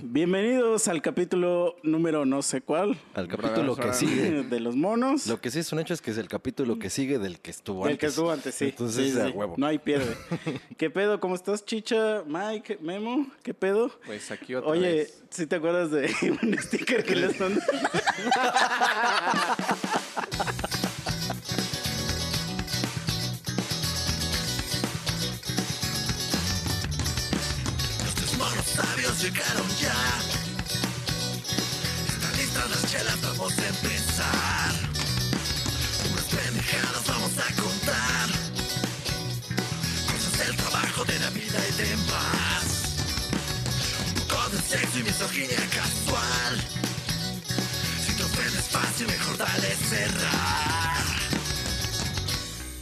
Bienvenidos 0.00 0.88
al 0.88 1.02
capítulo 1.02 1.76
número 1.82 2.24
no 2.24 2.40
sé 2.40 2.62
cuál 2.62 2.98
Al 3.14 3.28
capítulo 3.28 3.76
que 3.76 3.92
sigue. 3.92 4.42
de 4.42 4.60
los 4.60 4.74
monos. 4.74 5.26
Lo 5.26 5.40
que 5.40 5.50
sí 5.50 5.58
es 5.58 5.70
un 5.72 5.80
hecho 5.80 5.92
es 5.92 6.00
que 6.00 6.12
es 6.12 6.18
el 6.18 6.28
capítulo 6.28 6.78
que 6.78 6.88
sigue 6.88 7.18
del 7.18 7.40
que 7.40 7.50
estuvo 7.50 7.84
Del 7.84 7.92
antes. 7.92 8.00
que 8.00 8.06
estuvo 8.06 8.30
antes, 8.30 8.54
sí. 8.54 8.64
Entonces, 8.66 9.12
Sí, 9.12 9.20
a 9.20 9.26
sí. 9.26 9.32
huevo. 9.32 9.54
No 9.58 9.66
hay 9.66 9.78
pierde. 9.78 10.16
¿Qué 10.78 10.88
pedo? 10.88 11.20
¿Cómo 11.20 11.34
estás, 11.34 11.64
Chicha? 11.66 12.22
Mike, 12.26 12.78
Memo, 12.80 13.26
¿qué 13.42 13.52
pedo? 13.52 13.90
Pues 14.06 14.30
aquí 14.30 14.54
otra 14.54 14.70
Oye, 14.70 14.80
vez. 14.94 15.22
¿sí 15.30 15.46
te 15.46 15.56
acuerdas 15.56 15.90
de 15.90 16.10
un 16.42 16.56
sticker 16.58 17.04
que 17.04 17.16
les 17.16 17.38
mandé? 17.38 17.60
Los 28.04 28.14
tres 28.14 28.38
monos 28.38 28.66
vamos 33.42 33.58
a 33.58 33.68
empezar. 33.68 34.72
Unas 36.12 36.24
pendejadas 36.26 37.06
vamos 37.08 37.32
a 37.38 37.60
contar. 37.60 38.28
Cosas 40.06 40.46
del 40.46 40.56
trabajo, 40.56 41.04
de 41.04 41.18
la 41.18 41.30
vida 41.30 41.58
y 41.68 41.72
demás. 41.82 42.96
Un 44.14 44.28
poco 44.28 44.48
de 44.50 44.58
sexo 44.58 44.98
y 45.00 45.02
misoginia 45.02 45.56
casual. 45.74 46.54
Si 48.06 48.16
te 48.16 48.22
ofendes 48.22 48.68
fácil, 48.70 49.06
mejor 49.08 49.36
dale 49.36 49.74
cerrar. 49.90 51.02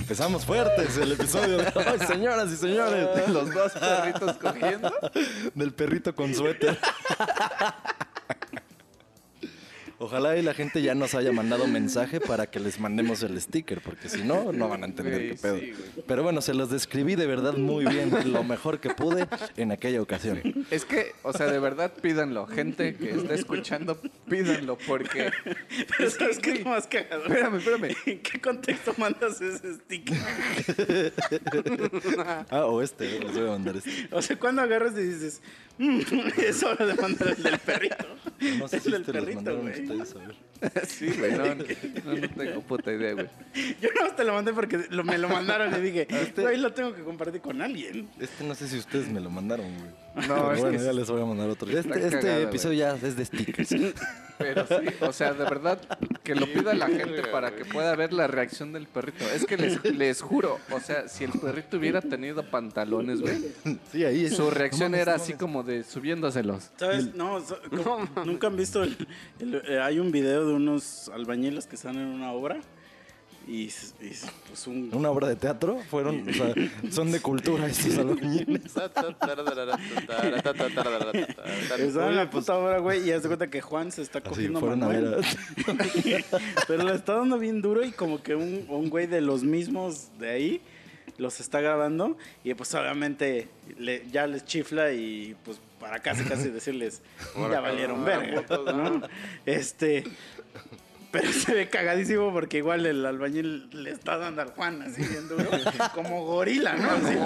Empezamos 0.01 0.45
fuertes 0.45 0.97
el 0.99 1.13
episodio 1.13 1.57
de 1.57 1.73
hoy, 1.75 1.99
señoras 2.07 2.51
y 2.51 2.57
señores. 2.57 3.29
Los 3.29 3.55
dos 3.55 3.73
perritos 3.73 4.37
cogiendo. 4.37 4.93
Del 5.55 5.73
perrito 5.73 6.15
con 6.15 6.35
suéter. 6.35 6.79
Ojalá 10.03 10.35
y 10.39 10.43
la 10.43 10.55
gente 10.55 10.81
ya 10.81 10.95
nos 10.95 11.15
haya 11.15 11.31
mandado 11.31 11.67
mensaje 11.67 12.21
para 12.21 12.47
que 12.47 12.59
les 12.59 12.81
mandemos 12.81 13.23
el 13.23 13.39
sticker, 13.39 13.83
porque 13.83 14.09
si 14.09 14.23
no, 14.23 14.51
no 14.51 14.67
van 14.67 14.83
a 14.83 14.87
entender 14.87 15.29
qué 15.29 15.35
pedo. 15.35 15.61
Pero 16.07 16.23
bueno, 16.23 16.41
se 16.41 16.55
los 16.55 16.71
describí 16.71 17.17
de 17.17 17.27
verdad 17.27 17.53
muy 17.59 17.85
bien, 17.85 18.11
lo 18.33 18.43
mejor 18.43 18.81
que 18.81 18.89
pude 18.89 19.29
en 19.59 19.73
aquella 19.73 20.01
ocasión. 20.01 20.41
Es 20.71 20.87
que, 20.87 21.13
o 21.23 21.35
sea, 21.35 21.49
de 21.49 21.59
verdad 21.59 21.93
pídanlo. 21.93 22.47
Gente 22.47 22.97
que 22.97 23.11
está 23.11 23.35
escuchando, 23.35 24.01
pídanlo 24.27 24.79
porque... 24.87 25.33
Pero 25.99 26.11
¿sabes 26.11 26.39
qué 26.39 26.53
es 26.53 26.65
lo 26.65 26.71
más 26.71 26.87
cagado? 26.87 27.27
Espérame, 27.27 27.57
espérame. 27.57 27.95
¿En 28.07 28.21
qué 28.21 28.41
contexto 28.41 28.95
mandas 28.97 29.39
ese 29.43 29.75
sticker? 29.75 30.17
Ah, 32.51 32.65
o 32.67 32.81
este, 32.83 33.21
les 33.21 33.33
voy 33.35 33.47
a 33.47 33.51
mandar 33.51 33.77
este. 33.77 34.09
O 34.11 34.23
sea, 34.23 34.39
cuando 34.39 34.63
agarras 34.63 34.95
y 34.95 35.03
dices, 35.03 35.41
"Mm, 35.70 35.70
es 36.37 36.63
hora 36.63 36.85
de 36.87 36.95
mandar 36.95 37.29
el 37.29 37.43
del 37.43 37.59
perrito. 37.59 38.07
No 38.59 38.69
sé 38.69 38.77
el 38.77 38.83
si 38.83 38.91
del 38.91 39.05
perrito, 39.05 39.59
güey. 39.61 39.87
Sí, 40.87 41.11
güey, 41.19 41.33
no, 41.33 41.47
no, 41.47 41.55
no 42.17 42.29
tengo 42.37 42.61
puta 42.63 42.93
idea, 42.93 43.15
güey. 43.15 43.27
Yo 43.81 43.89
no 44.01 44.11
te 44.15 44.25
lo 44.25 44.35
mandé 44.35 44.53
porque 44.53 44.79
lo- 44.91 45.05
me 45.05 45.17
lo 45.19 45.29
mandaron 45.29 45.75
y 45.75 45.81
dije, 45.81 46.07
Este- 46.11 46.43
güey, 46.43 46.59
lo 46.59 46.73
tengo 46.73 46.95
que 46.95 47.03
compartir 47.03 47.41
con 47.41 47.63
alguien. 47.63 48.09
Este 48.21 48.45
no 48.45 48.55
sé 48.55 48.69
si 48.69 48.79
ustedes 48.79 49.09
me 49.09 49.21
lo 49.21 49.31
mandaron, 49.31 49.67
güey. 49.67 49.91
No, 50.29 50.35
Pero 50.35 50.53
es 50.55 50.61
bueno, 50.61 50.79
que 50.79 50.85
ya 50.85 50.93
les 50.93 51.09
voy 51.09 51.23
a 51.23 51.25
mandar 51.25 51.49
otro. 51.49 51.71
Este, 51.71 51.99
este 52.05 52.21
cagado, 52.21 52.41
episodio 52.43 52.79
ya 52.79 52.95
es 53.07 53.17
de 53.17 53.25
stickers. 53.25 53.71
Pero 54.39 54.67
sí, 54.67 54.75
o 55.01 55.13
sea, 55.13 55.35
de 55.35 55.45
verdad, 55.45 55.79
que 56.25 56.35
lo 56.35 56.47
pida 56.47 56.73
la 56.73 56.87
gente 56.87 57.23
para 57.31 57.55
que 57.55 57.67
pueda 57.67 57.95
ver 57.95 58.13
la 58.15 58.27
reacción 58.27 58.73
del 58.73 58.87
perrito. 58.87 59.23
Es 59.35 59.45
que 59.45 59.59
les, 59.59 59.85
les 59.85 60.23
juro, 60.23 60.59
o 60.71 60.81
sea, 60.81 61.09
si 61.09 61.25
el 61.25 61.33
perrito 61.33 61.77
hubiera 61.77 62.01
tenido 62.01 62.43
pantalones, 62.51 63.21
güey, 63.21 63.37
Sí, 63.93 64.03
ahí 64.05 64.25
es. 64.25 64.37
su 64.37 64.51
reacción 64.51 64.93
No 64.93 64.97
era 64.97 65.15
así 65.15 65.35
como 65.35 65.63
de 65.63 65.85
subiéndoselos. 65.85 66.71
¿Sabes? 66.77 67.15
No, 67.15 67.41
so- 67.41 67.61
nunca 68.25 68.47
han 68.47 68.57
visto. 68.57 68.83
el- 68.83 68.97
el- 69.41 69.63
eh, 69.69 69.79
hay 69.81 69.99
un 69.99 70.11
video 70.11 70.47
de 70.47 70.50
unos 70.53 71.09
albañiles 71.15 71.67
que 71.67 71.77
están 71.77 71.97
en 71.97 72.07
una 72.07 72.33
obra 72.33 72.61
y, 73.49 73.71
pues 74.49 74.67
un. 74.67 74.91
¿Una 74.93 75.11
obra 75.11 75.27
de 75.29 75.35
teatro? 75.35 75.79
Fueron, 75.91 76.29
o 76.29 76.33
sea, 76.33 76.55
son 76.91 77.11
de 77.11 77.21
cultura 77.21 77.67
estos 77.67 77.97
albañiles. 77.99 78.73
En 82.11 82.17
la 82.17 82.31
puta 82.31 82.55
obra, 82.57 82.79
güey, 82.79 83.09
y 83.09 83.13
haz 83.13 83.23
de 83.23 83.29
cuenta 83.29 83.49
que 83.49 83.61
Juan 83.61 83.91
se 83.93 84.03
está 84.03 84.19
Así, 84.19 84.29
cogiendo 84.29 84.61
Manuel. 84.61 85.17
Pero 86.69 86.85
le 86.85 86.95
está 86.95 87.15
dando 87.17 87.39
bien 87.39 87.63
duro 87.63 87.85
y 87.85 87.93
como 87.93 88.23
que 88.23 88.35
un, 88.35 88.67
un 88.69 88.91
güey 88.91 89.07
de 89.07 89.21
los 89.21 89.43
mismos 89.43 90.09
de 90.19 90.31
ahí 90.31 90.61
los 91.19 91.41
está 91.41 91.61
grabando 91.61 92.17
y 92.45 92.55
pues 92.55 92.75
obviamente 92.75 93.49
le- 93.79 94.05
ya 94.11 94.27
les 94.27 94.45
chifla 94.45 94.93
y 94.93 95.37
pues 95.45 95.61
para 95.79 95.99
casi 95.99 96.25
casi 96.25 96.49
decirles 96.51 97.03
ya 97.37 97.61
valieron 97.61 98.05
verga, 98.05 98.45
¿no? 98.73 99.03
Este 99.45 100.05
pero 101.11 101.33
se 101.33 101.55
ve 101.55 101.69
cagadísimo 101.69 102.33
porque 102.33 102.59
igual 102.59 102.87
el 102.87 103.05
albañil 103.05 103.69
le 103.71 103.91
está 103.91 104.17
dando 104.17 104.43
al 104.43 104.51
Juan 104.51 104.83
así 104.83 105.03
bien 105.03 105.29
duro, 105.29 105.49
como 105.95 106.25
gorila, 106.25 106.75
¿no? 106.75 106.91
Así. 106.91 107.17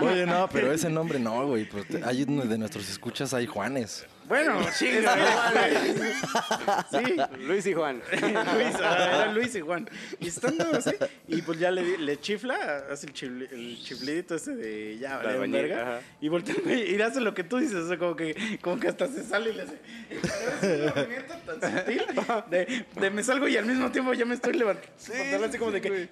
Oye, 0.00 0.26
no, 0.26 0.48
pero 0.48 0.72
ese 0.72 0.90
nombre 0.90 1.18
no, 1.18 1.46
güey. 1.46 1.68
Pues, 1.68 1.86
hay 2.04 2.22
uno 2.22 2.44
de 2.44 2.58
nuestros 2.58 2.88
escuchas, 2.88 3.34
hay 3.34 3.46
Juanes. 3.46 4.06
Bueno, 4.28 4.60
chinga, 4.76 5.14
Sí, 6.90 7.16
Luis 7.46 7.66
y 7.66 7.72
Juan. 7.74 8.02
Luis, 8.10 8.74
ah, 8.82 9.08
era 9.22 9.32
Luis 9.32 9.54
y 9.54 9.60
Juan. 9.60 9.88
Y 10.20 10.28
estando 10.28 10.64
así, 10.76 10.90
y 11.28 11.42
pues 11.42 11.58
ya 11.58 11.70
le, 11.70 11.98
le 11.98 12.20
chifla, 12.20 12.86
hace 12.90 13.06
el, 13.06 13.12
chifli- 13.14 13.48
el 13.52 13.78
chiflidito 13.82 14.34
ese 14.34 14.54
de 14.56 14.98
ya, 14.98 15.16
vale, 15.18 15.30
albañil, 15.30 15.52
verga. 15.62 15.82
ajá. 15.82 16.00
Y 16.20 16.28
voltea 16.28 16.54
güey, 16.64 16.94
y 16.94 17.00
hace 17.00 17.20
lo 17.20 17.34
que 17.34 17.44
tú 17.44 17.58
dices, 17.58 17.76
o 17.76 17.88
sea, 17.88 17.98
como 17.98 18.16
que, 18.16 18.58
como 18.62 18.80
que 18.80 18.88
hasta 18.88 19.06
se 19.06 19.22
sale 19.24 19.50
y 19.50 19.54
le 19.54 19.62
hace. 19.62 19.78
Es 20.10 20.62
un 20.62 20.94
movimiento 20.94 21.34
tan 21.46 21.78
sutil 21.78 22.02
de, 22.50 22.84
de 23.00 23.10
me 23.10 23.22
salgo 23.22 23.46
y 23.48 23.56
al 23.56 23.66
mismo 23.66 23.90
tiempo 23.92 24.12
ya 24.14 24.24
me 24.24 24.34
estoy 24.34 24.54
levantando. 24.54 25.46
así 25.46 25.58
como 25.58 25.70
de 25.70 25.80
que. 25.80 26.08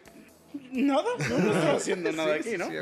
Nada, 0.70 1.02
no, 1.30 1.38
no 1.38 1.52
estoy 1.52 1.76
haciendo 1.76 2.12
nada 2.12 2.34
aquí, 2.36 2.56
¿no? 2.56 2.68
Sí, 2.68 2.74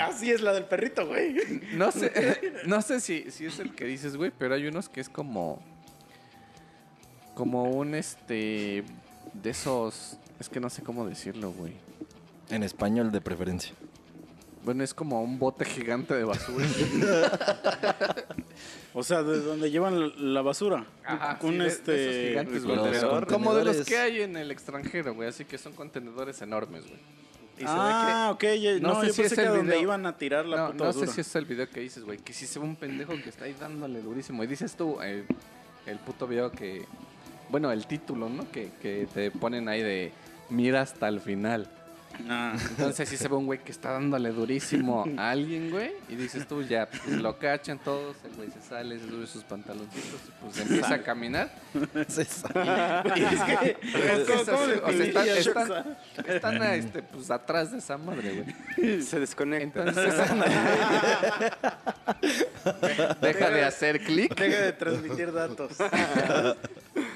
así 0.00 0.30
es 0.30 0.40
la 0.40 0.52
del 0.52 0.64
perrito, 0.64 1.06
güey. 1.06 1.34
No 1.74 1.90
sé, 1.92 2.12
no 2.66 2.82
sé 2.82 3.00
si, 3.00 3.30
si 3.30 3.46
es 3.46 3.58
el 3.58 3.74
que 3.74 3.84
dices, 3.84 4.16
güey, 4.16 4.30
pero 4.36 4.54
hay 4.54 4.66
unos 4.66 4.88
que 4.88 5.00
es 5.00 5.08
como. 5.08 5.62
Como 7.34 7.64
un 7.64 7.94
este. 7.94 8.84
De 9.32 9.50
esos. 9.50 10.18
Es 10.38 10.48
que 10.48 10.60
no 10.60 10.70
sé 10.70 10.82
cómo 10.82 11.06
decirlo, 11.06 11.52
güey. 11.52 11.72
En 12.50 12.62
español 12.62 13.10
de 13.12 13.20
preferencia. 13.20 13.72
Bueno, 14.64 14.82
es 14.82 14.94
como 14.94 15.22
un 15.22 15.38
bote 15.38 15.64
gigante 15.64 16.14
de 16.14 16.24
basura. 16.24 16.66
O 18.96 19.02
sea, 19.02 19.24
de 19.24 19.40
donde 19.40 19.72
llevan 19.72 20.34
la- 20.34 20.42
basura. 20.42 20.86
Ajá, 21.04 21.36
un 21.42 21.52
sí, 21.52 21.56
de- 21.58 21.64
de 21.64 21.68
este. 21.68 22.10
esos 22.10 22.28
gigantes, 22.28 22.64
güey. 22.64 22.76
Los 22.76 23.24
Como 23.26 23.52
de 23.54 23.64
los 23.64 23.84
que 23.84 23.98
hay 23.98 24.20
en 24.22 24.36
el 24.36 24.52
extranjero, 24.52 25.14
güey. 25.14 25.28
Así 25.28 25.44
que 25.44 25.58
son 25.58 25.72
contenedores 25.72 26.40
enormes, 26.42 26.84
güey. 26.86 27.00
Y 27.56 27.60
se 27.60 27.64
ve 27.66 27.70
Ah, 27.70 28.30
ok. 28.32 28.44
No 28.80 28.88
No, 28.94 29.00
sé 29.00 29.06
yo 29.08 29.12
si 29.12 29.20
pensé 29.22 29.34
es 29.34 29.40
que 29.40 29.46
el 29.46 29.48
donde 29.56 29.62
video. 29.72 29.82
iban 29.82 30.06
a 30.06 30.16
tirar 30.16 30.44
la 30.46 30.56
no, 30.56 30.72
puta 30.72 30.84
no 30.84 30.92
sé 30.92 31.06
si 31.06 31.20
es 31.20 31.36
el 31.36 31.44
video 31.44 31.68
que 31.70 31.80
dices, 31.80 32.02
güey, 32.04 32.18
que 32.18 32.32
si 32.32 32.46
se 32.46 32.58
ve 32.58 32.64
un 32.64 32.76
pendejo 32.76 33.12
que 33.22 33.28
está 33.28 33.44
ahí 33.44 33.54
dándole 33.58 34.00
durísimo. 34.02 34.42
Y 34.42 34.46
dices 34.46 34.74
tú, 34.76 34.98
eh, 35.02 35.24
el 35.86 35.98
puto 35.98 36.26
video 36.26 36.50
que. 36.50 36.84
Bueno, 37.50 37.70
el 37.70 37.86
título, 37.86 38.28
¿no? 38.28 38.50
Que, 38.50 38.70
que 38.82 39.06
te 39.12 39.30
ponen 39.30 39.68
ahí 39.68 39.82
de 39.82 40.12
mira 40.50 40.80
hasta 40.80 41.08
el 41.08 41.20
final. 41.20 41.68
Ah. 42.28 42.56
Entonces 42.70 43.08
sí 43.08 43.16
se 43.16 43.28
ve 43.28 43.34
un 43.36 43.46
güey 43.46 43.58
que 43.62 43.72
está 43.72 43.92
dándole 43.92 44.30
durísimo 44.30 45.04
a 45.18 45.30
alguien, 45.30 45.70
güey. 45.70 45.92
Y 46.08 46.16
dices 46.16 46.46
tú, 46.46 46.62
ya, 46.62 46.88
pues 46.88 47.08
lo 47.20 47.38
cachan 47.38 47.78
todos, 47.78 48.16
el 48.24 48.32
güey 48.36 48.50
se 48.50 48.60
sale, 48.62 48.98
se 48.98 49.08
sube 49.08 49.26
sus 49.26 49.44
pantaloncitos, 49.44 50.20
y 50.28 50.32
pues 50.44 50.58
empieza 50.58 50.94
a 50.94 51.02
caminar. 51.02 51.50
Y 51.74 52.00
es 52.00 52.42
que, 53.42 53.76
Es 53.82 54.26
que 54.26 54.28
¿cómo- 54.32 54.40
es 54.40 54.48
cómo 54.80 54.86
así, 54.86 55.12
o 55.14 55.42
sea, 55.42 55.98
están, 56.26 56.62
este, 56.62 57.02
pues 57.02 57.30
atrás 57.30 57.72
de 57.72 57.78
esa 57.78 57.98
madre, 57.98 58.44
güey. 58.76 59.02
Se 59.02 59.20
desconecta. 59.20 59.80
Entonces 59.86 60.14
deja 63.20 63.50
de 63.50 63.64
hacer 63.64 64.00
clic, 64.02 64.34
Deja 64.34 64.62
de 64.62 64.72
transmitir 64.72 65.32
datos. 65.32 65.72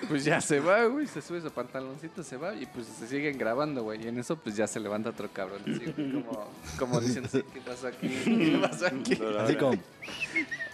pues 0.09 0.25
ya 0.25 0.41
se 0.41 0.61
va, 0.61 0.85
güey, 0.87 1.07
se 1.07 1.21
sube 1.23 1.41
su 1.41 1.51
pantaloncito, 1.51 2.23
se 2.23 2.37
va 2.37 2.55
y 2.55 2.67
pues 2.67 2.87
se 2.87 3.07
siguen 3.07 3.39
grabando, 3.39 3.83
güey. 3.83 4.05
Y 4.05 4.09
en 4.09 4.19
eso 4.19 4.37
pues 4.37 4.57
ya 4.57 4.67
se 4.67 4.81
levanta 4.89 5.11
otro 5.11 5.29
cabrón, 5.31 5.61
así, 5.67 5.93
como, 5.93 6.51
como 6.79 7.01
diciendo, 7.01 7.29
¿qué 7.31 7.61
pasó 7.61 7.89
aquí? 7.89 8.09
¿Qué 8.09 8.59
pasó 8.61 8.87
aquí? 8.87 9.19
Así 9.39 9.57
como, 9.57 9.79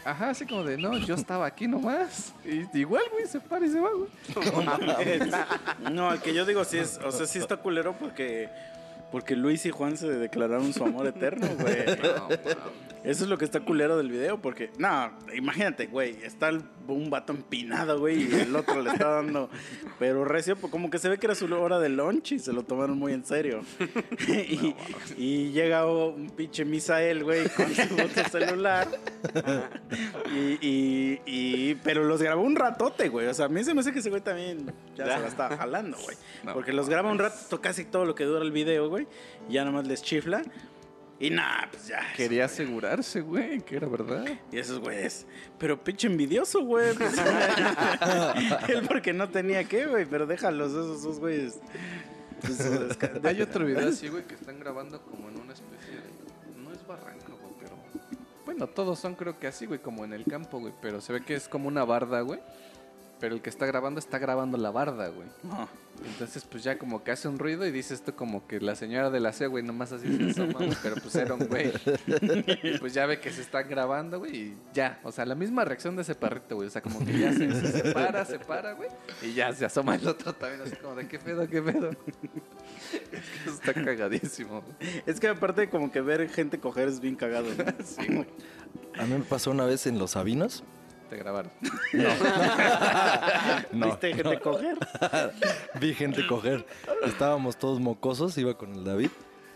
Ajá, 0.04 0.30
así 0.30 0.46
como 0.46 0.62
de, 0.62 0.76
no, 0.76 0.96
yo 0.98 1.14
estaba 1.14 1.46
aquí 1.46 1.66
nomás. 1.66 2.32
Y 2.44 2.78
igual, 2.78 3.02
güey, 3.10 3.26
se 3.26 3.40
para 3.40 3.66
y 3.66 3.70
se 3.70 3.80
va, 3.80 3.90
güey. 3.90 4.10
No, 5.92 6.12
el 6.12 6.20
que 6.20 6.32
yo 6.32 6.46
digo 6.46 6.62
sí 6.64 6.78
es, 6.78 7.00
o 7.04 7.10
sea, 7.10 7.26
sí 7.26 7.40
está 7.40 7.56
culero 7.56 7.96
porque 7.98 8.48
porque 9.14 9.36
Luis 9.36 9.64
y 9.64 9.70
Juan 9.70 9.96
se 9.96 10.08
declararon 10.08 10.72
su 10.72 10.82
amor 10.82 11.06
eterno, 11.06 11.46
güey. 11.60 11.76
No. 12.02 12.28
Eso 13.04 13.24
es 13.24 13.30
lo 13.30 13.36
que 13.38 13.44
está 13.44 13.60
culero 13.60 13.96
del 13.98 14.10
video, 14.10 14.40
porque, 14.40 14.70
no, 14.78 15.12
imagínate, 15.36 15.86
güey, 15.86 16.16
está 16.24 16.48
el- 16.48 16.62
un 16.88 17.10
vato 17.10 17.32
empinado, 17.34 17.98
güey, 18.00 18.22
y 18.30 18.34
el 18.34 18.56
otro 18.56 18.80
le 18.82 18.90
está 18.90 19.08
dando, 19.10 19.50
pero 19.98 20.24
recio, 20.24 20.56
pues 20.56 20.70
como 20.70 20.88
que 20.90 20.98
se 20.98 21.08
ve 21.10 21.18
que 21.18 21.26
era 21.26 21.34
su 21.34 21.44
hora 21.54 21.78
de 21.78 21.90
lunch 21.90 22.32
y 22.32 22.38
se 22.38 22.52
lo 22.54 22.62
tomaron 22.62 22.98
muy 22.98 23.12
en 23.12 23.24
serio. 23.24 23.60
y, 24.28 24.74
y 25.18 25.52
llega 25.52 25.86
un 25.86 26.30
pinche 26.30 26.64
Misael, 26.64 27.24
güey, 27.24 27.46
con 27.50 27.72
su 27.74 27.94
otro 27.94 28.24
celular, 28.30 28.88
y, 30.34 30.58
y, 30.66 31.20
y- 31.26 31.74
pero 31.84 32.04
los 32.04 32.22
grabó 32.22 32.42
un 32.42 32.56
ratote, 32.56 33.08
güey, 33.10 33.26
o 33.26 33.34
sea, 33.34 33.46
a 33.46 33.48
mí 33.48 33.62
se 33.64 33.74
me 33.74 33.80
hace 33.80 33.92
que 33.92 33.98
ese 33.98 34.10
güey 34.10 34.22
también 34.22 34.72
ya 34.96 35.04
se 35.04 35.20
la 35.20 35.28
está 35.28 35.56
jalando, 35.56 35.96
güey, 36.02 36.16
No, 36.42 36.54
porque 36.54 36.72
los 36.72 36.88
graba 36.88 37.10
un 37.10 37.18
rato, 37.18 37.60
casi 37.60 37.84
todo 37.84 38.04
lo 38.06 38.14
que 38.14 38.24
dura 38.24 38.42
el 38.42 38.52
video, 38.52 38.88
güey, 38.88 39.03
ya 39.48 39.64
nomás 39.64 39.86
les 39.86 40.02
chifla. 40.02 40.42
Y 41.20 41.30
nada, 41.30 41.68
pues 41.70 41.86
ya. 41.86 42.00
Quería 42.16 42.46
asegurarse, 42.46 43.20
güey, 43.20 43.60
que 43.60 43.76
era 43.76 43.86
verdad. 43.86 44.26
Y 44.50 44.58
esos 44.58 44.80
güeyes. 44.80 45.26
Pero 45.58 45.82
pinche 45.82 46.08
envidioso, 46.08 46.64
güey. 46.64 46.94
pues, 46.94 47.14
él 48.68 48.82
porque 48.88 49.12
no 49.12 49.28
tenía 49.28 49.64
que, 49.64 49.86
güey. 49.86 50.06
Pero 50.06 50.26
déjalos, 50.26 50.72
esos, 50.72 51.00
esos 51.00 51.20
güeyes. 51.20 51.60
Pues, 52.40 52.60
Hay 53.24 53.40
otro 53.40 53.64
video 53.64 53.88
así, 53.88 54.08
güey, 54.08 54.24
que 54.24 54.34
están 54.34 54.58
grabando 54.58 55.00
como 55.02 55.28
en 55.28 55.40
una 55.40 55.52
especie 55.52 55.94
de... 55.94 56.60
No 56.60 56.72
es 56.72 56.86
barranco, 56.86 57.38
güey, 57.40 57.54
pero... 57.60 57.76
Bueno, 58.44 58.66
todos 58.66 58.98
son 58.98 59.14
creo 59.14 59.38
que 59.38 59.46
así, 59.46 59.66
güey, 59.66 59.80
como 59.80 60.04
en 60.04 60.12
el 60.12 60.24
campo, 60.24 60.58
güey. 60.58 60.74
Pero 60.82 61.00
se 61.00 61.12
ve 61.12 61.22
que 61.24 61.34
es 61.34 61.48
como 61.48 61.68
una 61.68 61.84
barda, 61.84 62.20
güey. 62.22 62.40
Pero 63.24 63.36
el 63.36 63.40
que 63.40 63.48
está 63.48 63.64
grabando 63.64 64.00
está 64.00 64.18
grabando 64.18 64.58
la 64.58 64.70
barda, 64.70 65.08
güey. 65.08 65.26
No. 65.44 65.66
Entonces, 66.04 66.44
pues 66.44 66.62
ya 66.62 66.76
como 66.76 67.02
que 67.02 67.10
hace 67.10 67.26
un 67.26 67.38
ruido 67.38 67.66
y 67.66 67.70
dice 67.70 67.94
esto 67.94 68.14
como 68.14 68.46
que 68.46 68.60
la 68.60 68.74
señora 68.74 69.08
de 69.08 69.18
la 69.18 69.32
C, 69.32 69.46
güey, 69.46 69.64
nomás 69.64 69.92
así 69.92 70.14
se 70.14 70.32
asoma, 70.32 70.58
güey, 70.58 70.76
pero 70.82 70.96
pues 70.96 71.14
era 71.14 71.32
un 71.32 71.46
güey. 71.48 71.72
Y 72.62 72.76
pues 72.76 72.92
ya 72.92 73.06
ve 73.06 73.20
que 73.20 73.30
se 73.30 73.40
están 73.40 73.66
grabando, 73.66 74.18
güey, 74.18 74.36
y 74.36 74.56
ya. 74.74 75.00
O 75.04 75.10
sea, 75.10 75.24
la 75.24 75.34
misma 75.34 75.64
reacción 75.64 75.96
de 75.96 76.02
ese 76.02 76.14
perrito, 76.14 76.56
güey. 76.56 76.68
O 76.68 76.70
sea, 76.70 76.82
como 76.82 76.98
que 76.98 77.18
ya 77.18 77.32
se, 77.32 77.50
se 77.50 77.82
separa, 77.82 78.26
se 78.26 78.38
para, 78.38 78.74
güey, 78.74 78.90
y 79.22 79.32
ya 79.32 79.50
se 79.54 79.64
asoma 79.64 79.94
el 79.94 80.06
otro 80.06 80.34
también, 80.34 80.60
así 80.60 80.76
como 80.76 80.94
de 80.94 81.08
qué 81.08 81.18
pedo, 81.18 81.48
qué 81.48 81.62
pedo. 81.62 81.92
Está 83.46 83.72
cagadísimo. 83.72 84.60
güey. 84.60 85.02
Es 85.06 85.18
que 85.18 85.28
aparte, 85.28 85.70
como 85.70 85.90
que 85.90 86.02
ver 86.02 86.28
gente 86.28 86.60
coger 86.60 86.88
es 86.88 87.00
bien 87.00 87.16
cagado. 87.16 87.46
¿no? 87.56 87.64
Sí, 87.86 88.06
güey. 88.06 88.26
A 88.98 89.06
mí 89.06 89.14
me 89.14 89.24
pasó 89.24 89.50
una 89.50 89.64
vez 89.64 89.86
en 89.86 89.98
Los 89.98 90.10
Sabinos. 90.10 90.62
Te 91.08 91.16
grabaron. 91.16 91.52
No, 93.72 93.86
¿Viste 93.86 94.14
gente 94.14 94.40
coger? 94.40 94.78
Vi 95.80 95.94
gente 95.94 96.26
coger. 96.26 96.66
Estábamos 97.04 97.58
todos 97.58 97.80
mocosos, 97.80 98.36
iba 98.38 98.56
con 98.56 98.72
el 98.74 98.84
David 98.84 99.10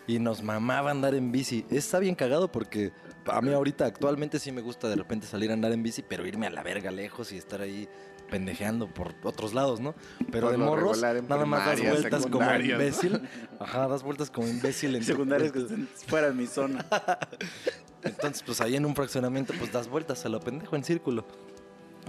y 0.07 0.19
nos 0.19 0.43
mamaba 0.43 0.91
andar 0.91 1.15
en 1.15 1.33
bici. 1.33 1.65
Está 1.71 1.99
bien 1.99 2.15
cagado 2.15 2.51
porque 2.51 2.93
a 3.27 3.41
mí 3.41 3.53
ahorita 3.53 3.87
actualmente 3.87 4.39
sí 4.39 4.53
me 4.53 4.61
gusta 4.63 4.89
de 4.89 4.97
repente 4.97 5.27
salir 5.27 5.51
a 5.51 5.55
andar 5.55 5.73
en 5.73 5.83
bici, 5.83 6.03
pero 6.03 6.27
irme 6.27 6.47
a 6.47 6.51
la 6.51 6.63
verga 6.63 6.91
lejos 6.91 7.33
y 7.33 7.37
estar 7.37 7.61
ahí 7.61 7.89
pendejeando 8.31 8.89
por 8.89 9.15
otros 9.23 9.55
lados, 9.55 9.81
¿no? 9.81 9.95
Pero 10.31 10.49
Por 10.49 10.53
de 10.53 10.59
morros, 10.59 11.01
nada 11.01 11.47
más 11.47 11.65
das 11.65 11.81
vueltas 11.81 12.27
como 12.27 12.55
imbécil. 12.55 13.23
Ajá, 13.59 13.89
das 13.89 14.03
vueltas 14.03 14.31
como 14.31 14.49
imbécil. 14.49 14.97
en 14.97 15.05
Secundarios 15.05 15.53
que 15.53 15.61
estén 15.61 15.89
fuera 16.07 16.29
de 16.29 16.35
mi 16.35 16.47
zona. 16.47 16.87
Entonces, 18.03 18.43
pues 18.45 18.61
ahí 18.61 18.77
en 18.77 18.87
un 18.87 18.95
fraccionamiento, 18.95 19.53
pues 19.59 19.73
das 19.73 19.89
vueltas 19.89 20.25
a 20.25 20.29
lo 20.29 20.41
pendejo 20.41 20.77
en 20.77 20.85
círculo. 20.85 21.25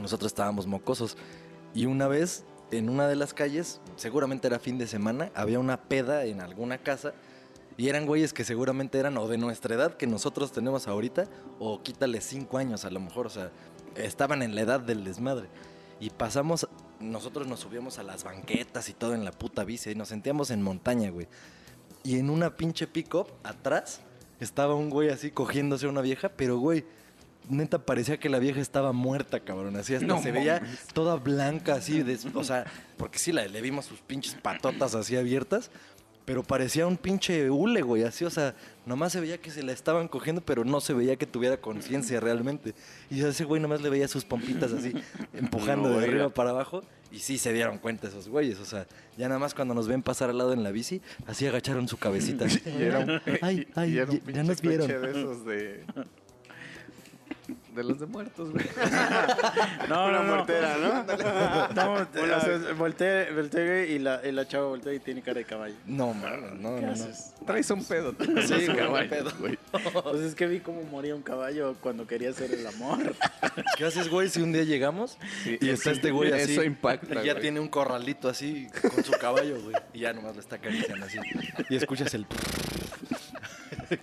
Nosotros 0.01 0.31
estábamos 0.31 0.67
mocosos. 0.67 1.17
Y 1.73 1.85
una 1.85 2.07
vez, 2.07 2.45
en 2.71 2.89
una 2.89 3.07
de 3.07 3.15
las 3.15 3.33
calles, 3.33 3.81
seguramente 3.95 4.47
era 4.47 4.59
fin 4.59 4.77
de 4.77 4.87
semana, 4.87 5.31
había 5.35 5.59
una 5.59 5.83
peda 5.83 6.25
en 6.25 6.41
alguna 6.41 6.77
casa. 6.77 7.13
Y 7.77 7.87
eran 7.87 8.05
güeyes 8.05 8.33
que 8.33 8.43
seguramente 8.43 8.99
eran 8.99 9.17
o 9.17 9.27
de 9.27 9.37
nuestra 9.37 9.73
edad 9.73 9.95
que 9.95 10.05
nosotros 10.05 10.51
tenemos 10.51 10.87
ahorita, 10.87 11.25
o 11.59 11.81
quítale 11.81 12.21
cinco 12.21 12.57
años 12.57 12.85
a 12.85 12.91
lo 12.91 12.99
mejor. 12.99 13.27
O 13.27 13.29
sea, 13.29 13.51
estaban 13.95 14.41
en 14.41 14.53
la 14.55 14.61
edad 14.61 14.79
del 14.79 15.03
desmadre. 15.03 15.47
Y 15.99 16.09
pasamos, 16.11 16.67
nosotros 16.99 17.47
nos 17.47 17.61
subíamos 17.61 17.99
a 17.99 18.03
las 18.03 18.23
banquetas 18.23 18.89
y 18.89 18.93
todo 18.93 19.13
en 19.13 19.25
la 19.25 19.31
puta 19.31 19.63
bici 19.63 19.91
y 19.91 19.95
nos 19.95 20.09
sentíamos 20.09 20.51
en 20.51 20.61
montaña, 20.61 21.09
güey. 21.09 21.27
Y 22.03 22.17
en 22.19 22.29
una 22.29 22.55
pinche 22.55 22.87
pick-up, 22.87 23.27
atrás, 23.43 24.01
estaba 24.39 24.75
un 24.75 24.89
güey 24.89 25.09
así 25.09 25.31
cogiéndose 25.31 25.85
a 25.85 25.89
una 25.89 26.01
vieja, 26.01 26.29
pero 26.29 26.57
güey, 26.57 26.85
neta 27.49 27.79
parecía 27.85 28.19
que 28.19 28.29
la 28.29 28.39
vieja 28.39 28.59
estaba 28.61 28.91
muerta, 28.93 29.39
cabrón. 29.39 29.75
Así 29.75 29.95
hasta 29.95 30.05
No 30.07 30.21
se 30.21 30.31
veía 30.31 30.61
toda 30.93 31.15
blanca, 31.15 31.73
así, 31.75 32.03
des- 32.03 32.25
o 32.33 32.43
sea, 32.43 32.65
porque 32.97 33.17
sí, 33.19 33.31
la, 33.31 33.47
le 33.47 33.61
vimos 33.61 33.85
sus 33.85 33.99
pinches 34.01 34.35
patotas 34.35 34.95
así 34.95 35.15
abiertas, 35.17 35.71
pero 36.29 36.43
parecía 36.43 36.85
un 36.85 36.95
pinche 36.95 37.49
hule, 37.49 37.81
güey, 37.81 38.03
así, 38.03 38.23
o 38.23 38.29
sea, 38.29 38.53
nomás 38.85 39.11
se 39.13 39.19
veía 39.19 39.39
que 39.41 39.49
se 39.49 39.63
la 39.63 39.71
estaban 39.71 40.07
cogiendo, 40.07 40.41
pero 40.41 40.63
no 40.63 40.79
se 40.79 40.93
veía 40.93 41.15
que 41.15 41.25
tuviera 41.25 41.57
conciencia 41.57 42.19
realmente. 42.19 42.75
Y 43.09 43.19
ese 43.19 43.45
güey 43.45 43.59
nomás 43.59 43.81
le 43.81 43.89
veía 43.89 44.07
sus 44.07 44.25
pompitas 44.25 44.71
así, 44.71 44.93
empujando 45.33 45.89
de 45.89 46.05
arriba 46.05 46.29
para 46.29 46.51
abajo. 46.51 46.83
Y 47.11 47.17
sí 47.17 47.39
se 47.39 47.51
dieron 47.51 47.79
cuenta 47.79 48.09
esos 48.09 48.29
güeyes, 48.29 48.59
o 48.59 48.65
sea, 48.65 48.85
ya 49.17 49.27
nada 49.27 49.39
más 49.39 49.55
cuando 49.55 49.73
nos 49.73 49.87
ven 49.87 50.03
pasar 50.03 50.29
al 50.29 50.37
lado 50.37 50.53
en 50.53 50.61
la 50.61 50.69
bici, 50.69 51.01
así 51.25 51.47
agacharon 51.47 51.87
su 51.87 51.97
cabecita. 51.97 52.45
así, 52.45 52.61
Y 52.79 52.83
era 52.83 52.99
un, 52.99 53.19
ay, 53.41 53.67
ay, 53.73 53.93
y 53.93 53.97
era 53.97 54.11
un 54.11 54.21
ya- 54.31 54.43
nos 54.43 54.61
vieron. 54.61 54.87
de 54.87 55.09
esos 55.09 55.45
de... 55.47 55.83
De 57.79 57.85
los 57.85 57.97
de 57.97 58.07
muertos, 58.07 58.51
güey. 58.51 58.65
No, 59.87 60.07
Una 60.07 60.17
no, 60.19 60.23
no. 60.23 60.35
mortera, 60.35 60.75
¿no? 60.77 61.03
No, 61.73 61.93
o 62.37 62.41
sea, 62.41 62.73
volteé, 62.77 63.31
volteé 63.31 63.65
güey, 63.65 63.93
y 63.93 63.99
la, 63.99 64.19
y 64.27 64.33
la 64.33 64.45
chava 64.45 64.67
voltea 64.67 64.93
y 64.93 64.99
tiene 64.99 65.21
cara 65.21 65.37
de 65.39 65.45
caballo. 65.45 65.75
No, 65.85 66.13
mames, 66.13 66.51
no, 66.59 66.75
¿Qué 66.75 66.81
no, 66.81 66.87
no. 66.87 66.91
haces? 66.91 67.33
Traes 67.45 67.71
un 67.71 67.85
pedo. 67.85 68.13
Sí, 68.45 68.65
güey, 68.65 68.75
caballo, 68.75 69.03
un 69.03 69.09
pedo. 69.09 69.31
güey. 69.39 69.57
Pues 70.03 70.21
es 70.23 70.35
que 70.35 70.45
vi 70.47 70.59
cómo 70.59 70.83
moría 70.83 71.15
un 71.15 71.21
caballo 71.21 71.75
cuando 71.79 72.05
quería 72.05 72.31
hacer 72.31 72.51
el 72.51 72.67
amor. 72.67 73.15
¿Qué 73.77 73.85
haces, 73.85 74.09
güey, 74.09 74.27
si 74.27 74.41
un 74.41 74.51
día 74.51 74.63
llegamos 74.63 75.17
Sí, 75.45 75.57
y 75.61 75.69
está 75.69 75.91
este 75.91 76.11
güey 76.11 76.33
así? 76.33 76.51
Eso 76.51 76.63
impacta, 76.63 77.21
y 77.23 77.27
ya 77.27 77.31
güey. 77.33 77.43
tiene 77.43 77.61
un 77.61 77.69
corralito 77.69 78.27
así 78.27 78.67
con 78.93 79.05
su 79.05 79.13
caballo, 79.13 79.57
güey. 79.61 79.75
Y 79.93 79.99
ya 79.99 80.11
nomás 80.11 80.35
lo 80.35 80.41
está 80.41 80.57
acariciando 80.57 81.05
así. 81.05 81.17
Y 81.69 81.77
escuchas 81.77 82.13
el... 82.13 82.25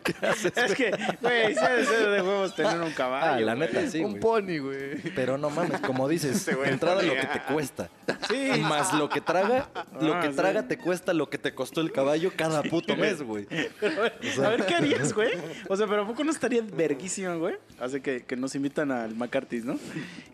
¿Qué 0.03 0.27
haces? 0.27 0.53
Es 0.57 0.75
que, 0.75 0.91
güey, 1.21 1.55
de 1.55 2.23
huevos 2.23 2.55
tener 2.55 2.81
un 2.81 2.93
caballo. 2.93 3.33
Ah, 3.35 3.41
la 3.41 3.55
güey. 3.55 3.69
neta, 3.69 3.89
sí, 3.91 4.01
un 4.01 4.13
güey. 4.13 4.21
pony, 4.21 4.59
güey. 4.59 5.01
Pero 5.15 5.39
no 5.39 5.51
mames, 5.51 5.81
como 5.81 6.09
dices, 6.09 6.37
Este 6.49 6.69
entrada 6.69 7.03
lo 7.03 7.15
que 7.15 7.27
te 7.27 7.41
cuesta. 7.53 7.91
Sí. 8.29 8.61
Más 8.63 8.93
lo 8.95 9.09
que 9.09 9.21
traga, 9.21 9.69
lo 10.01 10.15
Ah, 10.15 10.21
que 10.21 10.31
sí. 10.31 10.37
traga 10.37 10.67
te 10.69 10.79
cuesta 10.79 11.13
lo 11.13 11.29
que 11.31 11.39
te 11.39 11.55
costó 11.55 11.81
el 11.81 11.93
caballo 11.93 12.33
cada 12.37 12.63
puto 12.63 12.97
mes, 12.97 13.23
güey. 13.23 13.47
A 14.45 14.49
ver, 14.49 14.67
¿qué 14.67 14.75
harías, 14.75 15.13
güey? 15.13 15.33
O 15.69 15.77
sea, 15.77 15.87
pero 15.87 16.03
¿a 16.03 16.07
poco 16.07 16.23
no 16.25 16.31
estaría 16.31 16.63
verguísima, 16.63 17.35
güey? 17.35 17.57
Hace 17.81 18.01
que, 18.01 18.25
que 18.25 18.37
nos 18.37 18.55
invitan 18.55 18.91
al 18.93 19.15
McCarthy's, 19.15 19.65
¿no? 19.65 19.79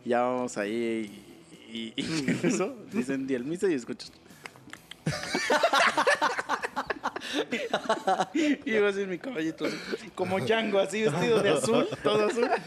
Y 0.04 0.10
ya 0.10 0.22
vamos 0.22 0.56
ahí 0.58 1.24
y, 1.72 1.92
y, 1.96 2.38
eso 2.46 2.76
dicen 2.92 3.26
di 3.26 3.34
el 3.34 3.44
misa 3.44 3.68
y 3.70 3.74
escuchas. 3.74 4.12
y 8.34 8.70
yo 8.70 8.86
así 8.86 9.02
en 9.02 9.10
mi 9.10 9.18
caballito, 9.18 9.66
así, 9.66 9.76
como 10.14 10.40
Django, 10.40 10.78
así 10.80 11.02
vestido 11.02 11.40
de 11.42 11.50
azul, 11.50 11.88
todo 12.02 12.26
azul. 12.26 12.48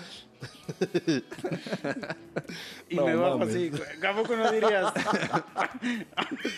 Y 2.89 2.95
No 2.95 3.05
me 3.05 3.15
bajo 3.15 3.39
mames. 3.39 3.55
así, 3.55 3.69
güey, 3.69 3.81
¿a 4.05 4.15
poco 4.15 4.35
no 4.35 4.51
dirías? 4.51 4.93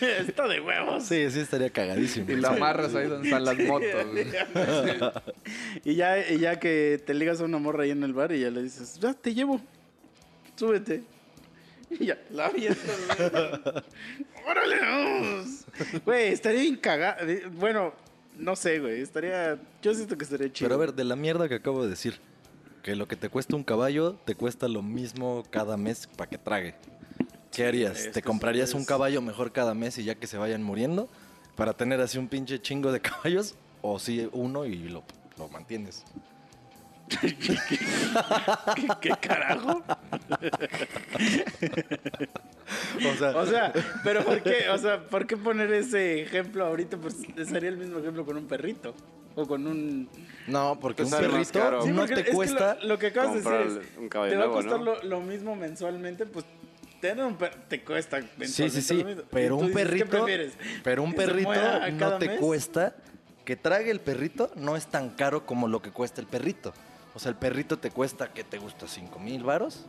Está 0.28 0.46
de 0.48 0.60
huevos. 0.60 1.04
Sí, 1.04 1.30
sí 1.30 1.40
estaría 1.40 1.70
cagadísimo. 1.70 2.30
Y 2.30 2.36
lo 2.36 2.48
amarras 2.48 2.94
ahí 2.94 3.06
donde 3.06 3.28
están 3.28 3.44
las 3.44 3.58
motos, 3.58 3.88
y, 5.84 5.94
ya, 5.94 6.18
y 6.30 6.38
ya 6.38 6.58
que 6.58 7.02
te 7.04 7.14
ligas 7.14 7.40
a 7.40 7.44
una 7.44 7.58
morra 7.58 7.84
ahí 7.84 7.90
en 7.90 8.02
el 8.02 8.12
bar 8.12 8.32
y 8.32 8.40
ya 8.40 8.50
le 8.50 8.62
dices, 8.62 8.98
ya 9.00 9.14
te 9.14 9.32
llevo, 9.34 9.60
súbete. 10.56 11.02
Y 12.00 12.06
ya, 12.06 12.18
la 12.30 12.46
avientas, 12.46 13.00
güey. 13.06 13.84
¡Órale, 14.46 14.80
vamos! 14.80 15.64
Güey, 16.04 16.28
estaría 16.28 16.60
bien 16.60 16.76
cagado. 16.76 17.26
Bueno, 17.52 17.92
no 18.36 18.56
sé, 18.56 18.78
güey, 18.78 19.00
estaría... 19.00 19.58
Yo 19.82 19.94
siento 19.94 20.16
que 20.16 20.24
estaría 20.24 20.52
chido. 20.52 20.68
Pero 20.68 20.74
a 20.74 20.78
ver, 20.78 20.94
de 20.94 21.04
la 21.04 21.16
mierda 21.16 21.48
que 21.48 21.54
acabo 21.54 21.82
de 21.82 21.90
decir, 21.90 22.20
que 22.82 22.94
lo 22.96 23.08
que 23.08 23.16
te 23.16 23.28
cuesta 23.28 23.56
un 23.56 23.64
caballo 23.64 24.14
te 24.24 24.34
cuesta 24.34 24.68
lo 24.68 24.82
mismo 24.82 25.44
cada 25.50 25.76
mes 25.76 26.06
para 26.16 26.30
que 26.30 26.38
trague. 26.38 26.74
¿Qué 27.52 27.66
harías? 27.66 28.10
¿Te 28.12 28.22
comprarías 28.22 28.70
sí 28.70 28.76
un 28.76 28.84
caballo 28.84 29.20
mejor 29.20 29.52
cada 29.52 29.74
mes 29.74 29.98
y 29.98 30.04
ya 30.04 30.14
que 30.14 30.26
se 30.26 30.38
vayan 30.38 30.62
muriendo 30.62 31.08
para 31.56 31.72
tener 31.72 32.00
así 32.00 32.18
un 32.18 32.28
pinche 32.28 32.60
chingo 32.60 32.92
de 32.92 33.00
caballos? 33.02 33.56
¿O 33.82 33.98
si 33.98 34.28
uno 34.32 34.64
y 34.64 34.76
lo, 34.88 35.04
lo 35.36 35.48
mantienes? 35.48 36.04
¿Qué, 37.08 38.88
qué 39.00 39.10
carajo? 39.20 39.82
O 42.98 43.16
sea, 43.18 43.30
O 43.36 43.46
sea, 43.46 43.72
pero 44.04 44.24
¿por 44.24 44.42
qué? 44.42 44.68
O 44.70 44.78
sea, 44.78 45.00
¿por 45.06 45.26
qué 45.26 45.36
poner 45.36 45.72
ese 45.72 46.22
ejemplo 46.22 46.66
ahorita? 46.66 46.96
Pues 46.98 47.16
sería 47.48 47.70
el 47.70 47.78
mismo 47.78 47.98
ejemplo 47.98 48.24
con 48.24 48.36
un 48.36 48.46
perrito. 48.46 48.94
O 49.34 49.46
con 49.46 49.66
un... 49.66 50.08
no, 50.48 50.78
porque 50.80 51.04
Pues 51.04 51.12
un 51.14 51.18
más 51.20 51.30
perrito 51.30 51.58
caro. 51.60 51.82
Sí, 51.82 51.90
no 51.90 52.00
porque 52.00 52.14
te 52.14 52.20
es 52.22 52.26
que 52.26 52.32
cuesta... 52.32 52.74
lo, 52.82 52.88
lo 52.88 52.98
que 52.98 53.06
acabas 53.08 53.32
de 53.34 53.40
decir 53.40 53.80
es, 53.82 53.98
un 53.98 54.08
te 54.08 54.18
va 54.36 54.44
a 54.44 54.48
costar 54.48 54.78
¿no? 54.80 54.84
lo, 54.84 55.02
lo 55.04 55.20
mismo 55.20 55.54
mensualmente, 55.54 56.26
pues 56.26 56.44
tener 57.00 57.24
un 57.24 57.36
perro 57.36 57.54
te 57.68 57.84
cuesta 57.84 58.20
Sí, 58.20 58.26
mensualmente 58.36 58.80
sí, 58.82 58.88
sí, 58.88 58.98
lo 58.98 59.04
mismo. 59.04 59.22
Y 59.22 59.26
pero 59.30 59.56
un 59.56 59.66
dices, 59.68 59.76
¿qué 59.76 59.84
perrito, 59.84 60.10
prefieres? 60.10 60.52
pero 60.82 61.02
un 61.04 61.12
¿Que 61.12 61.20
se 61.20 61.26
perrito 61.26 61.52
no 61.92 62.18
te 62.18 62.26
mes? 62.26 62.40
cuesta, 62.40 62.96
que 63.44 63.54
trague 63.54 63.92
el 63.92 64.00
perrito 64.00 64.50
no 64.56 64.76
es 64.76 64.86
tan 64.88 65.10
caro 65.10 65.46
como 65.46 65.68
lo 65.68 65.80
que 65.80 65.92
cuesta 65.92 66.20
el 66.20 66.26
perrito. 66.26 66.74
O 67.14 67.18
sea, 67.18 67.30
el 67.30 67.36
perrito 67.36 67.78
te 67.78 67.90
cuesta, 67.90 68.28
¿qué 68.32 68.44
te 68.44 68.58
gusta? 68.58 68.86
¿Cinco 68.86 69.18
mil 69.18 69.42
varos? 69.42 69.86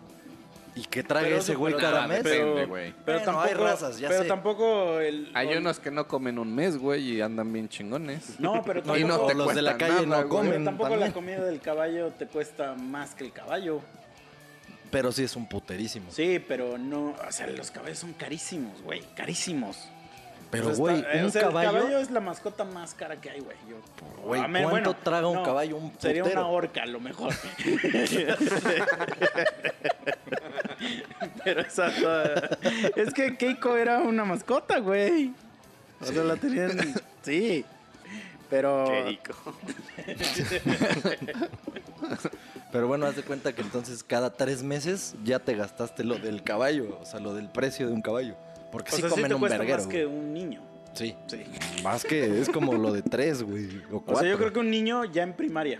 ¿Y 0.75 0.83
qué 0.83 1.03
trae 1.03 1.25
Pero 1.25 1.37
ese 1.37 1.55
güey 1.55 1.75
cada 1.75 2.07
mes? 2.07 2.23
depende. 2.23 2.53
Pero, 2.53 2.67
güey. 2.67 2.93
pero 3.05 3.17
Bueno, 3.19 3.25
tampoco, 3.25 3.47
hay 3.47 3.53
razas, 3.53 3.99
ya 3.99 4.07
pero 4.07 4.21
sé. 4.21 4.27
tampoco 4.27 4.99
el... 4.99 5.29
Hay 5.33 5.55
unos 5.57 5.79
que 5.79 5.91
no 5.91 6.07
comen 6.07 6.39
un 6.39 6.53
mes, 6.55 6.77
güey, 6.77 7.15
y 7.15 7.21
andan 7.21 7.51
bien 7.51 7.67
chingones. 7.67 8.39
No, 8.39 8.61
pero 8.63 8.81
No, 8.85 8.95
y 8.95 9.03
no 9.03 9.09
tampoco- 9.17 9.27
te 9.27 9.35
los 9.35 9.55
de 9.55 9.61
la 9.63 9.71
cuesta 9.77 9.87
calle 9.95 10.07
nada, 10.07 10.23
no 10.23 10.27
güey. 10.29 10.41
pero 10.41 10.51
comen. 10.53 10.65
tampoco 10.65 10.89
también. 10.91 11.09
la 11.09 11.13
comida 11.13 11.43
del 11.43 11.59
caballo 11.59 12.11
te 12.17 12.27
cuesta 12.27 12.75
más 12.75 13.13
que 13.15 13.25
el 13.25 13.31
caballo. 13.33 13.81
Pero 14.91 15.11
sí 15.11 15.23
es 15.23 15.35
un 15.35 15.47
puterísimo. 15.49 16.11
Sí, 16.11 16.43
pero 16.47 16.77
no, 16.77 17.15
o 17.27 17.31
sea, 17.31 17.47
los 17.47 17.69
caballos 17.71 17.99
son 17.99 18.13
carísimos, 18.13 18.81
güey, 18.81 19.01
carísimos. 19.15 19.89
Pero, 20.51 20.65
sea, 20.69 20.75
güey, 20.75 21.05
un 21.19 21.25
o 21.25 21.29
sea, 21.29 21.41
caballo... 21.43 21.69
El 21.69 21.75
caballo 21.77 21.99
es 21.99 22.09
la 22.11 22.19
mascota 22.19 22.65
más 22.65 22.93
cara 22.95 23.21
que 23.21 23.29
hay, 23.29 23.39
güey. 23.39 23.55
Yo- 23.69 23.77
Güey, 24.23 24.41
¿cuánto 24.63 24.93
traga 24.95 25.27
un 25.27 25.43
caballo? 25.43 25.77
Un 25.77 25.93
Sería 25.99 26.23
putero. 26.23 26.41
una 26.41 26.49
horca, 26.49 26.83
a 26.83 26.87
lo 26.87 26.99
mejor. 26.99 27.33
Pero 31.43 31.61
esa 31.61 31.87
Es 32.95 33.13
que 33.13 33.37
Keiko 33.37 33.77
era 33.77 33.99
una 33.99 34.25
mascota, 34.25 34.79
güey. 34.79 35.33
O 36.01 36.05
sea, 36.05 36.23
la 36.23 36.35
tenían... 36.35 36.71
Sí. 37.21 37.63
Pero... 38.49 38.85
Pero 42.71 42.87
bueno, 42.87 43.05
haz 43.05 43.15
de 43.15 43.23
cuenta 43.23 43.53
que 43.53 43.61
entonces 43.61 44.03
cada 44.03 44.31
tres 44.31 44.63
meses 44.63 45.15
ya 45.23 45.39
te 45.39 45.55
gastaste 45.55 46.03
lo 46.03 46.15
del 46.15 46.43
caballo, 46.43 46.97
o 47.01 47.05
sea, 47.05 47.19
lo 47.19 47.33
del 47.33 47.49
precio 47.49 47.87
de 47.87 47.93
un 47.93 48.01
caballo. 48.01 48.35
Porque 48.71 48.91
O 48.91 48.95
sí 48.95 49.01
sea, 49.01 49.09
sí 49.09 49.15
comen 49.15 49.29
te 49.29 49.35
un 49.35 49.41
verguero. 49.41 49.77
más 49.77 49.87
que 49.87 50.05
un 50.05 50.33
niño. 50.33 50.61
Sí, 50.93 51.15
Sí. 51.27 51.43
más 51.83 52.03
que 52.03 52.39
es 52.41 52.49
como 52.49 52.73
lo 52.73 52.91
de 52.91 53.01
tres, 53.03 53.43
güey, 53.43 53.67
o 53.91 54.01
cuatro. 54.01 54.15
O 54.15 54.19
sea, 54.19 54.29
yo 54.29 54.37
creo 54.37 54.51
que 54.53 54.59
un 54.59 54.69
niño 54.71 55.05
ya 55.05 55.23
en 55.23 55.33
primaria, 55.33 55.79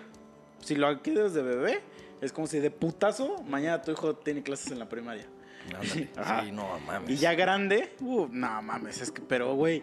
si 0.64 0.76
lo 0.76 0.88
adquieres 0.88 1.34
de 1.34 1.42
bebé, 1.42 1.82
es 2.22 2.32
como 2.32 2.48
si 2.48 2.60
de 2.60 2.70
putazo, 2.72 3.42
mañana 3.44 3.82
tu 3.82 3.92
hijo 3.92 4.16
tiene 4.16 4.44
clases 4.44 4.72
en 4.72 4.80
la 4.80 4.88
primaria. 4.90 5.26
Ándale. 5.74 6.10
Sí, 6.46 6.52
no 6.52 6.80
mames. 6.86 7.10
Y 7.10 7.18
ya 7.18 7.34
grande, 7.34 7.94
uh, 8.02 8.28
no 8.32 8.62
mames, 8.62 9.02
es 9.02 9.12
que, 9.12 9.22
pero 9.22 9.54
güey, 9.56 9.82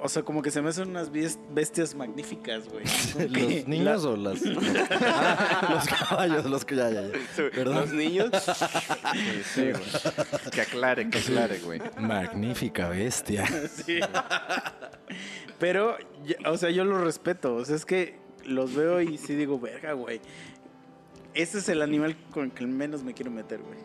o 0.00 0.08
sea, 0.08 0.22
como 0.22 0.42
que 0.42 0.50
se 0.50 0.62
me 0.62 0.68
hacen 0.70 0.88
unas 0.90 1.10
bestias 1.12 1.94
magníficas, 1.94 2.68
güey. 2.68 2.84
Que 3.32 3.56
¿Los 3.58 3.68
niños 3.68 4.04
la- 4.04 4.10
o 4.10 4.16
las...? 4.16 4.40
Ah, 5.00 5.68
los 5.74 5.86
caballos, 5.86 6.44
los 6.46 6.64
que 6.64 6.76
ya, 6.76 6.90
ya, 6.90 7.02
ya. 7.02 7.12
Perdón. 7.50 7.74
Los 7.76 7.92
niños. 7.92 8.30
Sí, 9.12 9.42
sí, 9.54 9.62
güey. 9.70 10.50
Que 10.50 10.60
aclare, 10.62 11.08
que 11.10 11.18
aclare, 11.18 11.58
güey. 11.58 11.80
Magnífica 11.98 12.88
bestia. 12.88 13.46
Sí. 13.68 13.98
Pero, 15.58 15.96
o 16.46 16.56
sea, 16.56 16.70
yo 16.70 16.84
los 16.84 17.00
respeto, 17.02 17.54
o 17.54 17.64
sea, 17.64 17.76
es 17.76 17.84
que 17.84 18.18
los 18.44 18.74
veo 18.74 19.00
y 19.00 19.18
sí 19.18 19.34
digo, 19.34 19.58
verga, 19.60 19.92
güey. 19.92 20.20
Ese 21.34 21.58
es 21.58 21.68
el 21.68 21.80
animal 21.82 22.16
con 22.32 22.44
el 22.44 22.50
que 22.52 22.66
menos 22.66 23.02
me 23.04 23.14
quiero 23.14 23.30
meter, 23.30 23.60
güey. 23.60 23.78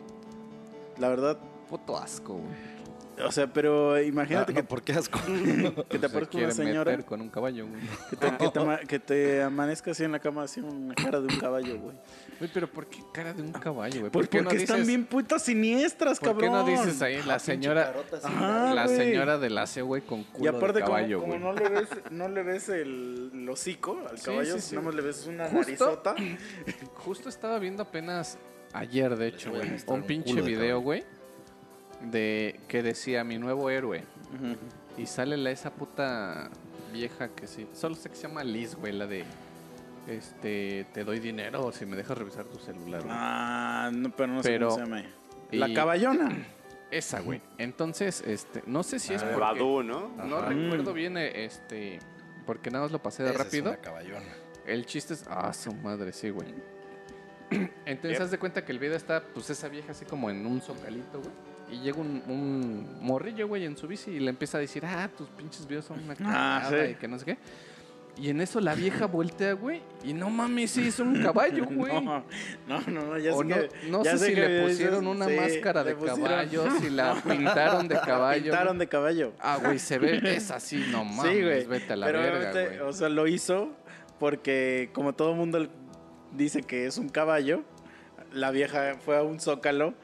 La 0.98 1.08
verdad, 1.08 1.38
Puto 1.68 1.96
asco, 1.98 2.34
güey. 2.34 2.77
O 3.26 3.32
sea, 3.32 3.46
pero 3.46 4.00
imagínate 4.00 4.52
Ah, 4.52 4.54
que 4.54 4.62
no, 4.62 4.68
¿por 4.68 4.82
qué 4.82 4.92
asco? 4.92 5.18
que 5.88 5.98
te 5.98 6.06
aparezca 6.06 6.38
una 6.38 6.50
señora 6.52 6.90
meter 6.92 7.04
con 7.04 7.20
un 7.20 7.28
caballo, 7.28 7.66
güey. 7.66 7.80
que 8.10 8.16
te, 8.16 8.36
que 8.36 8.48
te 8.48 8.86
que 8.86 8.98
te 8.98 9.42
amanezca 9.42 9.90
así 9.90 10.04
en 10.04 10.12
la 10.12 10.18
cama 10.18 10.42
así 10.44 10.60
una 10.60 10.94
cara 10.94 11.20
de 11.20 11.26
un 11.32 11.40
caballo, 11.40 11.78
güey. 11.78 11.96
Güey, 12.38 12.50
pero 12.54 12.70
¿por 12.70 12.86
qué 12.86 12.98
cara 13.12 13.32
de 13.32 13.42
un 13.42 13.52
caballo, 13.52 14.00
güey? 14.00 14.12
¿Por 14.12 14.22
porque 14.22 14.42
no 14.42 14.50
están 14.50 14.76
dices, 14.76 14.86
bien 14.86 15.04
putas 15.06 15.42
siniestras, 15.42 16.20
¿Por 16.20 16.36
qué 16.38 16.46
cabrón. 16.46 16.66
no 16.66 16.82
dices 16.84 17.02
ahí 17.02 17.20
la 17.26 17.38
señora, 17.38 17.94
Ajá, 18.22 18.74
la 18.74 18.86
señora 18.88 19.38
del 19.38 19.58
AC, 19.58 19.80
güey, 19.82 20.02
con 20.02 20.24
culo 20.24 20.44
Y 20.44 20.48
aparte, 20.48 20.78
de 20.80 20.84
caballo, 20.84 21.20
como, 21.20 21.32
güey? 21.32 21.40
como 21.42 21.52
no 21.54 21.58
le 21.60 21.68
ves, 21.68 21.88
no 22.10 22.28
le 22.28 22.42
ves 22.42 22.68
el, 22.68 23.30
el 23.34 23.48
hocico 23.48 24.00
al 24.08 24.18
Sí, 24.18 24.24
caballo, 24.26 24.54
sí, 24.54 24.60
sí. 24.60 24.74
nada 24.76 24.86
más 24.86 24.94
le 24.94 25.02
ves 25.02 25.26
una 25.26 25.44
Justo. 25.48 25.60
narizota. 25.60 26.14
Justo 26.94 27.28
estaba 27.28 27.58
viendo 27.58 27.82
apenas 27.82 28.38
ayer, 28.72 29.16
de 29.16 29.28
hecho, 29.28 29.50
güey, 29.50 29.70
un 29.86 30.02
pinche 30.02 30.40
video, 30.42 30.80
güey, 30.80 31.04
de 32.02 32.60
que 32.68 32.82
decía 32.82 33.24
mi 33.24 33.38
nuevo 33.38 33.70
héroe. 33.70 34.04
Y 34.96 35.06
sale 35.06 35.36
la 35.36 35.50
esa 35.50 35.70
puta 35.72 36.50
vieja 36.92 37.28
que 37.28 37.46
sí. 37.46 37.66
Solo 37.74 37.94
sé 37.94 38.08
que 38.10 38.16
se 38.16 38.22
llama 38.28 38.42
Liz, 38.44 38.74
güey, 38.74 38.92
la 38.92 39.06
de 39.06 39.24
este 40.06 40.86
te 40.94 41.04
doy 41.04 41.18
dinero 41.20 41.66
o 41.66 41.72
si 41.72 41.84
me 41.86 41.96
dejas 41.96 42.16
revisar 42.16 42.44
tu 42.46 42.58
celular, 42.58 43.02
güey. 43.02 43.14
Ah, 43.16 43.90
no, 43.92 44.10
pero 44.10 44.32
no 44.32 44.42
sé 44.42 44.58
cómo 44.58 44.70
se 44.72 44.80
llama. 44.80 45.02
La 45.52 45.68
y- 45.68 45.74
caballona. 45.74 46.46
Esa, 46.90 47.20
güey. 47.20 47.42
Entonces, 47.58 48.22
este, 48.26 48.62
no 48.66 48.82
sé 48.82 48.98
si 48.98 49.12
es 49.12 49.22
Ah, 49.22 49.26
porque 49.34 49.40
Badoo, 49.40 49.82
¿no? 49.82 50.08
no 50.24 50.38
Ajá. 50.38 50.48
recuerdo 50.48 50.94
bien 50.94 51.18
eh, 51.18 51.44
este 51.44 51.98
porque 52.46 52.70
nada 52.70 52.84
más 52.84 52.92
lo 52.92 53.02
pasé 53.02 53.22
de 53.22 53.28
Esa 53.30 53.38
es 53.40 53.44
rápido. 53.44 53.68
una 53.70 53.76
caballona. 53.78 54.24
El 54.66 54.86
chiste 54.86 55.12
es. 55.12 55.24
Ah, 55.28 55.52
su 55.52 55.72
madre, 55.74 56.14
sí, 56.14 56.30
güey. 56.30 56.48
Entonces, 57.84 58.18
haz 58.20 58.30
de 58.30 58.38
cuenta 58.38 58.64
que 58.64 58.72
el 58.72 58.78
video 58.78 58.96
está, 58.96 59.22
pues, 59.22 59.50
esa 59.50 59.68
vieja 59.68 59.92
así 59.92 60.04
como 60.06 60.30
en 60.30 60.46
un 60.46 60.60
zocalito, 60.62 61.20
güey. 61.20 61.32
Y 61.70 61.80
llega 61.80 61.98
un, 62.00 62.22
un 62.28 62.86
morrillo, 63.00 63.46
güey, 63.48 63.64
en 63.64 63.76
su 63.76 63.86
bici 63.86 64.10
y 64.12 64.20
le 64.20 64.30
empieza 64.30 64.58
a 64.58 64.60
decir, 64.60 64.84
ah, 64.86 65.08
tus 65.16 65.28
pinches 65.28 65.66
videos 65.66 65.84
son 65.84 66.00
una 66.02 66.14
Ah, 66.14 66.62
cagada 66.64 66.86
sí. 66.86 66.92
y 66.92 66.94
que 66.94 67.08
no 67.08 67.18
sé 67.18 67.24
qué. 67.26 67.38
Y 68.20 68.30
en 68.30 68.40
eso 68.40 68.60
la 68.60 68.74
vieja 68.74 69.06
voltea, 69.06 69.52
güey, 69.52 69.80
y 70.02 70.12
no 70.12 70.28
mames, 70.28 70.72
sí, 70.72 70.88
es 70.88 70.98
un 70.98 71.22
caballo, 71.22 71.66
güey. 71.66 71.92
No, 72.04 72.24
no, 72.66 72.80
no, 72.88 73.16
ya 73.18 73.32
o 73.32 73.42
sé 73.42 73.44
no, 73.48 73.54
que. 73.56 73.68
no 73.90 74.02
ya 74.02 74.16
sé 74.18 74.26
si 74.28 74.34
que 74.34 74.40
le 74.48 74.62
pusieron 74.66 75.06
una 75.06 75.26
sí, 75.26 75.36
máscara 75.36 75.84
de 75.84 75.94
caballo, 75.94 76.64
si 76.80 76.90
la 76.90 77.14
pintaron 77.22 77.86
de 77.86 77.94
caballo. 78.00 78.42
pintaron 78.42 78.78
de 78.78 78.88
caballo. 78.88 79.32
Ah, 79.38 79.58
güey, 79.62 79.78
se 79.78 79.98
ve, 79.98 80.20
es 80.24 80.50
así, 80.50 80.84
no 80.90 81.04
mames, 81.04 81.32
sí, 81.32 81.42
güey. 81.42 81.64
vete 81.66 81.92
a 81.92 81.96
la 81.96 82.06
Pero 82.06 82.18
verga, 82.20 82.50
güey. 82.50 82.78
o 82.80 82.92
sea, 82.92 83.08
lo 83.08 83.28
hizo 83.28 83.70
porque 84.18 84.90
como 84.94 85.14
todo 85.14 85.34
mundo 85.34 85.68
dice 86.32 86.62
que 86.62 86.86
es 86.86 86.98
un 86.98 87.10
caballo, 87.10 87.62
la 88.32 88.50
vieja 88.50 88.96
fue 89.04 89.16
a 89.16 89.22
un 89.22 89.38
zócalo 89.38 89.94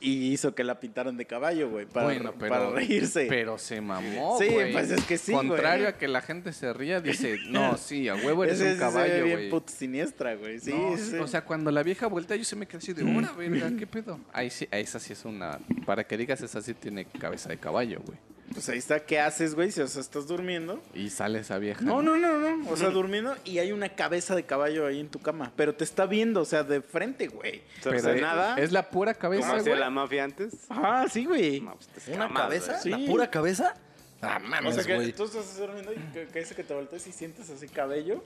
y 0.00 0.32
hizo 0.32 0.54
que 0.54 0.64
la 0.64 0.80
pintaran 0.80 1.16
de 1.16 1.24
caballo, 1.26 1.70
güey, 1.70 1.86
para, 1.86 2.06
Bueno, 2.06 2.34
pero, 2.38 2.48
para 2.54 2.70
reírse. 2.70 3.26
Pero 3.28 3.58
se 3.58 3.80
mamó, 3.80 4.38
Sí, 4.38 4.48
güey. 4.48 4.72
pues 4.72 4.90
es 4.90 5.02
que 5.04 5.16
sí, 5.18 5.32
güey. 5.32 5.48
Contrario 5.48 5.88
a 5.88 5.92
que 5.92 6.08
la 6.08 6.20
gente 6.20 6.52
se 6.52 6.72
ría, 6.72 7.00
dice, 7.00 7.36
no, 7.48 7.76
sí, 7.78 8.08
a 8.08 8.14
huevo 8.14 8.44
eres 8.44 8.60
Ese 8.60 8.64
un 8.64 8.70
sí 8.74 8.78
se 8.78 8.84
ve 8.84 8.92
caballo, 8.92 9.24
bien 9.24 9.36
güey. 9.38 9.50
puto 9.50 9.72
siniestra, 9.72 10.34
güey. 10.34 10.60
Sí, 10.60 10.72
No, 10.72 10.96
sí. 10.96 11.16
O 11.16 11.26
sea, 11.26 11.44
cuando 11.44 11.70
la 11.70 11.82
vieja 11.82 12.06
vuelta, 12.06 12.36
yo 12.36 12.44
se 12.44 12.56
me 12.56 12.66
quedé 12.66 12.78
así 12.78 12.92
de, 12.92 13.02
¡hora, 13.02 13.32
verga! 13.32 13.70
¿Qué 13.78 13.86
pedo? 13.86 14.20
Ahí 14.32 14.50
sí, 14.50 14.68
esa 14.70 14.98
sí 14.98 15.12
es 15.12 15.24
una... 15.24 15.58
Para 15.86 16.04
que 16.04 16.16
digas, 16.16 16.40
esa 16.42 16.60
sí 16.60 16.74
tiene 16.74 17.06
cabeza 17.06 17.48
de 17.48 17.56
caballo, 17.56 18.00
güey. 18.04 18.18
Pues 18.52 18.68
ahí 18.68 18.78
está, 18.78 19.00
¿qué 19.00 19.18
haces, 19.20 19.54
güey? 19.54 19.70
Si 19.72 19.80
o 19.80 19.86
sea, 19.88 20.00
estás 20.00 20.26
durmiendo. 20.26 20.82
Y 20.94 21.10
sale 21.10 21.40
esa 21.40 21.58
vieja. 21.58 21.80
No, 21.82 22.02
no, 22.02 22.16
no, 22.16 22.38
no. 22.38 22.70
O 22.70 22.76
sea, 22.76 22.90
durmiendo 22.90 23.34
y 23.44 23.58
hay 23.58 23.72
una 23.72 23.88
cabeza 23.90 24.34
de 24.36 24.44
caballo 24.44 24.86
ahí 24.86 25.00
en 25.00 25.08
tu 25.08 25.20
cama. 25.20 25.52
Pero 25.56 25.74
te 25.74 25.84
está 25.84 26.06
viendo, 26.06 26.40
o 26.42 26.44
sea, 26.44 26.62
de 26.62 26.80
frente, 26.82 27.28
güey. 27.28 27.62
Pero 27.82 27.96
Pero 27.96 28.14
de 28.14 28.20
nada. 28.20 28.56
Es 28.58 28.70
la 28.72 28.90
pura 28.90 29.14
como 29.14 29.22
cabeza, 29.22 29.56
hacía 29.56 29.72
güey. 29.72 29.80
la 29.80 29.90
mafia 29.90 30.24
antes. 30.24 30.52
Ah, 30.68 31.06
sí, 31.10 31.24
güey. 31.24 31.60
No, 31.60 31.76
pues, 31.94 32.08
¿Una 32.08 32.32
cabeza? 32.32 32.78
Sí. 32.80 32.90
¿La 32.90 32.98
pura 32.98 33.30
cabeza? 33.30 33.74
Ah, 34.22 34.38
O 34.42 34.48
mames, 34.48 34.74
sea, 34.76 34.84
que 34.84 34.94
güey. 34.94 35.12
tú 35.12 35.24
estás 35.24 35.56
durmiendo 35.58 35.92
y 35.92 35.96
que, 36.12 36.26
que 36.28 36.38
dice 36.38 36.54
que 36.54 36.64
te 36.64 36.72
volteas 36.74 37.06
y 37.06 37.12
sientes 37.12 37.50
así 37.50 37.68
cabello. 37.68 38.24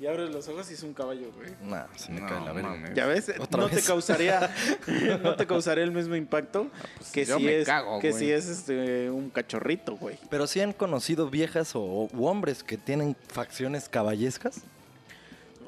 Y 0.00 0.06
abres 0.06 0.30
los 0.30 0.46
ojos 0.48 0.70
y 0.70 0.74
es 0.74 0.82
un 0.82 0.92
caballo, 0.92 1.30
güey. 1.36 1.50
Nah, 1.62 1.84
se 1.96 2.12
me 2.12 2.20
No, 2.20 2.26
cae 2.28 2.40
la 2.44 2.52
verga. 2.52 2.94
Ya 2.94 3.06
ves, 3.06 3.32
¿Otra 3.38 3.60
no 3.60 3.68
vez? 3.68 3.76
te 3.76 3.82
causaría 3.86 4.50
no 5.22 5.34
te 5.36 5.46
causaría 5.46 5.84
el 5.84 5.92
mismo 5.92 6.14
impacto 6.16 6.68
que 7.12 7.24
yo 7.24 7.38
si 7.38 7.48
es 7.48 7.66
cago, 7.66 8.00
que 8.00 8.10
güey. 8.10 8.24
si 8.24 8.30
es 8.32 8.46
este 8.48 9.10
un 9.10 9.30
cachorrito, 9.30 9.96
güey. 9.96 10.18
Pero 10.30 10.46
sí 10.46 10.60
han 10.60 10.72
conocido 10.72 11.30
viejas 11.30 11.74
o 11.74 12.08
u 12.12 12.26
hombres 12.26 12.62
que 12.62 12.76
tienen 12.76 13.16
facciones 13.28 13.88
caballescas. 13.88 14.60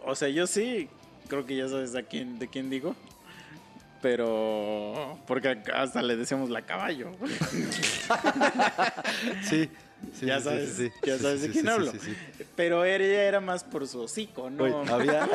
O 0.04 0.14
sea, 0.14 0.28
yo 0.28 0.46
sí 0.46 0.88
creo 1.28 1.46
que 1.46 1.56
ya 1.56 1.68
sabes 1.68 1.94
a 1.96 2.02
quién 2.02 2.38
de 2.38 2.48
quién 2.48 2.70
digo. 2.70 2.94
Pero 4.02 5.18
porque 5.26 5.58
hasta 5.74 6.02
le 6.02 6.16
decíamos 6.16 6.50
la 6.50 6.62
caballo. 6.62 7.12
güey. 7.18 7.32
Sí. 9.48 9.70
Sí, 10.18 10.26
ya 10.26 10.38
sí, 10.38 10.44
sabes, 10.44 10.68
sí, 10.76 10.86
sí. 10.88 10.92
ya 11.04 11.18
sabes 11.18 11.40
sí, 11.40 11.46
de 11.48 11.52
quién 11.52 11.68
hablo. 11.68 11.92
sí, 11.92 11.98
sí. 12.00 12.16
Pero 12.54 12.84
ella 12.84 13.24
era 13.24 13.40
más 13.40 13.64
por 13.64 13.86
su 13.86 14.00
hocico, 14.00 14.48
¿no? 14.50 14.64
Había. 14.92 15.28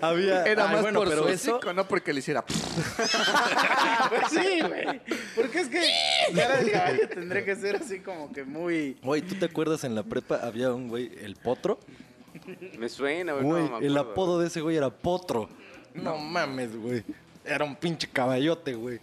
había. 0.00 0.44
Era 0.44 0.68
Ay, 0.68 0.72
más 0.74 0.82
bueno, 0.82 1.00
por 1.00 1.08
pero 1.08 1.22
su 1.24 1.28
eso. 1.28 1.56
hocico, 1.56 1.72
no 1.72 1.86
porque 1.88 2.12
le 2.12 2.20
hiciera... 2.20 2.44
Pues 2.44 2.60
sí, 4.30 4.60
güey. 4.60 5.00
Porque 5.34 5.60
es 5.60 5.68
que 5.68 5.84
cara 6.34 6.62
de 6.62 6.70
caballo 6.70 7.08
tendría 7.08 7.44
que 7.44 7.56
ser 7.56 7.76
así 7.76 8.00
como 8.00 8.32
que 8.32 8.44
muy. 8.44 8.96
Güey, 9.02 9.22
¿tú 9.22 9.34
te 9.34 9.46
acuerdas 9.46 9.84
en 9.84 9.94
la 9.94 10.02
prepa 10.02 10.36
había 10.36 10.72
un 10.72 10.88
güey, 10.88 11.10
el 11.20 11.36
potro? 11.36 11.78
Me 12.78 12.88
suena, 12.88 13.32
güey. 13.32 13.44
Güey, 13.44 13.68
no 13.70 13.80
me 13.80 13.86
el 13.86 13.96
apodo 13.96 14.38
de 14.40 14.46
ese 14.48 14.60
güey 14.60 14.76
era 14.76 14.90
potro. 14.90 15.48
No 15.94 16.16
mames, 16.18 16.76
güey. 16.76 17.02
Era 17.44 17.64
un 17.64 17.76
pinche 17.76 18.08
caballote, 18.08 18.74
güey. 18.74 19.00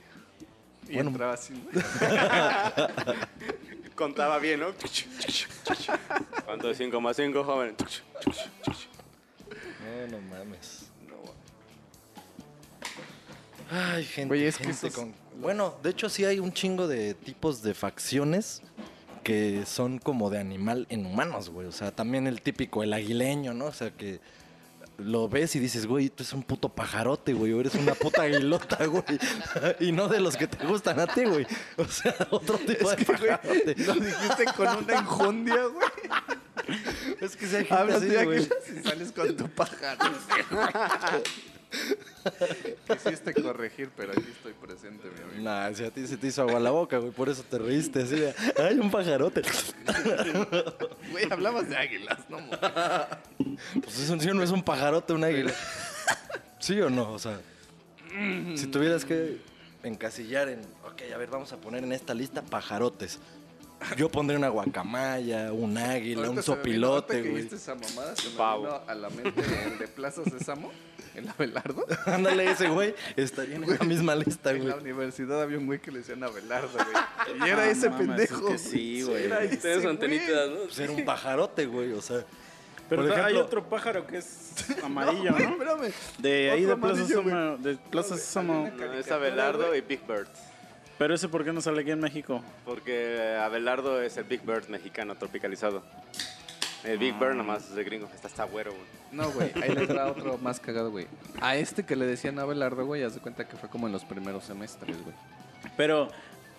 Y 0.89 0.95
Bueno. 0.95 1.09
entraba 1.11 1.33
así. 1.33 1.53
Contaba 3.95 4.39
bien, 4.39 4.59
¿no? 4.59 4.67
¿Cuánto 6.45 6.69
es 6.71 6.77
5 6.77 6.99
más 7.01 7.15
5, 7.15 7.43
joven? 7.43 7.75
No, 10.09 10.17
no 10.17 10.21
mames. 10.29 10.87
Ay, 13.71 14.03
gente. 14.05 14.47
Es 14.47 14.57
que 14.57 14.63
gente 14.65 14.87
esos- 14.87 14.95
con- 14.95 15.13
Bueno, 15.39 15.75
de 15.83 15.89
hecho 15.91 16.09
sí 16.09 16.25
hay 16.25 16.39
un 16.39 16.53
chingo 16.53 16.87
de 16.87 17.13
tipos 17.15 17.61
de 17.63 17.73
facciones 17.73 18.61
que 19.23 19.65
son 19.65 19.99
como 19.99 20.29
de 20.29 20.39
animal 20.39 20.85
en 20.89 21.05
humanos, 21.05 21.49
güey. 21.49 21.67
O 21.67 21.71
sea, 21.71 21.91
también 21.91 22.27
el 22.27 22.41
típico, 22.41 22.83
el 22.83 22.93
aguileño, 22.93 23.53
¿no? 23.53 23.65
O 23.65 23.73
sea, 23.73 23.91
que 23.91 24.19
lo 24.97 25.27
ves 25.27 25.55
y 25.55 25.59
dices, 25.59 25.85
güey, 25.85 26.09
tú 26.09 26.23
eres 26.23 26.33
un 26.33 26.43
puto 26.43 26.69
pajarote, 26.69 27.33
güey, 27.33 27.51
o 27.53 27.59
eres 27.59 27.75
una 27.75 27.93
puta 27.93 28.23
aguilota, 28.23 28.85
güey. 28.85 29.03
Y 29.79 29.91
no 29.91 30.07
de 30.07 30.19
los 30.19 30.37
que 30.37 30.47
te 30.47 30.65
gustan 30.65 30.99
a 30.99 31.07
ti, 31.07 31.25
güey. 31.25 31.45
O 31.77 31.85
sea, 31.85 32.15
otro 32.31 32.57
tipo 32.57 32.89
de 32.89 33.05
pajarote. 33.05 33.75
Lo 33.77 33.93
dijiste 33.95 34.45
con 34.55 34.67
una 34.83 34.93
enjundia, 34.99 35.65
güey. 35.65 35.87
Es 37.19 37.35
que 37.35 37.47
si 37.47 37.55
hay 37.55 37.65
gente 37.65 37.73
Hablas 37.75 37.97
así, 37.97 38.07
de 38.07 38.25
güey. 38.25 38.41
y 38.41 38.83
sales 38.83 39.11
con 39.11 39.35
tu 39.35 39.49
pájaro. 39.49 40.13
Quisiste 42.87 43.33
corregir, 43.33 43.89
pero 43.95 44.11
aquí 44.11 44.25
estoy 44.31 44.53
presente, 44.53 45.09
mi 45.09 45.21
amigo. 45.23 45.43
Nah, 45.43 45.73
si 45.73 45.83
a 45.83 45.91
ti 45.91 46.05
se 46.07 46.17
te 46.17 46.27
hizo 46.27 46.41
agua 46.41 46.59
la 46.59 46.71
boca, 46.71 46.97
güey, 46.97 47.11
por 47.11 47.29
eso 47.29 47.43
te 47.43 47.57
reíste 47.57 48.03
así 48.03 48.15
de, 48.15 48.33
ay, 48.57 48.79
un 48.79 48.89
pajarote. 48.91 49.41
Güey, 51.11 51.31
hablabas 51.31 51.69
de 51.69 51.77
águilas, 51.77 52.17
no 52.29 52.39
mo- 52.39 52.57
Pues 53.83 53.99
eso 53.99 54.19
sí 54.19 54.27
no 54.33 54.41
es 54.41 54.49
un 54.51 54.63
pajarote, 54.63 55.13
un 55.13 55.23
águila. 55.23 55.53
¿Sí 56.59 56.79
o 56.81 56.89
no? 56.89 57.11
O 57.11 57.19
sea, 57.19 57.39
si 58.55 58.67
tuvieras 58.67 59.05
que 59.05 59.37
encasillar 59.83 60.49
en, 60.49 60.61
ok, 60.85 61.01
a 61.13 61.17
ver, 61.17 61.29
vamos 61.29 61.51
a 61.53 61.57
poner 61.57 61.83
en 61.83 61.91
esta 61.91 62.13
lista 62.13 62.41
pajarotes. 62.41 63.19
Yo 63.97 64.09
pondría 64.09 64.37
una 64.39 64.47
guacamaya, 64.47 65.51
un 65.51 65.77
águila, 65.77 66.21
un 66.21 66.25
Ahorita 66.27 66.41
sopilote, 66.41 67.21
güey. 67.21 67.45
esa 67.47 67.75
mamada, 67.75 68.15
se 68.15 68.29
me 68.29 68.35
Pavo. 68.37 68.63
vino 68.63 68.81
a 68.87 68.95
la 68.95 69.09
mente 69.09 69.41
el 69.65 69.77
de 69.77 69.87
Plaza 69.89 70.23
Sésamo, 70.23 70.71
el 71.15 71.29
Abelardo. 71.29 71.85
Ándale, 72.05 72.51
ese 72.51 72.67
güey 72.69 72.93
estaría 73.15 73.55
en 73.55 73.63
esa 73.65 73.83
misma 73.83 74.15
lista, 74.15 74.51
En 74.51 74.67
la 74.67 74.73
güey. 74.75 74.83
universidad 74.85 75.41
había 75.41 75.57
un 75.57 75.65
güey 75.65 75.79
que 75.79 75.91
le 75.91 75.99
decían 75.99 76.23
Abelardo, 76.23 76.69
güey. 76.73 77.39
Y 77.47 77.49
era 77.49 77.63
Ah, 77.63 77.69
ese 77.69 77.89
mames, 77.89 78.07
pendejo. 78.07 78.47
es 78.49 78.61
que 78.63 78.69
sí, 78.69 79.01
güey. 79.03 79.23
Era 79.25 79.39
Tienes 79.39 79.63
ese 79.65 79.81
su 79.81 79.89
antenita, 79.89 80.25
güey. 80.45 80.49
¿no? 80.49 80.63
Pues 80.65 80.79
era 80.79 80.91
un 80.93 81.05
pajarote, 81.05 81.65
güey, 81.65 81.91
o 81.93 82.01
sea. 82.01 82.23
Pero 82.89 83.03
por 83.03 83.11
hay 83.13 83.19
ejemplo, 83.19 83.41
otro 83.45 83.69
pájaro 83.69 84.05
que 84.05 84.17
es 84.17 84.53
amarillo, 84.83 85.31
Güey, 85.31 85.45
¿no? 85.45 85.51
espérame. 85.53 85.93
De 86.19 86.51
ahí 86.51 86.63
de 86.65 86.75
Plaza 86.75 86.93
güey. 86.95 87.07
Sésamo. 87.07 87.57
De 87.57 87.77
Plaza 87.89 88.17
Sésamo. 88.17 88.71
No, 88.77 88.93
es 88.93 89.09
Abelardo 89.11 89.75
y 89.75 89.81
Big 89.81 90.05
Bird. 90.05 90.27
Pero 90.97 91.15
ese, 91.15 91.27
¿por 91.27 91.43
qué 91.43 91.51
no 91.51 91.59
sale 91.61 91.81
aquí 91.81 91.91
en 91.91 91.99
México? 91.99 92.43
Porque 92.65 93.35
Abelardo 93.41 94.01
es 94.01 94.15
el 94.17 94.25
Big 94.25 94.41
Bird 94.43 94.67
mexicano 94.67 95.15
tropicalizado. 95.15 95.81
El 96.83 96.97
Big 96.97 97.17
Bird 97.17 97.35
nomás 97.35 97.69
es 97.69 97.75
de 97.75 97.83
gringo. 97.83 98.09
Está 98.13 98.27
está 98.27 98.43
güero, 98.43 98.71
güey. 98.71 98.83
No, 99.11 99.31
güey, 99.31 99.51
ahí 99.61 99.73
les 99.73 99.89
va 99.95 100.07
otro 100.11 100.37
más 100.37 100.59
cagado, 100.59 100.91
güey. 100.91 101.07
A 101.41 101.55
este 101.55 101.85
que 101.85 101.95
le 101.95 102.05
decían 102.05 102.39
Abelardo, 102.39 102.85
güey, 102.85 103.03
haz 103.03 103.13
de 103.13 103.21
cuenta 103.21 103.47
que 103.47 103.55
fue 103.55 103.69
como 103.69 103.87
en 103.87 103.93
los 103.93 104.03
primeros 104.03 104.43
semestres, 104.43 105.01
güey. 105.03 105.15
Pero, 105.77 106.09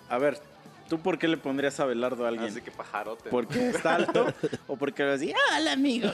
a 0.09 0.19
ver, 0.19 0.41
¿tú 0.89 0.99
por 1.01 1.19
qué 1.19 1.29
le 1.29 1.37
pondrías 1.37 1.79
a 1.81 1.85
Belardo 1.85 2.25
a 2.25 2.29
alguien? 2.29 2.49
Así 2.51 2.61
que 2.61 2.71
pajarote. 2.71 3.25
¿no? 3.27 3.31
¿Porque 3.31 3.69
está 3.71 3.97
alto? 3.97 4.27
¿O 4.67 4.77
porque 4.77 5.03
le 5.05 5.11
decía, 5.13 5.37
hola 5.59 5.73
amigos? 5.73 6.13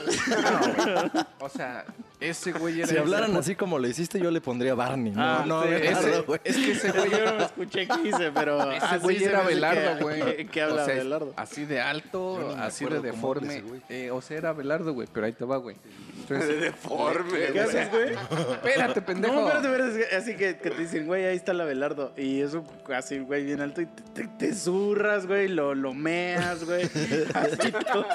O 1.39 1.49
sea, 1.49 1.85
ese 2.19 2.51
güey 2.53 2.79
era... 2.79 2.87
Si 2.87 2.97
hablaran 2.97 3.35
así 3.35 3.55
como 3.55 3.79
lo 3.79 3.87
hiciste, 3.87 4.19
yo 4.19 4.31
le 4.31 4.41
pondría 4.41 4.75
Barney. 4.75 5.11
No, 5.11 5.21
Ah, 5.21 5.43
no, 5.45 5.63
sí, 5.63 5.69
güey. 6.27 6.39
es 6.43 6.55
que 6.57 6.71
ese 6.71 6.87
Es 6.87 6.93
que 6.93 6.99
güey... 6.99 7.11
yo 7.11 7.25
no 7.25 7.33
me 7.37 7.43
escuché 7.45 7.87
qué 7.87 8.07
hice, 8.09 8.31
pero 8.31 8.71
Ese 8.71 8.85
así 8.85 8.97
güey 8.99 9.23
era 9.23 9.45
que- 9.47 10.03
güey. 10.03 10.35
que- 10.37 10.45
Que 10.47 10.61
habla 10.61 10.83
O 10.83 10.85
sea, 10.85 10.95
Abelardo. 10.95 11.33
Así 11.35 11.65
de 11.65 11.81
alto, 11.81 12.53
no 12.57 12.63
así 12.63 12.85
de 12.85 12.99
deforme. 12.99 13.63
Eh, 13.89 14.11
o 14.11 14.21
sea, 14.21 14.37
era 14.37 14.49
Abelardo, 14.49 14.93
güey, 14.93 15.07
pero 15.11 15.25
ahí 15.25 15.33
te 15.33 15.45
va, 15.45 15.57
güey. 15.57 15.75
Deforme, 16.37 17.39
¿Qué 17.53 17.59
haces, 17.59 17.89
güey? 17.91 18.13
Espérate, 18.13 19.01
pendejo. 19.01 19.33
No, 19.33 19.47
espérate, 19.47 19.67
espérate. 19.67 20.15
Así 20.15 20.35
que, 20.35 20.57
que 20.57 20.71
te 20.71 20.81
dicen, 20.81 21.05
güey, 21.05 21.25
ahí 21.25 21.35
está 21.35 21.51
el 21.51 21.61
Abelardo. 21.61 22.13
Y 22.17 22.41
eso, 22.41 22.65
así, 22.95 23.19
güey, 23.19 23.45
bien 23.45 23.61
alto. 23.61 23.81
Y 23.81 23.85
te, 23.85 24.03
te, 24.13 24.27
te 24.27 24.53
zurras, 24.53 25.27
güey, 25.27 25.47
lo, 25.47 25.75
lo 25.75 25.93
meas, 25.93 26.63
güey. 26.63 26.83
Así 27.33 27.71
todo. 27.71 28.05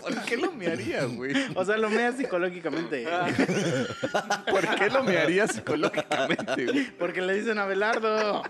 ¿Por 0.00 0.22
qué 0.24 0.36
lo 0.36 0.52
me 0.52 0.68
haría, 0.68 1.04
güey? 1.04 1.34
O 1.54 1.64
sea, 1.64 1.76
lo 1.76 1.90
meas 1.90 2.16
psicológicamente. 2.16 3.06
¿Por 4.50 4.76
qué 4.76 4.90
lo 4.90 5.02
me 5.02 5.18
haría 5.18 5.46
psicológicamente, 5.46 6.66
güey? 6.66 6.90
Porque 6.98 7.20
le 7.20 7.34
dicen 7.34 7.58
Abelardo. 7.58 8.42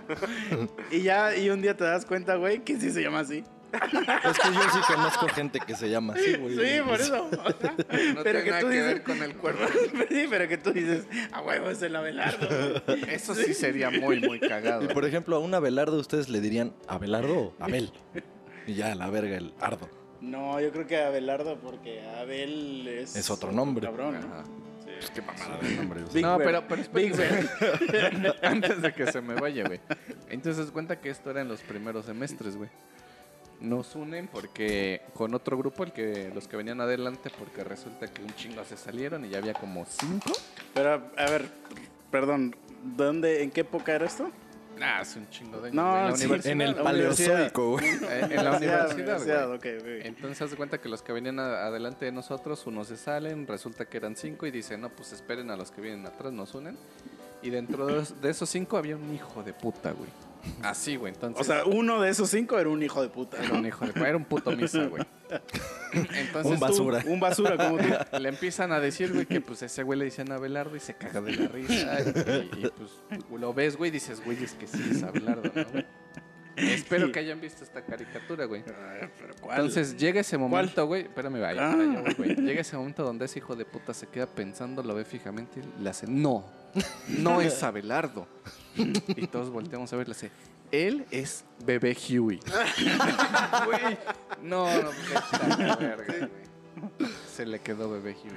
Y 0.90 1.02
ya, 1.02 1.34
y 1.36 1.50
un 1.50 1.62
día 1.62 1.76
te 1.76 1.84
das 1.84 2.04
cuenta, 2.04 2.36
güey, 2.36 2.60
que 2.60 2.78
sí 2.78 2.90
se 2.90 3.02
llama 3.02 3.20
así. 3.20 3.44
Es 3.72 4.38
que 4.38 4.52
yo 4.52 4.60
sí 4.72 4.78
conozco 4.86 5.28
gente 5.28 5.60
que 5.60 5.74
se 5.76 5.90
llama 5.90 6.14
así, 6.14 6.34
güey. 6.36 6.54
Sí, 6.56 6.82
por 6.82 7.00
eso. 7.00 7.28
O 7.44 7.52
sea, 7.60 7.74
No 8.14 8.22
pero 8.22 8.40
tiene 8.40 8.42
que 8.44 8.50
nada 8.50 8.60
tú 8.60 8.68
que 8.68 8.72
dices. 8.74 8.86
ver 8.86 9.02
con 9.02 9.22
el 9.22 9.34
cuerpo. 9.36 9.64
Sí, 10.08 10.26
pero 10.30 10.48
que 10.48 10.58
tú 10.58 10.72
dices, 10.72 11.06
a 11.32 11.42
huevo 11.42 11.70
es 11.70 11.82
el 11.82 11.94
Abelardo. 11.96 12.82
Eso 13.08 13.34
sí 13.34 13.54
sería 13.54 13.90
muy, 13.90 14.20
muy 14.20 14.40
cagado. 14.40 14.84
Y 14.84 14.88
por 14.88 15.04
ejemplo, 15.04 15.36
a 15.36 15.38
un 15.38 15.54
Abelardo 15.54 15.98
ustedes 15.98 16.28
le 16.28 16.40
dirían 16.40 16.72
¿Abelardo 16.86 17.38
o 17.38 17.54
Abel? 17.60 17.92
Y 18.66 18.74
ya, 18.74 18.94
la 18.94 19.08
verga, 19.10 19.36
el 19.36 19.54
Ardo. 19.60 19.88
No, 20.20 20.60
yo 20.60 20.72
creo 20.72 20.86
que 20.86 20.96
Abelardo, 20.98 21.58
porque 21.60 22.02
Abel 22.18 22.86
es. 22.88 23.16
Es 23.16 23.30
otro 23.30 23.52
nombre. 23.52 23.86
Cabrón, 23.86 24.20
¿no? 24.20 24.68
Pues 24.84 25.10
qué 25.12 25.22
mamada 25.22 25.58
de 25.62 25.76
nombre. 25.76 26.00
Big 26.12 26.24
no, 26.24 26.38
pero, 26.38 26.64
pero 26.66 26.82
Big. 26.92 27.14
Antes 28.42 28.82
de 28.82 28.92
que 28.92 29.12
se 29.12 29.20
me 29.20 29.34
vaya, 29.34 29.64
güey. 29.64 29.80
Entonces, 30.28 30.70
cuenta 30.72 31.00
que 31.00 31.10
esto 31.10 31.30
era 31.30 31.40
en 31.40 31.48
los 31.48 31.60
primeros 31.60 32.06
semestres, 32.06 32.56
güey. 32.56 32.68
Nos 33.60 33.96
unen 33.96 34.28
porque 34.28 35.02
con 35.14 35.34
otro 35.34 35.58
grupo, 35.58 35.82
el 35.84 35.92
que 35.92 36.30
los 36.34 36.46
que 36.46 36.56
venían 36.56 36.80
adelante, 36.80 37.30
porque 37.36 37.64
resulta 37.64 38.06
que 38.06 38.22
un 38.22 38.32
chingo 38.36 38.64
se 38.64 38.76
salieron 38.76 39.24
y 39.24 39.30
ya 39.30 39.38
había 39.38 39.54
como 39.54 39.84
cinco. 39.84 40.30
Pero, 40.74 40.92
a 41.16 41.24
ver, 41.30 41.48
perdón, 42.10 42.54
¿dónde, 42.96 43.42
en 43.42 43.50
qué 43.50 43.62
época 43.62 43.94
era 43.94 44.06
esto? 44.06 44.30
Ah, 44.80 45.00
hace 45.00 45.18
un 45.18 45.28
chingo 45.28 45.58
de 45.60 45.70
años. 45.70 45.74
No, 45.74 45.98
en 45.98 46.04
la 46.10 46.16
sí, 46.16 46.24
universidad. 46.26 46.52
En 46.52 46.60
el 46.60 46.74
paleozoico, 46.76 47.70
güey. 47.72 47.84
En 48.30 48.44
la 48.44 48.50
universidad. 48.58 49.58
Entonces, 50.06 50.40
haz 50.42 50.50
de 50.52 50.56
cuenta 50.56 50.78
que 50.80 50.88
los 50.88 51.02
que 51.02 51.12
venían 51.12 51.40
a- 51.40 51.66
adelante 51.66 52.04
de 52.04 52.12
nosotros, 52.12 52.64
unos 52.64 52.86
se 52.86 52.96
salen, 52.96 53.44
resulta 53.48 53.86
que 53.86 53.96
eran 53.96 54.14
cinco 54.14 54.46
y 54.46 54.52
dicen, 54.52 54.80
no, 54.80 54.88
pues 54.90 55.12
esperen 55.12 55.50
a 55.50 55.56
los 55.56 55.72
que 55.72 55.80
vienen 55.80 56.06
atrás, 56.06 56.32
nos 56.32 56.54
unen. 56.54 56.78
Y 57.42 57.50
dentro 57.50 57.86
de 57.88 58.30
esos 58.30 58.48
cinco 58.48 58.76
había 58.76 58.94
un 58.94 59.12
hijo 59.12 59.42
de 59.42 59.52
puta, 59.52 59.90
güey. 59.90 60.10
Así, 60.62 60.96
güey. 60.96 61.12
Entonces, 61.12 61.40
O 61.40 61.44
sea, 61.44 61.64
uno 61.64 62.00
de 62.00 62.10
esos 62.10 62.30
cinco 62.30 62.58
era 62.58 62.68
un 62.68 62.82
hijo 62.82 63.02
de 63.02 63.08
puta. 63.08 63.42
era 63.42 63.54
un 63.54 63.66
hijo 63.66 63.86
de 63.86 63.92
puta, 63.92 64.08
era 64.08 64.16
un 64.16 64.24
puto 64.24 64.50
misa, 64.52 64.84
güey. 64.86 65.04
Entonces, 65.92 66.52
Un 66.52 66.54
Tú, 66.54 66.60
basura. 66.60 67.02
un 67.06 67.20
basura 67.20 67.56
como 67.56 67.78
tú. 67.78 68.18
le 68.18 68.28
empiezan 68.28 68.72
a 68.72 68.80
decir, 68.80 69.12
güey, 69.12 69.26
que 69.26 69.40
pues 69.40 69.62
ese 69.62 69.82
güey 69.82 69.98
le 69.98 70.04
dicen 70.06 70.30
a 70.32 70.36
Abelardo 70.36 70.76
y 70.76 70.80
se 70.80 70.94
caga 70.94 71.20
de 71.20 71.36
la 71.36 71.48
risa. 71.48 71.98
Y, 72.56 72.66
y, 72.66 72.70
pues 72.70 73.40
lo 73.40 73.52
ves, 73.54 73.76
güey, 73.76 73.88
y 73.88 73.92
dices, 73.92 74.24
güey, 74.24 74.42
es 74.42 74.52
que 74.54 74.66
sí 74.66 74.82
es 74.90 75.02
Abelardo, 75.02 75.50
¿no, 75.54 75.64
güey? 75.70 75.86
Espero 76.56 77.12
que 77.12 77.20
hayan 77.20 77.40
visto 77.40 77.62
esta 77.62 77.82
caricatura, 77.84 78.44
güey. 78.46 78.64
Entonces 79.50 79.96
llega 79.96 80.20
ese 80.20 80.36
momento, 80.36 80.86
güey. 80.86 81.02
Espérame, 81.02 81.40
vaya. 81.40 81.68
Ah. 81.68 81.76
para 81.76 81.82
allá 81.84 82.14
güey. 82.16 82.34
Llega 82.34 82.60
ese 82.62 82.76
momento 82.76 83.04
donde 83.04 83.26
ese 83.26 83.38
hijo 83.38 83.54
de 83.54 83.64
puta 83.64 83.94
se 83.94 84.08
queda 84.08 84.26
pensando, 84.26 84.82
lo 84.82 84.94
ve 84.94 85.04
fijamente 85.04 85.60
y 85.60 85.82
le 85.82 85.90
hace, 85.90 86.06
no, 86.08 86.44
no 87.20 87.40
es 87.40 87.62
Abelardo. 87.62 88.26
Y 89.16 89.26
todos 89.26 89.50
volteamos 89.50 89.92
a 89.92 89.96
ver, 89.96 90.08
le 90.08 90.12
hace, 90.12 90.30
él 90.70 91.04
es 91.10 91.44
bebé 91.64 91.96
Huey. 92.10 92.40
Güey, 93.66 93.98
no, 94.42 94.66
no, 94.82 94.90
vete 94.90 95.36
a 95.44 95.58
la 95.58 95.76
verga, 95.76 96.14
güey. 96.96 97.10
Se 97.34 97.44
le 97.46 97.58
quedó 97.60 97.90
bebé 97.90 98.12
Huey. 98.22 98.32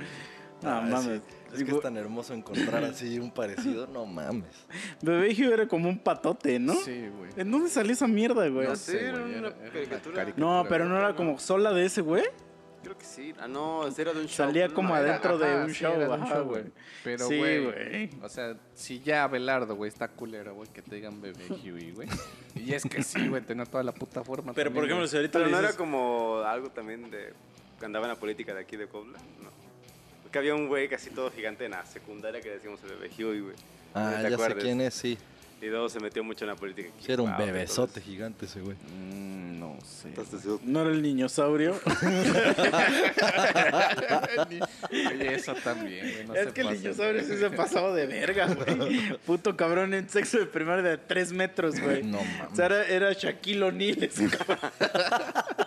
No 0.63 0.69
Ah, 0.69 0.81
mames. 0.81 1.21
Es 1.53 1.63
que 1.63 1.71
es 1.71 1.81
tan 1.81 1.97
hermoso 1.97 2.33
encontrar 2.33 2.83
así 2.85 3.19
un 3.19 3.31
parecido. 3.31 3.87
No 3.87 4.05
mames. 4.05 4.45
Bebé 5.01 5.31
Hugh 5.33 5.51
era 5.53 5.67
como 5.67 5.89
un 5.89 5.97
patote, 5.99 6.59
¿no? 6.59 6.75
Sí, 6.75 7.07
güey. 7.17 7.31
¿En 7.35 7.49
dónde 7.51 7.69
salió 7.69 7.91
esa 7.93 8.07
mierda, 8.07 8.47
güey? 8.47 8.65
No 8.65 8.69
No, 8.69 8.75
sé, 8.75 9.07
era 9.07 9.19
güey, 9.19 9.35
una 9.39 9.47
era- 9.49 9.57
era 9.73 9.99
caricatura. 10.13 10.63
pero 10.69 10.85
no 10.85 10.97
era 10.97 11.15
como 11.15 11.39
sola 11.39 11.73
de 11.73 11.85
ese, 11.85 12.01
güey. 12.01 12.23
Creo 12.83 12.97
que 12.97 13.05
sí. 13.05 13.33
Ah, 13.39 13.47
no, 13.47 13.85
ese 13.87 14.01
era 14.01 14.11
de 14.13 14.21
un 14.21 14.27
show. 14.27 14.47
Salía 14.47 14.67
No, 14.67 14.73
como 14.73 14.95
era- 14.97 15.09
adentro 15.11 15.37
de 15.37 15.45
Ajá, 15.47 15.63
un 15.65 15.69
sí, 15.69 15.75
show, 15.75 15.93
era 15.93 16.03
de 16.07 16.09
un 16.13 16.23
ajá, 16.23 16.33
show, 16.35 16.43
güey. 16.45 16.63
Pero, 17.03 17.27
Sí, 17.27 17.37
güey, 17.37 17.63
güey. 17.65 18.09
o 18.23 18.29
sea, 18.29 18.55
si 18.73 18.99
ya 19.01 19.23
Abelardo, 19.23 19.75
güey, 19.75 19.89
está 19.89 20.07
culero, 20.07 20.55
güey, 20.55 20.67
que 20.73 20.81
te 20.81 20.95
digan 20.95 21.21
bebé 21.21 21.45
Huey, 21.49 21.91
güey. 21.91 22.07
Y 22.55 22.73
es 22.73 22.83
que 22.83 23.03
sí, 23.03 23.27
güey, 23.27 23.41
tenía 23.43 23.65
toda 23.65 23.83
la 23.83 23.91
puta 23.91 24.23
forma. 24.23 24.53
Pero, 24.53 24.71
por 24.71 24.81
también, 24.81 24.85
ejemplo, 24.97 25.07
si 25.07 25.15
ahorita 25.17 25.33
Pero 25.39 25.45
le 25.45 25.51
no 25.51 25.59
era 25.59 25.73
como 25.73 26.39
algo 26.45 26.69
también 26.69 27.09
de. 27.11 27.33
que 27.79 27.85
andaba 27.85 28.05
en 28.05 28.13
la 28.13 28.19
política 28.19 28.53
de 28.53 28.61
aquí 28.61 28.77
de 28.77 28.87
Puebla. 28.87 29.19
No. 29.43 29.49
Porque 30.23 30.39
había 30.39 30.55
un 30.55 30.67
güey 30.67 30.87
casi 30.89 31.09
todo 31.11 31.29
gigante 31.31 31.65
en 31.65 31.71
la 31.71 31.85
secundaria 31.85 32.41
que 32.41 32.49
decíamos 32.49 32.79
el 32.83 32.89
bebé 32.97 33.09
Huey, 33.17 33.39
güey. 33.41 33.55
Ah, 33.93 34.13
¿Te 34.17 34.23
ya 34.23 34.29
sé 34.29 34.33
acuerdas? 34.35 34.63
quién 34.63 34.81
es, 34.81 34.93
sí. 34.93 35.17
Y 35.61 35.67
luego 35.67 35.87
se 35.89 35.99
metió 35.99 36.23
mucho 36.23 36.43
en 36.45 36.49
la 36.49 36.55
política. 36.55 36.89
era 37.07 37.21
un 37.21 37.29
Wow, 37.29 37.37
bebesote 37.45 37.99
entonces- 37.99 38.03
gigante 38.03 38.45
ese 38.45 38.61
güey. 38.61 38.75
Mm, 38.97 39.59
no 39.59 39.77
sé. 39.85 40.07
Entonces, 40.07 40.43
No 40.63 40.81
era 40.81 40.89
el 40.89 41.01
niñosaurio. 41.03 41.79
Oye, 44.91 45.35
eso 45.35 45.53
también, 45.63 46.11
güey. 46.13 46.27
No 46.27 46.33
es 46.35 46.47
se 46.47 46.53
que 46.53 46.61
el 46.61 46.71
niñosaurio 46.73 47.21
sí 47.23 47.37
se 47.37 47.49
pasaba 47.51 47.93
de 47.93 48.07
verga, 48.07 48.47
güey. 48.47 49.17
Puto 49.25 49.55
cabrón 49.55 49.93
en 49.93 50.09
sexo 50.09 50.39
de 50.39 50.45
primaria 50.47 50.83
de 50.83 50.97
3 50.97 51.31
metros, 51.33 51.79
güey. 51.79 52.03
No 52.03 52.19
O 52.19 52.23
mames. 52.23 52.55
sea, 52.55 52.65
era, 52.65 52.85
era 52.87 53.13
Shaquille 53.13 53.63
O'Neal 53.63 54.03
ese 54.03 54.29
cabrón. 54.29 54.57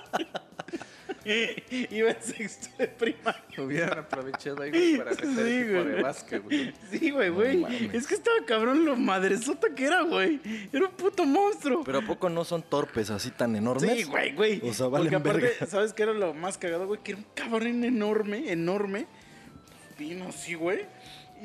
Iba 1.91 2.11
en 2.11 2.23
sexto 2.23 2.69
de 2.79 2.89
primaria. 2.89 3.43
Hubieran 3.59 3.99
aprovechado 4.01 4.63
ahí, 4.63 4.71
güey, 4.71 4.97
para 4.99 5.11
meter 5.11 5.27
Sí, 5.27 5.41
equipo 5.61 5.73
güey. 5.83 5.85
de 5.97 6.03
básquet, 6.03 6.43
güey. 6.43 6.75
Sí, 6.91 7.11
güey, 7.11 7.29
güey. 7.31 7.57
mames. 7.59 7.95
es 7.95 8.07
que 8.07 8.15
estaba 8.15 8.37
cabrón 8.47 8.85
lo 8.85 8.97
madresota 8.97 9.69
que 9.75 9.87
era, 9.87 10.03
güey. 10.03 10.41
Era 10.73 10.87
un 10.87 10.93
puto 10.93 11.25
monstruo. 11.25 11.83
Pero 11.85 11.99
¿a 11.99 12.03
poco 12.03 12.29
no 12.29 12.45
son 12.45 12.63
torpes 12.63 13.11
así 13.11 13.31
tan 13.31 13.57
enormes? 13.57 13.91
Sí, 13.97 14.05
güey, 14.05 14.33
güey. 14.35 14.61
O 14.69 14.73
sea, 14.75 14.87
valen 14.89 15.11
Porque 15.13 15.17
aparte, 15.31 15.41
verga. 15.49 15.67
¿sabes 15.71 15.93
qué 15.93 16.03
era 16.05 16.13
lo 16.13 16.35
más 16.35 16.59
cagado, 16.59 16.87
güey? 16.87 17.01
Que 17.03 17.13
era 17.13 17.21
un 17.21 17.27
cabrón 17.35 17.85
enorme, 17.85 18.53
enorme. 18.53 19.07
bien 19.99 20.23
así, 20.23 20.55
güey. 20.55 20.87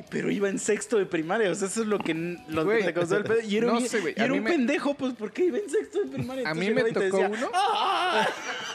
Pero 0.10 0.32
iba 0.32 0.48
en 0.50 0.60
sexto 0.60 0.98
de 0.98 1.06
primaria, 1.06 1.52
o 1.52 1.56
sea, 1.56 1.68
eso 1.68 1.82
es 1.82 1.88
lo 1.88 2.00
que 2.00 2.14
lo 2.48 2.68
que 2.68 2.94
causó 2.94 3.18
el 3.18 3.24
pedo. 3.26 3.42
Y 3.42 3.58
era, 3.58 3.68
no 3.68 3.78
un, 3.78 3.88
sé, 3.88 4.00
güey, 4.00 4.14
y 4.18 4.22
a 4.22 4.26
era 4.26 4.34
mí 4.34 4.40
un 4.40 4.44
me- 4.46 4.52
pendejo, 4.52 4.94
pues 4.94 5.14
porque 5.18 5.46
iba 5.46 5.58
en 5.58 5.70
sexto 5.70 6.00
de 6.02 6.08
primaria. 6.08 6.50
A 6.50 6.54
mí 6.54 6.70
me 6.72 6.84
tocó 6.86 7.00
decía, 7.02 7.30
uno. 7.30 7.52
"Ah". 7.54 8.28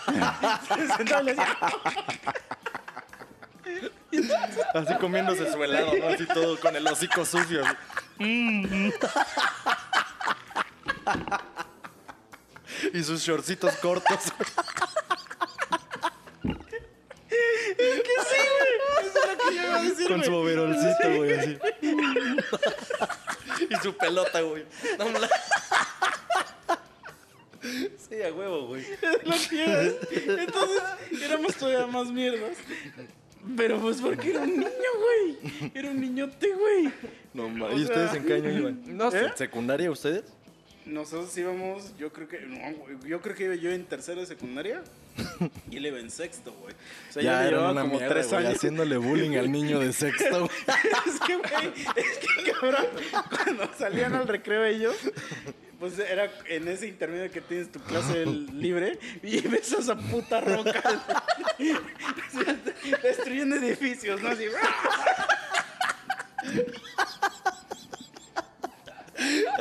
Y 0.06 0.76
le 1.24 1.32
decía, 1.34 1.58
Así 4.74 4.94
comiéndose 5.00 5.50
su 5.50 5.64
helado, 5.64 5.92
¿no? 5.98 6.08
Así 6.08 6.26
todo 6.26 6.60
con 6.60 6.76
el 6.76 6.86
hocico 6.86 7.24
sucio. 7.24 7.62
así. 7.64 8.92
Y 12.92 13.02
sus 13.02 13.22
shortcitos 13.22 13.74
cortos. 13.76 14.18
"¿Qué 19.48 19.54
iba 19.54 19.76
a 19.76 19.82
decir, 19.82 20.06
con 20.08 20.16
güey?". 20.18 20.26
su 20.28 20.34
overolcito, 20.34 21.16
güey, 21.16 21.32
así. 21.32 21.58
y 23.70 23.76
su 23.82 23.96
pelota, 23.96 24.40
güey. 24.40 24.64
No, 24.98 25.04
la- 25.18 25.28
Sí, 28.08 28.20
a 28.22 28.32
huevo, 28.32 28.66
güey. 28.66 28.82
Es 28.82 29.24
lo 29.24 29.34
que. 29.48 29.96
Entonces 30.42 30.82
éramos 31.22 31.54
todavía 31.56 31.86
más 31.86 32.08
mierdas. 32.10 32.56
Pero 33.56 33.78
pues 33.80 34.00
porque 34.02 34.30
era 34.30 34.40
un 34.40 34.50
niño, 34.58 34.68
güey. 34.98 35.70
Era 35.74 35.90
un 35.90 36.00
niñote, 36.00 36.52
güey. 36.52 36.92
No, 37.32 37.48
ma- 37.48 37.66
O 37.66 37.78
¿Y 37.78 37.82
ustedes 37.84 38.12
en 38.14 38.24
qué 38.26 38.34
año 38.34 38.50
iban? 38.50 38.82
No 38.86 39.10
sé. 39.10 39.24
¿Eh? 39.26 39.32
¿Secundaria 39.34 39.90
ustedes? 39.90 40.24
Nosotros 40.86 41.36
íbamos, 41.38 41.96
yo 41.96 42.12
creo 42.12 42.28
que, 42.28 42.40
no, 42.40 43.06
yo 43.06 43.20
creo 43.22 43.34
que 43.34 43.44
iba 43.44 43.54
yo 43.54 43.70
en 43.70 43.84
tercero 43.84 44.20
de 44.20 44.26
secundaria 44.26 44.82
y 45.70 45.78
él 45.78 45.86
iba 45.86 45.98
en 45.98 46.10
sexto, 46.10 46.52
güey. 46.60 46.74
O 47.08 47.12
sea, 47.12 47.22
ya 47.22 47.32
yo 47.32 47.38
eran 47.38 47.50
llevaba 47.50 47.72
una 47.72 47.80
como 47.82 47.94
mierda, 47.94 48.14
tres 48.14 48.32
años. 48.32 48.54
haciéndole 48.54 48.96
bullying 48.98 49.36
al 49.36 49.50
niño 49.50 49.80
de 49.80 49.92
sexto, 49.92 50.40
güey. 50.40 50.50
es 51.06 51.20
que, 51.20 51.36
güey, 51.36 51.72
es 51.96 52.18
que, 52.18 52.52
cabrón, 52.52 52.86
cuando 53.30 53.70
salían 53.78 54.14
al 54.14 54.28
recreo 54.28 54.64
ellos, 54.64 54.96
pues 55.78 55.98
era 55.98 56.30
en 56.48 56.68
ese 56.68 56.86
intermedio 56.86 57.30
que 57.30 57.40
tienes 57.40 57.70
tu 57.70 57.80
clase 57.80 58.26
libre 58.52 58.98
y 59.22 59.40
ves 59.40 59.72
a 59.72 59.78
esa 59.78 59.96
puta 59.96 60.40
roca 60.40 60.82
destruyendo 63.02 63.56
edificios, 63.56 64.20
¿no? 64.20 64.28
Así, 64.28 64.44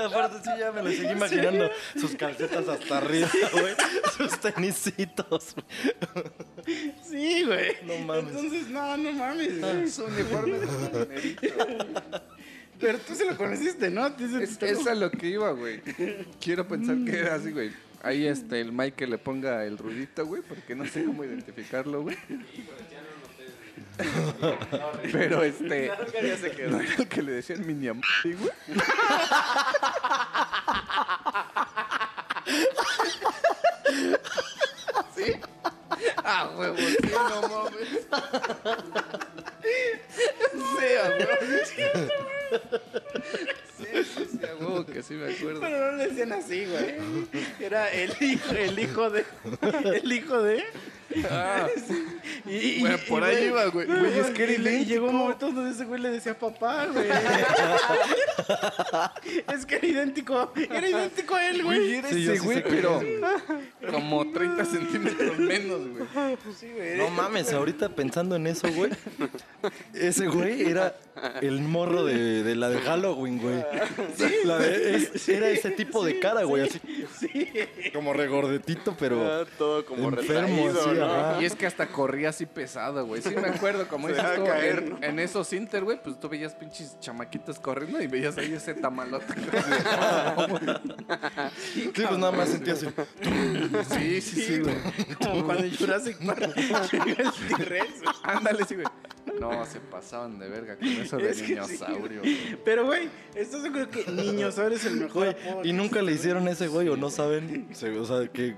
Aparte, 0.04 0.38
sí, 0.44 0.50
ya 0.60 0.72
me 0.72 0.84
lo 0.84 0.90
seguí 0.92 1.12
imaginando. 1.12 1.70
Sus 2.00 2.16
calcetas 2.16 2.68
hasta 2.68 2.98
arriba, 2.98 3.30
güey. 3.52 3.74
Sus 4.18 4.40
tenisitos. 4.40 5.56
sí, 7.10 7.44
güey. 7.44 7.78
No 7.84 7.98
mames. 8.00 8.36
Entonces, 8.36 8.68
no, 8.70 8.98
no 8.98 9.12
mames, 9.14 9.60
güey. 9.60 9.88
Su 9.88 10.06
uniforme 10.06 10.60
de. 10.60 11.38
Pero 12.80 12.98
tú 13.00 13.16
se 13.16 13.26
lo 13.26 13.38
conociste, 13.38 13.90
¿no? 13.90 14.08
Es, 14.08 14.62
es 14.62 14.88
a 14.88 14.96
lo 14.96 15.10
que 15.10 15.28
iba, 15.28 15.52
güey. 15.52 15.82
Quiero 16.42 16.68
pensar 16.68 16.98
que 17.06 17.18
era 17.18 17.36
así, 17.36 17.52
güey. 17.52 17.72
Ahí 18.02 18.28
este, 18.28 18.60
el 18.60 18.74
Mike 18.74 18.98
que 18.98 19.08
le 19.08 19.18
ponga 19.18 19.64
el 19.66 19.78
ruidito, 19.78 20.26
güey, 20.26 20.42
porque 20.42 20.76
no 20.76 20.86
sé 20.86 21.06
cómo 21.06 21.24
identificarlo, 21.24 22.02
güey. 22.02 22.18
Pero 25.12 25.44
este. 25.44 25.92
ya 26.24 26.38
se 26.38 26.52
quedó. 26.52 26.72
¿no 26.72 26.82
era 26.82 26.96
el 26.96 27.08
que 27.08 27.22
le 27.22 27.32
decían 27.34 27.66
mini 27.66 27.88
güey? 28.34 28.52
¿Sí? 35.16 35.36
Ah, 36.24 36.50
huevo, 36.58 36.78
sí, 36.78 36.98
no 37.12 37.42
mames. 37.42 37.90
Sí, 40.52 40.86
huevo. 41.10 41.28
Sí, 43.84 44.04
sí, 44.04 44.28
sí, 44.32 44.40
a 44.46 44.56
huevo 44.56 44.86
que 44.86 45.04
sí 45.04 45.14
me 45.16 45.34
acuerdo. 45.34 45.60
Pero 45.62 45.92
no 45.92 45.98
le 45.98 46.08
decían 46.08 46.32
así, 46.34 46.66
güey. 46.66 46.96
Era 47.60 47.92
el 47.92 48.12
hijo, 48.22 48.52
el 48.54 48.80
hijo 48.80 49.10
de. 49.10 49.26
El 49.86 50.12
hijo 50.12 50.42
de. 50.42 50.64
Ah, 51.30 51.68
Y, 52.48 52.56
y- 52.56 52.80
Bueno, 52.80 52.96
y, 52.96 53.10
por 53.10 53.24
ahí 53.24 53.46
iba, 53.46 53.66
güey. 53.66 53.86
Güey, 53.86 54.20
es 54.20 54.30
que 54.32 54.44
era 54.44 54.54
y 54.72 54.82
y 54.82 54.86
llegó 54.86 55.10
un 55.10 55.16
momento 55.16 55.52
donde 55.52 55.72
ese 55.72 55.86
güey 55.86 56.02
le 56.02 56.10
decía 56.10 56.38
papá, 56.38 56.88
güey. 56.88 57.08
es 59.54 59.66
que 59.66 59.76
era 59.76 59.88
idéntico. 59.88 60.52
Era 60.56 60.88
idéntico 60.90 61.36
a 61.36 61.48
él, 61.50 61.64
güey, 61.64 61.80
güey. 61.80 61.96
era 61.96 62.10
Sí, 62.10 62.24
ese 62.24 62.38
sí 62.38 62.46
güey, 62.46 62.64
quién 62.64 62.82
pero 63.80 63.92
como 63.92 64.32
30 64.32 64.66
centímetros 64.66 65.38
menos, 65.40 65.82
güey. 65.90 66.04
Sí, 66.60 66.72
güey. 66.76 66.98
No 66.98 67.10
mames, 67.10 67.52
ahorita 67.54 67.90
pensando 67.90 68.36
en 68.36 68.48
eso, 68.48 68.68
güey. 68.74 68.92
Ese 69.94 70.28
güey 70.28 70.70
era 70.70 70.96
el 71.42 71.62
morro 71.62 72.04
de, 72.06 72.44
de 72.44 72.56
la 72.56 72.70
de 72.70 72.80
Halloween, 72.80 73.40
güey. 73.40 73.64
La 74.46 74.58
de- 74.60 74.96
es- 74.96 75.30
era 75.30 75.50
ese 75.50 75.72
tipo 75.72 76.04
de 76.06 76.20
cara, 76.20 76.44
güey, 76.44 76.64
así. 76.64 76.80
Como 77.94 78.14
regordetito, 78.14 78.96
pero 78.98 79.24
Ah, 79.24 79.46
todo 79.58 79.86
como 79.86 80.10
enfermo, 80.10 80.68
retraído, 80.68 80.82
así, 80.82 81.00
¿no? 81.00 81.06
ajá. 81.06 81.42
Y 81.42 81.46
es 81.46 81.56
que 81.56 81.66
hasta 81.66 81.88
corría 81.88 82.30
así 82.30 82.46
pesado, 82.46 83.06
güey. 83.06 83.22
Sí 83.22 83.30
me 83.36 83.48
acuerdo, 83.48 83.88
como 83.88 84.08
dices 84.10 84.24
tú, 84.36 84.44
caer, 84.46 84.80
en, 84.80 84.90
¿no? 84.90 84.98
en 85.02 85.20
esos 85.20 85.52
Inter, 85.54 85.84
güey, 85.84 86.02
pues 86.02 86.20
tú 86.20 86.30
veías 86.30 86.54
pinches 86.56 87.00
chamaquitos 87.00 87.60
corriendo 87.60 88.02
y 88.02 88.08
veías 88.08 88.38
ahí 88.38 88.54
ese 88.54 88.74
tamalote. 88.74 89.34
Sí, 91.74 91.92
pues 91.94 92.18
nada 92.18 92.32
más 92.32 92.50
sentía 92.50 92.74
así. 92.74 92.88
sí, 93.94 94.22
sí, 94.22 94.42
sí, 94.42 94.60
güey. 94.60 94.76
Como 95.24 95.46
cuando 95.46 95.64
en 95.66 95.76
Jurassic 95.78 96.18
Park 96.26 96.56
llega 96.56 97.24
el 97.24 97.32
T-Rex. 97.58 98.02
güey. 98.02 98.16
Ándale, 98.24 98.66
sí, 98.66 98.76
güey. 98.76 98.88
No, 99.40 99.66
se 99.66 99.80
pasaban 99.80 100.40
de 100.40 100.48
verga 100.48 100.78
con 100.78 100.88
eso 100.88 101.18
de 101.18 101.30
Es 101.30 101.42
que 101.42 101.62
sí. 101.64 101.80
Pero, 102.64 102.86
güey, 102.86 103.10
¿estás 103.36 103.62
seguro 103.62 103.90
que 103.90 104.06
Niñosaurio 104.12 104.78
es 104.78 104.86
el 104.86 104.96
mejor 104.98 105.14
Güey, 105.14 105.30
apodo 105.32 105.66
y 105.66 105.74
nunca 105.74 106.02
le 106.02 106.12
hicieron 106.14 106.48
ese 106.48 106.68
güey, 106.68 106.88
o 106.90 106.98
no 106.98 107.10
saben. 107.10 107.68
O 108.00 108.06
sea, 108.06 108.28
que 108.28 108.56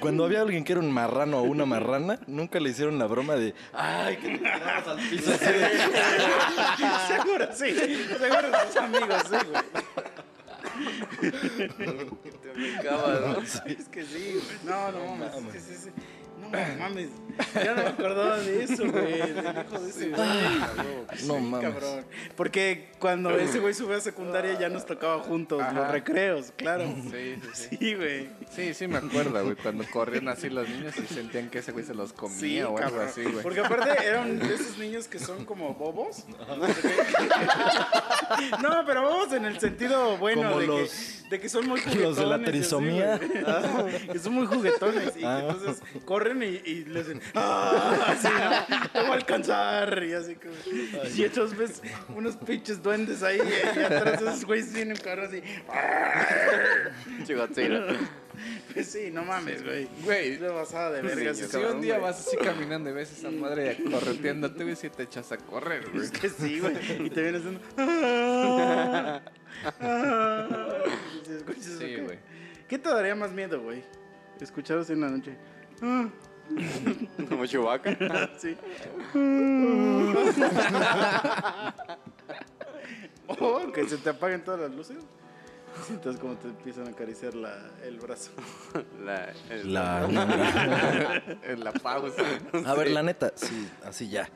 cuando 0.00 0.24
había 0.24 0.40
alguien 0.42 0.64
que 0.64 0.72
era 0.72 0.80
un 0.80 0.90
marrano 0.90 1.38
o 1.38 1.42
una 1.42 1.64
marrana, 1.64 2.18
nunca 2.26 2.58
le 2.58 2.70
hicieron 2.70 2.98
la 2.98 3.06
broma 3.06 3.36
de. 3.36 3.54
Ay, 3.72 4.16
que 4.16 4.30
te 4.30 4.38
tirabas 4.38 4.88
al 4.88 4.98
piso 4.98 5.32
así 5.32 5.44
de. 5.52 5.68
Seguro, 7.16 7.48
sí. 7.52 7.74
Seguro 8.18 8.48
sus 8.66 8.76
amigos, 8.76 9.22
sí, 9.30 9.36
güey. 9.48 9.62
Te 12.42 12.52
brincaba, 12.52 13.20
¿no? 13.20 13.40
Es 13.40 13.88
que 13.88 14.04
sí, 14.04 14.34
güey. 14.34 14.58
No, 14.64 14.92
no 14.92 15.16
mames. 15.16 15.34
Es 15.36 15.52
que 15.52 15.60
sí, 15.60 15.74
sí. 15.84 15.90
No 16.40 16.48
mames. 16.78 17.08
Ya 17.54 17.74
no 17.74 17.82
me 17.82 17.88
acordaba 17.88 18.38
de 18.38 18.62
eso, 18.64 18.90
güey. 18.90 19.18
Del 19.18 19.64
hijo 19.66 19.78
de 19.80 19.90
ese 19.90 20.08
güey. 20.10 20.28
No 21.26 21.34
Sí, 21.34 21.40
mames. 21.42 21.60
cabrón. 21.70 22.06
Porque 22.36 22.88
cuando 22.98 23.30
ese 23.30 23.58
güey 23.58 23.74
subió 23.74 23.96
a 23.96 24.00
secundaria 24.00 24.58
ya 24.58 24.68
nos 24.68 24.86
tocaba 24.86 25.18
juntos 25.22 25.62
los 25.74 25.88
recreos, 25.90 26.52
claro. 26.56 26.84
Sí, 27.10 27.10
sí, 27.10 27.40
sí. 27.52 27.76
Sí, 27.80 27.94
güey. 27.94 28.28
Sí, 28.54 28.74
sí 28.74 28.86
me 28.88 28.98
acuerdo, 28.98 29.42
güey. 29.44 29.56
Cuando 29.56 29.84
corrían 29.92 30.28
así 30.28 30.48
los 30.48 30.68
niños 30.68 30.94
y 30.98 31.06
sentían 31.12 31.50
que 31.50 31.58
ese 31.58 31.72
güey 31.72 31.84
se 31.84 31.94
los 31.94 32.12
comía 32.12 32.38
Sí, 32.38 32.60
o 32.62 32.68
algo 32.68 32.78
cabrón. 32.78 33.06
así, 33.08 33.22
güey. 33.22 33.42
Porque 33.42 33.60
aparte 33.60 34.06
eran 34.06 34.38
de 34.38 34.54
esos 34.54 34.78
niños 34.78 35.08
que 35.08 35.18
son 35.18 35.44
como 35.44 35.74
bobos. 35.74 36.24
No, 38.62 38.82
pero 38.86 39.02
bobos 39.02 39.32
en 39.32 39.44
el 39.44 39.58
sentido 39.60 40.16
bueno 40.18 40.42
Como 40.42 40.60
de, 40.60 40.66
los- 40.66 40.90
que, 40.90 41.28
de 41.30 41.40
que 41.40 41.48
son 41.48 41.66
muy 41.66 41.80
juguetones. 41.80 42.02
los 42.08 42.16
de 42.16 42.26
la 42.26 42.34
así, 42.36 42.44
trisomía. 42.44 43.20
que 44.12 44.18
son 44.18 44.34
muy 44.34 44.46
juguetones 44.46 45.16
y 45.16 45.20
que 45.20 45.26
Ah. 45.26 45.40
entonces 45.42 45.82
corren 46.04 46.25
y, 46.42 46.62
y 46.64 46.84
le 46.84 47.00
dicen 47.02 47.20
¡Ah! 47.34 48.06
Así, 48.08 48.28
¿no? 48.28 48.88
Te 48.92 49.00
voy 49.00 49.10
a 49.10 49.14
alcanzar 49.14 50.02
y 50.04 50.12
así 50.12 50.34
como... 50.36 50.54
Y 51.14 51.24
entonces 51.24 51.58
ves 51.58 51.82
unos 52.14 52.36
pinches 52.36 52.82
duendes 52.82 53.22
ahí 53.22 53.38
y, 53.38 53.80
atrás 53.80 54.20
de 54.20 54.28
esos 54.30 54.44
güeyes 54.44 54.72
tienen 54.72 54.96
un 54.96 55.02
carro 55.02 55.24
así. 55.24 55.42
Chigotzilla. 57.24 57.86
Pues 58.72 58.88
sí, 58.88 59.10
no 59.10 59.24
mames, 59.24 59.64
güey. 59.64 59.88
Güey, 60.04 60.34
Es 60.34 60.40
basada 60.40 60.90
de 60.90 61.02
verga 61.02 61.32
Si 61.34 61.56
un 61.56 61.80
día 61.80 61.98
vas 61.98 62.26
así 62.26 62.36
caminando 62.36 62.90
y 62.90 62.92
ves 62.92 63.10
esa 63.12 63.30
madre 63.30 63.78
correteándote, 63.90 64.64
güey, 64.64 64.76
si 64.76 64.90
te 64.90 65.04
echas 65.04 65.32
a 65.32 65.38
correr, 65.38 65.88
güey. 65.90 66.04
Es 66.04 66.10
que 66.10 66.28
sí, 66.28 66.60
güey. 66.60 66.74
Y 67.06 67.10
te 67.10 67.22
vienes 67.22 67.42
haciendo. 67.42 67.60
"Ah, 67.78 69.20
ah". 69.80 70.48
Sí, 71.60 71.78
¿qué? 71.78 72.02
güey. 72.02 72.18
¿Qué 72.68 72.78
te 72.78 72.88
daría 72.88 73.14
más 73.14 73.32
miedo, 73.32 73.60
güey? 73.62 73.82
Escuchar 74.40 74.78
así 74.78 74.92
en 74.92 75.00
la 75.00 75.08
noche. 75.08 75.36
Ah, 75.82 76.08
Como 77.28 77.44
Chewbacca. 77.46 77.96
sí. 78.38 78.56
o 83.28 83.72
que 83.74 83.88
se 83.88 83.96
te 83.98 84.10
apaguen 84.10 84.44
todas 84.44 84.60
las 84.60 84.70
luces. 84.70 84.98
Sientas 85.86 86.16
como 86.16 86.36
te 86.36 86.48
empiezan 86.48 86.86
a 86.86 86.90
acariciar 86.90 87.34
la, 87.34 87.52
el 87.84 88.00
brazo. 88.00 88.30
La, 89.04 89.30
el- 89.50 89.74
La. 89.74 90.04
En 91.42 91.62
la 91.62 91.72
pausa. 91.72 92.22
A 92.64 92.74
ver, 92.74 92.90
la 92.90 93.02
neta, 93.02 93.32
sí, 93.34 93.68
así 93.84 94.08
ya. 94.08 94.28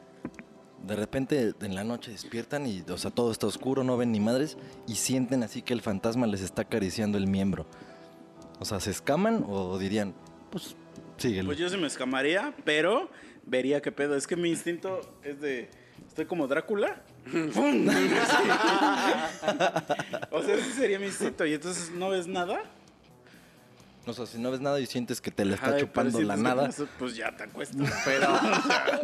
De 0.83 0.97
repente 0.97 1.55
en 1.61 1.75
la 1.75 1.85
noche 1.85 2.11
despiertan 2.11 2.67
y, 2.67 2.83
o 2.91 2.99
sea, 2.99 3.11
todo 3.11 3.31
está 3.31 3.47
oscuro, 3.47 3.85
no 3.85 3.97
ven 3.97 4.13
ni 4.13 4.21
madres 4.21 4.59
y 4.87 4.97
sienten 4.97 5.43
así 5.43 5.63
que 5.63 5.73
el 5.73 5.81
fantasma 5.81 6.27
les 6.27 6.43
está 6.43 6.63
acariciando 6.63 7.17
el 7.17 7.27
miembro. 7.27 7.65
O 8.59 8.67
sea, 8.67 8.79
¿se 8.81 8.91
escaman 8.91 9.45
o 9.49 9.79
dirían, 9.79 10.15
pues, 10.51 10.77
síguelo? 11.21 11.47
Pues 11.47 11.59
yo 11.59 11.69
se 11.69 11.77
me 11.77 11.87
escamaría, 11.87 12.55
pero 12.65 13.11
vería 13.45 13.81
qué 13.83 13.93
pedo. 13.93 14.17
Es 14.17 14.27
que 14.27 14.37
mi 14.37 14.49
instinto 14.51 15.01
es 15.23 15.41
de. 15.41 15.69
Estoy 16.09 16.25
como 16.27 16.49
Drácula. 16.49 17.03
¡Fum! 17.53 17.89
o 20.31 20.43
sea, 20.43 20.55
ese 20.55 20.73
sería 20.73 20.99
mi 20.99 21.07
instinto. 21.07 21.45
Y 21.47 21.55
entonces 21.55 21.91
no 21.91 22.11
ves 22.11 22.27
nada. 22.27 22.63
O 24.07 24.15
sea, 24.15 24.25
si 24.27 24.39
no 24.39 24.51
ves 24.51 24.61
nada 24.61 24.81
y 24.81 24.87
sientes 24.87 25.21
que 25.21 25.31
te 25.31 25.45
la 25.45 25.57
está 25.57 25.75
Ay, 25.75 25.83
chupando 25.83 26.19
si 26.19 26.25
la 26.25 26.37
nada. 26.37 26.71
Pues 26.99 27.15
ya 27.17 27.37
te 27.37 27.45
acuestas. 27.45 27.91
Pero 28.05 28.29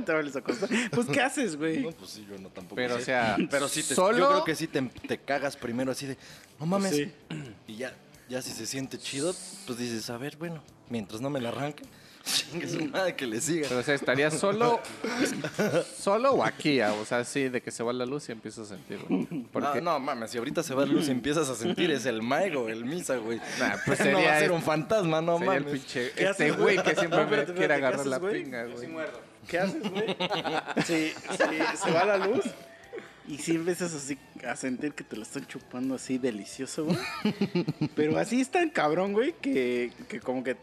te 0.05 0.12
vuelves 0.12 0.37
a 0.37 0.38
acostar. 0.38 0.68
Pues, 0.90 1.07
¿qué 1.07 1.20
haces, 1.20 1.57
güey? 1.57 1.83
No, 1.83 1.90
pues 1.92 2.11
sí, 2.11 2.26
yo 2.29 2.38
no 2.38 2.48
tampoco. 2.48 2.76
Pero, 2.76 2.96
sé. 2.96 3.02
o 3.02 3.05
sea, 3.05 3.37
pero 3.50 3.68
sí 3.68 3.83
te, 3.83 3.94
solo- 3.94 4.18
yo 4.18 4.29
creo 4.29 4.44
que 4.44 4.55
sí 4.55 4.66
te, 4.66 4.81
te 4.83 5.18
cagas 5.18 5.57
primero 5.57 5.92
así 5.92 6.07
de, 6.07 6.16
no 6.59 6.66
mames. 6.66 6.96
Sí. 6.96 7.12
Y 7.68 7.76
ya, 7.76 7.94
ya 8.29 8.40
si 8.40 8.52
se 8.52 8.66
siente 8.66 8.98
chido, 8.98 9.35
pues 9.66 9.79
dices, 9.79 10.09
a 10.11 10.16
ver, 10.16 10.37
bueno, 10.38 10.62
mientras 10.88 11.20
no 11.20 11.29
me 11.29 11.40
la 11.40 11.50
arranque, 11.50 11.85
chingue 12.27 12.69
su 12.69 12.85
madre 12.87 13.15
que 13.17 13.27
le 13.27 13.41
siga. 13.41 13.67
Pero, 13.69 13.81
o 13.81 13.83
sea, 13.83 13.95
¿estaría 13.95 14.31
solo 14.31 14.81
solo 15.99 16.33
o 16.33 16.45
aquí? 16.45 16.81
ah? 16.81 16.93
O 16.95 17.05
sea, 17.05 17.25
sí, 17.25 17.49
de 17.49 17.61
que 17.62 17.71
se 17.71 17.83
va 17.83 17.93
la 17.93 18.05
luz 18.07 18.29
y 18.29 18.33
empiezo 18.33 18.62
a 18.62 18.67
sentir, 18.67 18.99
güey. 19.09 19.27
Porque, 19.53 19.81
No, 19.81 19.93
no 19.93 20.01
mames, 20.01 20.31
si 20.31 20.39
ahorita 20.39 20.62
se 20.62 20.75
va 20.75 20.85
la 20.87 20.93
luz 20.93 21.09
y 21.09 21.12
empiezas 21.12 21.49
a 21.49 21.55
sentir, 21.55 21.91
es 21.91 22.07
el 22.07 22.23
maigo, 22.23 22.69
el 22.69 22.85
misa, 22.85 23.17
güey. 23.17 23.39
Nah, 23.59 23.77
pues 23.87 23.99
no 24.07 24.07
va 24.07 24.12
sería 24.12 24.37
a 24.37 24.41
ser 24.41 24.53
un 24.53 24.62
fantasma, 24.62 25.21
no 25.23 25.39
sería 25.39 25.55
el 25.55 25.65
mames. 25.65 25.81
pinche... 25.81 26.11
¿Qué 26.12 26.25
Este 26.29 26.45
haces, 26.47 26.57
güey 26.59 26.77
que 26.83 26.95
siempre 26.95 27.09
No, 27.11 27.17
me 27.17 27.23
espérate, 27.23 27.53
quiere 27.53 27.62
espérate, 27.62 27.69
¿qué 27.69 27.75
agarrar 27.75 28.01
haces, 28.01 28.07
la 28.11 28.19
güey? 28.19 28.43
pinga, 28.43 28.65
güey. 28.65 28.89
¿Qué 29.49 29.59
haces, 29.59 29.91
güey? 29.91 30.17
Si, 30.85 31.09
si 31.11 31.77
se 31.85 31.91
va 31.93 32.05
la 32.05 32.19
luz 32.19 32.45
y 33.29 33.39
si 33.39 33.53
empiezas 33.57 33.93
así 33.95 34.19
a 34.47 34.55
sentir 34.57 34.93
que 34.93 35.03
te 35.05 35.17
lo 35.17 35.23
están 35.23 35.47
chupando 35.47 35.95
así 35.97 36.19
delicioso, 36.19 36.85
güey. 36.85 36.99
Pero 37.95 38.19
así 38.19 38.41
es 38.41 38.51
tan 38.51 38.71
cabrón, 38.71 39.12
güey, 39.12 39.33
que, 39.41 39.93
que 40.09 40.21
como 40.21 40.43
que 40.45 40.57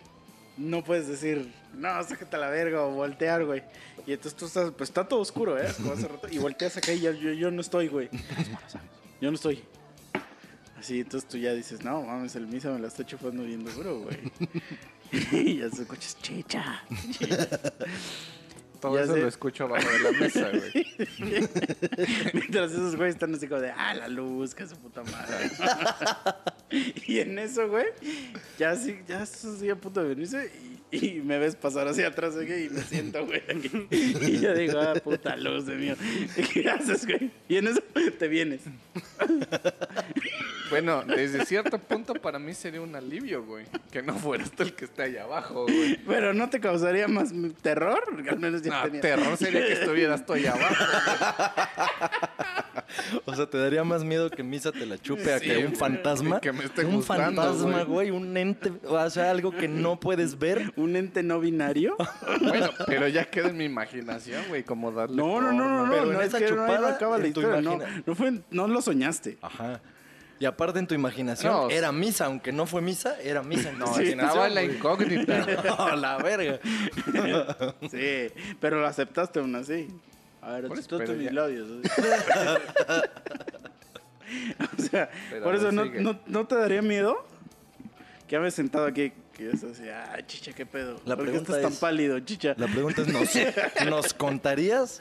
no 0.58 0.84
puedes 0.84 1.08
decir, 1.08 1.52
no, 1.74 2.04
sácate 2.04 2.36
a 2.36 2.40
la 2.40 2.50
verga 2.50 2.84
o 2.84 2.92
voltear, 2.92 3.46
güey. 3.46 3.64
Y 4.06 4.14
entonces 4.14 4.36
tú 4.38 4.46
estás, 4.46 4.72
pues 4.78 4.90
está 4.90 5.08
todo 5.08 5.20
oscuro, 5.20 5.58
¿eh? 5.62 5.68
Y 6.32 6.38
volteas 6.38 6.78
acá 6.78 6.92
y 6.94 7.00
ya- 7.02 7.12
yo, 7.12 7.52
no 7.52 7.62
estoy, 7.62 7.88
güey. 7.88 8.10
Yo 9.22 9.32
no 9.32 9.36
estoy. 9.36 9.64
Así, 10.78 11.00
entonces 11.00 11.30
tú 11.30 11.38
ya 11.38 11.54
dices, 11.54 11.84
no, 11.84 12.02
mames, 12.04 12.36
el 12.36 12.46
misa 12.48 12.70
me 12.72 12.80
la 12.80 12.88
está 12.90 13.06
chupando 13.06 13.44
bien 13.44 13.64
duro, 13.64 14.00
güey. 14.02 14.18
y 15.32 15.58
ya 15.60 15.70
se 15.70 15.84
escuchas, 15.84 16.18
chicha. 16.22 16.84
Todo 18.84 18.98
Ya 18.98 19.04
eso 19.06 19.14
sé. 19.14 19.22
lo 19.22 19.28
escucho 19.30 19.64
abajo 19.64 19.90
de 19.90 20.00
la 20.00 20.12
mesa, 20.12 20.50
güey. 20.50 20.88
Mientras 22.34 22.74
esos 22.74 22.98
güeyes 22.98 23.16
están 23.16 23.34
así 23.34 23.48
como 23.48 23.62
de, 23.62 23.72
ah, 23.72 23.94
la 23.94 24.10
luz, 24.10 24.54
que 24.54 24.68
su 24.68 24.76
puta 24.76 25.04
madre. 25.04 25.50
y 27.08 27.20
en 27.20 27.40
eso, 27.40 27.70
güey, 27.70 27.86
ya 28.60 28.72
así, 28.72 29.00
ya 29.08 29.22
así 29.22 29.70
a 29.70 29.78
punto 29.78 30.04
de 30.04 30.10
venirse 30.10 30.52
y, 30.92 30.98
y 31.16 31.22
me 31.22 31.40
ves 31.40 31.56
pasar 31.56 31.88
hacia 31.88 32.08
atrás, 32.10 32.36
güey, 32.36 32.66
y 32.66 32.70
me 32.72 32.82
siento, 32.82 33.26
güey, 33.26 33.42
aquí. 33.50 33.88
Y 33.90 34.40
yo 34.42 34.54
digo, 34.54 34.82
ah, 34.82 34.96
puta 35.02 35.38
luz 35.38 35.66
de 35.66 35.76
mío. 35.76 35.96
¿Qué 36.54 36.70
haces, 36.70 37.06
güey? 37.06 37.32
Y 37.48 37.56
en 37.56 37.70
eso 37.70 37.82
te 38.20 38.28
vienes. 38.28 38.64
Bueno, 40.74 41.04
desde 41.04 41.46
cierto 41.46 41.78
punto 41.78 42.14
para 42.16 42.40
mí 42.40 42.54
sería 42.54 42.82
un 42.82 42.96
alivio, 42.96 43.44
güey. 43.44 43.66
Que 43.92 44.02
no 44.02 44.16
fueras 44.16 44.52
tú 44.52 44.64
el 44.64 44.74
que 44.74 44.86
está 44.86 45.04
allá 45.04 45.24
abajo, 45.24 45.64
güey. 45.64 45.98
Pero 46.08 46.34
¿no 46.34 46.50
te 46.50 46.60
causaría 46.60 47.08
más 47.08 47.32
terror? 47.62 48.04
Porque 48.10 48.30
al 48.30 48.40
menos 48.40 48.62
ya 48.62 48.78
No, 48.78 48.84
tenía... 48.84 49.02
terror 49.02 49.38
sería 49.38 49.66
que 49.66 49.74
estuvieras 49.74 50.26
tú 50.26 50.34
allá 50.34 50.54
abajo. 50.54 50.84
O 53.26 53.36
sea, 53.36 53.48
¿te 53.48 53.58
daría 53.58 53.84
más 53.84 54.04
miedo 54.04 54.30
que 54.30 54.44
Misa 54.44 54.72
te 54.72 54.86
la 54.86 55.00
chupe 55.00 55.34
a 55.34 55.40
que 55.40 55.66
un 55.66 55.76
fantasma? 55.76 56.40
Que 56.40 56.52
me 56.52 56.64
esté 56.66 56.86
un 56.86 56.98
gustando, 56.98 57.42
fantasma, 57.42 57.84
güey. 57.84 58.10
güey, 58.10 58.12
un 58.12 58.36
ente, 58.38 58.72
o 58.86 59.10
sea, 59.10 59.32
algo 59.32 59.52
que 59.52 59.68
no 59.68 60.00
puedes 60.00 60.38
ver. 60.38 60.72
¿Un 60.76 60.96
ente 60.96 61.24
no 61.24 61.40
binario? 61.40 61.96
Bueno, 62.40 62.70
pero 62.86 63.08
ya 63.08 63.26
queda 63.26 63.50
en 63.50 63.58
mi 63.58 63.66
imaginación, 63.66 64.44
güey, 64.48 64.64
como 64.64 64.92
darle. 64.92 65.16
No, 65.16 65.42
no, 65.42 65.52
no, 65.52 65.68
no, 65.70 65.86
no, 65.86 65.92
Pero 65.92 66.06
no, 66.06 66.12
en 66.14 66.22
es 66.22 66.28
esa 66.28 66.40
que 66.40 66.52
no, 66.52 66.64
acaba 66.66 67.18
la 67.18 67.28
historia, 67.28 67.62
no, 67.62 67.80
no, 68.06 68.16
fue, 68.16 68.42
no 68.52 68.68
lo 68.68 68.82
soñaste. 68.82 69.38
Ajá. 69.42 69.82
Y 70.44 70.46
aparte 70.46 70.78
en 70.78 70.88
tu 70.88 70.94
imaginación 70.94 71.54
No, 71.54 71.70
era 71.70 71.94
misa, 71.94 72.26
aunque 72.26 72.52
no 72.52 72.66
fue 72.66 72.82
misa, 72.82 73.18
era 73.22 73.42
misa 73.44 73.70
en 73.70 73.76
tu 73.76 73.86
No, 73.86 73.86
imaginación. 73.86 74.20
estaba 74.20 74.48
en 74.48 74.56
la 74.56 74.64
incógnita. 74.64 75.46
No, 75.78 75.96
la 75.96 76.18
verga. 76.18 76.60
Sí, 77.90 78.28
pero 78.60 78.82
lo 78.82 78.88
aceptaste 78.88 79.40
aún 79.40 79.56
así. 79.56 79.88
A 80.42 80.52
ver, 80.56 80.68
tú 80.68 80.98
labios. 81.32 81.70
o 84.78 84.82
sea, 84.82 85.10
Pero 85.30 85.46
por 85.46 85.56
eso 85.56 85.72
no, 85.72 85.86
no, 85.86 86.20
¿no 86.26 86.46
te 86.46 86.56
daría 86.56 86.82
miedo 86.82 87.26
que 88.28 88.38
me 88.38 88.52
sentado 88.52 88.86
aquí 88.86 89.14
que 89.36 89.50
es 89.50 89.64
así, 89.64 89.84
ah, 89.90 90.18
chicha, 90.26 90.54
qué 90.54 90.66
pedo. 90.66 91.00
La 91.06 91.16
¿Por 91.16 91.30
qué 91.32 91.38
estás 91.38 91.62
tan 91.62 91.74
es- 91.74 91.80
pálido, 91.80 92.20
chicha? 92.20 92.54
La 92.58 92.68
pregunta 92.68 93.02
es, 93.02 93.08
¿nos, 93.08 93.30
¿nos 93.90 94.14
contarías 94.14 95.00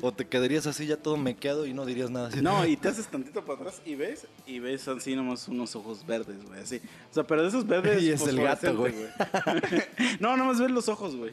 o 0.00 0.12
te 0.12 0.26
quedarías 0.26 0.66
así 0.66 0.86
ya 0.86 0.96
todo 0.96 1.16
mequeado 1.16 1.66
y 1.66 1.74
no 1.74 1.84
dirías 1.84 2.10
nada 2.10 2.28
así? 2.28 2.40
No, 2.40 2.64
y 2.66 2.76
te 2.76 2.88
haces 2.88 3.06
tantito 3.08 3.44
para 3.44 3.58
atrás 3.60 3.82
y 3.84 3.94
ves, 3.96 4.26
y 4.46 4.60
ves 4.60 4.86
así 4.88 5.16
nomás 5.16 5.48
unos 5.48 5.74
ojos 5.76 6.06
verdes, 6.06 6.44
güey, 6.44 6.60
así. 6.60 6.80
O 7.10 7.14
sea, 7.14 7.24
pero 7.24 7.42
de 7.42 7.48
esos 7.48 7.66
verdes. 7.66 8.02
Y 8.02 8.10
es 8.10 8.26
el 8.26 8.40
gato, 8.40 8.68
fosforescentes, 8.74 9.88
no, 10.20 10.36
nomás 10.36 10.60
ves 10.60 10.70
los 10.70 10.88
ojos, 10.88 11.16
güey. 11.16 11.32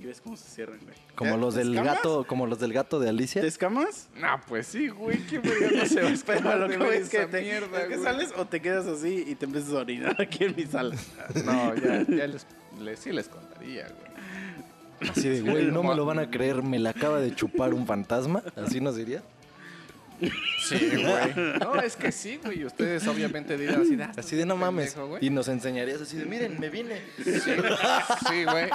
Y 0.00 0.04
ves 0.06 0.20
cómo 0.20 0.36
se 0.36 0.48
cierran, 0.48 0.78
güey. 0.84 0.94
Como 1.16 1.32
¿Te- 1.32 1.38
los 1.38 1.54
del 1.56 1.70
escamas? 1.74 1.96
gato, 1.96 2.24
como 2.26 2.46
los 2.46 2.60
del 2.60 2.72
gato 2.72 3.00
de 3.00 3.08
Alicia. 3.08 3.40
¿Te 3.42 3.48
escamas? 3.48 4.08
No, 4.14 4.40
pues 4.46 4.68
sí, 4.68 4.88
güey. 4.88 5.18
¿Qué 5.26 5.38
verga 5.40 5.70
no 5.76 5.86
se 5.86 6.02
va 6.02 6.08
a 6.08 6.12
escapar 6.12 6.56
lo 6.58 6.68
que 6.68 6.76
voy 6.76 6.96
es 6.96 7.08
que, 7.08 7.26
te, 7.26 7.40
mierda, 7.42 7.80
es 7.82 7.88
que 7.88 7.96
güey? 7.96 8.04
sales 8.04 8.32
o 8.36 8.46
te 8.46 8.60
quedas 8.60 8.86
así 8.86 9.24
y 9.26 9.34
te 9.34 9.46
empiezas 9.46 9.72
a 9.72 9.78
orinar 9.78 10.16
aquí 10.20 10.44
en 10.44 10.54
mi 10.54 10.66
sala. 10.66 10.94
No, 11.44 11.74
ya, 11.74 12.04
ya 12.08 12.26
les, 12.28 12.46
les- 12.80 12.98
sí 13.00 13.10
les 13.12 13.28
contaría, 13.28 13.88
güey. 13.88 15.10
Así 15.10 15.28
de, 15.28 15.40
güey, 15.42 15.66
no 15.66 15.82
me 15.82 15.94
lo 15.96 16.04
van 16.04 16.18
a 16.20 16.30
creer, 16.30 16.62
me 16.62 16.78
la 16.78 16.90
acaba 16.90 17.20
de 17.20 17.34
chupar 17.34 17.74
un 17.74 17.84
fantasma. 17.86 18.42
Así 18.56 18.80
nos 18.80 18.94
diría. 18.96 19.22
Sí, 20.20 20.90
güey. 20.90 21.58
No, 21.60 21.76
es 21.80 21.94
que 21.94 22.10
sí, 22.10 22.40
güey. 22.44 22.60
y 22.62 22.64
Ustedes 22.64 23.06
obviamente 23.06 23.56
dirán 23.56 23.82
así 23.82 23.94
de, 23.94 24.02
ah, 24.04 24.12
Así 24.16 24.34
de, 24.36 24.44
no 24.44 24.56
mames. 24.56 24.90
pendejo, 24.94 25.08
güey. 25.10 25.24
Y 25.26 25.30
nos 25.30 25.46
enseñarías 25.46 26.00
así 26.00 26.16
de, 26.16 26.24
miren, 26.24 26.58
me 26.58 26.68
vine. 26.68 27.00
Sí, 27.24 28.44
güey. 28.44 28.68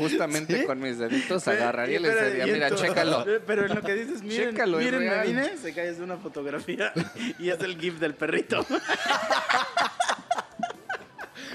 Justamente 0.00 0.60
¿Sí? 0.60 0.64
con 0.64 0.80
mis 0.80 0.98
deditos 0.98 1.46
agarraría 1.46 1.98
y 1.98 2.02
les 2.02 2.14
Pero, 2.14 2.26
diría, 2.30 2.46
mira, 2.46 2.68
entonces- 2.68 2.88
chécalo. 2.88 3.26
Pero 3.46 3.66
en 3.66 3.74
lo 3.74 3.82
que 3.82 3.94
dices, 3.94 4.22
miren, 4.22 4.50
Chécalo, 4.52 4.78
miren, 4.78 5.06
me 5.06 5.22
vine, 5.26 5.56
se 5.58 5.74
cae 5.74 5.92
de 5.92 6.02
una 6.02 6.16
fotografía 6.16 6.90
y 7.38 7.50
es 7.50 7.60
el 7.60 7.78
gif 7.78 7.98
del 7.98 8.14
perrito. 8.14 8.64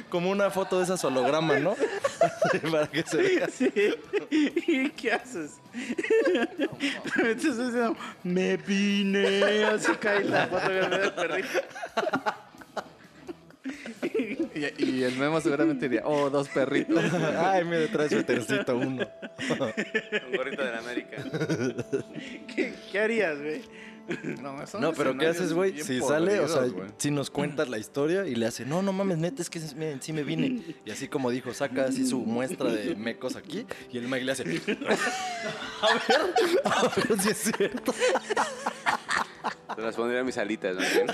Como 0.09 0.29
una 0.29 0.51
foto 0.51 0.77
de 0.77 0.83
esas 0.83 1.03
hologramas, 1.03 1.59
¿no? 1.61 1.75
Para 2.71 2.87
que 2.87 3.01
se 3.03 3.17
vea. 3.17 3.47
Sí. 3.49 3.71
¿Y 4.29 4.89
qué 4.91 5.13
haces? 5.13 5.53
Entonces 7.15 7.57
diciendo, 7.57 7.97
me 8.23 8.57
vine, 8.57 9.65
así 9.65 9.91
cae 9.99 10.23
la 10.23 10.45
fotografía 10.47 10.99
del 10.99 11.13
perrito. 11.13 11.49
Y, 14.55 14.83
y 14.83 15.03
el 15.03 15.15
memo 15.17 15.41
seguramente 15.41 15.89
diría, 15.89 16.03
oh, 16.05 16.29
dos 16.29 16.47
perritos. 16.49 17.03
Ay, 17.37 17.65
mira, 17.65 17.87
trae 17.91 18.09
su 18.09 18.23
tercito 18.23 18.77
uno. 18.77 19.05
Un 19.49 20.37
gorrito 20.37 20.63
de 20.63 20.71
la 20.71 20.79
América. 20.79 21.17
¿Qué, 22.53 22.73
qué 22.91 22.99
harías, 22.99 23.41
güey? 23.41 23.61
No, 24.41 24.67
son 24.67 24.81
No, 24.81 24.93
pero 24.93 25.17
¿qué 25.17 25.27
haces, 25.27 25.53
güey? 25.53 25.81
Si 25.81 25.99
sale, 25.99 26.39
o 26.39 26.47
sea, 26.47 26.65
si 26.97 27.09
nos 27.09 27.31
cuentas 27.31 27.69
la 27.69 27.77
historia 27.77 28.27
y 28.27 28.35
le 28.35 28.45
hace, 28.45 28.65
no, 28.65 28.81
no 28.81 28.93
mames, 28.93 29.17
neta, 29.17 29.41
es 29.41 29.49
que 29.49 29.59
miren, 29.75 30.01
sí 30.01 30.13
me 30.13 30.23
vine. 30.23 30.61
Y 30.85 30.91
así 30.91 31.07
como 31.07 31.31
dijo, 31.31 31.53
saca 31.53 31.85
así 31.85 32.05
su 32.05 32.19
muestra 32.19 32.71
de 32.71 32.95
mecos 32.95 33.35
aquí 33.35 33.65
y 33.91 33.97
el 33.97 34.07
Mike 34.07 34.25
le 34.25 34.31
hace, 34.31 34.43
a 34.43 34.47
ver, 34.47 34.77
a 36.65 36.83
ver 36.83 37.19
si 37.19 37.29
es 37.29 37.51
cierto. 37.57 37.93
Se 39.75 39.81
las 39.81 39.95
pondría 39.95 40.21
a 40.21 40.23
mis 40.23 40.37
alitas, 40.37 40.75
¿no? 40.75 40.81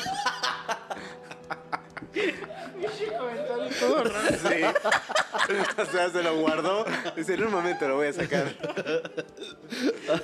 Todo 3.79 4.03
raro. 4.03 4.27
Sí. 4.29 4.63
O 5.77 5.85
sea, 5.85 6.09
se 6.09 6.21
lo 6.23 6.35
guardó. 6.37 6.85
Dice, 7.15 7.33
en 7.33 7.43
un 7.45 7.51
momento 7.51 7.87
lo 7.87 7.95
voy 7.95 8.07
a 8.07 8.13
sacar. 8.13 8.55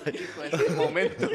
En 0.06 0.54
ese 0.54 0.70
momento. 0.72 1.28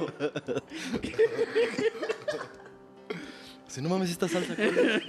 Si 3.67 3.81
no 3.81 3.89
mames, 3.89 4.11
esta 4.11 4.29
salsa. 4.29 4.55
¿cuál 4.55 4.79
es?" 4.79 5.03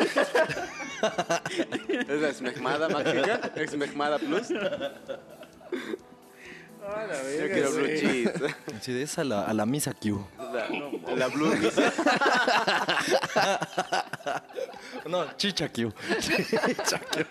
Es 2.09 2.21
la 2.21 2.29
esmejmada 2.29 2.89
mágica. 2.89 3.51
Esmejmada 3.55 4.19
plus. 4.19 4.47
Yo 6.83 6.89
Ah, 6.89 7.05
la 7.07 7.21
verga, 7.23 7.53
quiero 7.53 7.71
blue 7.71 7.79
güey. 7.81 7.99
cheese. 7.99 8.31
Así 8.77 8.91
de 8.93 9.01
esa 9.03 9.21
a 9.21 9.23
la, 9.23 9.41
a 9.45 9.53
la 9.53 9.65
misa 9.65 9.93
Q. 9.93 10.25
La, 10.37 11.15
la 11.15 11.27
blue 11.29 11.51
cheese. 11.61 11.81
No, 15.09 15.25
chicha 15.37 15.69
Q. 15.71 15.91
Chicha 16.19 16.99
Q. 16.99 17.25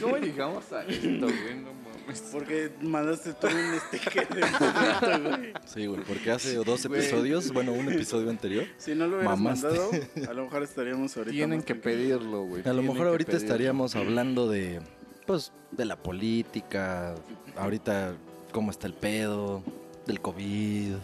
¿Cómo 0.00 0.16
llegamos 0.18 0.72
a 0.72 0.82
esto, 0.84 1.06
güey? 1.26 1.54
No 1.56 1.72
mames. 1.72 2.20
Porque 2.32 2.70
mandaste 2.80 3.32
tú 3.34 3.46
un 3.46 3.80
sticker 3.80 4.28
de 4.28 4.40
perrito, 4.40 5.20
güey. 5.30 5.52
Sí, 5.66 5.86
güey, 5.86 6.00
porque 6.02 6.30
hace 6.32 6.54
dos 6.56 6.86
Güey. 6.86 7.00
episodios, 7.00 7.52
bueno, 7.52 7.72
un 7.72 7.92
episodio 7.92 8.30
anterior. 8.30 8.64
Si 8.78 8.94
no 8.94 9.06
lo 9.06 9.16
hubieras 9.18 9.38
Mamaste. 9.38 9.66
mandado, 9.68 9.90
a 10.28 10.32
lo 10.34 10.44
mejor 10.44 10.62
estaríamos 10.64 11.16
ahorita. 11.16 11.32
Tienen 11.32 11.58
más 11.58 11.66
que 11.66 11.74
tranquilos. 11.74 11.98
pedirlo, 12.18 12.42
güey. 12.44 12.62
A 12.62 12.68
lo 12.68 12.74
Tienen 12.80 12.86
mejor 12.86 13.02
que 13.02 13.08
ahorita 13.10 13.30
pedirlo. 13.32 13.46
estaríamos 13.46 13.96
hablando 13.96 14.48
de, 14.48 14.80
pues, 15.26 15.52
de 15.70 15.84
la 15.84 15.96
política, 15.96 17.14
ahorita 17.56 18.14
cómo 18.52 18.70
está 18.70 18.86
el 18.86 18.94
pedo, 18.94 19.62
del 20.06 20.20
COVID, 20.20 20.94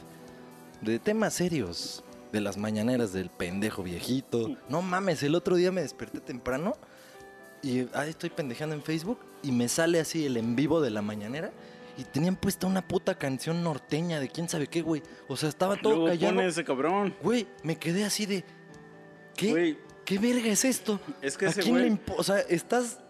de 0.83 0.98
temas 0.98 1.35
serios, 1.35 2.04
de 2.33 2.40
las 2.40 2.57
mañaneras 2.57 3.12
del 3.12 3.31
pendejo 3.31 3.83
viejito. 3.83 4.57
No 4.68 4.83
mames, 4.83 5.22
el 5.22 5.35
otro 5.35 5.57
día 5.57 5.72
me 5.72 5.81
desperté 5.83 6.20
temprano 6.20 6.74
y 7.62 7.87
ahí 7.94 8.11
estoy 8.11 8.31
pendejando 8.31 8.74
en 8.74 8.83
Facebook 8.83 9.18
y 9.42 9.50
me 9.52 9.68
sale 9.68 9.98
así 10.00 10.26
el 10.26 10.37
en 10.37 10.54
vivo 10.57 10.81
de 10.81 10.90
la 10.90 11.02
mañanera 11.02 11.50
y 11.96 12.04
tenían 12.04 12.37
puesta 12.37 12.66
una 12.66 12.87
puta 12.87 13.16
canción 13.16 13.64
norteña 13.64 14.20
de 14.20 14.28
quién 14.28 14.48
sabe 14.48 14.66
qué, 14.68 14.83
güey. 14.83 15.02
O 15.26 15.37
sea, 15.37 15.48
estaba 15.48 15.76
todo 15.76 15.94
Luego 15.94 16.07
callado. 16.09 16.35
pone 16.35 16.46
ese 16.46 16.64
cabrón. 16.64 17.14
Güey, 17.22 17.48
me 17.64 17.76
quedé 17.76 18.04
así 18.04 18.26
de. 18.26 18.44
¿Qué? 19.37 19.50
Güey. 19.50 19.78
¿Qué 20.04 20.18
verga 20.18 20.46
es 20.48 20.64
esto? 20.64 21.00
Es 21.20 21.37
que 21.37 21.46
¿A 21.46 21.48
ese 21.50 21.61
quién 21.62 21.76
le 21.81 21.90
güey- 21.90 22.00
O 22.16 22.22
sea, 22.22 22.38
estás. 22.40 23.00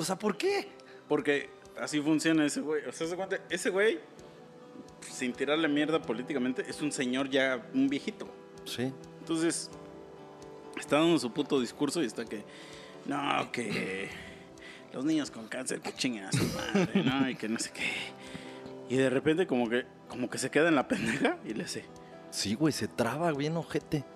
O 0.00 0.04
sea, 0.04 0.18
¿por 0.18 0.38
qué? 0.38 0.66
Porque 1.08 1.50
así 1.78 2.00
funciona 2.00 2.46
ese 2.46 2.62
güey. 2.62 2.86
O 2.86 2.92
sea, 2.92 3.06
se 3.06 3.16
cuenta, 3.16 3.38
ese 3.50 3.68
güey, 3.68 4.00
sin 5.02 5.34
tirarle 5.34 5.68
mierda 5.68 6.00
políticamente, 6.00 6.64
es 6.66 6.80
un 6.80 6.90
señor 6.90 7.28
ya, 7.28 7.68
un 7.74 7.86
viejito. 7.86 8.26
Sí. 8.64 8.90
Entonces, 9.18 9.70
está 10.78 10.96
dando 10.96 11.18
su 11.18 11.30
puto 11.34 11.60
discurso 11.60 12.02
y 12.02 12.06
está 12.06 12.24
que, 12.24 12.42
no, 13.04 13.52
que 13.52 14.08
los 14.94 15.04
niños 15.04 15.30
con 15.30 15.46
cáncer 15.48 15.82
que 15.82 15.92
chinguen 15.92 16.24
a 16.24 16.32
su 16.32 16.44
madre, 16.44 17.02
¿no? 17.04 17.28
Y 17.28 17.34
que 17.34 17.50
no 17.50 17.58
sé 17.58 17.70
qué. 17.70 17.92
Y 18.88 18.96
de 18.96 19.10
repente 19.10 19.46
como 19.46 19.68
que, 19.68 19.84
como 20.08 20.30
que 20.30 20.38
se 20.38 20.50
queda 20.50 20.68
en 20.68 20.76
la 20.76 20.88
pendeja 20.88 21.36
y 21.44 21.52
le 21.52 21.64
hace, 21.64 21.84
Sí, 22.30 22.54
güey, 22.54 22.72
se 22.72 22.88
traba 22.88 23.32
bien 23.32 23.54
ojete. 23.58 24.06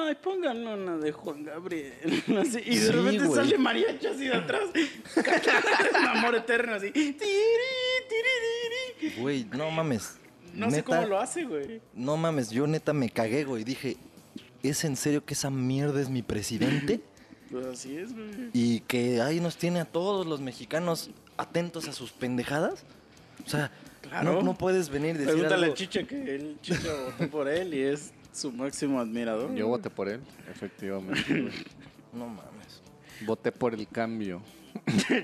Ay, 0.00 0.14
pónganle 0.22 0.74
una 0.74 0.96
de 0.98 1.12
Juan 1.12 1.44
Gabriel. 1.44 1.92
Así, 2.40 2.58
y 2.64 2.76
de 2.76 2.86
Sí, 2.86 2.90
repente 2.92 3.24
güey. 3.24 3.34
sale 3.44 3.58
mariachi 3.58 4.06
así 4.06 4.24
de 4.26 4.34
atrás. 4.34 4.62
un 4.74 6.06
amor 6.18 6.34
eterno 6.36 6.74
así. 6.74 6.90
Tiri, 6.90 7.14
tiririri. 8.08 9.20
Güey, 9.20 9.44
no 9.44 9.70
mames. 9.70 10.16
No 10.54 10.70
sé 10.70 10.76
Neta, 10.78 10.86
cómo 10.96 11.06
lo 11.06 11.18
hace, 11.20 11.44
güey. 11.44 11.80
No 11.94 12.16
mames, 12.16 12.50
yo 12.50 12.66
neta 12.66 12.92
me 12.92 13.10
cagué, 13.10 13.44
güey. 13.44 13.64
Dije, 13.64 13.96
¿es 14.62 14.84
en 14.84 14.96
serio 14.96 15.24
que 15.24 15.34
esa 15.34 15.50
mierda 15.50 16.00
es 16.00 16.08
mi 16.08 16.22
presidente? 16.22 17.00
Pues 17.50 17.64
así 17.64 17.96
es, 17.96 18.12
güey. 18.12 18.50
y 18.52 18.80
que 18.80 19.22
ahí 19.22 19.40
nos 19.40 19.56
tiene 19.56 19.80
a 19.80 19.86
todos 19.86 20.26
los 20.26 20.42
mexicanos 20.42 21.08
atentos 21.38 21.88
a 21.88 21.94
sus 21.94 22.12
pendejadas. 22.12 22.84
O 23.46 23.48
sea, 23.48 23.72
Claro. 24.02 24.34
no, 24.34 24.42
no 24.42 24.54
puedes 24.58 24.90
venir 24.90 25.14
y 25.14 25.18
decir 25.20 25.32
Pregúntale 25.32 25.64
algo- 25.64 25.74
Chicha 25.74 26.02
que 26.04 26.34
el 26.34 26.58
Chicha 26.60 26.92
votó 27.16 27.30
por 27.30 27.48
él 27.48 27.72
y 27.72 27.80
es 27.84 28.12
su 28.38 28.52
máximo 28.52 29.00
admirador. 29.00 29.54
Yo 29.54 29.68
voté 29.68 29.90
por 29.90 30.08
él, 30.08 30.20
efectivamente. 30.50 31.22
güey. 31.28 31.52
No 32.12 32.26
mames. 32.26 32.80
Voté 33.26 33.52
por 33.52 33.74
el 33.74 33.86
cambio. 33.86 34.40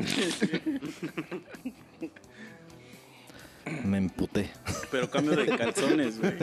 Me 3.85 3.97
emputé. 3.99 4.51
Pero 4.91 5.11
cambio 5.11 5.37
de 5.37 5.57
calzones, 5.57 6.19
güey. 6.21 6.35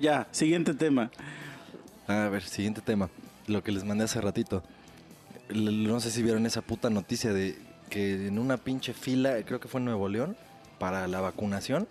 ya, 0.00 0.26
siguiente 0.32 0.74
tema. 0.74 1.10
A 2.08 2.28
ver, 2.28 2.42
siguiente 2.42 2.80
tema. 2.80 3.08
Lo 3.46 3.62
que 3.62 3.70
les 3.70 3.84
mandé 3.84 4.04
hace 4.04 4.20
ratito. 4.20 4.64
L- 5.48 5.86
No 5.86 6.00
sé 6.00 6.10
si 6.10 6.22
vieron 6.24 6.44
esa 6.46 6.62
puta 6.62 6.90
noticia 6.90 7.32
de 7.32 7.56
que 7.90 8.26
en 8.26 8.38
una 8.38 8.56
pinche 8.56 8.92
fila, 8.92 9.40
creo 9.44 9.60
que 9.60 9.68
fue 9.68 9.78
en 9.80 9.84
Nuevo 9.84 10.08
León, 10.08 10.36
para 10.84 11.08
la 11.08 11.22
vacunación. 11.22 11.88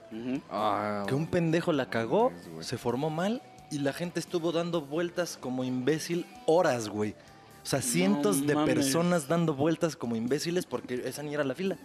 Ah, 0.51 1.03
que 1.08 1.15
un 1.15 1.25
pendejo 1.25 1.73
la 1.73 1.89
cagó, 1.89 2.29
mames, 2.51 2.67
se 2.67 2.77
formó 2.77 3.10
mal 3.10 3.41
y 3.71 3.79
la 3.79 3.91
gente 3.91 4.19
estuvo 4.19 4.51
dando 4.51 4.82
vueltas 4.82 5.36
como 5.36 5.63
imbécil 5.63 6.27
horas, 6.45 6.89
güey. 6.89 7.15
O 7.63 7.65
sea, 7.65 7.82
cientos 7.82 8.45
de 8.45 8.53
mames. 8.53 8.75
personas 8.75 9.27
dando 9.27 9.56
vueltas 9.56 9.95
como 9.95 10.15
imbéciles 10.15 10.67
porque 10.67 11.01
esa 11.06 11.23
ni 11.23 11.34
era 11.34 11.43
la 11.43 11.56
fila. 11.56 11.75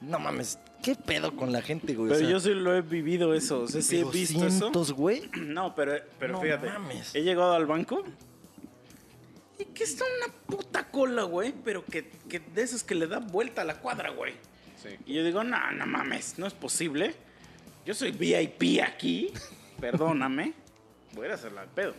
No 0.00 0.18
mames, 0.18 0.58
¿qué 0.82 0.94
pedo 0.94 1.36
con 1.36 1.52
la 1.52 1.60
gente, 1.60 1.92
güey? 1.94 2.06
O 2.12 2.14
Pero 2.14 2.20
sea, 2.20 2.30
yo 2.30 2.40
sí 2.40 2.54
lo 2.54 2.74
he 2.74 2.80
vivido 2.80 3.34
eso. 3.34 3.60
O 3.64 3.68
sea, 3.68 3.82
sí 3.82 3.98
he 3.98 4.04
visto 4.04 4.42
eso. 4.46 4.58
cientos, 4.58 4.92
güey. 4.92 5.28
No, 5.36 5.74
pero, 5.74 5.96
pero 6.18 6.32
No 6.32 6.40
fíjate. 6.40 6.66
mames. 6.70 7.14
He 7.14 7.22
llegado 7.24 7.52
al 7.52 7.66
banco. 7.66 8.04
Y 9.58 9.66
que 9.66 9.84
está 9.84 10.04
una 10.24 10.32
puta 10.56 10.88
cola, 10.88 11.24
güey. 11.24 11.52
Pero 11.62 11.84
que, 11.84 12.08
que 12.26 12.40
de 12.40 12.62
esos 12.62 12.82
que 12.84 12.94
le 12.94 13.06
da 13.06 13.18
vuelta 13.18 13.60
a 13.60 13.64
la 13.66 13.80
cuadra, 13.80 14.08
güey. 14.12 14.32
Y 15.06 15.14
yo 15.14 15.24
digo, 15.24 15.44
no, 15.44 15.72
no 15.72 15.86
mames, 15.86 16.38
no 16.38 16.46
es 16.46 16.54
posible. 16.54 17.14
Yo 17.84 17.94
soy 17.94 18.12
VIP 18.12 18.82
aquí. 18.82 19.32
Perdóname. 19.80 20.52
Voy 21.12 21.24
a 21.24 21.26
ir 21.26 21.32
a 21.32 21.34
hacerla 21.34 21.62
al 21.62 21.68
pedo. 21.68 21.94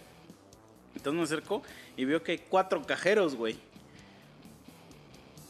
Entonces 0.96 1.18
me 1.18 1.24
acerco 1.24 1.64
y 1.96 2.06
veo 2.06 2.22
que 2.24 2.34
hay 2.34 2.38
cuatro 2.38 2.82
cajeros, 2.84 3.36
güey. 3.36 3.58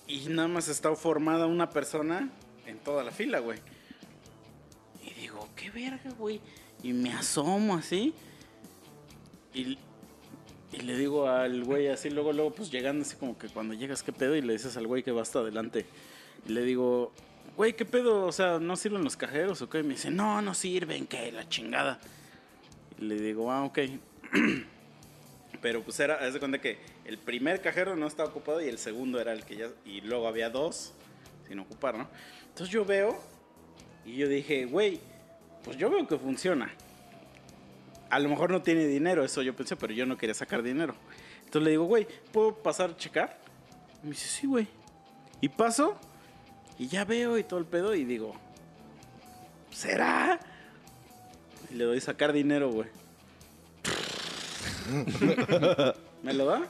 Y 0.08 0.28
nada 0.30 0.48
más 0.48 0.68
está 0.68 0.96
formada 0.96 1.46
una 1.46 1.70
persona 1.70 2.30
en 2.66 2.80
toda 2.80 3.04
la 3.04 3.12
fila, 3.12 3.40
güey. 3.40 3.60
Y 5.04 5.12
digo, 5.22 5.48
qué 5.56 5.70
verga, 5.70 6.12
güey. 6.18 6.42
Y 6.84 6.94
me 6.94 7.14
asomo 7.14 7.76
así. 7.76 8.14
Y, 9.54 9.78
y 10.72 10.82
le 10.82 10.98
digo 10.98 11.28
al 11.28 11.64
güey 11.64 11.88
así, 11.88 12.10
luego, 12.10 12.34
luego, 12.34 12.52
pues 12.52 12.72
llegando 12.72 13.04
así 13.04 13.16
como 13.16 13.38
que 13.38 13.50
cuando 13.50 13.74
llegas, 13.74 14.04
¿qué 14.04 14.12
pedo? 14.12 14.36
Y 14.36 14.42
le 14.42 14.54
dices 14.54 14.78
al 14.78 14.88
güey 14.88 15.04
que 15.04 15.12
va 15.12 15.22
hasta 15.22 15.40
adelante. 15.40 15.86
Y 16.48 16.54
le 16.54 16.64
digo, 16.64 17.12
güey, 17.58 17.74
¿qué 17.74 17.86
pedo? 17.86 18.26
O 18.26 18.32
sea, 18.32 18.60
¿no 18.60 18.76
sirven 18.76 19.04
los 19.04 19.18
cajeros 19.18 19.62
o 19.62 19.70
qué? 19.70 19.84
Me 19.84 19.96
dice, 19.96 20.10
no, 20.10 20.42
no 20.42 20.54
sirven, 20.54 21.08
que 21.08 21.32
la 21.32 21.48
chingada. 21.48 22.00
Y 22.98 23.06
le 23.06 23.16
digo, 23.16 23.52
ah, 23.52 23.66
ok. 23.66 23.80
Pero 25.62 25.82
pues 25.82 26.00
era, 26.00 26.16
haz 26.16 26.34
de 26.34 26.40
cuenta 26.40 26.60
que 26.62 26.78
el 27.06 27.18
primer 27.18 27.62
cajero 27.62 27.96
no 27.96 28.08
estaba 28.08 28.30
ocupado 28.30 28.62
y 28.62 28.70
el 28.70 28.78
segundo 28.78 29.20
era 29.20 29.34
el 29.34 29.44
que 29.44 29.58
ya. 29.58 29.68
Y 29.86 30.02
luego 30.02 30.28
había 30.28 30.50
dos 30.50 30.94
sin 31.48 31.60
ocupar, 31.60 31.98
¿no? 31.98 32.08
Entonces 32.48 32.70
yo 32.70 32.86
veo 32.86 33.20
y 34.06 34.16
yo 34.16 34.28
dije, 34.28 34.66
güey, 34.66 35.00
pues 35.64 35.78
yo 35.78 35.90
veo 35.90 36.08
que 36.08 36.18
funciona. 36.18 36.72
A 38.10 38.20
lo 38.20 38.30
mejor 38.30 38.52
no 38.52 38.62
tiene 38.62 38.88
dinero, 38.88 39.24
eso 39.24 39.42
yo 39.42 39.56
pensé, 39.56 39.76
pero 39.76 39.94
yo 39.94 40.06
no 40.06 40.18
quería 40.18 40.34
sacar 40.34 40.64
dinero. 40.64 40.96
Entonces 41.40 41.64
le 41.64 41.72
digo, 41.72 41.86
güey, 41.86 42.08
¿puedo 42.32 42.56
pasar 42.56 42.92
a 42.92 42.98
checar? 42.98 43.38
Y 44.02 44.06
me 44.06 44.12
dice, 44.12 44.28
sí, 44.28 44.48
güey. 44.48 44.68
Y 45.42 45.50
paso 45.50 46.00
y 46.80 46.88
ya 46.88 47.04
veo 47.04 47.38
y 47.38 47.44
todo 47.44 47.60
el 47.60 47.66
pedo 47.66 47.94
y 47.94 48.06
digo, 48.06 48.34
¿será? 49.70 50.40
Y 51.70 51.76
le 51.76 51.84
doy 51.84 52.00
sacar 52.00 52.32
dinero, 52.32 52.72
güey. 52.72 52.88
¿Me 56.24 56.34
lo 56.34 56.46
da? 56.46 56.68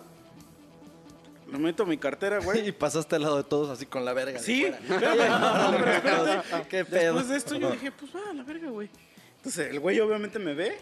Lo 1.51 1.59
meto 1.59 1.85
mi 1.85 1.97
cartera, 1.97 2.39
güey. 2.39 2.67
Y 2.67 2.71
pasaste 2.71 3.15
al 3.15 3.21
lado 3.21 3.37
de 3.37 3.43
todos 3.43 3.69
así 3.69 3.85
con 3.85 4.03
la 4.03 4.13
verga. 4.13 4.39
de 4.39 4.45
Sí, 4.45 4.65
fuera. 4.87 5.15
no, 5.71 5.77
pero 5.77 5.91
espérate. 5.91 6.67
¿Qué 6.69 6.85
pedo? 6.85 7.13
Después 7.13 7.29
de 7.29 7.37
esto 7.37 7.55
yo 7.55 7.71
dije, 7.71 7.91
pues 7.91 8.13
va, 8.15 8.31
a 8.31 8.33
la 8.33 8.43
verga, 8.43 8.69
güey. 8.69 8.89
Entonces 9.37 9.69
el 9.69 9.79
güey 9.79 9.99
obviamente 9.99 10.37
me 10.37 10.53
ve, 10.53 10.77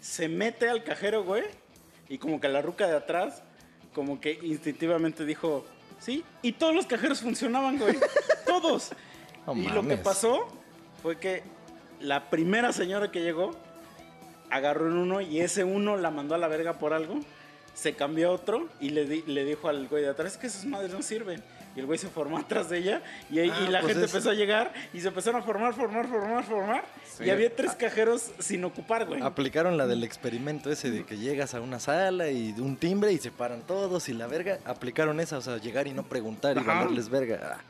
se 0.00 0.28
mete 0.28 0.68
al 0.68 0.84
cajero, 0.84 1.24
güey, 1.24 1.44
y 2.08 2.18
como 2.18 2.40
que 2.40 2.48
la 2.48 2.62
ruca 2.62 2.86
de 2.86 2.96
atrás, 2.96 3.42
como 3.92 4.20
que 4.20 4.38
instintivamente 4.42 5.24
dijo, 5.24 5.66
sí, 6.02 6.24
y 6.42 6.52
todos 6.52 6.74
los 6.74 6.86
cajeros 6.86 7.20
funcionaban, 7.20 7.78
güey. 7.78 7.96
todos. 8.46 8.90
No 9.46 9.54
y 9.54 9.68
lo 9.68 9.86
que 9.86 9.96
pasó 9.96 10.48
fue 11.02 11.18
que 11.18 11.42
la 12.00 12.30
primera 12.30 12.72
señora 12.72 13.10
que 13.10 13.20
llegó 13.20 13.52
agarró 14.50 14.88
en 14.88 14.96
uno 14.96 15.20
y 15.20 15.40
ese 15.40 15.64
uno 15.64 15.96
la 15.96 16.10
mandó 16.10 16.34
a 16.34 16.38
la 16.38 16.48
verga 16.48 16.74
por 16.74 16.92
algo. 16.92 17.20
Se 17.74 17.94
cambió 17.94 18.28
a 18.28 18.32
otro 18.32 18.68
y 18.80 18.90
le, 18.90 19.06
di- 19.06 19.24
le 19.26 19.44
dijo 19.44 19.68
al 19.68 19.88
güey 19.88 20.02
de 20.02 20.10
atrás 20.10 20.32
"Es 20.32 20.38
que 20.38 20.46
esas 20.46 20.64
madres 20.66 20.92
no 20.92 21.02
sirven. 21.02 21.42
Y 21.74 21.80
el 21.80 21.86
güey 21.86 21.98
se 21.98 22.08
formó 22.08 22.36
atrás 22.38 22.68
de 22.68 22.78
ella 22.78 23.02
y, 23.30 23.38
ahí, 23.38 23.50
Ah, 23.50 23.64
y 23.66 23.70
la 23.70 23.80
pues 23.80 23.92
gente 23.94 24.06
es- 24.06 24.12
empezó 24.12 24.30
a 24.30 24.34
llegar 24.34 24.72
y 24.92 25.00
se 25.00 25.08
empezaron 25.08 25.40
a 25.40 25.44
formar, 25.44 25.72
formar, 25.74 26.06
formar, 26.06 26.44
formar. 26.44 26.84
Sí. 27.16 27.24
Y 27.24 27.30
había 27.30 27.54
tres 27.54 27.72
cajeros 27.72 28.30
sin 28.38 28.62
ocupar, 28.64 29.06
güey. 29.06 29.22
Aplicaron 29.22 29.76
la 29.78 29.86
del 29.86 30.04
experimento 30.04 30.70
ese 30.70 30.90
de 30.90 31.04
que 31.04 31.16
llegas 31.16 31.54
a 31.54 31.60
una 31.62 31.80
sala 31.80 32.30
y 32.30 32.52
un 32.58 32.76
timbre 32.76 33.12
y 33.12 33.18
se 33.18 33.30
paran 33.30 33.62
todos 33.62 34.08
y 34.10 34.12
la 34.12 34.26
verga. 34.26 34.58
Aplicaron 34.66 35.18
esa, 35.20 35.38
o 35.38 35.40
sea, 35.40 35.56
llegar 35.58 35.86
y 35.86 35.92
no 35.92 36.02
preguntar 36.02 36.56
y 36.58 36.60
valerles 36.64 37.08
verga. 37.08 37.58
Ah, 37.58 37.60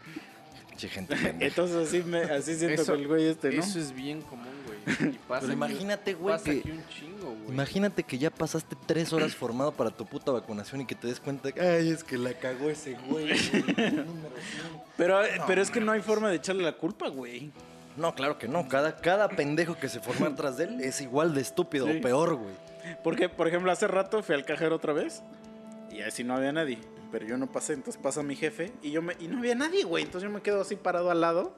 gente. 0.79 1.15
Entonces 1.41 1.89
así, 1.89 2.03
me, 2.03 2.23
así 2.23 2.57
siento 2.57 2.83
Eso- 2.83 2.95
que 2.95 3.03
el 3.03 3.07
güey 3.09 3.27
este, 3.27 3.53
¿no? 3.53 3.63
Eso 3.63 3.79
es 3.79 3.93
bien 3.95 4.21
común. 4.23 4.49
Y 5.01 5.19
pasa 5.29 5.41
Pero 5.43 5.53
imagínate, 5.53 6.15
güey, 6.15 6.35
pasa 6.35 6.45
que- 6.45 6.59
aquí 6.61 6.71
un 6.71 6.87
chingo, 6.89 7.27
güey. 7.35 7.49
Imagínate 7.49 8.03
que 8.03 8.19
ya 8.19 8.31
pasaste 8.31 8.77
tres 8.87 9.13
horas 9.13 9.35
formado 9.35 9.73
para 9.73 9.91
tu 9.91 10.05
puta 10.07 10.33
vacunación 10.33 10.81
y 10.81 10.87
que 10.87 10.95
te 10.95 11.07
des 11.07 11.21
cuenta 11.21 11.49
de 11.49 11.53
que, 11.55 11.61
ay, 11.61 11.91
es 11.91 12.03
que 12.05 12.17
la 12.19 12.35
cagó 12.35 12.69
ese 12.71 12.97
güey. 13.09 13.27
número 13.67 14.35
cien". 14.51 14.83
Pero, 14.97 15.21
pero 15.47 15.63
es 15.63 15.71
que 15.71 15.81
no 15.81 15.93
hay 15.93 16.01
forma 16.01 16.29
de 16.31 16.37
echarle 16.37 16.63
la 16.63 16.73
culpa, 16.73 17.09
güey. 17.09 17.51
No, 17.97 18.15
claro 18.15 18.39
que 18.39 18.49
no. 18.49 18.69
Cada, 18.69 18.97
cada 18.97 19.29
pendejo 19.29 19.77
que 19.79 19.89
se 19.89 20.01
forma 20.01 20.27
atrás 20.29 20.57
de 20.57 20.65
él 20.65 20.81
es 20.81 21.01
igual 21.01 21.35
de 21.35 21.43
estúpido 21.43 21.87
Sí. 21.87 21.99
o 21.99 22.01
peor, 22.01 22.35
güey. 22.37 22.55
Porque, 23.05 23.29
por 23.29 23.47
ejemplo, 23.49 23.71
hace 23.71 23.87
rato 23.87 24.23
fui 24.23 24.35
al 24.35 24.45
cajero 24.45 24.77
otra 24.77 24.93
vez 24.93 25.23
y 25.91 26.01
así 26.01 26.25
no 26.25 26.35
había 26.35 26.53
nadie. 26.53 26.79
Pero 27.11 27.27
yo 27.27 27.37
no 27.37 27.47
pasé, 27.53 27.75
entonces 27.75 28.01
pasa 28.03 28.23
mi 28.23 28.35
jefe 28.35 28.73
y 28.83 28.91
yo 28.93 29.03
me, 29.03 29.15
y 29.21 29.29
no 29.29 29.39
había 29.39 29.55
nadie, 29.55 29.85
güey. 29.85 30.05
Entonces 30.05 30.29
yo 30.29 30.35
me 30.35 30.41
quedo 30.41 30.63
así 30.63 30.77
parado 30.77 31.11
al 31.11 31.21
lado. 31.21 31.55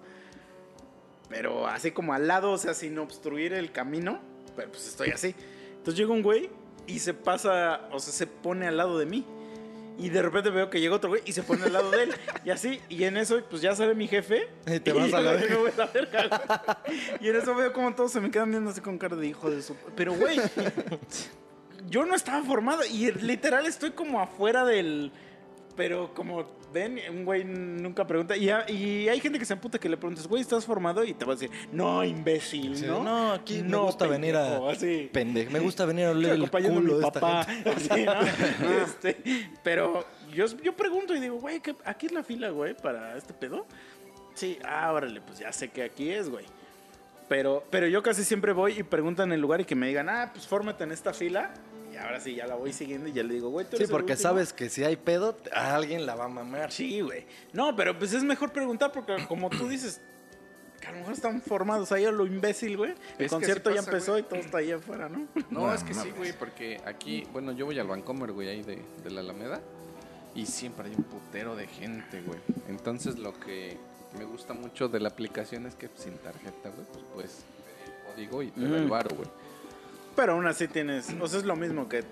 Pero 1.35 1.67
así 1.67 1.91
como 1.91 2.15
al 2.15 2.29
lado, 2.29 2.53
o 2.53 2.59
sea, 2.59 2.75
sin 2.75 2.97
obstruir 2.97 3.53
el 3.55 3.73
camino. 3.73 4.21
Pero 4.55 4.71
pues 4.71 4.87
estoy 4.87 5.11
así. 5.11 5.35
Entonces 5.71 5.97
llega 5.97 6.13
un 6.13 6.23
güey 6.23 6.49
y 6.87 7.01
se 7.01 7.13
pasa, 7.13 7.89
o 7.91 7.99
sea, 7.99 8.13
se 8.13 8.29
pone 8.29 8.69
al 8.69 8.77
lado 8.77 8.99
de 9.01 9.07
mí. 9.07 9.27
Y 9.99 10.11
de 10.11 10.23
repente 10.23 10.51
veo 10.51 10.71
que 10.71 10.81
llega 10.81 10.95
otro 10.95 11.11
güey 11.11 11.23
y 11.25 11.33
se 11.33 11.43
pone 11.43 11.65
al 11.65 11.73
lado 11.73 11.91
de 11.91 12.05
él. 12.05 12.15
Y 12.45 12.51
así, 12.51 12.81
y 12.89 13.03
en 13.03 13.17
eso, 13.17 13.43
pues 13.51 13.63
ya 13.63 13.75
sale 13.75 13.97
mi 13.97 14.07
jefe. 14.07 14.47
Y 14.67 14.79
te 14.79 14.93
vas 14.93 15.13
a 15.13 15.21
la 15.23 15.33
voy 15.33 15.73
a 15.77 15.87
verga. 15.87 16.83
Y 17.21 17.29
en 17.29 17.37
eso 17.37 17.53
veo 17.57 17.73
como 17.73 17.93
todos 17.97 18.13
se 18.13 18.21
me 18.21 18.31
quedan 18.31 18.53
viendo 18.53 18.71
así 18.71 18.81
con 18.81 18.97
cara 18.97 19.17
de 19.17 19.27
hijo 19.27 19.51
de 19.51 19.61
su. 19.61 19.75
Pero, 19.97 20.15
güey, 20.15 20.41
yo 21.89 22.07
no 22.07 22.15
estaba 22.15 22.45
formado. 22.45 22.85
Y 22.85 23.11
literal 23.11 23.67
estoy 23.67 23.91
como 23.91 24.21
afuera 24.21 24.65
del. 24.65 25.11
Pero 25.77 26.15
como 26.15 26.45
ven, 26.73 27.01
un 27.11 27.25
güey 27.25 27.45
nunca 27.45 28.07
pregunta. 28.07 28.37
Y, 28.37 28.49
ha- 28.49 28.69
y 28.71 29.09
hay 29.09 29.19
gente 29.21 29.39
que 29.41 29.45
se 29.45 29.55
emputa 29.55 29.79
que 29.79 29.89
le 29.89 29.97
preguntas, 29.97 30.27
güey, 30.29 30.41
¿estás 30.43 30.65
formado? 30.65 31.03
Y 31.05 31.15
te 31.15 31.25
va 31.25 31.33
a 31.33 31.37
decir, 31.37 31.51
no, 31.73 32.05
imbécil, 32.05 32.77
Sí, 32.77 32.87
¿no? 32.87 33.03
no, 33.03 33.33
aquí 33.33 33.63
me 33.63 33.69
No, 33.71 33.85
gusta 33.87 34.07
venir 34.07 34.37
a 34.37 34.43
pendejo", 34.45 34.71
así. 34.71 35.11
pendejo. 35.13 35.51
Me 35.51 35.59
gusta 35.61 35.85
venir 35.85 36.07
a 36.07 36.11
oler 36.13 36.33
el 36.35 36.49
culo 36.51 36.99
de 36.99 37.07
esta 37.07 37.21
papá. 37.21 37.45
gente. 37.45 37.71
así, 37.77 38.05
¿no? 38.05 38.13
Este, 38.85 39.17
pero 39.65 40.05
yo, 40.33 40.47
yo 40.63 40.75
pregunto 40.77 41.15
y 41.15 41.21
digo, 41.21 41.37
güey, 41.37 41.61
¿qué- 41.61 41.75
¿aquí 41.85 42.07
es 42.07 42.13
la 42.13 42.23
fila, 42.23 42.51
güey, 42.51 42.75
para 42.77 43.17
este 43.17 43.33
pedo? 43.35 43.67
Sí, 44.35 44.59
ah, 44.65 44.93
órale, 44.93 45.21
pues 45.21 45.39
ya 45.41 45.53
sé 45.53 45.69
que 45.69 45.83
aquí 45.83 46.11
es, 46.11 46.29
güey. 46.29 46.45
Pero, 47.29 47.65
pero 47.71 47.87
yo 47.89 48.03
casi 48.03 48.23
siempre 48.23 48.53
voy 48.53 48.79
y 48.79 48.83
preguntan 48.83 49.33
el 49.33 49.41
lugar 49.41 49.61
y 49.61 49.65
que 49.65 49.75
me 49.75 49.87
digan, 49.89 50.09
ah, 50.09 50.31
pues 50.33 50.47
fórmate 50.47 50.85
en 50.85 50.93
esta 50.93 51.13
fila. 51.15 51.55
Y 51.95 51.97
ahora 51.97 52.19
sí, 52.19 52.35
ya 52.35 52.47
la 52.49 52.57
voy 52.57 52.73
siguiendo 52.73 53.09
y 53.09 53.13
ya 53.13 53.23
le 53.23 53.35
digo, 53.35 53.51
güey, 53.51 53.65
tú 53.67 53.73
Sí, 53.73 53.77
eres 53.85 53.89
el 53.89 53.93
porque 53.93 54.13
último". 54.15 54.29
sabes 54.31 54.53
que 54.53 54.69
si 54.69 54.83
hay 54.83 54.97
pedo, 54.97 55.37
a 55.53 55.77
alguien 55.77 56.07
la 56.07 56.17
va 56.17 56.25
a 56.25 56.29
mamar. 56.29 56.73
Sí, 56.73 57.01
güey. 57.01 57.25
No, 57.53 57.77
pero 57.77 57.97
pues 57.99 58.13
es 58.13 58.25
mejor 58.25 58.53
preguntar 58.53 58.91
porque 58.91 59.25
como 59.29 59.49
tú 59.49 59.69
dices, 59.69 60.01
que 60.81 60.89
a 60.89 60.93
lo 60.93 60.99
mejor 60.99 61.13
están 61.15 61.41
formados 61.41 61.93
ahí 61.93 62.05
a 62.05 62.11
lo 62.11 62.27
imbécil, 62.27 62.77
güey. 62.77 62.91
El 63.13 63.17
que 63.19 63.29
concierto 63.29 63.71
así 63.71 63.77
ya 63.77 63.83
pasa, 63.83 63.91
empezó 63.93 64.13
güey. 64.13 64.23
y 64.25 64.27
todo 64.27 64.41
está 64.41 64.59
ahí 64.59 64.73
afuera, 64.73 65.09
¿no? 65.09 65.29
No, 65.51 65.73
es 65.73 65.85
que 65.85 65.95
sí, 65.95 66.11
güey, 66.17 66.33
porque 66.33 66.81
aquí, 66.85 67.27
bueno, 67.33 67.53
yo 67.53 67.65
voy 67.67 67.79
al 67.79 67.87
Vancomer, 67.87 68.33
güey, 68.33 68.49
ahí 68.49 68.63
de, 68.63 68.83
de 69.05 69.11
la 69.11 69.21
Alameda. 69.21 69.61
Y 70.35 70.47
siempre 70.47 70.89
hay 70.89 70.95
un 70.97 71.05
putero 71.05 71.55
de 71.55 71.69
gente, 71.69 72.21
güey. 72.23 72.41
Entonces 72.69 73.19
lo 73.21 73.39
que 73.39 73.77
me 74.19 74.25
gusta 74.25 74.53
mucho 74.53 74.89
de 74.89 74.99
la 74.99 75.11
aplicación 75.11 75.65
es 75.67 75.77
que 75.77 75.89
sin 75.97 76.15
tarjeta, 76.19 76.71
güey, 76.71 76.87
pues 76.93 77.05
puedes 77.15 77.45
pedir 78.11 78.29
código 78.33 78.43
y 78.43 78.51
te 78.51 78.69
da 78.69 78.77
el 78.79 78.87
Mm. 78.87 78.91
varo, 78.91 79.15
güey. 79.15 79.29
Pero 80.17 80.33
aún 80.35 80.47
así 80.47 80.69
tienes, 80.69 81.15
o 81.21 81.27
sea, 81.27 81.39
es 81.41 81.45
lo 81.45 81.57
mismo 81.57 81.89
que 81.89 82.05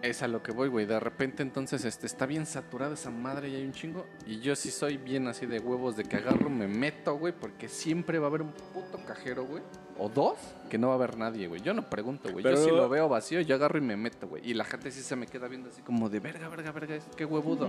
Es 0.00 0.22
a 0.22 0.28
lo 0.28 0.42
que 0.42 0.52
voy, 0.52 0.68
güey. 0.68 0.86
De 0.86 1.00
repente, 1.00 1.42
entonces, 1.42 1.84
este, 1.84 2.06
está 2.06 2.24
bien 2.24 2.46
saturada 2.46 2.94
esa 2.94 3.10
madre 3.10 3.48
y 3.48 3.56
hay 3.56 3.64
un 3.64 3.72
chingo. 3.72 4.06
Y 4.26 4.38
yo 4.40 4.54
sí 4.54 4.70
soy 4.70 4.96
bien 4.96 5.26
así 5.26 5.44
de 5.46 5.58
huevos 5.58 5.96
de 5.96 6.04
que 6.04 6.16
agarro, 6.16 6.48
me 6.50 6.68
meto, 6.68 7.16
güey, 7.18 7.32
porque 7.32 7.68
siempre 7.68 8.18
va 8.20 8.26
a 8.26 8.28
haber 8.28 8.42
un 8.42 8.52
puto 8.52 8.98
cajero, 9.06 9.44
güey. 9.44 9.62
O 9.98 10.08
dos, 10.08 10.36
que 10.70 10.78
no 10.78 10.86
va 10.86 10.92
a 10.92 10.96
haber 10.96 11.16
nadie, 11.18 11.48
güey. 11.48 11.60
Yo 11.62 11.74
no 11.74 11.90
pregunto, 11.90 12.30
güey. 12.30 12.44
Pero- 12.44 12.56
Yo 12.58 12.64
si 12.64 12.70
lo 12.70 12.88
veo 12.88 13.08
vacío, 13.08 13.40
yo 13.40 13.56
agarro 13.56 13.78
y 13.78 13.80
me 13.80 13.96
meto, 13.96 14.28
güey. 14.28 14.48
Y 14.48 14.54
la 14.54 14.64
gente 14.64 14.92
sí 14.92 15.00
se 15.02 15.16
me 15.16 15.26
queda 15.26 15.48
viendo 15.48 15.68
así 15.70 15.82
como 15.82 16.08
de 16.08 16.20
verga, 16.20 16.48
verga, 16.48 16.70
verga, 16.70 16.98
qué 17.16 17.24
huevudo. 17.24 17.68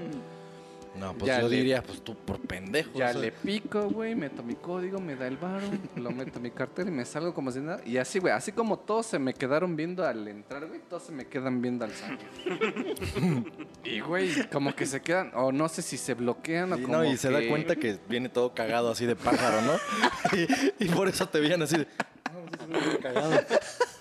No, 1.00 1.14
pues 1.14 1.28
Ya 1.28 1.42
yo 1.42 1.48
le- 1.48 1.56
diría, 1.58 1.82
pues 1.82 2.02
tú 2.04 2.16
por 2.16 2.40
pendejo. 2.42 2.92
Ya 2.94 3.10
o 3.10 3.12
sea. 3.14 3.22
le 3.22 3.32
pico, 3.32 3.90
güey, 3.90 4.16
meto 4.16 4.44
mi 4.44 4.56
código, 4.56 5.00
me 5.00 5.16
da 5.16 5.28
el 5.28 5.38
varo, 5.38 5.66
lo 5.96 6.12
meto 6.12 6.40
a 6.40 6.42
mi 6.42 6.52
cartera 6.52 6.90
y 6.90 6.94
me 6.94 7.06
salgo 7.06 7.34
como 7.34 7.52
si 7.52 7.60
nada. 7.60 7.82
Y 7.86 7.98
así, 7.98 8.20
güey, 8.20 8.34
así 8.34 8.52
como 8.52 8.78
todos 8.80 9.06
se 9.06 9.18
me 9.20 9.34
quedaron 9.34 9.76
viendo 9.76 10.06
al 10.06 10.28
entrar, 10.28 10.68
güey, 10.68 10.82
todos 10.90 11.04
se 11.04 11.12
me 11.12 11.26
quedan 11.28 11.62
viendo 11.62 11.86
al 11.86 11.92
salir. 11.92 12.20
y, 13.84 14.00
güey, 14.02 14.50
como 14.50 14.76
que 14.76 14.86
se 14.86 15.02
quedan, 15.02 15.32
o 15.36 15.52
no 15.52 15.70
sé 15.70 15.82
si 15.82 15.98
se 15.98 16.14
bloquean 16.14 16.74
o 16.74 16.78
Y, 16.78 16.82
como 16.84 16.98
no, 16.98 17.06
y 17.06 17.18
se 17.18 17.32
da 17.32 17.40
cuenta 17.48 17.76
que 17.76 17.98
viene 18.08 18.30
todo 18.30 18.54
cagado 18.54 18.92
así 18.92 19.06
de 19.06 19.16
pájaro, 19.16 19.62
¿no? 19.62 19.74
y, 20.80 20.86
y 20.86 20.88
por 20.90 21.08
eso 21.08 21.28
te 21.28 21.40
veían 21.40 21.62
así 21.62 21.78
de. 21.78 21.88
"No, 22.34 22.46
sí, 22.50 22.58
sí, 22.60 22.80
viene 22.80 23.00
cagado". 23.00 23.46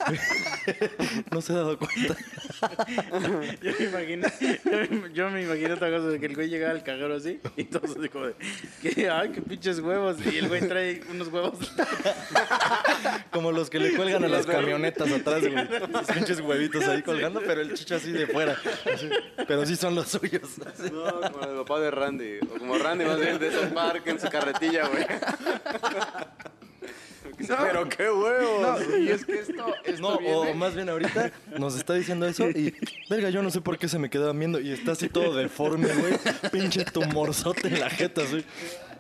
no 1.30 1.40
se 1.40 1.52
ha 1.52 1.56
dado 1.56 1.78
cuenta. 1.78 2.16
Yo 3.62 3.72
me 3.78 3.84
imagino, 3.84 4.28
yo 4.40 4.70
me, 4.90 5.12
yo 5.12 5.30
me 5.30 5.42
imagino 5.42 5.74
otra 5.74 5.90
cosa 5.90 6.08
de 6.08 6.18
que 6.18 6.26
el 6.26 6.34
güey 6.34 6.48
llegaba 6.48 6.72
al 6.72 6.82
cajero 6.82 7.14
así 7.14 7.40
y 7.56 7.64
todos 7.64 7.96
así 7.96 8.08
como 8.08 8.26
de, 8.26 8.34
que, 8.82 9.08
ay, 9.10 9.30
qué 9.30 9.42
pinches 9.42 9.78
huevos. 9.80 10.16
Y 10.24 10.38
el 10.38 10.48
güey 10.48 10.66
trae 10.66 11.02
unos 11.10 11.28
huevos. 11.28 11.58
Como 13.32 13.52
los 13.52 13.70
que 13.70 13.78
le 13.78 13.94
cuelgan 13.94 14.24
a 14.24 14.28
las 14.28 14.46
camionetas 14.46 15.10
atrás, 15.12 15.40
güey. 15.40 15.68
Los 15.90 16.06
pinches 16.06 16.40
huevitos 16.40 16.86
ahí 16.88 17.02
colgando, 17.02 17.40
pero 17.40 17.60
el 17.60 17.74
chicho 17.74 17.96
así 17.96 18.10
de 18.12 18.26
fuera. 18.26 18.56
Así. 18.92 19.08
Pero 19.46 19.66
sí 19.66 19.76
son 19.76 19.94
los 19.94 20.08
suyos. 20.08 20.50
así. 20.66 20.90
No, 20.90 21.20
como 21.30 21.44
el 21.44 21.56
papá 21.58 21.80
de 21.80 21.90
Randy. 21.90 22.38
O 22.40 22.58
como 22.58 22.78
Randy 22.78 23.04
más 23.04 23.20
bien 23.20 23.38
de 23.38 23.48
esos 23.48 23.66
Park 23.66 24.02
en 24.06 24.20
su 24.20 24.28
carretilla, 24.28 24.88
güey. 24.88 25.06
Pero 27.48 27.88
qué 27.88 28.10
huevos. 28.10 28.60
No, 28.88 28.96
y 28.98 29.08
es 29.10 29.24
que 29.24 29.40
esto, 29.40 29.74
esto 29.84 30.00
No, 30.02 30.18
viene- 30.18 30.34
o 30.34 30.54
más 30.54 30.74
bien 30.74 30.88
ahorita 30.88 31.30
nos 31.58 31.76
está 31.76 31.94
diciendo 31.94 32.26
eso 32.26 32.48
y, 32.50 32.74
verga, 33.08 33.30
yo 33.30 33.42
no 33.42 33.50
sé 33.50 33.60
por 33.60 33.78
qué 33.78 33.88
se 33.88 33.98
me 33.98 34.10
quedaban 34.10 34.38
viendo 34.38 34.60
y 34.60 34.72
está 34.72 34.92
así 34.92 35.08
todo 35.08 35.34
deforme, 35.36 35.88
güey. 35.94 36.14
Pinche 36.52 36.84
tumorzote 36.84 37.68
en 37.68 37.80
la 37.80 37.90
jeta, 37.90 38.22
así. 38.22 38.44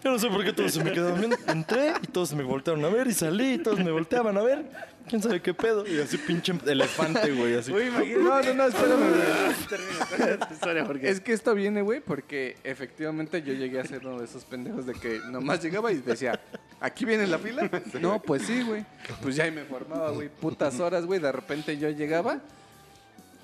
Yo 0.02 0.12
no 0.12 0.18
sé 0.18 0.28
por 0.28 0.44
qué 0.44 0.52
todos 0.52 0.72
se 0.72 0.82
me 0.82 0.92
quedaban 0.92 1.18
viendo. 1.18 1.36
Entré 1.46 1.94
y 2.02 2.06
todos 2.06 2.32
me 2.34 2.42
voltearon 2.42 2.84
a 2.84 2.88
ver 2.88 3.06
y 3.08 3.12
salí 3.12 3.54
y 3.54 3.58
todos 3.58 3.78
me 3.80 3.90
volteaban 3.90 4.36
a 4.36 4.42
ver. 4.42 4.64
¿Quién 5.08 5.22
sabe 5.22 5.40
qué 5.40 5.54
pedo? 5.54 5.86
Y 5.86 5.98
así 6.00 6.18
pinche 6.18 6.52
elefante, 6.66 7.32
güey, 7.32 7.56
así. 7.56 7.72
Imagínate. 7.72 8.18
No, 8.18 8.42
no, 8.42 8.54
no, 8.54 8.64
espérame. 8.66 8.98
Termina, 9.68 10.06
termina 10.06 10.46
tu 10.46 10.54
historia 10.54 10.84
porque 10.84 11.08
Es 11.08 11.20
que 11.20 11.32
esto 11.32 11.54
viene, 11.54 11.82
güey, 11.82 12.00
porque 12.00 12.56
efectivamente 12.62 13.42
yo 13.42 13.54
llegué 13.54 13.80
a 13.80 13.84
ser 13.84 14.06
uno 14.06 14.18
de 14.18 14.26
esos 14.26 14.44
pendejos 14.44 14.86
de 14.86 14.92
que 14.92 15.20
nomás 15.30 15.62
llegaba 15.62 15.90
y 15.92 15.98
decía, 15.98 16.38
¿aquí 16.78 17.04
viene 17.04 17.26
la 17.26 17.38
fila? 17.38 17.70
No, 18.00 18.20
pues 18.20 18.42
sí, 18.42 18.62
güey. 18.62 18.84
Pues 19.22 19.34
ya 19.34 19.44
ahí 19.44 19.50
me 19.50 19.64
formaba, 19.64 20.10
güey, 20.10 20.28
putas 20.28 20.78
horas, 20.78 21.06
güey. 21.06 21.20
De 21.20 21.32
repente 21.32 21.78
yo 21.78 21.88
llegaba 21.88 22.40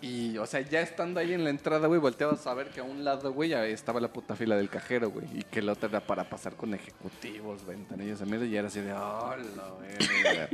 y, 0.05 0.37
o 0.37 0.45
sea, 0.45 0.61
ya 0.61 0.83
estando 0.83 1.19
ahí 1.19 1.33
en 1.33 1.45
la 1.45 1.49
entrada, 1.49 1.87
güey, 1.87 1.99
volteabas 1.99 2.47
a 2.47 2.53
ver 2.53 2.69
que 2.69 2.81
a 2.81 2.83
un 2.83 3.05
lado, 3.05 3.33
güey, 3.33 3.55
estaba 3.55 4.01
la 4.01 4.13
puta 4.13 4.37
fila 4.37 4.55
del 4.55 4.69
cajero, 4.69 5.09
güey. 5.09 5.27
Y 5.33 5.43
que 5.45 5.63
la 5.63 5.73
otra 5.73 5.89
era 5.89 6.01
para 6.01 6.29
pasar 6.29 6.57
con 6.57 6.75
ejecutivos, 6.75 7.65
ventanillas 7.65 8.21
a 8.21 8.27
mierda, 8.27 8.45
y 8.45 8.55
era 8.55 8.69
así 8.69 8.83
de, 8.83 8.93
oh, 8.93 9.35
la. 9.57 10.49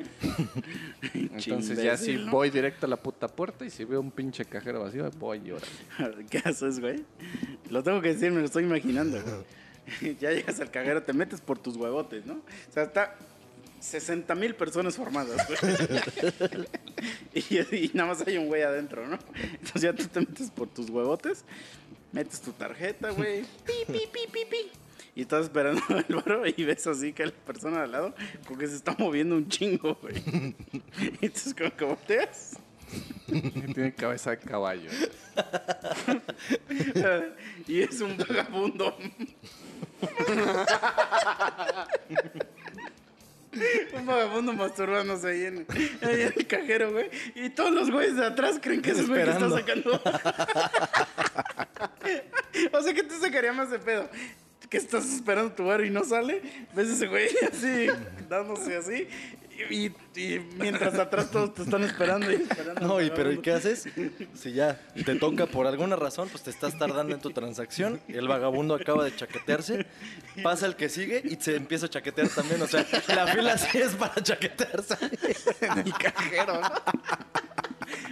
Entonces 1.15 1.83
ya 1.83 1.97
¿no? 2.21 2.31
voy 2.31 2.51
directo 2.51 2.87
a 2.87 2.89
la 2.89 2.97
puta 2.97 3.27
puerta 3.27 3.65
y 3.65 3.71
si 3.71 3.85
veo 3.85 4.01
un 4.01 4.13
pinche 4.13 4.45
cajero 4.45 4.83
vacío, 4.83 5.11
voy 5.19 5.43
y 5.45 5.51
órale. 5.51 6.27
¿Qué 6.31 6.39
haces, 6.45 6.79
güey? 6.79 7.05
Lo 7.71 7.83
tengo 7.83 8.01
que 8.01 8.15
decir, 8.15 8.31
me 8.31 8.39
lo 8.39 8.47
estoy 8.47 8.63
imaginando, 8.63 9.21
güey. 9.21 10.15
Ya 10.21 10.31
llegas 10.31 10.61
al 10.61 10.71
cajero, 10.71 11.03
te 11.03 11.13
metes 11.13 11.41
por 11.41 11.59
tus 11.59 11.77
huevotes, 11.77 12.25
¿no? 12.25 12.35
O 12.35 12.73
sea, 12.73 12.85
está 12.85 13.17
60 13.81 14.35
mil 14.35 14.55
personas 14.55 14.97
formadas, 14.97 15.47
güey. 15.49 16.67
y, 17.35 17.77
y 17.77 17.91
nada 17.95 18.11
más 18.11 18.27
hay 18.27 18.37
un 18.37 18.47
güey 18.47 18.63
adentro, 18.63 19.09
¿no? 19.09 19.19
Entonces 19.53 19.83
ya 19.83 19.93
tú 19.93 20.07
te 20.07 20.21
metes 20.21 20.51
por 20.51 20.69
tus 20.69 20.91
huevotes, 20.91 21.45
metes 22.13 22.41
tu 22.41 22.53
tarjeta, 22.53 23.11
güey. 23.11 23.43
Pi, 23.65 23.73
pi, 23.87 24.03
pi, 24.13 24.21
pi, 24.31 24.45
pi. 24.51 24.71
Y 25.15 25.23
estás 25.23 25.45
esperando 25.45 25.83
el 26.09 26.15
barro 26.15 26.47
y 26.47 26.65
ves 26.65 26.87
así 26.87 27.13
que 27.13 27.27
la 27.27 27.33
persona 27.33 27.79
de 27.79 27.85
al 27.85 27.93
lado 27.93 28.15
como 28.47 28.59
que 28.59 28.69
se 28.69 28.77
está 28.77 28.95
moviendo 28.99 29.37
un 29.37 29.49
chingo, 29.49 29.99
güey. 30.01 30.55
Y 31.21 31.27
entonces 31.27 31.55
como 31.55 31.75
que 31.75 31.85
volteas 31.85 32.57
Tiene 33.27 33.95
cabeza 33.95 34.31
de 34.31 34.39
caballo. 34.39 34.91
y 37.67 37.83
es 37.83 38.01
un 38.01 38.17
vagabundo. 38.17 38.97
Un 44.11 44.17
vagabundo 44.17 44.53
masturbándose 44.53 45.29
ahí 45.29 45.45
en, 45.45 45.67
ahí 46.03 46.23
en 46.23 46.33
el 46.37 46.47
cajero, 46.47 46.93
güey. 46.93 47.11
Y 47.35 47.51
todos 47.51 47.73
los 47.73 47.91
güeyes 47.91 48.17
de 48.17 48.27
atrás 48.27 48.59
creen 48.61 48.83
que 48.83 48.91
es 48.91 48.99
el 48.99 49.07
güey 49.07 49.25
que 49.25 49.31
está 49.31 49.51
sacando. 49.51 49.93
o 52.73 52.83
sea, 52.83 52.95
¿qué 52.95 53.03
te 53.03 53.19
sacaría 53.19 53.53
más 53.53 53.71
de 53.71 53.79
pedo? 53.79 54.09
Que 54.69 54.77
estás 54.77 55.05
esperando 55.13 55.53
tu 55.53 55.65
bar 55.65 55.85
y 55.85 55.91
no 55.91 56.05
sale. 56.05 56.43
Ves 56.75 56.89
ese 56.89 57.07
güey 57.07 57.29
así, 57.51 57.89
dándose 58.29 58.77
así. 58.77 59.09
Y, 59.69 59.93
y 60.17 60.39
mientras 60.59 60.95
atrás 60.95 61.31
todos 61.31 61.55
te 61.55 61.63
están 61.63 61.83
esperando 61.83 62.31
y 62.31 62.37
esperando. 62.37 62.81
No, 62.81 63.01
y 63.01 63.11
pero 63.11 63.33
¿y 63.33 63.39
qué 63.39 63.53
haces? 63.53 63.89
Si 64.35 64.53
ya 64.53 64.81
te 65.05 65.15
toca 65.17 65.47
por 65.47 65.67
alguna 65.67 65.97
razón, 65.97 66.29
pues 66.29 66.43
te 66.43 66.51
estás 66.51 66.79
tardando 66.79 67.15
en 67.15 67.21
tu 67.21 67.31
transacción, 67.31 68.01
el 68.09 68.29
vagabundo 68.29 68.75
acaba 68.75 69.05
de 69.05 69.15
chaquetearse, 69.15 69.87
pasa 70.43 70.67
el 70.67 70.77
que 70.77 70.89
sigue 70.89 71.23
y 71.25 71.37
se 71.37 71.57
empieza 71.57 71.87
a 71.87 71.91
chaquetear 71.91 72.29
también. 72.29 72.63
O 72.63 72.67
sea, 72.67 72.87
la 73.09 73.27
fila 73.27 73.59
sí 73.59 73.79
es 73.79 73.95
para 73.95 74.23
chaquetearse. 74.23 74.97
Y 75.85 75.93
cajero, 75.93 76.61
¿no? 76.61 76.71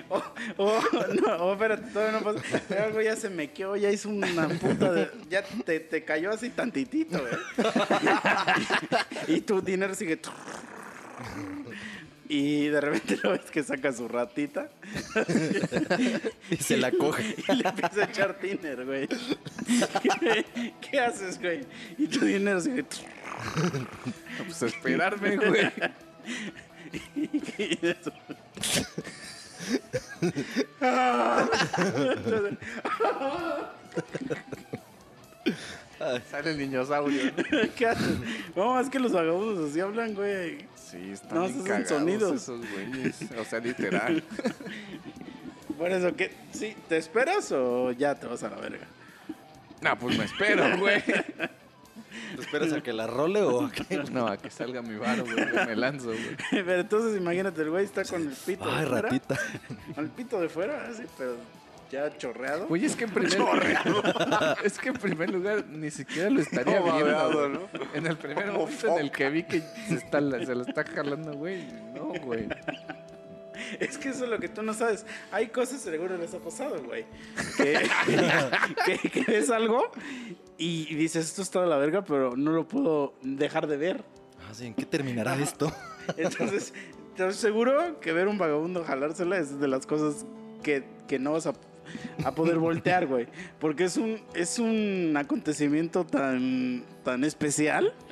O, 0.09 0.22
o, 0.57 0.80
no, 1.20 1.36
o 1.36 1.53
espérate, 1.53 1.90
todavía 1.90 2.18
no 2.18 2.24
pasa. 2.24 2.62
Pero 2.68 2.84
algo 2.84 3.03
ya 3.03 3.16
se 3.16 3.30
mequeó, 3.30 3.76
ya 3.76 3.90
hizo 3.90 4.09
una 4.09 4.49
puta 4.49 4.92
de. 4.92 5.11
Ya 5.28 5.42
te, 5.42 5.80
te 5.80 6.05
cayó 6.05 6.30
así 6.30 6.51
tantitito, 6.51 7.18
güey. 7.18 7.34
y 9.36 9.40
tu 9.40 9.61
dinero 9.61 9.94
sigue. 9.94 10.20
Y 12.31 12.69
de 12.69 12.79
repente 12.79 13.19
lo 13.23 13.31
ves 13.31 13.51
que 13.51 13.62
saca 13.62 13.91
su 13.91 14.07
ratita 14.07 14.69
Y 16.51 16.57
se 16.57 16.77
la 16.77 16.93
coge. 16.93 17.35
y 17.49 17.55
le 17.55 17.69
empieza 17.69 18.03
a 18.03 18.05
echar 18.05 18.39
tiner, 18.39 18.85
güey. 18.85 19.09
¿Qué, 20.03 20.75
qué 20.79 21.01
haces, 21.01 21.41
güey? 21.41 21.62
Y 21.97 22.07
tu 22.07 22.27
dinero 22.27 22.61
sigue. 22.61 22.85
Pues 24.45 24.62
esperarme, 24.62 25.37
güey. 25.37 25.73
y 27.16 27.87
eso. 27.87 28.12
Sale 36.30 36.51
el 36.53 36.59
niñosaurio. 36.59 37.24
¿no? 37.36 37.59
¿Qué 37.76 37.86
haces? 37.86 38.16
No, 38.55 38.78
es 38.80 38.88
que 38.88 38.99
los 39.01 39.12
vagabundos 39.12 39.70
así 39.70 39.80
hablan, 39.80 40.14
güey. 40.14 40.59
Sí, 40.76 41.11
están 41.12 41.34
No, 41.38 41.46
bien 41.49 41.62
cagados 41.64 41.88
sonidos. 41.88 42.42
esos 42.42 42.61
güeyes. 42.70 43.16
O 43.38 43.44
sea, 43.44 43.59
literal. 43.61 44.22
Por 45.78 45.92
eso, 45.92 46.14
¿qué? 46.16 46.32
¿Sí? 46.53 46.74
¿Te 46.88 46.96
esperas 46.96 47.53
o 47.53 47.92
ya 47.92 48.14
te 48.14 48.26
vas 48.26 48.42
a 48.42 48.51
la 48.51 48.57
verga? 48.57 48.86
No, 49.80 49.96
pues 49.99 50.18
me 50.18 50.24
espero, 50.24 50.76
güey. 50.78 51.01
¿Te 51.05 52.40
esperas 52.42 52.72
a 52.72 52.80
que 52.82 52.92
la 52.92 53.07
role 53.07 53.42
o 53.42 53.66
a 53.66 53.70
qué? 53.72 53.99
No, 54.11 54.26
a 54.26 54.36
que 54.36 54.51
salga 54.51 54.82
mi 54.82 54.96
varo, 54.96 55.24
güey. 55.24 55.36
Me 55.66 55.76
lanzo, 55.76 56.07
güey. 56.09 56.36
Pero 56.51 56.80
entonces 56.80 57.16
imagínate, 57.20 57.62
el 57.62 57.70
güey 57.70 57.84
está 57.84 58.05
con 58.05 58.22
el 58.22 58.34
pito 58.34 58.64
Ay, 58.64 58.80
de 58.82 58.86
fuera. 58.86 59.03
ratita. 59.03 59.38
Con 59.94 60.05
el 60.05 60.11
pito 60.11 60.40
de 60.40 60.49
fuera, 60.49 60.88
así, 60.88 61.03
pero 61.16 61.36
ya 61.91 62.16
chorreado. 62.16 62.66
Güey, 62.66 62.84
es 62.84 62.97
que 62.97 63.05
en 63.05 63.11
primer 63.11 63.39
Es 64.64 64.78
que 64.78 64.89
en 64.91 64.95
primer 64.95 65.30
lugar 65.30 65.64
ni 65.66 65.91
siquiera 65.91 66.30
lo 66.30 66.41
estaría 66.41 66.80
Como 66.80 66.93
viendo, 66.95 67.12
babeado, 67.14 67.49
¿no? 67.49 67.61
En 67.95 68.07
el 68.07 68.16
primer 68.16 68.53
momento 68.53 68.89
en 68.89 68.99
el 69.05 69.11
que 69.11 69.30
vi 69.30 69.43
que 69.45 69.61
se, 69.89 69.95
está, 69.95 70.20
se 70.20 70.55
lo 70.55 70.62
está 70.62 70.84
jalando, 70.84 71.32
güey. 71.34 71.66
No, 71.95 72.12
güey. 72.22 72.49
Es 73.80 73.99
que 73.99 74.11
eso 74.11 74.24
es 74.24 74.30
lo 74.30 74.39
que 74.39 74.49
tú 74.49 74.62
no 74.62 74.72
sabes. 74.72 75.05
Hay 75.32 75.49
cosas 75.49 75.80
seguro 75.80 76.16
les 76.16 76.32
ha 76.34 76.39
pasado, 76.39 76.82
güey. 76.84 77.05
Que, 77.57 77.89
que- 79.03 79.11
que 79.11 79.24
ves 79.30 79.51
algo 79.51 79.91
y 80.57 80.95
dices, 80.95 81.26
esto 81.26 81.43
está 81.43 81.61
de 81.62 81.66
la 81.66 81.76
verga, 81.76 82.05
pero 82.05 82.36
no 82.36 82.53
lo 82.53 82.66
puedo 82.68 83.14
dejar 83.22 83.66
de 83.66 83.76
ver. 83.76 84.05
Ah, 84.49 84.55
sí, 84.55 84.66
¿En 84.66 84.74
qué 84.74 84.84
terminará 84.86 85.36
esto? 85.36 85.72
Entonces, 86.16 86.72
te 87.16 87.32
seguro 87.32 88.01
que 88.01 88.12
ver 88.12 88.28
un 88.28 88.39
vagabundo 88.39 88.84
jalársela 88.84 89.39
es 89.39 89.59
de 89.59 89.68
las 89.68 89.86
cosas 89.86 90.24
que, 90.62 90.84
que 91.07 91.18
no 91.18 91.32
vas 91.32 91.47
a, 91.47 91.53
a 92.24 92.34
poder 92.34 92.59
voltear, 92.59 93.07
güey. 93.07 93.26
Porque 93.59 93.84
es 93.84 93.97
un, 93.97 94.20
es 94.34 94.59
un 94.59 95.14
acontecimiento 95.16 96.05
tan, 96.05 96.84
tan 97.09 97.25
especial. 97.25 97.95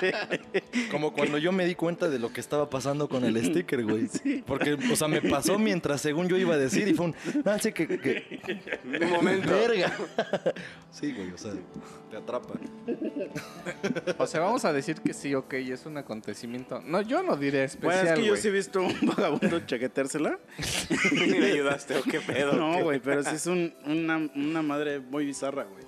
Sí. 0.00 0.86
Como 0.90 1.12
cuando 1.12 1.38
yo 1.38 1.50
me 1.52 1.64
di 1.66 1.74
cuenta 1.74 2.08
de 2.08 2.18
lo 2.18 2.32
que 2.32 2.40
estaba 2.40 2.68
pasando 2.70 3.08
con 3.08 3.24
el 3.24 3.42
sticker, 3.44 3.84
güey. 3.84 4.08
Porque, 4.46 4.74
o 4.74 4.96
sea, 4.96 5.08
me 5.08 5.20
pasó 5.22 5.58
mientras 5.58 6.00
según 6.00 6.28
yo 6.28 6.36
iba 6.36 6.54
a 6.54 6.58
decir 6.58 6.86
y 6.88 6.94
fue 6.94 7.06
un... 7.06 7.14
No, 7.44 7.58
sí 7.58 7.72
que... 7.72 7.86
que 7.88 8.40
Un 8.84 9.10
momento. 9.10 9.48
verga. 9.50 9.92
Sí, 10.90 11.12
güey, 11.12 11.30
o 11.30 11.36
sea, 11.36 11.52
te 12.10 12.16
atrapa. 12.16 12.54
O 14.16 14.26
sea, 14.26 14.40
vamos 14.40 14.64
a 14.64 14.72
decir 14.72 14.96
que 15.02 15.12
sí, 15.12 15.34
ok, 15.34 15.52
es 15.54 15.84
un 15.84 15.98
acontecimiento. 15.98 16.80
No, 16.80 17.02
yo 17.02 17.22
no 17.22 17.36
diré 17.36 17.64
especial, 17.64 17.92
Bueno, 18.04 18.10
es 18.14 18.18
que 18.20 18.26
yo 18.26 18.36
sí 18.36 18.48
he 18.48 18.50
visto 18.50 18.80
un 18.80 18.94
vagabundo 19.02 19.60
chaqueteársela. 19.66 20.38
Ni 21.12 21.38
le 21.38 21.52
ayudaste, 21.52 21.98
¿o 21.98 22.02
qué 22.02 22.20
pedo? 22.20 22.54
No, 22.54 22.78
¿Qué? 22.78 22.82
güey, 22.82 23.00
pero 23.00 23.22
sí 23.24 23.34
es 23.34 23.46
un- 23.46 23.74
una, 23.84 24.16
una 24.34 24.62
madre 24.62 25.00
muy 25.00 25.26
bizarra, 25.26 25.64
güey. 25.64 25.84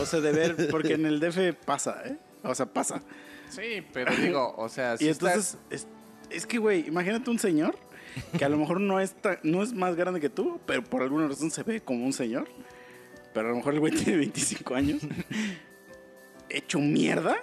O 0.00 0.06
sea, 0.06 0.20
de 0.20 0.32
ver, 0.32 0.68
porque 0.70 0.94
en 0.94 1.06
el 1.06 1.20
DF 1.20 1.54
pasa, 1.64 2.02
¿eh? 2.06 2.16
O 2.42 2.54
sea, 2.54 2.66
pasa. 2.66 3.02
Sí, 3.48 3.84
pero 3.92 4.14
digo, 4.16 4.54
o 4.56 4.68
sea, 4.68 4.96
si 4.96 5.06
y 5.06 5.08
entonces, 5.08 5.56
es, 5.70 5.86
es 6.30 6.46
que, 6.46 6.58
güey, 6.58 6.86
imagínate 6.88 7.30
un 7.30 7.38
señor 7.38 7.76
que 8.38 8.44
a 8.44 8.48
lo 8.48 8.56
mejor 8.56 8.80
no 8.80 8.98
es, 9.00 9.14
tan- 9.14 9.38
no 9.42 9.62
es 9.62 9.72
más 9.72 9.94
grande 9.94 10.20
que 10.20 10.28
tú, 10.28 10.58
pero 10.66 10.82
por 10.82 11.02
alguna 11.02 11.28
razón 11.28 11.50
se 11.50 11.62
ve 11.62 11.80
como 11.80 12.04
un 12.04 12.12
señor. 12.12 12.48
Pero 13.34 13.48
a 13.48 13.50
lo 13.50 13.56
mejor 13.58 13.74
el 13.74 13.80
güey 13.80 13.92
tiene 13.92 14.16
25 14.18 14.74
años, 14.74 15.02
hecho 16.48 16.78
mierda 16.78 17.36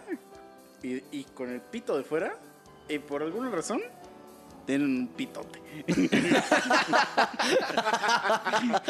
y, 0.81 1.03
y 1.11 1.23
con 1.33 1.49
el 1.49 1.61
pito 1.61 1.95
de 1.97 2.03
fuera, 2.03 2.37
y 2.89 2.99
por 2.99 3.21
alguna 3.23 3.49
razón 3.49 3.81
tienen 4.65 4.87
un 4.97 5.07
pitote. 5.07 5.59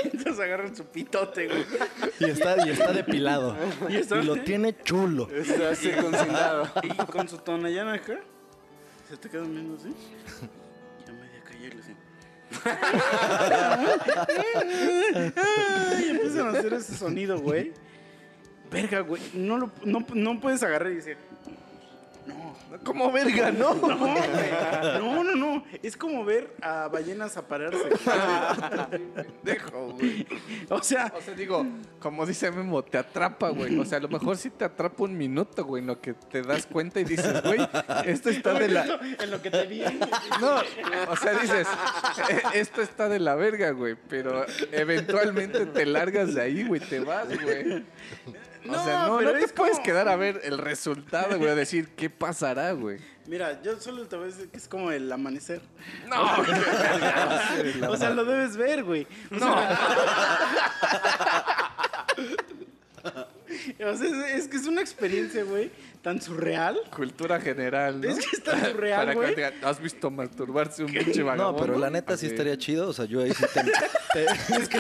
entonces 0.04 0.40
agarran 0.40 0.76
su 0.76 0.86
pitote, 0.86 1.48
güey. 1.48 1.66
Y 2.20 2.26
está, 2.26 2.66
y 2.68 2.72
está 2.72 2.92
depilado. 2.92 3.56
Y 3.90 3.96
está- 3.98 4.18
Y 4.20 4.24
lo 4.26 4.36
tiene 4.38 4.76
chulo. 4.84 5.30
Está 5.32 5.76
circuncidado. 5.76 6.68
Y 6.84 6.90
con 7.12 7.28
su 7.30 7.38
tonallana 7.38 7.94
acá, 7.94 8.20
se 9.10 9.18
te 9.18 9.30
quedan 9.30 9.52
viendo 9.54 9.76
así. 9.76 9.94
Ya 11.08 11.14
media 11.14 11.42
calle 11.44 11.72
así. 11.80 11.94
y 16.06 16.10
empiezan 16.10 16.48
a 16.48 16.52
hacer 16.60 16.74
ese 16.74 16.96
sonido, 16.98 17.40
güey. 17.40 17.74
Verga, 18.72 19.00
güey. 19.02 19.22
No, 19.34 19.58
lo- 19.58 19.72
no, 19.86 20.06
no 20.14 20.40
puedes 20.40 20.64
agarrar 20.64 20.92
y 20.92 20.96
decir. 20.96 21.18
Como 22.84 23.12
verga, 23.12 23.52
¿no? 23.52 23.74
no. 23.76 23.98
No, 25.00 25.24
no, 25.24 25.36
no. 25.36 25.64
Es 25.82 25.96
como 25.98 26.24
ver 26.26 26.56
a 26.62 26.88
ballenas 26.88 27.38
aparearse. 27.38 27.90
Dejo, 29.44 29.92
güey. 29.94 30.26
O 30.70 30.82
sea, 30.82 31.12
O 31.16 31.22
sea, 31.22 31.34
digo, 31.34 31.66
como 32.00 32.26
dice 32.26 32.52
Memo, 32.52 32.84
te 32.84 32.98
atrapa, 32.98 33.50
güey. 33.50 33.78
O 33.78 33.86
sea, 33.86 33.98
a 33.98 34.02
lo 34.02 34.10
mejor 34.10 34.38
sí 34.38 34.50
te 34.50 34.66
atrapa 34.66 35.04
un 35.04 35.18
minuto, 35.18 35.66
güey, 35.66 35.82
en 35.82 35.88
lo 35.88 36.00
que 36.02 36.14
te 36.14 36.42
das 36.42 36.66
cuenta 36.66 37.00
y 37.00 37.04
dices, 37.04 37.42
güey, 37.44 37.60
esto 38.06 38.30
está 38.30 38.54
de 38.54 38.68
la... 38.70 39.00
en 39.20 39.32
lo 39.32 39.42
que 39.42 39.50
te 39.52 39.66
vi. 39.66 39.84
No, 40.42 40.56
o 41.10 41.16
sea, 41.16 41.34
dices, 41.34 41.68
"Eh, 42.30 42.42
esto 42.54 42.82
está 42.82 43.10
de 43.10 43.20
la 43.20 43.36
verga, 43.36 43.72
güey, 43.72 43.96
pero 44.10 44.46
eventualmente 44.72 45.66
te 45.66 45.86
largas 45.86 46.34
de 46.34 46.42
ahí, 46.42 46.64
güey, 46.64 46.82
te 46.82 47.00
vas, 47.00 47.28
güey. 47.42 47.84
O 48.68 48.72
No, 48.72 48.84
sea, 48.84 49.08
no, 49.08 49.18
pero 49.18 49.34
no 49.34 49.40
te 49.40 49.46
es 49.46 49.52
puedes 49.54 49.74
como- 49.74 49.84
quedar 49.86 50.08
a 50.08 50.16
ver 50.16 50.40
el 50.46 50.58
resultado, 50.58 51.38
güey, 51.38 51.50
a 51.52 51.56
decir 51.56 51.90
qué 51.96 52.10
pasará, 52.10 52.72
güey. 52.72 53.00
Mira, 53.28 53.62
yo 53.62 53.80
solo 53.80 54.06
te 54.06 54.16
voy 54.18 54.26
a 54.26 54.28
decir 54.28 54.50
que 54.50 54.58
es 54.58 54.68
como 54.68 54.92
el 54.92 55.10
amanecer. 55.12 55.62
No, 56.08 56.42
verga. 56.44 57.90
O 57.90 57.96
sea, 57.98 58.10
lo 58.10 58.26
debes 58.26 58.58
ver, 58.58 58.84
güey. 58.84 59.08
O 59.34 59.40
sea, 59.40 59.78
o 63.86 63.98
sea, 63.98 64.08
es, 64.08 64.44
es 64.44 64.48
que 64.48 64.58
es 64.58 64.66
una 64.66 64.82
experiencia, 64.82 65.44
güey, 65.44 65.70
tan 66.02 66.22
surreal. 66.22 66.78
Cultura 66.96 67.40
general, 67.42 68.00
¿no? 68.02 68.10
Es 68.10 68.26
que 68.26 68.36
está 68.38 68.60
surreal, 68.72 69.00
Para 69.00 69.12
que 69.14 69.34
güey. 69.34 69.54
¿Has 69.64 69.80
visto 69.82 70.10
masturbarse 70.10 70.84
un 70.84 70.92
pinche 70.94 71.22
vagabundo? 71.24 71.60
No, 71.60 71.66
pero 71.66 71.78
la 71.80 71.90
neta 71.90 72.16
sí 72.18 72.28
estaría 72.28 72.58
chido. 72.58 72.88
O 72.90 72.94
sea, 72.94 73.06
yo 73.06 73.22
ahí 73.22 73.34
sí 73.34 73.44
te... 73.54 73.64
te- 74.14 74.26
es 74.62 74.70
que- 74.70 74.80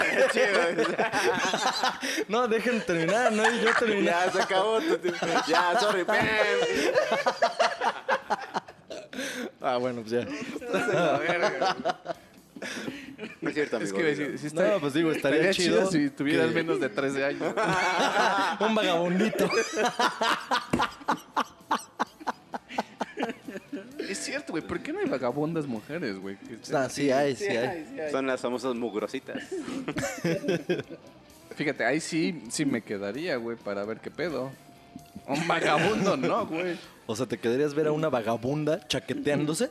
No, 2.30 2.47
dejen 2.47 2.82
terminar, 2.82 3.32
no, 3.32 3.43
yo 3.43 3.69
terminar. 3.80 4.26
Ya 4.28 4.32
se 4.32 4.41
acabó 4.41 4.80
tu 4.80 4.97
tiempo. 4.97 5.26
Ya, 5.47 5.80
sorry. 5.80 6.05
Ah, 9.61 9.78
bueno, 9.78 10.01
pues 10.01 10.11
ya. 10.11 10.19
Estás 10.21 10.89
en 10.89 10.95
la 10.95 11.17
verga, 11.19 11.49
güey. 11.80 13.12
No 13.41 13.49
es 13.49 13.55
cierto, 13.55 13.78
Es 13.78 13.91
amigo. 13.91 13.97
que 13.97 14.15
dilo. 14.15 14.32
sí, 14.32 14.38
sí 14.38 14.47
estaría, 14.47 14.74
No, 14.74 14.80
pues 14.80 14.93
digo, 14.93 15.11
estaría 15.11 15.51
chido 15.51 15.89
si 15.91 16.09
tuvieras 16.09 16.47
que- 16.49 16.53
menos 16.55 16.80
de 16.80 16.89
13 16.89 17.26
años. 17.26 17.41
Un 18.59 18.76
vagabundito. 18.76 19.49
es 24.09 24.17
cierto, 24.17 24.53
güey. 24.53 24.63
¿Por 24.65 24.82
qué 24.82 24.93
no 24.93 24.99
hay 24.99 25.05
vagabundas 25.07 25.65
mujeres, 25.65 26.17
güey? 26.19 26.38
Que 26.38 26.57
Ah, 26.76 26.89
sí 26.89 27.11
hay, 27.11 27.36
sí 27.36 27.45
hay. 27.47 27.86
sí 27.91 27.99
hay. 27.99 28.11
Son 28.11 28.26
las 28.28 28.41
famosas 28.41 28.76
mugrositas. 28.76 29.41
Fíjate, 31.55 31.86
ahí 31.86 31.99
sí, 31.99 32.43
sí 32.49 32.65
me 32.65 32.82
quedaría, 32.82 33.36
güey, 33.38 33.55
para 33.57 33.86
ver 33.86 33.99
qué 33.99 34.09
pedo. 34.09 34.51
Un 35.28 35.47
vagabundo, 35.47 36.17
no, 36.17 36.45
güey. 36.47 36.78
O 37.05 37.15
sea, 37.15 37.26
¿te 37.28 37.38
quedarías 37.38 37.74
ver 37.76 37.88
a 37.88 37.91
una 37.91 38.09
vagabunda 38.09 38.86
chaqueteándose? 38.88 39.69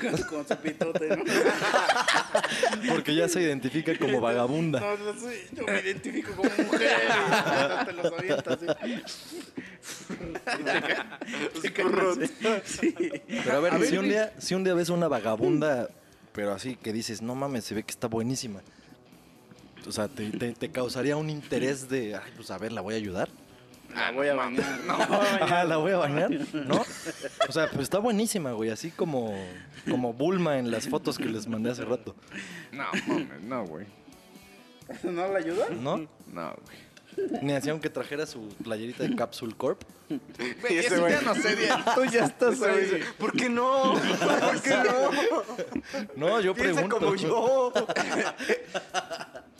Con, 0.00 0.16
con 0.22 0.46
su 0.48 0.56
pitote, 0.62 1.08
¿no? 1.16 1.24
Porque 2.88 3.14
ya 3.14 3.28
se 3.28 3.42
identifica 3.42 3.96
como 3.98 4.20
vagabunda. 4.20 4.78
No, 4.80 4.96
no 4.96 5.20
soy- 5.20 5.40
yo 5.52 5.64
me 5.64 5.80
identifico 5.80 6.32
como 6.36 6.48
mujer. 6.48 6.92
y 7.82 7.84
te 7.86 7.92
los 7.92 8.12
avientas, 8.12 8.58
así. 8.62 9.02
Se 11.60 11.72
caen 11.72 11.94
así. 11.98 12.34
Sí. 12.64 12.94
Pero 13.44 13.56
a 13.56 13.60
ver, 13.60 13.74
A 13.74 13.78
ver, 13.78 13.88
si, 13.88 13.96
un 13.96 14.08
día, 14.08 14.32
si 14.38 14.54
un 14.54 14.64
día 14.64 14.74
ves 14.74 14.88
una 14.88 15.08
vagabunda, 15.08 15.88
pero 16.32 16.52
así 16.52 16.76
que 16.76 16.92
dices, 16.92 17.22
no 17.22 17.34
mames, 17.34 17.64
se 17.64 17.74
ve 17.74 17.82
que 17.82 17.90
está 17.92 18.06
buenísima. 18.08 18.60
O 19.86 19.92
sea, 19.92 20.08
te, 20.08 20.30
te- 20.30 20.52
te 20.52 20.70
causaría 20.70 21.16
un 21.16 21.28
interés 21.30 21.88
de, 21.88 22.14
ay, 22.16 22.32
pues 22.36 22.50
a 22.50 22.58
ver, 22.58 22.72
la 22.72 22.80
voy 22.80 22.94
a 22.94 22.96
ayudar. 22.96 23.28
La 23.94 24.10
voy 24.12 24.28
a 24.28 24.34
bañar. 24.34 24.80
No, 24.86 24.94
Ajá, 24.94 25.64
la 25.64 25.76
voy 25.76 25.92
a 25.92 25.96
bañar, 25.98 26.30
¿no? 26.52 26.84
O 27.48 27.52
sea, 27.52 27.68
pues 27.68 27.82
está 27.84 27.98
buenísima, 27.98 28.52
güey, 28.52 28.70
así 28.70 28.90
como, 28.90 29.34
como 29.88 30.12
Bulma 30.12 30.58
en 30.58 30.70
las 30.70 30.88
fotos 30.88 31.16
que 31.18 31.24
les 31.26 31.46
mandé 31.46 31.70
hace 31.70 31.84
rato, 31.84 32.14
No, 32.72 32.84
mames, 33.06 33.40
no, 33.42 33.64
güey. 33.66 33.86
¿No 35.02 35.28
la 35.28 35.38
ayuda? 35.38 35.66
¿no? 35.70 36.06
No, 36.32 36.56
güey. 36.64 36.84
Ni 37.42 37.52
hacía 37.52 37.70
aunque 37.72 37.88
trajera 37.90 38.26
su 38.26 38.48
playerita 38.64 39.04
de 39.04 39.14
Capsule 39.14 39.54
Corp. 39.56 39.80
Güey, 40.08 40.78
ese 40.78 40.88
eso 40.96 41.06
güey- 41.06 41.10
ya 41.12 41.20
no 41.22 41.34
sé, 41.36 41.56
tú 41.94 42.04
ya 42.06 42.24
estás 42.24 42.60
ahí. 42.62 43.00
¿Por 43.18 43.32
qué 43.32 43.48
no? 43.48 43.94
¿Por 43.94 44.60
qué 44.62 44.70
no? 44.76 45.10
No, 46.16 46.40
yo 46.40 46.54
Piensa 46.54 46.82
pregunto. 46.82 46.98
como 46.98 47.14
yo. 47.14 47.72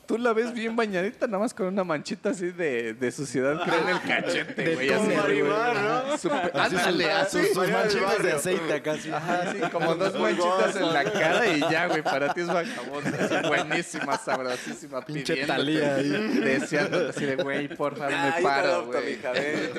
Tú 0.07 0.19
la 0.19 0.33
ves 0.35 0.53
bien 0.53 0.77
bañadita, 0.77 1.27
nada 1.27 1.39
más 1.39 1.55
con 1.55 1.67
una 1.67 1.83
manchita 1.83 2.31
así 2.31 2.51
de, 2.51 2.93
de 2.95 3.11
suciedad, 3.11 3.63
creo, 3.65 3.81
en 3.81 3.89
el 3.89 4.01
cachete, 4.03 4.75
güey. 4.75 4.93
así. 4.93 5.17
Marimar, 5.17 5.75
¿no? 5.77 6.13
Así 6.13 6.29
Ándale, 6.77 7.11
así. 7.13 7.47
sus, 7.55 7.69
manchitas 7.71 8.23
de 8.23 8.33
aceite 8.33 8.73
acá, 8.75 8.97
sí. 8.99 9.11
Ajá, 9.11 9.53
sí, 9.53 9.59
como 9.73 9.95
dos 9.95 10.19
manchitas 10.19 10.77
en 10.77 10.93
la 10.93 11.05
cara 11.05 11.47
y 11.47 11.61
ya, 11.61 11.87
güey, 11.87 12.03
para 12.03 12.35
ti 12.35 12.43
es 12.43 12.49
vagabunda. 12.49 13.19
así, 13.19 13.49
buenísima, 13.49 14.19
sabrosísima, 14.19 15.01
Pinche 15.05 15.47
Talía 15.47 15.97
ahí. 15.97 16.09
Deseándote 16.11 17.11
así 17.11 17.25
de, 17.25 17.37
güey, 17.37 17.69
por 17.69 17.97
favor, 17.97 18.15
Ah, 18.15 18.35
me 18.37 18.43
paro, 18.43 18.87
güey. 18.87 19.19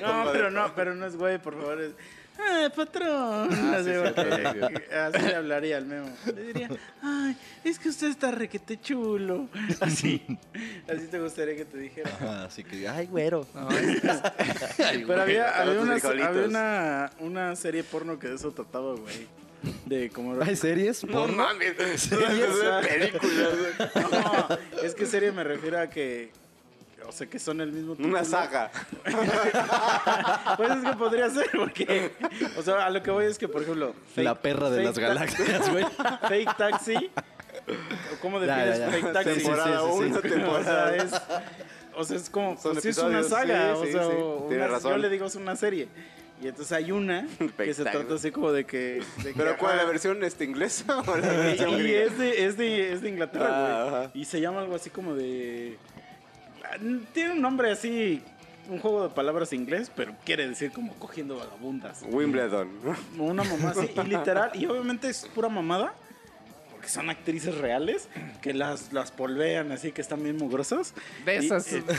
No, 0.01 0.25
pero 0.31 0.49
no, 0.49 0.73
pero 0.75 0.95
no 0.95 1.05
es 1.05 1.15
güey, 1.15 1.37
por 1.37 1.53
favor. 1.55 1.81
Es, 1.81 1.91
ah, 2.39 2.69
patrón. 2.75 3.49
Ah, 3.51 3.77
así, 3.79 3.89
sí, 3.91 4.93
así 4.95 5.27
le 5.27 5.35
hablaría 5.35 5.77
al 5.77 5.85
memo. 5.85 6.09
Le 6.33 6.43
diría, 6.43 6.69
ay, 7.01 7.37
es 7.63 7.79
que 7.79 7.89
usted 7.89 8.07
está 8.07 8.31
requete 8.31 8.79
chulo. 8.79 9.47
Así. 9.81 10.21
Así 10.87 11.07
te 11.07 11.19
gustaría 11.19 11.55
que 11.55 11.65
te 11.65 11.77
dijera. 11.77 12.45
Así 12.45 12.63
que, 12.63 12.87
ay, 12.87 13.07
güero. 13.07 13.47
No, 13.53 13.69
es- 13.69 14.03
Ay, 14.03 14.97
Pero 14.99 15.07
güey. 15.07 15.19
había, 15.19 15.61
había, 15.61 15.79
una, 15.81 15.95
había 15.95 16.45
una, 16.47 17.11
una 17.19 17.55
serie 17.55 17.83
porno 17.83 18.19
que 18.19 18.27
de 18.29 18.35
eso 18.35 18.51
trataba, 18.51 18.93
güey. 18.95 19.27
De 19.85 20.09
como... 20.11 20.39
¿Hay 20.41 20.55
series? 20.55 21.03
No 21.05 21.11
porno? 21.11 21.37
mames, 21.37 21.75
¿Series? 21.97 22.39
es 22.39 22.87
películas. 22.87 23.49
No, 24.11 24.57
es 24.83 24.93
que 24.93 25.05
serie 25.07 25.31
me 25.31 25.43
refiero 25.43 25.79
a 25.79 25.89
que... 25.89 26.31
O 27.07 27.11
sea, 27.11 27.27
que 27.27 27.39
son 27.39 27.61
el 27.61 27.71
mismo 27.71 27.93
Una 27.93 28.21
título. 28.21 28.25
saga. 28.25 28.71
Pues 30.57 30.71
es 30.71 30.83
que 30.83 30.93
podría 30.97 31.29
ser, 31.29 31.49
porque... 31.55 32.11
O 32.57 32.61
sea, 32.61 32.85
a 32.85 32.89
lo 32.89 33.01
que 33.03 33.11
voy 33.11 33.25
es 33.25 33.37
que, 33.37 33.47
por 33.47 33.61
ejemplo... 33.63 33.93
La 34.15 34.35
perra 34.41 34.69
de 34.69 34.83
las 34.83 34.97
galaxias, 34.97 35.69
güey. 35.71 35.85
Fake 36.27 36.57
Taxi. 36.57 37.11
¿Cómo 38.21 38.39
defines 38.39 38.79
ya, 38.79 38.85
ya. 38.85 38.91
Fake 38.91 39.13
Taxi? 39.13 39.33
Temporada 39.41 39.79
sí, 39.79 39.85
sí, 39.85 39.97
sí. 39.97 40.03
uno, 40.05 40.17
O 40.17 40.21
temporada 40.21 40.63
sea, 40.63 40.95
es, 41.03 41.21
o 41.95 42.03
sea, 42.03 42.17
es 42.17 42.29
como, 42.29 42.57
Son 42.57 42.71
pues, 42.73 42.83
sí 42.83 42.89
es 42.89 42.97
una 42.97 43.23
saga, 43.23 43.75
sí, 43.75 43.81
o 43.81 43.85
sea, 43.91 44.03
sí. 44.03 44.15
una- 44.17 44.47
Tienes 44.49 44.69
razón. 44.71 44.91
yo 44.91 44.97
le 44.97 45.09
digo 45.09 45.25
es 45.25 45.35
una 45.35 45.55
serie. 45.55 45.87
Y 46.41 46.47
entonces 46.49 46.71
hay 46.73 46.91
una 46.91 47.25
que 47.57 47.73
se 47.73 47.83
trata 47.83 48.13
así 48.15 48.29
como 48.31 48.51
de 48.51 48.65
que... 48.65 49.01
de 49.23 49.31
que, 49.31 49.33
¿Pero 49.37 49.57
cuál? 49.57 49.77
¿La 49.77 49.85
versión 49.85 50.21
este, 50.23 50.43
inglesa 50.43 50.99
o 50.99 51.17
la 51.17 51.33
y, 51.33 51.37
versión 51.37 51.69
y 51.69 51.77
gringa? 51.79 51.99
es 52.03 52.17
de, 52.17 52.45
es 52.45 52.57
de, 52.57 52.93
es 52.93 53.01
de 53.01 53.09
Inglaterra, 53.09 53.47
Ah, 53.49 53.83
güey. 53.89 53.95
ajá. 54.03 54.11
Y 54.13 54.25
se 54.25 54.41
llama 54.41 54.59
algo 54.61 54.75
así 54.75 54.89
como 54.89 55.15
de... 55.15 55.77
Tiene 57.13 57.33
un 57.33 57.41
nombre 57.41 57.71
así, 57.71 58.21
un 58.69 58.79
juego 58.79 59.07
de 59.07 59.13
palabras 59.13 59.53
inglés, 59.53 59.91
pero 59.95 60.13
quiere 60.25 60.47
decir 60.47 60.71
como 60.71 60.93
cogiendo 60.95 61.37
vagabundas. 61.37 62.03
Wimbledon. 62.07 62.69
Una 63.17 63.43
mamá 63.43 63.71
así, 63.71 63.91
y 63.95 64.03
literal, 64.07 64.51
y 64.53 64.65
obviamente 64.65 65.09
es 65.09 65.25
pura 65.33 65.49
mamada, 65.49 65.93
porque 66.71 66.87
son 66.89 67.09
actrices 67.09 67.57
reales, 67.57 68.09
que 68.41 68.53
las, 68.53 68.91
las 68.93 69.11
polvean 69.11 69.71
así, 69.71 69.91
que 69.91 70.01
están 70.01 70.23
bien 70.23 70.37
mugrosas. 70.37 70.93
De 71.25 71.37
esas. 71.37 71.71
y- 71.71 71.79
güey. 71.79 71.95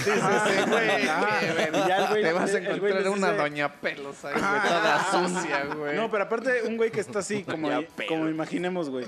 Ya 1.05 1.99
el 1.99 2.07
güey- 2.09 2.23
Te 2.23 2.33
vas 2.33 2.55
a 2.55 2.59
el 2.59 2.81
güey 2.81 2.93
encontrar 2.93 3.09
una 3.09 3.31
dice- 3.33 3.43
doña 3.43 3.73
pelos 3.73 4.25
ahí, 4.25 4.33
güey, 4.35 4.63
toda 4.69 5.11
sucia, 5.13 5.65
güey. 5.77 5.97
No, 5.97 6.11
pero 6.11 6.25
aparte, 6.25 6.63
un 6.65 6.77
güey 6.77 6.91
que 6.91 7.01
está 7.01 7.21
así, 7.21 7.43
como, 7.45 7.69
como 8.09 8.29
imaginemos, 8.29 8.91
güey. 8.91 9.07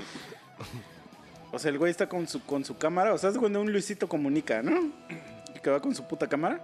O 1.50 1.58
sea, 1.58 1.70
el 1.70 1.78
güey 1.78 1.90
está 1.90 2.08
con 2.08 2.28
su, 2.28 2.44
con 2.44 2.62
su 2.64 2.76
cámara, 2.76 3.14
o 3.14 3.18
sea, 3.18 3.30
es 3.30 3.38
cuando 3.38 3.60
un 3.60 3.72
Luisito 3.72 4.06
comunica, 4.08 4.62
¿no? 4.62 4.90
Que 5.62 5.70
va 5.70 5.80
con 5.80 5.94
su 5.94 6.04
puta 6.04 6.26
cámara. 6.26 6.60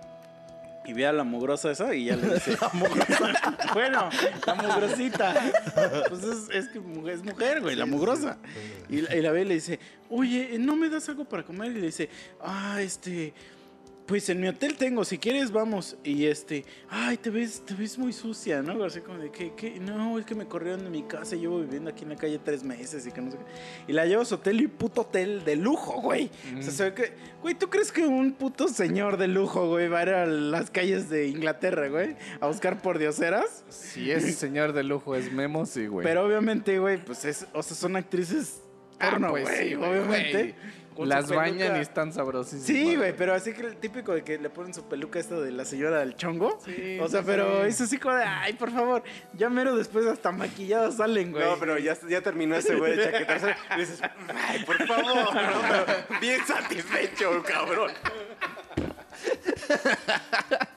Y 0.87 0.93
ve 0.93 1.07
a 1.07 1.13
la 1.13 1.25
mugrosa 1.25 1.71
esa 1.71 1.95
y 1.95 2.05
ya 2.07 2.17
le 2.17 2.35
dice. 2.35 2.57
bueno, 3.73 4.11
la 4.47 4.55
mugrosita. 4.55 5.35
Pues 6.11 6.23
es, 6.25 6.51
es 6.51 6.69
que 6.69 6.79
es 7.11 7.23
mujer, 7.25 7.63
güey, 7.63 7.75
la 7.75 7.87
mugrosa. 7.87 8.37
Y, 8.91 9.01
la- 9.01 9.17
y 9.17 9.23
la 9.23 9.33
ve 9.33 9.43
y 9.43 9.45
le 9.47 9.55
dice, 9.55 9.81
oye, 10.11 10.57
¿no 10.59 10.77
me 10.77 10.91
das 10.91 11.09
algo 11.09 11.25
para 11.25 11.43
comer? 11.43 11.71
Y 11.73 11.77
le 11.77 11.87
dice, 11.87 12.11
ah, 12.43 12.83
este. 12.83 13.33
Pues 14.07 14.29
en 14.29 14.39
mi 14.39 14.49
hotel 14.49 14.75
tengo, 14.77 15.03
si 15.03 15.17
quieres 15.17 15.51
vamos. 15.51 15.97
Y 16.05 16.27
este, 16.27 16.67
ay, 16.91 17.17
te 17.17 17.31
ves, 17.31 17.63
te 17.65 17.73
ves 17.73 17.97
muy 17.99 18.13
sucia, 18.13 18.61
¿no? 18.61 18.85
Así 18.85 19.01
como 19.01 19.19
de 19.19 19.31
que, 19.31 19.55
que- 19.55 19.81
no, 19.81 20.19
es 20.19 20.27
que 20.27 20.35
me 20.35 20.45
corrieron 20.47 20.85
de 20.85 20.91
mi 20.91 21.05
casa, 21.05 21.37
llevo 21.37 21.61
viviendo 21.61 21.89
aquí 21.89 22.03
en 22.03 22.11
la 22.11 22.17
calle 22.17 22.39
tres 22.39 22.65
meses 22.65 23.07
y 23.07 23.13
que 23.13 23.23
no 23.23 23.31
sé 23.31 23.39
qué. 23.39 23.45
Y 23.89 23.95
la 23.95 24.05
llevo 24.05 24.21
a 24.21 24.25
su 24.27 24.35
hotel 24.35 24.61
y 24.61 24.67
puto 24.67 25.01
hotel 25.03 25.43
de 25.47 25.57
lujo, 25.57 26.03
güey. 26.03 26.31
O 26.59 26.63
sea, 26.63 26.71
se 26.71 26.85
ve 26.85 26.95
que, 26.95 27.13
güey, 27.41 27.55
¿tú 27.55 27.71
crees 27.71 27.91
que 27.93 28.07
un 28.07 28.33
puto 28.33 28.69
señor 28.69 29.17
de 29.17 29.27
lujo, 29.29 29.69
güey, 29.71 29.89
va 29.89 30.01
a 30.01 30.03
ir 30.03 30.09
a 30.11 30.27
las 30.27 30.69
calles 30.71 31.09
de 31.09 31.29
Inglaterra, 31.29 31.89
güey, 31.89 32.17
a 32.41 32.47
buscar 32.47 32.83
por 32.83 32.99
dioseras? 32.99 33.65
Si 33.71 34.11
ese 34.11 34.33
señor 34.35 34.75
de 34.75 34.83
lujo 34.85 35.15
es 35.17 35.33
Memo, 35.33 35.65
sí, 35.65 35.87
güey. 35.87 36.05
Pero 36.07 36.27
obviamente, 36.27 36.79
güey, 36.79 37.03
pues 37.03 37.25
es, 37.25 37.47
o 37.55 37.63
sea, 37.63 37.75
son 37.75 37.97
actrices 37.97 38.61
Ah, 39.01 39.11
porno, 39.11 39.31
pues 39.31 39.43
güey, 39.45 39.69
sí, 39.71 39.75
obviamente. 39.75 40.33
güey. 40.33 40.55
Con 40.95 41.05
su 41.05 41.11
Las 41.11 41.31
bañan 41.31 41.77
y 41.77 41.81
están 41.81 42.13
sabrosísimas. 42.13 42.67
Sí, 42.67 42.97
güey, 42.97 43.15
pero 43.17 43.35
así 43.35 43.53
que 43.53 43.63
el 43.63 43.77
típico 43.77 44.15
de 44.15 44.23
que 44.23 44.39
le 44.39 44.51
ponen 44.51 44.73
su 44.73 44.85
peluca 44.85 45.19
esto 45.19 45.43
de 45.43 45.53
la 45.53 45.65
señora 45.65 45.99
del 45.99 46.17
chongo. 46.17 46.59
Sí, 46.65 46.99
o 47.01 47.09
sea, 47.09 47.21
sí, 47.21 47.27
pero 47.27 47.63
sí. 47.63 47.69
es 47.69 47.81
así 47.81 47.99
como 47.99 48.17
de, 48.17 48.25
ay, 48.25 48.55
por 48.55 48.71
favor, 48.71 49.03
ya 49.35 49.51
mero 49.51 49.77
después 49.77 50.07
hasta 50.07 50.33
maquillados 50.33 50.97
salen, 50.97 51.33
güey. 51.33 51.45
No, 51.45 51.57
pero 51.59 51.79
ya, 51.79 51.97
ya 52.09 52.21
terminó 52.21 52.57
ese 52.57 52.77
güey 52.77 52.97
de 52.97 53.05
chaquetarse. 53.05 53.55
Y 53.77 53.81
dices, 53.81 54.01
ay, 54.03 54.65
por 54.65 54.77
favor, 54.87 55.35
¿no? 55.35 55.61
Pero 55.63 56.21
bien 56.21 56.41
satisfecho, 56.47 57.43
cabrón. 57.43 57.91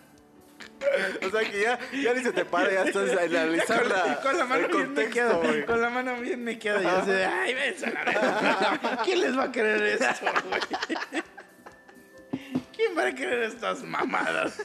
O 1.25 1.29
sea 1.29 1.49
que 1.49 1.61
ya, 1.61 1.79
ya 1.91 2.13
ni 2.13 2.23
se 2.23 2.31
te 2.31 2.45
para, 2.45 2.71
ya 2.71 2.83
estás 2.83 3.09
a 3.17 3.21
analizar 3.21 3.83
con, 3.83 4.15
con 4.23 4.37
la 4.37 4.45
mano 4.45 4.67
bien 4.67 4.93
mequeada, 4.93 5.33
güey. 5.35 5.65
con 5.65 5.81
la 5.81 5.89
mano 5.89 6.21
bien 6.21 6.43
mequeada 6.43 6.81
y 6.81 6.85
así 6.85 7.11
de, 7.11 7.25
ay, 7.25 7.53
verga. 7.53 8.99
¿Quién 9.03 9.21
les 9.21 9.37
va 9.37 9.43
a 9.43 9.51
querer 9.51 9.83
esto, 9.83 10.25
güey? 10.49 11.23
¿Quién 12.75 12.97
va 12.97 13.07
a 13.07 13.15
querer 13.15 13.43
estas 13.43 13.83
mamadas? 13.83 14.61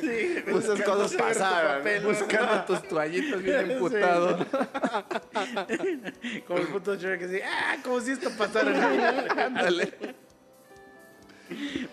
Sí, 0.00 0.42
Muchas 0.48 0.82
cosas 0.82 1.14
pasaron. 1.14 1.84
Buscando 2.02 2.64
tus 2.64 2.82
toallitas 2.88 3.42
bien 3.42 3.70
emputado. 3.70 4.44
Como 6.46 6.58
el 6.60 6.66
puto 6.68 6.96
Shrek 6.96 7.20
que 7.20 7.26
dice, 7.28 7.44
ah, 7.44 7.76
como 7.82 8.00
si 8.00 8.12
esto 8.12 8.30
pasara. 8.36 8.72
Ándale. 9.46 9.92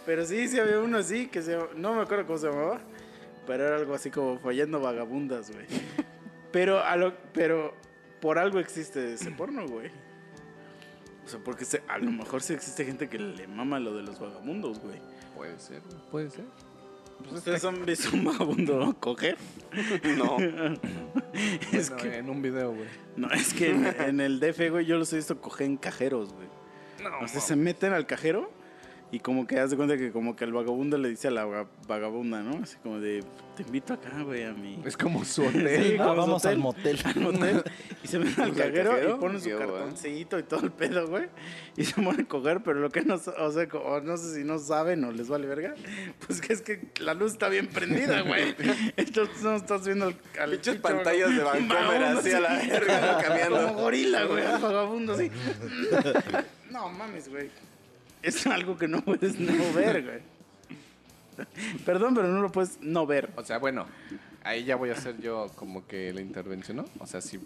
Pero 0.05 0.25
sí, 0.25 0.47
sí 0.47 0.59
había 0.59 0.79
uno 0.79 0.97
así 0.97 1.27
que 1.27 1.41
se 1.41 1.57
no 1.75 1.93
me 1.95 2.01
acuerdo 2.01 2.25
cómo 2.25 2.39
se 2.39 2.47
llamaba, 2.47 2.79
pero 3.47 3.65
era 3.67 3.75
algo 3.75 3.93
así 3.93 4.09
como 4.09 4.37
fallando 4.39 4.79
vagabundas, 4.79 5.51
güey. 5.51 5.65
Pero 6.51 6.83
a 6.83 6.95
lo 6.95 7.13
pero 7.33 7.73
por 8.21 8.37
algo 8.39 8.59
existe 8.59 9.13
ese 9.13 9.31
porno, 9.31 9.67
güey. 9.67 9.89
O 11.25 11.27
sea, 11.27 11.39
porque 11.43 11.65
se- 11.65 11.83
a 11.87 11.97
lo 11.97 12.11
mejor 12.11 12.41
sí 12.41 12.53
existe 12.53 12.83
gente 12.85 13.07
que 13.09 13.19
le 13.19 13.47
mama 13.47 13.79
lo 13.79 13.95
de 13.95 14.03
los 14.03 14.19
vagabundos, 14.19 14.79
güey. 14.79 14.99
Puede 15.35 15.57
ser, 15.59 15.81
puede 16.09 16.29
ser. 16.29 16.45
¿Ustedes 17.31 17.63
han 17.65 17.85
visto 17.85 18.09
un 18.15 18.23
vagabundo 18.25 18.95
coger? 18.99 19.37
No. 20.17 20.37
Es 21.71 21.89
Bueno, 21.89 22.03
que, 22.03 22.17
en 22.17 22.29
un 22.29 22.41
video, 22.41 22.73
güey. 22.73 22.87
no, 23.15 23.29
es 23.31 23.53
que 23.53 23.69
en, 23.71 23.85
en 23.85 24.19
el 24.19 24.39
DF, 24.39 24.69
güey, 24.71 24.85
yo 24.85 24.97
los 24.97 25.11
he 25.13 25.17
visto 25.17 25.39
coger 25.39 25.67
en 25.67 25.77
cajeros, 25.77 26.33
güey. 26.33 26.47
No, 27.03 27.19
O 27.23 27.27
sea, 27.27 27.39
se 27.39 27.55
meten 27.55 27.93
al 27.93 28.05
cajero 28.05 28.51
y 29.11 29.19
como 29.19 29.45
que 29.45 29.59
haz 29.59 29.71
de 29.71 29.75
cuenta 29.77 29.97
que 29.97 30.11
como 30.11 30.35
que 30.35 30.45
el 30.45 30.53
vagabundo 30.53 30.97
le 30.97 31.09
dice 31.09 31.27
a 31.27 31.31
la 31.31 31.45
vaga- 31.45 31.67
vagabunda, 31.87 32.41
¿no? 32.41 32.63
Así 32.63 32.77
como 32.81 32.99
de, 32.99 33.23
te 33.57 33.63
invito 33.63 33.93
acá, 33.93 34.21
güey, 34.23 34.43
a 34.43 34.53
mi... 34.53 34.79
Es 34.85 34.95
como 34.95 35.25
su 35.25 35.43
hotel. 35.45 35.83
Sí, 35.83 35.97
Ah, 35.99 36.13
vamos 36.13 36.43
hotel. 36.45 36.51
al 36.51 36.57
motel. 36.59 36.99
al 37.05 37.15
motel 37.19 37.63
y 38.03 38.07
se 38.07 38.19
meten 38.19 38.41
al 38.43 38.49
¿Al 38.51 38.55
cajero, 38.55 38.91
cajero? 38.91 39.15
y 39.15 39.19
ponen 39.19 39.41
su 39.41 39.49
bueno. 39.49 39.73
cartoncito 39.73 40.39
y 40.39 40.43
todo 40.43 40.61
el 40.61 40.71
pedo, 40.71 41.07
güey. 41.07 41.25
Y 41.75 41.83
se 41.83 41.95
ponen 42.01 42.21
a 42.21 42.27
coger, 42.27 42.61
pero 42.63 42.79
lo 42.79 42.89
que 42.89 43.01
no, 43.01 43.15
o 43.15 43.51
sea, 43.51 43.67
o 43.83 43.99
no 43.99 44.15
sé 44.17 44.35
si 44.35 44.43
no 44.45 44.57
saben 44.59 45.03
o 45.03 45.11
les 45.11 45.27
vale 45.27 45.45
verga, 45.45 45.75
pues 46.25 46.39
que 46.39 46.53
es 46.53 46.61
que 46.61 46.79
la 47.01 47.13
luz 47.13 47.33
está 47.33 47.49
bien 47.49 47.67
prendida, 47.67 48.21
güey. 48.21 48.55
Entonces 48.95 49.43
no 49.43 49.55
estás 49.57 49.85
viendo 49.85 50.05
al, 50.05 50.15
al 50.39 50.51
pinche 50.51 50.75
pantallas 50.75 51.35
de 51.35 51.43
Vancomer 51.43 52.03
así 52.17 52.31
a 52.31 52.39
la 52.39 52.53
verga, 52.57 53.49
Como 53.49 53.73
gorila, 53.73 54.23
güey, 54.23 54.45
al 54.45 54.61
vagabundo 54.61 55.13
así. 55.13 55.29
No 56.69 56.87
mames, 56.89 57.27
güey. 57.29 57.49
Es 58.21 58.45
algo 58.47 58.77
que 58.77 58.87
no 58.87 59.01
puedes 59.01 59.39
no 59.39 59.73
ver, 59.73 60.03
güey. 60.03 61.47
Perdón, 61.85 62.13
pero 62.13 62.27
no 62.27 62.41
lo 62.41 62.51
puedes 62.51 62.79
no 62.81 63.05
ver. 63.05 63.31
O 63.35 63.43
sea, 63.43 63.57
bueno, 63.57 63.85
ahí 64.43 64.63
ya 64.63 64.75
voy 64.75 64.89
a 64.89 64.93
hacer 64.93 65.19
yo 65.21 65.49
como 65.55 65.87
que 65.87 66.13
la 66.13 66.21
intervención, 66.21 66.77
¿no? 66.77 66.85
O 66.99 67.07
sea, 67.07 67.21
si 67.21 67.39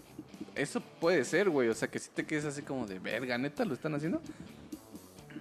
eso 0.54 0.80
puede 1.00 1.24
ser, 1.24 1.48
güey. 1.50 1.68
O 1.68 1.74
sea, 1.74 1.88
que 1.88 1.98
si 1.98 2.10
te 2.10 2.24
quedes 2.24 2.44
así 2.44 2.62
como 2.62 2.86
de 2.86 2.98
verga, 2.98 3.38
neta, 3.38 3.64
lo 3.64 3.74
están 3.74 3.94
haciendo. 3.94 4.20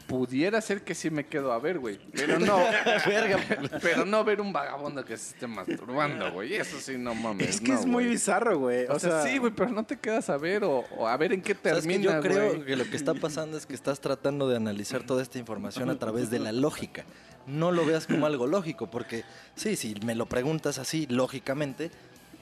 Pudiera 0.08 0.62
ser 0.62 0.84
que 0.84 0.94
sí 0.94 1.10
me 1.10 1.26
quedo 1.26 1.52
a 1.52 1.60
ver, 1.60 1.80
güey. 1.80 2.00
Pero 2.14 2.40
no. 2.40 2.58
Verga. 3.06 3.40
pero 3.82 4.06
no 4.06 4.24
ver 4.24 4.42
un 4.42 4.54
vagabundo 4.54 5.04
que 5.04 5.18
se 5.18 5.34
esté 5.34 5.48
masturbando, 5.48 6.32
güey. 6.32 6.56
Eso 6.56 6.80
sí, 6.80 6.98
no 6.98 7.16
mames. 7.16 7.50
Es 7.50 7.62
que 7.62 7.72
no, 7.72 7.80
es 7.80 7.86
muy 7.86 8.04
güey. 8.04 8.10
bizarro, 8.10 8.60
güey. 8.60 8.86
O, 8.86 9.00
sea, 9.00 9.24
sí, 9.24 9.38
güey, 9.38 9.54
pero 9.54 9.72
no 9.72 9.84
te 9.84 9.98
quedas 9.98 10.30
a 10.30 10.38
ver 10.38 10.64
o, 10.64 10.86
o 10.98 11.08
a 11.08 11.18
ver 11.18 11.34
en 11.34 11.42
qué 11.42 11.54
es 11.54 11.58
que 11.58 11.70
termina, 11.70 12.04
yo 12.04 12.22
creo 12.22 12.50
güey. 12.50 12.66
que 12.66 12.76
lo 12.76 12.86
que 12.86 12.96
está 12.96 13.14
pasando 13.14 13.58
es 13.58 13.66
que 13.66 13.74
estás 13.74 14.00
tratando 14.00 14.48
de 14.48 14.58
analizar 14.58 15.04
toda 15.04 15.22
esta 15.22 15.40
información 15.40 15.90
a 15.90 15.98
través 15.98 16.30
de 16.30 16.40
la 16.40 16.52
lógica. 16.52 17.06
No 17.48 17.72
lo 17.72 17.86
veas 17.86 18.08
como 18.08 18.26
algo 18.26 18.48
lógico, 18.48 18.90
porque 18.90 19.24
sí, 19.56 19.76
si 19.76 19.96
me 20.04 20.16
lo 20.16 20.26
preguntas 20.26 20.80
así, 20.80 21.06
lógicamente, 21.08 21.92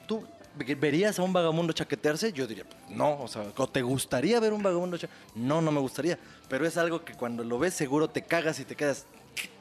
tú 0.06 0.24
¿Verías 0.56 1.18
a 1.18 1.22
un 1.22 1.32
vagabundo 1.32 1.72
chaquetearse? 1.72 2.32
Yo 2.32 2.46
diría, 2.46 2.64
no, 2.88 3.22
o 3.22 3.28
sea, 3.28 3.44
¿o 3.56 3.66
¿te 3.66 3.82
gustaría 3.82 4.38
ver 4.38 4.52
un 4.52 4.62
vagabundo 4.62 4.96
chaquetearse? 4.96 5.32
No, 5.34 5.60
no 5.60 5.72
me 5.72 5.80
gustaría. 5.80 6.16
Pero 6.48 6.66
es 6.66 6.76
algo 6.76 7.04
que 7.04 7.14
cuando 7.14 7.42
lo 7.44 7.58
ves 7.58 7.74
seguro 7.74 8.08
te 8.08 8.22
cagas 8.22 8.60
y 8.60 8.64
te 8.64 8.76
quedas 8.76 9.06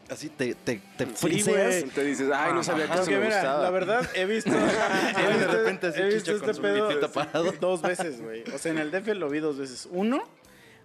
así, 0.09 0.29
te, 0.29 0.53
te, 0.53 0.81
te 0.97 1.05
friseas. 1.07 1.86
dices, 1.95 2.29
ay, 2.34 2.53
no 2.53 2.63
sabía 2.63 2.88
que 2.88 2.93
eso 2.99 3.09
me 3.09 3.17
mira, 3.19 3.36
gustaba. 3.38 3.63
la 3.63 3.69
verdad, 3.69 4.09
he 4.13 4.25
visto, 4.25 4.51
he 5.17 5.38
de 5.38 5.47
repente 5.47 5.88
así 5.88 6.01
he 6.01 6.13
visto 6.13 6.31
este 6.36 6.53
pedo 6.55 7.11
parado. 7.13 7.51
dos 7.59 7.81
veces, 7.81 8.21
güey. 8.21 8.43
O 8.53 8.57
sea, 8.57 8.71
en 8.73 8.79
el 8.79 8.91
DF 8.91 9.07
lo 9.15 9.29
vi 9.29 9.39
dos 9.39 9.57
veces. 9.57 9.88
Uno, 9.91 10.23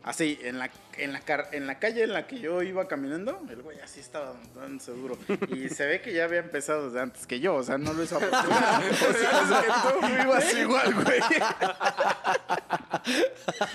así, 0.09 0.38
en 0.42 0.59
la, 0.59 0.70
en 0.96 1.12
la, 1.12 1.20
car- 1.20 1.48
en 1.52 1.66
la 1.66 1.78
calle 1.78 2.02
en 2.02 2.12
la 2.12 2.26
que 2.26 2.40
yo 2.40 2.62
iba 2.62 2.88
caminando, 2.88 3.40
el 3.50 3.62
güey 3.62 3.78
así 3.80 4.00
estaba 4.00 4.34
dando 4.56 4.82
seguro. 4.82 5.16
Y 5.54 5.68
se 5.74 5.86
ve 5.86 6.00
que 6.00 6.12
ya 6.12 6.24
había 6.24 6.40
empezado 6.40 6.86
desde 6.86 7.00
antes 7.00 7.26
que 7.26 7.40
yo, 7.40 7.54
o 7.56 7.62
sea, 7.62 7.78
no 7.78 7.92
lo 7.92 8.02
hizo 8.02 8.16
a 8.16 8.18
propósito. 8.20 8.48
O 8.48 9.12
sea, 9.12 9.46
sea, 9.46 9.82
tú 10.00 10.06
ibas 10.24 10.54
igual, 10.54 10.94
güey. 10.94 11.20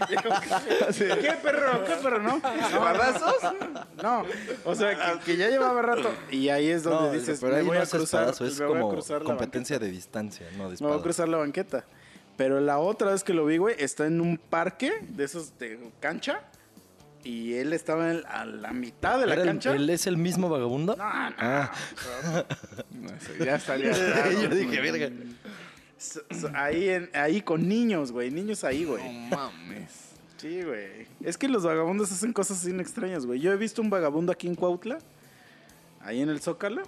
¿Qué 0.10 1.34
perro? 1.42 1.84
¿Qué 1.86 1.96
perro? 2.02 2.20
¿No? 2.22 2.40
¿Barrazos? 2.80 3.36
No, 4.02 4.26
o 4.66 4.76
sea, 4.76 5.20
que, 5.20 5.26
que 5.26 5.38
ya 5.38 5.50
llevaba 5.50 5.82
rato. 5.82 6.12
Y 6.32 6.50
ahí 6.50 6.70
es 6.70 6.84
donde 6.84 7.08
No, 7.08 7.14
dices, 7.14 7.40
pero 7.42 7.56
me 7.56 7.62
voy 7.64 7.78
no 7.78 7.84
a 7.84 7.86
cruzar, 7.88 8.22
espadazo, 8.30 8.46
es 8.46 8.60
me 8.60 8.66
voy 8.68 8.78
a 8.90 8.94
cruzar 8.94 9.24
competencia 9.24 9.80
de 9.80 9.90
distancia, 9.90 10.48
no 10.58 10.70
de 10.70 10.78
me 10.82 10.88
voy 10.88 11.00
a 11.00 11.02
cruzar 11.02 11.30
la 11.30 11.38
banqueta. 11.38 11.86
Pero 12.38 12.60
la 12.60 12.80
otra 12.80 13.12
vez 13.12 13.24
que 13.24 13.34
lo 13.34 13.46
vi, 13.46 13.58
güey, 13.58 13.76
está 13.78 14.08
en 14.08 14.20
un 14.22 14.38
parque 14.38 14.92
de 15.10 15.24
esos 15.24 15.58
de 15.60 15.80
cancha. 16.00 16.42
Y 17.24 17.54
él 17.54 17.72
estaba 17.72 18.12
en- 18.12 18.24
a 18.28 18.44
la 18.46 18.74
mitad 18.74 19.18
de 19.20 19.26
la 19.28 19.34
¿Era 19.34 19.44
el- 19.44 19.48
cancha. 19.48 19.74
¿Él 19.76 19.90
es 19.90 20.08
el 20.08 20.18
mismo 20.18 20.50
vagabundo? 20.50 20.96
No, 20.98 21.04
no. 21.30 21.36
Ah, 21.40 21.72
No 22.92 23.46
ya 23.46 23.56
estaría 23.56 23.92
raro. 23.94 24.32
yo 24.42 24.50
dije, 24.50 24.82
verga. 24.82 25.10
Ahí, 26.56 26.90
en- 26.90 27.10
ahí 27.14 27.42
con 27.42 27.68
niños, 27.68 28.12
güey. 28.12 28.30
Niños 28.30 28.64
ahí, 28.66 28.82
No 28.84 28.90
güey. 28.92 29.28
mames. 29.30 29.92
Sí, 30.38 30.62
güey. 30.64 31.08
Es 31.24 31.38
que 31.38 31.48
los 31.48 31.64
vagabundos 31.64 32.12
hacen 32.12 32.34
cosas 32.34 32.60
así 32.60 32.72
extrañas, 32.78 33.26
güey. 33.26 33.40
Yo 33.40 33.54
he 33.54 33.58
visto 33.58 33.82
un 33.82 33.90
vagabundo 33.90 34.34
aquí 34.34 34.48
en 34.48 34.56
Cuautla. 34.56 34.98
Ahí 36.02 36.20
en 36.22 36.28
el 36.28 36.42
Zócalo. 36.42 36.82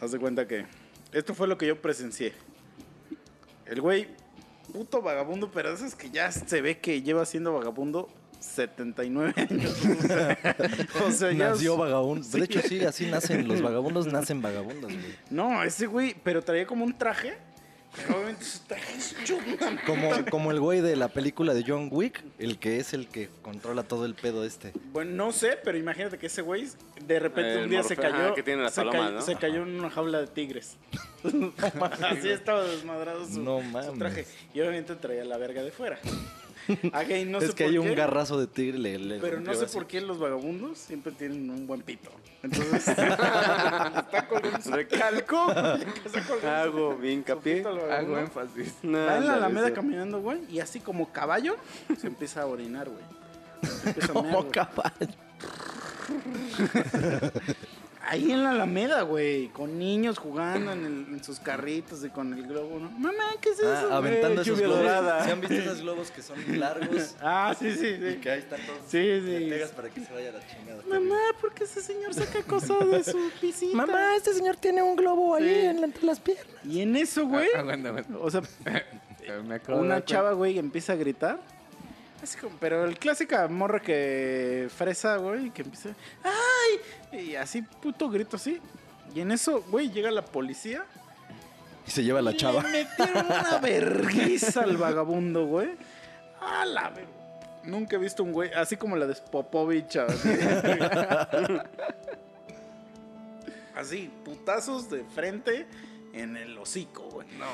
Haz 0.00 0.12
de 0.12 0.18
cuenta 0.18 0.48
que... 0.48 0.64
Esto 1.12 1.34
fue 1.34 1.46
lo 1.48 1.58
que 1.58 1.66
yo 1.66 1.82
presencié. 1.82 2.32
El 3.70 3.80
güey, 3.80 4.08
puto 4.72 5.00
vagabundo, 5.00 5.48
pero 5.52 5.72
eso 5.72 5.86
es 5.86 5.94
que 5.94 6.10
ya 6.10 6.32
se 6.32 6.60
ve 6.60 6.80
que 6.80 7.02
lleva 7.02 7.24
siendo 7.24 7.52
vagabundo 7.52 8.08
79 8.40 9.32
años. 9.36 9.80
o 11.06 11.12
sea, 11.12 11.30
ya... 11.30 11.50
Nació 11.50 11.76
vagabundo. 11.76 12.24
Sí. 12.24 12.40
De 12.40 12.44
hecho, 12.46 12.60
sí, 12.62 12.84
así 12.84 13.06
nacen. 13.06 13.46
Los 13.46 13.62
vagabundos 13.62 14.08
nacen 14.08 14.42
vagabundos, 14.42 14.92
güey. 14.92 15.14
No, 15.30 15.62
ese 15.62 15.86
güey, 15.86 16.16
pero 16.24 16.42
traía 16.42 16.66
como 16.66 16.84
un 16.84 16.98
traje. 16.98 17.38
Pero 17.96 18.16
obviamente 18.16 18.44
su 18.44 18.60
traje 18.60 18.96
es 18.96 19.16
chunga. 19.24 19.82
Como, 19.84 20.10
como 20.30 20.50
el 20.52 20.60
güey 20.60 20.80
de 20.80 20.94
la 20.96 21.08
película 21.08 21.54
de 21.54 21.64
John 21.66 21.88
Wick, 21.90 22.22
el 22.38 22.58
que 22.58 22.78
es 22.78 22.92
el 22.94 23.08
que 23.08 23.28
controla 23.42 23.82
todo 23.82 24.04
el 24.04 24.14
pedo 24.14 24.44
este. 24.44 24.72
Bueno, 24.92 25.10
no 25.26 25.32
sé, 25.32 25.58
pero 25.64 25.76
imagínate 25.76 26.16
que 26.18 26.26
ese 26.26 26.42
güey 26.42 26.68
de 27.04 27.18
repente 27.18 27.54
El 27.54 27.64
un 27.64 27.70
día 27.70 27.82
se 27.82 27.96
Morfeo, 27.96 28.12
cayó. 28.12 28.24
ajá, 28.26 28.34
que 28.34 28.42
tiene 28.44 28.62
las 28.62 28.74
se, 28.74 28.80
palomas, 28.82 29.00
cayó 29.02 29.14
¿no? 29.16 29.22
se 29.22 29.34
cayó 29.36 29.62
en 29.62 29.78
una 29.80 29.90
jaula 29.90 30.20
de 30.20 30.26
tigres. 30.28 30.76
Así 32.02 32.28
estaba 32.30 32.62
desmadrado 32.64 33.26
su, 33.26 33.40
No 33.42 33.58
su 33.58 33.64
mames. 33.64 33.98
traje. 33.98 34.26
Y 34.54 34.60
obviamente 34.60 34.94
traía 34.94 35.24
la 35.24 35.36
verga 35.36 35.62
de 35.62 35.70
fuera. 35.72 35.98
No 37.26 37.38
es 37.38 37.46
sé 37.48 37.54
que 37.54 37.64
por 37.64 37.66
hay 37.66 37.72
qué, 37.72 37.78
un 37.78 37.94
garrazo 37.94 38.38
de 38.38 38.46
tigre. 38.46 38.78
Le, 38.78 38.98
le 38.98 39.18
Pero 39.18 39.40
no 39.40 39.54
sé 39.54 39.64
así. 39.64 39.74
por 39.74 39.86
qué 39.86 40.00
los 40.00 40.18
vagabundos 40.18 40.78
siempre 40.78 41.12
tienen 41.12 41.48
un 41.50 41.66
buen 41.66 41.82
pito. 41.82 42.10
Entonces, 42.42 42.88
está 42.88 44.26
colgando 44.28 44.62
su 44.62 44.70
recalco. 44.70 45.46
Hago 46.46 46.96
bien 46.96 47.18
hincapié. 47.18 47.64
Hago 47.64 48.18
énfasis. 48.18 48.74
No, 48.82 48.98
Va 48.98 49.18
en 49.18 49.26
la 49.26 49.34
alameda 49.34 49.72
caminando, 49.72 50.20
güey, 50.20 50.40
y 50.50 50.60
así 50.60 50.80
como 50.80 51.12
caballo, 51.12 51.56
se 52.00 52.06
empieza 52.06 52.42
a 52.42 52.46
orinar, 52.46 52.88
güey. 52.88 53.04
Como 54.12 54.48
caballo. 54.50 54.90
Ahí 58.08 58.32
en 58.32 58.42
la 58.42 58.50
Alameda, 58.52 59.02
güey, 59.02 59.48
con 59.48 59.78
niños 59.78 60.18
jugando 60.18 60.72
en, 60.72 60.84
el- 60.86 61.06
en 61.14 61.22
sus 61.22 61.38
carritos 61.38 62.02
y 62.02 62.08
con 62.08 62.32
el 62.32 62.46
globo, 62.46 62.78
¿no? 62.78 62.90
Mamá, 62.92 63.24
¿qué 63.42 63.50
es 63.50 63.58
eso? 63.60 63.88
Ah, 63.90 63.98
aventando 63.98 64.40
esos 64.40 64.58
globos. 64.58 64.78
dorada. 64.78 65.24
¿Se 65.24 65.30
han 65.32 65.40
visto 65.40 65.54
esos 65.56 65.80
globos 65.82 66.10
que 66.10 66.22
son 66.22 66.38
largos? 66.58 67.14
Ah, 67.20 67.54
sí, 67.58 67.70
sí, 67.72 67.86
Y 67.88 68.12
sí. 68.14 68.18
que 68.20 68.30
ahí 68.30 68.38
están 68.38 68.58
todos. 68.64 68.78
Sí, 68.88 69.20
sí. 69.24 69.46
pegas 69.50 69.70
para 69.72 69.90
que 69.90 70.00
se 70.04 70.12
vaya 70.12 70.32
la 70.32 70.40
chingada. 70.46 70.82
Mamá, 70.88 71.18
¿por 71.40 71.52
qué 71.52 71.64
ese 71.64 71.82
señor 71.82 72.14
saca 72.14 72.42
cosas 72.42 72.90
de 72.90 73.04
su 73.04 73.18
piscina? 73.40 73.74
Mamá, 73.86 74.16
este 74.16 74.32
señor 74.32 74.56
tiene 74.56 74.82
un 74.82 74.96
globo 74.96 75.34
ahí 75.34 75.44
Sí. 75.44 75.66
en- 75.66 75.84
entre 75.84 76.04
las 76.06 76.20
piernas. 76.20 76.46
Y 76.64 76.80
en 76.80 76.96
eso, 76.96 77.26
güey, 77.26 77.48
Ah, 77.54 77.60
aguanta, 77.60 77.90
aguanta. 77.90 78.18
o 78.18 78.30
sea, 78.30 78.40
Me 79.46 79.60
una 79.74 80.04
chava, 80.04 80.32
güey, 80.32 80.58
empieza 80.58 80.94
a 80.94 80.96
gritar. 80.96 81.38
Así 82.22 82.38
como, 82.38 82.56
pero 82.58 82.84
el 82.84 82.98
clásica 82.98 83.48
morra 83.48 83.80
que 83.80 84.68
fresa, 84.74 85.16
güey, 85.16 85.50
que 85.50 85.62
empieza, 85.62 85.90
¡ay! 86.22 87.18
Y 87.20 87.34
así, 87.34 87.62
puto 87.62 88.10
grito 88.10 88.36
así. 88.36 88.60
Y 89.14 89.20
en 89.20 89.32
eso, 89.32 89.62
güey, 89.70 89.90
llega 89.90 90.10
la 90.10 90.24
policía. 90.24 90.84
Y 91.86 91.90
se 91.90 92.04
lleva 92.04 92.18
a 92.18 92.22
la 92.22 92.36
chava. 92.36 92.62
Le 92.62 92.84
metieron 92.84 93.26
una 93.26 93.58
vergüenza 93.62 94.62
al 94.62 94.76
vagabundo, 94.76 95.46
güey. 95.46 95.70
A 96.40 96.64
la 96.64 96.90
ver... 96.90 97.20
Nunca 97.62 97.96
he 97.96 97.98
visto 97.98 98.22
un 98.22 98.32
güey, 98.32 98.50
así 98.54 98.76
como 98.76 98.96
la 98.96 99.06
de 99.06 99.14
Popovich. 99.14 99.96
Así, 99.96 100.28
Así, 103.76 104.10
putazos 104.24 104.88
de 104.90 105.04
frente 105.04 105.66
en 106.12 106.36
el 106.36 106.56
hocico, 106.58 107.02
güey. 107.10 107.28
No, 107.38 107.46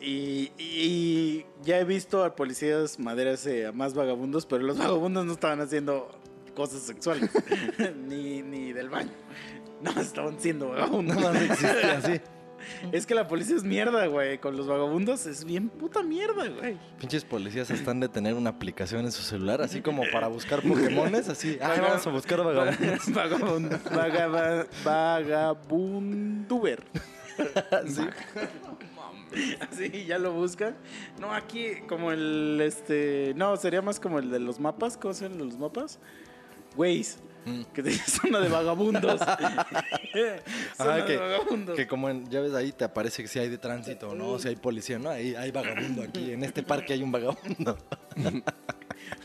Y, 0.00 0.52
y 0.58 1.46
ya 1.62 1.78
he 1.80 1.84
visto 1.84 2.24
a 2.24 2.34
policías 2.36 2.98
maderas 2.98 3.46
eh, 3.46 3.66
a 3.66 3.72
más 3.72 3.94
vagabundos, 3.94 4.46
pero 4.46 4.62
los 4.62 4.78
vagabundos 4.78 5.24
no 5.24 5.32
estaban 5.32 5.60
haciendo 5.60 6.08
cosas 6.54 6.82
sexuales, 6.82 7.30
ni, 8.08 8.42
ni 8.42 8.72
del 8.72 8.88
baño. 8.90 9.10
No, 9.82 9.90
estaban 10.00 10.38
siendo 10.40 10.68
vagabundos. 10.70 11.16
Existe 11.36 11.84
así. 11.86 12.20
Es 12.90 13.06
que 13.06 13.14
la 13.14 13.28
policía 13.28 13.54
es 13.56 13.62
mierda, 13.62 14.06
güey. 14.06 14.38
Con 14.38 14.56
los 14.56 14.66
vagabundos 14.66 15.26
es 15.26 15.44
bien 15.44 15.68
puta 15.68 16.02
mierda, 16.02 16.48
güey. 16.48 16.76
Pinches 16.98 17.24
policías 17.24 17.70
están 17.70 18.00
de 18.00 18.08
tener 18.08 18.34
una 18.34 18.50
aplicación 18.50 19.04
en 19.04 19.12
su 19.12 19.22
celular, 19.22 19.60
así 19.62 19.82
como 19.82 20.02
para 20.12 20.28
buscar 20.28 20.62
Pokémones, 20.62 21.28
así. 21.28 21.58
Ay, 21.62 21.78
vamos 21.80 22.06
a 22.06 22.10
buscar 22.10 22.42
vagabundos. 22.42 23.12
Vagabund, 23.14 23.72
vagaba- 23.94 24.66
vagabunduber. 24.84 26.82
Sí. 27.86 28.00
Así, 29.70 30.04
ya 30.06 30.18
lo 30.18 30.32
buscan. 30.32 30.76
No, 31.20 31.32
aquí 31.32 31.76
como 31.88 32.12
el, 32.12 32.60
este... 32.62 33.32
No, 33.36 33.56
sería 33.56 33.82
más 33.82 34.00
como 34.00 34.18
el 34.18 34.30
de 34.30 34.40
los 34.40 34.60
mapas. 34.60 34.96
¿Cómo 34.96 35.14
se 35.14 35.28
llaman 35.28 35.46
los 35.46 35.58
mapas? 35.58 35.98
Waze. 36.76 37.18
Mm. 37.44 37.62
Que 37.72 37.82
te 37.82 37.92
zona 37.92 38.40
de 38.40 38.48
vagabundos. 38.48 39.20
zona 39.20 39.34
Ajá, 40.78 40.96
de 40.96 41.04
que, 41.04 41.16
vagabundos. 41.16 41.76
que 41.76 41.86
como 41.86 42.08
en, 42.08 42.28
ya 42.28 42.40
ves 42.40 42.54
ahí 42.54 42.72
te 42.72 42.84
aparece 42.84 43.22
que 43.22 43.28
si 43.28 43.38
hay 43.38 43.48
de 43.48 43.58
tránsito, 43.58 44.14
¿no? 44.14 44.38
Si 44.38 44.48
hay 44.48 44.56
policía, 44.56 44.98
¿no? 44.98 45.10
Ahí 45.10 45.34
hay 45.34 45.52
vagabundo 45.52 46.02
aquí. 46.02 46.32
En 46.32 46.42
este 46.42 46.62
parque 46.62 46.92
hay 46.92 47.02
un 47.02 47.12
vagabundo. 47.12 47.78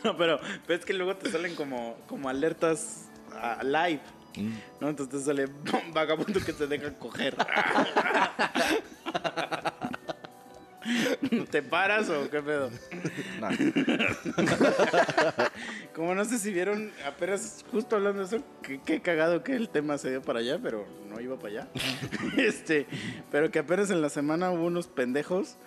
No, 0.04 0.18
pero, 0.18 0.39
pero 0.68 0.80
es 0.80 0.86
que 0.86 0.93
luego 0.93 1.16
te 1.16 1.32
salen 1.32 1.56
como, 1.56 1.97
como 2.08 2.30
alertas 2.30 3.10
ah, 3.34 3.62
live. 3.64 4.02
¿no? 4.80 4.89
Entonces 4.89 5.20
te 5.20 5.26
sale 5.26 5.47
vagabundo 5.93 6.39
que 6.39 6.54
te 6.54 6.68
deja 6.68 6.93
coger. 6.97 7.36
¿Te 11.51 11.61
paras 11.61 12.09
o 12.09 12.29
qué 12.29 12.41
pedo? 12.41 12.69
No. 13.39 13.49
Como 15.95 16.15
no 16.15 16.25
sé 16.25 16.39
si 16.39 16.51
vieron, 16.51 16.91
apenas 17.05 17.63
justo 17.71 17.95
hablando 17.95 18.25
de 18.25 18.36
eso, 18.36 18.43
qué 18.86 19.01
cagado 19.01 19.43
que 19.43 19.55
el 19.55 19.69
tema 19.69 19.97
se 19.97 20.09
dio 20.09 20.21
para 20.21 20.39
allá, 20.39 20.59
pero 20.61 20.86
no 21.09 21.19
iba 21.19 21.38
para 21.38 21.49
allá. 21.49 21.67
este, 22.38 22.88
pero 23.32 23.51
que 23.51 23.59
apenas 23.59 23.91
en 23.91 24.01
la 24.01 24.09
semana 24.09 24.51
hubo 24.51 24.65
unos 24.65 24.88
pendejos 24.88 25.57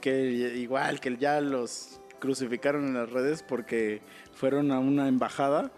que 0.00 0.54
igual, 0.56 1.00
que 1.00 1.16
ya 1.16 1.40
los 1.40 2.00
crucificaron 2.18 2.86
en 2.86 2.94
las 2.94 3.10
redes 3.10 3.42
porque 3.42 4.02
fueron 4.34 4.72
a 4.72 4.80
una 4.80 5.08
embajada 5.08 5.70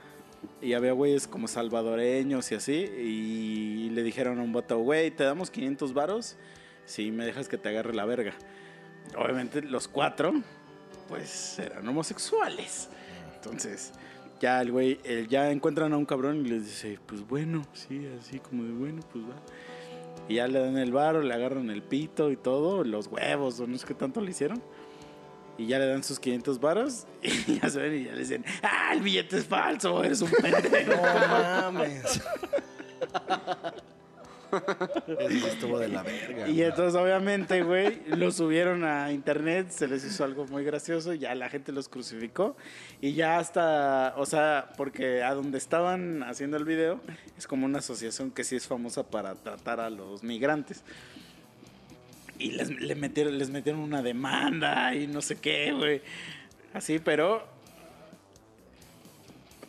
y 0.63 0.73
había 0.73 0.93
güeyes 0.93 1.29
como 1.29 1.49
salvadoreños 1.49 2.51
y 2.51 2.55
así 2.55 2.73
y 2.73 3.91
le 3.91 4.03
dijeron 4.03 4.39
a 4.39 4.43
un 4.43 4.53
vato, 4.53 4.79
güey, 4.79 5.11
te 5.11 5.25
damos 5.25 5.51
500 5.51 5.93
varos 5.93 6.37
si 6.87 7.13
me 7.13 7.25
dejas 7.25 7.49
que 7.49 7.59
te 7.59 7.69
agarre 7.69 7.95
la 7.95 8.05
verga. 8.05 8.35
Obviamente 9.17 9.63
los 9.63 9.89
cuatro, 9.89 10.33
pues 11.09 11.59
eran 11.59 11.87
homosexuales. 11.89 12.89
Entonces, 13.37 13.93
ya 14.41 14.61
el 14.61 14.71
güey, 14.73 14.99
el- 15.05 15.29
ya 15.29 15.51
encuentran 15.51 15.93
a 15.93 15.97
un 15.97 16.07
cabrón 16.07 16.45
y 16.47 16.49
les 16.51 16.65
dice, 16.67 16.99
pues 17.07 17.27
bueno, 17.27 17.63
sí, 17.73 18.09
así 18.21 18.39
como 18.39 18.65
de 18.65 18.73
bueno, 18.73 19.03
pues 19.13 19.25
va. 19.25 19.35
Y 20.29 20.35
ya 20.37 20.47
le 20.47 20.61
dan 20.61 20.77
el 20.79 20.93
varo, 20.93 21.23
le 21.23 21.35
agarran 21.35 21.71
el 21.71 21.83
pito 21.83 22.31
y 22.31 22.37
todo, 22.37 22.85
los 22.85 23.07
huevos, 23.09 23.59
o 23.61 23.67
no 23.67 23.77
sé 23.79 23.87
qué 23.87 23.95
tanto 23.95 24.21
le 24.21 24.31
hicieron. 24.31 24.63
Y 25.59 25.67
ya 25.67 25.79
le 25.79 25.87
dan 25.87 26.03
sus 26.05 26.19
500 26.21 26.61
varos 26.61 27.07
y 27.23 27.59
ya 27.61 27.69
se 27.69 27.81
ven 27.81 28.01
y 28.01 28.05
ya 28.05 28.13
le 28.13 28.21
dicen, 28.21 28.45
ah, 28.63 28.93
el 28.95 29.01
billete 29.01 29.39
es 29.39 29.45
falso, 29.47 30.03
eres 30.05 30.23
un 30.23 30.31
pendejo. 30.43 30.93
No 30.97 31.73
mames. 31.73 32.21
Eso 35.19 35.47
estuvo 35.47 35.79
de 35.79 35.89
la 35.89 36.03
verga. 36.03 36.49
Y 36.49 36.63
entonces, 36.63 36.95
obviamente, 37.01 37.63
güey, 37.63 38.01
lo 38.07 38.31
subieron 38.31 38.85
a 38.85 39.13
internet, 39.13 39.71
se 39.71 39.89
les 39.89 40.05
hizo 40.05 40.25
algo 40.25 40.47
muy 40.47 40.65
gracioso, 40.65 41.13
ya 41.15 41.35
la 41.35 41.49
gente 41.49 41.73
los 41.73 41.89
crucificó. 41.89 42.57
Y 43.01 43.13
ya 43.13 43.39
hasta, 43.39 44.15
o 44.17 44.27
sea, 44.27 44.71
porque 44.77 45.23
a 45.23 45.35
donde 45.35 45.59
estaban 45.59 46.23
haciendo 46.23 46.57
el 46.57 46.65
video 46.65 47.01
es 47.37 47.47
como 47.47 47.67
una 47.67 47.79
asociación 47.79 48.31
que 48.31 48.45
sí 48.45 48.57
es 48.57 48.67
famosa 48.67 49.05
para 49.05 49.35
tratar 49.35 49.81
a 49.81 49.91
los 49.91 50.23
migrantes. 50.23 50.83
Y 52.39 52.53
les, 52.53 52.71
le 52.71 52.95
metieron, 52.95 53.39
les 53.39 53.51
metieron 53.51 53.83
una 53.83 54.03
demanda 54.03 54.95
y 54.95 55.07
no 55.07 55.21
sé 55.21 55.39
qué, 55.39 55.73
güey. 55.73 56.01
Así, 56.73 56.99
pero 56.99 57.60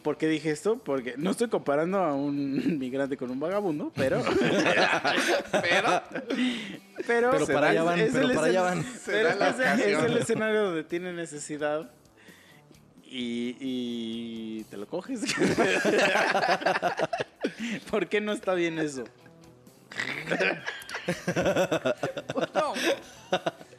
¿Por 0.02 0.18
qué 0.18 0.28
dije 0.28 0.50
esto? 0.52 0.78
Porque 0.84 1.16
no 1.18 1.32
estoy 1.32 1.50
comparando 1.50 2.00
a 2.00 2.14
un 2.14 2.80
migrante 2.80 3.18
con 3.18 3.30
un 3.32 3.40
vagabundo, 3.40 3.92
pero. 3.96 4.22
Pero 7.08 7.32
pero, 7.32 7.48
para 7.48 7.70
allá 7.70 7.84
van, 7.84 8.00
es 8.00 8.14
pero 8.14 8.28
el 8.28 8.36
para 8.36 8.48
allá 8.48 8.62
van. 8.62 8.86
Pero 9.08 9.30
es, 9.30 10.04
el 10.04 10.18
escenario 10.18 10.66
donde 10.66 10.84
tiene 10.84 11.14
necesidad 11.14 11.90
y, 13.04 13.58
y 13.60 14.64
te 14.66 14.78
lo 14.78 14.88
coges. 14.88 15.22
¿Por 17.90 18.08
qué 18.08 18.22
no 18.22 18.34
está 18.34 18.54
bien 18.54 18.78
eso? 18.78 19.04
No. 22.54 22.74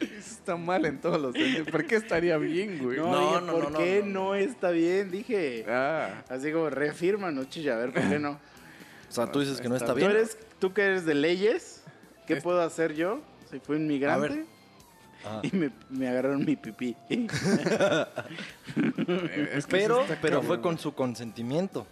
Eso 0.00 0.14
está 0.18 0.56
mal 0.56 0.84
en 0.86 1.00
todos 1.00 1.20
los 1.20 1.32
sentidos. 1.34 1.68
¿Por 1.70 1.86
qué 1.86 1.96
estaría 1.96 2.36
bien, 2.38 2.78
güey? 2.82 2.98
No, 2.98 3.10
No, 3.10 3.20
dije, 3.30 3.40
no, 3.46 3.52
¿por 3.52 3.70
no, 3.72 3.78
qué 3.78 4.02
no, 4.04 4.10
no, 4.24 4.34
está 4.34 4.70
bien? 4.70 5.10
Dije. 5.10 5.64
Ah. 5.68 6.22
Así 6.28 6.50
como, 6.52 6.70
refírmanos, 6.70 7.48
chilla, 7.48 7.74
a 7.74 7.78
ver, 7.78 7.92
¿por 7.92 8.02
qué 8.08 8.18
no? 8.18 8.32
O 8.32 9.12
sea, 9.14 9.30
tú 9.30 9.40
dices 9.40 9.60
que 9.60 9.68
no 9.68 9.76
está 9.76 9.88
¿Tú, 9.92 9.96
bien. 9.96 10.10
eres, 10.10 10.38
tú 10.58 10.72
que 10.72 10.82
eres 10.82 11.04
de 11.04 11.14
leyes, 11.14 11.82
¿qué 12.26 12.34
Es- 12.34 12.42
puedo 12.42 12.60
hacer 12.62 12.94
yo 12.94 13.20
si 13.50 13.60
fui 13.60 13.76
un 13.76 13.86
migrante? 13.86 14.46
Ah. 15.24 15.40
Y 15.44 15.54
me, 15.54 15.70
me 15.90 16.08
agarraron 16.08 16.44
mi 16.44 16.56
pipí. 16.56 16.96
Es 19.52 19.66
que 19.66 19.70
Pero, 19.70 20.04
pero 20.20 20.42
fue 20.42 20.60
con 20.60 20.78
su 20.78 20.94
consentimiento. 20.94 21.86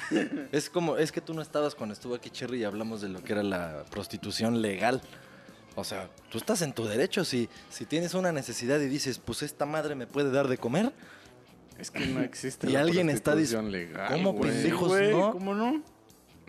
es 0.52 0.70
como, 0.70 0.96
es 0.96 1.12
que 1.12 1.20
tú 1.20 1.34
no 1.34 1.42
estabas 1.42 1.74
cuando 1.74 1.92
estuvo 1.92 2.14
aquí 2.14 2.30
Cherry 2.30 2.60
y 2.60 2.64
hablamos 2.64 3.00
de 3.00 3.08
lo 3.08 3.22
que 3.22 3.32
era 3.32 3.42
la 3.42 3.84
prostitución 3.90 4.62
legal. 4.62 5.00
O 5.74 5.84
sea, 5.84 6.10
tú 6.30 6.38
estás 6.38 6.60
en 6.62 6.72
tu 6.72 6.84
derecho. 6.84 7.24
Si, 7.24 7.48
si 7.70 7.84
tienes 7.86 8.14
una 8.14 8.30
necesidad 8.32 8.78
y 8.80 8.86
dices, 8.88 9.18
pues 9.18 9.42
esta 9.42 9.64
madre 9.66 9.94
me 9.94 10.06
puede 10.06 10.30
dar 10.30 10.48
de 10.48 10.58
comer, 10.58 10.92
Es 11.78 11.90
que 11.90 12.06
no 12.06 12.20
existe 12.20 12.66
Y 12.70 12.72
la 12.72 12.80
alguien 12.80 13.08
está 13.10 13.32
prostitución 13.32 13.68
dis- 13.68 13.72
legal, 13.72 14.08
¿Cómo, 14.12 14.32
güey. 14.34 14.50
pendejo? 14.50 14.76
Hijos, 14.76 14.88
Güey, 14.88 15.10
¿no? 15.12 15.32
¿Cómo 15.32 15.54
no? 15.54 15.82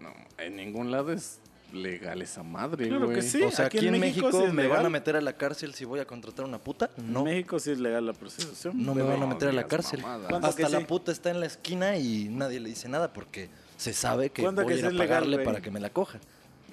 No, 0.01 0.13
en 0.37 0.55
ningún 0.57 0.91
lado 0.91 1.13
es 1.13 1.39
legal 1.73 2.21
esa 2.21 2.43
madre, 2.43 2.87
Claro 2.87 3.05
güey. 3.05 3.17
que 3.17 3.21
sí. 3.23 3.41
o 3.43 3.51
sea, 3.51 3.65
aquí 3.65 3.77
aquí, 3.77 3.87
en 3.87 3.99
México 3.99 4.27
México, 4.27 4.41
sí 4.43 4.47
es 4.47 4.53
me 4.53 4.63
legal. 4.63 4.77
van 4.77 4.85
a 4.85 4.89
meter 4.89 5.15
a 5.15 5.21
la 5.21 5.33
cárcel 5.35 5.73
si 5.73 5.85
voy 5.85 5.99
a 5.99 6.05
contratar 6.05 6.45
una 6.45 6.59
puta. 6.59 6.89
No, 6.97 7.19
En 7.19 7.25
México 7.25 7.59
sí 7.59 7.71
es 7.71 7.79
legal 7.79 8.05
la 8.05 8.13
prostitución. 8.13 8.73
no 8.83 8.93
me 8.95 9.01
van 9.01 9.21
a 9.21 9.25
meter 9.25 9.49
a 9.49 9.51
la 9.53 9.67
cárcel. 9.67 10.01
mamadas. 10.01 10.29
¿Cuánto 10.29 10.47
Hasta 10.47 10.69
la 10.69 10.79
sí? 10.79 10.85
puta 10.85 11.11
está 11.11 11.29
en 11.31 11.39
la 11.39 11.45
esquina 11.47 11.97
y 11.97 12.29
nadie 12.29 12.59
le 12.59 12.69
dice 12.69 12.87
nada 12.89 13.11
porque 13.11 13.49
se 13.77 13.93
sabe 13.93 14.29
que 14.29 14.41
¿Cuánto 14.43 14.61
voy 14.63 14.69
que 14.69 14.73
a 14.73 14.77
ir 14.77 14.81
sí 14.81 14.85
a 14.85 14.89
es 14.89 14.93
legal, 14.93 15.07
pagarle 15.07 15.35
güey? 15.37 15.45
para 15.45 15.61
que 15.61 15.71
me 15.71 15.79
la 15.79 15.89
coja. 15.89 16.19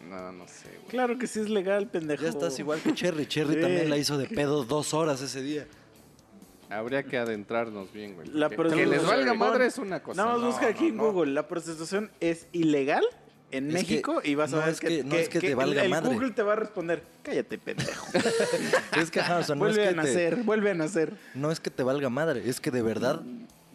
No, 0.09 0.33
no 0.33 0.47
sé, 0.49 0.69
güey. 0.77 0.89
Claro 0.89 1.19
que 1.19 1.27
sí 1.27 1.41
es 1.41 1.49
legal, 1.49 1.87
pendejo. 1.89 2.23
Ya 2.23 2.29
estás 2.31 2.59
igual 2.59 2.81
que 2.81 2.93
Cherry. 2.95 3.27
Cherry 3.27 3.55
Sí. 3.55 3.61
también 3.61 3.89
la 3.91 3.97
hizo 3.97 4.19
de 4.19 4.27
pedo 4.27 4.65
dos 4.65 4.93
horas 4.95 5.21
ese 5.23 5.43
día. 5.43 5.67
Habría 6.69 7.03
que 7.03 7.19
adentrarnos 7.19 7.93
bien, 7.93 8.15
güey. 8.15 8.29
La 8.29 8.49
que, 8.49 8.87
les 8.87 9.05
valga 9.05 9.35
madre 9.35 9.67
es 9.67 9.77
una 9.79 10.03
cosa. 10.03 10.23
Nada 10.23 10.35
más 10.35 10.41
No, 10.43 10.47
busca 10.53 10.69
aquí 10.69 10.85
no, 10.85 10.89
en 10.89 10.97
no. 10.99 11.03
Google. 11.13 11.33
La 11.33 11.49
prostitución 11.49 12.11
es 12.21 12.47
ilegal 12.53 13.03
en 13.53 13.67
Es 13.69 13.73
México 13.73 14.21
que 14.21 14.31
y 14.31 14.35
vas 14.35 14.53
a 14.53 14.57
no 14.57 14.63
ver 14.63 14.71
es 14.75 14.81
que- 14.81 15.05
no 15.05 15.17
es 15.17 15.29
que 15.29 15.41
te 15.41 15.55
valga 15.55 15.83
el 15.83 15.91
madre. 15.91 16.13
Google 16.15 16.31
te 16.31 16.43
va 16.43 16.53
a 16.53 16.57
responder, 16.57 17.03
cállate, 17.23 17.59
pendejo. 17.59 18.07
Es 19.01 19.11
que, 19.11 19.21
ajá, 19.21 19.39
o 19.39 19.43
sea, 19.43 19.55
no 19.55 19.67
es 19.69 19.75
vuelve 19.77 19.83
que 19.83 19.89
a 19.89 20.03
te- 20.03 20.09
nacer, 20.09 20.37
vuelve 20.45 20.71
a 20.71 20.75
nacer. 20.75 21.15
No 21.35 21.51
es 21.51 21.61
que 21.61 21.71
te 21.71 21.83
valga 21.83 22.09
madre, 22.11 22.49
es 22.49 22.61
que 22.61 22.71
de 22.71 22.83
verdad 22.83 23.23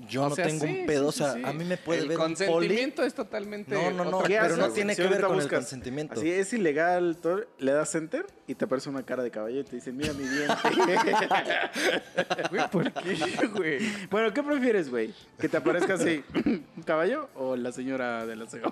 yo 0.09 0.23
O 0.25 0.29
no 0.29 0.35
sea, 0.35 0.45
tengo 0.47 0.65
sí, 0.65 0.79
un 0.81 0.85
pedo. 0.85 1.11
sí, 1.11 1.21
o 1.23 1.25
sea, 1.25 1.33
sí, 1.35 1.41
a 1.43 1.53
mí 1.53 1.63
me 1.63 1.77
puede 1.77 2.01
el 2.01 2.07
ver 2.09 2.17
un 2.19 2.23
poli. 2.25 2.35
consentimiento 2.37 3.03
es 3.03 3.13
totalmente. 3.13 3.73
No, 3.73 3.91
no, 3.91 4.03
no, 4.05 4.17
otra 4.17 4.27
¿Qué 4.27 4.37
pero 4.41 4.57
no 4.57 4.69
tiene 4.69 4.93
Si 4.95 5.01
que 5.01 5.07
ver 5.07 5.21
con 5.21 5.31
el 5.35 5.41
buscas, 5.41 5.59
consentimiento. 5.59 6.13
Así 6.19 6.29
es 6.31 6.51
ilegal, 6.53 7.17
todo, 7.21 7.45
le 7.59 7.71
das 7.71 7.95
enter 7.95 8.25
y 8.47 8.53
te 8.55 8.65
aparece 8.65 8.89
una 8.89 9.01
cara 9.03 9.23
de 9.23 9.31
caballo 9.31 9.59
y 9.59 9.63
te 9.63 9.75
dice, 9.75 9.91
mira 9.91 10.13
mi 10.13 10.23
diente. 10.27 10.53
Güey, 12.49 12.69
¿por 12.69 12.91
qué, 12.93 13.47
güey? 13.53 13.79
bueno, 14.09 14.33
¿qué 14.33 14.43
prefieres, 14.43 14.89
güey? 14.89 15.13
¿Que 15.39 15.49
te 15.49 15.57
aparezca 15.57 15.95
así 15.95 16.23
un 16.45 16.83
caballo 16.85 17.29
o 17.35 17.55
la 17.55 17.71
señora 17.71 18.25
de 18.25 18.35
la 18.35 18.45
cega? 18.47 18.67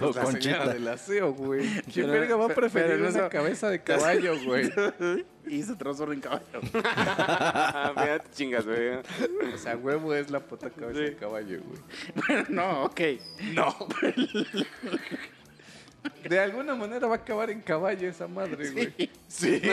O 0.00 0.12
La 0.14 0.22
Conchita. 0.22 0.40
señora 0.42 0.72
del 0.74 0.88
aseo, 0.88 1.32
güey. 1.32 1.66
¿Quién 1.92 2.06
Pero- 2.06 2.12
verga 2.12 2.36
va 2.36 2.44
a 2.46 2.48
preferir 2.48 2.98
no 2.98 3.08
eso- 3.08 3.28
cabeza 3.30 3.70
de 3.70 3.82
caballo, 3.82 4.34
güey? 4.44 4.70
y 5.46 5.62
se 5.62 5.74
transforma 5.76 6.12
en 6.14 6.20
caballo. 6.20 6.44
Mira, 6.62 8.18
te 8.18 8.30
chingas, 8.32 8.66
güey. 8.66 8.96
O 9.54 9.58
sea, 9.58 9.76
huevo 9.76 10.14
es 10.14 10.30
la 10.30 10.40
puta 10.40 10.68
cabeza 10.70 11.00
de 11.00 11.16
caballo, 11.16 11.60
güey. 11.64 11.80
Bueno, 12.26 12.44
no, 12.50 12.82
ok. 12.84 13.00
No. 13.54 13.74
De 16.28 16.38
alguna 16.38 16.74
manera 16.74 17.06
va 17.06 17.14
a 17.14 17.18
acabar 17.18 17.50
en 17.50 17.60
caballo 17.60 18.08
esa 18.08 18.28
madre, 18.28 18.70
güey. 18.70 19.10
Sí. 19.28 19.62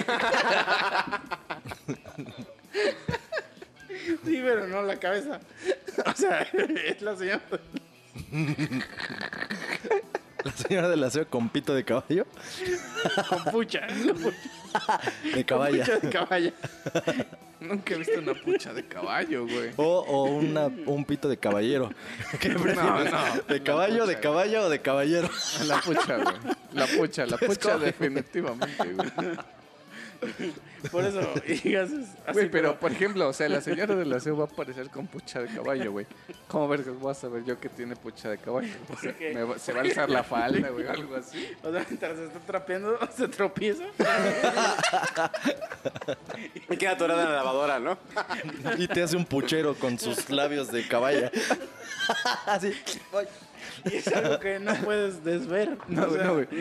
Sí, 4.24 4.42
pero 4.44 4.68
no 4.68 4.84
la 4.84 4.98
cabeza. 4.98 5.40
O 6.06 6.14
sea, 6.14 6.42
es 6.86 7.02
la 7.02 7.16
señora 7.16 7.42
La 10.46 10.52
señora 10.52 10.88
del 10.90 11.04
aseo 11.04 11.28
con 11.28 11.50
pito 11.50 11.74
de 11.74 11.84
caballo. 11.84 12.26
con 13.30 13.44
pucha. 13.52 13.88
Con 13.88 14.16
pucha 14.22 15.02
De 15.34 15.44
caballa. 15.44 15.84
de 15.86 16.10
caballa. 16.10 16.54
Nunca 17.60 17.96
he 17.96 17.98
visto 17.98 18.20
una 18.20 18.34
pucha 18.36 18.72
de 18.74 18.86
caballo, 18.86 19.48
güey. 19.48 19.72
O, 19.78 19.84
o 20.02 20.24
una, 20.26 20.68
un 20.68 21.04
pito 21.04 21.28
de 21.28 21.38
caballero. 21.38 21.90
¿Qué 22.40 22.50
prefieres? 22.50 22.76
no. 23.12 23.42
¿De 23.48 23.64
caballo, 23.64 24.06
de 24.06 24.20
caballo 24.20 24.66
o 24.66 24.70
de 24.70 24.82
caballero? 24.82 25.30
La 25.66 25.82
pucha, 25.82 26.18
güey. 26.18 26.36
La 26.74 26.86
pucha, 26.86 27.26
la 27.26 27.38
pucha 27.38 27.78
definitivamente, 27.80 28.94
güey. 28.94 29.10
Por 30.92 31.04
eso, 31.04 31.20
y 31.64 31.76
haces 31.76 32.06
así 32.26 32.34
Güey, 32.34 32.52
pero 32.52 32.70
como- 32.70 32.80
por 32.80 32.92
ejemplo, 32.92 33.28
o 33.28 33.34
sea, 33.34 33.50
la 33.50 33.60
señora 33.62 33.96
del 33.96 34.14
aseo 34.14 34.38
va 34.38 34.44
a 34.44 34.48
aparecer 34.48 34.90
con 34.90 35.08
pucha 35.08 35.40
de 35.42 35.48
caballo, 35.48 35.92
güey. 35.92 36.06
¿Cómo 36.48 36.68
vergas 36.68 36.96
voy 37.00 37.12
a 37.12 37.16
saber 37.16 37.44
yo 37.44 37.60
que 37.60 37.70
tiene 37.70 37.96
pucha 37.96 38.30
de 38.30 38.38
caballo? 38.38 38.72
O 38.94 38.98
sea, 39.00 39.14
qué? 39.18 39.34
me 39.34 39.44
va- 39.44 39.58
se 39.58 39.74
va 39.74 39.80
a 39.80 39.84
alzar 39.84 40.10
la 40.10 40.24
falda, 40.24 40.70
güey, 40.70 40.88
algo 40.88 41.16
así. 41.16 41.48
O 41.64 41.72
sea, 41.72 41.84
mientras 41.90 42.18
se 42.18 42.26
está 42.26 42.40
trapeando, 42.40 43.00
se 43.16 43.28
tropieza. 43.28 43.84
Me 46.68 46.78
queda 46.78 46.92
atorada 46.92 47.24
en 47.24 47.30
la 47.30 47.36
lavadora, 47.38 47.80
¿no? 47.80 47.98
Y 48.78 48.88
te 48.88 49.02
hace 49.04 49.16
un 49.18 49.26
puchero 49.26 49.76
con 49.76 49.98
sus 50.00 50.30
labios 50.30 50.72
de 50.72 50.88
caballa. 50.88 51.32
Así. 52.46 52.74
ay. 53.14 53.28
Y 53.86 53.96
es 53.96 54.08
algo 54.08 54.40
que 54.40 54.60
no 54.60 54.74
puedes 54.76 55.24
desver. 55.24 55.78
No, 55.88 56.04
O 56.04 56.14
sea, 56.14 56.24
no, 56.26 56.34
güey. 56.36 56.48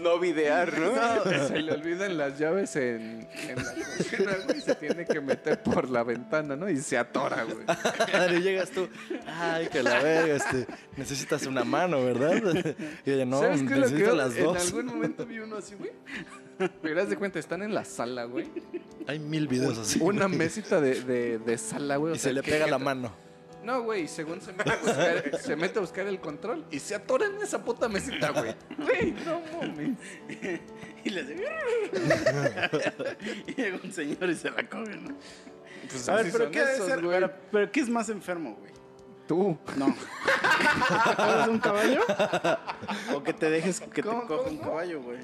No 0.00 0.18
videar, 0.18 0.72
¿no? 0.78 1.48
Se 1.48 1.60
le 1.60 1.72
olvidan 1.72 2.16
las 2.16 2.38
llaves 2.38 2.74
en, 2.76 3.28
en 3.48 3.56
la 3.56 3.74
cocina, 3.74 4.32
güey, 4.46 4.58
y 4.58 4.60
se 4.62 4.74
tiene 4.74 5.04
que 5.04 5.20
meter 5.20 5.62
por 5.62 5.90
la 5.90 6.02
ventana, 6.02 6.56
¿no? 6.56 6.68
Y 6.70 6.78
se 6.78 6.96
atora, 6.96 7.44
güey. 7.44 7.66
Y 8.38 8.42
llegas 8.42 8.70
tú. 8.70 8.88
Ay, 9.26 9.68
que 9.68 9.82
la 9.82 10.00
verga, 10.02 10.36
este. 10.36 10.66
Necesitas 10.96 11.44
una 11.46 11.64
mano, 11.64 12.02
¿verdad? 12.04 12.40
Y 13.04 13.10
ella, 13.12 13.26
no, 13.26 13.40
¿Sabes 13.40 13.62
qué 13.62 13.74
es 13.74 13.80
lo 13.80 13.86
que 13.86 13.92
necesito 13.92 14.16
las 14.16 14.36
En 14.36 14.44
dos. 14.44 14.66
algún 14.66 14.86
momento 14.86 15.26
vi 15.26 15.38
uno 15.40 15.56
así, 15.58 15.74
güey. 15.74 15.90
Pero 16.82 17.02
haz 17.02 17.08
de 17.10 17.16
cuenta, 17.16 17.38
están 17.38 17.62
en 17.62 17.74
la 17.74 17.84
sala, 17.84 18.24
güey. 18.24 18.50
Hay 19.06 19.18
mil 19.18 19.48
videos 19.48 19.78
así. 19.78 19.98
Una 20.02 20.26
güey. 20.26 20.38
mesita 20.38 20.80
de, 20.80 21.02
de, 21.02 21.38
de 21.38 21.58
sala, 21.58 21.96
güey. 21.96 22.12
o 22.12 22.16
Y 22.16 22.18
sea, 22.18 22.30
se 22.30 22.34
le 22.34 22.42
pega 22.42 22.66
la 22.66 22.78
mano. 22.78 23.12
No, 23.64 23.82
güey, 23.82 24.08
según 24.08 24.40
se 24.40 24.54
mete, 24.54 24.70
a 24.72 24.76
buscar, 24.76 25.38
se 25.38 25.56
mete 25.56 25.78
a 25.78 25.82
buscar 25.82 26.06
el 26.06 26.18
control 26.18 26.64
y 26.70 26.78
se 26.78 26.94
atora 26.94 27.26
en 27.26 27.42
esa 27.42 27.62
puta 27.62 27.88
mesita, 27.90 28.30
güey. 28.30 28.54
Güey, 28.78 29.12
no 29.24 29.40
mames. 29.60 29.98
Y 31.02 31.08
le 31.10 31.22
dice. 31.24 31.44
y 33.46 33.54
llega 33.54 33.78
un 33.82 33.90
señor 33.92 34.28
y 34.28 34.34
se 34.34 34.50
la 34.50 34.68
come, 34.68 34.96
¿no? 34.96 35.16
Pues 35.90 36.08
A 36.10 36.16
ver, 36.16 36.30
pero 36.30 36.50
¿qué 36.50 36.60
debe 36.60 36.72
esos, 36.74 36.86
ser? 36.88 37.00
güey. 37.02 37.14
Pero, 37.20 37.32
pero 37.50 37.72
¿qué 37.72 37.80
es 37.80 37.88
más 37.88 38.10
enfermo, 38.10 38.56
güey? 38.60 38.70
Tú. 39.26 39.56
No. 39.76 39.86
¿Eres 41.34 41.48
un 41.48 41.58
caballo? 41.58 42.00
¿O 43.14 43.22
que 43.22 43.32
te 43.32 43.48
dejes 43.48 43.80
que 43.80 44.02
te 44.02 44.04
¿Cómo, 44.08 44.26
coja 44.26 44.50
un 44.50 44.58
caballo, 44.58 45.00
güey? 45.02 45.18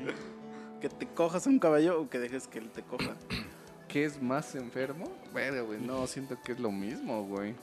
¿Que 0.80 0.88
te 0.88 1.06
cojas 1.06 1.46
a 1.46 1.50
un 1.50 1.58
caballo 1.58 2.00
o 2.00 2.10
que 2.10 2.18
dejes 2.18 2.46
que 2.46 2.58
él 2.58 2.70
te 2.70 2.82
coja? 2.82 3.14
¿Qué 3.88 4.04
es 4.04 4.20
más 4.20 4.54
enfermo? 4.54 5.10
Verga, 5.32 5.62
güey, 5.62 5.80
no, 5.80 6.06
siento 6.06 6.36
que 6.42 6.52
es 6.52 6.60
lo 6.60 6.70
mismo, 6.70 7.24
güey. 7.24 7.54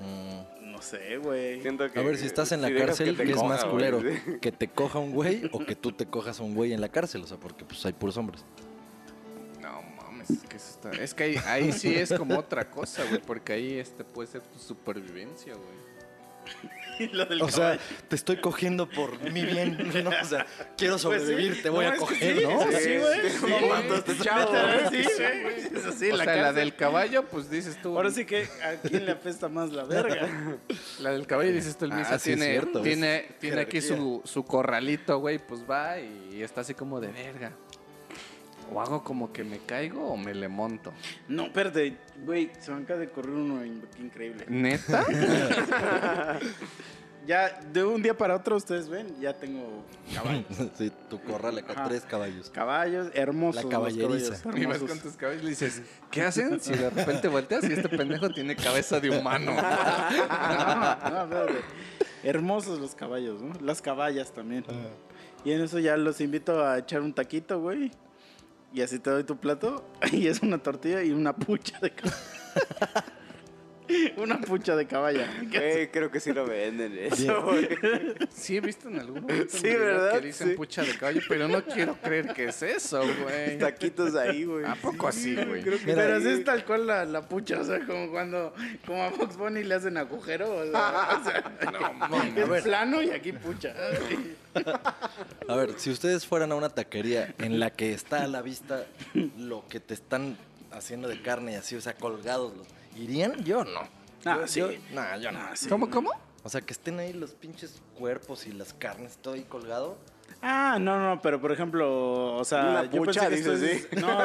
Mm. 0.00 0.72
No 0.72 0.82
sé, 0.82 1.18
güey. 1.18 1.60
Siento 1.60 1.90
que 1.90 1.98
A 1.98 2.02
ver, 2.02 2.16
si 2.16 2.26
estás 2.26 2.52
en 2.52 2.62
la 2.62 2.68
si 2.68 2.74
cárcel, 2.74 3.16
que 3.16 3.24
¿qué 3.24 3.32
es 3.32 3.42
más 3.42 3.64
culero? 3.64 4.00
güey. 4.00 4.40
¿Que 4.40 4.50
te 4.50 4.68
coja 4.68 4.98
un 4.98 5.12
güey 5.12 5.48
o 5.52 5.64
que 5.64 5.74
tú 5.74 5.92
te 5.92 6.06
cojas 6.06 6.40
a 6.40 6.42
un 6.42 6.54
güey 6.54 6.72
en 6.72 6.80
la 6.80 6.88
cárcel? 6.88 7.22
O 7.22 7.26
sea, 7.26 7.36
porque 7.36 7.64
pues 7.64 7.84
hay 7.84 7.92
puros 7.92 8.16
hombres. 8.16 8.44
No 9.60 9.82
mames, 10.02 10.30
es 10.30 10.42
que 10.42 10.56
eso 10.56 10.70
está... 10.70 10.90
Es 10.90 11.14
que 11.14 11.24
ahí, 11.24 11.36
ahí 11.46 11.72
sí 11.72 11.94
es 11.94 12.12
como 12.12 12.38
otra 12.38 12.70
cosa, 12.70 13.04
güey, 13.04 13.20
porque 13.20 13.52
ahí 13.52 13.78
este 13.78 14.04
puede 14.04 14.28
ser 14.28 14.42
tu 14.42 14.58
supervivencia, 14.58 15.54
güey. 15.54 16.70
lo 17.12 17.26
del 17.26 17.42
O 17.42 17.48
sea, 17.50 17.76
caballo. 17.76 17.80
te 18.08 18.16
estoy 18.16 18.36
cogiendo 18.38 18.88
por 18.88 19.18
mi 19.30 19.44
bien, 19.44 19.90
¿no? 20.04 20.10
O 20.10 20.24
sea, 20.24 20.46
quiero 20.76 20.98
Pues 20.98 21.22
sí. 21.22 21.28
sobrevivir, 21.28 21.62
te 21.62 21.70
voy 21.70 21.86
No, 21.86 21.92
a 21.92 21.96
coger, 21.96 22.36
sí, 22.38 22.44
¿no? 22.44 22.60
Sí, 22.62 22.96
güey. 22.98 23.30
Sí, 23.30 23.38
güey. 23.40 24.18
chavo, 24.18 24.50
güey. 24.50 26.12
O 26.12 26.16
la 26.16 26.24
sea, 26.24 26.36
la 26.36 26.52
del 26.52 26.74
caballo, 26.74 27.24
pues 27.26 27.50
dices 27.50 27.80
tú. 27.82 27.96
Ahora 27.96 28.10
sí 28.10 28.24
que 28.24 28.44
a 28.62 28.74
quién 28.88 29.06
le 29.06 29.12
apesta 29.12 29.48
más 29.48 29.70
la 29.72 29.84
verga. 29.84 30.28
La 31.00 31.10
del 31.12 31.26
caballo, 31.26 31.52
dices 31.52 31.76
tú, 31.78 31.86
el 31.86 31.92
Ah, 31.92 31.96
Misa 31.96 32.18
sí, 32.18 32.32
es 32.32 32.38
tiene, 32.38 32.52
cierto, 32.52 32.82
tiene, 32.82 33.28
tiene 33.40 33.60
aquí 33.62 33.80
su, 33.80 34.20
su 34.24 34.44
corralito, 34.44 35.18
güey, 35.18 35.38
pues 35.38 35.62
va 35.68 35.98
y 35.98 36.42
está 36.42 36.60
así 36.60 36.74
como 36.74 37.00
de 37.00 37.08
verga. 37.08 37.52
O 38.72 38.80
hago 38.80 39.02
como 39.02 39.32
que 39.32 39.42
me 39.44 39.58
caigo 39.58 40.06
o 40.08 40.16
me 40.16 40.34
le 40.34 40.48
monto. 40.48 40.92
No, 41.28 41.44
espérate, 41.46 41.96
güey, 42.24 42.50
se 42.60 42.70
me 42.72 42.82
acaba 42.82 43.00
de 43.00 43.08
correr 43.10 43.30
uno 43.32 43.64
in- 43.64 43.82
increíble. 43.98 44.44
¿Neta? 44.48 45.04
Ya 47.26 47.60
de 47.72 47.84
un 47.84 48.02
día 48.02 48.16
para 48.16 48.34
otro, 48.34 48.56
ustedes 48.56 48.88
ven, 48.88 49.14
ya 49.20 49.34
tengo 49.34 49.84
caballos. 50.14 50.46
Sí, 50.78 50.90
tu 51.10 51.20
corral 51.22 51.62
Ajá. 51.68 51.86
tres 51.86 52.02
caballos. 52.02 52.48
Caballos 52.50 53.08
hermosos. 53.14 53.56
La 53.56 53.62
los 53.62 53.70
caballeriza. 53.70 54.42
caballos, 54.42 54.62
Y 54.62 54.66
vas 54.66 54.78
con 54.78 54.98
tus 55.00 55.12
caballos 55.16 55.42
y 55.42 55.44
le 55.44 55.50
dices, 55.50 55.82
¿qué 56.10 56.22
hacen 56.22 56.58
si 56.60 56.72
de 56.72 56.88
repente 56.88 57.28
volteas 57.28 57.62
y 57.68 57.74
este 57.74 57.90
pendejo 57.90 58.30
tiene 58.30 58.56
cabeza 58.56 59.00
de 59.00 59.10
humano? 59.10 59.52
No, 59.60 61.10
no, 61.10 61.22
espérate. 61.24 61.60
Hermosos 62.22 62.80
los 62.80 62.94
caballos, 62.94 63.40
¿no? 63.42 63.52
Las 63.60 63.82
caballas 63.82 64.32
también. 64.32 64.64
Y 65.44 65.52
en 65.52 65.60
eso 65.60 65.78
ya 65.78 65.96
los 65.98 66.20
invito 66.22 66.64
a 66.66 66.78
echar 66.78 67.02
un 67.02 67.12
taquito, 67.12 67.60
güey. 67.60 67.92
Y 68.72 68.82
así 68.82 68.98
te 68.98 69.10
doy 69.10 69.24
tu 69.24 69.36
plato. 69.36 69.84
Y 70.12 70.26
es 70.26 70.42
una 70.42 70.58
tortilla 70.58 71.02
y 71.02 71.10
una 71.10 71.34
pucha 71.34 71.78
de. 71.80 71.92
una 74.16 74.40
pucha 74.40 74.76
de 74.76 74.86
caballa. 74.86 75.26
Güey, 75.50 75.90
creo 75.90 76.10
que 76.10 76.20
sí 76.20 76.32
lo 76.32 76.46
venden 76.46 76.96
eso, 76.98 77.42
güey. 77.42 77.68
Sí, 78.34 78.56
he 78.56 78.60
visto 78.60 78.88
en 78.88 78.98
algún 79.00 79.22
momento 79.22 79.56
que 79.62 80.20
dicen 80.22 80.48
Sí. 80.50 80.54
pucha 80.54 80.82
de 80.82 80.96
caballo, 80.96 81.20
pero 81.28 81.48
no 81.48 81.62
quiero 81.64 81.94
creer 81.96 82.32
que 82.32 82.44
es 82.46 82.62
eso, 82.62 83.02
güey. 83.22 83.58
Taquitos 83.58 84.14
ahí, 84.14 84.44
güey. 84.44 84.64
¿A 84.64 84.74
poco 84.76 85.08
así, 85.08 85.34
güey? 85.34 85.62
Creo 85.62 85.78
que 85.78 85.84
Pero 85.94 86.20
sí. 86.20 86.26
así 86.28 86.38
es 86.38 86.44
tal 86.44 86.64
cual 86.64 86.86
la, 86.86 87.04
la 87.04 87.28
pucha, 87.28 87.60
o 87.60 87.64
sea, 87.64 87.80
como 87.86 88.10
cuando 88.10 88.54
como 88.86 89.02
a 89.04 89.10
Fox 89.10 89.36
Bunny 89.36 89.62
le 89.64 89.74
hacen 89.74 89.96
agujero, 89.96 90.54
o 90.56 90.64
sea, 90.70 91.20
o 91.20 91.24
sea, 91.24 91.70
No, 91.72 91.92
mames. 91.94 92.48
es 92.48 92.62
plano 92.62 93.02
y 93.02 93.10
aquí 93.10 93.32
pucha. 93.32 93.74
A 95.48 95.54
ver, 95.56 95.74
si 95.78 95.90
ustedes 95.90 96.26
fueran 96.26 96.52
a 96.52 96.54
una 96.56 96.68
taquería 96.70 97.34
en 97.38 97.60
la 97.60 97.70
que 97.70 97.92
está 97.92 98.24
a 98.24 98.26
la 98.26 98.42
vista 98.42 98.84
lo 99.38 99.64
que 99.68 99.80
te 99.80 99.94
están 99.94 100.36
haciendo 100.72 101.08
de 101.08 101.20
carne 101.22 101.52
y 101.52 101.54
así, 101.56 101.76
o 101.76 101.80
sea, 101.80 101.94
colgados 101.94 102.56
los, 102.56 102.66
¿irían? 102.96 103.42
Yo 103.44 103.64
no. 103.64 103.80
Ah, 104.24 104.38
Yo- 104.40 104.46
sí. 104.46 104.60
yo- 104.60 104.68
nah, 104.92 105.16
yo 105.16 105.32
no. 105.32 105.38
Ah, 105.38 105.50
sí. 105.54 105.68
¿Cómo, 105.68 105.88
cómo? 105.90 106.10
O 106.42 106.48
sea, 106.48 106.60
que 106.60 106.72
estén 106.72 106.98
ahí 106.98 107.12
los 107.12 107.32
pinches 107.32 107.80
cuerpos 107.98 108.46
y 108.46 108.52
las 108.52 108.72
carnes, 108.72 109.18
todo 109.20 109.34
ahí 109.34 109.42
colgado. 109.42 109.96
Ah, 110.42 110.78
no, 110.80 110.98
no, 110.98 111.20
pero 111.20 111.38
por 111.40 111.52
ejemplo, 111.52 112.36
o 112.36 112.44
sea, 112.44 112.62
Una 112.62 112.84
yo 112.84 113.02
pucha, 113.02 113.28
pensé 113.28 113.30
que 113.30 113.34
esto 113.40 113.52
dices, 113.58 113.86
es- 113.92 114.00
No, 114.00 114.18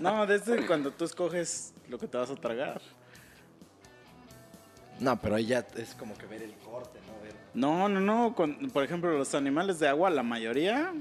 no, 0.00 0.26
desde 0.26 0.66
cuando 0.66 0.90
tú 0.90 1.04
escoges 1.04 1.72
lo 1.88 1.98
que 1.98 2.06
te 2.06 2.18
vas 2.18 2.30
a 2.30 2.34
tragar. 2.36 2.80
No, 4.98 5.18
pero 5.20 5.36
ahí 5.36 5.46
ya 5.46 5.66
es 5.76 5.94
como 5.94 6.14
que 6.16 6.26
ver 6.26 6.42
el 6.42 6.52
corte, 6.56 6.98
¿no? 7.06 7.22
Ver. 7.24 7.34
No, 7.54 7.88
no, 7.88 8.00
no, 8.00 8.34
con- 8.34 8.70
por 8.70 8.84
ejemplo, 8.84 9.16
los 9.16 9.34
animales 9.34 9.78
de 9.78 9.88
agua, 9.88 10.10
la 10.10 10.22
mayoría 10.22 10.92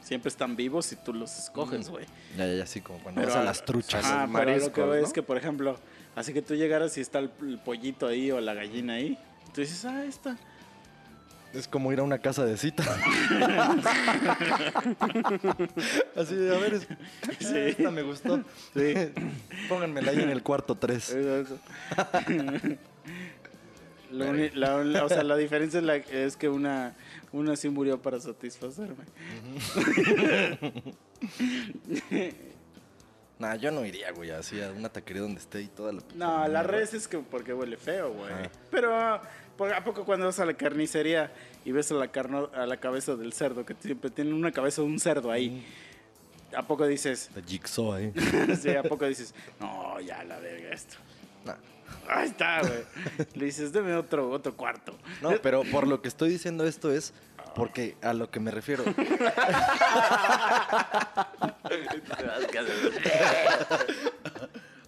siempre 0.00 0.28
están 0.28 0.56
vivos 0.56 0.86
si 0.86 0.96
tú 0.96 1.14
los 1.14 1.38
escoges, 1.38 1.88
güey. 1.88 2.06
Ya, 2.36 2.46
ya, 2.46 2.54
ya, 2.54 2.62
así 2.64 2.80
como 2.80 2.98
cuando 2.98 3.20
Pero 3.20 3.32
vas 3.32 3.40
a 3.40 3.44
las 3.44 3.64
truchas. 3.64 4.04
Ah, 4.04 4.26
pero 4.32 4.56
lo 4.56 4.72
que 4.72 5.00
es 5.00 5.12
que, 5.12 5.22
por 5.22 5.36
ejemplo, 5.36 5.76
así 6.16 6.32
que 6.32 6.42
tú 6.42 6.54
llegaras 6.54 6.96
y 6.98 7.00
está 7.00 7.18
el, 7.18 7.30
el 7.42 7.58
pollito 7.58 8.06
ahí 8.06 8.30
o 8.30 8.40
la 8.40 8.54
gallina 8.54 8.94
ahí, 8.94 9.18
tú 9.54 9.60
dices, 9.60 9.84
ah, 9.84 10.04
esta. 10.04 10.36
Es 11.52 11.68
como 11.68 11.92
ir 11.92 12.00
a 12.00 12.02
una 12.02 12.18
casa 12.18 12.44
de 12.44 12.56
cita. 12.56 12.82
Así 16.16 16.34
de, 16.34 16.52
a 16.56 16.58
ver, 16.58 16.74
es- 16.74 16.88
Sí. 17.38 17.56
esta 17.56 17.90
me 17.92 18.02
gustó. 18.02 18.38
Sí. 18.74 18.94
Pónganmela 19.68 20.10
ahí 20.10 20.20
en 20.20 20.30
el 20.30 20.42
cuarto 20.42 20.74
3. 20.74 21.10
Eso, 21.10 21.36
eso. 21.38 21.58
Lo 24.10 24.30
uni- 24.30 24.50
la, 24.54 24.82
la- 24.82 25.04
o 25.04 25.08
sea, 25.08 25.22
la 25.22 25.36
diferencia 25.36 25.78
es, 25.78 25.84
la- 25.84 25.96
es 25.96 26.36
que 26.36 26.48
una, 26.48 26.94
una 27.32 27.54
sí 27.54 27.68
murió 27.68 28.02
para 28.02 28.18
satisfacerme. 28.20 29.04
Nah, 33.44 33.56
yo 33.56 33.70
no 33.70 33.84
iría, 33.84 34.10
güey, 34.12 34.30
así 34.30 34.62
a 34.62 34.70
una 34.70 34.88
taquería 34.88 35.20
donde 35.20 35.38
esté 35.38 35.60
y 35.60 35.66
toda 35.66 35.92
la... 35.92 36.00
puta 36.00 36.14
No, 36.16 36.48
la 36.48 36.62
res 36.62 36.94
es 36.94 37.06
que 37.06 37.18
porque 37.18 37.52
huele 37.52 37.76
feo, 37.76 38.10
güey. 38.14 38.32
Ah. 38.32 38.48
Pero 38.70 39.20
¿por- 39.58 39.70
¿a 39.74 39.84
poco 39.84 40.06
cuando 40.06 40.24
vas 40.24 40.40
a 40.40 40.46
la 40.46 40.54
carnicería 40.54 41.30
y 41.62 41.70
ves 41.70 41.90
a 41.90 41.94
la, 41.94 42.08
carno, 42.08 42.48
a 42.54 42.64
la 42.64 42.78
cabeza 42.78 43.16
del 43.16 43.34
cerdo, 43.34 43.66
que 43.66 43.76
siempre 43.78 44.08
tiene 44.08 44.32
una 44.32 44.50
cabeza 44.50 44.80
de 44.80 44.88
un 44.88 44.98
cerdo 44.98 45.30
ahí? 45.30 45.62
¿A 46.56 46.62
poco 46.62 46.86
dices, 46.86 47.28
La 47.36 47.42
jigsaw 47.42 47.92
ahí. 47.92 48.12
sí, 48.62 48.70
a 48.70 48.82
poco 48.82 49.06
dices, 49.06 49.34
no, 49.60 50.00
ya 50.00 50.24
la 50.24 50.38
verga 50.38 50.70
esto? 50.70 50.96
Nah. 51.44 51.56
Ahí 52.08 52.28
está, 52.28 52.62
güey. 52.62 52.82
Le 53.34 53.44
dices, 53.44 53.72
deme 53.72 53.94
otro, 53.94 54.30
otro 54.30 54.56
cuarto. 54.56 54.96
No, 55.20 55.32
pero 55.42 55.64
por 55.64 55.86
lo 55.86 56.00
que 56.00 56.08
estoy 56.08 56.30
diciendo 56.30 56.66
esto 56.66 56.90
es 56.90 57.12
porque 57.54 57.96
a 58.02 58.12
lo 58.14 58.30
que 58.30 58.40
me 58.40 58.50
refiero. 58.50 58.84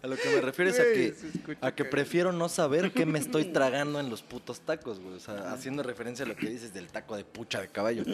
A 0.03 0.09
lo 0.09 0.15
que 0.17 0.29
me 0.29 0.41
refiero 0.41 0.71
es 0.71 0.79
a 0.79 0.85
que, 0.85 1.15
a 1.63 1.75
que 1.75 1.85
prefiero 1.85 2.31
no 2.31 2.49
saber 2.49 2.93
qué 2.93 3.05
me 3.07 3.19
estoy 3.19 3.47
tragando 3.53 3.99
en 3.99 4.09
los 4.09 4.23
putos 4.23 4.61
tacos, 4.61 5.01
güey. 5.01 5.17
O 5.17 5.19
sea, 5.19 5.53
haciendo 5.53 5.83
referencia 5.83 6.25
a 6.25 6.29
lo 6.29 6.37
que 6.37 6.49
dices 6.49 6.73
del 6.73 6.87
taco 6.93 7.17
de 7.17 7.25
pucha 7.25 7.61
de 7.61 7.69
caballo. 7.69 8.05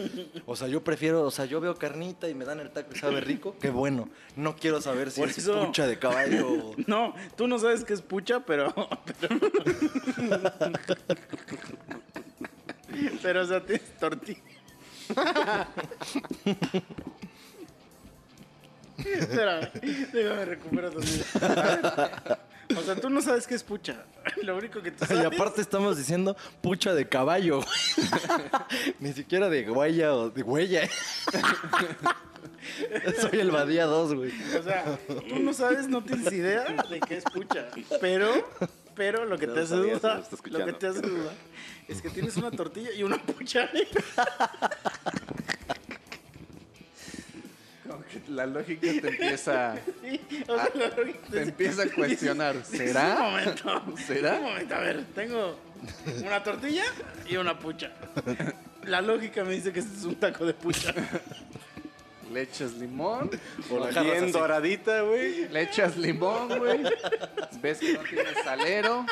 O 0.47 0.55
sea, 0.55 0.67
yo 0.67 0.83
prefiero, 0.83 1.21
o 1.23 1.29
sea, 1.29 1.45
yo 1.45 1.61
veo 1.61 1.75
carnita 1.75 2.27
y 2.29 2.33
me 2.33 2.45
dan 2.45 2.59
el 2.61 2.71
taco 2.71 2.93
y 2.95 2.97
sabe 2.97 3.21
rico, 3.21 3.55
qué 3.61 3.69
bueno. 3.69 4.09
No 4.35 4.55
quiero 4.55 4.81
saber 4.81 5.11
si 5.11 5.19
Por 5.21 5.29
es 5.29 5.37
eso- 5.37 5.67
pucha 5.67 5.85
de 5.85 5.99
caballo. 5.99 6.71
No, 6.87 7.13
tú 7.35 7.47
no 7.47 7.59
sabes 7.59 7.83
qué 7.83 7.93
es 7.93 8.01
pucha, 8.01 8.39
pero. 8.43 8.73
Pero, 9.21 9.39
pero 13.21 13.41
o 13.41 13.45
sea, 13.45 13.65
tienes 13.65 13.97
tortilla. 13.99 14.41
Espérame, 18.97 19.69
déjame 20.13 20.45
recuperar 20.45 20.91
también. 20.91 21.23
O 22.77 22.81
sea, 22.81 22.95
tú 22.95 23.09
no 23.09 23.21
sabes 23.21 23.45
qué 23.45 23.55
es 23.55 23.63
pucha. 23.63 24.05
Lo 24.41 24.55
único 24.57 24.81
que 24.81 24.91
tú 24.91 25.03
Y 25.03 25.07
sabes. 25.07 25.25
aparte 25.25 25.61
estamos 25.61 25.97
diciendo 25.97 26.35
pucha 26.61 26.93
de 26.93 27.07
caballo. 27.07 27.59
Ni 28.99 29.13
siquiera 29.13 29.49
de 29.49 29.65
guaya 29.65 30.13
o 30.15 30.29
de 30.29 30.41
huella. 30.43 30.87
Soy 33.19 33.39
el 33.39 33.51
Badía 33.51 33.85
2, 33.85 34.13
güey. 34.15 34.31
O 34.57 34.63
sea, 34.63 34.97
tú 35.07 35.39
no 35.39 35.53
sabes, 35.53 35.87
no 35.87 36.03
tienes 36.03 36.31
idea 36.31 36.63
de 36.89 36.99
qué 37.01 37.17
es 37.17 37.23
pucha. 37.25 37.67
Pero, 37.99 38.31
pero 38.95 39.25
lo 39.25 39.37
que 39.37 39.47
No 39.47 39.53
te 39.53 39.59
hace 39.61 39.69
sabías, 39.75 39.95
está 39.95 40.21
lo 40.49 40.65
que 40.65 40.73
te 40.73 40.87
hace 40.87 41.01
dudar 41.01 41.33
es 41.87 42.01
que 42.01 42.09
tienes 42.09 42.37
una 42.37 42.51
tortilla 42.51 42.91
y 42.93 43.03
una 43.03 43.17
pucha. 43.21 43.69
Como 47.87 48.03
que 48.05 48.21
la 48.29 48.45
lógica 48.45 48.81
te 49.01 49.07
empieza, 49.09 49.75
Sí, 50.01 50.21
o 50.47 50.55
sea, 50.55 50.69
la 50.75 50.87
lógica 50.95 51.19
te 51.29 51.41
empieza 51.41 51.83
a 51.83 51.89
cuestionar. 51.89 52.55
Un 52.55 52.65
¿Será? 52.65 53.15
momento. 53.19 53.83
¿Será? 54.07 54.35
Un 54.37 54.43
momento, 54.43 54.75
a 54.75 54.79
ver, 54.79 55.03
tengo 55.13 55.59
una 56.23 56.41
tortilla 56.43 56.83
y 57.27 57.35
una 57.35 57.59
pucha. 57.59 57.91
La 58.85 59.01
lógica 59.01 59.43
me 59.43 59.53
dice 59.53 59.73
que 59.73 59.79
este 59.79 59.97
es 59.97 60.03
un 60.05 60.15
taco 60.15 60.45
de 60.45 60.53
pucha. 60.53 60.93
Le 62.33 62.41
echas 62.41 62.73
limón, 62.73 63.29
O 63.71 63.79
la 63.79 64.01
Bien 64.01 64.31
doradita, 64.31 65.01
güey. 65.01 65.47
le 65.49 65.61
echas 65.61 65.95
limón, 65.97 66.47
güey. 66.59 66.81
Ves 67.61 67.79
que 67.79 67.93
no 67.93 67.99
tiene 68.01 68.33
salero. 68.43 69.05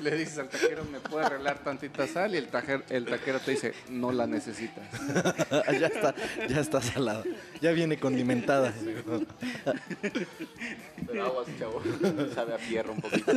Le 0.00 0.10
dices 0.16 0.38
al 0.38 0.48
taquero, 0.48 0.84
¿me 0.90 0.98
puede 0.98 1.24
arreglar 1.26 1.60
tantita 1.62 2.06
sal? 2.08 2.34
Y 2.34 2.38
el, 2.38 2.50
tajer- 2.50 2.82
el 2.90 3.04
taquero 3.06 3.38
te 3.38 3.52
dice, 3.52 3.74
no 3.90 4.10
la 4.10 4.26
necesitas. 4.26 4.84
ya 5.80 5.86
está, 5.86 6.14
ya 6.48 6.60
está 6.60 6.82
salada. 6.82 7.22
Ya 7.60 7.70
viene 7.70 7.96
condimentada. 7.98 8.72
Pero 11.06 11.24
aguas, 11.26 11.46
chavo. 11.58 11.80
Sabe 12.34 12.54
a 12.54 12.58
fierro 12.58 12.92
un 12.92 13.00
poquito. 13.00 13.32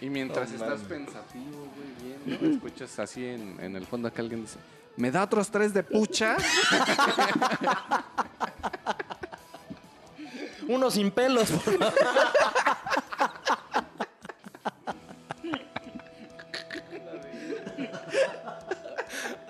Y 0.00 0.10
mientras 0.10 0.50
estás 0.52 0.80
pensativo, 0.80 1.68
güey, 1.76 2.16
viendo, 2.26 2.56
escuchas 2.56 2.98
así 2.98 3.24
en, 3.24 3.58
en 3.60 3.76
el 3.76 3.86
fondo 3.86 4.08
acá 4.08 4.20
alguien 4.20 4.42
dice, 4.42 4.58
¿me 4.96 5.10
da 5.10 5.24
otros 5.24 5.50
tres 5.50 5.74
de 5.74 5.82
pucha? 5.82 6.36
Uno 10.68 10.90
sin 10.90 11.10
pelos. 11.10 11.50
por 11.50 11.78
favor. 11.78 11.92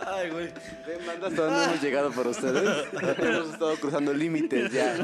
Ay, 0.07 0.31
güey. 0.31 0.53
Ven, 0.87 1.07
manda 1.07 1.29
hasta 1.29 1.43
dónde 1.43 1.65
hemos 1.65 1.83
llegado 1.83 2.11
por 2.11 2.27
ustedes. 2.27 2.87
hemos 3.19 3.49
estado 3.53 3.77
cruzando 3.77 4.13
límites 4.13 4.73
ya. 4.73 4.97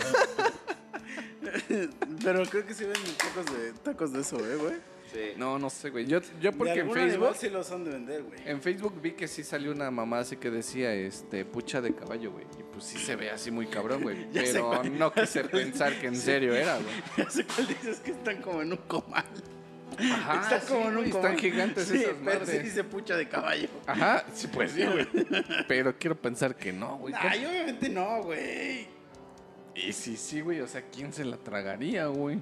Pero 2.22 2.44
creo 2.46 2.66
que 2.66 2.74
sí 2.74 2.84
venden 2.84 3.14
tacos 3.14 3.46
de, 3.46 3.72
tacos 3.82 4.12
de 4.12 4.20
eso, 4.20 4.36
¿eh, 4.38 4.56
güey? 4.56 4.74
Sí. 5.12 5.32
No, 5.36 5.58
no 5.58 5.70
sé, 5.70 5.90
güey. 5.90 6.06
Yo, 6.06 6.20
yo 6.40 6.50
De 6.50 6.56
porque 6.56 6.80
en 6.80 6.92
Facebook... 6.92 7.36
sí 7.36 7.48
los 7.48 7.70
han 7.72 7.84
de 7.84 7.90
vender, 7.90 8.22
güey. 8.22 8.38
En 8.44 8.60
Facebook 8.62 9.00
vi 9.00 9.12
que 9.12 9.26
sí 9.26 9.42
salió 9.42 9.72
una 9.72 9.90
mamá 9.90 10.20
así 10.20 10.36
que 10.36 10.50
decía, 10.50 10.92
este, 10.94 11.44
pucha 11.44 11.80
de 11.80 11.94
caballo, 11.94 12.30
güey. 12.32 12.44
Y 12.58 12.62
pues 12.72 12.84
sí 12.84 12.98
se 12.98 13.16
ve 13.16 13.30
así 13.30 13.50
muy 13.50 13.66
cabrón, 13.66 14.02
güey. 14.02 14.16
Sé 14.32 14.52
Pero 14.52 14.68
cuál. 14.68 14.98
no 14.98 15.12
quise 15.12 15.44
pensar 15.44 15.98
que 15.98 16.06
en 16.06 16.16
serio 16.16 16.54
era, 16.54 16.74
güey. 16.76 16.94
Ya 17.16 17.30
sé 17.30 17.44
cuál 17.44 17.66
dices 17.66 17.98
que 18.00 18.12
están 18.12 18.40
como 18.40 18.62
en 18.62 18.72
un 18.72 18.78
comal. 18.78 19.24
Ajá, 19.98 20.42
Están 20.42 20.60
sí, 20.60 20.66
como 20.68 20.80
en 20.82 20.88
un 20.88 20.96
güey, 20.96 21.10
comal. 21.10 21.30
Están 21.32 21.38
gigantes 21.50 21.88
sí, 21.88 21.96
esas 21.96 22.14
pero 22.24 22.46
sí 22.46 22.58
dice 22.58 22.84
pucha 22.84 23.16
de 23.16 23.28
caballo. 23.28 23.68
Ajá, 23.86 24.24
sí, 24.32 24.46
pues 24.46 24.72
sí, 24.72 24.84
güey. 24.84 25.06
Pero 25.68 25.94
quiero 25.98 26.16
pensar 26.16 26.54
que 26.54 26.72
no, 26.72 26.98
güey. 26.98 27.12
Ay, 27.18 27.44
obviamente 27.44 27.88
no, 27.88 28.22
güey. 28.22 28.86
Y 29.74 29.92
sí, 29.92 30.16
sí, 30.16 30.40
güey. 30.40 30.60
O 30.60 30.68
sea, 30.68 30.82
¿quién 30.82 31.12
se 31.12 31.24
la 31.24 31.36
tragaría, 31.36 32.06
güey? 32.06 32.38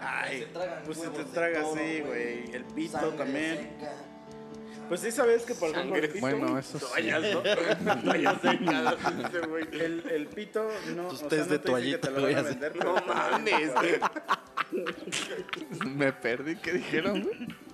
Ay, 0.00 0.40
Se 0.40 0.46
tragan 0.46 0.82
pues 0.84 0.98
se 0.98 1.04
te 1.04 1.10
huevos 1.10 1.26
de 1.26 1.32
traga 1.32 1.60
así, 1.60 2.00
güey. 2.00 2.50
El 2.54 2.64
pito 2.64 2.98
Sangre 2.98 3.16
también. 3.16 3.56
seca. 3.56 3.92
Pues 4.88 5.00
sí 5.00 5.10
sabes 5.10 5.42
que 5.42 5.54
por 5.54 5.70
ejemplo 5.70 5.96
el 5.96 6.08
pito, 6.08 6.20
Bueno, 6.20 6.58
eso 6.58 6.78
sí. 6.78 6.86
Toallas, 6.86 7.22
¿no? 7.34 7.42
Toallas 8.04 8.36
el, 9.72 10.04
el 10.08 10.26
pito 10.28 10.68
no, 10.94 11.08
Tus 11.08 11.22
o 11.24 11.26
test 11.26 11.30
sea, 11.30 11.44
no 11.44 11.50
de 11.50 11.58
te 11.58 11.76
dicen 11.76 11.90
que 11.92 11.98
te 11.98 12.08
toallita, 12.08 12.10
lo 12.10 12.22
van 12.22 12.36
a 12.36 12.42
vender. 12.42 12.76
No 12.76 12.94
mames, 12.94 13.74
güey. 13.74 13.98
Me 15.96 16.12
perdí. 16.12 16.56
¿Qué 16.56 16.72
dijeron, 16.72 17.22
güey? 17.22 17.65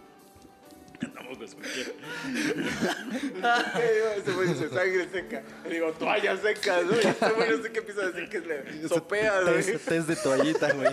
Tampoco 1.15 1.45
escuché. 1.45 1.95
Ese 4.17 4.33
güey 4.33 4.49
dice 4.49 4.69
sangre 4.69 5.09
seca. 5.11 5.43
Le 5.65 5.71
digo, 5.75 5.93
toallas 5.93 6.41
secas, 6.41 6.87
güey. 6.87 7.07
Este 7.07 7.29
güey 7.31 7.51
no 7.51 7.63
sé 7.63 7.73
qué 7.73 7.79
empieza 7.81 8.03
a 8.03 8.07
decir 8.11 8.29
que 8.29 8.37
es 8.39 8.47
le 8.47 8.89
sopea, 8.89 9.41
güey. 9.43 9.63
Test, 9.65 9.89
test 9.89 10.09
de 10.09 10.17
toallita, 10.17 10.73
güey. 10.73 10.93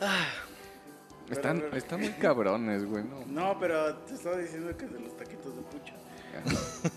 Ah. 0.00 0.26
Están, 1.30 1.60
Pero- 1.60 1.76
están 1.76 2.00
muy 2.00 2.10
cabrones, 2.10 2.84
güey, 2.84 3.02
¿no? 3.04 3.24
No, 3.26 3.58
pero 3.58 3.96
te 3.98 4.14
estaba 4.14 4.36
diciendo 4.36 4.76
que 4.76 4.86
de 4.86 5.00
los 5.00 5.16
taquitos 5.16 5.56
de 5.56 5.62
pucha. 5.62 5.94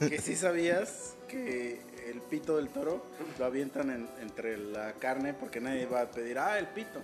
Que 0.10 0.20
sí 0.20 0.36
sabías 0.36 1.16
que 1.28 1.80
el 2.10 2.22
pito 2.22 2.58
del 2.58 2.70
toro 2.70 3.06
lo 3.38 3.46
avientan 3.46 3.90
en- 3.92 4.10
entre 4.22 4.58
la 4.58 4.94
carne 4.94 5.34
porque 5.34 5.60
nadie 5.60 5.86
va 5.86 6.02
a 6.02 6.12
pedir, 6.12 6.40
ah, 6.40 6.58
el 6.58 6.68
pito. 6.68 7.00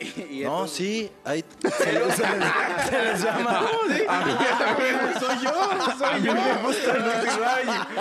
Y, 0.00 0.40
y 0.40 0.44
No, 0.44 0.50
entonces- 0.64 0.76
sí, 0.76 1.10
hay, 1.24 1.44
se, 1.62 1.92
les, 1.92 2.14
se 2.14 2.22
les- 2.22 2.88
se 2.88 3.02
les 3.02 3.22
llama. 3.22 3.66
soy 5.18 5.38
yo, 5.42 5.50
soy 5.90 6.22
yo. 6.24 6.30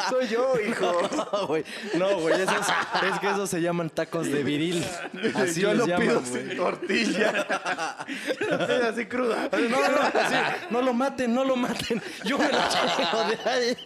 Soy 0.10 0.28
yo, 0.28 0.54
hijo. 0.60 1.02
No, 1.34 1.48
güey. 1.48 1.64
No, 1.96 2.20
güey, 2.20 2.42
esos, 2.42 2.56
es 2.58 3.20
que 3.20 3.30
esos 3.30 3.50
se 3.50 3.62
llaman 3.62 3.90
tacos 3.90 4.28
de 4.28 4.44
viril. 4.44 4.84
Así 5.36 5.62
yo 5.62 5.70
les 5.70 5.78
lo 5.80 5.86
llaman, 5.88 6.08
pido 6.08 6.22
güey. 6.22 6.32
sin 6.50 6.58
tortilla. 6.58 7.46
Yo 8.40 8.58
lo 8.58 8.68
pido 8.68 8.90
así 8.90 9.06
cruda. 9.06 9.50
No, 9.52 9.60
no, 9.70 9.80
no, 9.90 10.20
así, 10.20 10.36
no 10.70 10.82
lo 10.82 10.94
maten, 10.94 11.34
no 11.34 11.44
lo 11.44 11.56
maten. 11.56 12.02
Yo 12.26 12.38
me 12.38 12.46
lo 12.52 12.58
traigo 12.60 13.24
de 13.44 13.50
ahí. 13.50 13.78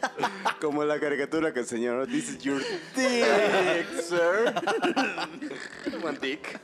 Como 0.60 0.84
la 0.84 1.00
caricatura 1.00 1.54
que 1.54 1.60
el 1.62 1.68
señor 1.68 2.08
This 2.08 2.30
is 2.30 2.38
your 2.40 2.60
dick, 2.96 3.88
sir. 4.02 4.54
One 6.04 6.18
dick. 6.20 6.60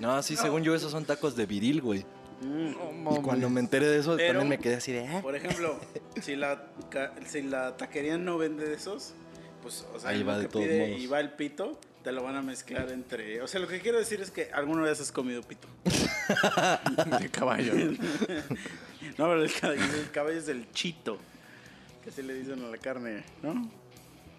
No, 0.00 0.22
sí, 0.22 0.36
según 0.36 0.62
yo, 0.62 0.74
esos 0.74 0.92
son 0.92 1.04
tacos 1.04 1.36
de 1.36 1.46
viril, 1.46 1.80
güey. 1.80 2.04
No, 2.42 3.16
Y 3.16 3.22
cuando 3.22 3.48
me 3.48 3.60
enteré 3.60 3.86
de 3.86 3.98
eso, 3.98 4.14
Pero- 4.16 4.34
también 4.40 4.48
me 4.48 4.58
quedé 4.58 4.74
así 4.76 4.92
de. 4.92 5.04
¿eh? 5.04 5.20
Por 5.22 5.34
ejemplo, 5.34 5.80
si 6.20 6.36
la, 6.36 6.66
ca- 6.90 7.14
si 7.26 7.40
la 7.42 7.76
taquería 7.78 8.18
no 8.18 8.36
vende 8.36 8.68
de 8.68 8.74
esos, 8.74 9.14
pues, 9.62 9.86
o 9.94 9.98
sea, 9.98 10.10
Ahí 10.10 10.20
lo 10.20 10.26
va 10.26 10.36
de 10.38 10.44
que 10.44 10.52
todos 10.52 10.66
pide 10.66 10.86
modos. 10.86 11.00
y 11.00 11.06
va 11.06 11.20
el 11.20 11.30
pito, 11.30 11.80
te 12.04 12.12
lo 12.12 12.22
van 12.22 12.36
a 12.36 12.42
mezclar 12.42 12.90
entre... 12.92 13.40
O 13.40 13.48
sea, 13.48 13.58
lo 13.58 13.66
que 13.68 13.80
quiero 13.80 13.98
decir 13.98 14.20
es 14.20 14.30
que 14.30 14.50
alguna 14.52 14.82
vez 14.82 15.00
has 15.00 15.10
comido 15.10 15.40
pito. 15.42 15.66
de 17.20 17.28
caballo. 17.30 17.72
No, 19.18 19.24
pero 19.28 19.42
el 19.44 19.52
caballo, 19.52 19.82
el 19.82 20.10
caballo 20.10 20.36
es 20.38 20.48
el 20.48 20.70
chito, 20.72 21.16
que 22.02 22.10
así 22.10 22.22
le 22.22 22.34
dicen 22.34 22.62
a 22.64 22.68
la 22.68 22.76
carne, 22.76 23.22
¿no? 23.42 23.70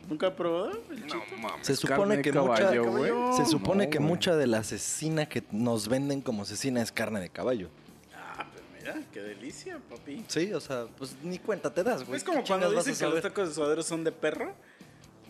¿Nunca 0.08 0.34
probado 0.36 0.72
el 0.90 1.04
chito? 1.06 1.18
Se 1.62 1.74
Carne 1.74 1.76
supone 1.76 2.18
de 2.18 2.22
que 2.22 2.32
caballo, 2.32 2.84
mucha, 2.86 2.98
güey. 2.98 3.34
se 3.38 3.46
supone 3.46 3.86
No, 3.86 3.90
que 3.92 3.98
güey. 3.98 4.08
mucha 4.10 4.36
de 4.38 4.48
la 4.48 4.64
cecina 4.64 5.28
que 5.28 5.44
nos 5.52 5.88
venden 5.90 6.22
como 6.22 6.46
cecina 6.46 6.82
es 6.82 6.92
carne 6.94 7.20
de 7.20 7.30
caballo. 7.30 7.70
Ah, 8.16 8.46
pues 8.52 8.64
mira, 8.80 9.02
qué 9.12 9.22
delicia, 9.22 9.80
papi. 9.90 10.24
Sí, 10.28 10.54
o 10.54 10.62
sea, 10.62 10.86
pues 10.98 11.16
ni 11.24 11.40
cuenta 11.40 11.74
te 11.74 11.84
das, 11.84 12.06
güey. 12.06 12.18
Es 12.18 12.24
como 12.24 12.40
¿Qué 12.40 12.48
cuando 12.48 12.72
dicen 12.72 12.96
que 12.96 13.06
los 13.06 13.22
tacos 13.22 13.50
de 13.50 13.56
suadero 13.56 13.84
son 13.84 14.04
de 14.06 14.12
perro. 14.14 14.54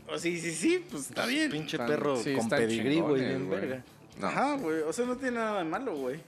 O 0.09 0.17
sí, 0.19 0.39
sí, 0.39 0.53
sí, 0.53 0.85
pues 0.89 1.09
está 1.09 1.25
bien. 1.25 1.49
Pinche 1.51 1.75
Están- 1.77 1.87
perro 1.87 2.15
sí, 2.17 2.33
con 2.35 2.47
pedigrí, 2.47 2.99
güey, 3.01 3.25
bien 3.25 3.49
verga. 3.49 3.83
No, 4.19 4.27
Ajá, 4.27 4.55
güey. 4.57 4.81
O 4.81 4.93
sea, 4.93 5.05
no 5.05 5.15
tiene 5.17 5.37
nada 5.37 5.57
de 5.59 5.65
malo, 5.65 5.95
güey. 5.95 6.19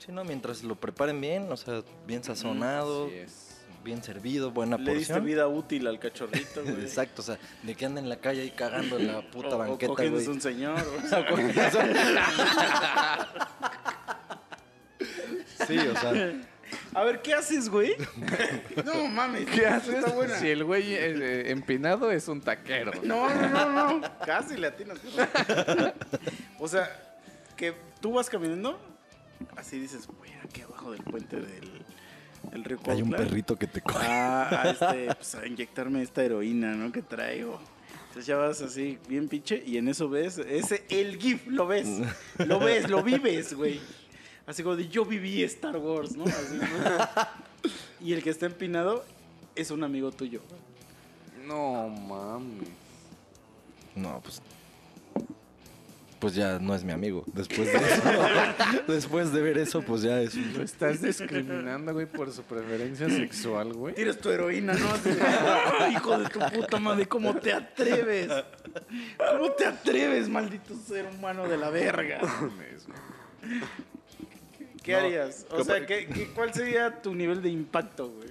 Sí, 0.00 0.12
no, 0.12 0.24
mientras 0.24 0.62
lo 0.62 0.74
preparen 0.74 1.20
bien, 1.20 1.50
o 1.50 1.56
sea, 1.56 1.82
bien 2.06 2.22
sazonado, 2.22 3.06
así 3.06 3.14
es. 3.14 3.45
Bien 3.86 4.02
servido, 4.02 4.50
buena 4.50 4.76
Le 4.76 4.94
diste 4.94 5.14
porción. 5.14 5.24
vida 5.24 5.48
útil 5.48 5.86
al 5.86 5.98
cachorrito, 5.98 6.62
güey. 6.62 6.82
Exacto, 6.82 7.22
o 7.22 7.24
sea, 7.24 7.38
de 7.62 7.74
que 7.74 7.86
anda 7.86 8.00
en 8.02 8.08
la 8.10 8.16
calle 8.16 8.42
ahí 8.42 8.50
cagando 8.50 8.98
en 8.98 9.06
la 9.06 9.22
puta 9.30 9.48
O- 9.50 9.54
o 9.54 9.58
banqueta, 9.58 9.88
cogiéndose 9.88 10.26
güey. 10.26 10.36
un 10.36 10.42
señor. 10.42 10.78
o 11.04 11.08
sea, 11.08 11.24
Sí, 15.66 15.78
o 15.78 15.96
sea, 15.98 16.32
A 16.94 17.04
ver, 17.04 17.22
¿qué 17.22 17.34
haces, 17.34 17.68
güey? 17.68 17.96
No 18.84 19.06
mames. 19.08 19.46
¿Qué 19.50 19.66
haces? 19.66 19.96
Está 19.96 20.12
buena. 20.12 20.38
Si 20.38 20.48
el 20.48 20.64
güey 20.64 20.94
eh, 20.94 21.50
empinado 21.50 22.10
es 22.10 22.28
un 22.28 22.40
taquero. 22.40 22.92
No, 23.02 23.28
no, 23.34 23.48
no, 23.48 23.98
no. 24.00 24.18
Casi 24.24 24.56
le 24.56 24.68
atinas. 24.68 24.98
O 26.58 26.68
sea, 26.68 26.88
que 27.56 27.74
tú 28.00 28.12
vas 28.12 28.30
caminando, 28.30 28.78
así 29.56 29.78
dices, 29.78 30.06
güey, 30.06 30.32
aquí 30.44 30.62
abajo 30.62 30.92
del 30.92 31.02
puente 31.02 31.36
del, 31.36 31.75
río 32.64 32.78
hay 32.86 33.02
un 33.02 33.10
perrito 33.10 33.56
que 33.56 33.66
te 33.66 33.80
coge. 33.80 34.06
A, 34.06 34.62
a 34.62 34.70
este, 34.70 35.14
pues, 35.14 35.34
a 35.34 35.46
inyectarme 35.46 36.02
esta 36.02 36.22
heroína, 36.24 36.74
¿no? 36.74 36.92
Que 36.92 37.02
traigo. 37.02 37.60
Entonces 38.08 38.26
ya 38.26 38.36
vas 38.36 38.62
así, 38.62 38.98
bien 39.08 39.28
pinche, 39.28 39.62
y 39.66 39.76
en 39.76 39.88
eso 39.88 40.08
ves, 40.08 40.38
ese, 40.38 40.84
el 40.88 41.18
GIF, 41.18 41.46
lo 41.48 41.66
ves, 41.66 41.86
lo 42.38 42.58
ves, 42.58 42.88
lo 42.88 43.02
vives, 43.02 43.52
güey. 43.52 43.78
Así 44.46 44.62
como 44.62 44.74
de, 44.74 44.88
yo 44.88 45.04
viví 45.04 45.42
Star 45.42 45.76
Wars, 45.76 46.16
¿no? 46.16 46.24
Así, 46.24 46.56
¿no? 46.56 47.70
Y 48.00 48.14
el 48.14 48.22
que 48.22 48.30
está 48.30 48.46
empinado 48.46 49.04
es 49.54 49.70
un 49.70 49.84
amigo 49.84 50.12
tuyo. 50.12 50.40
No 51.46 51.88
mames. 51.88 52.68
No, 53.94 54.20
pues. 54.20 54.40
Pues 56.18 56.34
ya 56.34 56.58
no 56.58 56.74
es 56.74 56.82
mi 56.82 56.92
amigo. 56.92 57.24
Después 57.34 57.70
de 57.70 57.76
eso. 57.76 58.02
después 58.88 59.32
de 59.32 59.42
ver 59.42 59.58
eso, 59.58 59.82
pues 59.82 60.00
ya 60.02 60.20
es. 60.22 60.34
Lo 60.34 60.62
estás 60.62 61.02
discriminando, 61.02 61.92
güey, 61.92 62.06
por 62.06 62.32
su 62.32 62.42
preferencia 62.42 63.08
sexual, 63.10 63.74
güey. 63.74 63.94
Tienes 63.94 64.18
tu 64.18 64.30
heroína, 64.30 64.72
¿no? 64.72 64.88
Así 64.94 65.10
de, 65.10 65.20
"Ah, 65.20 65.88
hijo 65.92 66.18
de 66.18 66.28
tu 66.30 66.38
puta 66.38 66.78
madre, 66.78 67.06
¿cómo 67.06 67.34
te 67.36 67.52
atreves? 67.52 68.30
¿Cómo 69.30 69.52
te 69.52 69.66
atreves, 69.66 70.28
maldito 70.30 70.74
ser 70.74 71.06
humano 71.06 71.46
de 71.48 71.58
la 71.58 71.68
verga? 71.68 72.20
Mames, 72.22 72.86
güey. 72.86 73.60
¿Qué 74.82 74.92
No, 74.92 74.98
harías? 74.98 75.46
O 75.50 75.64
sea, 75.64 75.84
¿qué, 75.84 76.06
qué, 76.06 76.28
cuál 76.34 76.54
sería 76.54 77.02
tu 77.02 77.14
nivel 77.14 77.42
de 77.42 77.50
impacto, 77.50 78.08
güey? 78.10 78.30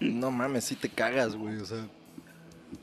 No 0.00 0.30
mames, 0.30 0.64
sí 0.64 0.76
te 0.76 0.88
cagas, 0.88 1.34
güey. 1.34 1.56
O 1.56 1.64
sea. 1.64 1.86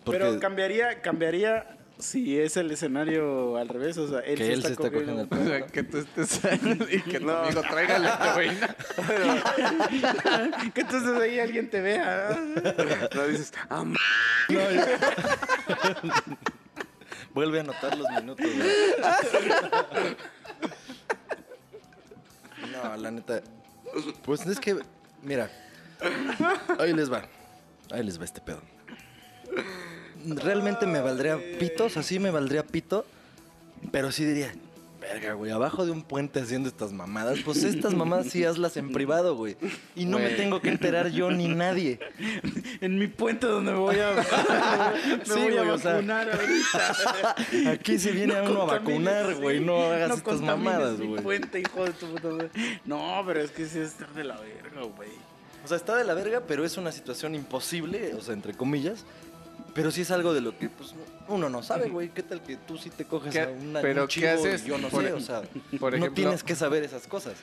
Porque 0.03 0.19
Pero 0.19 0.39
cambiaría, 0.39 1.01
cambiaría 1.01 1.77
si 1.99 2.39
es 2.39 2.57
el 2.57 2.71
escenario 2.71 3.57
al 3.57 3.67
revés, 3.69 3.97
o 3.97 4.07
sea, 4.07 4.19
él 4.21 4.37
que 4.37 4.45
se 4.45 4.53
él 4.53 4.57
está 4.59 4.67
se 4.69 4.73
está 4.73 4.89
cogiendo 4.91 5.27
cogiendo. 5.29 5.53
el 5.53 5.61
O 5.61 5.65
sea, 5.65 5.67
que 5.67 5.83
tú 5.83 5.97
estés 5.99 6.45
ahí 6.45 6.79
y 6.91 7.01
que 7.01 7.19
tu 7.19 7.29
amigo 7.29 7.61
traiga 7.61 7.99
la 7.99 8.33
heroína. 8.33 8.75
que 10.73 10.81
entonces 10.81 11.21
ahí 11.21 11.39
alguien 11.39 11.69
te 11.69 11.79
vea. 11.81 12.39
No 13.15 13.27
dices, 13.27 13.53
ah, 13.69 13.83
m- 13.83 13.95
Vuelve 17.33 17.59
a 17.59 17.61
anotar 17.61 17.95
los 17.97 18.09
minutos, 18.09 18.45
güey. 18.45 18.69
No, 22.71 22.97
la 22.97 23.11
neta. 23.11 23.41
Pues 24.23 24.45
es 24.45 24.59
que, 24.59 24.77
mira. 25.21 25.49
Ahí 26.79 26.93
les 26.93 27.11
va. 27.11 27.23
Ahí 27.91 28.03
les 28.03 28.19
va 28.19 28.25
este 28.25 28.41
pedo. 28.41 28.61
Realmente 30.25 30.85
me 30.85 31.01
valdría 31.01 31.37
pitos, 31.59 31.97
así 31.97 32.19
me 32.19 32.31
valdría 32.31 32.63
pito. 32.63 33.05
Pero 33.91 34.11
sí 34.11 34.23
diría, 34.25 34.53
verga, 34.99 35.33
güey, 35.33 35.51
abajo 35.51 35.85
de 35.85 35.91
un 35.91 36.03
puente 36.03 36.39
haciendo 36.39 36.69
estas 36.69 36.93
mamadas. 36.93 37.39
Pues 37.43 37.63
estas 37.63 37.95
mamadas 37.95 38.27
sí 38.27 38.45
hazlas 38.45 38.77
en 38.77 38.91
privado, 38.91 39.35
güey. 39.35 39.57
Y 39.95 40.05
no 40.05 40.19
me 40.19 40.29
tengo 40.29 40.61
que 40.61 40.69
enterar 40.69 41.09
yo 41.09 41.31
ni 41.31 41.47
nadie. 41.47 41.99
En 42.81 42.97
mi 42.97 43.05
puente 43.05 43.45
donde 43.45 43.71
me 43.73 43.77
voy 43.77 43.95
a, 43.99 44.11
me 45.17 45.23
Sí, 45.25 45.31
voy 45.33 45.57
a 45.57 45.61
güey, 45.61 45.69
o 45.69 45.77
sea. 45.77 45.93
vacunar 45.93 46.27
ahorita. 46.31 47.35
Aquí 47.71 47.99
se 47.99 48.11
viene 48.11 48.35
a 48.35 48.41
uno 48.43 48.63
a 48.63 48.65
vacunar, 48.65 49.35
güey. 49.35 49.59
No 49.59 49.83
hagas 49.83 50.09
No 50.09 50.15
estas 50.15 50.41
mamadas, 50.41 50.97
mi 50.97 51.05
güey. 51.07 51.21
puente, 51.21 51.59
hijo 51.59 51.83
de 51.85 51.91
tu 51.91 52.07
puta 52.07 52.29
madre. 52.29 52.49
No, 52.85 53.21
pero 53.27 53.41
es 53.41 53.51
que 53.51 53.67
sí 53.67 53.77
es 53.79 53.93
de 54.15 54.23
la 54.23 54.37
verga, 54.37 54.81
güey. 54.95 55.09
O 55.63 55.67
sea, 55.67 55.77
está 55.77 55.95
de 55.95 56.03
la 56.05 56.15
verga, 56.15 56.41
pero 56.47 56.65
es 56.65 56.75
una 56.77 56.91
situación 56.91 57.35
imposible, 57.35 58.15
o 58.15 58.21
sea, 58.21 58.33
entre 58.33 58.53
comillas, 58.55 59.05
Pero 59.73 59.89
sí 59.91 60.01
es 60.01 60.11
algo 60.11 60.33
de 60.33 60.41
lo 60.41 60.57
que 60.57 60.69
pues, 60.69 60.93
uno 61.27 61.49
no 61.49 61.63
sabe, 61.63 61.89
güey. 61.89 62.09
¿Qué 62.09 62.23
tal 62.23 62.41
que 62.41 62.57
tú 62.57 62.77
sí 62.77 62.89
te 62.89 63.05
coges 63.05 63.31
¿Qué- 63.33 63.41
a 63.41 63.47
una, 63.49 63.81
pero 63.81 64.01
un 64.03 64.07
qué 64.07 64.13
chivo 64.15 64.27
haces? 64.31 64.63
y 64.65 64.67
yo 64.67 64.77
no 64.77 64.89
Por- 64.89 65.03
sé? 65.03 65.13
O 65.13 65.19
sea, 65.19 65.41
por 65.79 65.91
no 65.93 65.97
ejemplo- 65.97 66.13
tienes 66.13 66.43
que 66.43 66.55
saber 66.55 66.83
esas 66.83 67.07
cosas. 67.07 67.35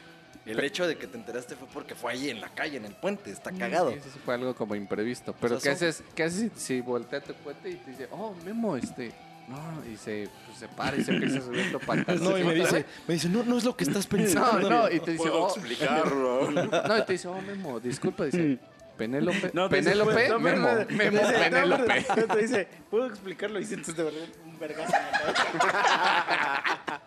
El 0.46 0.60
hecho 0.60 0.86
de 0.86 0.96
que 0.96 1.06
te 1.06 1.18
enteraste 1.18 1.56
fue 1.56 1.68
porque 1.72 1.94
fue 1.94 2.12
ahí 2.12 2.30
en 2.30 2.40
la 2.40 2.48
calle, 2.48 2.78
en 2.78 2.86
el 2.86 2.94
puente. 2.94 3.30
Está 3.30 3.52
cagado. 3.52 3.90
Sí, 3.92 3.98
eso 3.98 4.18
fue 4.24 4.34
algo 4.34 4.54
como 4.54 4.74
imprevisto. 4.74 5.34
Pero 5.40 5.56
O 5.56 5.60
sea, 5.60 5.72
¿qué, 5.74 5.78
son- 5.78 5.88
haces, 5.88 6.04
¿qué 6.14 6.22
haces 6.22 6.50
si, 6.56 6.80
voltea 6.80 7.20
tu 7.22 7.34
cuate 7.34 7.70
y 7.70 7.74
te 7.74 7.90
dice, 7.90 8.08
oh, 8.10 8.34
Memo, 8.44 8.76
este... 8.76 9.12
No, 9.48 9.56
y 9.90 9.96
se, 9.96 10.28
pues, 10.46 10.58
se 10.58 10.68
para 10.68 10.94
y 10.98 11.02
se 11.02 11.10
empieza 11.10 11.38
a 11.38 11.40
subir 11.42 11.72
tu 11.72 11.78
pantalón. 11.80 12.22
No, 12.22 12.36
y 12.38 12.44
me 12.44 12.54
dice, 12.54 12.84
me 13.06 13.14
dice, 13.14 13.30
no, 13.30 13.42
no 13.44 13.56
es 13.56 13.64
lo 13.64 13.74
que 13.74 13.84
estás 13.84 14.06
pensando. 14.06 14.68
No, 14.68 14.82
no, 14.82 14.90
y 14.92 15.00
te 15.00 15.12
dice, 15.12 15.30
oh, 15.30 15.48
explicarlo. 15.48 16.50
no, 16.50 16.98
y 16.98 17.02
te 17.06 17.12
dice, 17.12 17.28
oh, 17.28 17.40
Memo, 17.40 17.80
disculpa, 17.80 18.26
dice, 18.26 18.58
Penélope, 18.98 19.50
No, 19.54 19.68
te 19.68 19.76
Penélope, 19.76 20.28
no, 20.28 20.38
Memo, 20.40 20.68
Memo, 20.90 21.20
te 21.20 21.26
dice, 21.26 21.38
Penélope. 21.50 22.06
Te 22.34 22.36
dice, 22.42 22.68
¿puedo 22.90 23.06
explicarlo? 23.06 23.58
Y 23.60 23.64
sientes 23.64 23.96
de 23.96 24.02
verdad 24.02 24.20
un 24.44 24.58
vergazo 24.58 24.92
en 24.94 25.02
la 25.02 25.34
cabeza. 25.34 27.00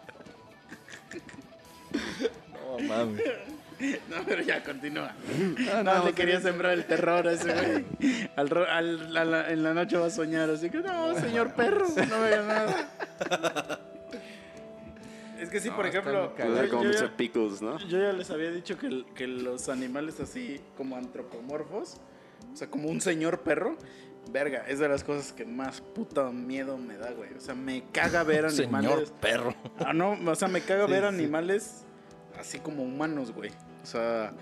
No, 2.54 2.80
mames. 2.88 3.22
No, 4.10 4.18
pero 4.28 4.42
ya, 4.44 4.64
continúa. 4.64 5.12
Ah, 5.74 5.82
No, 5.84 5.96
no, 5.96 6.06
le 6.06 6.14
quería 6.14 6.40
sembrar 6.40 6.74
el 6.74 6.86
terror 6.86 7.28
a 7.28 7.34
ese 7.34 7.52
güey. 7.52 8.30
Al, 8.36 9.18
al- 9.18 9.46
en 9.52 9.64
la 9.64 9.74
noche 9.74 9.98
va 9.98 10.06
a 10.06 10.10
soñar, 10.12 10.50
así 10.52 10.70
que 10.70 10.78
no, 10.78 11.14
señor 11.20 11.54
perro, 11.56 11.88
no 12.10 12.16
haga 12.16 12.42
nada. 12.44 13.80
Es 15.42 15.50
que 15.50 15.60
sí, 15.60 15.70
No, 15.70 15.76
por 15.76 15.86
ejemplo, 15.88 16.34
yo, 16.38 16.46
Pues, 16.46 16.70
como 16.70 16.84
yo 16.84 16.92
ya, 16.92 17.18
Pickles, 17.18 17.62
¿no? 17.62 17.78
yo 17.80 17.98
ya 18.00 18.14
les 18.14 18.30
había 18.30 18.52
dicho 18.52 18.78
que, 18.78 19.06
que 19.16 19.28
los 19.28 19.70
animales 19.70 20.20
así 20.20 20.62
como 20.78 20.96
antropomorfos, 20.96 21.98
o 22.54 22.56
sea, 22.56 22.70
como 22.70 22.90
un 22.90 23.02
señor 23.02 23.42
perro, 23.42 23.76
verga, 24.32 24.66
es 24.68 24.78
de 24.80 24.88
las 24.88 25.04
cosas 25.04 25.34
que 25.34 25.46
más 25.46 25.82
puta 25.82 26.30
miedo 26.30 26.78
me 26.78 26.96
da, 26.96 27.12
güey. 27.12 27.34
O 27.34 27.40
sea, 27.42 27.56
me 27.56 27.84
caga 27.92 28.24
ver 28.24 28.46
animales. 28.46 28.92
Señor 28.92 29.12
perro. 29.20 29.56
Ah, 29.80 29.94
no, 29.94 30.18
o 30.26 30.36
sea, 30.36 30.48
me 30.48 30.62
caga 30.62 30.86
Sí, 30.86 30.92
ver 30.92 31.02
sí. 31.02 31.08
animales 31.08 31.86
así 32.40 32.60
como 32.60 32.84
humanos, 32.84 33.32
güey. 33.32 33.50
O 33.82 33.86
sea, 33.86 34.34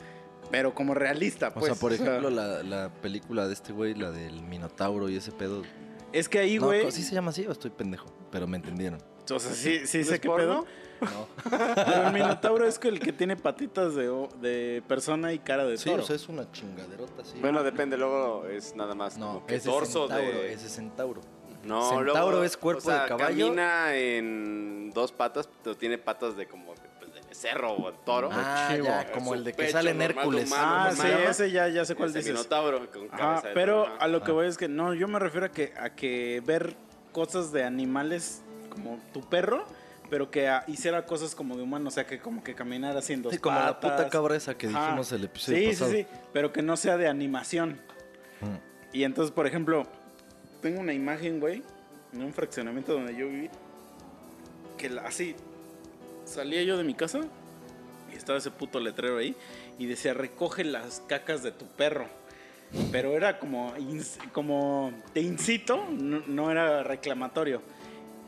pero 0.52 0.74
como 0.74 0.94
realista, 0.96 1.48
O 1.50 1.54
pues. 1.54 1.66
sea, 1.68 1.76
por 1.76 1.94
ejemplo, 1.94 2.30
la, 2.30 2.62
la 2.64 2.90
película 2.90 3.48
de 3.48 3.54
este 3.54 3.72
güey, 3.72 3.94
la 3.94 4.12
del 4.12 4.42
Minotauro 4.44 5.08
y 5.10 5.16
ese 5.16 5.32
pedo. 5.32 5.64
es 6.12 6.28
que 6.28 6.40
ahí, 6.40 6.60
No, 6.60 6.66
güey. 6.68 6.92
¿Sí 6.92 7.04
se 7.04 7.16
llama 7.16 7.30
así 7.32 7.46
o 7.48 7.52
estoy 7.54 7.72
pendejo? 7.72 8.08
Pero 8.32 8.48
me 8.48 8.58
entendieron. 8.58 9.00
o 9.32 9.40
sea, 9.40 9.54
sí, 9.54 9.86
sí 9.86 10.00
¿No 10.00 10.04
sé 10.06 10.20
qué 10.20 10.30
pedo. 10.30 10.66
No. 11.02 11.28
Pero 11.76 12.08
el 12.08 12.14
minotauro 12.14 12.66
es 12.66 12.78
que 12.80 12.88
el 12.90 13.00
que 13.00 13.14
tiene 13.14 13.36
patitas 13.36 13.96
de, 13.96 14.84
persona 14.88 15.34
y 15.34 15.40
cara 15.40 15.66
de 15.66 15.78
Sí, 15.78 15.90
toro. 15.90 16.04
o 16.04 16.06
sea, 16.06 16.16
es 16.16 16.28
una 16.30 16.52
chingaderota, 16.52 17.24
sí. 17.24 17.38
Bueno, 17.40 17.64
depende, 17.64 17.98
luego 17.98 18.46
es 18.48 18.76
nada 18.76 18.96
más 18.96 19.18
no, 19.18 19.28
como 19.28 19.46
que 19.46 19.56
ese 19.56 19.70
torso 19.70 20.08
centauro, 20.08 20.40
de... 20.42 20.54
ese 20.54 20.70
centauro. 20.70 21.22
No, 21.64 21.90
Centauro 21.90 22.32
luego, 22.32 22.44
es 22.46 22.56
cuerpo 22.56 22.80
o 22.88 22.92
sea, 22.92 23.02
de 23.04 23.10
caballo. 23.10 23.46
camina 23.48 23.94
en 23.96 24.92
dos 24.94 25.12
patas, 25.12 25.50
pero 25.62 25.76
tiene 25.76 25.98
patas 25.98 26.38
de 26.38 26.48
como 26.48 26.74
de, 26.74 26.82
pues, 27.00 27.14
de 27.14 27.22
becerro 27.28 27.74
o 27.74 27.92
toro. 27.94 28.30
Ah, 28.32 28.70
chivo. 28.74 28.86
ya, 28.86 29.12
como 29.12 29.34
el 29.34 29.44
de 29.44 29.52
que 29.54 29.70
sale 29.70 29.92
en 29.92 30.02
Hércules. 30.02 30.48
humano, 30.48 30.64
ah, 30.66 30.90
¿cómo 30.96 31.02
sí, 31.04 31.10
ese 31.28 31.52
ya, 31.52 31.68
ya 31.68 31.84
sé 31.84 31.96
cuál 31.96 32.10
Ese 32.12 32.20
dices. 32.20 32.34
minotauro 32.34 32.90
con 32.90 33.10
cabeza 33.10 33.50
pero 33.54 33.88
a 34.00 34.08
lo 34.08 34.24
que 34.24 34.32
Ah. 34.32 34.36
voy 34.36 34.48
es 34.48 34.58
que 34.58 34.70
no, 34.70 34.94
yo 34.94 35.10
me 35.10 35.20
refiero 35.20 35.48
a 35.48 35.50
que, 35.50 35.74
a 35.78 35.90
que 35.90 36.42
ver 36.46 36.76
cosas 37.12 37.52
de 37.52 37.66
animales 37.66 38.42
como 38.70 38.98
tu 39.12 39.20
perro, 39.22 39.66
pero 40.10 40.32
que 40.32 40.48
ah, 40.48 40.64
hiciera 40.68 41.06
cosas 41.06 41.36
como 41.36 41.56
de 41.56 41.64
humano, 41.64 41.88
o 41.90 41.92
sea, 41.92 42.06
que 42.06 42.20
como 42.20 42.44
que 42.44 42.56
caminara 42.56 43.00
haciendo 43.00 43.30
Sí, 43.32 43.38
como 43.38 43.60
la 43.60 43.80
puta 43.80 44.10
cabra 44.10 44.36
esa 44.36 44.58
que 44.58 44.68
Ajá. 44.68 44.86
dijimos 44.86 45.12
el 45.12 45.24
episodio 45.26 45.60
sí, 45.60 45.68
pasado. 45.68 45.92
Sí, 45.92 45.98
sí, 46.00 46.08
pero 46.34 46.52
que 46.52 46.62
no 46.62 46.76
sea 46.78 46.98
de 46.98 47.08
animación. 47.08 47.80
Mm. 48.42 48.96
Y 48.96 49.04
entonces, 49.04 49.32
por 49.32 49.46
ejemplo, 49.46 49.86
tengo 50.62 50.80
una 50.80 50.94
imagen, 50.94 51.40
güey, 51.40 51.62
en 52.14 52.24
un 52.24 52.34
fraccionamiento 52.34 52.94
donde 52.94 53.16
yo 53.16 53.28
viví, 53.28 53.50
que 54.78 54.90
la- 54.90 55.04
así, 55.04 55.36
salía 56.26 56.64
yo 56.64 56.78
de 56.78 56.84
mi 56.84 56.94
casa 56.96 57.22
y 58.12 58.16
estaba 58.16 58.38
ese 58.40 58.50
puto 58.52 58.80
letrero 58.80 59.18
ahí 59.18 59.36
y 59.78 59.86
decía, 59.86 60.14
recoge 60.14 60.64
las 60.64 61.02
cacas 61.08 61.44
de 61.44 61.52
tu 61.52 61.66
perro. 61.68 62.08
Pero 62.92 63.16
era 63.16 63.40
como, 63.40 63.74
como 64.32 64.92
te 65.14 65.22
incito, 65.22 65.86
no, 65.90 66.22
no 66.28 66.52
era 66.52 66.84
reclamatorio. 66.84 67.62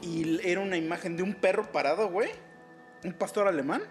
Y 0.02 0.40
era 0.44 0.61
una 0.61 0.78
imagen 0.78 1.15
de 1.15 1.23
un 1.23 1.34
perro 1.34 1.72
parado, 1.72 2.10
güey, 2.10 2.32
un 3.03 3.14
pastor 3.14 3.48
alemán, 3.48 3.84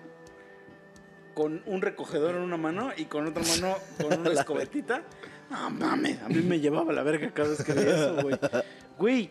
con 1.34 1.62
un 1.66 1.82
recogedor 1.82 2.34
en 2.34 2.42
una 2.42 2.56
mano 2.56 2.90
y 2.96 3.04
con 3.04 3.26
otra 3.26 3.42
mano 3.42 3.76
con 4.00 4.20
una 4.20 4.32
escobetita. 4.40 5.02
No 5.50 5.70
mames, 5.70 6.20
a 6.22 6.28
mí 6.28 6.42
me 6.42 6.60
llevaba 6.60 6.92
la 6.92 7.02
verga 7.02 7.30
cada 7.32 7.50
vez 7.50 7.64
que 7.64 7.72
veía 7.72 7.96
eso, 7.96 8.22
güey. 8.22 8.38
Güey, 8.98 9.30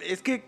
es 0.00 0.22
que 0.22 0.42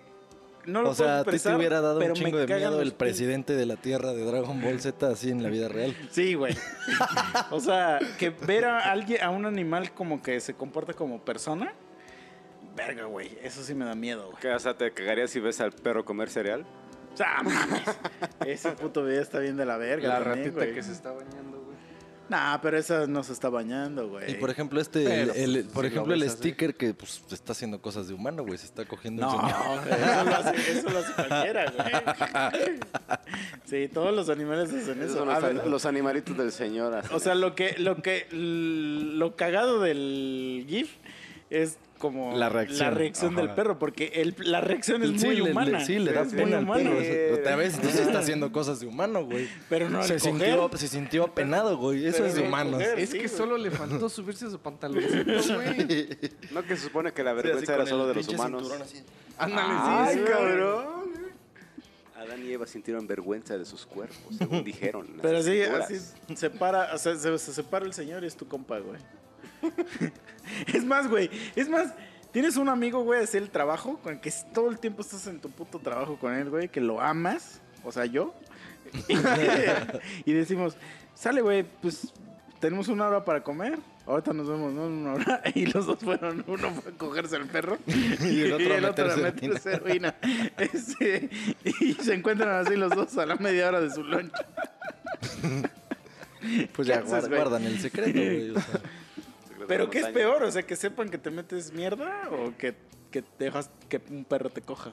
no 0.67 0.83
lo 0.83 0.91
O 0.91 0.95
sea, 0.95 1.21
ti 1.21 1.31
te 1.31 1.37
expresar, 1.37 1.57
hubiera 1.57 1.81
dado 1.81 2.01
un 2.01 2.13
chingo 2.15 2.39
de 2.39 2.47
miedo 2.47 2.83
el 2.83 2.93
presidente 2.93 3.55
de 3.55 3.65
la 3.65 3.77
Tierra 3.77 4.13
de 4.13 4.25
Dragon 4.25 4.61
Ball 4.61 4.81
Z 4.81 5.09
así 5.09 5.31
en 5.31 5.43
la 5.43 5.49
vida 5.49 5.69
real. 5.69 5.97
Sí, 6.11 6.35
güey. 6.35 6.57
O 7.51 7.61
sea, 7.61 8.01
que 8.19 8.31
ver 8.31 8.65
a 8.65 8.91
alguien, 8.91 9.23
a 9.23 9.31
un 9.31 9.47
animal 9.47 9.93
como 9.93 10.23
que 10.23 10.41
se 10.41 10.55
comporta 10.55 10.95
como 10.95 11.25
persona, 11.25 11.73
verga, 12.77 13.05
güey. 13.07 13.37
Eso 13.43 13.63
sí 13.65 13.75
me 13.75 13.85
da 13.85 13.95
miedo, 13.95 14.27
güey. 14.31 14.37
¿Qué, 14.41 14.51
O 14.51 14.59
sea, 14.59 14.77
¿te 14.77 14.91
cagarías 14.93 15.31
si 15.31 15.41
ves 15.41 15.61
al 15.61 15.73
perro 15.73 16.05
comer 16.05 16.29
cereal? 16.31 16.65
O 17.13 17.17
sea, 17.17 17.39
mames. 17.43 17.83
Ese 18.47 18.73
puto 18.73 19.05
video 19.05 19.23
está 19.23 19.39
bien 19.39 19.57
de 19.57 19.65
la 19.67 19.77
verga. 19.79 20.09
La 20.09 20.15
también, 20.23 20.37
ratita 20.47 20.57
güey. 20.65 20.75
que 20.75 20.83
se 20.83 20.93
está 20.93 21.13
bañando, 21.13 21.63
güey. 21.63 21.77
Nah, 22.29 22.59
pero 22.61 22.77
esa 22.77 23.07
no 23.07 23.23
se 23.23 23.33
está 23.33 23.49
bañando, 23.49 24.09
güey. 24.09 24.33
Y 24.33 24.35
por 24.35 24.51
ejemplo, 24.51 24.81
este, 24.81 25.05
el, 25.23 25.29
Pero, 25.31 25.33
el- 25.35 25.53
pues, 25.63 25.73
por 25.73 25.85
si 25.85 25.91
lo 25.91 25.95
ejemplo, 25.95 26.15
el 26.15 26.21
ves 26.23 26.31
así. 26.33 26.39
sticker 26.39 26.75
que 26.75 26.93
pues 26.93 27.23
está 27.31 27.53
haciendo 27.53 27.81
cosas 27.81 28.09
de 28.09 28.15
humano, 28.15 28.43
güey. 28.45 28.59
Se 28.59 28.67
está 28.67 28.85
cogiendo 28.85 29.23
No, 29.23 29.33
un 29.37 29.41
señor. 29.85 29.89
eso 30.01 30.25
lo, 30.25 30.35
hace, 30.37 30.73
eso 30.73 30.91
lo 30.91 30.99
hace 30.99 31.13
cualquiera, 31.15 31.71
güey. 31.71 33.17
Sí, 33.65 33.89
todos 33.89 34.15
los 34.15 34.29
animales 34.29 34.69
hacen 34.71 34.81
Esos 35.03 35.11
eso. 35.11 35.19
son 35.19 35.31
A 35.31 35.41
los, 35.41 35.67
los 35.67 35.87
animalitos 35.87 36.37
del 36.37 36.53
señor. 36.53 36.95
así. 36.95 37.09
O 37.13 37.19
sea, 37.21 37.35
lo 37.35 37.55
que, 37.55 37.77
lo 37.79 38.03
que, 38.03 38.27
lo 38.33 39.37
cagado 39.37 39.81
del 39.81 40.65
GIF 40.69 40.97
es 41.51 41.79
como 41.99 42.37
La 42.37 42.49
reacción. 42.49 42.95
reacción 42.95 43.35
del 43.37 43.51
perro, 43.55 43.79
porque 43.79 44.13
el, 44.15 44.35
la 44.39 44.61
reacción 44.61 45.03
es 45.03 45.21
Sí, 45.21 45.27
muy 45.27 45.37
le- 45.37 45.43
le- 45.45 45.51
humana. 45.51 45.85
sí, 45.85 45.99
le 45.99 46.13
da 46.13 46.23
es 46.23 46.33
muy 46.33 46.43
pena 46.45 46.59
al 46.59 46.67
perro. 46.67 47.49
A 47.53 47.57
veces 47.57 47.81
tú 47.81 47.89
sí 47.91 47.99
está 47.99 48.19
haciendo 48.19 48.53
cosas 48.53 48.81
de 48.81 48.87
humano, 48.87 49.25
güey. 49.25 49.49
Pero 49.69 49.89
no 49.91 50.03
se 50.03 50.19
sintió, 50.21 50.71
se 50.75 50.89
sintió 50.89 51.25
apenado, 51.25 51.77
güey. 51.79 52.07
Eso 52.07 52.19
Pero 52.19 52.29
es 52.29 52.35
de 52.35 52.43
humanos. 52.43 52.75
coger. 52.75 52.99
Es 52.99 53.11
sí, 53.11 53.19
que 53.19 53.27
güey. 53.27 53.37
solo 53.39 53.57
le 53.57 53.71
faltó 53.71 54.09
subirse 54.09 54.47
a 54.47 54.51
su 54.51 54.59
pantaloncito, 54.59 55.55
güey. 55.55 56.09
No 56.53 56.63
que 56.63 56.77
se 56.77 56.83
supone 56.85 57.13
que 57.13 57.23
la 57.23 57.31
Sí, 57.33 57.37
vergüenza 57.37 57.75
era 57.75 57.87
solo 57.87 58.07
de 58.07 58.15
los 58.15 58.29
humanos. 58.29 58.71
Ándale, 59.39 59.69
Ay, 59.71 60.15
sí, 60.15 60.21
sí, 60.21 60.31
cabrón. 60.33 60.85
Adán 62.17 62.43
y 62.47 62.51
Eva 62.53 62.67
sintieron 62.67 63.07
vergüenza 63.07 63.59
de 63.59 63.65
sus 63.67 63.85
cuerpos, 63.87 64.37
según 64.39 64.65
dijeron. 64.65 65.07
Pero 65.21 65.43
sí, 65.43 65.61
así 65.63 65.97
se 66.35 66.51
para, 66.51 66.95
o 66.95 66.99
sea, 66.99 67.15
se, 67.17 67.39
se 67.39 67.53
separa 67.53 67.85
el 67.85 67.93
señor 67.93 68.25
y 68.25 68.27
es 68.27 68.37
tu 68.37 68.49
compa, 68.49 68.79
güey. 68.79 68.99
es 70.73 70.85
más, 70.85 71.09
güey, 71.09 71.31
es 71.55 71.69
más, 71.69 71.93
tienes 72.33 72.57
un 72.57 72.69
amigo, 72.69 73.03
güey, 73.03 73.23
así 73.23 73.37
el 73.37 73.51
trabajo, 73.51 73.99
con 74.03 74.15
el 74.15 74.21
que 74.21 74.33
todo 74.53 74.71
el 74.71 74.79
tiempo 74.79 75.03
estás 75.03 75.27
en 75.27 75.41
tu 75.41 75.51
puto 75.51 75.79
trabajo 75.79 76.17
con 76.19 76.35
él, 76.35 76.51
güey, 76.51 76.69
que 76.69 76.81
lo 76.81 77.01
amas, 77.01 77.61
o 77.85 77.93
sea, 77.93 78.07
yo. 78.07 78.35
y 80.25 80.33
decimos, 80.33 80.77
sale, 81.15 81.41
güey, 81.43 81.65
pues 81.83 82.13
tenemos 82.61 82.89
una 82.89 83.09
hora 83.09 83.25
para 83.25 83.43
comer. 83.43 83.79
Ahorita 84.07 84.33
nos 84.33 84.49
vemos, 84.49 84.73
¿no? 84.73 84.87
Una 84.87 85.15
hora. 85.15 85.43
Y 85.55 85.67
los 85.67 85.85
dos 85.87 85.99
fueron, 85.99 86.45
uno 86.47 86.71
fue 86.71 86.93
a 86.93 86.97
cogerse 86.97 87.37
el 87.37 87.47
perro 87.47 87.77
Y 87.87 88.43
el 88.43 88.53
otro 88.53 88.75
a 88.75 88.79
a 88.79 88.81
meterse 88.81 89.21
meterse 89.21 89.73
heroína. 89.75 90.15
Este, 90.57 91.29
y 91.65 91.95
se 91.95 92.15
encuentran 92.15 92.65
así 92.65 92.77
los 92.77 92.93
dos 92.95 93.19
a 93.19 93.27
la 93.27 93.35
media 93.37 93.67
hora 93.69 93.81
de 93.81 93.91
su 93.91 94.05
lunch. 94.05 94.33
Pues 96.73 96.87
¿Qué 96.89 96.95
ya 96.95 96.99
haces, 97.01 97.11
guard- 97.11 97.29
güey? 97.29 97.41
guardan 97.41 97.65
el 97.65 97.81
secreto, 97.81 98.13
güey. 98.13 98.51
o 98.51 98.61
sea. 98.61 98.81
Pero 99.67 99.91
¿qué 99.91 99.99
es 100.01 100.07
peor? 100.09 100.43
O 100.43 100.51
sea, 100.51 100.63
que 100.65 100.77
sepan 100.77 101.09
que 101.09 101.19
te 101.19 101.31
metes 101.31 101.73
mierda 101.73 102.29
o 102.31 102.57
que, 102.57 102.75
que 103.11 103.25
dejas 103.39 103.71
que 103.89 104.01
un 104.11 104.25
perro 104.25 104.51
te 104.51 104.61
coja. 104.63 104.93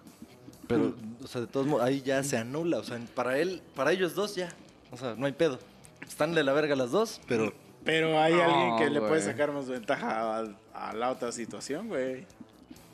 Pero, 0.68 0.96
o 1.24 1.28
sea, 1.28 1.42
de 1.42 1.48
todos 1.48 1.68
modos, 1.68 1.84
ahí 1.86 2.02
ya 2.02 2.24
se 2.24 2.38
anula. 2.38 2.78
O 2.80 2.84
sea, 2.84 3.00
para 3.16 3.38
él, 3.38 3.62
para 3.76 3.92
ellos 3.92 4.16
dos 4.16 4.36
ya. 4.36 4.50
O 4.92 4.98
sea, 4.98 5.16
no 5.18 5.26
hay 5.26 5.34
pedo. 5.34 5.60
Están 6.08 6.34
de 6.34 6.44
la 6.44 6.54
verga 6.54 6.76
las 6.76 6.92
dos, 6.92 7.20
pero 7.28 7.54
Pero 7.84 8.20
hay 8.20 8.34
No, 8.34 8.44
alguien 8.44 8.78
que 8.78 8.90
le 8.90 9.02
puede 9.02 9.22
sacar 9.22 9.52
más 9.52 9.68
ventaja 9.68 10.40
a, 10.40 10.90
a 10.90 10.94
la 10.94 11.12
otra 11.12 11.32
situación, 11.32 11.88
güey. 11.90 12.26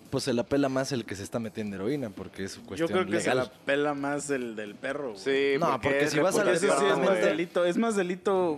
pues 0.10 0.24
se 0.24 0.34
la 0.34 0.44
pela 0.44 0.68
más 0.70 0.92
el 0.92 1.06
que 1.06 1.16
se 1.16 1.22
está 1.24 1.38
metiendo 1.40 1.76
heroína, 1.76 2.10
porque 2.10 2.46
es 2.46 2.54
su 2.54 2.62
Yo 2.62 2.68
cuestión 2.68 2.90
creo 2.90 3.06
que 3.08 3.20
se 3.20 3.34
la 3.36 3.46
pela 3.66 3.94
más 3.94 4.30
el 4.32 4.56
del 4.56 4.74
perro. 4.76 5.12
güey. 5.14 5.20
Sí, 5.20 5.60
No, 5.60 5.80
porque 5.82 6.08
si 6.08 6.18
vas 6.20 6.38
a 6.40 6.44
la 6.44 6.54
es 6.54 6.64
más 6.64 7.22
delito. 7.22 7.66
Es 7.66 7.78
más 7.78 7.96
delito 7.96 8.58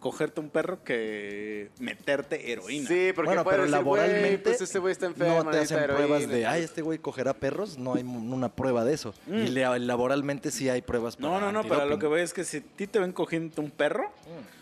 cogerte 0.00 0.40
un 0.40 0.50
perro 0.50 0.82
que 0.84 1.70
meterte 1.78 2.52
heroína. 2.52 2.88
Sí, 2.88 3.12
porque 3.14 3.28
bueno, 3.28 3.44
pero 3.44 3.62
decir, 3.62 3.70
laboralmente 3.70 4.38
pues 4.38 4.60
este 4.60 4.78
güey 4.78 4.92
está 4.92 5.06
enfermo, 5.06 5.44
no 5.44 5.50
te 5.50 5.58
hacen 5.58 5.82
pruebas 5.84 6.22
heroína. 6.22 6.32
de, 6.34 6.46
ay, 6.46 6.62
este 6.62 6.82
güey 6.82 6.98
cogerá 6.98 7.34
perros. 7.34 7.78
No 7.78 7.94
hay 7.94 8.02
una 8.02 8.48
prueba 8.48 8.84
de 8.84 8.94
eso. 8.94 9.14
Mm. 9.26 9.34
Y 9.38 9.48
laboralmente 9.48 10.50
sí 10.50 10.68
hay 10.68 10.82
pruebas 10.82 11.16
para 11.16 11.28
No, 11.28 11.40
no, 11.40 11.52
no, 11.52 11.62
pero 11.68 11.86
lo 11.86 11.98
que 11.98 12.06
voy 12.06 12.20
es 12.20 12.32
que 12.32 12.44
si 12.44 12.58
a 12.58 12.62
ti 12.62 12.86
te 12.86 12.98
ven 12.98 13.12
cogiendo 13.12 13.62
un 13.62 13.70
perro, 13.70 14.10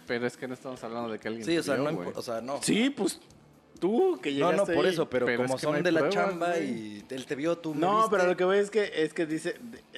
Pero 0.07 0.27
es 0.27 0.37
que 0.37 0.47
no 0.47 0.55
estamos 0.55 0.83
hablando 0.85 1.11
de 1.11 1.19
que 1.19 1.29
alguien 1.29 1.47
Sí, 1.47 1.57
o 1.57 1.63
sea, 1.63 1.77
no, 1.77 1.85
vio, 1.85 1.97
güey. 1.97 2.09
o 2.15 2.23
sea, 2.23 2.41
no. 2.41 2.63
sí, 2.63 2.91
pues 2.91 3.21
tú 3.85 4.19
que 4.23 4.31
No, 4.31 4.51
llegaste 4.51 4.73
no, 4.73 4.77
por 4.77 4.87
ahí. 4.87 4.93
eso, 4.93 5.11
pero, 5.11 5.27
Pero 5.27 5.43
como 5.43 5.55
es 5.57 5.61
que 5.61 5.67
no 5.67 5.73
son 5.75 5.83
de 5.83 5.93
la 5.93 6.09
chamba 6.09 6.49
güey. 6.53 6.65
y 6.71 7.05
él 7.11 7.27
te 7.27 7.35
vio, 7.35 7.59
tú 7.59 7.75
me 7.75 7.81
No, 7.81 7.97
viste. 7.97 8.11
pero 8.17 8.27
lo 8.29 8.37
que 8.37 8.45
voy 8.45 8.59
es 8.59 8.71
que 8.71 8.91
es 8.95 9.13
que 9.13 9.27
dice, 9.27 9.57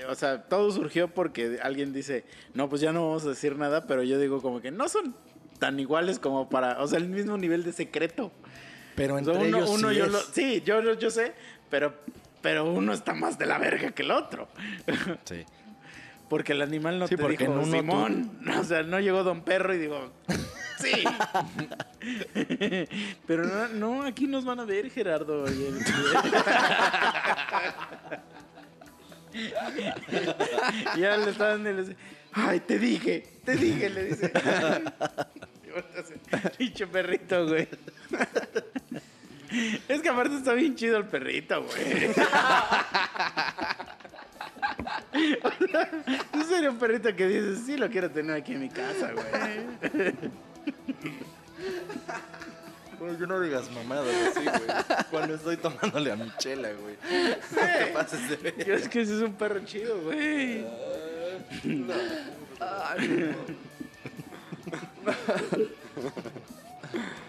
o 0.08 0.14
sea, 0.14 0.42
todo 0.42 0.70
surgió 0.72 1.08
porque 1.08 1.58
alguien 1.62 1.92
dice, 1.92 2.24
no, 2.54 2.68
pues 2.68 2.80
ya 2.80 2.92
no 2.92 3.06
vamos 3.06 3.24
a 3.26 3.28
decir 3.30 3.56
nada, 3.56 3.86
pero 3.86 4.02
yo 4.02 4.18
digo 4.18 4.42
como 4.42 4.60
que 4.60 4.70
no 4.72 4.88
son 4.88 5.14
tan 5.60 5.78
iguales 5.78 6.18
como 6.18 6.48
para, 6.48 6.82
o 6.82 6.88
sea, 6.88 6.98
el 6.98 7.08
mismo 7.08 7.36
nivel 7.38 7.62
de 7.64 7.72
secreto. 7.72 8.32
Pero 8.96 9.14
O 9.14 9.18
entre 9.18 9.34
sea, 9.34 9.42
uno, 9.44 9.58
ellos 9.58 9.70
uno 9.70 9.90
sí 9.90 9.96
yo 9.96 10.06
lo, 10.06 10.18
sí, 10.20 10.62
yo, 10.64 10.82
yo, 10.82 10.94
yo 10.94 11.10
sé, 11.10 11.32
pero, 11.70 11.94
pero 12.42 12.64
uno 12.64 12.92
está 12.92 13.14
más 13.14 13.38
de 13.38 13.46
la 13.46 13.58
verga 13.58 13.92
que 13.92 14.02
el 14.02 14.10
otro. 14.10 14.48
Sí. 15.24 15.44
Porque 16.28 16.52
el 16.52 16.62
animal 16.62 16.98
no 16.98 17.06
Sí, 17.06 17.16
te 17.16 17.22
porque 17.22 17.46
dijo 17.46 17.60
tú- 17.60 17.70
Simón. 17.70 18.38
O 18.60 18.64
sea, 18.64 18.82
no 18.82 18.98
llegó 19.00 19.22
Don 19.22 19.42
Perro 19.42 19.74
y 19.74 19.78
digo, 19.78 20.12
sí. 20.80 20.92
Pero 23.26 23.44
no, 23.44 23.68
no, 23.68 24.02
aquí 24.02 24.26
nos 24.26 24.44
van 24.44 24.60
a 24.60 24.64
ver, 24.64 24.90
Gerardo. 24.90 25.44
Ya 30.96 31.16
le 31.16 31.30
estaban 31.30 31.60
y 31.60 31.64
le 31.64 31.82
dice, 31.82 31.96
ay, 32.32 32.60
te 32.60 32.78
dije, 32.78 33.26
te 33.44 33.56
dije, 33.56 33.90
le 33.90 34.04
dice. 34.04 34.32
Pinche 36.56 36.86
perrito, 36.86 37.46
güey. 37.46 37.68
Es 39.88 40.00
que 40.00 40.08
aparte 40.08 40.36
está 40.36 40.54
bien 40.54 40.74
chido 40.74 40.96
el 40.98 41.06
perrito, 41.06 41.62
güey. 41.62 42.10
¿En 46.32 46.44
serio 46.44 46.70
un 46.70 46.78
perrito 46.78 47.14
que 47.14 47.26
dices, 47.26 47.62
sí 47.66 47.76
lo 47.76 47.88
quiero 47.88 48.10
tener 48.10 48.36
aquí 48.36 48.52
en 48.52 48.60
mi 48.60 48.68
casa, 48.68 49.12
güey? 49.12 49.26
Güey, 52.98 53.18
yo 53.18 53.26
no 53.26 53.40
digas 53.40 53.70
mamadas 53.72 54.14
así, 54.28 54.44
güey. 54.44 54.70
Cuando 55.10 55.34
estoy 55.34 55.56
tomándole 55.58 56.12
a 56.12 56.16
mi 56.16 56.30
chela, 56.38 56.70
güey. 56.72 56.96
No 57.52 57.60
te 57.60 57.86
pases 57.92 58.30
de 58.30 58.36
ver. 58.36 58.64
Yo 58.64 58.74
es 58.74 58.88
que 58.88 59.02
ese 59.02 59.16
es 59.16 59.22
un 59.22 59.34
perro 59.34 59.60
chido, 59.64 60.00
güey. 60.02 60.64
No 61.64 61.94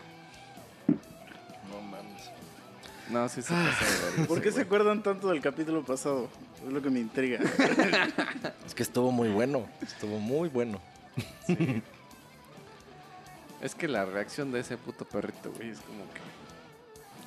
No, 3.09 3.27
sí 3.29 3.41
se 3.41 3.53
pasa 3.53 3.85
de. 4.17 4.25
¿Por 4.25 4.41
qué 4.41 4.51
se 4.51 4.61
acuerdan 4.61 5.01
tanto 5.01 5.29
del 5.29 5.39
capítulo 5.41 5.84
pasado? 5.84 6.27
Es 6.65 6.73
lo 6.73 6.81
que 6.81 6.89
me 6.89 6.99
intriga. 6.99 7.39
Es 8.65 8.75
que 8.75 8.84
estuvo 8.84 9.11
muy 9.11 9.29
bueno. 9.29 9.65
Estuvo 9.81 10.19
muy 10.19 10.49
bueno. 10.49 10.81
Es 13.61 13.73
que 13.75 13.88
la 13.88 14.05
reacción 14.05 14.51
de 14.51 14.59
ese 14.59 14.77
puto 14.77 15.05
perrito, 15.05 15.51
güey, 15.55 15.69
es 15.71 15.79
como 15.79 16.03
que... 16.13 16.19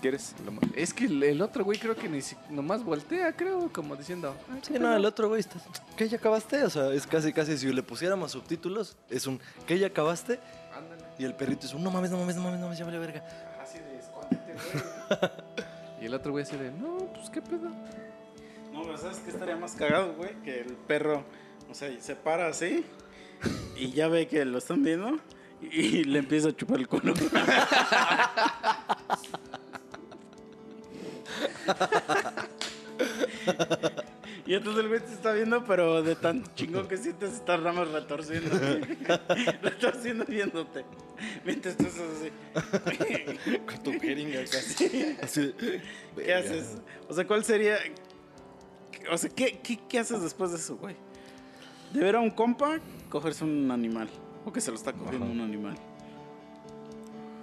¿Quieres? 0.01 0.35
Es 0.77 0.95
que 0.95 1.05
el, 1.07 1.43
otro 1.43 1.65
güey 1.65 1.79
creo 1.79 1.95
que 1.97 2.09
ni 2.09 2.23
si- 2.23 2.37
nomás 2.51 2.83
voltea, 2.85 3.33
creo, 3.37 3.71
como 3.73 3.97
diciendo... 3.97 4.35
"Ay, 4.51 4.61
Sí, 4.63 4.73
qué 4.73 4.79
no, 4.79 4.87
pedo". 4.89 4.97
el 4.97 5.05
otro 5.05 5.29
güey 5.29 5.41
está. 5.41 5.57
¿Qué 5.97 6.09
ya 6.09 6.17
acabaste? 6.19 6.63
O 6.65 6.71
sea, 6.71 6.93
es 6.95 7.07
casi, 7.07 7.33
casi 7.33 7.59
si 7.59 7.71
le 7.73 7.83
pusiéramos 7.83 8.33
subtítulos, 8.33 8.97
es 9.11 9.27
un 9.27 9.41
¿qué 9.67 9.79
ya 9.79 9.89
acabaste? 9.89 10.39
Ándale. 10.75 11.03
Y 11.19 11.25
el 11.25 11.35
perrito 11.35 11.67
es 11.67 11.75
un 11.75 11.83
no 11.85 11.91
mames, 11.91 12.11
no 12.11 12.19
mames, 12.19 12.37
no 12.37 12.43
mames, 12.43 12.61
no 12.61 12.67
mames, 12.67 12.79
ya 12.79 12.85
vale 12.87 12.99
verga. 12.99 13.23
Así 13.63 13.79
de 13.79 13.99
escóndete, 13.99 14.55
güey. 14.55 15.31
y 16.01 16.07
el 16.07 16.15
otro 16.15 16.33
güey 16.33 16.45
así 16.45 16.57
de, 16.57 16.71
no, 16.71 16.97
pues 17.15 17.29
qué 17.31 17.43
pedo. 17.43 17.69
No, 18.73 18.83
pero 18.83 18.97
¿sabes 18.97 19.19
qué 19.19 19.31
estaría 19.31 19.57
más 19.57 19.75
cagado, 19.75 20.15
güey? 20.15 20.35
Que 20.43 20.61
el 20.61 20.75
perro, 20.75 21.25
o 21.71 21.75
sea, 21.75 21.91
se 22.01 22.17
para 22.17 22.49
así 22.49 22.85
y 23.77 23.93
ya 23.93 24.09
ve 24.09 24.29
que 24.29 24.45
lo 24.45 24.59
están 24.59 24.83
viendo 24.83 25.19
y 25.61 26.05
le 26.05 26.21
empieza 26.21 26.49
a 26.49 26.57
chupar 26.57 26.79
el 26.79 26.89
culo. 26.89 27.15
Y 34.47 34.55
entonces 34.55 34.83
el 34.83 34.89
güey 34.89 35.01
te 35.01 35.13
está 35.13 35.33
viendo, 35.33 35.65
pero 35.65 36.03
de 36.03 36.17
tan 36.17 36.43
chingón 36.55 36.89
que 36.89 36.97
sientes 36.97 37.35
estas 37.35 37.63
ramas 37.63 37.89
retorciendo. 37.89 38.51
retorciendo 39.63 40.25
viéndote. 40.25 40.85
Mientras 41.45 41.77
tú 41.77 41.85
estás 41.85 42.05
así. 42.17 43.59
Con 43.67 43.83
tu 43.83 44.01
jeringa 44.01 44.41
casi. 44.41 45.17
Así. 45.23 45.55
¿Qué 46.17 46.35
haces? 46.35 46.79
O 47.09 47.15
sea, 47.15 47.27
¿cuál 47.27 47.45
sería? 47.45 47.77
O 49.11 49.19
sea, 49.19 49.31
¿qué, 49.31 49.61
qué, 49.63 49.79
qué 49.89 49.99
haces 49.99 50.23
después 50.23 50.51
de 50.51 50.57
eso, 50.57 50.77
güey? 50.77 50.97
De 51.93 52.01
ver 52.01 52.17
a 52.17 52.21
un 52.21 52.31
compa 52.31 52.79
cogerse 53.09 53.45
un 53.45 53.71
animal. 53.71 54.09
O 54.45 54.53
que 54.53 54.61
se 54.61 54.71
lo 54.71 54.77
está 54.77 54.93
cogiendo 54.93 55.27
Ajá. 55.27 55.35
un 55.35 55.41
animal. 55.43 55.77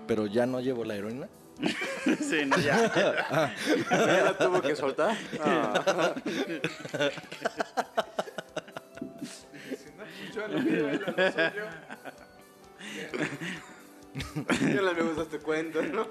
Pero 0.08 0.26
ya 0.26 0.46
no 0.46 0.60
llevo 0.60 0.84
la 0.84 0.96
heroína. 0.96 1.28
Sí, 2.22 2.46
no, 2.46 2.58
ya. 2.60 3.54
¿Ya 3.90 4.24
la 4.24 4.38
tuvo 4.38 4.62
que 4.62 4.76
soltar? 4.76 5.18
Ah. 5.42 6.14
Ya 10.36 10.48
no 14.82 14.94
me 14.94 15.02
gusta 15.02 15.22
este 15.24 15.40
cuento, 15.40 15.82
¿no? 15.82 16.08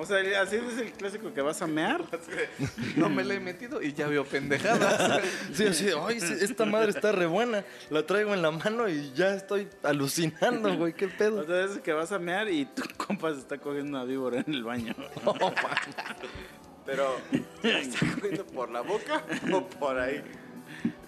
O 0.00 0.06
sea, 0.06 0.18
así 0.40 0.56
es 0.56 0.78
el 0.78 0.92
clásico 0.92 1.32
que 1.34 1.42
vas 1.42 1.60
a 1.62 1.66
mear. 1.66 2.02
No 2.96 3.08
me 3.08 3.22
la 3.22 3.34
he 3.34 3.40
metido 3.40 3.82
y 3.82 3.92
ya 3.92 4.06
veo 4.08 4.24
pendejadas. 4.24 5.20
Sí, 5.52 5.66
así, 5.66 5.88
ay, 6.06 6.16
esta 6.40 6.64
madre 6.64 6.90
está 6.90 7.12
re 7.12 7.26
buena. 7.26 7.64
La 7.90 8.06
traigo 8.06 8.32
en 8.34 8.40
la 8.42 8.50
mano 8.50 8.88
y 8.88 9.12
ya 9.12 9.34
estoy 9.34 9.68
alucinando, 9.82 10.74
güey, 10.76 10.94
qué 10.94 11.06
O 11.06 11.10
pedo. 11.16 11.46
sea, 11.46 11.64
es 11.64 11.78
que 11.80 11.92
vas 11.92 12.12
a 12.12 12.18
mear 12.18 12.48
y 12.48 12.64
tu 12.64 12.82
compa 12.96 13.32
se 13.34 13.40
está 13.40 13.58
cogiendo 13.58 13.90
una 13.98 14.04
víbora 14.04 14.40
en 14.46 14.54
el 14.54 14.64
baño. 14.64 14.94
Pero, 16.86 17.16
¿la 17.62 17.78
está 17.78 17.98
cogiendo 18.14 18.46
por 18.46 18.70
la 18.70 18.80
boca 18.80 19.24
o 19.52 19.66
por 19.68 19.98
ahí? 19.98 20.22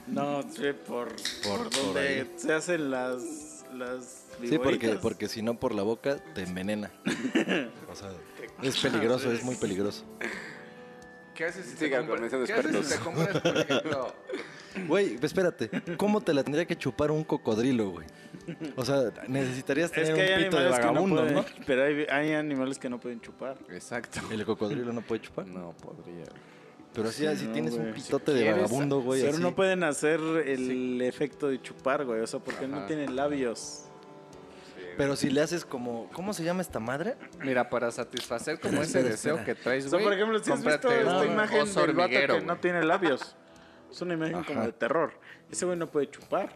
No, 0.07 0.43
sí, 0.43 0.73
por, 0.87 1.09
por, 1.43 1.71
por 1.71 1.71
donde 1.71 2.01
ahí. 2.01 2.33
se 2.37 2.53
hacen 2.53 2.91
las, 2.91 3.65
las 3.75 4.22
Sí, 4.45 4.59
porque, 4.59 4.99
porque 5.01 5.29
si 5.29 5.43
no 5.43 5.59
por 5.59 5.75
la 5.75 5.83
boca 5.83 6.17
te 6.35 6.43
envenena. 6.43 6.91
O 7.91 7.95
sea, 7.95 8.11
es 8.63 8.79
peligroso, 8.79 9.31
es 9.31 9.45
muy 9.45 9.55
peligroso. 9.57 10.05
¿Qué 11.35 11.45
haces 11.45 11.67
si 11.67 11.77
te 11.77 11.91
compras, 11.91 12.31
¿qué 12.47 12.53
haces 12.55 12.87
si 12.87 12.95
te 12.95 13.01
compras, 13.01 13.41
por 13.41 13.57
ejemplo, 13.59 14.15
Güey, 14.87 15.19
espérate, 15.21 15.71
¿cómo 15.97 16.21
te 16.21 16.33
la 16.33 16.43
tendría 16.43 16.65
que 16.65 16.77
chupar 16.77 17.11
un 17.11 17.25
cocodrilo, 17.25 17.91
güey? 17.91 18.07
O 18.77 18.85
sea, 18.85 19.13
necesitarías 19.29 19.91
Es 19.95 20.09
tener 20.09 20.15
que 20.15 20.35
un 20.35 20.45
pito 20.45 20.57
de 20.59 20.65
no 20.65 20.71
vagabundo, 20.71 21.17
pueden, 21.21 21.35
¿no? 21.35 21.45
pero 21.67 21.85
hay, 21.85 22.07
hay 22.09 22.33
animales 22.33 22.79
que 22.79 22.89
no 22.89 22.99
pueden 22.99 23.21
chupar. 23.21 23.59
Exacto. 23.71 24.21
El 24.31 24.45
cocodrilo 24.45 24.93
no 24.93 25.03
puede 25.03 25.21
chupar. 25.21 25.47
No 25.47 25.73
podría. 25.73 26.25
Pero 26.95 27.09
así, 27.09 27.27
así 27.27 27.47
no, 27.47 27.53
tienes 27.53 27.75
un 27.75 27.93
pitote 27.93 28.33
Si 28.33 28.39
de 28.39 28.53
vagabundo, 28.53 29.01
güey. 29.01 29.21
pero 29.21 29.35
así. 29.35 29.43
no 29.43 29.55
pueden 29.55 29.83
hacer 29.83 30.21
el 30.47 31.01
efecto 31.03 31.49
de 31.49 31.61
chupar, 31.61 32.05
güey. 32.05 32.21
O 32.21 32.27
sea, 32.27 32.41
porque 32.41 32.67
no 32.67 32.79
Ajá. 32.79 32.87
tienen 32.87 33.17
labios. 33.17 33.85
Pero 35.03 35.17
si 35.17 35.31
le 35.31 35.41
haces 35.41 35.65
como. 35.65 36.09
¿Cómo 36.13 36.33
se 36.33 36.45
llama 36.45 36.63
esta 36.63 36.79
madre? 36.79 37.17
Mira, 37.41 37.69
para 37.69 37.91
satisfacer 37.91 38.61
como 38.61 38.75
ese 38.83 38.99
espera, 39.01 39.09
deseo 39.09 39.45
que 39.45 39.57
traes, 39.57 39.87
O 39.87 39.89
sea, 39.89 39.97
güey, 39.99 40.05
por 40.05 40.13
ejemplo, 40.13 40.39
si 40.39 40.53
has 40.53 40.65
visto 40.65 40.93
esta 40.93 41.25
imagen 41.27 41.75
del 41.75 41.93
vato 41.95 42.09
que 42.11 42.27
güey. 42.29 42.45
no 42.45 42.57
tiene 42.59 42.85
labios. 42.85 43.35
Es 43.91 44.01
una 44.01 44.15
imagen 44.15 44.45
como 44.45 44.61
Ajá. 44.61 44.67
de 44.69 44.73
terror. 44.73 45.13
Ese 45.51 45.65
güey 45.67 45.77
no 45.77 45.91
puede 45.91 46.09
chupar. 46.09 46.51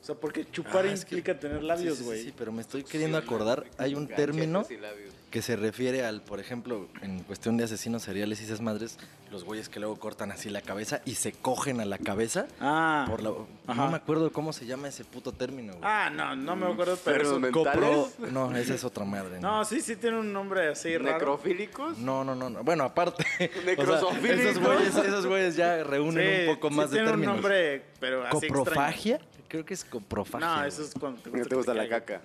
O 0.00 0.04
sea, 0.04 0.16
porque 0.16 0.50
chupar 0.50 0.84
Ah, 0.84 0.90
es 0.92 1.04
que- 1.04 1.14
implica 1.14 1.38
tener 1.38 1.62
labios, 1.62 1.94
Sí, 1.98 2.00
sí, 2.02 2.06
güey. 2.06 2.18
Sí, 2.18 2.24
sí, 2.30 2.34
pero 2.36 2.50
me 2.50 2.60
estoy 2.60 2.82
queriendo 2.82 3.16
acordar. 3.18 3.66
Hay 3.78 3.94
un 3.94 4.08
término 4.08 4.66
y 4.68 4.76
labios. 4.78 5.14
Que 5.32 5.42
se 5.42 5.56
refiere 5.56 6.04
al, 6.04 6.20
por 6.22 6.38
ejemplo, 6.38 6.86
en 7.00 7.24
cuestión 7.24 7.56
de 7.56 7.64
asesinos 7.64 8.02
seriales 8.02 8.40
y 8.40 8.44
esas 8.44 8.60
madres, 8.60 8.98
los 9.30 9.42
güeyes 9.44 9.68
que 9.68 9.80
luego 9.80 9.96
cortan 9.98 10.30
así 10.30 10.50
la 10.50 10.60
cabeza 10.60 11.00
y 11.06 11.14
se 11.16 11.32
cogen 11.32 11.80
a 11.80 11.84
la 11.86 11.98
cabeza. 11.98 12.46
Ah. 12.60 13.06
Por 13.08 13.22
la, 13.22 13.30
no 13.30 13.90
me 13.90 13.96
acuerdo 13.96 14.30
cómo 14.30 14.52
se 14.52 14.66
llama 14.66 14.88
ese 14.88 15.04
puto 15.04 15.32
término, 15.32 15.72
güey. 15.72 15.84
Ah, 15.84 16.10
no, 16.10 16.36
no 16.36 16.54
me 16.54 16.66
acuerdo, 16.70 16.98
pero 17.02 17.40
Pero 17.40 17.52
Copro-. 17.52 18.10
No, 18.30 18.54
esa 18.56 18.74
es 18.74 18.84
otra 18.84 19.04
madre. 19.04 19.40
No, 19.40 19.58
No, 19.58 19.64
sí, 19.64 19.80
sí 19.80 19.96
tiene 19.96 20.20
un 20.20 20.32
nombre 20.32 20.68
así 20.68 20.96
raro. 20.98 21.14
¿Necrofílicos? 21.14 21.98
no, 21.98 22.22
no, 22.22 22.34
no. 22.34 22.50
no. 22.50 22.62
Bueno, 22.62 22.84
aparte. 22.84 23.24
Necrosofílicos. 23.64 24.38
esos, 24.38 24.62
güeyes, 24.62 24.96
esos 24.96 25.26
güeyes 25.26 25.56
ya 25.56 25.82
reúnen 25.82 26.42
Sí, 26.44 26.48
un 26.50 26.54
poco 26.54 26.68
sí 26.68 26.74
más 26.76 26.90
de 26.90 26.96
tiene 26.98 27.08
términos. 27.08 27.34
un 27.36 27.40
nombre, 27.40 27.84
pero 27.98 28.22
así 28.26 28.36
extraño. 28.36 28.54
¿Coprofagia? 28.64 29.20
Creo 29.48 29.64
que 29.64 29.72
es 29.74 29.84
coprofagia. 29.84 30.46
No, 30.46 30.64
eso 30.66 30.82
es 30.82 30.92
cuando 30.92 31.22
te 31.22 31.30
gusta, 31.30 31.48
te 31.48 31.54
gusta 31.56 31.72
que 31.72 31.78
la 31.78 31.88
caca. 31.88 32.20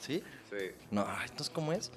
¿Sí? 0.00 0.22
Sí. 0.50 0.66
No, 0.90 1.06
entonces, 1.22 1.48
¿cómo 1.50 1.72
es? 1.72 1.90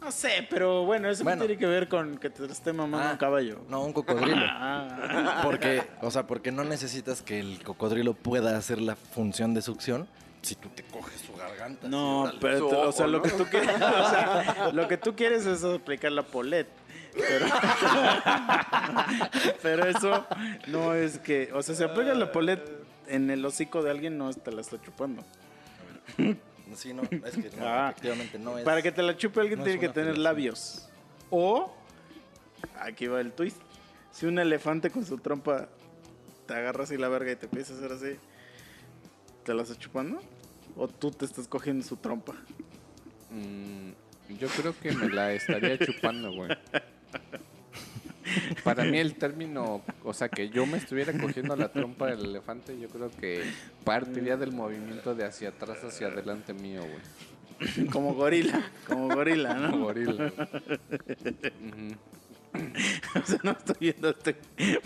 No 0.00 0.10
sé, 0.10 0.46
pero 0.48 0.84
bueno, 0.84 1.10
eso 1.10 1.22
Bueno. 1.24 1.42
no 1.42 1.46
tiene 1.46 1.58
que 1.60 1.66
ver 1.66 1.88
con 1.88 2.16
que 2.18 2.30
te 2.30 2.44
esté 2.46 2.72
mamando 2.72 3.08
Ah. 3.08 3.12
un 3.12 3.18
caballo. 3.18 3.60
No, 3.68 3.82
un 3.82 3.92
cocodrilo. 3.92 4.36
Ah. 4.50 5.40
Porque, 5.44 5.82
o 6.00 6.10
sea, 6.10 6.26
porque 6.26 6.50
no 6.52 6.64
necesitas 6.64 7.22
que 7.22 7.40
el 7.40 7.62
cocodrilo 7.62 8.14
pueda 8.14 8.56
hacer 8.56 8.80
la 8.80 8.96
función 8.96 9.52
de 9.54 9.62
succión 9.62 10.08
si 10.42 10.54
tú 10.54 10.68
te 10.70 10.82
coges 10.84 11.20
su 11.20 11.34
garganta. 11.36 11.86
No, 11.88 12.32
pero 12.40 12.88
o 12.88 12.92
sea, 12.92 13.06
lo 13.06 13.20
que 13.20 13.30
tú 13.30 13.44
quieres, 13.44 13.74
o 13.76 14.10
sea, 14.10 14.70
lo 14.72 14.88
que 14.88 14.96
tú 14.96 15.14
quieres 15.14 15.44
es 15.46 15.62
aplicar 15.64 16.12
la 16.12 16.22
polet. 16.22 16.66
Pero, 17.14 17.46
pero 19.62 19.84
eso 19.86 20.26
no 20.68 20.94
es 20.94 21.18
que, 21.18 21.50
o 21.52 21.62
sea, 21.62 21.74
si 21.74 21.82
aplicas 21.82 22.16
la 22.16 22.30
polet 22.32 22.62
en 23.08 23.30
el 23.30 23.44
hocico 23.44 23.82
de 23.82 23.90
alguien 23.90 24.16
no 24.16 24.32
te 24.32 24.52
la 24.52 24.60
está 24.60 24.80
chupando. 24.80 25.22
Sí, 26.74 26.92
no, 26.94 27.02
es 27.02 27.08
que 27.36 27.50
no, 27.56 27.56
Ah. 27.66 27.90
efectivamente 27.90 28.38
no 28.38 28.58
es. 28.58 28.64
Para 28.64 28.82
que 28.82 28.92
te 28.92 29.02
la 29.02 29.16
chupe 29.16 29.40
alguien 29.40 29.58
no 29.60 29.64
tiene 29.64 29.78
que 29.80 29.88
tener 29.88 30.14
felación. 30.14 30.22
labios. 30.24 30.88
O, 31.30 31.74
aquí 32.78 33.06
va 33.06 33.20
el 33.20 33.32
twist. 33.32 33.58
Si 34.12 34.26
un 34.26 34.38
elefante 34.38 34.90
con 34.90 35.04
su 35.04 35.18
trompa 35.18 35.68
te 36.46 36.54
agarra 36.54 36.84
así 36.84 36.96
la 36.96 37.08
verga 37.08 37.32
y 37.32 37.36
te 37.36 37.46
empieza 37.46 37.72
a 37.72 37.76
hacer 37.76 37.92
así, 37.92 38.16
¿te 39.44 39.54
la 39.54 39.62
estás 39.62 39.78
chupando? 39.78 40.20
¿O 40.76 40.88
tú 40.88 41.10
te 41.10 41.24
estás 41.24 41.46
cogiendo 41.46 41.84
su 41.86 41.96
trompa? 41.96 42.34
Mm, 43.30 43.90
yo 44.38 44.48
creo 44.48 44.76
que 44.78 44.92
me 44.92 45.08
la 45.08 45.32
estaría 45.32 45.78
chupando, 45.78 46.32
güey. 46.32 46.50
Para 48.64 48.84
mí 48.84 48.98
el 48.98 49.14
término, 49.14 49.82
o 50.04 50.12
sea, 50.12 50.28
que 50.28 50.48
yo 50.50 50.66
me 50.66 50.78
estuviera 50.78 51.12
cogiendo 51.12 51.56
la 51.56 51.72
trompa 51.72 52.06
del 52.06 52.24
elefante, 52.26 52.78
yo 52.78 52.88
creo 52.88 53.10
que 53.10 53.42
partiría 53.84 54.36
del 54.36 54.52
movimiento 54.52 55.14
de 55.14 55.24
hacia 55.24 55.50
atrás 55.50 55.82
hacia 55.84 56.08
adelante 56.08 56.52
mío, 56.52 56.82
güey. 56.82 57.86
Como 57.88 58.14
gorila, 58.14 58.70
como 58.86 59.08
gorila, 59.14 59.54
Como 59.54 59.68
¿no? 59.68 59.78
gorila. 59.84 60.26
Ujú. 61.60 61.96
O 63.22 63.26
sea, 63.26 63.38
no 63.42 63.50
estoy 63.52 63.76
viendo 63.78 64.10
este. 64.10 64.36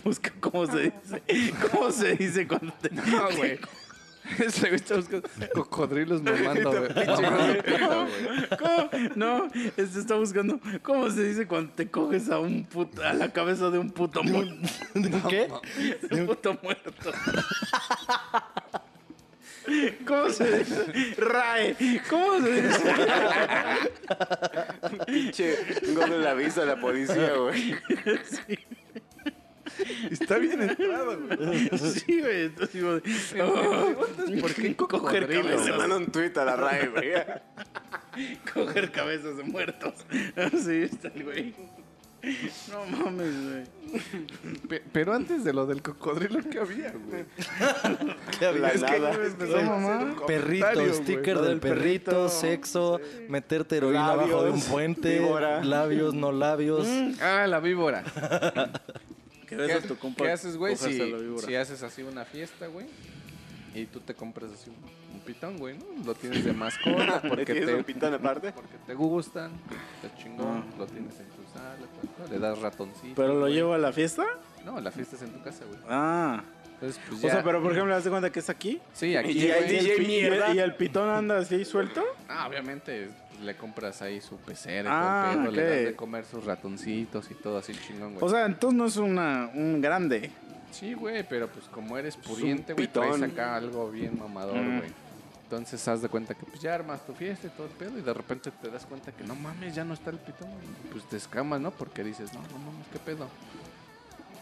Busca 0.03 0.33
cómo 0.41 0.67
se 0.67 0.83
dice. 0.83 1.23
¿Cómo 1.71 1.91
se 1.91 2.17
dice 2.17 2.47
cuando 2.47 2.73
te. 2.75 2.91
No, 2.91 3.31
güey. 3.37 3.59
Güey 4.39 4.77
está 4.77 4.97
buscando 4.97 5.29
cocodrilos 5.55 6.23
mamando, 6.31 6.71
güey. 6.71 6.91
No, 9.15 9.51
este 9.77 10.01
está 10.01 10.15
buscando. 10.17 10.59
¿Cómo 10.83 11.11
se 11.11 11.25
dice 11.25 11.47
cuando 11.47 11.73
te 11.73 11.91
coges 11.91 12.31
a 12.31 12.39
un 12.39 12.65
puto, 12.65 13.03
a 13.03 13.13
la 13.13 13.33
cabeza 13.33 13.71
de 13.71 13.79
un 13.79 13.91
puto 13.91 14.23
muerto? 14.23 14.55
¿Qué? 15.29 15.49
De 16.11 16.21
un 16.23 16.27
puto 16.27 16.59
muerto. 16.63 16.93
¿Cómo 20.07 20.31
se 20.31 20.59
dice? 20.59 21.15
Rae. 21.19 21.77
¿Cómo 22.09 22.41
se 22.41 22.63
dice? 22.63 22.95
Pinche 25.07 25.57
la 26.19 26.35
vista 26.35 26.61
de 26.61 26.67
la 26.67 26.81
policía, 26.81 27.35
güey. 27.35 27.77
Está 30.11 30.39
bien 30.39 30.63
entrado, 30.63 31.19
güey. 31.21 31.69
Sí, 31.79 32.21
güey. 32.21 32.45
Entonces 32.47 32.73
digo, 32.75 33.01
oh, 33.45 34.41
¿Por 34.41 34.55
qué 34.55 34.77
coger 34.77 34.77
cocodrilo, 34.77 35.43
Le 35.43 35.51
cabezas? 35.57 35.79
manda 35.79 35.97
un 35.97 36.07
tweet 36.07 36.33
a 36.37 36.45
la 36.45 36.57
RAE, 36.57 36.89
güey. 36.89 37.13
Coger 38.55 38.93
cabezas 38.93 39.37
de 39.37 39.43
muertos. 39.43 39.95
Así 40.37 40.83
está 40.83 41.09
el 41.09 41.25
güey. 41.25 41.55
No 42.71 42.87
mames, 42.87 43.35
güey. 43.43 44.01
Pe- 44.69 44.83
Pero 44.93 45.13
antes 45.13 45.45
de 45.45 45.53
lo 45.53 45.67
del 45.67 45.83
cocodrilo, 45.83 46.41
¿qué 46.51 46.59
había, 46.59 46.93
güey? 46.93 47.25
La 48.61 48.69
Es 48.71 48.83
que 48.83 48.99
nada. 49.01 49.19
me 49.19 49.27
empezó 49.27 49.59
a 49.59 49.63
mamar 49.63 50.05
un 50.05 50.27
Perrito, 50.27 50.95
sticker 50.95 51.39
del 51.41 51.61
perrito, 51.61 52.29
sexo, 52.31 52.99
meterte 53.29 53.77
heroína 53.77 54.13
abajo 54.13 54.45
de 54.45 54.51
un 54.53 54.61
puente, 54.63 55.19
víbora. 55.19 55.63
labios, 55.63 56.15
no 56.15 56.33
labios. 56.33 56.89
Ah, 57.21 57.47
la 57.47 57.61
víbora. 57.61 58.03
Que 59.57 59.67
¿Qué, 59.67 59.67
besas 59.75 59.89
tu 59.89 59.97
compa. 59.97 60.25
qué 60.25 60.31
haces, 60.31 60.57
güey, 60.57 60.77
si, 60.77 61.55
haces 61.55 61.83
así 61.83 62.03
una 62.03 62.25
fiesta, 62.25 62.67
güey? 62.67 62.87
Y 63.75 63.87
tú 63.87 64.01
te 64.01 64.15
compras 64.15 64.51
así 64.53 64.71
un, 64.71 64.77
un 65.15 65.21
pitón, 65.21 65.59
güey, 65.59 65.77
¿no? 65.77 65.85
Lo 66.05 66.15
tienes 66.15 66.45
de 66.45 66.53
mascota 66.53 67.21
¿Le 67.23 67.29
porque 67.29 67.45
tienes 67.45 67.67
te, 67.67 67.75
un 67.75 67.85
pitón 67.85 68.15
aparte? 68.15 68.53
porque 68.53 68.77
te 68.87 68.95
gustan, 68.95 69.53
está 70.03 70.17
chingón, 70.17 70.65
lo 70.79 70.87
tienes 70.87 71.19
en 71.19 71.27
tu 71.27 71.43
sala, 71.53 71.77
tal, 72.19 72.31
le 72.31 72.39
das 72.39 72.59
ratoncito. 72.61 73.15
¿Pero 73.17 73.35
lo 73.35 73.41
güey. 73.41 73.55
llevo 73.55 73.75
a 73.75 73.79
la 73.79 73.93
fiesta? 73.93 74.25
No, 74.65 74.81
la 74.81 74.91
fiesta 74.91 75.17
es 75.17 75.23
en 75.23 75.31
tu 75.31 75.43
casa, 75.43 75.65
güey. 75.65 75.79
Ah. 75.89 76.43
Entonces, 76.75 77.01
pues 77.09 77.25
O 77.25 77.29
sea, 77.29 77.43
pero 77.43 77.63
por 77.63 77.73
ejemplo, 77.73 77.95
¿das 77.95 78.05
de 78.05 78.11
cuenta 78.11 78.31
que 78.31 78.41
es 78.41 78.51
aquí? 78.51 78.81
Sí, 78.93 79.17
aquí, 79.17 79.31
Y 79.31 79.49
güey. 79.49 79.63
DJ 79.69 80.03
¿Y 80.03 80.25
el, 80.25 80.57
y 80.57 80.59
el 80.59 80.75
pitón 80.75 81.09
anda 81.09 81.39
así 81.39 81.65
suelto? 81.65 82.05
Ah, 82.29 82.47
obviamente 82.49 83.09
le 83.43 83.57
compras 83.57 84.01
ahí 84.03 84.21
su 84.21 84.37
pecera 84.37 84.91
Ah, 84.93 85.33
todo 85.33 85.43
el 85.45 85.51
pedo, 85.51 85.53
le 85.57 85.77
das 85.77 85.85
de 85.87 85.97
comer 85.97 86.25
sus 86.25 86.45
ratoncitos 86.45 87.31
y 87.31 87.35
todo 87.35 87.59
así 87.59 87.73
chingón, 87.75 88.15
güey. 88.15 88.25
O 88.25 88.29
sea, 88.29 88.47
entonces 88.47 88.77
no 88.79 88.87
es 88.87 88.97
una, 88.97 89.51
un 89.55 89.81
grande. 89.81 90.31
sí, 90.71 90.95
güey, 90.95 91.23
pero 91.29 91.49
pues 91.49 91.67
como 91.67 91.97
eres 91.99 92.17
un 92.17 92.23
pudiente, 92.23 92.73
güey, 92.75 92.89
traes 92.89 93.23
acá 93.23 93.57
algo 93.57 93.91
bien 93.91 94.19
mamador, 94.19 94.57
Mm. 94.57 94.79
güey. 94.79 94.91
Entonces 95.45 95.87
haz 95.89 96.01
de 96.03 96.09
cuenta 96.09 96.35
que 96.35 96.45
pues 96.47 96.61
ya 96.61 96.75
armas 96.75 97.05
tu 97.07 97.13
fiesta 97.13 97.47
y 97.47 97.51
todo 97.51 97.67
el 97.67 97.73
pedo 97.75 97.99
y 97.99 98.01
de 98.03 98.15
repente 98.15 98.51
te 98.51 98.71
das 98.71 98.87
cuenta 98.87 99.13
que 99.13 99.23
no 99.25 99.35
mames, 99.37 99.75
ya 99.75 99.85
no 99.85 99.95
está 99.95 100.11
el 100.11 100.19
pitón. 100.19 100.49
Y, 100.51 100.89
pues 100.93 101.05
te 101.05 101.17
escamas, 101.19 101.61
¿no? 101.61 101.71
Porque 101.71 102.03
dices, 102.03 102.33
no, 102.33 102.41
no 102.41 102.59
mames, 102.59 102.87
¿qué 102.93 102.99
pedo? 102.99 103.29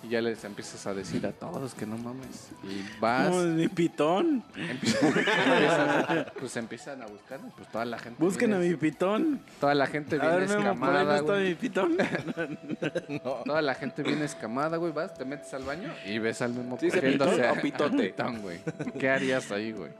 Y 0.04 0.08
ya 0.08 0.20
les 0.20 0.42
empiezas 0.42 0.84
a 0.88 0.94
decir 0.94 1.24
a 1.26 1.32
todos 1.32 1.74
que 1.74 1.86
no 1.86 1.96
mames. 1.96 2.50
Y 2.64 2.84
vas, 3.00 3.30
No, 3.30 3.42
mi 3.44 3.68
pitón. 3.68 4.42
empiezan, 4.56 5.08
empiezan- 5.16 6.26
pues 6.40 6.56
empiezan 6.56 7.02
a 7.02 7.06
buscar, 7.06 7.38
pues 7.56 7.70
toda 7.70 7.84
la 7.84 7.98
gente. 8.00 8.20
Busquen 8.22 8.52
a 8.52 8.58
mi 8.58 8.74
pitón. 8.74 9.40
Toda 9.60 9.74
la 9.76 9.86
gente 9.86 10.16
A 10.16 10.18
viene 10.18 10.36
ver, 10.38 10.48
Memo, 10.48 10.80
por 10.80 10.88
ahí 10.90 11.04
no 11.06 11.14
escamada, 11.14 11.16
está 11.18 11.32
güey. 11.34 11.48
mi 11.50 11.54
pitón. 11.54 11.96
Toda 13.44 13.62
la 13.62 13.74
gente 13.76 14.02
viene 14.02 14.24
escamada, 14.24 14.76
güey. 14.76 14.92
Vas, 14.92 15.14
te 15.14 15.24
metes 15.24 15.54
al 15.54 15.62
baño 15.62 15.92
y 16.04 16.18
ves 16.18 16.42
al 16.42 16.52
mismo 16.52 16.76
¿Sí 16.80 16.88
cogiéndose 16.90 17.46
a- 17.46 17.54
pitote? 17.60 18.02
pitón, 18.10 18.42
güey. 18.42 18.58
¿Qué 18.98 19.08
harías 19.08 19.52
ahí, 19.52 19.70
güey? 19.70 19.90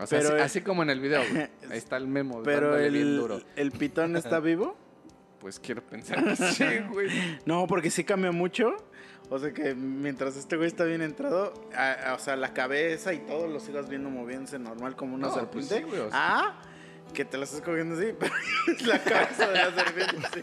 O 0.00 0.06
sea, 0.06 0.18
Pero 0.18 0.30
así, 0.30 0.36
el- 0.36 0.42
así 0.42 0.60
como 0.62 0.82
en 0.82 0.90
el 0.90 0.98
video, 1.00 1.22
güey. 1.30 1.42
Ahí 1.70 1.78
está 1.78 1.96
el 1.96 2.08
memo 2.08 2.42
Pero 2.42 2.70
dándole 2.72 2.90
bien 2.90 3.16
duro. 3.16 3.36
el, 3.36 3.44
el 3.54 3.70
pitón 3.70 4.16
está 4.16 4.40
vivo. 4.40 4.76
Pues 5.42 5.58
quiero 5.60 5.82
pensar 5.82 6.24
que 6.24 6.36
sí, 6.36 6.64
güey. 6.90 7.08
No, 7.44 7.66
porque 7.66 7.90
sí 7.90 8.02
cambia 8.04 8.32
mucho. 8.32 8.74
O 9.28 9.38
sea 9.38 9.52
que 9.52 9.74
mientras 9.74 10.36
este 10.36 10.56
güey 10.56 10.68
está 10.68 10.84
bien 10.84 11.02
entrado, 11.02 11.52
a- 11.74 11.92
a- 12.10 12.14
o 12.14 12.18
sea, 12.18 12.36
la 12.36 12.54
cabeza 12.54 13.12
y 13.12 13.18
todo 13.18 13.46
lo 13.48 13.60
sigas 13.60 13.88
viendo 13.88 14.08
moviéndose 14.08 14.58
normal 14.58 14.94
como 14.96 15.14
una 15.16 15.26
No, 15.28 15.50
pues 15.50 15.66
serpiente. 15.66 15.74
sí, 15.76 15.82
güey, 15.82 16.00
o 16.06 16.10
sea. 16.10 16.18
Ah, 16.38 16.62
que 17.12 17.24
te 17.24 17.36
la 17.38 17.44
estás 17.44 17.60
cogiendo 17.60 17.96
así, 17.96 18.14
pero 18.18 18.32
es 18.68 18.86
la 18.86 18.98
cabeza 19.02 19.48
de 19.50 19.54
la 19.58 19.72
serpiente. 19.74 20.28
sí. 20.34 20.42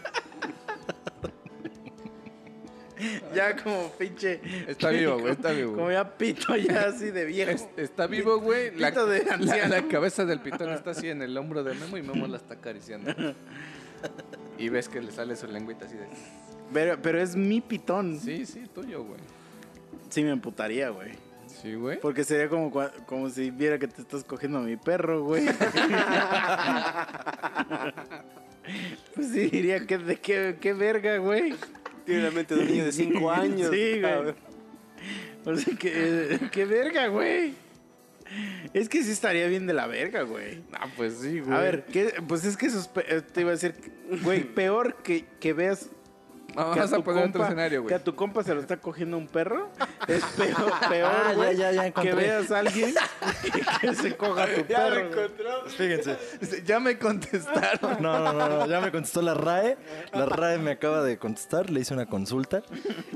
ya 3.34 3.56
como 3.56 3.90
pinche. 3.92 4.40
Está 4.68 4.90
vivo, 4.90 5.18
güey, 5.18 5.32
está 5.32 5.52
vivo. 5.52 5.74
Como 5.76 5.90
ya 5.90 6.16
pito 6.18 6.54
ya 6.56 6.88
así 6.88 7.10
de 7.10 7.24
viejo. 7.24 7.50
Es- 7.52 7.68
está 7.78 8.06
vivo, 8.06 8.38
güey. 8.40 8.74
La, 8.76 8.90
Pito 8.90 9.06
de 9.06 9.24
la- 9.24 9.34
anciano. 9.34 9.74
la 9.74 9.88
cabeza 9.88 10.24
del 10.26 10.40
pitón 10.40 10.70
está 10.70 10.90
así 10.90 11.08
en 11.08 11.22
el 11.22 11.36
hombro 11.38 11.64
de 11.64 11.74
Memo 11.74 11.96
y 11.96 12.02
Memo 12.02 12.26
la 12.26 12.36
está 12.36 12.54
acariciando. 12.54 13.14
Y 14.60 14.68
ves 14.68 14.88
que 14.88 15.00
le 15.00 15.10
sale 15.10 15.34
su 15.36 15.46
lengüita 15.48 15.86
así 15.86 15.96
de... 15.96 16.06
Pero, 16.72 16.98
pero 17.02 17.20
es 17.20 17.34
mi 17.34 17.60
pitón. 17.60 18.20
Sí, 18.20 18.46
sí, 18.46 18.62
tuyo, 18.72 19.02
güey. 19.02 19.18
Sí 20.10 20.22
me 20.22 20.30
emputaría, 20.30 20.90
güey. 20.90 21.12
Sí, 21.46 21.74
güey. 21.74 21.98
Porque 22.00 22.22
sería 22.24 22.48
como, 22.48 22.70
cua- 22.72 22.92
como 23.06 23.28
si 23.28 23.50
viera 23.50 23.78
que 23.78 23.88
te 23.88 24.02
estás 24.02 24.22
cogiendo 24.24 24.58
a 24.58 24.62
mi 24.62 24.76
perro, 24.76 25.24
güey. 25.24 25.46
pues 29.14 29.28
sí, 29.28 29.46
diría 29.48 29.86
que 29.86 29.98
de 29.98 30.16
qué, 30.16 30.56
qué 30.60 30.72
verga, 30.72 31.16
güey. 31.18 31.54
Tiene 32.06 32.22
la 32.22 32.30
mente 32.30 32.54
de 32.54 32.62
un 32.62 32.68
niño 32.68 32.84
de 32.84 32.92
5 32.92 33.30
años. 33.32 33.70
Sí, 33.70 33.90
güey. 33.90 34.02
cabrón. 34.02 34.36
O 35.44 35.56
sea, 35.56 35.76
que, 35.76 36.38
qué 36.52 36.64
verga, 36.66 37.08
güey. 37.08 37.54
Es 38.74 38.88
que 38.88 39.02
sí 39.02 39.10
estaría 39.10 39.46
bien 39.48 39.66
de 39.66 39.72
la 39.72 39.86
verga, 39.86 40.22
güey. 40.22 40.62
Ah, 40.72 40.86
pues 40.96 41.18
sí, 41.20 41.40
güey. 41.40 41.56
A 41.56 41.60
ver, 41.60 41.84
¿qué? 41.86 42.14
pues 42.26 42.44
es 42.44 42.56
que 42.56 42.66
eso 42.66 42.78
es 42.78 42.90
eh, 43.08 43.22
te 43.22 43.40
iba 43.40 43.50
a 43.50 43.54
decir, 43.54 43.74
güey, 44.22 44.44
peor 44.54 44.96
que, 45.02 45.26
que 45.40 45.52
veas 45.52 45.90
Vamos 46.54 46.74
que 46.90 46.96
a 46.96 46.98
poner 47.00 47.28
otro 47.28 47.44
escenario, 47.44 47.80
que 47.80 47.82
güey. 47.82 47.94
a 47.94 48.04
tu 48.04 48.14
compa 48.14 48.42
se 48.42 48.54
lo 48.54 48.60
está 48.60 48.76
cogiendo 48.76 49.16
un 49.16 49.26
perro, 49.28 49.68
es 50.08 50.24
peor, 50.36 50.72
peor 50.88 51.10
Ah, 51.12 51.32
ya, 51.36 51.52
ya, 51.52 51.72
ya 51.72 51.90
que 51.92 52.12
veas 52.12 52.50
a 52.50 52.58
alguien 52.60 52.94
que, 53.42 53.60
que 53.88 53.94
se 53.94 54.16
coja 54.16 54.44
a 54.44 54.46
tu 54.46 54.64
Ya 54.68 54.88
lo 54.88 54.94
perro. 54.96 55.08
güey. 55.10 55.24
encontró. 55.24 55.64
Fíjense. 55.70 56.18
Ya 56.64 56.80
me 56.80 56.98
contestaron. 56.98 58.02
No, 58.02 58.18
no, 58.18 58.32
no, 58.32 58.48
no, 58.48 58.66
ya 58.66 58.80
me 58.80 58.90
contestó 58.90 59.22
la 59.22 59.34
RAE. 59.34 59.76
La 60.12 60.26
RAE 60.26 60.58
me 60.58 60.72
acaba 60.72 61.02
de 61.02 61.18
contestar, 61.18 61.70
le 61.70 61.80
hice 61.80 61.94
una 61.94 62.06
consulta. 62.06 62.62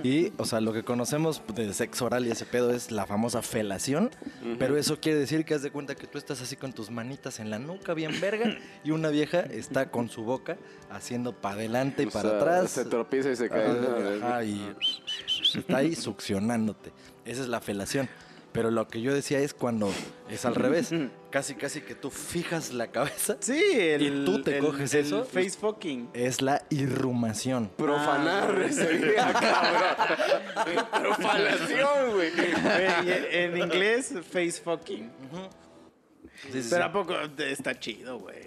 Y, 0.03 0.33
o 0.37 0.45
sea, 0.45 0.61
lo 0.61 0.73
que 0.73 0.83
conocemos 0.85 1.43
de 1.55 1.73
sexo 1.75 2.05
oral 2.07 2.27
y 2.27 2.31
ese 2.31 2.45
pedo 2.47 2.71
es 2.73 2.91
la 2.91 3.07
famosa 3.07 3.43
felación. 3.43 4.11
Pero 4.59 4.77
eso 4.77 5.01
quiere 5.01 5.19
decir 5.19 5.45
que 5.45 5.55
haz 5.55 5.63
de 5.63 5.71
cuenta 5.71 5.95
que 5.95 6.07
tú 6.07 6.19
estás 6.19 6.41
así 6.43 6.57
con 6.57 6.73
tus 6.73 6.91
manitas 6.91 7.41
en 7.41 7.51
la 7.51 7.59
nuca, 7.59 7.95
bien 7.95 8.21
verga, 8.21 8.57
y 8.85 8.91
una 8.91 9.09
vieja 9.09 9.41
está 9.41 9.91
con 9.91 10.09
su 10.09 10.23
boca 10.25 10.57
haciendo 10.91 11.33
para 11.33 11.57
adelante 11.57 12.03
y 12.05 12.07
O 12.07 12.11
para 12.11 12.29
sea, 12.29 12.39
atrás. 12.39 12.71
Se 12.71 12.85
tropieza 12.85 13.24
y 13.31 13.37
se 13.37 13.49
cae. 13.49 13.67
Ajá, 14.23 14.45
y 14.45 14.75
está 15.55 15.79
ahí 15.79 15.95
succionándote. 15.95 16.93
Esa 17.25 17.43
es 17.43 17.49
la 17.49 17.61
felación. 17.61 18.09
Pero 18.53 18.71
lo 18.71 18.87
que 18.87 19.01
yo 19.01 19.13
decía 19.13 19.41
es 19.41 19.53
cuando 19.53 19.93
es 20.31 20.45
al 20.45 20.55
revés. 20.55 20.91
Casi, 21.31 21.57
casi 21.57 21.81
que 21.81 21.97
tú 21.97 22.13
fijas 22.13 22.73
la 22.73 22.87
cabeza. 22.87 23.37
Sí, 23.41 23.61
el, 23.73 24.03
¿Y 24.03 24.25
tú 24.25 24.43
te 24.43 24.59
el- 24.59 24.65
coges 24.65 24.95
el 24.95 25.07
eso? 25.07 25.25
face 25.25 25.51
fucking. 25.59 26.09
Es 26.15 26.41
la 26.41 26.63
irrumación. 26.71 27.69
Profanar 27.77 28.73
sería, 28.73 29.33
cabrón. 30.65 30.87
Profanación, 31.03 32.11
güey. 32.15 32.31
Güey, 32.31 33.27
en 33.33 33.57
inglés, 33.59 34.15
face 34.31 34.53
fucking. 34.63 35.11
Sí, 36.53 36.63
sí, 36.63 36.69
Pero 36.71 36.85
sí. 36.85 36.89
a 36.91 36.93
poco 36.93 37.15
está 37.39 37.77
chido, 37.79 38.19
güey. 38.21 38.39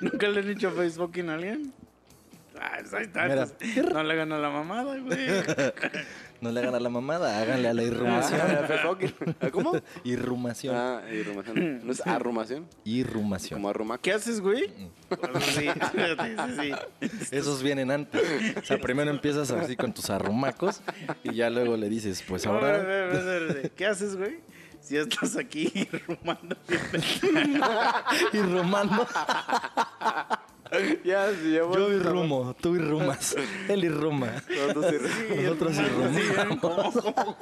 ¿Nunca 0.00 0.28
le 0.28 0.40
han 0.40 0.46
dicho 0.48 0.70
face 0.70 0.90
fucking 0.92 1.28
a 1.30 1.34
alguien? 1.34 1.72
Ah, 2.60 2.76
pues 2.80 2.94
ahí 2.94 3.04
está. 3.04 3.28
Mira. 3.28 3.46
pues, 3.46 3.92
no 3.92 4.02
le 4.02 4.12
hagan 4.12 4.32
a 4.32 4.38
la 4.38 4.50
mamada, 4.50 4.98
güey. 4.98 5.18
No 6.40 6.52
le 6.52 6.60
hagan 6.60 6.74
a 6.74 6.80
la 6.80 6.90
mamada, 6.90 7.40
háganle 7.40 7.68
a 7.68 7.74
la 7.74 7.82
irrumación. 7.82 8.40
Ah, 9.40 9.50
¿Cómo? 9.50 9.72
Irrumación. 10.04 10.76
Ah, 10.76 11.02
irrumación. 11.10 11.86
¿No 11.86 11.92
es 11.92 12.06
arrumación? 12.06 12.68
Irrumación. 12.84 13.58
Como 13.58 13.70
arrumaco. 13.70 14.02
¿Qué 14.02 14.12
haces, 14.12 14.40
güey? 14.40 14.70
Sí, 15.40 15.66
sí, 15.66 16.36
sí. 16.60 17.28
Esos 17.30 17.62
vienen 17.62 17.90
antes. 17.90 18.22
O 18.58 18.64
sea, 18.64 18.78
primero 18.78 19.10
empiezas 19.10 19.50
así 19.50 19.76
con 19.76 19.94
tus 19.94 20.10
arrumacos 20.10 20.82
y 21.24 21.34
ya 21.34 21.48
luego 21.48 21.76
le 21.76 21.88
dices, 21.88 22.22
pues 22.26 22.46
ahora. 22.46 22.84
¿Qué 23.74 23.86
haces, 23.86 24.16
güey? 24.16 24.40
Si 24.80 24.96
estás 24.96 25.36
aquí 25.36 25.88
rumando. 26.06 26.56
irrumando. 28.32 29.06
Ya, 31.04 31.30
sí, 31.30 31.52
ya 31.52 31.58
Yo 31.60 31.92
irrumo, 31.92 32.54
tú 32.60 32.74
irrumas. 32.76 33.36
Él 33.68 33.84
irruma. 33.84 34.42
Nosotros 34.48 34.92
irru- 34.94 35.36
Nosotros 35.42 35.76
rumando, 35.76 36.14
sí, 36.14 36.20
irrumamos. 36.20 36.94
como, 37.02 37.14
como, 37.14 37.36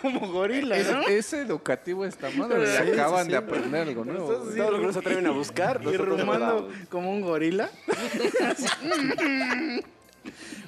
como 0.00 0.32
gorila, 0.32 0.76
Es, 0.76 0.90
¿no? 0.90 1.00
es 1.02 1.32
educativo 1.32 2.04
esta 2.04 2.30
madre. 2.30 2.66
Sí, 2.66 2.82
y 2.88 2.92
acaban 2.92 3.24
sí, 3.26 3.30
de 3.32 3.36
aprender 3.38 3.88
algo 3.88 4.04
nuevo. 4.04 4.24
Estás 4.32 4.38
güey. 4.38 4.50
así, 4.50 4.58
Todo 4.58 4.70
lo 4.72 4.78
que 4.80 4.86
no 4.86 4.92
se 4.92 4.98
atreven 4.98 5.26
a 5.26 5.30
buscar. 5.30 5.80
Y 5.84 5.96
rumando 5.96 6.68
como 6.90 7.10
un 7.10 7.20
gorila. 7.22 7.70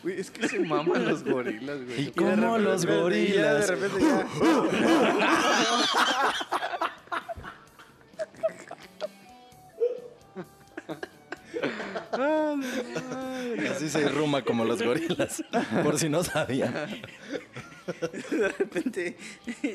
Güey, 0.02 0.18
es 0.20 0.30
que 0.30 0.48
se 0.48 0.58
maman 0.60 1.04
los 1.06 1.22
gorilas, 1.22 1.76
¿Y 1.82 1.84
güey. 1.84 2.12
cómo 2.12 2.56
los 2.56 2.82
Y 2.84 2.86
ya 2.86 2.92
de 2.94 3.00
gorilas? 3.00 3.68
repente 3.68 4.00
ya. 4.00 4.26
Así 13.70 13.88
se 13.88 14.00
irruma 14.02 14.42
como 14.42 14.64
los 14.64 14.82
gorilas. 14.82 15.42
Por 15.82 15.98
si 15.98 16.08
no 16.08 16.22
sabían. 16.24 16.72
De 18.30 18.48
repente 18.48 19.16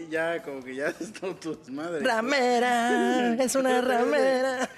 ya 0.09 0.41
como 0.41 0.63
que 0.63 0.75
ya 0.75 0.87
están 0.87 1.35
tus 1.39 1.69
madres. 1.69 2.03
Ramera, 2.03 3.33
es 3.43 3.55
una 3.55 3.81
ramera. 3.81 4.69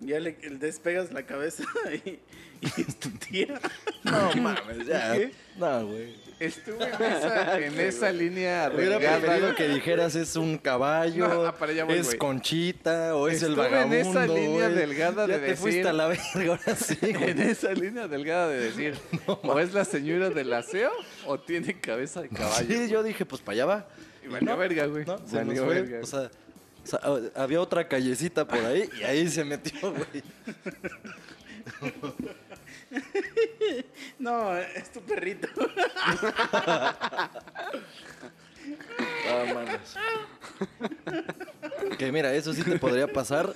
Ya 0.00 0.20
le, 0.20 0.36
le 0.42 0.58
despegas 0.58 1.12
la 1.12 1.24
cabeza 1.24 1.64
y, 2.04 2.20
y 2.60 2.80
es 2.80 2.98
tu 2.98 3.10
tía. 3.10 3.60
No 4.02 4.32
mames, 4.34 4.86
ya. 4.86 5.14
¿Qué? 5.14 5.32
No, 5.56 5.86
güey. 5.86 6.14
Estuve 6.40 6.84
en 6.84 6.92
esa, 7.02 7.58
en 7.66 7.80
esa 7.80 8.12
línea 8.12 8.70
Hubiera 8.74 8.98
delgada. 8.98 9.18
preferido 9.20 9.54
que 9.54 9.68
dijeras 9.68 10.14
es 10.16 10.36
un 10.36 10.58
caballo, 10.58 11.28
No, 11.28 11.54
para 11.54 11.72
allá 11.72 11.84
voy, 11.84 11.94
es 11.98 12.06
güey. 12.06 12.18
Conchita 12.18 13.14
o 13.16 13.28
es 13.28 13.42
el 13.42 13.50
Estuve 13.52 13.66
en 13.66 13.72
vagabundo. 13.72 13.96
esa 13.96 14.26
línea 14.26 14.68
güey. 14.68 14.74
delgada 14.74 15.26
ya 15.26 15.38
de 15.38 15.46
te 15.48 15.56
fuiste 15.56 15.88
a 15.88 15.92
la 15.92 16.06
verga, 16.08 16.24
ahora 16.48 16.76
sí, 16.76 16.96
güey. 17.00 17.30
En 17.30 17.40
esa 17.40 17.72
línea 17.72 18.08
delgada 18.08 18.48
de 18.48 18.58
decir, 18.60 18.94
o 19.26 19.58
es 19.60 19.72
la 19.74 19.84
señora 19.84 20.30
del 20.30 20.52
aseo 20.52 20.90
o 21.26 21.38
tiene 21.38 21.80
cabeza 21.80 22.20
de 22.22 22.28
caballo. 22.30 22.66
Sí, 22.68 22.88
yo 22.88 23.02
dije, 23.02 23.24
pues 23.24 23.40
para 23.40 23.54
allá 23.54 23.66
va. 23.66 23.86
Y 24.24 24.28
valió 24.28 24.56
verga, 24.56 24.86
güey. 24.86 25.04
No, 25.04 25.18
se 25.26 25.36
Valió 25.36 25.64
fue. 25.66 25.82
verga. 25.82 26.00
O 26.02 26.06
sea, 26.06 26.30
o 26.82 26.86
sea, 26.86 27.00
ah, 27.02 27.18
había 27.36 27.60
otra 27.60 27.86
callecita 27.88 28.46
por 28.46 28.58
ahí 28.64 28.88
y 29.00 29.04
ahí 29.04 29.28
se 29.28 29.44
metió, 29.44 29.92
güey. 29.92 30.22
No, 34.18 34.56
es 34.56 34.92
tu 34.92 35.00
perrito. 35.00 35.48
Ah. 39.26 39.78
Que 41.98 42.10
mira, 42.12 42.32
eso 42.34 42.52
sí 42.54 42.62
te 42.62 42.78
podría 42.78 43.06
pasar 43.12 43.52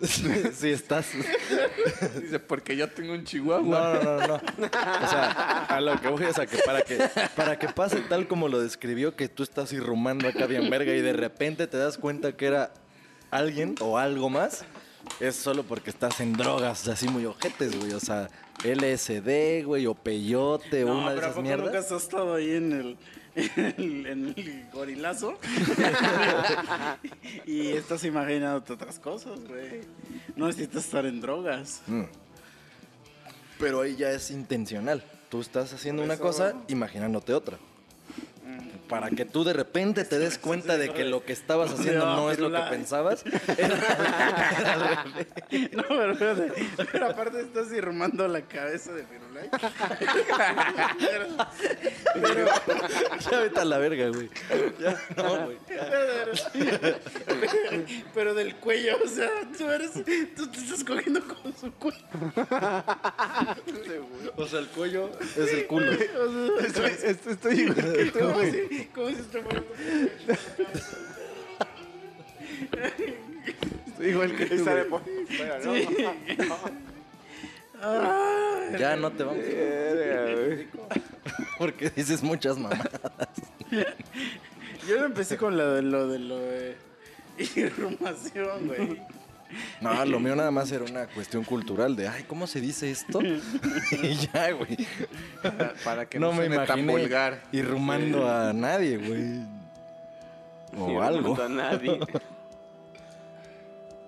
si 0.02 0.70
estás. 0.70 1.08
Dice, 2.20 2.38
porque 2.38 2.76
yo 2.76 2.88
tengo 2.90 3.12
un 3.12 3.18
No, 3.20 3.24
chihuahua. 3.24 4.00
no, 4.04 4.18
no, 4.18 4.26
no. 4.26 4.34
O 4.34 5.08
sea, 5.08 5.64
a 5.68 5.80
lo 5.80 6.00
que 6.00 6.08
voy 6.08 6.24
es 6.26 6.38
a 6.38 6.46
que 6.46 6.58
para 6.58 6.82
que 6.82 6.98
para 7.34 7.58
que 7.58 7.68
pase 7.68 8.00
tal 8.02 8.28
como 8.28 8.48
lo 8.48 8.60
describió, 8.60 9.16
que 9.16 9.28
tú 9.28 9.42
estás 9.42 9.72
irrumando 9.72 10.28
acá 10.28 10.46
bien 10.46 10.70
verga 10.70 10.92
y 10.92 11.00
de 11.00 11.12
repente 11.12 11.66
te 11.66 11.76
das 11.76 11.98
cuenta 11.98 12.36
que 12.36 12.46
era 12.46 12.72
alguien 13.30 13.74
o 13.80 13.98
algo 13.98 14.30
más, 14.30 14.64
es 15.20 15.36
solo 15.36 15.62
porque 15.62 15.90
estás 15.90 16.20
en 16.20 16.32
drogas 16.32 16.86
así 16.88 17.08
muy 17.08 17.24
ojetes, 17.26 17.78
güey. 17.78 17.92
O 17.92 18.00
sea, 18.00 18.28
LSD, 18.64 19.64
güey, 19.64 19.86
o 19.86 19.94
peyote, 19.94 20.84
No, 20.84 20.98
una 20.98 21.10
de 21.10 21.16
pero 21.16 21.26
¿a 21.26 21.30
esas 21.30 21.36
poco 21.36 21.42
nunca 21.42 21.56
mierdas. 21.64 21.92
has 21.92 22.02
estado 22.02 22.34
ahí 22.34 22.50
en 22.52 22.72
el, 22.72 22.96
en 23.34 23.74
el, 23.78 24.06
en 24.06 24.26
el 24.36 24.66
gorilazo? 24.72 25.38
y 27.46 27.68
estás 27.68 28.04
imaginándote 28.04 28.72
otras 28.72 28.98
cosas, 28.98 29.40
güey. 29.46 29.80
No 30.36 30.46
necesitas 30.46 30.84
estar 30.84 31.06
en 31.06 31.20
drogas. 31.20 31.82
Mm. 31.86 32.04
Pero 33.58 33.80
ahí 33.82 33.96
ya 33.96 34.10
es 34.10 34.30
intencional. 34.30 35.04
Tú 35.28 35.40
estás 35.40 35.72
haciendo 35.72 36.02
una 36.02 36.16
cosa 36.16 36.54
imaginándote 36.68 37.32
otra. 37.34 37.58
Para 38.88 39.10
que 39.10 39.24
tú 39.24 39.44
de 39.44 39.52
repente 39.52 40.04
te 40.04 40.18
des 40.18 40.38
cuenta 40.38 40.76
de 40.76 40.90
que 40.92 41.04
lo 41.04 41.24
que 41.24 41.32
estabas 41.32 41.72
haciendo 41.72 42.04
No, 42.04 42.16
no 42.16 42.30
es 42.30 42.38
lo 42.38 42.52
que 42.52 42.60
pensabas. 42.70 43.24
No, 45.72 45.82
pero 45.88 46.12
espérate. 46.12 46.52
Pero 46.92 47.06
aparte 47.06 47.40
estás 47.40 47.72
irrumando 47.72 48.26
la 48.28 48.42
cabeza 48.42 48.92
de 48.92 49.04
Firulai. 49.34 49.50
pero, 50.98 51.26
pero, 52.14 52.48
Ya 53.30 53.38
vete 53.40 53.60
a 53.60 53.64
la 53.64 53.78
verga, 53.78 54.08
güey. 54.08 54.28
Ya, 54.78 55.00
no, 55.16 55.44
güey. 55.46 55.58
pero, 55.66 56.32
pero 58.14 58.34
del 58.34 58.54
cuello, 58.56 58.96
o 59.04 59.08
sea, 59.08 59.30
tú 59.56 59.68
eres, 59.70 59.92
tú 60.36 60.46
te 60.50 60.58
estás 60.58 60.84
cogiendo 60.84 61.20
con 61.26 61.54
su 61.56 61.72
cuello. 61.72 61.98
O 64.36 64.46
sea, 64.46 64.60
el 64.60 64.66
cuello 64.68 65.10
es 65.20 65.52
el 65.52 65.66
culo. 65.66 65.92
O 65.92 65.96
sea, 65.96 66.66
Estoy, 66.66 66.90
estoy- 67.10 67.32
estoy 67.32 67.60
igual 67.60 67.76
que 67.94 68.04
tú, 68.10 68.18
si, 68.52 68.84
como 68.86 69.08
si 69.08 69.14
estuviera 69.16 69.62
Estoy 73.86 74.08
igual 74.08 74.36
que 74.36 74.44
Y 74.44 74.48
tú, 74.58 74.64
sale 74.64 74.84
güey. 74.84 75.02
por 75.02 75.02
fuera, 75.36 75.58
¿no? 75.58 76.93
Ay, 77.84 78.78
Ya 78.78 78.96
no 78.96 79.10
te 79.10 79.24
vamos. 79.24 79.44
Güey. 79.44 80.68
Porque 81.58 81.90
dices 81.90 82.22
muchas 82.22 82.56
mamadas. 82.58 82.88
Yo 84.88 85.04
empecé 85.04 85.36
con 85.36 85.56
lo 85.56 85.74
de 85.74 85.82
lo 85.82 86.08
de 86.08 86.18
lo 86.18 86.38
de 86.38 86.76
irrumación, 87.56 88.66
güey. 88.66 89.00
No, 89.80 90.04
lo 90.04 90.18
mío 90.18 90.34
nada 90.34 90.50
más 90.50 90.72
era 90.72 90.84
una 90.84 91.06
cuestión 91.06 91.44
cultural 91.44 91.94
de, 91.94 92.08
ay, 92.08 92.24
¿cómo 92.24 92.46
se 92.46 92.60
dice 92.60 92.90
esto? 92.90 93.20
y 94.02 94.14
ya, 94.14 94.50
güey. 94.52 94.76
Para, 95.84 96.06
que 96.06 96.18
no 96.18 96.32
no, 96.32 96.40
me 96.40 96.46
suene 96.46 96.66
tan 96.66 96.86
vulgar. 96.86 97.42
irrumando 97.52 98.28
a 98.28 98.52
nadie, 98.52 98.96
güey. 98.96 99.42
O 100.76 100.92
no 100.92 101.02
algo. 101.02 101.40
a 101.40 101.48
nadie. 101.48 102.00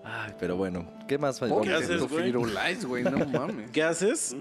Ay, 0.02 0.32
pero 0.38 0.56
bueno, 0.56 0.84
¿qué 1.06 1.18
más 1.18 1.38
¿Qué 1.38 1.46
vamos 1.46 1.68
a 1.68 1.76
haces, 1.76 2.02
güey? 2.02 2.24
Firulais, 2.24 2.84
güey, 2.84 3.04
no 3.04 3.24
mames. 3.26 3.70
¿Qué 3.70 3.82
haces? 3.82 4.36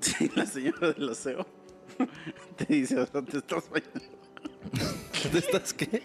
Si 0.00 0.28
la 0.30 0.46
señora 0.46 0.92
del 0.92 1.10
aseo 1.10 1.46
te 2.56 2.64
dice, 2.66 2.98
o 2.98 3.06
sea, 3.06 3.22
te 3.22 3.38
estás 3.38 3.68
bañando. 3.68 4.00
¿Te 5.30 5.38
estás 5.38 5.74
qué? 5.74 6.02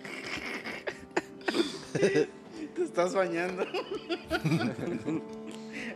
Te 1.93 2.84
estás 2.84 3.13
bañando. 3.15 3.65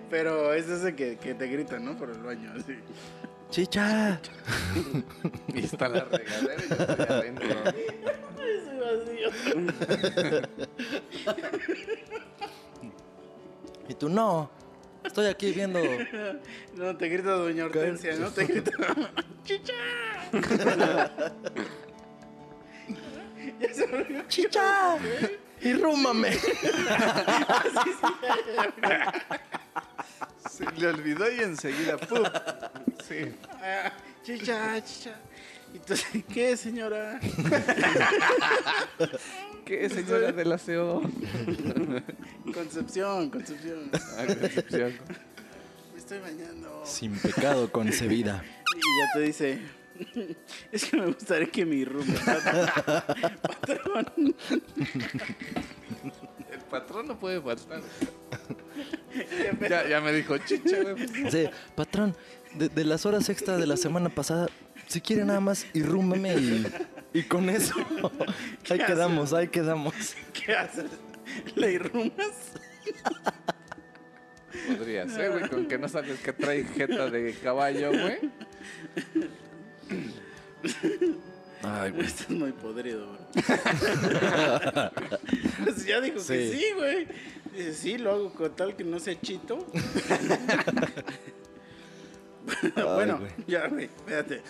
Pero 0.10 0.54
es 0.54 0.70
ese 0.70 0.96
que, 0.96 1.18
que 1.18 1.34
te 1.36 1.48
grita, 1.48 1.78
¿no? 1.80 1.98
Por 1.98 2.10
el 2.10 2.20
baño, 2.20 2.52
así. 2.58 2.76
¡Chicha! 3.50 4.22
Y 5.54 5.60
está 5.60 5.90
la 5.90 6.06
regadera 6.06 6.64
y 6.64 6.70
yo 6.70 6.76
estoy 6.76 7.06
adentro. 7.10 7.50
Ese 8.40 8.76
vacío. 8.80 10.40
Y 13.90 13.96
tú, 13.96 14.08
no. 14.08 14.50
Estoy 15.04 15.26
aquí 15.26 15.52
viendo. 15.52 15.80
No, 16.76 16.96
te 16.96 17.10
grita 17.10 17.32
Doña 17.32 17.66
Hortensia, 17.66 18.16
¿no? 18.16 18.32
Te 18.32 18.46
grita. 18.46 18.72
¡Chicha! 19.44 19.74
ya 23.60 23.74
se 23.74 23.84
olvidó. 23.84 24.28
¡Chicha! 24.28 24.98
¡Irrúmame! 25.62 26.32
Se 30.50 30.72
le 30.78 30.88
olvidó 30.88 31.30
y 31.32 31.40
enseguida, 31.40 31.98
¡pum! 31.98 32.24
Sí. 33.08 33.34
Ah, 33.62 33.92
chicha, 34.24 34.82
chicha. 34.86 35.20
¿Y 35.74 35.80
tú, 35.80 35.94
qué, 36.34 36.58
señora? 36.58 37.20
¿Qué 39.66 39.90
señora 39.90 40.32
del 40.32 40.52
aseo? 40.52 41.02
Concepción, 42.54 43.30
Concepción. 43.30 43.92
Ah, 44.18 44.26
Concepción. 44.26 44.94
Me 45.94 46.00
estoy 46.00 46.20
bañando. 46.20 46.82
Sin 46.86 47.16
pecado 47.20 47.72
concebida. 47.72 48.44
Y 48.76 48.80
ya 48.80 49.14
te 49.14 49.20
dice, 49.20 49.62
es 50.72 50.86
que 50.86 50.98
me 50.98 51.06
gustaría 51.08 51.48
que 51.52 51.66
mi 51.66 51.86
room 51.86 52.08
patrón. 53.42 54.36
El 56.52 56.60
patrón 56.72 57.08
no 57.08 57.20
puede 57.20 57.42
faltar. 57.42 57.82
Ya, 59.70 59.88
ya 59.88 60.02
me 60.02 60.14
dijo 60.14 60.38
chicha, 60.40 60.78
güey. 60.82 61.08
Sí, 61.30 61.48
patrón, 61.76 62.16
de, 62.56 62.70
de 62.70 62.86
las 62.86 63.06
horas 63.06 63.30
extra 63.30 63.58
de 63.58 63.68
la 63.68 63.78
semana 63.78 64.10
pasada, 64.10 64.48
si 64.90 65.00
quiere 65.02 65.24
nada 65.24 65.40
más, 65.40 65.66
irrúmbeme 65.74 66.34
y, 66.36 66.68
y 67.14 67.24
con 67.24 67.50
eso. 67.50 67.76
Ahí 68.70 68.80
quedamos, 68.80 69.32
ahí 69.34 69.48
quedamos. 69.48 69.94
¿Qué 70.34 70.54
haces? 70.56 70.86
¿Le 71.56 71.74
irrumas? 71.74 72.54
Podría 74.68 75.08
ser, 75.08 75.32
güey, 75.32 75.48
con 75.50 75.68
que 75.68 75.78
no 75.78 75.88
sabes 75.88 76.20
que 76.20 76.34
trae 76.34 76.64
jeta 76.64 77.10
de 77.10 77.34
caballo, 77.36 77.92
güey. 77.92 78.18
Ay, 81.62 81.92
güey. 81.92 82.06
Estás 82.06 82.30
muy 82.30 82.52
podrido, 82.52 83.06
güey. 83.08 83.20
pues 85.64 85.86
ya 85.86 86.02
dijo 86.02 86.16
que 86.18 86.22
Sí. 86.22 86.52
sí, 86.58 86.66
güey. 86.76 87.08
Dice, 87.56 87.74
sí, 87.74 87.98
lo 87.98 88.12
hago 88.12 88.34
con 88.34 88.56
tal 88.56 88.76
que 88.76 88.84
no 88.84 89.00
sea 89.00 89.20
chito. 89.22 89.66
bueno, 92.76 93.20
güey. 93.20 93.32
ya, 93.48 93.68
güey, 93.68 93.86
espérate. 93.86 94.42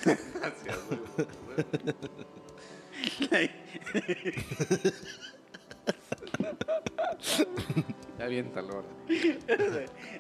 Ya 8.18 8.26
aviéntalo 8.26 8.74
ahora. 8.74 8.88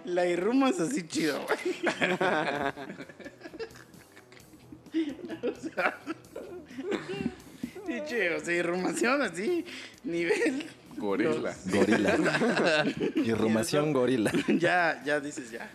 La 0.05 0.25
irrumas 0.25 0.79
así 0.79 1.07
chido, 1.07 1.39
güey. 1.45 1.59
o 5.43 5.55
sea, 5.55 5.99
o 8.37 8.39
sea, 8.39 8.55
irrumación 8.55 9.21
así, 9.21 9.65
nivel. 10.03 10.65
Gorila. 10.97 11.55
Gorila. 11.65 12.85
Irrumación 13.15 13.93
gorila. 13.93 14.31
ya, 14.47 15.01
ya 15.05 15.19
dices, 15.19 15.51
ya, 15.51 15.69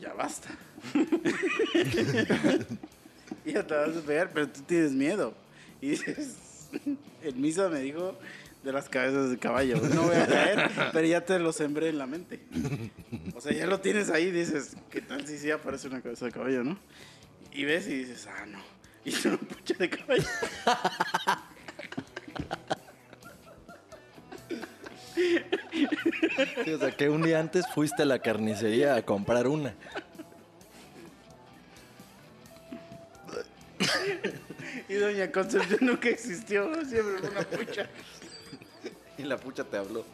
ya 0.00 0.12
basta. 0.14 0.48
ya 3.44 3.66
te 3.66 3.74
vas 3.74 3.96
a 3.96 4.00
pegar, 4.00 4.30
pero 4.32 4.48
tú 4.48 4.62
tienes 4.62 4.92
miedo. 4.92 5.34
Y 5.80 5.90
dices, 5.90 6.68
el 7.22 7.36
misa 7.36 7.68
me 7.68 7.80
dijo 7.80 8.16
de 8.62 8.72
las 8.72 8.88
cabezas 8.88 9.30
de 9.30 9.38
caballo. 9.38 9.76
No 9.76 10.04
voy 10.04 10.16
a 10.16 10.26
caer, 10.26 10.70
pero 10.92 11.06
ya 11.06 11.24
te 11.24 11.38
lo 11.38 11.52
sembré 11.52 11.90
en 11.90 11.98
la 11.98 12.06
mente. 12.06 12.40
O 13.34 13.40
sea, 13.40 13.52
ya 13.52 13.66
lo 13.66 13.80
tienes 13.80 14.10
ahí 14.10 14.24
y 14.24 14.30
dices, 14.30 14.76
¿qué 14.90 15.02
tal 15.02 15.26
si 15.26 15.38
sí 15.38 15.50
aparece 15.50 15.88
una 15.88 16.00
cabeza 16.00 16.26
de 16.26 16.32
caballo, 16.32 16.64
no? 16.64 16.78
Y 17.52 17.64
ves 17.64 17.86
y 17.86 17.98
dices, 17.98 18.26
ah, 18.26 18.46
no. 18.46 18.58
Y 19.04 19.10
es 19.10 19.24
una 19.26 19.36
pucha 19.36 19.74
de 19.74 19.90
caballo. 19.90 20.24
O 26.74 26.78
sea, 26.78 26.90
que 26.96 27.08
un 27.08 27.22
día 27.22 27.38
antes 27.38 27.66
fuiste 27.68 28.02
a 28.02 28.06
la 28.06 28.18
carnicería 28.18 28.96
a 28.96 29.02
comprar 29.02 29.46
una. 29.46 29.74
Y 34.88 34.94
Doña 34.94 35.30
Concepción 35.30 35.78
nunca 35.82 36.08
existió, 36.08 36.70
siempre 36.84 37.18
fue 37.20 37.30
una 37.30 37.40
pucha. 37.42 37.86
Y 39.18 39.22
la 39.22 39.36
pucha 39.38 39.64
te 39.64 39.76
habló. 39.76 40.04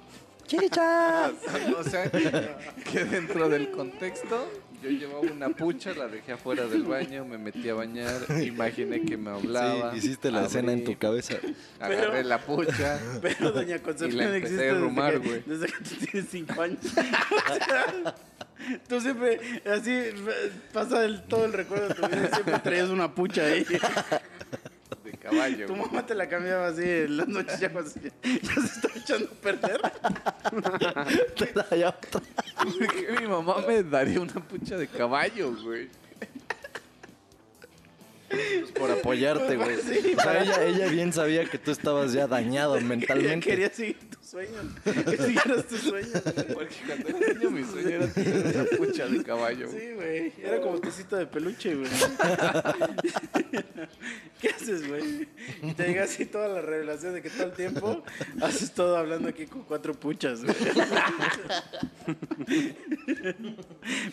O 1.78 1.84
sea, 1.84 2.10
que 2.10 3.04
dentro 3.04 3.48
del 3.48 3.70
contexto, 3.70 4.50
yo 4.82 4.90
llevaba 4.90 5.20
una 5.20 5.48
pucha, 5.50 5.94
la 5.94 6.08
dejé 6.08 6.32
afuera 6.32 6.66
del 6.66 6.82
baño, 6.82 7.24
me 7.24 7.38
metí 7.38 7.68
a 7.68 7.74
bañar, 7.74 8.20
imaginé 8.42 9.02
que 9.04 9.16
me 9.16 9.30
hablaba. 9.30 9.92
Sí, 9.92 9.98
hiciste 9.98 10.30
la 10.32 10.46
escena 10.46 10.72
en 10.72 10.80
abrí, 10.80 10.92
tu 10.92 10.98
cabeza. 10.98 11.34
Agarré 11.78 12.08
Pero- 12.10 12.22
la 12.28 12.38
pucha. 12.44 12.98
Pero 13.22 13.52
Doña 13.52 13.76
Y 13.76 13.78
Concepción 13.78 14.16
la 14.18 14.24
empecé 14.36 14.38
existe 14.54 14.64
a 14.68 14.72
desde, 14.74 14.80
rumar, 14.80 15.12
que, 15.20 15.28
güey. 15.28 15.42
desde 15.46 15.66
que 15.66 15.72
tú 15.84 15.94
tienes 16.10 16.28
cinco 16.30 16.62
años. 16.62 16.78
Tú 18.88 19.00
siempre, 19.00 19.40
así, 19.72 20.10
pasa 20.72 21.04
el- 21.04 21.22
todo 21.24 21.44
el 21.44 21.52
recuerdo 21.52 21.88
de 21.88 21.94
tu 21.94 22.06
vida, 22.06 22.28
y 22.30 22.34
siempre 22.34 22.58
traías 22.58 22.88
una 22.88 23.14
pucha 23.14 23.44
ahí. 23.44 23.64
De 25.04 25.12
caballo. 25.12 25.66
Tu 25.66 25.76
mamá 25.76 26.04
te 26.04 26.14
la 26.14 26.28
cambiaba 26.28 26.68
así 26.68 26.82
en 26.82 27.16
las 27.16 27.28
noches 27.28 27.58
ya 27.58 27.70
cuando 27.72 27.90
se, 27.90 28.00
ya 28.00 28.54
se 28.54 28.60
está 28.66 28.88
echando 28.96 29.26
a 29.30 29.34
perder. 29.40 29.80
Te 31.36 31.78
ya 31.78 31.88
otra. 31.88 32.20
¿Por 32.62 32.86
qué 32.88 33.16
mi 33.20 33.26
mamá 33.26 33.56
me 33.66 33.82
daría 33.82 34.20
una 34.20 34.34
pucha 34.34 34.76
de 34.76 34.86
caballo, 34.88 35.54
güey? 35.62 35.88
Pues 38.30 38.70
por 38.72 38.90
apoyarte, 38.90 39.56
güey. 39.56 39.76
Sí, 39.78 40.14
o 40.16 40.20
sea, 40.20 40.42
ella, 40.42 40.64
ella 40.64 40.86
bien 40.86 41.12
sabía 41.12 41.44
que 41.46 41.58
tú 41.58 41.72
estabas 41.72 42.12
ya 42.12 42.28
dañado 42.28 42.80
mentalmente. 42.80 43.48
quería 43.48 43.72
seguir 43.72 43.98
tus 44.08 44.24
sueños, 44.24 44.66
que 44.84 45.16
siguieras 45.16 45.66
tus 45.66 45.80
sueños. 45.80 46.22
Porque 46.54 46.76
cuando 46.86 47.08
era 47.08 47.34
niño 47.34 47.50
mi 47.50 47.64
sueño 47.64 47.88
era 47.88 48.06
tener 48.06 48.56
una 48.56 48.64
pucha 48.76 49.06
de 49.06 49.24
caballo. 49.24 49.68
Sí, 49.68 49.92
güey. 49.94 50.32
Era 50.42 50.60
como 50.60 50.78
tecito 50.80 51.16
de 51.16 51.26
peluche, 51.26 51.74
güey. 51.74 51.90
¿Qué 54.40 54.48
haces, 54.48 54.88
güey? 54.88 55.28
Y 55.62 55.74
te 55.74 55.88
llega 55.88 56.04
así 56.04 56.24
toda 56.24 56.46
la 56.48 56.62
revelación 56.62 57.14
de 57.14 57.22
que 57.22 57.30
todo 57.30 57.46
el 57.46 57.52
tiempo 57.52 58.04
haces 58.40 58.72
todo 58.72 58.96
hablando 58.96 59.28
aquí 59.28 59.46
con 59.46 59.64
cuatro 59.64 59.92
puchas, 59.92 60.44
güey. 60.44 60.56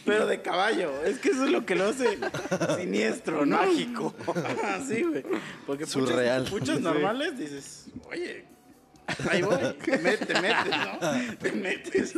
Pero 0.05 0.25
de 0.25 0.41
caballo. 0.41 0.91
Es 1.03 1.19
que 1.19 1.29
eso 1.29 1.45
es 1.45 1.51
lo 1.51 1.65
que 1.65 1.75
lo 1.75 1.85
hace 1.85 2.17
siniestro, 2.77 3.45
¿no? 3.45 3.59
Mágico. 4.25 4.33
sí, 4.87 5.03
güey. 5.03 5.23
Porque 5.65 5.85
puchas, 5.85 5.91
Surreal. 6.09 6.43
puchas 6.45 6.79
normales 6.81 7.37
dices, 7.37 7.85
oye, 8.09 8.45
ahí 9.29 9.41
voy. 9.41 9.57
Te 9.83 9.99
met- 9.99 10.25
te 10.25 10.41
metes, 10.41 10.77
¿no? 10.77 10.99
Te 11.37 11.51
metes. 11.51 12.13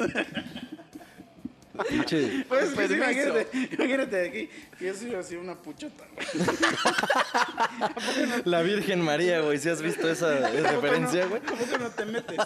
Pinche- 1.90 2.44
Pues, 2.50 2.72
pues, 2.76 2.92
imagínate, 2.92 3.48
imagínate 3.72 4.16
de 4.18 4.28
aquí, 4.28 4.50
que 4.78 4.86
yo 4.88 4.94
soy 4.94 5.16
así 5.16 5.36
una 5.38 5.56
puchota. 5.56 6.04
güey. 6.14 6.28
La 8.44 8.62
Virgen 8.64 9.00
María, 9.02 9.40
güey. 9.40 9.58
¿Si 9.60 9.70
has 9.70 9.82
visto 9.82 10.10
esa, 10.12 10.50
esa 10.52 10.72
referencia, 10.74 11.26
güey? 11.28 11.42
¿Cómo 11.42 11.66
que 11.66 11.78
no 11.78 11.90
te 11.90 12.04
metes? 12.06 12.38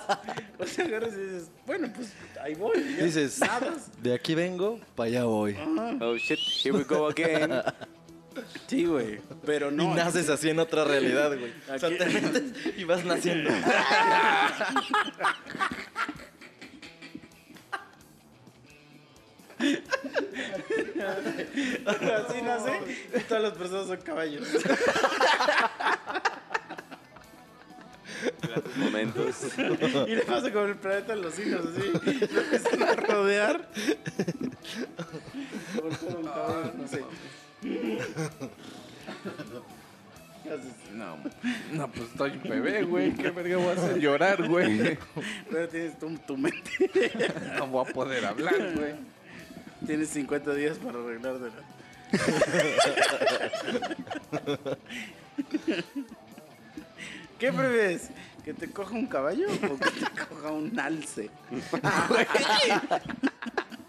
O 0.60 0.68
sea, 0.68 0.86
agarras 0.86 1.14
y 1.16 1.22
dices, 1.22 1.50
bueno, 1.66 1.92
pues 1.96 2.10
ahí 2.44 2.54
voy. 2.54 2.80
Dices, 2.80 3.40
nadas. 3.40 3.90
de 4.04 4.14
aquí 4.14 4.36
vengo, 4.36 4.80
para 4.96 5.08
allá 5.08 5.24
voy. 5.24 5.58
Oh 6.00 6.16
shit, 6.16 6.38
here 6.64 6.78
we 6.78 6.84
go 6.84 7.08
again. 7.08 7.52
Sí, 8.68 8.86
güey, 8.86 9.20
pero 9.46 9.72
no. 9.72 9.84
y 9.84 9.88
naces 9.88 10.30
así 10.30 10.50
en 10.50 10.60
otra 10.60 10.84
realidad, 10.84 11.38
güey. 11.38 11.54
O 11.74 11.80
sea, 11.80 11.90
te 11.90 12.06
metes 12.06 12.44
y 12.78 12.84
vas 12.84 13.04
naciendo. 13.06 13.50
Así 21.86 22.42
nace 22.42 22.80
y 23.16 23.20
todas 23.22 23.44
las 23.44 23.54
personas 23.54 23.88
son 23.88 23.98
caballos. 23.98 24.48
Momentos. 28.78 29.36
Y 30.08 30.16
le 30.16 30.22
pasa 30.22 30.52
con 30.52 30.70
el 30.70 30.76
planeta 30.78 31.16
de 31.16 31.22
los 31.22 31.38
hijos, 31.40 31.62
así. 31.66 31.92
Lo 32.34 32.42
empiezan 32.42 32.84
a 32.84 32.96
rodear. 32.96 33.70
Perro, 35.76 36.18
un 36.20 36.26
caballo, 36.26 36.74
no 36.78 36.88
sé. 36.88 37.04
No, 40.94 41.18
no, 41.72 41.92
pues 41.92 42.10
estoy 42.10 42.32
un 42.32 42.44
bebé, 42.44 42.84
güey. 42.84 43.14
¿Qué 43.14 43.32
verga 43.32 43.58
voy 43.58 43.68
a 43.68 43.72
hacer? 43.72 44.00
Llorar, 44.00 44.48
güey. 44.48 44.98
Pero 45.50 45.70
tienes 45.70 45.98
tu, 45.98 46.16
tu 46.20 46.38
mente. 46.38 46.72
No 47.58 47.68
voy 47.68 47.90
a 47.90 47.94
poder 47.94 48.26
hablar, 48.26 48.76
güey. 48.76 48.94
Tienes 49.86 50.10
50 50.10 50.54
días 50.54 50.78
para 50.78 51.00
arreglártela. 51.00 51.64
¿Qué 57.40 57.52
prefieres? 57.52 58.10
¿Que 58.46 58.54
te 58.54 58.70
coja 58.70 58.94
un 58.96 59.08
caballo 59.08 59.48
o 59.48 59.80
que 59.80 59.92
te 59.92 60.26
coja 60.26 60.52
un 60.52 60.80
alce? 60.80 61.30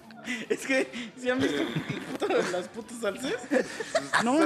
es 0.49 0.67
que, 0.67 0.91
¿si 1.17 1.31
han 1.31 1.41
visto 1.41 1.63
todas 2.19 2.51
las 2.53 2.69
putas 2.69 3.05
alces? 3.05 3.37
No, 4.25 4.39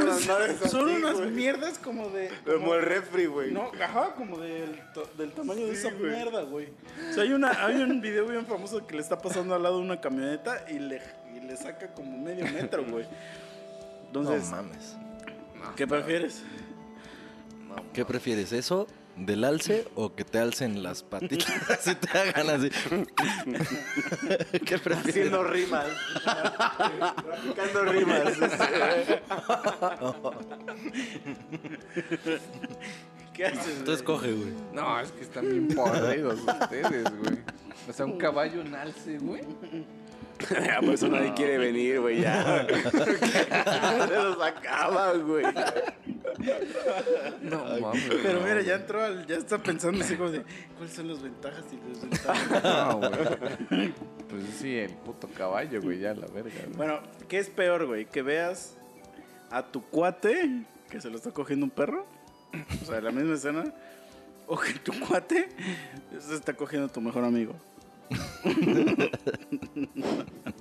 Son 0.69 0.89
así, 0.89 0.97
unas 0.97 1.21
mierdas 1.31 1.79
como 1.79 2.09
de... 2.11 2.31
Como 2.45 2.75
el 2.75 2.83
refri, 2.83 3.27
güey. 3.27 3.53
No, 3.53 3.71
ajá, 3.81 4.15
como 4.15 4.39
del, 4.39 4.81
del 5.17 5.33
tamaño 5.33 5.67
de 5.67 5.77
Sí, 5.77 5.87
esa 5.87 5.97
mierda, 5.97 6.43
güey. 6.43 6.69
O 7.11 7.15
sea, 7.15 7.23
hay, 7.23 7.33
una, 7.33 7.65
hay 7.65 7.77
un 7.77 8.01
video 8.01 8.27
bien 8.27 8.47
famoso 8.47 8.87
que 8.87 8.97
le 8.97 9.03
está 9.03 9.19
pasando 9.19 9.55
al 9.55 9.63
lado 9.63 9.79
de 9.79 9.85
una 9.85 10.01
camioneta 10.01 10.65
y 10.69 10.79
le, 10.79 11.01
y 11.37 11.41
le 11.41 11.57
saca 11.57 11.95
como 11.95 12.17
medio 12.19 12.45
metro, 12.47 12.85
güey. 12.85 13.07
No 14.13 14.21
Entonces, 14.21 14.51
mames. 14.51 14.97
¿qué 15.77 15.87
prefieres? 15.87 16.43
¿Qué 17.93 18.05
prefieres, 18.05 18.53
eso 18.53 18.87
del 19.19 19.45
alce 19.45 19.87
o 19.95 20.15
que 20.15 20.25
te 20.25 20.39
alcen 20.39 20.83
las 20.83 21.03
patitas 21.03 21.87
y 21.87 21.95
te 21.95 22.19
hagan 22.19 22.51
así? 22.51 22.71
¿Qué 24.65 24.79
prefieres? 24.79 25.09
Haciendo 25.09 25.45
rimas. 25.45 25.87
Practicando 27.25 27.85
rimas. 27.85 28.33
¿Qué 33.35 33.47
haces? 33.47 33.85
Tú 33.85 33.93
escoge, 33.93 34.33
güey. 34.33 34.53
No, 34.73 35.01
es 35.01 35.13
que 35.13 35.23
están 35.23 35.49
bien 35.49 35.69
podridos 35.69 36.41
ustedes, 36.41 37.05
güey. 37.19 37.39
O 37.89 37.93
sea, 37.93 38.07
un 38.07 38.19
caballo 38.19 38.61
en 38.61 38.75
alce, 38.75 39.19
güey. 39.19 39.43
Ya, 40.51 40.81
por 40.81 40.95
eso 40.95 41.09
nadie 41.09 41.33
quiere 41.35 41.59
venir, 41.59 42.01
güey, 42.01 42.23
ya. 42.23 42.67
Se 44.09 44.15
los 44.15 44.41
acaba, 44.41 45.13
güey. 45.15 45.45
No 47.43 47.65
mames. 47.81 48.05
Pero 48.23 48.41
mira, 48.41 48.63
ya 48.63 48.77
entró 48.77 49.05
al, 49.05 49.27
ya 49.27 49.37
está 49.37 49.59
pensando 49.59 50.03
así 50.05 50.17
como 50.17 50.31
de 50.31 50.45
cuáles 50.77 50.95
son 50.95 51.09
las 51.09 51.23
ventajas 51.23 51.65
y 51.73 51.89
desventajas. 51.89 52.63
No, 52.63 52.99
güey. 52.99 53.93
Pues 54.29 54.45
sí, 54.59 54.77
el 54.77 54.91
puto 54.91 55.29
caballo, 55.29 55.81
güey, 55.83 55.99
ya 55.99 56.15
la 56.15 56.27
verga. 56.27 56.51
güey. 56.65 56.77
bueno, 56.77 57.01
¿qué 57.29 57.39
es 57.39 57.49
peor, 57.49 57.87
güey? 57.87 58.05
Que 58.05 58.23
veas 58.23 58.77
a 59.51 59.63
tu 59.63 59.83
cuate 59.83 60.65
que 60.89 61.01
se 61.01 61.11
lo 61.11 61.17
está 61.17 61.33
cogiendo 61.33 61.67
un 61.67 61.71
perro, 61.71 62.07
o 62.83 62.85
sea, 62.87 63.01
la 63.01 63.11
misma 63.11 63.35
escena, 63.35 63.65
o 64.47 64.59
que 64.59 64.73
tu 64.75 64.93
cuate 65.01 65.49
se 66.19 66.35
está 66.35 66.55
cogiendo 66.55 66.87
a 66.87 66.93
tu 66.93 67.01
mejor 67.01 67.25
amigo. 67.25 67.55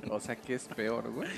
O 0.09 0.19
sea, 0.19 0.35
¿qué 0.35 0.55
es 0.55 0.65
peor, 0.65 1.11
güey? 1.11 1.27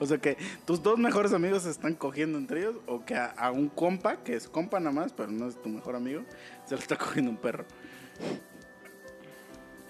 O 0.00 0.06
sea, 0.06 0.18
que 0.18 0.36
tus 0.66 0.82
dos 0.82 0.98
mejores 0.98 1.32
amigos 1.32 1.62
se 1.62 1.70
están 1.70 1.94
cogiendo 1.94 2.36
entre 2.36 2.60
ellos, 2.60 2.76
o 2.86 3.04
que 3.04 3.14
a, 3.14 3.26
a 3.26 3.52
un 3.52 3.68
compa, 3.68 4.16
que 4.16 4.34
es 4.34 4.48
compa 4.48 4.80
nada 4.80 4.92
más, 4.92 5.12
pero 5.12 5.30
no 5.30 5.48
es 5.48 5.60
tu 5.62 5.68
mejor 5.68 5.94
amigo, 5.94 6.24
se 6.66 6.74
lo 6.74 6.80
está 6.80 6.98
cogiendo 6.98 7.30
un 7.30 7.36
perro. 7.36 7.64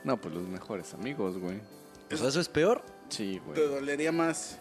No, 0.05 0.21
pues 0.21 0.35
los 0.35 0.47
mejores 0.47 0.93
amigos, 0.93 1.39
güey. 1.39 1.59
Sea, 2.11 2.29
eso 2.29 2.39
es 2.39 2.49
peor. 2.49 2.83
Sí, 3.09 3.41
Te 3.55 3.63
güey. 3.63 3.75
dolería 3.81 4.13
más. 4.13 4.59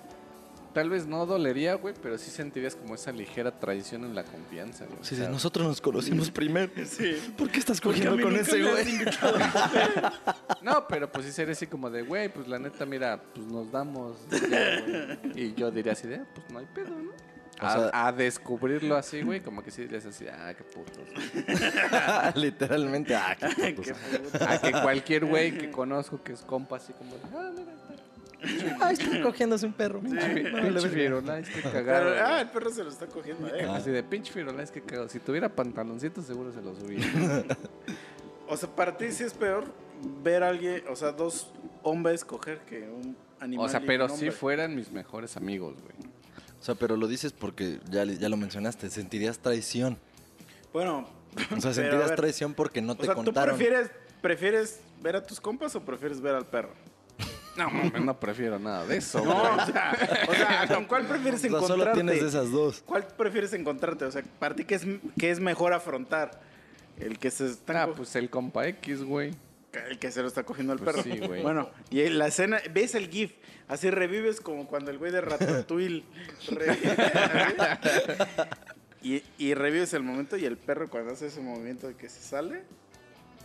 Tal 0.74 0.90
vez 0.90 1.06
no 1.06 1.26
dolería, 1.28 1.76
güey, 1.76 1.94
pero 2.02 2.18
sí 2.18 2.32
sentirías 2.32 2.76
como 2.76 2.96
esa 2.96 3.12
ligera 3.12 3.52
traición 3.60 4.04
en 4.06 4.16
la 4.16 4.24
confianza, 4.24 4.86
güey. 4.86 5.04
Sea, 5.04 5.30
nosotros 5.30 5.68
nos 5.68 5.80
conocimos 5.82 6.32
primero. 6.32 6.72
Sí. 6.86 7.16
¿Por 7.38 7.50
qué 7.50 7.60
estás 7.60 7.80
cogiendo 7.80 8.20
con 8.22 8.36
ese 8.36 8.62
güey? 8.62 8.86
No, 10.62 10.88
pero 10.88 11.12
pues 11.12 11.26
sí 11.26 11.32
sería 11.32 11.52
así 11.54 11.68
como 11.68 11.90
de, 11.90 12.02
güey, 12.04 12.30
pues 12.30 12.48
la 12.48 12.58
neta, 12.60 12.86
mira, 12.86 13.22
pues 13.34 13.46
nos 13.48 13.72
damos. 13.72 14.18
ya, 14.50 15.20
y 15.36 15.54
yo 15.54 15.70
diría 15.72 15.92
así 15.94 16.08
de, 16.08 16.16
ah, 16.18 16.26
pues 16.34 16.50
no 16.52 16.60
hay 16.60 16.66
pedo, 16.74 16.90
¿no? 16.90 17.12
O 17.62 17.66
A, 17.66 17.74
sea- 17.92 18.08
a 18.08 18.12
descubrirlo 18.12 18.96
así, 18.96 19.22
güey, 19.22 19.42
como 19.42 19.62
que 19.64 19.70
sí 19.72 19.84
dirías 19.84 20.06
así, 20.06 20.26
ah, 20.28 20.54
qué 20.58 20.64
putos. 20.64 21.04
Literalmente. 22.36 23.14
Ah, 23.16 23.36
qué 23.40 23.74
putos. 23.74 23.94
puto. 24.32 24.46
A 24.50 24.58
que 24.58 24.72
cualquier 24.72 25.26
güey 25.26 25.56
que 25.58 25.70
conozco 25.70 26.22
que 26.24 26.34
es 26.34 26.42
compa 26.42 26.78
así 26.78 26.94
como, 26.94 27.12
de, 27.16 27.22
ah, 27.36 27.52
mira, 27.56 27.74
Ay, 28.82 28.94
está 28.94 29.22
cogiéndose 29.22 29.66
un 29.66 29.74
perro. 29.74 30.02
No, 30.02 30.10
pinche 30.10 30.90
Firulais, 30.90 31.48
qué 31.50 31.62
Pero, 31.62 31.72
cagado. 31.72 32.16
ah, 32.26 32.42
el 32.42 32.50
perro 32.50 32.70
se 32.70 32.84
lo 32.84 32.90
está 32.90 33.08
cogiendo 33.08 33.48
a 33.48 33.58
él. 33.58 33.70
Así 33.70 33.90
de 33.92 34.04
pinche 34.04 34.32
Firulais, 34.34 34.70
qué 34.72 34.82
cagado. 34.82 35.08
Si 35.10 35.20
tuviera 35.20 35.50
pantaloncitos, 35.50 36.26
seguro 36.26 36.52
se 36.52 36.62
los 36.62 36.78
subía. 36.80 37.46
O 38.46 38.58
sea, 38.58 38.70
para 38.70 38.98
ti 38.98 39.10
sí 39.12 39.24
es 39.24 39.34
peor 39.34 39.64
ver 40.22 40.44
a 40.44 40.50
alguien, 40.50 40.84
o 40.90 40.96
sea, 40.98 41.14
dos 41.14 41.52
hombres 41.82 42.26
coger 42.26 42.60
que 42.60 42.82
un 42.82 43.16
animal. 43.40 43.66
O 43.66 43.70
sea, 43.70 43.80
pero 43.80 44.10
si 44.10 44.32
fueran 44.32 44.76
mis 44.76 44.92
mejores 44.92 45.38
amigos, 45.38 45.76
güey. 45.82 45.96
O 46.60 46.64
sea, 46.64 46.76
pero 46.76 46.98
lo 46.98 47.08
dices 47.08 47.32
porque 47.32 47.80
ya, 47.90 48.04
ya 48.04 48.28
lo 48.30 48.36
mencionaste. 48.38 48.90
Sentirías 48.90 49.40
traición. 49.40 49.98
Bueno. 50.74 51.08
O 51.56 51.62
sea, 51.62 51.74
sentirías 51.74 52.10
ver, 52.10 52.16
traición 52.18 52.54
porque 52.54 52.82
no 52.82 52.94
O 52.94 52.96
te 52.98 53.06
sea, 53.06 53.16
¿tú 53.16 53.24
contaron. 53.24 53.56
prefieres, 53.58 53.90
prefieres 54.22 54.82
ver 55.02 55.16
a 55.16 55.24
tus 55.26 55.40
compas 55.40 55.76
o 55.76 55.82
prefieres 55.82 56.20
ver 56.22 56.36
al 56.36 56.46
perro? 56.46 56.74
No, 57.56 57.70
mames, 57.70 58.02
no 58.02 58.20
prefiero 58.20 58.58
nada 58.58 58.86
de 58.86 58.98
eso, 58.98 59.20
No, 59.26 59.34
güey. 59.40 59.60
o 59.60 59.66
sea, 59.72 60.26
o 60.28 60.34
sea, 60.34 60.68
¿con 60.76 60.86
cuál 60.86 61.06
prefieres 61.06 61.44
encontrarte? 61.44 61.84
solo 61.84 61.94
tienes 61.94 62.22
de 62.22 62.28
esas 62.28 62.52
dos. 62.52 62.82
¿Cuál 62.86 63.06
prefieres 63.06 63.54
encontrarte? 63.54 64.06
O 64.06 64.12
sea, 64.12 64.24
para 64.40 64.56
ti, 64.56 64.66
¿qué 64.66 64.76
es, 64.76 64.86
qué 65.20 65.30
es 65.32 65.40
mejor 65.40 65.74
afrontar? 65.74 66.40
El 67.00 67.18
que 67.20 67.32
se 67.32 67.48
está 67.48 67.84
Ah, 67.84 67.88
pues 67.96 68.16
el 68.16 68.30
compa 68.30 68.68
X, 68.68 69.04
güey. 69.04 69.34
el 69.90 69.98
que 70.00 70.12
se 70.12 70.22
lo 70.22 70.28
está 70.28 70.44
cogiendo 70.44 70.74
al 70.74 70.80
Pues 70.80 70.96
perro. 70.96 71.04
sí, 71.04 71.20
güey. 71.20 71.42
Bueno, 71.42 71.70
y 71.90 72.02
en 72.02 72.18
la 72.20 72.28
escena, 72.28 72.60
ves 72.72 72.94
el 72.96 73.10
GIF, 73.10 73.34
así 73.68 73.90
revives 73.90 74.40
como 74.42 74.68
cuando 74.68 74.92
el 74.92 74.98
güey 75.00 75.12
de 75.12 75.22
Ratatouille 75.22 76.04
revive. 76.50 76.96
y, 79.02 79.24
y 79.38 79.54
revives 79.54 79.94
el 79.94 80.04
momento 80.04 80.38
y 80.38 80.46
el 80.46 80.58
perro 80.58 80.90
cuando 80.90 81.14
hace 81.14 81.28
ese 81.28 81.42
movimiento 81.42 81.88
de 81.88 81.96
que 81.96 82.10
se 82.10 82.22
sale, 82.22 82.64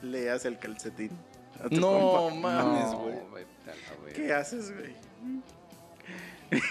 le 0.02 0.30
hace 0.30 0.48
el 0.48 0.58
calcetín. 0.58 1.10
A 1.64 1.68
tu 1.68 1.80
No 1.80 1.90
compa. 2.30 2.64
mames, 2.64 2.94
güey. 2.94 3.18
¿Qué 4.14 4.32
haces, 4.32 4.72
güey? 4.74 4.94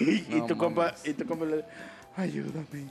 y, 0.00 0.38
No 0.38 0.46
tu 0.46 0.56
compa, 0.56 0.94
y 1.04 1.12
tu 1.14 1.24
compa 1.26 1.44
le 1.44 1.64
ayúdame. 2.16 2.88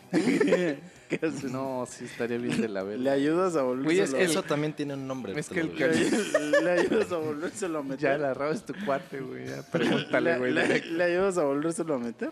¿Qué 1.09 1.15
haces? 1.21 1.51
No, 1.51 1.85
sí 1.89 2.05
estaría 2.05 2.37
bien 2.37 2.61
de 2.61 2.67
la 2.69 2.81
Le 2.83 2.89
verga. 2.97 3.11
ayudas 3.11 3.55
a 3.57 3.61
Güey, 3.63 3.99
es 3.99 4.13
que 4.13 4.23
Eso 4.23 4.43
también 4.43 4.73
tiene 4.73 4.93
un 4.93 5.05
nombre. 5.07 5.37
es 5.37 5.49
que 5.49 5.59
el 5.59 5.75
cari- 5.75 6.61
le 6.63 6.71
ayudas 6.71 7.11
a 7.11 7.17
volvérselo 7.17 7.79
a 7.79 7.83
meter. 7.83 7.99
Ya 7.99 8.17
la 8.17 8.33
raba 8.33 8.51
es 8.53 8.65
tu 8.65 8.73
cuate, 8.85 9.19
güey. 9.19 9.45
Pregúntale, 9.71 10.33
le, 10.33 10.37
güey. 10.39 10.53
le- 10.53 10.79
le 10.85 11.03
ayudas 11.03 11.37
a 11.37 11.43
volvérselo 11.43 11.95
a 11.95 11.99
meter. 11.99 12.31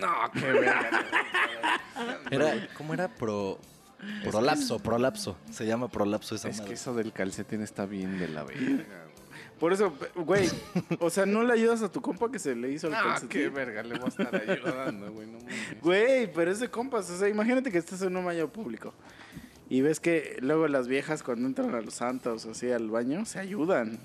No, 0.00 0.08
qué 0.32 0.40
verga. 0.40 0.90
Era, 2.30 2.68
¿Cómo 2.76 2.94
era? 2.94 3.08
Pro, 3.08 3.58
prolapso, 4.24 4.78
prolapso. 4.78 5.36
Se 5.50 5.66
llama 5.66 5.88
prolapso 5.88 6.34
esa 6.34 6.48
Es 6.48 6.60
que 6.60 6.74
eso 6.74 6.94
del 6.94 7.12
calcetín 7.12 7.62
está 7.62 7.86
bien 7.86 8.18
de 8.18 8.28
la 8.28 8.44
verga. 8.44 8.84
Por 9.58 9.72
eso, 9.72 9.94
güey, 10.16 10.48
o 10.98 11.08
sea, 11.08 11.24
no 11.24 11.44
le 11.44 11.52
ayudas 11.52 11.82
a 11.82 11.88
tu 11.92 12.02
compa 12.02 12.30
que 12.32 12.40
se 12.40 12.56
le 12.56 12.70
hizo 12.72 12.88
el 12.88 12.94
Ah, 12.94 13.02
calcetín. 13.04 13.28
qué 13.28 13.48
verga, 13.48 13.82
le 13.84 13.96
voy 13.96 14.06
a 14.06 14.08
estar 14.08 14.34
ayudando, 14.34 15.12
güey. 15.12 15.26
No 15.28 15.38
mames. 15.38 15.80
Güey, 15.80 16.32
pero 16.32 16.50
es 16.50 16.58
de 16.58 16.68
compas. 16.68 17.08
O 17.10 17.16
sea, 17.18 17.28
imagínate 17.28 17.70
que 17.70 17.78
estás 17.78 18.02
en 18.02 18.16
un 18.16 18.24
baño 18.24 18.48
público 18.48 18.92
y 19.70 19.80
ves 19.80 20.00
que 20.00 20.36
luego 20.40 20.66
las 20.66 20.88
viejas 20.88 21.22
cuando 21.22 21.46
entran 21.46 21.72
a 21.76 21.80
los 21.80 21.94
santos 21.94 22.44
o 22.44 22.50
así 22.50 22.72
al 22.72 22.90
baño 22.90 23.24
se 23.24 23.38
ayudan. 23.38 24.00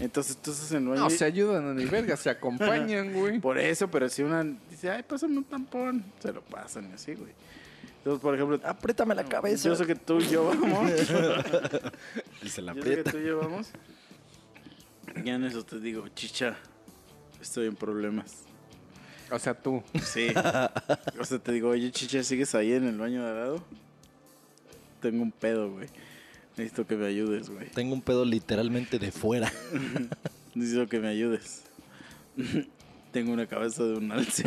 Entonces 0.00 0.36
tú 0.38 0.50
estás 0.52 0.70
en 0.72 0.84
el 0.84 0.88
baño. 0.88 1.00
No, 1.02 1.06
y- 1.08 1.10
se 1.10 1.24
ayudan 1.24 1.66
a 1.68 1.74
ni 1.74 1.84
verga, 1.84 2.16
se 2.16 2.30
acompañan, 2.30 3.12
güey. 3.12 3.38
Por 3.40 3.58
eso, 3.58 3.90
pero 3.90 4.08
si 4.08 4.22
una 4.22 4.42
dice, 4.70 4.90
ay, 4.90 5.02
pásame 5.02 5.36
un 5.38 5.44
tampón, 5.44 6.04
se 6.18 6.32
lo 6.32 6.42
pasan 6.42 6.88
y 6.90 6.94
así, 6.94 7.14
güey. 7.14 7.32
Entonces, 8.06 8.22
por 8.22 8.36
ejemplo, 8.36 8.60
Apriétame 8.62 9.16
la 9.16 9.24
cabeza. 9.24 9.68
yo 9.68 9.74
sé 9.74 9.84
que 9.84 9.96
tú 9.96 10.20
y 10.20 10.28
yo 10.28 10.46
vamos. 10.46 10.92
Y 12.44 12.48
se 12.48 12.62
la 12.62 12.72
Yo 12.72 12.80
sé 12.80 12.88
que 12.88 13.00
aprieta. 13.00 13.10
tú 13.10 13.18
y 13.18 13.24
yo 13.26 13.38
vamos. 13.40 13.70
Ya 15.24 15.34
en 15.34 15.42
eso 15.42 15.64
te 15.64 15.80
digo, 15.80 16.06
chicha, 16.14 16.56
estoy 17.42 17.66
en 17.66 17.74
problemas. 17.74 18.44
O 19.28 19.40
sea, 19.40 19.54
tú. 19.54 19.82
Sí. 20.04 20.28
O 21.18 21.24
sea, 21.24 21.40
te 21.40 21.50
digo, 21.50 21.70
oye, 21.70 21.90
chicha, 21.90 22.22
¿sigues 22.22 22.54
ahí 22.54 22.74
en 22.74 22.86
el 22.86 22.96
baño 22.96 23.24
de 23.24 23.28
al 23.30 23.36
lado? 23.36 23.64
Tengo 25.00 25.24
un 25.24 25.32
pedo, 25.32 25.72
güey. 25.72 25.88
Necesito 26.56 26.86
que 26.86 26.94
me 26.94 27.06
ayudes, 27.06 27.50
güey. 27.50 27.70
Tengo 27.70 27.92
un 27.92 28.02
pedo 28.02 28.24
literalmente 28.24 29.00
de 29.00 29.10
fuera. 29.10 29.52
Necesito 30.54 30.86
que 30.88 31.00
me 31.00 31.08
ayudes. 31.08 31.64
Tengo 33.10 33.32
una 33.32 33.48
cabeza 33.48 33.82
de 33.82 33.94
un 33.94 34.12
alce. 34.12 34.44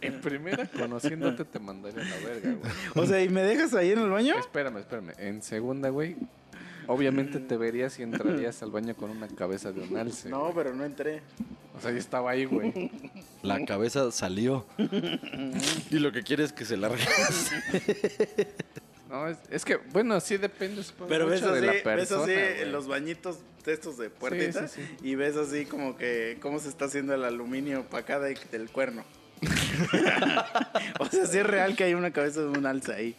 En 0.00 0.20
primera, 0.20 0.66
conociéndote, 0.66 1.44
te 1.44 1.58
mandaría 1.58 2.02
a 2.02 2.04
la 2.04 2.16
verga, 2.26 2.54
güey. 2.54 2.72
o 2.94 3.06
sea, 3.06 3.22
¿y 3.22 3.28
me 3.28 3.42
dejas 3.42 3.74
ahí 3.74 3.90
en 3.92 3.98
el 4.00 4.10
baño? 4.10 4.38
Espérame, 4.38 4.78
espérame. 4.78 5.12
En 5.18 5.42
segunda, 5.42 5.88
güey, 5.90 6.16
obviamente 6.86 7.38
te 7.40 7.56
verías 7.56 7.98
y 7.98 8.02
entrarías 8.02 8.62
al 8.62 8.70
baño 8.70 8.94
con 8.96 9.10
una 9.10 9.28
cabeza 9.28 9.72
de 9.72 9.82
un 9.82 9.96
alce. 9.96 10.28
No, 10.28 10.40
güey. 10.40 10.54
pero 10.54 10.74
no 10.74 10.84
entré. 10.84 11.20
O 11.76 11.80
sea, 11.80 11.90
yo 11.90 11.98
estaba 11.98 12.30
ahí, 12.30 12.46
güey. 12.46 12.90
La 13.42 13.64
cabeza 13.66 14.10
salió. 14.12 14.64
y 15.90 15.98
lo 15.98 16.10
que 16.12 16.22
quiere 16.22 16.44
es 16.44 16.52
que 16.52 16.64
se 16.64 16.76
la 16.76 16.88
regrese. 16.88 18.48
No, 19.10 19.28
es, 19.28 19.38
es 19.50 19.64
que, 19.64 19.76
bueno, 19.76 20.18
sí 20.20 20.36
depende, 20.36 20.82
supongo, 20.82 21.08
Pero 21.08 21.26
ves 21.26 21.40
mucho 21.40 21.52
así, 21.52 21.60
de 21.60 21.66
la 21.66 21.72
ves 21.74 21.82
persona, 21.82 22.22
así 22.24 22.32
güey. 22.32 22.70
los 22.72 22.88
bañitos 22.88 23.38
de 23.64 23.72
estos 23.72 23.98
de 23.98 24.10
puertita 24.10 24.66
sí, 24.68 24.80
sí. 24.82 24.96
y 25.08 25.14
ves 25.14 25.36
así 25.36 25.64
como 25.64 25.96
que 25.96 26.38
cómo 26.40 26.58
se 26.58 26.68
está 26.68 26.86
haciendo 26.86 27.14
el 27.14 27.24
aluminio 27.24 27.84
para 27.84 28.02
acá 28.02 28.18
de- 28.20 28.36
del 28.50 28.68
cuerno. 28.70 29.04
o 30.98 31.06
sea, 31.06 31.26
sí 31.26 31.38
es 31.38 31.46
real 31.46 31.76
que 31.76 31.84
hay 31.84 31.94
una 31.94 32.10
cabeza 32.10 32.40
de 32.40 32.48
un 32.48 32.66
alza 32.66 32.94
ahí. 32.94 33.16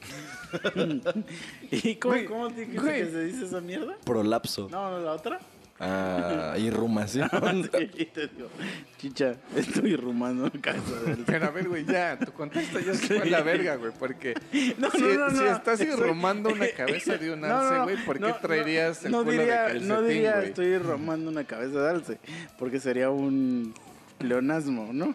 ¿Y 1.71 1.95
cómo, 1.95 2.13
Güey, 2.13 2.25
cómo 2.25 2.49
dijiste 2.49 2.81
güey. 2.81 3.05
que 3.05 3.11
se 3.11 3.23
dice 3.25 3.45
esa 3.45 3.61
mierda? 3.61 3.95
Prolapso. 4.03 4.67
No, 4.71 4.91
no, 4.91 4.99
la 4.99 5.11
otra. 5.13 5.39
Ah, 5.79 6.55
irrumación. 6.57 7.29
te 7.71 8.27
digo, 8.27 8.49
chicha, 8.97 9.35
estoy 9.55 9.95
rumando 9.95 10.45
una 10.45 10.59
cabeza 10.59 10.99
de 11.05 11.11
alza. 11.11 11.23
Pero 11.27 11.45
a 11.45 11.49
ver, 11.51 11.67
güey, 11.69 11.85
ya, 11.85 12.17
tu 12.17 12.31
contexto 12.33 12.79
ya 12.79 12.95
se 12.95 13.05
fue 13.05 13.19
a 13.19 13.25
la 13.25 13.41
verga, 13.41 13.75
güey, 13.75 13.91
porque 13.99 14.33
No, 14.79 14.89
si, 14.89 15.01
no, 15.01 15.13
no, 15.13 15.29
si 15.29 15.35
no. 15.43 15.55
estás 15.55 15.79
Estoy- 15.79 15.93
irrumando 15.99 16.49
una 16.49 16.67
cabeza 16.69 17.17
de 17.19 17.31
un 17.31 17.45
alce, 17.45 17.75
no, 17.77 17.83
güey, 17.83 18.05
¿por 18.05 18.15
qué 18.17 18.21
no, 18.21 18.35
traerías 18.37 19.03
no, 19.03 19.05
el 19.05 19.11
no 19.11 19.19
culo 19.19 19.31
diría, 19.33 19.55
de 19.55 19.57
calcetín, 19.65 19.87
No 19.87 20.01
diría 20.01 20.35
güey? 20.37 20.47
estoy 20.47 20.77
romando 20.79 21.29
una 21.29 21.43
cabeza 21.43 21.79
de 21.79 21.89
alce, 21.91 22.19
porque 22.57 22.79
sería 22.79 23.11
un 23.11 23.75
pleonasmo, 24.17 24.89
¿no? 24.91 25.13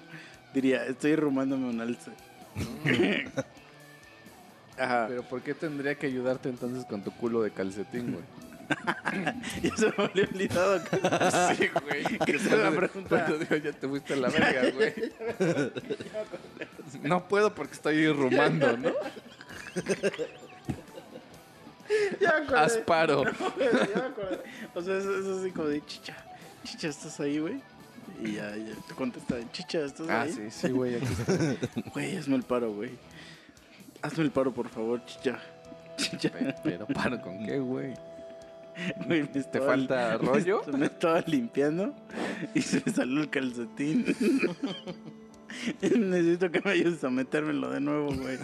Diría, 0.53 0.85
estoy 0.87 1.17
rumándome 1.17 1.69
un 1.69 1.81
alce. 1.81 2.11
Ajá. 4.79 5.07
Pero 5.09 5.23
¿por 5.23 5.43
qué 5.43 5.55
tendría 5.55 5.95
que 5.95 6.07
ayudarte 6.07 6.49
entonces 6.49 6.85
con 6.87 7.03
tu 7.03 7.11
culo 7.13 7.43
de 7.43 7.51
calcetín, 7.51 8.13
güey? 8.13 8.25
Ya 9.63 9.77
se 9.77 9.87
me 9.87 10.05
había 10.05 10.25
olvidado. 10.25 10.81
Sí, 11.57 11.71
güey. 11.85 12.05
Que 12.25 12.37
es 12.37 12.51
la 12.51 12.71
pregunta. 12.71 13.09
Cuando 13.09 13.39
digo, 13.39 13.57
ya 13.57 13.73
te 13.73 13.89
fuiste 13.89 14.15
a 14.15 14.17
la 14.17 14.29
verga, 14.29 14.71
güey. 14.71 14.95
No 17.03 17.29
puedo 17.29 17.55
porque 17.55 17.75
estoy 17.75 17.97
irrumando, 17.97 18.77
¿no? 18.79 18.93
Ya 22.21 22.41
me. 22.49 22.59
Asparo. 22.59 23.25
No, 23.25 23.51
güey, 23.51 23.69
ya 23.95 24.13
me. 24.17 24.39
O 24.75 24.83
sea, 24.83 24.97
eso, 24.97 25.19
eso 25.19 25.33
es 25.35 25.41
así 25.41 25.51
como 25.51 25.69
de 25.69 25.85
chicha. 25.85 26.17
Chicha, 26.65 26.89
¿estás 26.89 27.21
ahí, 27.21 27.39
güey? 27.39 27.61
Y 28.23 28.33
ya, 28.35 28.57
ya 28.57 28.75
te 28.89 28.95
contesta, 28.95 29.37
chicha, 29.53 29.85
¿estás 29.85 30.09
Ah, 30.09 30.23
ahí? 30.23 30.33
sí, 30.33 30.43
sí, 30.51 30.69
güey. 30.69 30.97
aquí 30.97 31.07
está. 31.07 31.91
Güey, 31.93 32.17
hazme 32.17 32.37
el 32.37 32.43
paro, 32.45 32.73
güey. 32.73 32.91
Hazme 34.03 34.25
el 34.25 34.31
paro, 34.31 34.53
por 34.53 34.69
favor, 34.69 35.05
chicha. 35.05 35.39
Chicha. 35.97 36.31
Pe- 36.31 36.55
Pero 36.65 36.87
paro 36.87 37.21
con 37.21 37.45
qué, 37.45 37.59
güey. 37.59 37.95
¿Te 39.33 39.39
estaba- 39.39 39.67
falta 39.67 40.17
rollo? 40.19 40.63
Me 40.77 40.87
estaba 40.87 41.21
limpiando 41.27 41.95
y 42.55 42.63
se 42.63 42.83
me 42.85 42.93
salió 42.93 43.21
el 43.21 43.29
calcetín. 43.31 44.07
Necesito 45.81 46.51
que 46.51 46.61
me 46.65 46.71
ayudes 46.71 47.05
a 47.05 47.11
metérmelo 47.11 47.71
de 47.71 47.81
nuevo, 47.81 48.07
güey. 48.15 48.39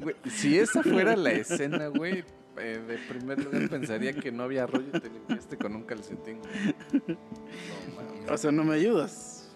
Güey, 0.00 0.16
Si 0.30 0.58
esa 0.58 0.82
fuera 0.82 1.14
la 1.16 1.32
escena, 1.32 1.88
güey, 1.88 2.24
eh, 2.60 2.80
de 2.86 2.98
primer 2.98 3.42
lugar 3.42 3.68
pensaría 3.68 4.12
que 4.12 4.30
no 4.32 4.44
había 4.44 4.66
rollo 4.66 4.88
y 4.94 5.00
te 5.00 5.08
limpiaste 5.10 5.56
con 5.56 5.74
un 5.76 5.82
calcetín, 5.84 6.38
güey. 6.38 7.16
No. 8.26 8.34
O 8.34 8.38
sea, 8.38 8.52
no 8.52 8.64
me 8.64 8.74
ayudas. 8.76 9.48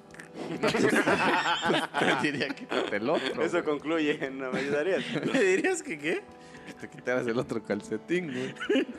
Te 0.60 2.22
diría 2.22 2.48
que 2.48 2.54
Quítate 2.66 2.96
el 2.96 3.08
otro. 3.08 3.42
Eso 3.42 3.52
güey. 3.52 3.64
concluye, 3.64 4.30
¿no 4.30 4.50
me 4.50 4.60
ayudarías? 4.60 5.04
¿Me 5.32 5.40
dirías 5.40 5.82
que 5.82 5.98
qué? 5.98 6.22
Que 6.66 6.72
te 6.80 6.88
quitaras 6.88 7.26
el 7.26 7.38
otro 7.38 7.62
calcetín, 7.62 8.32
güey. 8.32 8.54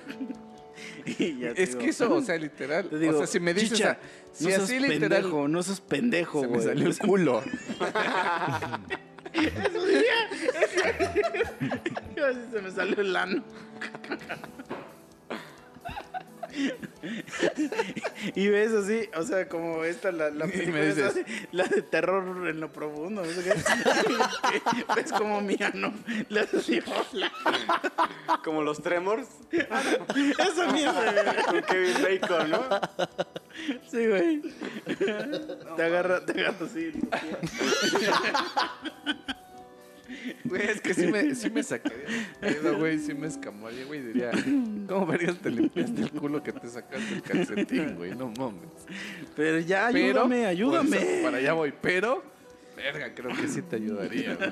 Y 1.05 1.39
ya 1.39 1.53
te 1.53 1.63
Es 1.63 1.69
digo, 1.69 1.81
que 1.81 1.87
eso, 1.89 2.13
o 2.13 2.21
sea, 2.21 2.37
literal. 2.37 2.89
te 2.89 2.99
digo, 2.99 3.13
o 3.15 3.17
sea, 3.19 3.27
si 3.27 3.39
me 3.39 3.53
dices. 3.53 3.77
chicha, 3.77 3.97
si 4.33 4.47
no 4.47 4.55
así 4.55 4.77
literal. 4.79 5.21
pendejo, 5.21 5.47
no 5.47 5.63
seas 5.63 5.79
pendejo, 5.79 6.41
se 6.41 6.47
güey. 6.47 6.59
me 6.59 6.65
salió 6.65 6.87
el 6.87 6.97
culo. 6.97 7.41
Eso. 9.35 9.87
Eso 12.15 12.39
se 12.51 12.61
me 12.61 12.71
salió 12.71 13.01
el 13.01 13.15
ano 13.15 13.43
y 18.35 18.47
ves 18.47 18.71
así, 18.73 19.09
o 19.15 19.23
sea, 19.23 19.47
como 19.47 19.83
esta, 19.83 20.11
la, 20.11 20.29
la 20.29 20.45
Y 20.45 20.49
me 20.49 20.53
película 20.53 20.81
dices- 20.83 21.05
así, 21.07 21.23
la 21.51 21.63
de 21.65 21.81
terror 21.81 22.47
en 22.47 22.59
lo 22.59 22.71
profundo, 22.71 23.23
no 23.23 23.27
ves 24.95 25.11
como 25.11 25.41
mi 25.41 25.57
ano 25.61 25.93
le 26.29 26.39
hace 26.41 26.57
así, 26.57 26.79
hola. 27.11 27.31
Como 28.43 28.61
los 28.63 28.81
Tremors 28.81 29.27
Esa 29.51 30.71
mierda, 30.71 31.43
con 31.45 31.61
Kevin 31.61 31.95
Bacon, 32.03 32.49
¿no? 32.51 32.61
Sí, 33.89 34.07
güey. 34.07 34.41
Te 35.75 35.83
agarra, 35.83 36.25
te 36.25 36.31
agarra 36.33 36.65
así. 36.65 36.91
Güey, 40.43 40.61
es 40.69 40.81
que 40.81 40.93
sí 40.93 41.07
me, 41.07 41.33
sí 41.35 41.49
me 41.49 41.63
sacaría 41.63 42.05
pedo, 42.39 42.77
güey. 42.77 42.99
Sí 42.99 43.13
me 43.13 43.27
escamaría, 43.27 43.85
güey. 43.85 44.01
Diría, 44.01 44.31
¿cómo 44.87 45.05
verías 45.07 45.37
te 45.39 45.49
limpiaste 45.49 46.01
el 46.03 46.11
culo 46.11 46.43
que 46.43 46.51
te 46.53 46.67
sacaste 46.67 47.15
el 47.15 47.21
calcetín, 47.21 47.95
güey? 47.95 48.11
No 48.15 48.31
mames. 48.37 48.69
Pero 49.35 49.59
ya, 49.59 49.89
Pero, 49.91 50.21
ayúdame, 50.23 50.45
ayúdame. 50.45 50.97
pues, 50.97 51.23
para 51.23 51.37
allá 51.37 51.53
voy. 51.53 51.73
Pero, 51.81 52.23
verga, 52.75 53.13
creo 53.15 53.35
que 53.35 53.47
sí 53.47 53.61
te 53.63 53.77
ayudaría, 53.77 54.35
güey. 54.35 54.51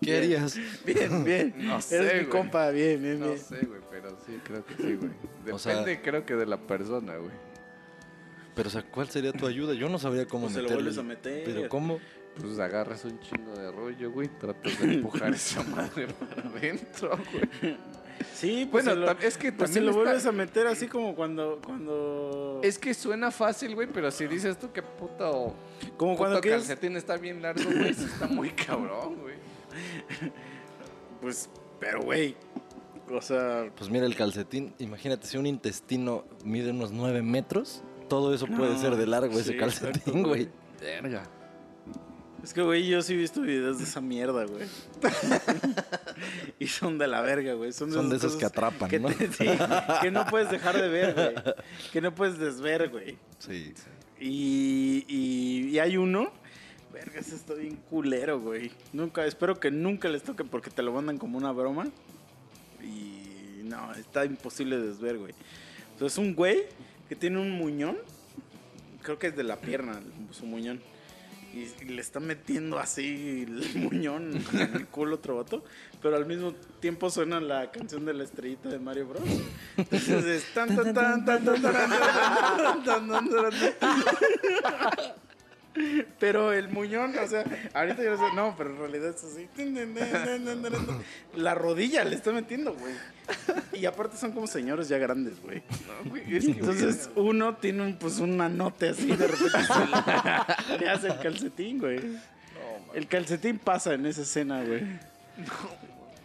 ¿Qué 0.00 0.16
harías? 0.18 0.58
Bien, 0.86 1.24
bien. 1.24 1.54
No 1.58 1.80
sé, 1.80 1.96
Eres 1.98 2.22
mi 2.22 2.28
compa, 2.28 2.70
bien, 2.70 3.02
bien, 3.02 3.20
No 3.20 3.26
bien. 3.26 3.38
sé, 3.38 3.58
güey, 3.66 3.80
pero 3.90 4.10
sí, 4.26 4.38
creo 4.42 4.64
que 4.64 4.74
sí, 4.74 4.94
güey. 4.94 5.10
Depende, 5.20 5.52
O 5.52 5.58
sea- 5.58 6.02
creo 6.02 6.24
que 6.26 6.34
de 6.34 6.46
la 6.46 6.56
persona, 6.58 7.16
güey. 7.16 7.32
Pero, 8.54 8.68
o 8.68 8.72
sea, 8.72 8.82
¿cuál 8.82 9.08
sería 9.08 9.32
tu 9.32 9.46
ayuda? 9.46 9.72
Yo 9.74 9.88
no 9.88 9.98
sabría 9.98 10.26
cómo 10.26 10.42
Pues 10.44 10.54
se 10.54 10.58
lo 10.58 10.64
meterle. 10.64 10.82
vuelves 10.82 10.98
a 10.98 11.02
meter. 11.02 11.42
Pero, 11.44 11.68
¿cómo? 11.70 12.00
Pues 12.40 12.58
agarras 12.58 13.04
un 13.04 13.20
chingo 13.20 13.52
de 13.54 13.70
rollo, 13.70 14.10
güey. 14.10 14.28
Tratas 14.38 14.78
de 14.80 14.94
empujar 14.94 15.32
esa 15.34 15.62
madre 15.64 16.08
para 16.08 16.48
adentro, 16.48 17.18
güey. 17.32 17.76
Sí, 18.34 18.68
pues 18.70 18.84
Bueno, 18.84 19.00
lo- 19.06 19.18
es 19.20 19.36
que 19.36 19.52
pues 19.52 19.70
también 19.70 19.84
lo 19.86 19.90
está- 19.92 20.02
vuelves 20.04 20.26
a 20.26 20.32
meter 20.32 20.66
así 20.66 20.86
como 20.86 21.14
cuando 21.14 21.60
cuando 21.64 22.60
Es 22.62 22.78
que 22.78 22.94
suena 22.94 23.30
fácil, 23.30 23.74
güey, 23.74 23.88
pero 23.92 24.10
si 24.10 24.26
dices 24.26 24.58
tú 24.58 24.72
que 24.72 24.80
puto, 24.82 25.54
como 25.96 26.16
cuando 26.16 26.40
quieres 26.40 26.60
calcetín 26.66 26.96
está 26.96 27.16
bien 27.16 27.42
largo, 27.42 27.64
güey, 27.64 27.90
está 27.90 28.26
muy 28.28 28.50
cabrón, 28.66 29.16
güey. 29.20 29.34
pues 31.20 31.48
pero 31.80 32.00
güey, 32.02 32.36
o 33.10 33.20
sea, 33.20 33.70
Pues 33.76 33.90
mira, 33.90 34.06
el 34.06 34.14
calcetín, 34.14 34.72
imagínate, 34.78 35.26
si 35.26 35.36
un 35.36 35.46
intestino 35.46 36.24
mide 36.44 36.70
unos 36.70 36.92
9 36.92 37.22
metros, 37.22 37.82
todo 38.08 38.32
eso 38.34 38.46
puede 38.46 38.78
ser 38.78 38.94
de 38.96 39.06
largo 39.06 39.34
sí, 39.34 39.40
ese 39.40 39.56
calcetín, 39.56 40.22
güey. 40.22 40.48
Verga. 40.80 41.24
Es 42.42 42.52
que 42.54 42.62
güey, 42.62 42.86
yo 42.88 43.02
sí 43.02 43.14
he 43.14 43.16
visto 43.16 43.40
videos 43.40 43.78
de 43.78 43.84
esa 43.84 44.00
mierda, 44.00 44.44
güey. 44.44 44.66
y 46.58 46.66
son 46.66 46.98
de 46.98 47.06
la 47.06 47.20
verga, 47.20 47.54
güey. 47.54 47.72
Son 47.72 47.88
de, 47.90 47.96
Son 47.96 48.08
de 48.10 48.16
esos 48.16 48.36
que 48.36 48.44
atrapan, 48.44 48.88
que 48.90 48.98
¿no? 48.98 49.08
te- 49.10 49.32
sí, 49.32 49.46
que 50.00 50.10
no 50.10 50.26
puedes 50.26 50.50
dejar 50.50 50.80
de 50.80 50.88
ver, 50.88 51.14
güey. 51.14 51.54
Que 51.92 52.00
no 52.00 52.14
puedes 52.14 52.38
desver, 52.38 52.88
güey. 52.90 53.16
Sí. 53.38 53.72
Y, 54.20 55.04
y, 55.08 55.68
y 55.70 55.78
hay 55.78 55.96
uno. 55.96 56.32
Verga, 56.92 57.20
ese 57.20 57.34
está 57.36 57.54
bien 57.54 57.76
culero, 57.88 58.40
güey. 58.40 58.70
Nunca, 58.92 59.24
espero 59.24 59.58
que 59.58 59.70
nunca 59.70 60.08
les 60.08 60.22
toque 60.22 60.44
porque 60.44 60.70
te 60.70 60.82
lo 60.82 60.92
mandan 60.92 61.18
como 61.18 61.38
una 61.38 61.52
broma. 61.52 61.86
Y 62.82 63.62
no, 63.64 63.92
está 63.94 64.24
imposible 64.24 64.78
de 64.78 64.88
desver, 64.88 65.18
güey. 65.18 65.32
Entonces, 65.92 66.18
un 66.18 66.34
güey 66.34 66.64
que 67.08 67.16
tiene 67.16 67.38
un 67.40 67.50
muñón. 67.52 67.96
Creo 69.02 69.18
que 69.18 69.28
es 69.28 69.36
de 69.36 69.42
la 69.42 69.56
pierna, 69.56 70.00
su 70.30 70.46
muñón. 70.46 70.80
Y, 71.54 71.84
le 71.84 72.00
está 72.00 72.20
metiendo 72.20 72.78
así 72.78 73.46
el 73.46 73.74
muñón 73.74 74.42
en 74.52 74.74
el 74.74 74.86
culo 74.86 75.16
otro 75.16 75.36
vato. 75.36 75.64
Pero 76.00 76.16
al 76.16 76.26
mismo 76.26 76.54
tiempo 76.80 77.10
suena 77.10 77.40
la 77.40 77.70
canción 77.70 78.04
de 78.04 78.14
la 78.14 78.24
estrellita 78.24 78.68
de 78.68 78.78
Mario 78.78 79.08
Bros. 79.08 79.22
Entonces 79.76 80.24
es 80.24 80.54
tan 80.54 80.74
tan 80.74 80.94
tan 80.94 81.24
tan 81.24 81.44
tan 81.44 81.62
tan 81.62 82.84
tan 82.84 83.08
tan 83.08 83.08
tan 83.08 83.52
tan. 83.78 85.22
Pero 86.18 86.52
el 86.52 86.68
muñón, 86.68 87.14
o 87.18 87.26
sea, 87.26 87.44
ahorita 87.74 88.02
yo 88.02 88.16
no 88.16 88.28
sé, 88.28 88.34
no, 88.34 88.54
pero 88.56 88.70
en 88.70 88.78
realidad 88.78 89.10
es 89.10 89.24
así. 89.24 89.48
La 91.34 91.54
rodilla 91.54 92.04
le 92.04 92.16
está 92.16 92.32
metiendo, 92.32 92.74
güey. 92.74 92.94
Y 93.72 93.86
aparte 93.86 94.16
son 94.16 94.32
como 94.32 94.46
señores 94.46 94.88
ya 94.88 94.98
grandes, 94.98 95.40
güey. 95.40 95.62
No, 95.86 96.10
güey, 96.10 96.36
es 96.36 96.44
que, 96.44 96.52
Entonces 96.52 97.10
uno 97.14 97.56
tiene 97.56 97.82
un, 97.82 97.96
pues 97.96 98.18
un 98.18 98.36
manote 98.36 98.90
así, 98.90 99.06
de 99.06 99.26
repente 99.26 99.58
se 99.64 100.72
le, 100.72 100.78
le 100.78 100.90
hace 100.90 101.08
el 101.08 101.18
calcetín, 101.20 101.78
güey. 101.78 102.00
El 102.94 103.06
calcetín 103.06 103.58
pasa 103.58 103.94
en 103.94 104.06
esa 104.06 104.22
escena, 104.22 104.62
güey. 104.62 104.82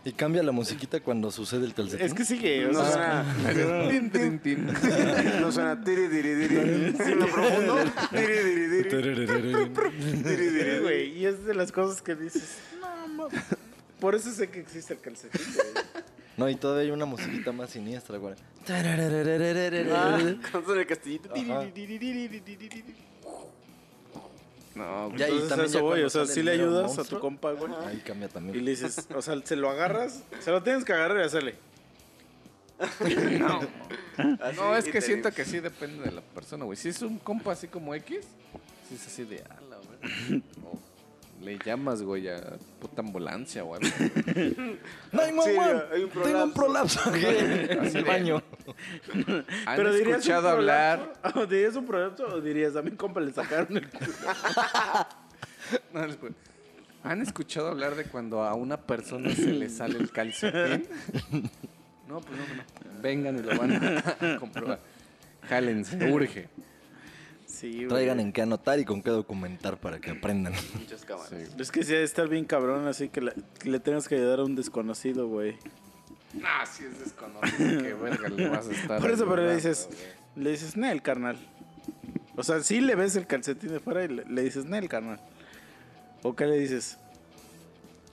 Y 0.07 0.13
cambia 0.13 0.41
la 0.41 0.53
musiquita 0.53 1.01
cuando 1.01 1.29
sucede 1.31 1.65
el 1.65 1.73
calcetín. 1.73 2.05
Es 2.05 2.13
que 2.13 2.23
sigue, 2.23 2.65
o 2.67 2.71
No 2.71 2.81
sea, 2.81 3.25
suena, 3.43 3.81
no 5.41 5.51
suena 5.51 5.83
tiri 5.83 6.07
diri 6.07 6.33
diri. 6.33 6.55
En 6.55 7.19
lo 7.19 7.27
profundo, 7.27 7.75
tiri 8.11 8.37
diri 8.37 8.67
diri. 8.67 8.89
Tiri 8.89 10.49
diri 10.49 10.75
sí, 10.77 10.79
güey. 10.81 11.09
Y 11.19 11.25
es 11.25 11.43
de 11.45 11.53
las 11.53 11.73
cosas 11.73 12.01
que 12.01 12.15
dices, 12.15 12.57
no, 12.79 13.27
Por 13.99 14.15
eso 14.15 14.31
sé 14.31 14.49
que 14.49 14.61
existe 14.61 14.93
el 14.93 15.01
calcetín, 15.01 15.41
güey. 15.53 15.67
No, 16.37 16.47
y 16.49 16.55
todavía 16.55 16.83
hay 16.83 16.91
una 16.91 17.05
musiquita 17.05 17.51
más 17.51 17.71
siniestra, 17.71 18.17
güey. 18.17 18.35
Ah, 18.69 20.19
el 20.21 20.87
castillito. 20.87 21.33
No. 24.77 25.15
Ya, 25.17 25.27
y 25.29 25.39
también 25.47 25.61
eso 25.69 25.79
ya 25.79 25.81
voy, 25.81 26.01
o 26.03 26.09
sea, 26.09 26.25
si 26.25 26.43
le 26.43 26.51
ayudas 26.51 26.97
a 26.99 27.03
tu 27.03 27.19
compa, 27.19 27.51
güey. 27.51 27.73
Ahí 27.85 27.97
cambia 28.05 28.27
Y 28.27 28.31
también. 28.31 28.63
le 28.63 28.71
dices, 28.71 29.07
o 29.13 29.21
sea, 29.21 29.41
se 29.43 29.55
lo 29.55 29.69
agarras, 29.69 30.23
se 30.39 30.51
lo 30.51 30.61
tienes 30.61 30.85
que 30.85 30.93
agarrar 30.93 31.19
y 31.19 31.23
hacerle. 31.23 31.55
No, 33.39 33.61
no, 34.55 34.75
es 34.75 34.87
y 34.87 34.91
que 34.91 35.01
siento 35.01 35.31
que 35.31 35.45
sí 35.45 35.59
depende 35.59 36.03
de 36.03 36.11
la 36.11 36.21
persona, 36.21 36.65
güey. 36.65 36.77
Si 36.77 36.89
es 36.89 37.01
un 37.01 37.17
compa 37.19 37.51
así 37.53 37.67
como 37.67 37.93
X, 37.95 38.19
si 38.87 38.95
es 38.95 39.07
así 39.07 39.23
de 39.25 39.43
ala, 39.43 39.77
güey. 39.87 40.43
O 40.63 40.79
le 41.41 41.57
llamas, 41.59 42.01
güey, 42.01 42.27
a 42.29 42.57
puta 42.79 43.01
ambulancia 43.01 43.63
o 43.63 43.75
algo. 43.75 43.87
¡No 45.11 45.21
hay 45.21 45.29
Sí, 45.31 45.53
mamá! 45.55 45.83
hay 45.91 46.03
un 46.03 46.09
Tengo 46.09 46.43
un 46.43 46.53
prolapso 46.53 47.09
aquí 47.09 47.25
en 47.25 47.79
Así 47.85 47.97
el 47.97 48.05
baño. 48.05 48.43
¿Han 49.65 49.75
Pero 49.77 49.93
dirías 49.93 50.07
un 50.07 50.13
escuchado 50.15 50.49
hablar? 50.49 51.13
prolapso, 51.13 51.39
¿O 51.39 51.45
dirías 51.45 51.75
un 51.75 51.85
prolapso 51.85 52.27
o 52.27 52.41
dirías 52.41 52.75
a 52.75 52.81
mi 52.81 52.91
compa 52.91 53.19
le 53.21 53.31
sacaron 53.31 53.77
el 53.77 53.89
culo? 53.89 54.11
No. 55.93 56.01
¿Han 57.03 57.21
escuchado 57.21 57.69
hablar 57.69 57.95
de 57.95 58.05
cuando 58.05 58.43
a 58.43 58.53
una 58.53 58.77
persona 58.77 59.33
se 59.33 59.53
le 59.53 59.69
sale 59.69 59.97
el 59.99 60.11
calcetín? 60.11 60.87
No, 62.07 62.19
pues 62.21 62.39
no, 62.39 62.55
no. 62.55 63.01
Vengan 63.01 63.37
y 63.37 63.43
lo 63.43 63.57
van 63.57 63.73
a 63.73 64.37
comprobar. 64.39 64.79
Jálense, 65.47 66.11
urge. 66.11 66.49
Sí. 67.59 67.85
Traigan 67.89 68.19
en 68.19 68.31
qué 68.31 68.43
anotar 68.43 68.77
y 68.79 68.85
con 68.85 69.01
qué 69.01 69.09
documentar 69.09 69.79
para 69.79 69.99
que 69.99 70.11
aprendan. 70.11 70.53
Muchas 70.75 71.03
cámaras. 71.05 71.29
Sí. 71.29 71.55
Es 71.59 71.71
que 71.71 71.81
sí 71.83 71.95
estar 71.95 72.27
bien 72.27 72.45
cabrón, 72.45 72.87
así 72.87 73.09
que, 73.09 73.31
que 73.59 73.69
le 73.69 73.79
tengas 73.79 74.07
que 74.07 74.15
ayudar 74.15 74.39
a 74.41 74.43
un 74.43 74.55
desconocido, 74.55 75.27
güey. 75.27 75.57
Ah, 76.45 76.65
si 76.67 76.83
es 76.83 76.99
desconocido, 76.99 77.81
qué 77.81 77.93
verga 77.95 78.29
le 78.29 78.49
vas 78.49 78.67
a 78.67 78.71
estar. 78.73 79.01
Por 79.01 79.09
eso, 79.09 79.25
pero 79.27 79.43
le 79.47 79.55
dices, 79.55 79.89
le 80.35 80.51
dices, 80.51 80.77
Nel, 80.77 81.01
carnal. 81.01 81.37
O 82.35 82.43
sea, 82.43 82.61
sí 82.61 82.79
le 82.79 82.93
ves 82.93 83.15
el 83.15 83.25
calcetín 83.25 83.71
de 83.71 83.79
fuera 83.79 84.03
y 84.03 84.09
le, 84.09 84.25
le 84.25 84.43
dices, 84.43 84.65
Nel, 84.65 84.87
carnal. 84.87 85.19
¿O 86.21 86.35
qué 86.35 86.45
le 86.45 86.59
dices? 86.59 86.97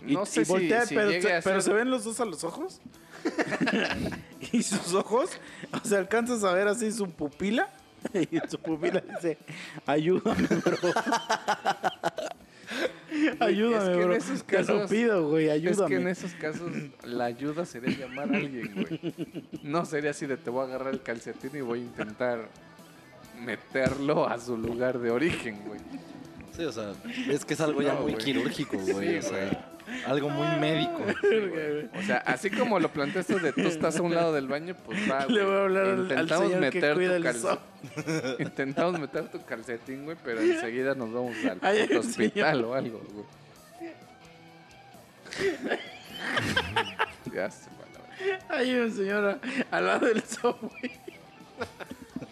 Y- 0.07 0.15
No 0.15 0.25
sé 0.25 0.43
y 0.43 0.45
voltea, 0.45 0.83
si, 0.83 0.89
si 0.89 0.95
pero, 0.95 1.11
se, 1.11 1.33
a 1.35 1.41
pero 1.43 1.61
ser- 1.61 1.63
se 1.71 1.73
ven 1.75 1.91
los 1.91 2.05
dos 2.05 2.19
a 2.21 2.25
los 2.25 2.45
ojos. 2.45 2.81
y 4.53 4.63
sus 4.63 4.95
ojos, 4.95 5.31
o 5.83 5.87
sea, 5.87 5.99
alcanzas 5.99 6.45
a 6.45 6.53
ver 6.55 6.69
así 6.69 6.91
su 6.93 7.11
pupila. 7.11 7.69
Y 8.31 8.39
su 8.49 8.59
pupila 8.59 9.01
dice, 9.01 9.39
ayúdame, 9.87 10.47
bro. 10.47 10.77
ayúdame, 13.41 13.85
Es 13.85 13.85
que 13.89 14.03
en 14.03 14.03
bro. 14.09 14.15
esos 14.15 14.45
Te 14.45 14.59
lo 14.63 14.67
casos- 14.67 14.91
pido, 14.91 15.29
güey, 15.29 15.49
Es 15.49 15.53
que 15.63 15.69
en 15.69 15.69
ayúdame. 15.69 16.11
esos 16.11 16.33
casos 16.35 16.71
la 17.05 17.25
ayuda 17.27 17.65
sería 17.67 17.97
llamar 18.07 18.33
a 18.33 18.37
alguien, 18.37 18.75
güey. 18.75 19.01
No 19.63 19.85
sería 19.85 20.11
así 20.11 20.27
de 20.27 20.37
te 20.37 20.51
voy 20.51 20.63
a 20.63 20.65
agarrar 20.69 20.93
el 20.95 21.03
calcetín 21.03 21.51
y 21.55 21.61
voy 21.61 21.81
a 21.81 21.83
intentar 21.83 22.49
meterlo 23.45 24.29
a 24.29 24.39
su 24.39 24.57
lugar 24.57 24.99
de 24.99 25.11
origen, 25.11 25.61
güey. 25.67 25.81
Sí, 26.57 26.65
o 26.65 26.73
sea, 26.73 26.93
es 27.29 27.45
que 27.45 27.55
es 27.55 27.61
algo 27.61 27.83
ya 27.83 27.95
No, 27.95 28.03
muy 28.03 28.13
güey. 28.13 28.25
quirúrgico, 28.25 28.79
güey. 28.79 29.21
Sí, 29.21 29.27
o 29.27 29.31
sea, 29.31 29.69
algo 30.07 30.29
muy 30.31 30.47
médico. 30.61 31.03
O 31.99 32.03
sea, 32.03 32.19
así 32.19 32.49
como 32.51 32.79
lo 32.79 32.93
planteaste 32.93 33.41
de 33.41 33.53
tú 33.53 33.63
estás 33.63 33.97
a 33.99 34.03
un 34.03 34.15
lado 34.15 34.33
del 34.33 34.47
baño, 34.47 34.77
pues 34.87 34.99
va, 35.11 35.27
Le 35.27 35.43
voy 35.45 35.55
a 35.57 35.63
hablar 35.63 35.85
al- 35.87 35.93
al 35.93 36.01
Intentamos 36.03 36.51
que 36.53 36.57
meter 36.57 36.95
cuida 36.95 37.09
tu 37.11 37.15
el 37.17 37.23
calce- 37.25 37.41
zoo. 37.41 38.37
Intentamos 38.39 39.01
meter 39.01 39.29
tu 39.31 39.45
calcetín, 39.45 40.05
güey, 40.05 40.17
pero 40.23 40.41
enseguida 40.41 40.95
nos 40.95 41.13
vamos 41.13 41.35
al 41.45 41.59
Ay, 41.61 41.83
hospital 41.97 42.53
señor. 42.55 42.65
o 42.65 42.75
algo, 42.75 43.03
güey. 43.13 43.27
ya 47.35 47.51
se. 47.51 47.69
Hay 48.49 48.75
una 48.75 48.95
señora 48.95 49.39
al 49.73 49.87
lado 49.87 50.07
del 50.07 50.23
subway. 50.23 51.01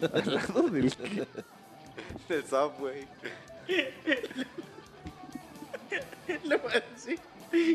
Al 0.13 0.33
lado 0.35 0.63
del 0.69 0.93
Del 2.29 2.45
subway. 2.45 3.05
Le 6.43 6.57
voy 6.57 6.73
a 6.73 6.79
decir 6.79 7.19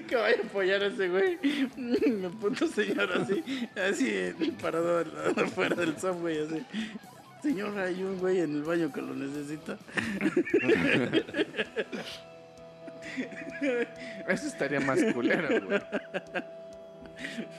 que 0.07 0.17
vaya 0.17 0.37
a 0.43 0.47
apoyar 0.47 0.83
a 0.83 0.87
ese 0.87 1.09
güey. 1.09 1.39
El 1.77 2.31
puto 2.41 2.67
señor 2.67 3.13
así, 3.13 3.45
así 3.77 4.33
parado 4.61 5.05
afuera 5.37 5.77
del 5.77 5.97
subway, 5.99 6.39
así. 6.39 6.65
Señor, 7.43 7.79
hay 7.79 8.03
un 8.03 8.19
güey 8.19 8.41
en 8.41 8.57
el 8.57 8.65
baño 8.65 8.93
que 8.93 9.01
lo 9.01 9.15
necesita. 9.15 9.79
Eso 14.29 14.47
estaría 14.47 14.81
más 14.81 15.03
culero, 15.15 15.67
güey. 15.67 15.81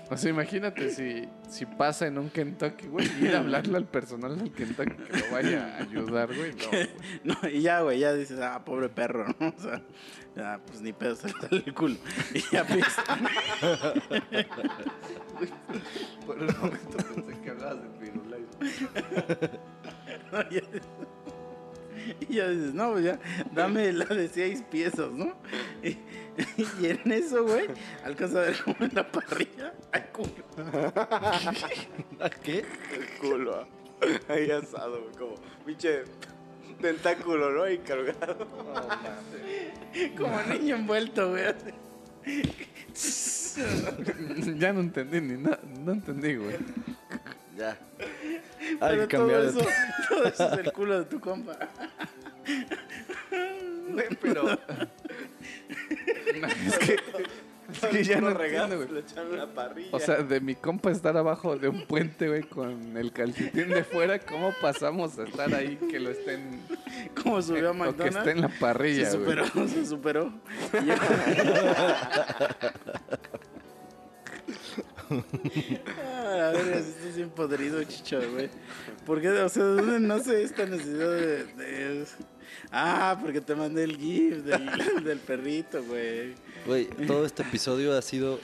O 0.10 0.18
sea, 0.18 0.30
imagínate 0.30 0.90
si, 0.90 1.28
si 1.50 1.66
pasa 1.66 2.08
en 2.08 2.18
un 2.18 2.30
Kentucky, 2.30 2.88
güey, 2.88 3.08
ir 3.22 3.36
a 3.36 3.40
hablarle 3.40 3.78
al 3.78 3.86
personal 3.86 4.38
del 4.38 4.52
Kentucky 4.52 4.96
que 4.96 5.18
lo 5.18 5.32
vaya 5.32 5.76
a 5.76 5.84
ayudar, 5.84 6.28
güey. 6.36 6.54
No, 7.24 7.36
y 7.50 7.62
ya, 7.62 7.82
güey, 7.82 8.00
ya 8.00 8.14
dices, 8.14 8.40
ah, 8.40 8.64
pobre 8.64 8.90
perro, 8.90 9.26
¿no? 9.40 9.50
O 9.56 9.60
sea, 9.62 9.82
ya, 10.36 10.60
pues 10.66 10.82
ni 10.82 10.94
pedo, 10.94 11.16
se 11.18 11.28
el 11.52 11.74
culo. 11.74 11.96
Y 12.34 12.42
ya 12.52 12.64
pisa. 12.66 13.04
Por 16.26 16.38
un 16.42 16.48
momento 16.60 16.98
pensé 16.98 17.42
que 17.42 17.50
hablabas 17.50 17.78
de 17.84 18.06
Firulais. 18.06 18.48
¿no? 20.32 20.50
Ya- 20.50 20.62
Y 22.30 22.36
ya 22.36 22.50
dices, 22.50 22.74
no, 22.74 22.92
pues 22.92 23.06
ya, 23.06 23.20
dame 23.54 23.92
la 23.94 24.06
de 24.06 24.28
seis 24.28 24.64
pesos, 24.70 25.12
¿no? 25.12 25.36
Y, 25.84 25.98
y 26.82 26.88
en 26.88 27.12
eso, 27.12 27.44
güey, 27.44 27.68
alcanza 28.06 28.40
a 28.40 28.42
ver 28.44 28.64
como 28.64 28.78
en 28.80 28.96
la 28.96 29.12
parrilla 29.12 29.74
hay 29.92 30.04
culo. 30.14 30.46
¿A 32.20 32.30
qué? 32.30 32.66
El 32.94 33.20
culo. 33.20 33.68
Ahí 34.30 34.50
asado, 34.52 35.02
güey. 35.02 35.16
Como 35.16 35.36
pinche 35.66 36.04
tentáculo, 36.82 37.52
¿no? 37.52 37.64
Ahí 37.64 37.80
cargado. 37.80 38.48
Como 40.18 40.42
niño 40.44 40.76
envuelto, 40.76 41.32
güey. 41.32 41.44
Ya 44.58 44.74
no 44.74 44.82
entendí 44.82 45.22
ni 45.22 45.42
nada. 45.42 45.60
No 45.80 45.92
entendí, 45.92 46.36
güey. 46.36 46.56
Ya. 47.60 47.78
Hay 48.60 48.78
Pero 48.80 49.08
que 49.08 49.18
cambiar 49.18 49.42
todo 49.42 49.50
eso, 49.50 49.70
todo 50.10 50.24
eso 50.24 50.54
es 50.54 50.60
el 50.60 50.72
culo 50.72 51.00
de 51.00 51.06
tu 51.06 51.20
compa. 51.20 51.58
Güey, 53.90 54.08
pero. 54.22 54.52
es 56.68 56.78
que. 56.78 56.96
Es 57.72 57.80
que 57.86 58.04
ya 58.04 58.20
no 58.22 58.30
entiendo, 58.30 58.78
güey. 58.78 58.88
Lo 58.90 59.00
echaron 59.00 59.34
en 59.34 59.38
la 59.38 59.48
parrilla. 59.48 59.90
O 59.92 60.00
sea, 60.00 60.24
de 60.24 60.40
mi 60.40 60.56
compa 60.56 60.90
estar 60.90 61.16
abajo 61.18 61.56
de 61.58 61.68
un 61.68 61.86
puente, 61.86 62.28
güey, 62.30 62.44
con 62.44 62.96
el 62.98 63.12
calcetín 63.12 63.70
de 63.70 63.84
fuera, 63.84 64.18
¿cómo 64.20 64.54
pasamos 64.62 65.20
a 65.20 65.24
estar 65.26 65.54
ahí 65.54 65.76
que 65.76 66.00
lo 66.00 66.10
estén. 66.10 66.62
Como 67.22 67.42
subió 67.42 67.68
a 67.68 67.72
o 67.72 67.74
que 67.74 67.80
McDonald's. 67.80 68.18
esté 68.18 68.32
en 68.32 68.42
la 68.42 68.48
parrilla, 68.48 69.10
se 69.10 69.18
güey? 69.18 69.38
superó, 69.38 69.68
se 69.68 69.86
superó. 69.86 70.34
Y 76.34 76.38
ya- 76.38 76.46
Ah, 76.46 76.50
a 76.50 76.52
ver, 76.52 76.68
estás 76.78 77.16
bien 77.16 77.30
podrido, 77.30 77.84
chicho, 77.84 78.20
güey. 78.32 78.50
¿Por 79.06 79.22
qué? 79.22 79.30
O 79.30 79.50
sea, 79.50 79.64
¿de 79.64 79.82
dónde 79.82 80.00
nace 80.00 80.44
esta 80.44 80.66
necesidad 80.66 81.10
de, 81.12 81.44
de- 81.46 82.06
Ah, 82.72 83.18
porque 83.22 83.42
te 83.42 83.56
mandé 83.56 83.84
el 83.84 83.98
GIF 83.98 84.44
del, 84.44 84.70
del 85.04 85.20
perrito, 85.20 85.84
güey. 85.84 86.34
Güey, 86.66 86.88
todo 87.08 87.26
este 87.26 87.44
episodio 87.44 87.98
ha 87.98 88.02
sido 88.02 88.40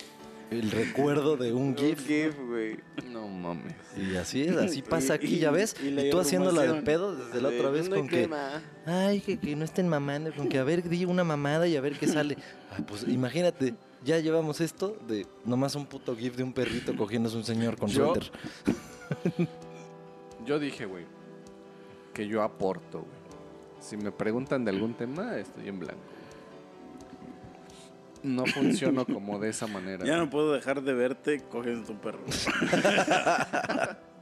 el 0.51 0.69
recuerdo 0.71 1.37
de 1.37 1.51
un 1.53 1.69
Un 1.69 1.77
GIF. 1.77 2.05
GIF, 2.07 2.35
güey. 2.47 2.77
No 3.11 3.27
mames. 3.27 3.73
Y 3.97 4.15
así 4.15 4.43
es, 4.43 4.55
así 4.57 4.81
pasa 4.89 5.15
aquí, 5.15 5.39
ya 5.39 5.51
ves. 5.51 5.75
Y 5.83 5.89
la 5.91 6.03
Y 6.05 6.09
tú 6.11 6.19
haciéndola 6.19 6.61
de 6.63 6.81
pedo 6.83 7.15
desde 7.15 7.41
la 7.41 7.49
otra 7.49 7.69
vez 7.71 7.89
"No 7.89 7.95
hay 7.95 8.01
con 8.01 8.09
que. 8.09 8.15
crema". 8.17 8.61
Ay, 8.85 9.21
que, 9.21 9.37
que 9.39 9.55
no 9.55 9.65
estén 9.65 9.87
mamando, 9.87 10.31
con 10.33 10.47
que 10.49 10.59
a 10.59 10.63
ver, 10.63 10.87
di 10.87 11.05
una 11.05 11.23
mamada 11.23 11.67
y 11.67 11.75
a 11.75 11.81
ver 11.81 11.97
qué 11.97 12.07
sale. 12.07 12.37
Ah, 12.71 12.79
pues 12.85 13.05
imagínate, 13.07 13.73
ya 14.05 14.19
llevamos 14.19 14.61
esto 14.61 14.95
de 15.07 15.25
nomás 15.43 15.75
un 15.75 15.85
puto 15.85 16.15
gif 16.15 16.35
de 16.37 16.43
un 16.43 16.53
perrito 16.53 16.95
cogiéndose 16.97 17.35
un 17.35 17.43
señor 17.43 17.75
con 17.77 17.89
Yo- 17.89 18.13
suéter. 18.13 18.31
Yo 20.45 20.59
dije, 20.59 20.85
güey, 20.85 21.05
que 22.13 22.27
yo 22.27 22.43
aporto, 22.43 22.99
güey. 22.99 23.11
Si 23.79 23.97
me 23.97 24.11
preguntan 24.11 24.63
de 24.63 24.71
algún 24.71 24.93
tema, 24.93 25.37
estoy 25.37 25.67
en 25.67 25.79
blanco. 25.79 26.01
No 28.21 28.45
funciono 28.45 29.05
como 29.05 29.39
de 29.39 29.49
esa 29.49 29.65
manera. 29.67 30.05
Ya 30.05 30.17
no 30.17 30.29
puedo 30.29 30.53
dejar 30.53 30.81
de 30.83 30.93
verte 30.93 31.41
cogiendo 31.49 31.85
tu 31.85 31.95
perro. 31.95 32.19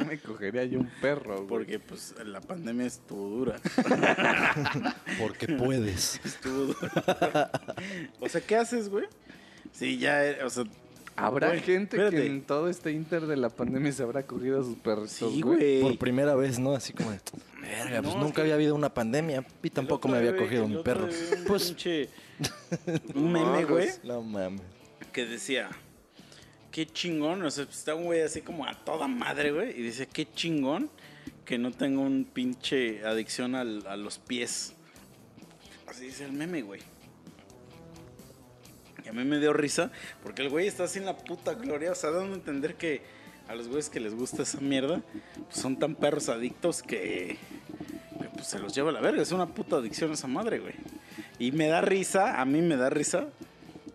¿Por 0.00 0.08
qué 0.08 0.16
me 0.16 0.18
cogería 0.20 0.64
yo 0.64 0.80
un 0.80 0.90
perro, 1.00 1.36
güey? 1.36 1.46
Porque, 1.48 1.78
pues, 1.78 2.14
la 2.24 2.40
pandemia 2.40 2.86
estuvo 2.86 3.28
dura. 3.28 3.60
Porque 5.18 5.48
puedes. 5.48 6.20
Estuvo 6.24 6.66
dura. 6.74 7.50
O 8.20 8.28
sea, 8.28 8.40
¿qué 8.40 8.56
haces, 8.56 8.88
güey? 8.88 9.06
Sí, 9.72 9.98
ya, 9.98 10.26
eh, 10.26 10.44
o 10.44 10.50
sea... 10.50 10.64
Habrá 11.16 11.48
güey, 11.48 11.60
gente 11.60 11.96
espérate. 11.96 12.16
que 12.16 12.26
en 12.26 12.42
todo 12.42 12.68
este 12.70 12.92
inter 12.92 13.26
de 13.26 13.36
la 13.36 13.50
pandemia 13.50 13.92
se 13.92 14.02
habrá 14.02 14.22
cogido 14.22 14.60
a 14.60 14.64
sus 14.64 14.76
perritos, 14.78 15.10
Sí, 15.10 15.42
güey. 15.42 15.82
Por 15.82 15.98
primera 15.98 16.34
vez, 16.34 16.58
¿no? 16.58 16.74
Así 16.74 16.94
como 16.94 17.10
de, 17.10 17.20
verga, 17.60 18.00
pues 18.00 18.16
nunca 18.16 18.36
que- 18.36 18.40
había 18.42 18.54
habido 18.54 18.74
una 18.74 18.94
pandemia 18.94 19.44
y 19.62 19.68
tampoco 19.70 20.08
me 20.08 20.16
había 20.16 20.34
cogido 20.34 20.64
un 20.64 20.82
perro. 20.82 21.06
Pues, 21.08 21.38
Pues, 21.46 21.64
pinche, 21.66 22.08
un 23.14 23.32
meme, 23.32 23.64
güey, 23.64 23.88
no 24.04 24.22
mames. 24.22 24.62
que 25.12 25.26
decía, 25.26 25.68
qué 26.70 26.86
chingón, 26.86 27.42
o 27.42 27.50
sea, 27.50 27.64
está 27.64 27.94
un 27.94 28.04
güey 28.04 28.22
así 28.22 28.42
como 28.42 28.66
a 28.66 28.74
toda 28.74 29.08
madre, 29.08 29.52
güey, 29.52 29.70
y 29.70 29.82
dice, 29.82 30.06
qué 30.06 30.30
chingón 30.32 30.90
que 31.44 31.58
no 31.58 31.72
tengo 31.72 32.02
un 32.02 32.24
pinche 32.24 33.04
adicción 33.04 33.54
a 33.54 33.64
los 33.64 34.18
pies. 34.18 34.74
Así 35.86 36.04
dice 36.04 36.24
el 36.24 36.32
meme, 36.32 36.62
güey. 36.62 36.80
Y 39.04 39.08
a 39.08 39.12
mí 39.12 39.24
me 39.24 39.38
dio 39.38 39.52
risa, 39.52 39.90
porque 40.22 40.42
el 40.42 40.50
güey 40.50 40.68
está 40.68 40.84
así 40.84 40.98
en 40.98 41.06
la 41.06 41.16
puta 41.16 41.54
gloria, 41.54 41.90
o 41.90 41.94
sea, 41.94 42.10
dando 42.10 42.34
a 42.34 42.36
entender 42.36 42.76
que 42.76 43.02
a 43.48 43.54
los 43.56 43.66
güeyes 43.66 43.90
que 43.90 43.98
les 43.98 44.14
gusta 44.14 44.44
esa 44.44 44.60
mierda, 44.60 45.02
pues, 45.34 45.58
son 45.60 45.76
tan 45.76 45.96
perros 45.96 46.28
adictos 46.28 46.82
que, 46.82 47.36
pues, 48.34 48.46
se 48.46 48.60
los 48.60 48.72
lleva 48.72 48.90
a 48.90 48.92
la 48.92 49.00
verga. 49.00 49.20
Es 49.20 49.32
una 49.32 49.46
puta 49.46 49.76
adicción 49.76 50.12
esa 50.12 50.28
madre, 50.28 50.60
güey. 50.60 50.74
Y 51.40 51.50
me 51.50 51.66
da 51.66 51.80
risa, 51.80 52.40
a 52.40 52.44
mí 52.44 52.62
me 52.62 52.76
da 52.76 52.90
risa 52.90 53.28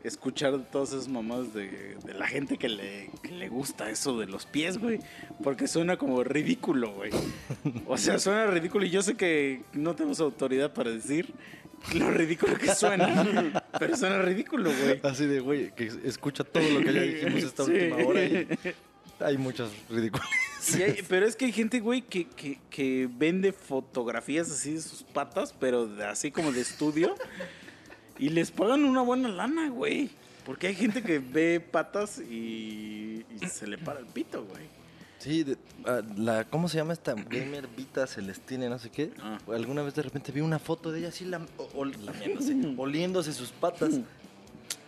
escuchar 0.08 0.58
todas 0.72 0.90
esas 0.94 1.08
mamás 1.08 1.54
de, 1.54 1.98
de 2.04 2.14
la 2.14 2.28
gente 2.28 2.58
que 2.58 2.70
le, 2.70 3.10
que 3.22 3.32
le 3.32 3.50
gusta 3.50 3.90
eso 3.90 4.18
de 4.20 4.28
los 4.28 4.46
pies, 4.46 4.78
güey. 4.78 5.00
Porque 5.44 5.68
suena 5.68 5.98
como 5.98 6.24
ridículo, 6.24 6.92
güey. 6.94 7.12
O 7.88 7.98
sea, 7.98 8.20
suena 8.20 8.48
ridículo 8.48 8.86
y 8.86 8.90
yo 8.90 9.02
sé 9.02 9.16
que 9.16 9.62
no 9.74 9.96
tenemos 9.96 10.20
autoridad 10.20 10.74
para 10.74 10.92
decir 10.92 11.34
lo 11.94 12.10
ridículo 12.12 12.58
que 12.58 12.74
suena. 12.74 13.64
pero 13.80 13.96
suena 13.98 14.20
ridículo, 14.22 14.72
güey. 14.72 15.00
Así 15.04 15.26
de, 15.26 15.40
güey, 15.40 15.74
que 15.76 15.92
escucha 16.04 16.44
todo 16.44 16.64
lo 16.70 16.80
que 16.82 16.94
ya 16.94 17.02
dijimos 17.02 17.44
esta 17.44 17.66
Sí. 17.66 17.72
última 17.72 17.98
hora 18.08 18.24
y 18.24 18.48
hay 19.20 19.38
muchas 19.38 19.70
ridículas. 19.90 20.28
Sí, 20.60 20.82
pero 21.08 21.26
es 21.28 21.36
que 21.36 21.46
hay 21.46 21.52
gente, 21.52 21.80
güey, 21.80 22.02
que, 22.02 22.26
que, 22.28 22.60
que 22.70 23.08
vende 23.12 23.54
fotografías 23.54 24.50
así 24.52 24.74
de 24.74 24.82
sus 24.82 25.04
patas, 25.04 25.54
pero 25.60 25.88
así 26.10 26.32
como 26.32 26.52
de 26.52 26.62
estudio. 26.62 27.16
Y 28.18 28.30
les 28.30 28.52
pagan 28.52 28.84
una 28.86 29.02
buena 29.02 29.30
lana, 29.30 29.70
güey. 29.70 30.10
Porque 30.46 30.68
hay 30.68 30.76
gente 30.76 31.02
que 31.02 31.20
ve 31.20 31.60
patas 31.60 32.20
y, 32.20 33.26
y 33.42 33.48
se 33.48 33.66
le 33.68 33.78
para 33.80 34.00
el 34.00 34.06
pito, 34.06 34.44
güey. 34.46 34.64
Sí, 35.18 35.44
de- 35.44 35.58
ah, 35.86 36.02
la, 36.18 36.44
¿cómo 36.44 36.68
se 36.70 36.78
llama 36.78 36.94
esta 36.94 37.14
gamer 37.16 37.68
Vita 37.76 38.06
Celestina, 38.06 38.70
no 38.70 38.78
sé 38.78 38.92
qué? 38.92 39.12
Ah. 39.22 39.40
Alguna 39.48 39.82
vez 39.82 39.96
de 39.96 40.04
repente 40.04 40.32
vi 40.32 40.42
una 40.42 40.60
foto 40.60 40.92
de 40.92 41.00
ella 41.00 41.08
así 41.08 41.26
la, 41.26 41.42
o- 41.58 41.70
ol- 41.74 41.96
lamiéndose, 42.06 42.56
oliéndose 42.78 43.34
sus 43.34 43.50
patas. 43.52 44.00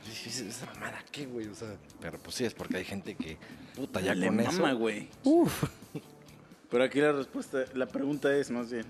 dices, 0.06 0.42
esa 0.42 0.68
mamada, 0.68 1.04
¿qué, 1.12 1.26
güey? 1.26 1.48
O 1.48 1.56
sea, 1.56 1.76
pero 2.00 2.20
pues 2.20 2.36
sí, 2.36 2.46
es 2.46 2.54
porque 2.54 2.78
hay 2.78 2.86
gente 2.86 3.16
que, 3.16 3.38
puta, 3.76 4.00
ya 4.00 4.14
Le 4.14 4.28
con 4.28 4.36
mama, 4.38 4.50
eso. 4.70 4.78
güey. 4.78 5.08
Uf. 5.24 5.64
Pero 6.70 6.84
aquí 6.84 7.00
la 7.00 7.14
respuesta, 7.14 7.64
la 7.74 7.88
pregunta 7.88 8.36
es 8.36 8.52
más 8.52 8.70
bien, 8.72 8.86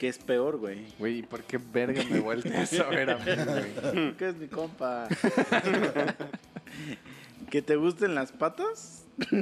¿qué 0.00 0.08
es 0.08 0.16
peor, 0.16 0.56
güey? 0.56 0.86
Güey, 0.98 1.18
¿y 1.18 1.22
por 1.22 1.42
qué 1.42 1.58
verga 1.58 2.02
me 2.10 2.20
volteas 2.20 2.72
a 2.80 2.84
ver 2.84 3.10
a 3.10 3.18
mí, 3.18 3.24
güey? 3.44 3.66
¿Qué 4.16 4.30
es 4.30 4.36
mi 4.36 4.48
compa? 4.48 5.06
¿Que 7.50 7.60
te 7.60 7.76
gusten 7.76 8.14
las 8.14 8.32
patas? 8.32 9.04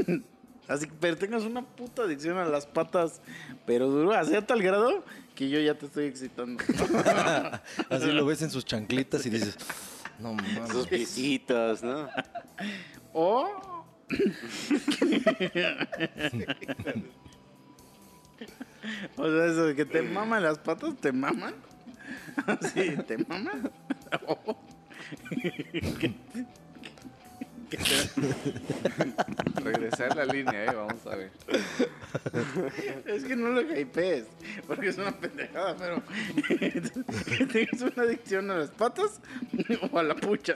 Así 0.66 0.86
que 0.86 0.92
pero 1.00 1.16
tengas 1.16 1.44
una 1.44 1.62
puta 1.62 2.02
adicción 2.02 2.38
a 2.38 2.44
las 2.44 2.66
patas, 2.66 3.20
pero 3.66 3.88
duro, 3.88 4.12
así 4.12 4.34
a 4.34 4.44
tal 4.46 4.60
grado 4.60 5.02
que 5.34 5.48
yo 5.48 5.58
ya 5.60 5.78
te 5.78 5.86
estoy 5.86 6.04
excitando. 6.06 6.62
Así 7.88 8.12
lo 8.12 8.26
ves 8.26 8.42
en 8.42 8.50
sus 8.50 8.66
chanclitas 8.66 9.24
y 9.24 9.30
dices, 9.30 9.56
no 10.18 10.34
mames. 10.34 10.68
Sus 10.70 10.86
piecitos, 10.86 11.82
¿no? 11.82 12.10
O. 13.14 13.86
o 19.16 19.26
sea, 19.26 19.46
eso 19.46 19.66
de 19.66 19.74
que 19.74 19.84
te 19.84 20.02
maman 20.02 20.42
las 20.42 20.58
patas, 20.58 20.96
te 20.96 21.12
maman. 21.12 21.54
Sí, 22.72 22.96
te 23.06 23.18
maman. 23.18 23.70
O 24.26 24.56
Regresar 29.62 30.16
la 30.16 30.24
línea, 30.24 30.64
eh, 30.64 30.70
vamos 30.74 31.06
a 31.06 31.16
ver. 31.16 31.30
Es 33.06 33.24
que 33.24 33.36
no 33.36 33.48
lo 33.50 33.60
hypees, 33.62 34.24
porque 34.66 34.88
es 34.88 34.98
una 34.98 35.12
pendejada, 35.12 35.76
pero 35.76 36.02
que 36.48 37.46
tengas 37.46 37.82
una 37.82 38.02
adicción 38.02 38.50
a 38.50 38.56
las 38.56 38.70
patas 38.70 39.20
o 39.92 39.98
a 39.98 40.02
la 40.02 40.14
pucha. 40.14 40.54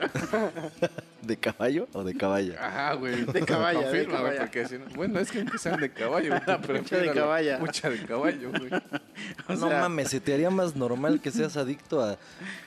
¿De 1.21 1.37
caballo 1.37 1.87
o 1.93 2.03
de 2.03 2.15
caballa? 2.15 2.55
Ajá, 2.65 2.93
güey. 2.95 3.23
De 3.25 3.41
caballa, 3.45 3.81
Confirma, 3.83 4.19
güey, 4.19 4.23
caballa. 4.35 4.39
porque 4.41 4.67
si 4.67 4.77
no- 4.77 4.85
Bueno, 4.95 5.19
es 5.19 5.31
que 5.31 5.45
sean 5.57 5.79
de 5.79 5.91
caballo, 5.91 6.29
güey. 6.31 6.41
La 6.47 6.61
pucha 6.61 6.97
de 6.97 7.11
caballa. 7.13 7.59
Pucha 7.59 7.89
de 7.89 8.05
caballo, 8.05 8.49
güey. 8.51 8.71
O 9.47 9.53
no 9.53 9.69
sea, 9.69 9.81
mames, 9.81 10.09
¿se 10.09 10.19
te 10.19 10.33
haría 10.33 10.49
más 10.49 10.75
normal 10.75 11.21
que 11.21 11.31
seas 11.31 11.55
adicto 11.57 12.01
a 12.03 12.17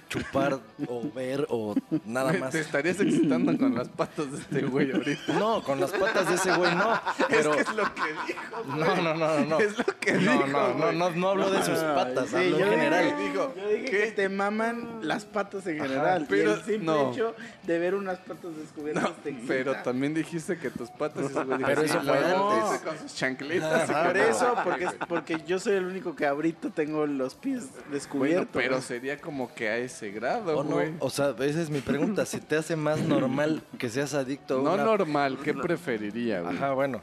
chupar 0.09 0.61
o 0.87 1.11
ver 1.13 1.47
o 1.51 1.75
nada 2.07 2.33
más? 2.35 2.53
Te 2.53 2.61
estarías 2.61 2.99
excitando 3.01 3.57
con 3.59 3.75
las 3.75 3.89
patas 3.89 4.31
de 4.33 4.36
este 4.41 4.63
güey 4.63 4.93
ahorita. 4.93 5.33
No, 5.39 5.63
con 5.63 5.81
las 5.81 5.93
patas 5.93 6.29
de 6.29 6.35
ese 6.35 6.53
güey 6.57 6.75
no. 6.75 7.01
Pero... 7.29 7.55
Es 7.55 7.73
lo 7.75 7.85
que 7.95 8.03
dijo. 8.27 8.77
No, 8.77 8.97
no, 9.03 9.15
no, 9.15 9.41
no. 9.45 9.59
Es 9.61 9.79
lo 9.79 9.85
que 10.01 10.13
no, 10.13 10.33
dijo, 10.33 10.47
no, 10.47 10.69
no, 10.69 10.75
güey. 10.87 10.97
no, 10.97 11.11
no 11.11 11.29
hablo 11.31 11.51
de 11.51 11.63
sus 11.63 11.79
patas, 11.79 12.29
sí, 12.31 12.37
hablo 12.37 12.59
yo 12.59 12.65
en 12.67 12.71
dije- 12.71 12.75
general. 12.75 13.15
Dijo, 13.19 13.55
Yo 13.57 13.69
dije 13.69 13.85
¿qué? 13.85 13.91
que 13.91 14.13
te 14.13 14.29
maman 14.29 14.99
las 15.03 15.25
patas 15.25 15.67
en 15.67 15.79
general. 15.81 16.27
pero 16.29 16.51
y 16.51 16.55
el 16.55 16.63
simple 16.63 16.79
no. 16.87 17.13
hecho 17.13 17.35
de 17.65 17.79
ver 17.79 17.95
unas 17.95 18.19
patas 18.19 18.57
descubiertas 18.57 19.03
No, 19.03 19.11
te 19.11 19.31
excita. 19.31 19.49
pero 19.49 19.75
también 19.83 20.15
dijiste 20.15 20.59
que 20.59 20.71
tus 20.71 20.91
patas 20.91 21.33
güey 21.33 21.47
dijo, 21.59 21.61
Pero 21.67 21.83
eso 21.83 22.01
fue 22.03 22.19
antes. 22.19 22.81
Con 22.83 22.99
sus 22.99 23.15
chanclitas. 23.15 23.91
Ajá, 23.91 24.05
Por 24.05 24.13
que 24.13 24.19
no. 24.21 24.25
eso, 24.27 24.55
porque, 24.65 24.89
porque 25.09 25.37
yo 25.47 25.59
soy 25.59 25.75
el 25.75 25.85
único 25.87 26.15
que 26.15 26.27
ahorita 26.27 26.71
tengo 26.71 27.07
los 27.07 27.35
pies 27.35 27.65
Bueno, 27.73 27.91
descubiertos. 27.93 28.49
pero 28.53 28.81
sería 28.81 29.19
como 29.19 29.53
que 29.55 29.69
a 29.69 29.77
ese 29.79 30.11
grado, 30.11 30.59
O 30.59 30.65
no, 30.65 30.71
güey. 30.77 30.93
o 30.99 31.11
sea, 31.11 31.35
esa 31.41 31.61
es 31.63 31.71
mi 31.71 31.81
pregunta. 31.81 32.25
Si 32.27 32.39
te 32.41 32.57
hace 32.57 32.77
más 32.77 32.99
normal 33.01 33.63
que 33.79 33.89
seas 33.89 34.15
adicto 34.27 34.61
a 34.61 34.63
No 34.63 34.75
una... 34.75 34.85
normal, 34.85 35.39
¿qué 35.43 35.55
preferiría, 35.55 36.41
güey? 36.43 36.57
Ajá, 36.57 36.73
bueno. 36.73 37.01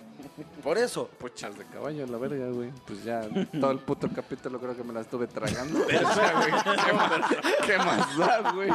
Por 0.64 0.78
eso. 0.78 1.08
Puchas 1.20 1.58
de 1.58 1.66
caballo, 1.66 2.06
la 2.08 2.18
verga, 2.18 2.48
güey. 2.50 2.72
Pues 2.86 3.04
ya 3.04 3.22
todo 3.60 3.72
el 3.72 3.80
puto 3.80 4.10
capítulo 4.14 4.60
creo 4.60 4.76
que 4.76 4.84
me 4.84 4.94
la 4.94 5.02
estuve 5.02 5.28
tragando. 5.28 5.84
Pero, 5.88 6.08
o 6.08 6.14
sea, 6.14 6.34
güey, 6.34 6.52
¿qué, 6.86 6.94
más, 6.94 7.12
¿qué 7.66 7.78
más 7.78 8.18
da, 8.18 8.52
güey? 8.52 8.72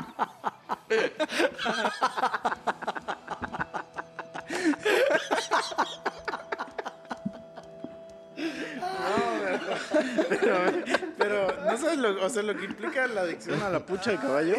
Pero, 11.19 11.49
¿no 11.65 11.77
sabes 11.77 11.99
lo, 11.99 12.25
o 12.25 12.29
sea, 12.29 12.43
lo 12.43 12.57
que 12.57 12.65
implica 12.65 13.07
la 13.07 13.23
adicción 13.23 13.63
a 13.63 13.71
la 13.71 13.85
pucha 13.85 14.13
de 14.13 14.19
caballo? 14.19 14.57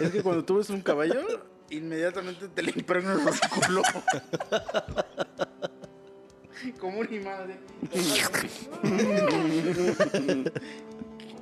Es 0.00 0.10
que 0.10 0.22
cuando 0.22 0.44
tú 0.44 0.56
ves 0.56 0.70
un 0.70 0.80
caballo, 0.80 1.20
inmediatamente 1.90 2.48
te 2.48 2.62
le 2.62 2.70
impregnas 2.70 3.18
el 3.26 3.50
culo. 3.50 3.82
Como 6.78 7.00
un 7.00 7.12
imán. 7.12 7.58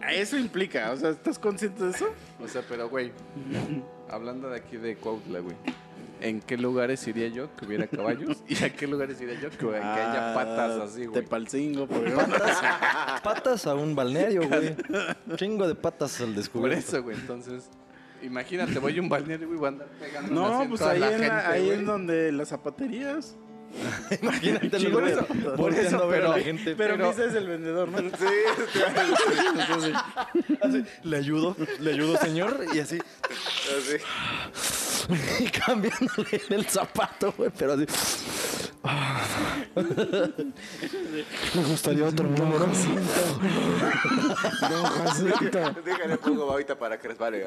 A 0.00 0.12
Eso 0.12 0.38
implica, 0.38 0.92
o 0.92 0.96
sea, 0.96 1.10
¿estás 1.10 1.38
consciente 1.38 1.84
de 1.84 1.90
eso? 1.90 2.08
O 2.40 2.48
sea, 2.48 2.62
pero, 2.66 2.88
güey, 2.88 3.12
hablando 4.08 4.48
de 4.48 4.56
aquí 4.56 4.78
de 4.78 4.96
Cuautla, 4.96 5.40
güey. 5.40 5.56
¿En 6.20 6.40
qué 6.40 6.56
lugares 6.56 7.06
iría 7.06 7.28
yo 7.28 7.54
que 7.54 7.66
hubiera 7.66 7.86
caballos? 7.86 8.42
¿Y 8.48 8.64
a 8.64 8.70
qué 8.70 8.88
lugares 8.88 9.20
iría 9.20 9.38
yo 9.40 9.50
que, 9.50 9.56
que 9.58 9.76
haya 9.76 10.34
patas 10.34 10.80
así, 10.80 11.06
güey? 11.06 11.22
Tepalcingo, 11.22 11.86
por 11.86 12.06
ejemplo. 12.08 12.38
Patas 13.22 13.66
a 13.66 13.74
un 13.74 13.94
balneario, 13.94 14.48
güey. 14.48 14.74
Chingo 15.36 15.68
de 15.68 15.74
patas 15.74 16.20
al 16.20 16.28
Por 16.28 16.36
descubierto. 16.36 16.78
eso, 16.78 17.02
güey, 17.02 17.16
entonces... 17.16 17.68
Imagínate, 18.22 18.78
voy 18.78 18.98
a 18.98 19.00
un 19.00 19.08
balneario, 19.08 19.46
güey, 19.46 19.58
voy 19.58 19.66
a 19.66 19.68
andar 19.68 19.88
pegando 20.00 20.34
No, 20.34 20.66
pues 20.68 20.82
ahí, 20.82 21.02
en, 21.02 21.20
la- 21.20 21.48
ahí 21.50 21.70
en 21.70 21.84
donde 21.86 22.32
las 22.32 22.48
zapaterías. 22.48 23.36
Imagínate 24.22 24.88
volteando 24.88 25.54
por 25.56 25.74
eso, 25.74 26.02
a 26.02 26.06
ver 26.06 26.24
a 26.24 26.28
la 26.28 26.34
pero- 26.36 26.44
gente. 26.46 26.74
Pero, 26.74 26.94
Pero- 26.96 27.08
Misa 27.10 27.24
es 27.26 27.34
el 27.34 27.46
vendedor, 27.46 27.88
¿no? 27.90 27.98
Así, 30.62 30.84
le 31.02 31.16
ayudo, 31.16 31.54
le 31.78 31.92
ayudo, 31.92 32.16
señor, 32.16 32.64
y 32.74 32.78
así. 32.80 32.96
Y 32.96 33.00
cambiándole 35.66 36.42
el 36.50 36.66
zapato, 36.66 37.32
güey, 37.36 37.50
pero 37.56 37.72
así. 37.74 37.86
Me 41.54 41.62
gustaría 41.64 42.04
otro 42.04 42.28
número. 42.28 42.66
Déjale 45.84 46.16
pongo 46.18 46.46
babita 46.46 46.78
para 46.78 46.98
que 46.98 47.08
resbale. 47.08 47.44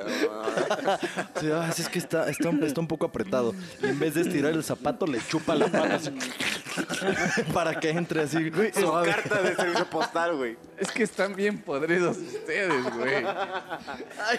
Sí, 1.40 1.50
ah, 1.52 1.72
sí, 1.74 1.82
es 1.84 1.90
que 1.90 2.00
está, 2.00 2.30
está, 2.30 2.50
un- 2.50 2.64
está 2.64 2.82
un 2.82 2.88
poco 2.88 3.06
apretado. 3.06 3.54
Y 3.82 3.88
en 3.88 4.00
vez 4.00 4.14
de 4.16 4.22
estirar 4.22 4.52
el 4.54 4.64
zapato, 4.64 5.06
le 5.08 5.20
chupa 5.28 5.56
la 5.56 5.68
pata 5.68 5.96
así. 5.96 6.12
Para 7.54 7.80
que 7.80 7.90
entre 7.90 8.22
así. 8.22 8.52
Es 8.74 8.76
suave. 8.76 9.10
carta 9.10 9.42
de 9.42 9.56
servicio 9.56 9.90
postal, 9.90 10.36
güey. 10.38 10.58
Es 10.78 10.90
que 10.92 11.04
están 11.04 11.36
bien 11.36 11.60
podridos 11.60 12.18
ustedes, 12.18 12.84
güey. 12.96 13.26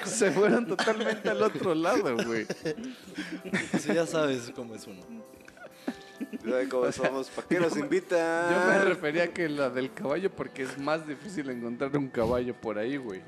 Se 0.04 0.30
fueron 0.30 0.66
totalmente 0.66 1.28
al 1.28 1.42
otro 1.42 1.74
lado, 1.74 2.16
güey. 2.24 2.46
Sí, 3.78 3.94
ya 3.94 4.06
sabes 4.06 4.52
cómo 4.54 4.74
es 4.74 4.86
uno. 4.86 5.02
¿Sabe 6.44 6.68
cómo 6.68 6.90
somos? 6.92 7.28
¿Para 7.30 7.48
qué 7.48 7.60
nos 7.60 7.76
invitan? 7.76 8.52
Yo 8.52 8.66
me 8.66 8.84
refería 8.84 9.32
que 9.32 9.48
la 9.48 9.70
del 9.70 9.92
caballo 9.92 10.30
porque 10.30 10.62
es 10.62 10.78
más 10.78 11.06
difícil 11.06 11.48
encontrar 11.50 11.96
un 11.96 12.08
caballo 12.08 12.54
por 12.60 12.78
ahí, 12.78 12.96
güey. 12.96 13.22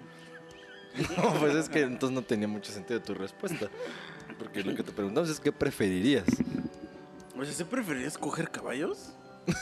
No, 1.17 1.35
pues 1.41 1.55
es 1.57 1.69
que 1.69 1.81
entonces 1.81 2.15
no 2.15 2.23
tenía 2.23 2.47
mucho 2.47 2.71
sentido 2.71 3.03
tu 3.03 3.15
respuesta. 3.15 3.69
Porque 4.39 4.63
lo 4.63 4.75
que 4.75 4.83
te 4.83 4.93
preguntamos 4.93 5.29
es 5.29 5.41
qué 5.41 5.51
preferirías. 5.51 6.25
O 7.37 7.45
sea, 7.45 7.53
¿se 7.53 7.65
preferirías 7.65 8.17
coger 8.17 8.51
caballos? 8.51 9.13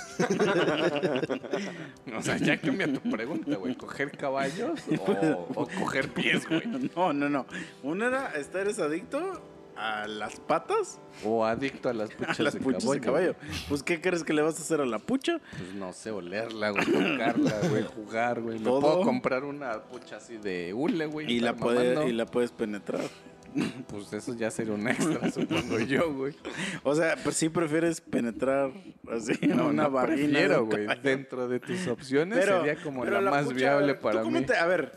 O 2.14 2.22
sea, 2.22 2.36
ya 2.36 2.60
cambia 2.60 2.92
tu 2.92 3.00
pregunta, 3.10 3.56
güey. 3.56 3.74
¿Coger 3.74 4.16
caballos 4.16 4.80
o, 4.98 5.46
o 5.54 5.66
coger 5.66 6.08
pies, 6.10 6.46
güey? 6.46 6.62
No, 6.94 7.12
no, 7.12 7.28
no. 7.28 7.46
Una 7.82 8.06
era 8.06 8.32
estar 8.32 8.68
es 8.68 8.78
adicto 8.78 9.40
a 9.82 10.06
las 10.06 10.38
patas, 10.40 11.00
O 11.24 11.44
adicto 11.44 11.88
a 11.88 11.92
las 11.92 12.10
a 12.14 12.16
puchas, 12.16 12.38
las 12.40 12.54
de, 12.54 12.60
puchas 12.60 12.82
caballo, 12.84 13.00
de 13.00 13.06
caballo. 13.06 13.34
güey. 13.40 13.52
Pues, 13.68 13.82
¿qué 13.82 14.00
crees 14.00 14.22
que 14.24 14.32
le 14.32 14.42
vas 14.42 14.58
a 14.58 14.62
hacer 14.62 14.80
a 14.80 14.86
la 14.86 14.98
pucha? 14.98 15.40
Pues 15.58 15.74
no 15.74 15.92
sé, 15.92 16.10
olerla, 16.10 16.70
güey, 16.70 16.84
tocarla, 16.86 17.60
güey, 17.68 17.82
jugar, 17.84 18.40
güey. 18.40 18.58
Me 18.58 18.64
puedo 18.70 19.00
comprar 19.02 19.44
una 19.44 19.82
pucha 19.82 20.16
así 20.16 20.36
de 20.36 20.72
hule, 20.72 21.06
güey. 21.06 21.30
Y 21.32 21.40
la, 21.40 21.54
puede- 21.56 22.08
y 22.08 22.12
la 22.12 22.26
puedes 22.26 22.52
penetrar. 22.52 23.02
Pues 23.88 24.10
eso 24.14 24.34
ya 24.34 24.50
sería 24.50 24.72
un 24.72 24.88
extra, 24.88 25.30
supongo 25.30 25.78
yo, 25.80 26.10
güey. 26.14 26.34
O 26.84 26.94
sea, 26.94 27.16
pues 27.22 27.36
sí 27.36 27.50
prefieres 27.50 28.00
penetrar 28.00 28.70
así 29.14 29.32
en 29.42 29.58
No, 29.58 29.66
una 29.68 29.82
no 29.82 29.90
vagina. 29.90 30.16
prefiero, 30.16 30.64
güey. 30.64 30.86
Dentro 31.02 31.46
de 31.48 31.60
tus 31.60 31.86
opciones 31.86 32.38
Pero- 32.38 32.60
sería 32.64 32.82
como 32.82 33.04
la, 33.04 33.20
más 33.20 33.44
pucha, 33.44 33.54
viable 33.56 33.92
¿tú 33.92 34.00
para 34.00 34.22
cómo 34.22 34.38
mí. 34.40 34.46
te- 34.46 34.56
a 34.56 34.64
ver, 34.64 34.92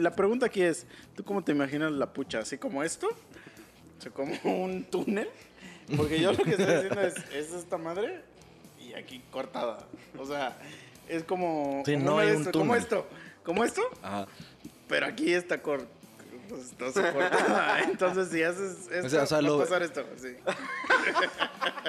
la 0.00 0.12
pregunta 0.16 0.46
aquí 0.46 0.62
es, 0.62 0.86
¿tú 1.14 1.24
cómo 1.24 1.44
te 1.44 1.52
imaginas 1.52 1.92
la 1.92 2.10
pucha? 2.10 2.38
¿Así 2.38 2.56
como 2.56 2.82
esto? 2.82 3.06
O 4.00 4.02
sea, 4.02 4.12
como 4.12 4.32
un 4.64 4.84
túnel. 4.84 5.28
Porque 5.94 6.18
yo 6.18 6.32
lo 6.32 6.38
que 6.38 6.52
estoy 6.52 6.64
diciendo 6.64 7.02
es, 7.02 7.16
es 7.34 7.52
esta 7.52 7.76
madre 7.76 8.22
y 8.80 8.94
aquí 8.94 9.22
cortada. 9.30 9.86
O 10.18 10.24
sea, 10.24 10.56
es 11.06 11.22
como... 11.22 11.82
Sí, 11.84 11.98
no 11.98 12.18
hay 12.18 12.30
un 12.30 12.42
esto, 12.44 12.58
como 12.58 12.74
esto, 12.74 13.06
como 13.44 13.62
esto, 13.62 13.82
Ajá. 14.00 14.26
pero 14.88 15.04
aquí 15.04 15.34
está 15.34 15.60
cortada. 15.60 15.90
Pues, 16.50 16.96
así 16.96 17.12
cortada. 17.14 17.80
Entonces, 17.84 18.28
si 18.28 18.42
haces 18.42 18.88
esto, 18.90 19.06
O 19.06 19.08
sea, 19.10 19.22
o 19.22 19.26
sea, 19.26 19.38
va 19.38 19.42
lo- 19.42 19.56
a 19.56 19.60
pasar 19.64 19.82
esto. 19.82 20.04
así. 20.14 20.28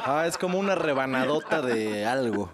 Ah, 0.04 0.26
es 0.26 0.38
como 0.38 0.58
una 0.58 0.74
rebanadota 0.74 1.62
de 1.62 2.06
algo. 2.06 2.52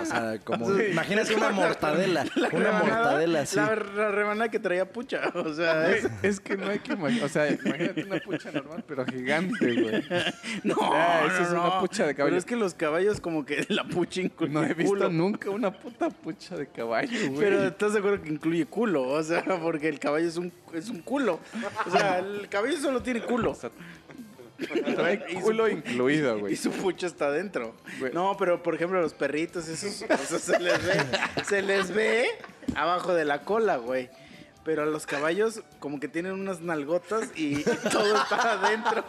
O 0.00 0.04
sea, 0.04 0.38
como. 0.44 0.70
Imagínate 0.80 1.34
una 1.34 1.50
mortadela. 1.52 2.24
Una 2.36 2.48
rebanada- 2.48 2.82
mortadela 2.82 3.40
así. 3.42 3.56
La, 3.56 3.74
la 3.76 4.10
rebanada 4.10 4.50
que 4.50 4.58
traía 4.58 4.90
pucha. 4.90 5.20
O 5.34 5.52
sea, 5.52 5.90
es- 5.90 6.08
Es 6.22 6.40
que 6.40 6.56
no 6.56 6.68
hay 6.68 6.78
que 6.80 6.94
imaginar. 6.94 7.24
O 7.24 7.28
sea, 7.28 7.48
imagínate 7.50 8.04
una 8.04 8.18
pucha 8.20 8.50
normal, 8.50 8.84
pero 8.86 9.04
gigante, 9.06 9.80
güey. 9.80 10.04
no, 10.64 10.74
eso 10.74 11.38
no, 11.38 11.42
es 11.44 11.50
una 11.50 11.62
no. 11.64 11.80
pucha 11.80 12.06
de 12.06 12.14
caballo. 12.14 12.30
Pero 12.30 12.38
es 12.38 12.44
que 12.44 12.56
los 12.56 12.74
caballos 12.74 13.20
como 13.20 13.44
que 13.44 13.64
la 13.68 13.84
pucha 13.84 14.20
incluye 14.22 14.52
No 14.52 14.64
he 14.64 14.74
visto 14.74 14.94
culo. 14.94 15.08
nunca 15.10 15.50
una 15.50 15.72
puta 15.72 16.08
pucha 16.10 16.56
de 16.56 16.66
caballo, 16.66 17.28
güey. 17.28 17.38
Pero 17.38 17.62
estás 17.64 17.92
de 17.92 17.98
acuerdo 18.00 18.22
que 18.22 18.28
incluye 18.30 18.66
culo, 18.66 19.08
o 19.08 19.22
sea, 19.22 19.44
porque 19.62 19.88
el 19.88 19.98
caballo 20.00 20.26
es 20.26 20.36
un, 20.36 20.52
es 20.72 20.88
un 20.88 21.00
culo. 21.02 21.31
O 21.86 21.90
sea, 21.90 22.18
el 22.18 22.48
caballo 22.48 22.76
solo 22.78 23.02
tiene 23.02 23.22
culo. 23.22 23.56
Culo 25.42 25.68
incluido, 25.68 26.36
Y 26.36 26.40
güey. 26.40 26.56
su 26.56 26.70
pucha 26.70 27.06
está 27.06 27.26
adentro. 27.26 27.74
No, 28.12 28.36
pero 28.38 28.62
por 28.62 28.74
ejemplo 28.74 29.00
los 29.00 29.14
perritos, 29.14 29.68
esos, 29.68 30.02
o 30.02 30.16
sea, 30.16 30.38
se 30.38 30.58
les 30.60 30.84
ve, 30.84 30.96
se 31.48 31.62
les 31.62 31.92
ve 31.92 32.28
abajo 32.76 33.12
de 33.14 33.24
la 33.24 33.42
cola, 33.42 33.76
güey. 33.78 34.10
Pero 34.64 34.84
a 34.84 34.86
los 34.86 35.06
caballos 35.06 35.60
como 35.80 35.98
que 35.98 36.06
tienen 36.06 36.32
unas 36.34 36.60
nalgotas 36.60 37.30
y, 37.34 37.58
y 37.60 37.64
todo 37.90 38.14
está 38.16 38.52
adentro 38.52 39.04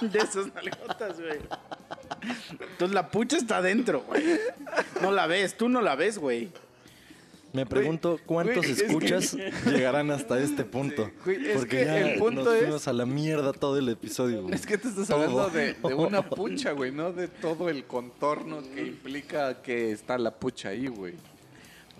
de 0.00 0.18
esas 0.20 0.54
nalgotas, 0.54 1.20
güey. 1.20 1.40
Entonces 2.60 2.94
la 2.94 3.08
pucha 3.08 3.36
está 3.38 3.56
adentro, 3.56 4.02
güey. 4.06 4.22
No 5.02 5.10
la 5.10 5.26
ves, 5.26 5.56
tú 5.56 5.68
no 5.68 5.80
la 5.80 5.96
ves, 5.96 6.18
güey. 6.18 6.52
Me 7.52 7.66
pregunto 7.66 8.18
cuántos 8.26 8.58
güey, 8.58 8.70
es 8.70 8.78
que- 8.82 8.86
escuchas 8.86 9.36
llegarán 9.66 10.10
hasta 10.10 10.38
este 10.40 10.64
punto. 10.64 11.10
güey, 11.24 11.46
es 11.50 11.56
Porque 11.58 11.78
que 11.78 11.84
ya 11.84 11.98
el 12.12 12.18
punto 12.18 12.44
nos 12.44 12.54
es- 12.54 12.60
fuimos 12.62 12.88
a 12.88 12.92
la 12.92 13.06
mierda 13.06 13.52
todo 13.52 13.76
el 13.78 13.88
episodio. 13.88 14.48
Es 14.50 14.66
que 14.66 14.78
te 14.78 14.88
estás 14.88 15.08
Todo. 15.08 15.22
hablando 15.24 15.50
de, 15.50 15.74
de 15.74 15.94
una 15.94 16.28
pucha, 16.28 16.72
güey, 16.72 16.92
no 16.92 17.12
de 17.12 17.26
todo 17.28 17.68
el 17.68 17.84
contorno 17.84 18.62
que 18.74 18.82
implica 18.86 19.62
que 19.62 19.90
está 19.92 20.16
la 20.18 20.30
pucha 20.30 20.68
ahí, 20.70 20.86
güey. 20.86 21.14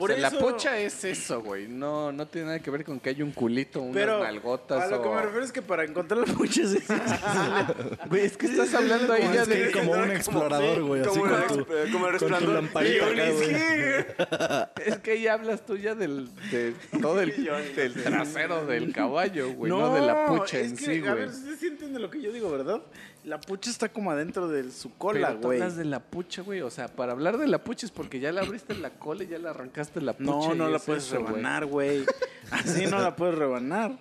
Por 0.00 0.10
o 0.10 0.16
sea, 0.16 0.26
eso- 0.28 0.36
la 0.36 0.42
pucha 0.42 0.78
es 0.78 1.04
eso, 1.04 1.40
güey. 1.42 1.68
No, 1.68 2.10
no 2.10 2.26
tiene 2.26 2.46
nada 2.48 2.58
que 2.58 2.70
ver 2.72 2.84
con 2.84 2.98
que 2.98 3.10
haya 3.10 3.22
un 3.22 3.30
culito, 3.30 3.80
unas 3.82 3.94
Pero 3.94 4.22
nalgotas 4.24 4.82
a 4.82 4.86
lo 4.88 5.02
que 5.02 5.08
me 5.08 5.22
refiero 5.22 5.44
es 5.44 5.52
que 5.52 5.62
para 5.62 5.84
encontrar 5.84 6.26
la 6.26 6.26
sí, 6.26 6.66
sí, 6.66 6.78
Güey, 8.08 8.24
es 8.24 8.36
que 8.36 8.46
estás 8.46 8.74
hablando 8.74 9.12
ahí 9.12 9.22
Como 9.22 9.34
ya 9.34 9.42
es 9.42 9.48
que 9.48 9.54
de... 9.54 9.70
como 9.72 9.92
un 9.92 10.10
explorador, 10.10 10.82
güey, 10.82 11.00
así 11.02 11.18
como 11.20 11.30
con 11.30 11.46
tu, 11.46 11.66
como 11.66 11.76
el 11.76 11.90
con 11.92 12.00
tu 12.00 12.08
resplandor. 12.08 12.54
lamparita 12.54 13.06
acá, 13.06 13.30
güey. 13.30 13.50
Es 14.86 14.98
que 14.98 15.10
ahí 15.12 15.26
hablas 15.28 15.64
tú 15.66 15.76
ya 15.76 15.94
del, 15.94 16.28
de 16.50 16.74
todo 17.00 17.20
el, 17.20 17.34
del 17.76 17.94
trasero 17.94 18.64
del 18.66 18.92
caballo, 18.92 19.52
güey, 19.52 19.70
no, 19.70 19.94
de 19.94 20.00
la 20.00 20.26
pucha 20.26 20.58
es 20.58 20.70
en 20.70 20.76
que, 20.76 20.84
sí, 20.84 20.98
A 21.06 21.12
güey. 21.12 21.14
ver, 21.26 21.30
¿sí, 21.30 21.56
sí 21.58 21.66
entiende 21.68 22.00
lo 22.00 22.10
que 22.10 22.20
yo 22.22 22.32
digo, 22.32 22.50
¿verdad? 22.50 22.80
La 23.24 23.38
pucha 23.38 23.68
está 23.68 23.90
como 23.90 24.10
adentro 24.10 24.48
de 24.48 24.70
su 24.70 24.94
cola, 24.96 25.28
Pero 25.28 25.40
tú 25.40 25.48
güey. 25.48 25.60
hablas 25.60 25.76
de 25.76 25.84
la 25.84 26.00
pucha, 26.00 26.40
güey. 26.42 26.62
O 26.62 26.70
sea, 26.70 26.88
para 26.88 27.12
hablar 27.12 27.36
de 27.36 27.46
la 27.48 27.62
pucha 27.62 27.84
es 27.86 27.92
porque 27.92 28.18
ya 28.18 28.32
la 28.32 28.40
abriste 28.40 28.72
en 28.72 28.80
la 28.80 28.90
cola 28.90 29.24
y 29.24 29.26
ya 29.28 29.38
la 29.38 29.50
arrancaste 29.50 30.00
la 30.00 30.14
pucha. 30.14 30.24
No, 30.30 30.54
no 30.54 30.68
la 30.70 30.78
es 30.78 30.82
puedes 30.84 31.04
eso, 31.06 31.16
rebanar, 31.18 31.66
güey. 31.66 32.06
Así 32.50 32.86
no 32.86 32.98
la 32.98 33.14
puedes 33.16 33.34
rebanar. 33.36 33.98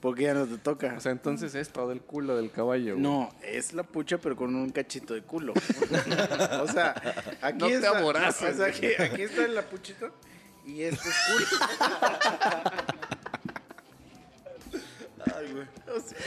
Porque 0.00 0.22
ya 0.24 0.34
no 0.34 0.46
te 0.46 0.56
toca. 0.58 0.94
O 0.96 1.00
sea, 1.00 1.12
entonces 1.12 1.54
es 1.54 1.68
todo 1.70 1.92
el 1.92 2.00
culo 2.00 2.34
del 2.36 2.50
caballo, 2.50 2.94
güey. 2.94 3.02
no, 3.02 3.30
es 3.42 3.72
la 3.74 3.82
pucha, 3.84 4.16
pero 4.18 4.34
con 4.34 4.54
un 4.56 4.70
cachito 4.70 5.12
de 5.14 5.22
culo. 5.22 5.52
o 6.62 6.66
sea, 6.68 6.94
aquí 7.42 7.58
No 7.58 7.66
te 7.68 7.74
está. 7.74 7.98
aboraces, 7.98 8.54
o 8.54 8.56
sea, 8.56 8.66
aquí, 8.66 8.86
aquí 8.98 9.22
está 9.22 9.46
la 9.46 9.62
puchita 9.62 10.10
y 10.66 10.82
este 10.82 11.08
es 11.08 11.14
culo. 11.28 11.46
Ay, 15.36 15.52
güey. 15.52 15.66
O 15.96 16.00
sea, 16.00 16.18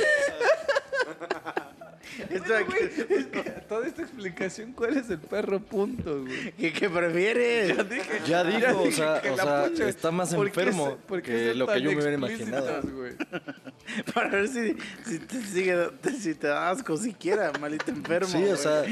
esto 2.29 2.55
aquí- 2.55 2.73
Es 3.09 3.25
que 3.27 3.41
toda 3.67 3.87
esta 3.87 4.01
explicación, 4.01 4.73
¿cuál 4.73 4.97
es 4.97 5.09
el 5.09 5.19
perro 5.19 5.59
punto, 5.59 6.21
güey? 6.21 6.51
¿Qué, 6.53 6.71
qué 6.73 6.89
prefieres? 6.89 7.75
Ya 8.27 8.43
dijo, 8.43 8.81
o 8.83 8.91
sea, 8.91 9.21
que 9.21 9.29
o 9.31 9.35
sea, 9.35 9.65
pucha- 9.67 9.87
está 9.87 10.11
más 10.11 10.33
¿por 10.33 10.51
qué 10.51 10.59
enfermo 10.61 10.89
se- 10.91 11.07
por 11.07 11.21
qué 11.21 11.31
que 11.31 11.55
lo 11.55 11.67
que 11.67 11.81
yo 11.81 11.91
me 11.91 11.97
hubiera 11.97 12.13
imaginado. 12.13 12.81
güey? 12.83 13.13
Para 14.13 14.29
ver 14.29 14.47
si, 14.47 14.75
si 15.05 15.19
te 15.19 15.41
sigue, 15.41 15.89
si 16.19 16.33
te 16.35 16.47
da 16.47 16.69
asco 16.71 16.97
siquiera, 16.97 17.51
malito 17.59 17.91
enfermo. 17.91 18.27
Sí, 18.27 18.43
o 18.45 18.55
sea, 18.57 18.83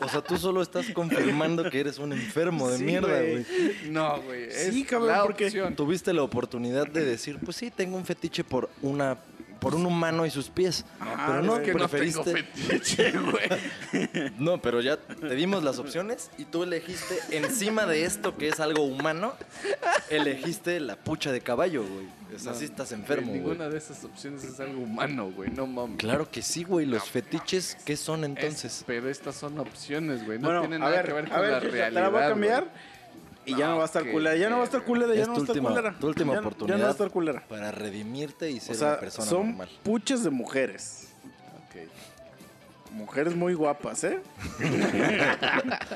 o 0.00 0.08
sea, 0.08 0.22
tú 0.22 0.36
solo 0.38 0.62
estás 0.62 0.86
confirmando 0.90 1.70
que 1.70 1.80
eres 1.80 1.98
un 1.98 2.12
enfermo 2.12 2.70
de 2.70 2.78
Sí, 2.78 2.84
mierda, 2.84 3.20
güey. 3.20 3.46
No, 3.90 4.22
güey. 4.22 4.50
Sí, 4.50 4.84
cabrón, 4.84 5.08
la 5.08 5.22
porque- 5.24 5.46
opción. 5.46 5.74
Tuviste 5.76 6.12
la 6.12 6.22
oportunidad 6.22 6.86
de 6.86 7.04
decir, 7.04 7.38
pues 7.44 7.56
sí, 7.56 7.70
tengo 7.70 7.96
un 7.96 8.04
fetiche 8.04 8.44
por 8.44 8.70
una 8.82 9.18
por 9.66 9.74
un 9.74 9.84
humano 9.86 10.24
y 10.26 10.30
sus 10.30 10.48
pies. 10.48 10.84
pero 11.26 11.42
no, 11.42 11.56
es 11.56 11.62
que 11.62 11.74
no 11.74 11.88
tengo 11.88 12.22
preferiste. 12.22 12.44
fetiche, 12.44 13.10
güey. 13.18 14.30
No, 14.38 14.62
pero 14.62 14.80
ya 14.80 14.96
te 14.96 15.34
dimos 15.34 15.64
las 15.64 15.78
opciones 15.80 16.30
y 16.38 16.44
tú 16.44 16.62
elegiste 16.62 17.18
encima 17.30 17.84
de 17.84 18.04
esto 18.04 18.36
que 18.36 18.46
es 18.48 18.60
algo 18.60 18.84
humano, 18.84 19.34
elegiste 20.10 20.78
la 20.80 20.96
pucha 20.96 21.32
de 21.32 21.40
caballo, 21.40 21.82
güey. 21.84 22.06
O 22.34 22.38
sea, 22.38 22.54
sí 22.54 22.64
estás 22.66 22.92
enfermo, 22.92 23.28
Güey. 23.28 23.40
Ninguna 23.40 23.68
de 23.68 23.78
esas 23.78 24.04
opciones 24.04 24.44
es 24.44 24.58
algo 24.60 24.82
humano, 24.82 25.30
güey. 25.30 25.50
No 25.50 25.66
mames. 25.66 25.96
Claro 25.98 26.30
que 26.30 26.42
sí, 26.42 26.64
güey. 26.64 26.84
Los 26.84 27.04
fetiches, 27.08 27.76
¿qué 27.84 27.96
son 27.96 28.20
Es- 28.24 28.30
entonces? 28.30 28.84
pero 28.86 29.08
estas 29.08 29.36
son 29.36 29.58
opciones, 29.58 30.24
güey. 30.24 30.38
No 30.38 30.46
Bueno, 30.48 30.60
tienen 30.60 30.80
nada 30.80 30.92
ver, 30.92 31.06
que 31.06 31.12
ver 31.12 31.24
a 31.26 31.28
con 31.30 31.40
ver, 31.40 31.50
la 31.50 31.60
realidad. 31.60 31.88
Te 31.88 31.92
la 31.94 32.08
voy 32.08 32.22
a 32.22 32.28
cambiar. 32.28 32.72
Y 33.46 33.56
ya 33.56 33.68
no 33.68 33.76
va 33.76 33.82
a 33.82 33.86
estar 33.86 34.10
culera. 34.10 34.36
Ya 34.36 34.48
no 34.50 34.56
va 34.56 34.62
a 34.62 34.64
estar 34.64 34.82
culera, 34.82 35.14
ya 35.14 35.22
Es 35.22 35.28
no 35.28 35.34
va 35.34 35.38
a 35.38 35.42
estar 35.42 35.56
última, 35.56 35.68
culera. 35.70 35.94
tu 35.98 36.06
última 36.08 36.32
Ya- 36.34 36.40
oportunidad 36.40 36.74
Ya 36.74 36.78
no 36.78 36.82
va 36.84 36.88
a 36.88 36.92
estar 36.92 37.10
culera. 37.10 37.44
para 37.48 37.70
redimirte 37.72 38.50
y 38.50 38.58
O 38.58 38.60
ser 38.60 38.76
sea, 38.76 38.88
una 38.88 39.00
persona 39.00 39.28
son 39.28 39.46
normal. 39.48 39.68
puches 39.82 40.24
de 40.24 40.30
mujeres. 40.30 41.08
Ok. 41.68 42.92
Mujeres 42.92 43.34
muy 43.36 43.54
guapas, 43.54 44.04
¿eh? 44.04 44.20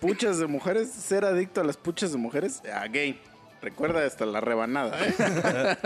puchas 0.00 0.38
de 0.38 0.46
mujeres, 0.46 0.90
ser 0.90 1.24
adicto 1.24 1.60
a 1.60 1.64
las 1.64 1.76
puchas 1.76 2.12
de 2.12 2.18
mujeres, 2.18 2.62
a 2.72 2.86
gay. 2.86 3.20
Recuerda 3.60 4.06
hasta 4.06 4.24
la 4.24 4.40
rebanada, 4.40 4.96
¿eh? 5.06 5.14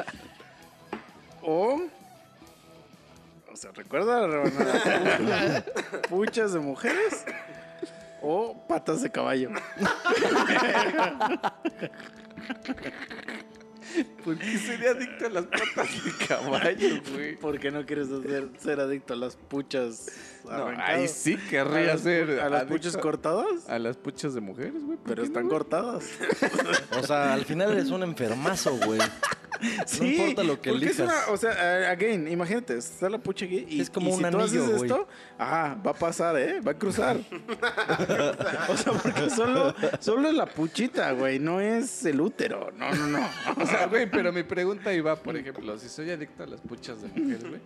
o. 1.42 1.82
O 3.52 3.56
sea, 3.56 3.72
recuerda 3.72 4.20
la 4.20 4.26
rebanada. 4.28 5.64
puchas 6.08 6.52
de 6.52 6.60
mujeres 6.60 7.24
o 8.24 8.66
patas 8.66 9.02
de 9.02 9.10
caballo. 9.10 9.50
¿Por 14.24 14.36
qué 14.38 14.58
sería 14.58 14.90
adicto 14.90 15.26
a 15.26 15.28
las 15.28 15.44
patas 15.44 16.04
de 16.04 16.26
caballo, 16.26 17.02
güey? 17.12 17.36
¿Por 17.36 17.60
qué 17.60 17.70
no 17.70 17.84
quieres 17.84 18.08
hacer- 18.10 18.48
ser 18.58 18.80
adicto 18.80 19.12
a 19.12 19.16
las 19.16 19.36
puchas 19.36 20.06
No, 20.44 20.72
ahí 20.78 21.06
sí 21.06 21.34
¿A 21.34 21.50
querría 21.50 21.86
las, 21.92 22.00
ser. 22.00 22.40
¿A 22.40 22.48
las 22.48 22.62
adicto 22.62 22.74
puchas 22.74 22.96
cortadas? 22.96 23.68
A 23.68 23.78
las 23.78 23.96
puchas 23.98 24.34
de 24.34 24.40
mujeres, 24.40 24.82
güey. 24.84 24.96
¿por 24.98 25.06
Pero 25.08 25.22
están 25.22 25.44
no, 25.44 25.50
cortadas. 25.50 26.04
O 26.98 27.02
sea, 27.06 27.34
al 27.34 27.44
final 27.44 27.72
eres 27.72 27.90
un 27.90 28.02
enfermazo, 28.02 28.76
güey. 28.84 29.00
No 30.00 30.04
importa 30.06 30.42
lo 30.44 30.60
que 30.60 30.70
porque 30.70 30.86
es 30.86 30.98
elijas. 30.98 31.24
una, 31.26 31.34
o 31.34 31.36
sea, 31.36 31.52
eh, 31.82 31.86
again, 31.86 32.28
imagínate, 32.28 32.76
está 32.78 33.08
la 33.08 33.18
pucha 33.18 33.44
aquí 33.46 33.64
y, 33.68 33.80
Es 33.80 33.90
como 33.90 34.10
y 34.10 34.12
un 34.12 34.16
si 34.18 34.20
tú 34.22 34.26
anillo, 34.26 34.44
haces 34.64 34.76
güey. 34.76 34.90
esto, 34.90 35.08
ajá, 35.38 35.78
va 35.86 35.90
a 35.90 35.94
pasar, 35.94 36.36
¿eh? 36.38 36.60
Va 36.60 36.72
a 36.72 36.78
cruzar. 36.78 37.16
o 38.68 38.76
sea, 38.76 38.92
porque 38.92 39.30
solo, 39.30 39.74
solo 40.00 40.28
es 40.28 40.34
la 40.34 40.46
puchita, 40.46 41.12
güey, 41.12 41.38
no 41.38 41.60
es 41.60 42.04
el 42.04 42.20
útero. 42.20 42.70
No, 42.76 42.92
no, 42.94 43.06
no. 43.06 43.28
O 43.60 43.66
sea, 43.66 43.86
güey, 43.86 44.10
pero 44.10 44.32
mi 44.32 44.42
pregunta 44.42 44.92
iba, 44.92 45.16
por 45.16 45.36
ejemplo, 45.36 45.78
si 45.78 45.88
soy 45.88 46.10
adicto 46.10 46.42
a 46.42 46.46
las 46.46 46.60
puchas 46.60 47.02
de 47.02 47.08
mujeres, 47.08 47.48
güey, 47.48 47.60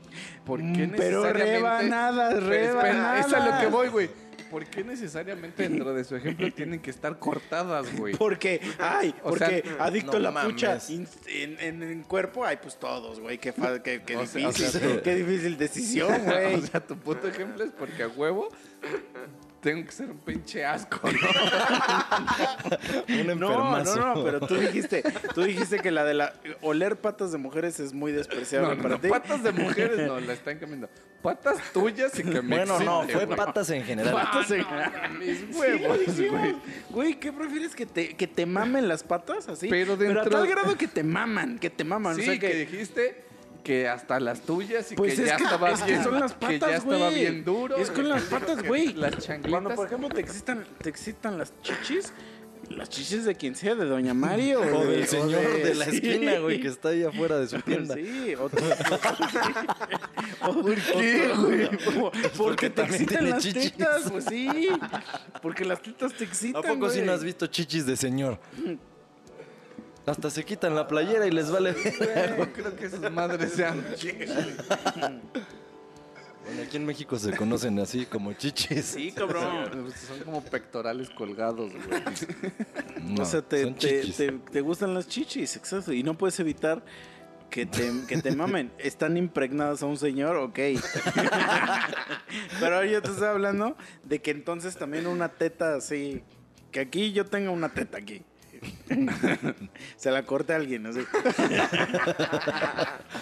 ¿por 0.44 0.58
qué 0.60 0.86
Mm, 0.86 0.92
pero 0.96 1.22
necesariamente... 1.22 1.58
rebanadas, 1.58 2.34
Pero 2.34 2.52
espera, 2.52 2.82
rebanadas. 2.82 3.26
es 3.26 3.32
a 3.32 3.46
lo 3.54 3.60
que 3.60 3.66
voy, 3.66 3.88
güey. 3.88 4.10
¿Por 4.50 4.64
qué 4.66 4.82
necesariamente 4.84 5.68
dentro 5.68 5.92
de 5.94 6.04
su 6.04 6.16
ejemplo 6.16 6.50
tienen 6.52 6.80
que 6.80 6.90
estar 6.90 7.18
cortadas, 7.18 7.94
güey? 7.96 8.14
Porque, 8.16 8.60
ay, 8.78 9.14
O 9.22 9.30
porque 9.30 9.62
sea, 9.64 9.84
adicto 9.84 10.12
no 10.12 10.16
a 10.18 10.20
la 10.20 10.30
mames. 10.30 10.52
pucha 10.52 10.78
in- 10.88 11.08
en, 11.26 11.60
en, 11.60 11.82
en 11.82 12.02
cuerpo, 12.02 12.44
ay, 12.44 12.58
pues 12.62 12.76
todos, 12.78 13.20
güey, 13.20 13.38
qué, 13.38 13.52
qué, 13.84 14.02
qué 14.04 14.16
O 14.16 14.26
sea, 14.26 14.48
o 14.48 14.52
difícil, 14.52 14.80
sea, 14.80 15.02
qué 15.02 15.14
difícil 15.14 15.58
decisión, 15.58 16.12
güey. 16.24 16.54
O 16.54 16.62
sea, 16.66 16.80
tu 16.86 16.96
puto 16.96 17.28
ejemplo 17.28 17.64
es 17.64 17.70
porque 17.72 18.02
a 18.04 18.08
huevo 18.08 18.48
tengo 19.60 19.84
que 19.84 19.92
ser 19.92 20.10
un 20.10 20.18
pinche 20.18 20.64
asco, 20.64 21.00
¿no? 21.10 21.18
Un 23.08 23.26
No, 23.26 23.32
enfermazo. 23.32 23.96
no, 23.98 24.14
no, 24.14 24.24
pero 24.24 24.40
tú 24.40 24.54
dijiste, 24.56 25.02
tú 25.34 25.42
dijiste 25.42 25.78
que 25.80 25.90
la 25.90 26.04
de 26.04 26.14
la 26.14 26.32
oler 26.62 26.96
patas 26.96 27.32
de 27.32 27.38
mujeres 27.38 27.80
es 27.80 27.92
muy 27.92 28.12
despreciable 28.12 28.68
No, 28.70 28.74
no, 28.76 28.82
para 28.82 28.94
no, 28.96 29.00
ti. 29.00 29.08
patas 29.08 29.42
de 29.42 29.52
mujeres 29.52 30.06
no, 30.06 30.20
la 30.20 30.32
están 30.32 30.58
cambiando. 30.58 30.88
Patas 31.22 31.58
tuyas 31.72 32.16
y 32.18 32.22
que 32.22 32.40
me 32.42 32.56
Bueno, 32.58 32.78
no, 32.80 33.02
fue 33.08 33.24
güey. 33.24 33.36
patas 33.36 33.70
en 33.70 33.82
general. 33.84 34.12
Patas 34.14 34.50
en- 34.52 34.60
no, 34.60 35.18
mis 35.18 35.56
huevos, 35.56 35.98
güey. 36.30 36.56
Güey, 36.90 37.14
¿qué 37.20 37.32
prefieres 37.32 37.74
que 37.74 37.86
te, 37.86 38.14
que 38.16 38.26
te 38.28 38.46
mamen 38.46 38.86
las 38.86 39.02
patas 39.02 39.48
así? 39.48 39.68
Pero 39.68 39.94
a 39.94 39.96
dentro- 39.96 40.28
tal 40.30 40.46
grado 40.46 40.76
que 40.78 40.86
te 40.86 41.02
maman, 41.02 41.58
que 41.58 41.70
te 41.70 41.82
maman. 41.84 42.14
Sí, 42.14 42.22
o 42.22 42.24
sea 42.24 42.34
que... 42.38 42.48
que, 42.48 42.54
dijiste 42.58 43.24
que 43.62 43.88
hasta 43.88 44.18
las 44.20 44.40
tuyas 44.42 44.90
y 44.92 44.94
Pues 44.96 45.14
que 45.16 45.22
es 45.22 45.28
ya 45.28 45.36
que- 45.36 45.44
estaba 45.44 45.70
es 45.70 45.80
que 45.80 45.90
bien, 45.92 46.02
son 46.04 46.20
las 46.20 46.32
que 46.34 46.58
ya 46.58 46.60
patas, 46.66 46.78
estaba 46.82 46.96
güey. 47.08 47.14
bien 47.20 47.44
duro. 47.44 47.76
Es 47.76 47.90
con 47.90 48.08
las 48.08 48.22
patas, 48.24 48.62
güey. 48.66 48.92
Las 48.94 49.18
chanclitas. 49.18 49.50
cuando 49.50 49.74
por 49.74 49.86
ejemplo 49.86 50.08
te 50.08 50.20
excitan, 50.20 50.64
te 50.82 50.88
excitan 50.88 51.36
las 51.38 51.52
chichis, 51.62 52.12
Las 52.70 52.88
chichis 52.90 53.24
de 53.24 53.34
quien 53.34 53.54
sea, 53.54 53.74
de 53.76 53.84
Doña 53.86 54.12
Mari 54.14 54.52
o, 54.56 54.60
O 54.60 54.84
de- 54.84 54.96
del 54.98 55.06
señor 55.06 55.40
de 55.62 55.74
la 55.74 55.84
sí. 55.86 55.96
esquina, 55.96 56.38
güey, 56.40 56.60
que 56.60 56.68
está 56.68 56.88
ahí 56.90 57.02
afuera 57.04 57.38
de 57.38 57.46
su 57.48 57.58
tienda. 57.62 57.94
Sí, 57.94 58.34
o 58.34 58.48
¿Por 60.40 60.74
qué, 60.74 61.32
güey? 61.36 61.68
Porque 62.00 62.28
Porque 62.36 62.70
te 62.70 62.82
excitan 62.82 63.30
las 63.30 63.42
chichis. 63.42 63.72
tetas, 63.72 64.10
pues 64.10 64.24
sí. 64.28 64.68
Porque 65.40 65.64
las 65.64 65.80
tetas 65.82 66.12
te 66.14 66.24
¿A 66.24 66.26
excitan, 66.26 66.62
poco 66.62 66.88
sí 66.90 66.96
güey. 66.96 67.06
no 67.06 67.12
has 67.12 67.24
visto 67.24 67.46
chichis 67.46 67.86
de 67.86 67.96
señor? 67.96 68.38
Hasta 70.08 70.30
se 70.30 70.44
quitan 70.44 70.74
la 70.74 70.86
playera 70.88 71.26
y 71.26 71.30
les 71.30 71.50
vale. 71.50 71.74
No 72.38 72.46
creo 72.52 72.74
que 72.76 72.86
esas 72.86 73.10
madres 73.12 73.52
sean 73.52 73.84
Bueno, 76.44 76.62
aquí 76.62 76.78
en 76.78 76.86
México 76.86 77.18
se 77.18 77.36
conocen 77.36 77.78
así 77.78 78.06
como 78.06 78.32
chichis. 78.32 78.82
Sí, 78.86 79.12
cabrón. 79.12 79.92
Son 80.06 80.18
como 80.20 80.42
pectorales 80.42 81.10
colgados, 81.10 81.72
güey. 81.74 82.02
No, 83.02 83.22
o 83.22 83.26
sea, 83.26 83.42
te, 83.42 83.64
son 83.64 83.74
te, 83.74 84.00
chichis. 84.00 84.16
te- 84.16 84.32
te 84.32 84.60
gustan 84.62 84.94
las 84.94 85.06
chichis, 85.08 85.56
exacto. 85.56 85.92
Y 85.92 86.02
no 86.02 86.16
puedes 86.16 86.40
evitar 86.40 86.82
que 87.50 87.66
te, 87.66 87.92
que 88.08 88.16
te 88.22 88.34
mamen. 88.34 88.72
Están 88.78 89.18
impregnadas 89.18 89.82
a 89.82 89.86
un 89.86 89.98
señor, 89.98 90.36
ok. 90.36 90.54
Pero 92.60 92.76
ahora 92.76 92.86
yo 92.86 93.02
te 93.02 93.10
estoy 93.10 93.28
hablando 93.28 93.76
de 94.04 94.22
que 94.22 94.30
entonces 94.30 94.74
también 94.76 95.06
una 95.06 95.28
teta 95.28 95.74
así. 95.74 96.22
Que 96.72 96.80
aquí 96.80 97.12
yo 97.12 97.26
tenga 97.26 97.50
una 97.50 97.68
teta 97.68 97.98
aquí. 97.98 98.22
Se 99.96 100.10
la 100.10 100.22
corte 100.24 100.52
a 100.52 100.56
alguien, 100.56 100.86
así. 100.86 101.00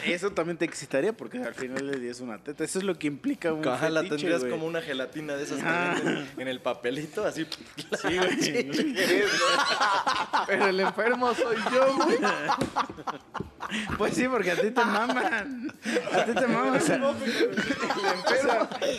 Eso 0.05 0.31
también 0.31 0.57
te 0.57 0.65
excitaría 0.65 1.13
porque 1.13 1.39
al 1.39 1.55
final 1.55 2.01
día 2.01 2.11
es 2.11 2.21
una 2.21 2.39
teta. 2.39 2.65
Eso 2.65 2.79
es 2.79 2.85
lo 2.85 2.99
que 2.99 3.07
implica 3.07 3.53
un 3.53 3.67
Ajá, 3.67 3.89
la 3.91 4.01
fetiche, 4.03 4.17
tendrías 4.19 4.41
güey. 4.41 4.53
como 4.53 4.67
una 4.67 4.81
gelatina 4.83 5.35
de 5.35 5.45
esas 5.45 5.61
Ah. 5.65 5.97
en 6.39 6.49
el 6.49 6.61
papelito, 6.61 7.25
así. 7.25 7.47
Sí, 8.01 8.17
güey. 8.17 8.95
Pero 10.47 10.67
el 10.69 10.81
enfermo 10.81 11.35
soy 11.35 11.57
yo, 11.73 11.97
güey. 11.97 12.19
Pues 13.99 14.15
sí, 14.15 14.29
porque 14.29 14.53
a 14.53 14.57
ti 14.57 14.71
te 14.71 14.85
maman. 14.85 15.73
A 16.13 16.25
ti 16.25 16.33
te 16.35 16.47
maman. 16.47 16.77
O 16.77 16.81
sea, 16.81 17.01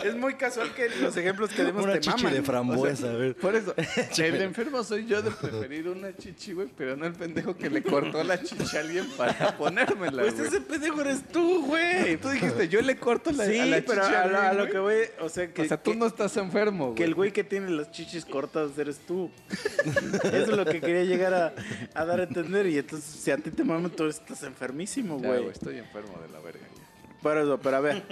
es 0.04 0.14
muy 0.16 0.34
casual 0.34 0.74
que 0.74 0.90
los 1.00 1.16
ejemplos 1.16 1.50
que 1.50 1.64
demos 1.64 1.84
Una 1.84 1.94
te 1.94 2.00
chichi 2.00 2.24
maman. 2.24 2.34
de 2.34 2.42
frambuesa, 2.42 3.10
a 3.10 3.14
ver. 3.14 3.34
Por 3.36 3.54
eso, 3.56 3.74
el 4.18 4.42
enfermo 4.42 4.84
soy 4.84 5.06
yo 5.06 5.22
de 5.22 5.30
preferir 5.30 5.88
una 5.88 6.14
chichi, 6.14 6.27
güey, 6.54 6.68
pero 6.76 6.96
no 6.96 7.06
el 7.06 7.12
pendejo 7.12 7.56
que 7.56 7.68
le 7.70 7.82
cortó 7.82 8.22
la 8.24 8.42
chichi 8.42 8.76
a 8.76 8.80
alguien 8.80 9.06
para 9.16 9.56
ponérmela, 9.56 10.22
Pues 10.22 10.34
güey. 10.36 10.48
ese 10.48 10.60
pendejo 10.60 11.00
eres 11.00 11.26
tú, 11.28 11.66
güey. 11.66 12.16
Tú 12.18 12.28
dijiste, 12.30 12.68
yo 12.68 12.80
le 12.82 12.96
corto 12.96 13.30
la, 13.32 13.46
Sí, 13.46 13.58
a 13.58 13.66
la 13.66 13.80
pero 13.86 14.02
chichi 14.02 14.14
a, 14.14 14.26
lo- 14.26 14.38
a 14.38 14.48
alguien, 14.50 14.66
lo 14.66 14.72
que 14.72 14.78
güey. 14.78 14.96
voy, 14.98 15.06
o 15.20 15.28
sea, 15.28 15.52
que, 15.52 15.62
O 15.62 15.64
sea, 15.66 15.82
tú 15.82 15.92
que- 15.92 15.96
no 15.96 16.06
estás 16.06 16.36
enfermo, 16.36 16.94
que 16.94 17.04
el 17.04 17.14
güey. 17.14 17.28
güey 17.30 17.32
que 17.32 17.44
tiene 17.44 17.70
las 17.70 17.90
chichis 17.90 18.24
cortas 18.24 18.76
eres 18.78 18.98
tú. 19.06 19.30
Eso 20.24 20.36
es 20.36 20.48
lo 20.48 20.64
que 20.64 20.80
quería 20.80 21.04
llegar 21.04 21.34
a, 21.34 21.54
a 21.94 22.04
dar 22.04 22.20
a 22.20 22.24
entender. 22.24 22.66
Y 22.66 22.78
entonces, 22.78 23.08
si 23.08 23.30
a 23.30 23.36
ti 23.36 23.50
te 23.50 23.64
maman, 23.64 23.90
tú 23.90 24.06
estás 24.06 24.42
enfermísimo, 24.42 25.20
Ya, 25.20 25.28
güey. 25.28 25.40
güey, 25.40 25.52
estoy 25.52 25.78
enfermo 25.78 26.18
de 26.20 26.28
la 26.32 26.40
verga. 26.40 26.60
ya. 26.60 27.22
Por 27.22 27.36
eso, 27.38 27.58
pero 27.60 27.76
a 27.76 27.80
ver. 27.80 28.02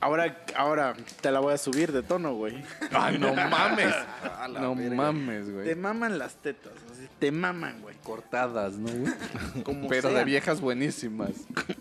Ahora, 0.00 0.44
ahora 0.56 0.94
te 1.20 1.30
la 1.32 1.40
voy 1.40 1.54
a 1.54 1.58
subir 1.58 1.90
de 1.92 2.02
tono, 2.02 2.34
güey. 2.34 2.62
¡Ah, 2.92 3.10
no 3.10 3.34
mames! 3.34 3.94
no 4.60 4.74
verga. 4.76 4.94
mames, 4.96 5.46
Te 5.46 5.52
güey. 5.52 5.74
maman 5.74 6.18
las 6.18 6.36
tetas. 6.36 6.72
así, 6.92 7.08
te 7.18 7.32
maman, 7.32 7.80
güey. 7.82 7.96
Cortadas, 8.04 8.74
¿no, 8.74 8.88
güey? 8.90 9.12
Como 9.64 9.88
Pero 9.88 10.10
sea, 10.10 10.18
de 10.18 10.24
viejas 10.24 10.60
buenísimas. 10.60 11.30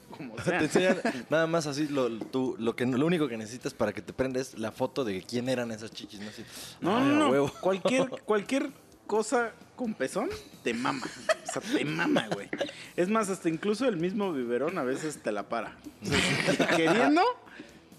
Como 0.10 0.35
Te 0.44 0.56
enseñan 0.57 0.98
nada 1.30 1.45
más 1.48 1.68
así, 1.68 1.88
lo, 1.88 2.10
tú, 2.19 2.56
lo, 2.57 2.76
que, 2.76 2.85
lo 2.88 3.06
único 3.06 3.27
que 3.27 3.38
necesitas 3.38 3.73
para 3.73 3.94
que 3.94 4.02
te 4.02 4.14
prenda 4.14 4.39
es 4.39 4.57
la 4.57 4.72
foto 4.72 5.06
de 5.06 5.22
quién 5.22 5.48
eran 5.48 5.72
esas 5.72 5.91
chichis, 5.91 6.19
¿no? 6.19 6.30
Así, 6.30 6.44
No, 6.81 6.98
ay, 6.98 7.03
no, 7.06 7.30
huevo. 7.30 7.52
Cualquier, 7.61 8.10
cualquier 8.26 8.72
cosa 9.06 9.52
con 9.76 9.94
pezón 9.94 10.30
te 10.64 10.73
mama. 10.73 11.06
O 11.48 11.52
sea, 11.52 11.61
te 11.61 11.85
mama, 11.85 12.27
güey. 12.34 12.49
Es 12.95 13.10
más, 13.10 13.30
hasta 13.30 13.48
incluso 13.48 13.88
el 13.88 13.98
mismo 13.98 14.34
biberón 14.34 14.77
a 14.80 14.84
veces 14.84 15.22
te 15.22 15.31
la 15.31 15.44
para. 15.49 15.76
O 16.02 16.53
sea, 16.56 16.68
queriendo, 16.76 17.22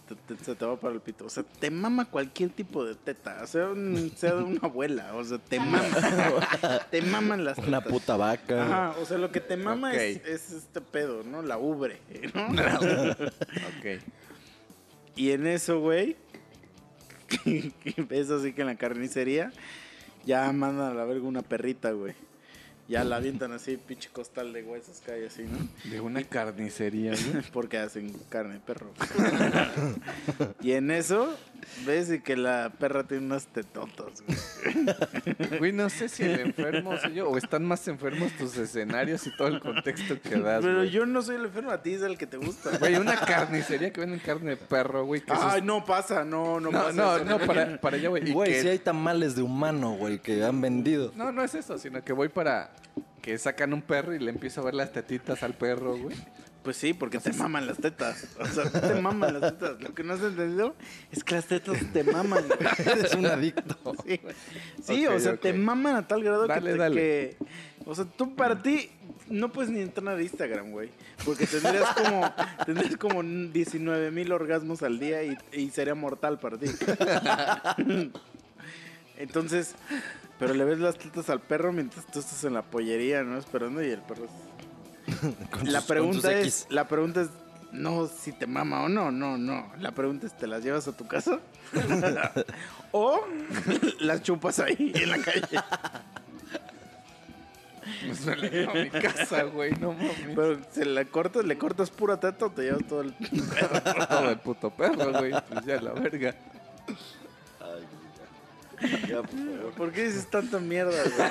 te- 0.08 0.34
te- 0.34 0.44
se 0.44 0.54
te 0.54 0.64
va 0.64 0.78
para 0.80 0.94
el 0.94 1.00
pito. 1.00 1.26
O 1.26 1.30
sea, 1.30 1.42
te 1.42 1.70
mama 1.70 2.06
cualquier 2.06 2.50
tipo 2.50 2.84
de 2.84 2.94
teta. 2.94 3.46
Sea, 3.46 3.68
un- 3.68 4.12
sea 4.16 4.34
de 4.34 4.42
una 4.42 4.60
abuela. 4.62 5.14
O 5.14 5.22
sea, 5.24 5.38
te 5.38 5.60
mama. 5.60 5.82
te 6.90 7.02
maman 7.02 7.44
las 7.44 7.56
tetas. 7.56 7.68
Una 7.68 7.80
puta 7.82 8.16
vaca. 8.16 8.64
Ajá, 8.64 8.94
o 9.00 9.04
sea, 9.04 9.18
lo 9.18 9.30
que 9.30 9.40
te 9.40 9.56
mama 9.56 9.94
es, 9.94 10.24
es 10.26 10.50
este 10.52 10.80
pedo, 10.80 11.22
¿no? 11.22 11.42
La 11.42 11.58
ubre, 11.58 12.00
¿no? 12.34 12.46
Ok. 13.78 14.02
Y 15.16 15.32
en 15.32 15.46
eso, 15.46 15.80
güey, 15.80 16.16
ves 18.08 18.30
así 18.30 18.52
que 18.52 18.60
en 18.62 18.68
la 18.68 18.76
carnicería 18.76 19.52
ya 20.24 20.50
mandan 20.52 20.90
a 20.92 20.94
la 20.94 21.04
verga 21.04 21.26
una 21.26 21.42
perrita, 21.42 21.90
güey. 21.92 22.14
Ya 22.88 23.04
la 23.04 23.16
avientan 23.16 23.52
así, 23.52 23.76
pinche 23.76 24.08
costal 24.10 24.50
de 24.54 24.62
huesos 24.62 25.02
cae 25.04 25.26
así, 25.26 25.42
¿no? 25.42 25.58
De 25.90 26.00
una 26.00 26.24
carnicería, 26.24 27.10
güey. 27.12 27.44
Porque 27.52 27.76
hacen 27.76 28.10
carne 28.30 28.54
de 28.54 28.60
perro. 28.60 28.90
y 30.62 30.72
en 30.72 30.90
eso, 30.90 31.36
ves 31.86 32.10
y 32.10 32.20
que 32.20 32.34
la 32.36 32.72
perra 32.78 33.04
tiene 33.04 33.26
unas 33.26 33.46
tetotas, 33.46 34.22
güey. 34.26 35.58
Güey, 35.58 35.72
no 35.72 35.90
sé 35.90 36.08
si 36.08 36.22
el 36.22 36.40
enfermo 36.40 36.96
soy 36.96 37.14
yo 37.14 37.28
o 37.28 37.36
están 37.36 37.64
más 37.66 37.86
enfermos 37.88 38.32
tus 38.32 38.56
escenarios 38.56 39.26
y 39.26 39.36
todo 39.36 39.48
el 39.48 39.60
contexto 39.60 40.18
que 40.22 40.38
das, 40.38 40.62
Pero 40.64 40.78
güey. 40.78 40.90
yo 40.90 41.04
no 41.04 41.20
soy 41.20 41.36
el 41.36 41.44
enfermo, 41.44 41.70
a 41.70 41.82
ti 41.82 41.92
es 41.92 42.00
el 42.02 42.16
que 42.16 42.26
te 42.26 42.38
gusta. 42.38 42.78
Güey, 42.78 42.96
una 42.96 43.16
carnicería 43.20 43.92
que 43.92 44.00
venden 44.00 44.20
carne 44.20 44.50
de 44.50 44.56
perro, 44.56 45.04
güey. 45.04 45.20
que 45.20 45.32
Ay, 45.34 45.60
no 45.60 45.84
pasa, 45.84 46.24
no, 46.24 46.58
no, 46.58 46.70
No, 46.70 46.82
pasa. 46.84 46.92
no, 46.92 47.16
eso. 47.16 47.24
no, 47.26 47.38
para, 47.40 47.78
para 47.80 47.96
allá, 47.96 48.08
güey. 48.08 48.30
Y 48.30 48.32
Güey, 48.32 48.52
que- 48.52 48.62
si 48.62 48.68
hay 48.68 48.78
tamales 48.78 49.36
de 49.36 49.42
humano, 49.42 49.92
güey, 49.92 50.18
que 50.20 50.42
han 50.42 50.60
vendido. 50.62 51.12
No, 51.16 51.32
no 51.32 51.44
es 51.44 51.54
eso, 51.54 51.76
sino 51.78 52.02
que 52.02 52.12
voy 52.12 52.28
para 52.28 52.70
que 53.28 53.36
sacan 53.38 53.74
un 53.74 53.82
perro 53.82 54.14
y 54.14 54.18
le 54.18 54.30
empiezo 54.30 54.62
a 54.62 54.64
ver 54.64 54.72
las 54.74 54.90
tetitas 54.90 55.42
al 55.42 55.52
perro, 55.52 55.98
güey. 55.98 56.16
Pues 56.62 56.78
sí, 56.78 56.94
porque 56.94 57.18
te 57.18 57.30
maman 57.34 57.66
las 57.66 57.76
tetas. 57.76 58.26
O 58.40 58.46
sea, 58.46 58.70
te 58.70 58.94
maman 59.02 59.38
las 59.38 59.52
tetas. 59.52 59.80
Lo 59.82 59.94
que 59.94 60.02
no 60.02 60.14
has 60.14 60.20
entendido 60.22 60.74
es 61.12 61.22
que 61.24 61.34
las 61.34 61.44
tetas 61.46 61.76
te 61.92 62.04
maman. 62.04 62.42
Eres 62.78 63.14
un 63.14 63.26
adicto. 63.26 63.76
Sí, 64.06 64.20
Sí, 64.82 65.06
o 65.06 65.20
sea, 65.20 65.36
te 65.36 65.52
maman 65.52 65.96
a 65.96 66.08
tal 66.08 66.24
grado 66.24 66.46
Dale, 66.46 66.62
que, 66.62 66.72
te- 66.72 66.78
dale. 66.78 66.94
que- 66.96 67.36
O 67.84 67.94
sea, 67.94 68.06
tú 68.06 68.34
para 68.34 68.62
ti 68.62 68.90
no 69.28 69.52
puedes 69.52 69.70
ni 69.70 69.80
entrar 69.80 70.08
a 70.16 70.22
Instagram, 70.22 70.70
güey. 70.70 70.88
Porque 71.26 71.46
tendrías 71.46 71.88
como, 71.94 72.32
tendrías 72.66 72.96
como 72.96 73.22
19 73.22 74.10
mil 74.10 74.32
orgasmos 74.32 74.82
al 74.82 74.98
día 74.98 75.22
y, 75.22 75.36
y 75.52 75.68
sería 75.68 75.94
mortal 75.94 76.38
para 76.40 76.56
ti. 76.56 76.66
Entonces, 79.18 79.74
pero 80.38 80.54
le 80.54 80.64
ves 80.64 80.78
las 80.78 80.96
tetas 80.98 81.28
al 81.30 81.40
perro 81.40 81.72
mientras 81.72 82.06
tú 82.06 82.20
estás 82.20 82.42
en 82.44 82.54
la 82.54 82.62
pollería, 82.62 83.22
¿no? 83.22 83.38
Esperando 83.38 83.82
y 83.82 83.90
el 83.90 84.00
perro... 84.02 84.26
Con 85.50 85.72
La 85.72 85.80
sus- 85.80 85.80
con 85.80 85.80
sus 85.80 85.84
pregunta 85.86 86.32
X. 86.40 86.46
es, 86.46 86.66
la 86.70 86.86
pregunta 86.86 87.22
es, 87.22 87.28
no 87.72 88.06
si 88.06 88.32
te 88.32 88.46
mama 88.46 88.82
o 88.82 88.88
no, 88.88 89.10
no, 89.10 89.36
no. 89.38 89.72
La 89.78 89.92
pregunta 89.92 90.26
es, 90.26 90.36
¿te 90.36 90.46
las 90.46 90.62
llevas 90.62 90.86
a 90.88 90.96
tu 90.96 91.06
casa? 91.08 91.40
o 92.92 93.20
las 94.00 94.22
chupas 94.22 94.58
ahí 94.60 94.92
en 94.94 95.10
la 95.10 95.18
calle. 95.18 95.58
Pues 98.06 98.26
me 98.26 98.36
la 98.36 98.48
llevo 98.48 98.70
a 98.70 98.74
mi 98.74 98.90
casa, 98.90 99.42
güey, 99.44 99.72
no 99.72 99.92
mames. 99.92 100.14
Pero 100.36 100.58
se 100.70 100.84
la 100.84 101.04
cortas, 101.06 101.44
le 101.46 101.56
cortas 101.56 101.90
pura 101.90 102.20
teta 102.20 102.46
o 102.46 102.50
te 102.50 102.62
llevas 102.62 102.84
todo 102.86 103.00
el 103.00 103.14
Todo 104.08 104.28
el 104.30 104.38
puto 104.40 104.70
perro, 104.70 105.10
güey. 105.12 105.32
Pues 105.48 105.64
ya 105.64 105.80
la 105.80 105.92
verga. 105.94 106.34
Ya, 109.08 109.22
por 109.22 109.30
favor. 109.30 109.72
¿Por 109.76 109.92
qué 109.92 110.04
dices 110.04 110.28
tanta 110.30 110.58
mierda, 110.58 110.92
güey? 111.02 111.28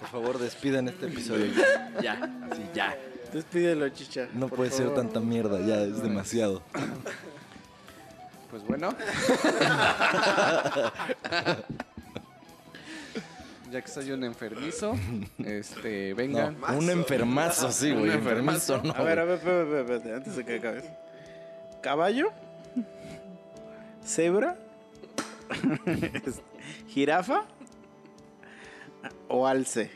Por 0.00 0.08
favor, 0.10 0.38
despidan 0.38 0.88
este 0.88 1.06
episodio. 1.06 1.46
Ya, 2.02 2.12
así, 2.50 2.62
ya. 2.74 2.96
Despídelo, 3.32 3.88
chicha. 3.88 4.28
No 4.34 4.48
puede 4.48 4.70
ser 4.70 4.94
tanta 4.94 5.18
mierda, 5.20 5.60
ya, 5.60 5.82
es 5.82 6.00
demasiado. 6.02 6.62
Pues 8.50 8.62
bueno. 8.64 8.94
ya 13.72 13.80
que 13.82 13.88
soy 13.88 14.12
un 14.12 14.22
enfermizo, 14.22 14.94
este, 15.44 16.10
No, 16.10 16.16
vengan. 16.16 16.56
un 16.76 16.90
enfermazo, 16.90 17.72
sí, 17.72 17.90
Un 17.90 18.00
güey. 18.00 18.12
enfermazo. 18.12 18.74
Enfermizo, 18.76 18.96
no. 18.98 19.02
A 19.02 19.04
ver, 19.04 19.18
a 19.18 19.24
ver, 19.24 19.38
espérate, 19.38 19.62
espérate, 19.62 19.94
espérate, 19.94 20.14
antes 20.14 20.36
de 20.36 20.44
que 20.44 20.54
acabes. 20.56 20.84
¿Caballo? 21.82 22.30
¿Cebra? 24.06 24.56
¿Jirafa? 26.88 27.44
¿O 29.28 29.46
alce? 29.46 29.90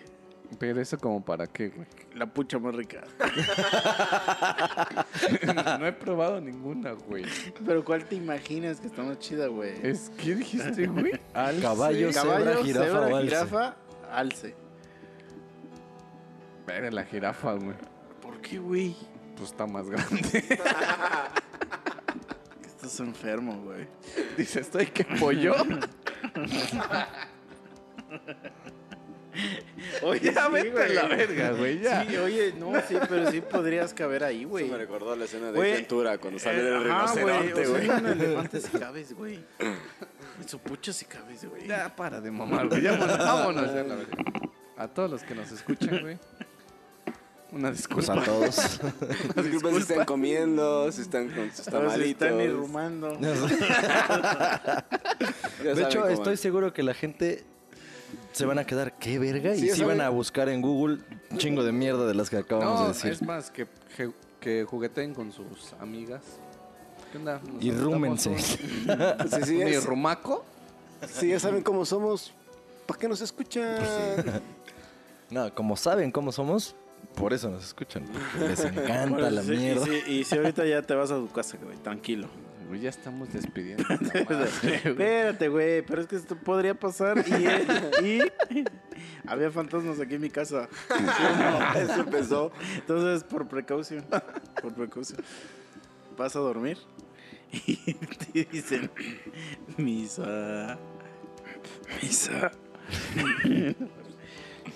Pero 0.59 0.81
eso 0.81 0.99
como 0.99 1.25
para 1.25 1.47
qué, 1.47 1.69
güey. 1.69 1.87
La 2.15 2.27
pucha 2.27 2.59
más 2.59 2.75
rica. 2.75 3.05
no 5.79 5.87
he 5.87 5.93
probado 5.93 6.41
ninguna, 6.41 6.93
güey. 6.93 7.25
Pero 7.65 7.85
¿cuál 7.85 8.05
te 8.05 8.17
imaginas 8.17 8.81
que 8.81 8.87
está 8.87 9.03
más 9.03 9.19
chida, 9.19 9.49
güey? 9.49 9.75
Es, 9.83 10.11
¿Qué 10.17 10.35
dijiste, 10.35 10.87
güey? 10.87 11.13
Alce. 11.35 11.63
Caballo, 11.63 12.13
cebra, 12.13 12.57
jirafa 12.65 13.01
o 13.01 13.17
alce. 13.17 13.29
jirafa, 13.29 13.77
alce. 14.11 14.55
Ver, 16.67 16.93
la 16.93 17.05
jirafa, 17.05 17.53
güey. 17.53 17.77
¿Por 18.21 18.41
qué, 18.41 18.59
güey? 18.59 18.97
Pues 19.37 19.51
está 19.51 19.67
más 19.67 19.89
grande. 19.89 20.59
Estás 22.89 23.07
enfermo, 23.07 23.61
güey. 23.65 23.87
Dice, 24.39 24.61
estoy 24.61 24.87
que 24.87 25.05
pollo. 25.05 25.55
Oye, 30.03 30.33
Ya 30.33 30.47
sí, 30.47 30.53
vete 30.53 30.83
a 30.83 30.89
la 30.89 31.07
verga, 31.07 31.51
güey, 31.53 31.81
ya. 31.81 32.05
Sí, 32.05 32.17
oye, 32.17 32.55
no, 32.59 32.73
sí, 32.81 32.97
pero 33.09 33.31
sí 33.31 33.41
podrías 33.41 33.95
caber 33.95 34.25
ahí, 34.25 34.43
güey. 34.45 34.65
Eso 34.65 34.73
me 34.73 34.79
recordó 34.79 35.15
la 35.15 35.27
escena 35.27 35.53
de 35.53 35.59
Güey, 35.59 35.73
Ventura 35.75 36.19
cuando 36.19 36.41
sale 36.41 36.59
eh, 36.61 36.63
del 36.65 36.91
ajá, 36.91 37.15
rinoceronte, 37.15 37.53
o 37.53 37.57
sea, 37.57 37.69
güey. 37.69 37.85
en 37.85 37.93
un 37.93 38.07
elefante 38.07 38.61
si 38.61 38.79
cabes, 38.79 39.13
güey. 39.13 39.39
En 39.61 40.49
su 40.49 40.59
pucho 40.59 40.93
si 40.93 41.05
cabes, 41.05 41.45
güey. 41.45 41.69
Ya 41.69 41.95
para 41.95 42.21
de 42.21 42.31
mamar, 42.33 42.69
güey. 42.69 42.83
Ya 42.83 42.93
vámonos, 42.93 43.19
vámonos 43.19 43.75
ya, 43.75 43.83
la 43.85 43.95
verga. 43.95 44.17
A 44.77 44.89
todos 44.89 45.11
los 45.11 45.23
que 45.23 45.35
nos 45.37 45.53
escuchan, 45.53 46.01
güey. 46.01 46.19
Una 47.51 47.69
Pues 47.69 47.79
disculpa. 47.79 48.13
a 48.21 48.25
todos. 48.25 48.57
Disculpa 49.37 49.71
si 49.71 49.77
están 49.79 50.05
comiendo, 50.05 50.93
si 50.93 51.01
están 51.01 51.29
con 51.31 51.51
sus 51.51 51.65
si 51.65 51.71
tamalitos. 51.71 52.29
están 52.29 52.41
irrumando. 52.41 53.17
De 53.19 53.27
saben 55.75 55.87
hecho, 55.87 56.07
estoy 56.09 56.35
es. 56.35 56.41
seguro 56.41 56.73
que 56.75 56.83
la 56.83 56.95
gente 56.95 57.45
se 58.33 58.45
van 58.47 58.59
a 58.59 58.65
quedar, 58.65 58.99
¿qué 58.99 59.19
verga? 59.19 59.55
Sí, 59.55 59.67
y 59.67 59.71
si 59.71 59.83
van 59.83 60.01
a 60.01 60.09
buscar 60.11 60.49
en 60.49 60.61
Google 60.63 60.99
un 61.31 61.39
chingo 61.39 61.63
de 61.65 61.73
mierda 61.73 62.07
de 62.07 62.15
las 62.15 62.29
que 62.31 62.37
acabamos 62.37 62.81
No, 62.81 62.87
de 62.89 62.93
decir. 62.93 63.13
es 63.13 63.23
más, 63.23 63.51
que, 63.51 63.67
que, 63.97 64.11
que 64.41 64.65
jugueteen 64.65 65.15
con 65.15 65.33
sus 65.33 65.73
amigas. 65.81 66.23
¿Qué 67.11 67.19
onda? 67.19 67.41
Nos 67.51 67.65
Y 67.65 67.71
rúmense. 67.73 68.39
Sí, 68.39 68.59
sí, 69.45 69.57
¿Un, 69.57 69.63
un 69.63 69.69
es- 69.69 69.85
rumaco? 69.85 70.45
sí, 71.11 71.29
ya 71.31 71.41
saben 71.41 71.63
cómo 71.63 71.85
somos. 71.87 72.33
¿Para 72.87 73.01
qué 73.01 73.09
nos 73.09 73.21
escuchan? 73.23 73.77
No, 75.31 75.55
como 75.55 75.77
saben 75.77 76.11
cómo 76.11 76.33
somos, 76.33 76.75
por 77.19 77.33
eso 77.33 77.51
nos 77.51 77.65
escuchan. 77.65 78.05
porque 78.05 78.49
les 78.49 78.65
encanta 78.65 79.07
Bueno, 79.07 79.31
la 79.31 79.43
sí, 79.43 79.53
y 79.53 79.57
mierda. 79.57 79.87
Y, 80.07 80.25
si 80.25 80.37
ahorita 80.37 80.65
ya 80.67 80.83
te 80.83 80.95
vas 80.95 81.11
a 81.11 81.17
tu 81.17 81.29
casa, 81.29 81.59
güey, 81.63 81.77
tranquilo. 81.79 82.29
Güey, 82.69 82.81
ya 82.81 82.91
estamos 82.91 83.33
despidiendo. 83.33 83.83
Espérate, 84.85 85.49
güey, 85.49 85.83
pero 85.83 86.03
es 86.03 86.07
que 86.07 86.17
esto 86.17 86.37
podría 86.37 86.75
pasar 86.75 87.25
y, 87.27 88.07
y 88.07 88.21
había 89.27 89.51
fantasmas 89.51 89.99
aquí 90.01 90.17
en 90.17 90.21
mi 90.21 90.31
casa. 90.31 90.69
Eso 91.77 92.01
empezó. 92.01 92.53
Entonces, 92.77 93.25
por 93.25 93.49
precaución, 93.49 94.05
por 94.61 94.75
precaución, 94.75 95.23
vas 96.17 96.37
a 96.37 96.41
dormir 96.41 96.79
y 97.53 97.95
te 97.95 98.45
dicen, 98.45 98.91
misa, 99.79 100.79
misa, 102.03 102.51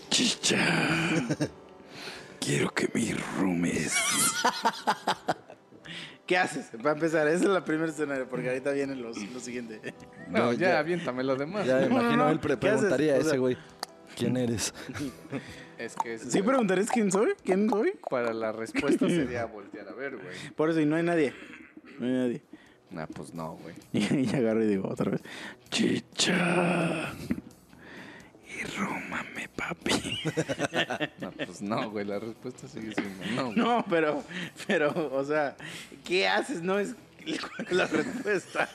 chicha, 0.09 0.59
quiero 2.45 2.71
que 2.73 2.89
me 2.95 3.01
irrumes. 3.01 3.97
¿Qué 6.27 6.39
haces? 6.39 6.71
Para 6.83 6.93
empezar, 6.93 7.27
esa 7.29 7.45
es 7.45 7.51
la 7.51 7.65
primera 7.65 7.91
escenario, 7.91 8.29
porque 8.29 8.49
ahorita 8.49 8.71
viene 8.73 8.95
los, 8.97 9.19
lo 9.33 9.41
siguiente. 9.41 9.81
No, 10.31 10.47
No, 10.47 10.53
ya, 10.53 10.71
ya. 10.71 10.79
aviéntame 10.79 11.25
lo 11.25 11.37
demás. 11.37 11.67
Ya 11.67 11.77
me 11.77 11.89
No, 11.89 11.97
no, 11.97 12.01
imagino, 12.01 12.25
no. 12.25 12.31
él 12.31 12.39
pre- 12.41 12.59
¿Qué 12.59 12.69
haces? 12.69 12.81
preguntaría 12.81 13.15
a 13.15 13.19
O 13.19 13.21
ese 13.21 13.39
güey, 13.39 13.57
¿quién 14.17 14.37
eres? 14.37 14.73
Es 15.79 15.97
que 15.97 16.15
es, 16.15 16.23
¿Sí 16.23 16.43
preguntarías 16.43 16.89
quién 16.91 17.11
soy? 17.11 17.31
¿Quién 17.43 17.69
soy? 17.69 17.93
para 18.09 18.33
la 18.33 18.53
respuesta 18.53 19.05
sería 19.09 19.47
voltear 19.47 19.89
a 19.89 19.93
ver, 19.95 20.17
güey. 20.17 20.29
Por 20.55 20.71
eso, 20.71 20.79
y 20.79 20.87
no 20.87 20.95
hay 20.95 21.03
nadie. 21.03 21.35
No 21.99 22.07
hay 22.07 22.13
nadie. 22.13 22.43
Nah, 22.93 23.07
pues 23.07 23.35
no, 23.35 23.57
güey. 23.57 23.75
Y, 23.93 24.31
y 24.31 24.35
agarro 24.37 24.63
y 24.63 24.69
digo 24.69 24.89
otra 24.89 25.11
vez, 25.11 25.23
chicha. 25.71 27.13
Y 28.63 28.65
rómame, 28.79 29.49
papi. 29.57 30.19
No, 31.21 31.31
pues 31.33 31.63
no, 31.63 31.91
güey. 31.91 32.05
La 32.05 32.19
respuesta 32.19 32.69
sigue 32.69 32.93
siendo 32.95 33.25
no. 33.35 33.45
güey. 33.47 33.57
No, 33.57 33.85
pero, 33.89 34.23
pero, 34.67 35.11
o 35.13 35.25
sea, 35.25 35.57
¿qué 36.05 36.29
haces? 36.29 36.61
No 36.63 36.79
es 36.79 36.95
la 37.71 37.87
respuesta. 37.87 38.69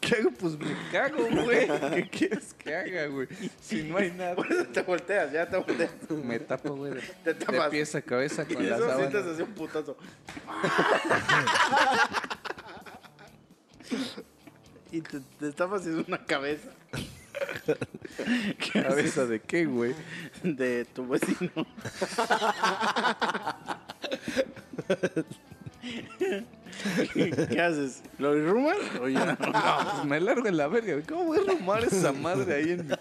¿Qué 0.00 0.16
hago? 0.16 0.30
Pues 0.32 0.58
me 0.58 0.74
cago, 0.90 1.26
güey. 1.44 1.68
¿Qué 1.94 2.08
quieres 2.10 2.54
que 2.54 2.74
haga, 2.74 3.06
güey? 3.06 3.28
Si 3.60 3.82
no 3.84 3.98
hay 3.98 4.10
nada. 4.12 4.34
Por 4.36 4.50
eso 4.52 4.64
te 4.66 4.82
volteas, 4.82 5.32
ya 5.32 5.48
te 5.48 5.56
volteas. 5.56 5.90
Me 6.10 6.38
tapo, 6.40 6.74
güey. 6.76 6.92
De, 6.94 7.00
Te 7.00 7.34
de 7.34 7.44
tapas. 7.44 7.68
pies 7.70 7.94
a 7.94 8.02
cabeza 8.02 8.44
Y 8.48 8.54
con 8.54 8.68
la 8.68 8.76
eso 8.76 8.96
sientes 8.96 9.12
sábana. 9.12 9.32
así 9.32 9.42
un 9.42 9.52
putazo. 9.52 9.96
y 14.92 15.00
te, 15.00 15.20
te 15.38 15.52
tapas 15.52 15.86
y 15.86 15.90
es 15.90 16.06
una 16.06 16.24
cabeza. 16.24 16.68
¿Qué? 18.58 18.82
¿Cabeza 18.82 19.26
de 19.26 19.40
qué, 19.40 19.66
güey? 19.66 19.94
de 20.42 20.84
tu 20.86 21.06
vecino. 21.06 21.50
¿Qué 27.14 27.60
haces? 27.60 28.02
¿Lo 28.18 28.36
irrumas 28.36 28.76
o 29.00 29.08
ya 29.08 29.24
no? 29.26 29.46
No, 29.46 29.90
pues 29.92 30.04
me 30.04 30.20
largo 30.20 30.46
en 30.46 30.56
la 30.56 30.68
verga. 30.68 31.02
¿Cómo 31.08 31.24
voy 31.24 31.38
a 31.38 31.42
rumar 31.52 31.84
esa 31.84 32.12
madre 32.12 32.54
ahí 32.54 32.70
en 32.72 32.86
mi... 32.86 32.94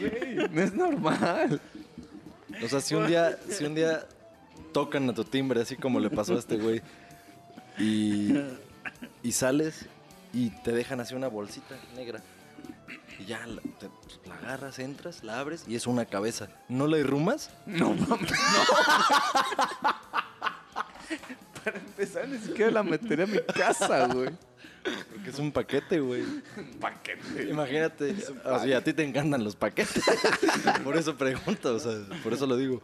Güey, 0.00 0.48
no 0.50 0.62
es 0.62 0.74
normal. 0.74 1.60
O 2.62 2.68
sea, 2.68 2.80
si 2.80 2.94
un 2.94 3.06
día, 3.06 3.38
si 3.48 3.64
un 3.64 3.74
día 3.74 4.06
tocan 4.72 5.08
a 5.08 5.14
tu 5.14 5.24
timbre, 5.24 5.60
así 5.60 5.76
como 5.76 6.00
le 6.00 6.10
pasó 6.10 6.34
a 6.34 6.38
este 6.38 6.56
güey, 6.56 6.82
y, 7.78 8.34
y 9.22 9.32
sales 9.32 9.86
y 10.32 10.50
te 10.50 10.72
dejan 10.72 11.00
así 11.00 11.14
una 11.14 11.28
bolsita 11.28 11.76
negra. 11.94 12.20
Y 13.18 13.24
ya 13.24 13.44
la, 13.46 13.60
te- 13.62 13.90
la 14.28 14.36
agarras, 14.36 14.78
entras, 14.78 15.24
la 15.24 15.40
abres 15.40 15.64
y 15.66 15.74
es 15.74 15.86
una 15.86 16.04
cabeza. 16.06 16.48
¿No 16.68 16.86
la 16.86 16.98
irrumas? 16.98 17.50
No 17.66 17.92
mames, 17.94 18.30
no. 18.30 18.36
Para 21.64 21.78
empezar, 21.78 22.28
ni 22.28 22.38
siquiera 22.38 22.70
la 22.70 22.82
metería 22.82 23.24
a 23.24 23.28
mi 23.28 23.38
casa, 23.40 24.06
güey. 24.06 24.30
Porque 25.12 25.30
es 25.30 25.38
un 25.38 25.52
paquete, 25.52 26.00
güey. 26.00 26.22
Paquete. 26.80 27.48
Imagínate, 27.50 28.14
o 28.44 28.58
sea, 28.60 28.78
a 28.78 28.80
ti 28.84 28.92
te 28.92 29.02
encantan 29.02 29.44
los 29.44 29.56
paquetes. 29.56 30.02
por 30.84 30.96
eso 30.96 31.16
pregunto, 31.16 31.74
o 31.74 31.78
sea, 31.78 31.92
por 32.22 32.32
eso 32.32 32.46
lo 32.46 32.56
digo. 32.56 32.80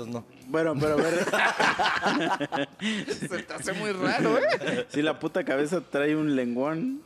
Entonces 0.00 0.14
no. 0.14 0.24
Bueno, 0.48 0.74
pero 0.78 0.94
a 0.94 0.96
ver, 0.96 2.68
Se 3.28 3.42
te 3.42 3.52
hace 3.52 3.72
muy 3.74 3.92
raro, 3.92 4.38
¿eh? 4.38 4.86
si 4.88 5.02
la 5.02 5.18
puta 5.18 5.44
cabeza 5.44 5.82
trae 5.82 6.16
un 6.16 6.36
lenguón, 6.36 7.02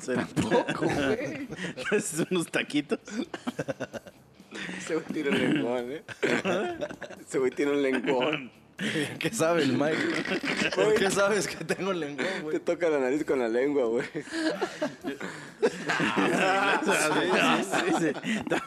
será 0.00 0.26
Poco, 0.26 0.84
güey. 0.84 1.48
es 1.92 2.22
unos 2.30 2.48
taquitos. 2.48 2.98
Ese 4.78 4.94
güey 4.96 5.06
tiene 5.12 5.30
un 5.30 5.38
lengón, 5.38 5.92
¿eh? 5.92 6.02
Ese 7.26 7.38
güey 7.38 7.50
tiene 7.50 7.72
un 7.72 7.82
lengón. 7.82 8.52
¿Qué 9.20 9.30
sabe 9.32 9.62
el 9.62 9.72
Mike? 9.74 9.96
¿Por 10.74 10.94
qué 10.94 11.10
sabes 11.10 11.46
que 11.46 11.64
tengo 11.64 11.92
lengua, 11.92 12.24
Te 12.24 12.40
güey? 12.40 12.58
toca 12.58 12.88
la 12.88 12.98
nariz 12.98 13.24
con 13.24 13.38
la 13.38 13.48
lengua, 13.48 13.84
güey. 13.86 14.04
Sí, 16.84 17.94
sí. 18.00 18.12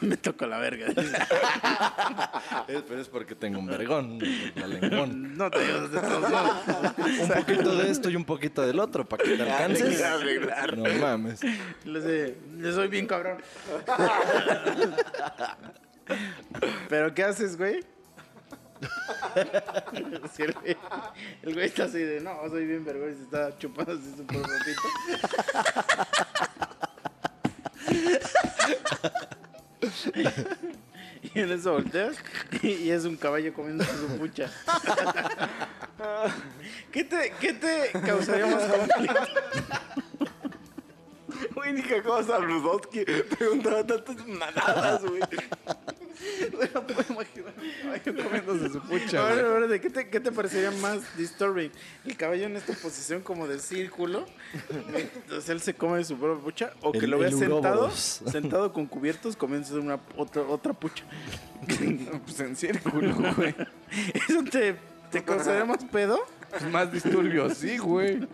Me 0.06 0.16
tocó 0.16 0.46
la 0.46 0.58
verga. 0.58 0.86
Es- 2.68 2.82
Pero 2.88 3.00
es 3.00 3.08
porque 3.08 3.34
tengo 3.34 3.58
un 3.58 3.66
vergón, 3.66 4.18
la 4.54 4.66
lengón. 4.66 5.36
No 5.36 5.50
te 5.50 5.60
digo 5.66 5.88
de 5.88 6.00
todos 6.00 6.30
modos. 6.30 6.56
Un 7.20 7.28
poquito 7.28 7.76
de 7.76 7.90
esto 7.90 8.08
y 8.10 8.16
un 8.16 8.24
poquito 8.24 8.62
del 8.66 8.80
otro, 8.80 9.04
para 9.06 9.22
que 9.24 9.36
te 9.36 9.42
alcances. 9.42 10.02
No 10.76 10.84
mames. 11.00 11.40
Sé- 11.40 12.36
le 12.58 12.72
soy 12.72 12.88
bien 12.88 13.06
cabrón. 13.06 13.38
¿Pero 16.88 17.14
qué 17.14 17.24
haces, 17.24 17.56
güey? 17.58 17.80
El, 21.42 21.54
güey 21.54 21.66
está 21.66 21.84
así 21.84 21.98
de, 21.98 22.20
no, 22.20 22.48
soy 22.48 22.66
bien 22.66 22.84
vergüenza, 22.84 23.22
está 23.22 23.56
chupando 23.58 23.92
así 23.92 24.14
su 24.16 24.26
propito. 24.26 24.82
Y 31.34 31.40
en 31.40 31.52
eso 31.52 31.72
volteas 31.72 32.16
y, 32.62 32.90
es 32.90 33.04
un 33.04 33.16
caballo 33.16 33.52
comiendo 33.52 33.84
su 33.84 34.18
pucha. 34.18 34.50
¿Qué 36.92 37.04
te, 37.04 37.32
qué 37.40 37.52
te 37.54 37.90
causaría 38.06 38.46
más 38.46 38.62
conflicto? 38.64 39.20
Güey, 41.54 41.72
ni 41.72 41.82
que 41.82 41.96
acabas 41.96 42.30
a 42.30 42.38
Rudowski 42.38 43.04
preguntaba 43.04 43.84
tantas 43.84 44.26
manadas, 44.26 45.04
güey. 45.04 45.20
No 46.74 46.86
puedo 46.86 47.04
imaginar 47.12 47.54
un 47.56 47.82
caballo 47.82 48.24
comiéndose 48.24 48.72
su 48.72 48.80
pucha, 48.82 49.20
A 49.28 49.34
ver, 49.34 49.44
güey. 49.44 49.56
a 49.56 49.58
ver, 49.60 49.68
¿de 49.68 49.80
qué 49.80 49.90
te, 49.90 50.08
qué 50.08 50.20
te 50.20 50.32
parecería 50.32 50.70
más 50.72 51.00
disturbing? 51.16 51.70
¿El 52.04 52.16
caballo 52.16 52.44
en 52.46 52.56
esta 52.56 52.72
posición 52.74 53.22
como 53.22 53.46
de 53.46 53.58
círculo? 53.58 54.26
Entonces 54.94 55.48
él 55.50 55.60
se 55.60 55.74
come 55.74 56.02
su 56.04 56.16
propia 56.16 56.42
pucha. 56.42 56.72
¿O 56.82 56.92
que 56.92 56.98
El- 56.98 57.10
lo 57.10 57.18
veas 57.18 57.38
sentado, 57.38 57.90
sentado 57.90 58.72
con 58.72 58.86
cubiertos 58.86 59.36
comiéndose 59.36 59.74
una 59.74 59.98
otra, 60.16 60.42
otra 60.42 60.72
pucha? 60.72 61.04
Pues 62.24 62.40
en 62.40 62.56
círculo, 62.56 63.14
güey. 63.36 63.54
¿Eso 64.28 64.42
te, 64.50 64.76
te 65.10 65.22
causaría 65.24 65.64
más 65.64 65.84
pedo? 65.84 66.18
Pues 66.50 66.62
más 66.70 66.92
disturbio, 66.92 67.50
sí, 67.50 67.78
güey. 67.78 68.26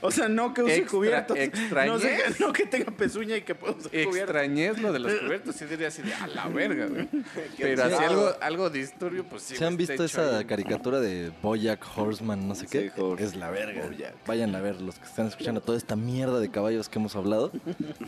O 0.00 0.10
sea, 0.10 0.28
no 0.28 0.52
que 0.54 0.62
use 0.62 0.76
Extra- 0.78 0.90
cubiertos. 0.90 1.36
No, 1.36 1.42
extrañez. 1.42 2.00
sé 2.02 2.16
que, 2.38 2.44
no 2.44 2.52
que 2.52 2.66
tenga 2.66 2.90
pezuña 2.92 3.36
y 3.36 3.42
que 3.42 3.54
pueda 3.54 3.72
usar 3.74 3.90
cubiertos. 3.90 4.16
Extrañez 4.16 4.78
lo 4.80 4.92
de 4.92 4.98
los 4.98 5.12
cubiertos, 5.14 5.56
sí 5.56 5.64
diría 5.66 5.88
así 5.88 6.02
de 6.02 6.14
a 6.14 6.26
la 6.26 6.48
verga, 6.48 6.86
güey. 6.86 7.08
Pero 7.58 7.84
así 7.84 8.04
algo, 8.04 8.30
algo 8.40 8.70
disturbio, 8.70 9.24
pues 9.24 9.42
sí. 9.42 9.56
¿Se 9.56 9.64
han 9.64 9.78
está 9.80 9.92
visto 9.92 10.04
esa 10.04 10.38
ahí. 10.38 10.44
caricatura 10.44 11.00
de 11.00 11.30
Boyack 11.42 11.84
Horseman, 11.96 12.46
no 12.48 12.54
sé 12.54 12.62
Sí, 12.66 12.78
qué? 12.78 12.92
Horse- 12.96 13.22
es 13.24 13.36
la 13.36 13.50
verga. 13.50 13.82
Vayan 14.26 14.54
a 14.54 14.60
ver, 14.60 14.80
los 14.80 14.98
que 14.98 15.04
están 15.06 15.26
escuchando 15.28 15.60
toda 15.60 15.78
esta 15.78 15.96
mierda 15.96 16.40
de 16.40 16.50
caballos 16.50 16.88
que 16.88 16.98
hemos 16.98 17.14
hablado, 17.16 17.52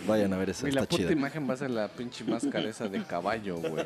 vayan 0.06 0.32
a 0.32 0.36
ver 0.36 0.50
esa, 0.50 0.68
Y 0.68 0.72
la 0.72 0.82
puta 0.82 0.96
chida. 0.96 1.12
imagen 1.12 1.48
va 1.48 1.54
a 1.54 1.56
ser 1.56 1.70
la 1.70 1.88
pinche 1.88 2.24
máscara 2.24 2.68
esa 2.68 2.88
de 2.88 3.02
caballo, 3.04 3.56
güey. 3.56 3.84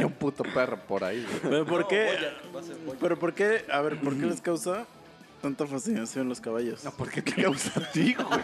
Y 0.00 0.04
un 0.04 0.12
puto 0.12 0.42
perro 0.44 0.78
por 0.86 1.04
ahí, 1.04 1.24
güey. 1.28 1.40
Pero 1.42 1.66
¿por 1.66 1.88
qué? 1.88 2.08
Pero 3.00 3.18
¿por 3.18 3.34
qué? 3.34 3.64
A 3.70 3.80
ver, 3.80 3.98
¿por 4.00 4.16
qué 4.18 4.26
les 4.26 4.40
causa 4.40 4.86
tanta 5.40 5.66
fascinación 5.66 6.28
los 6.28 6.40
caballos? 6.40 6.84
No, 6.84 6.90
¿por 6.92 7.10
qué 7.10 7.22
te 7.22 7.32
causa 7.42 7.80
a 7.80 7.90
ti, 7.92 8.14
güey? 8.14 8.40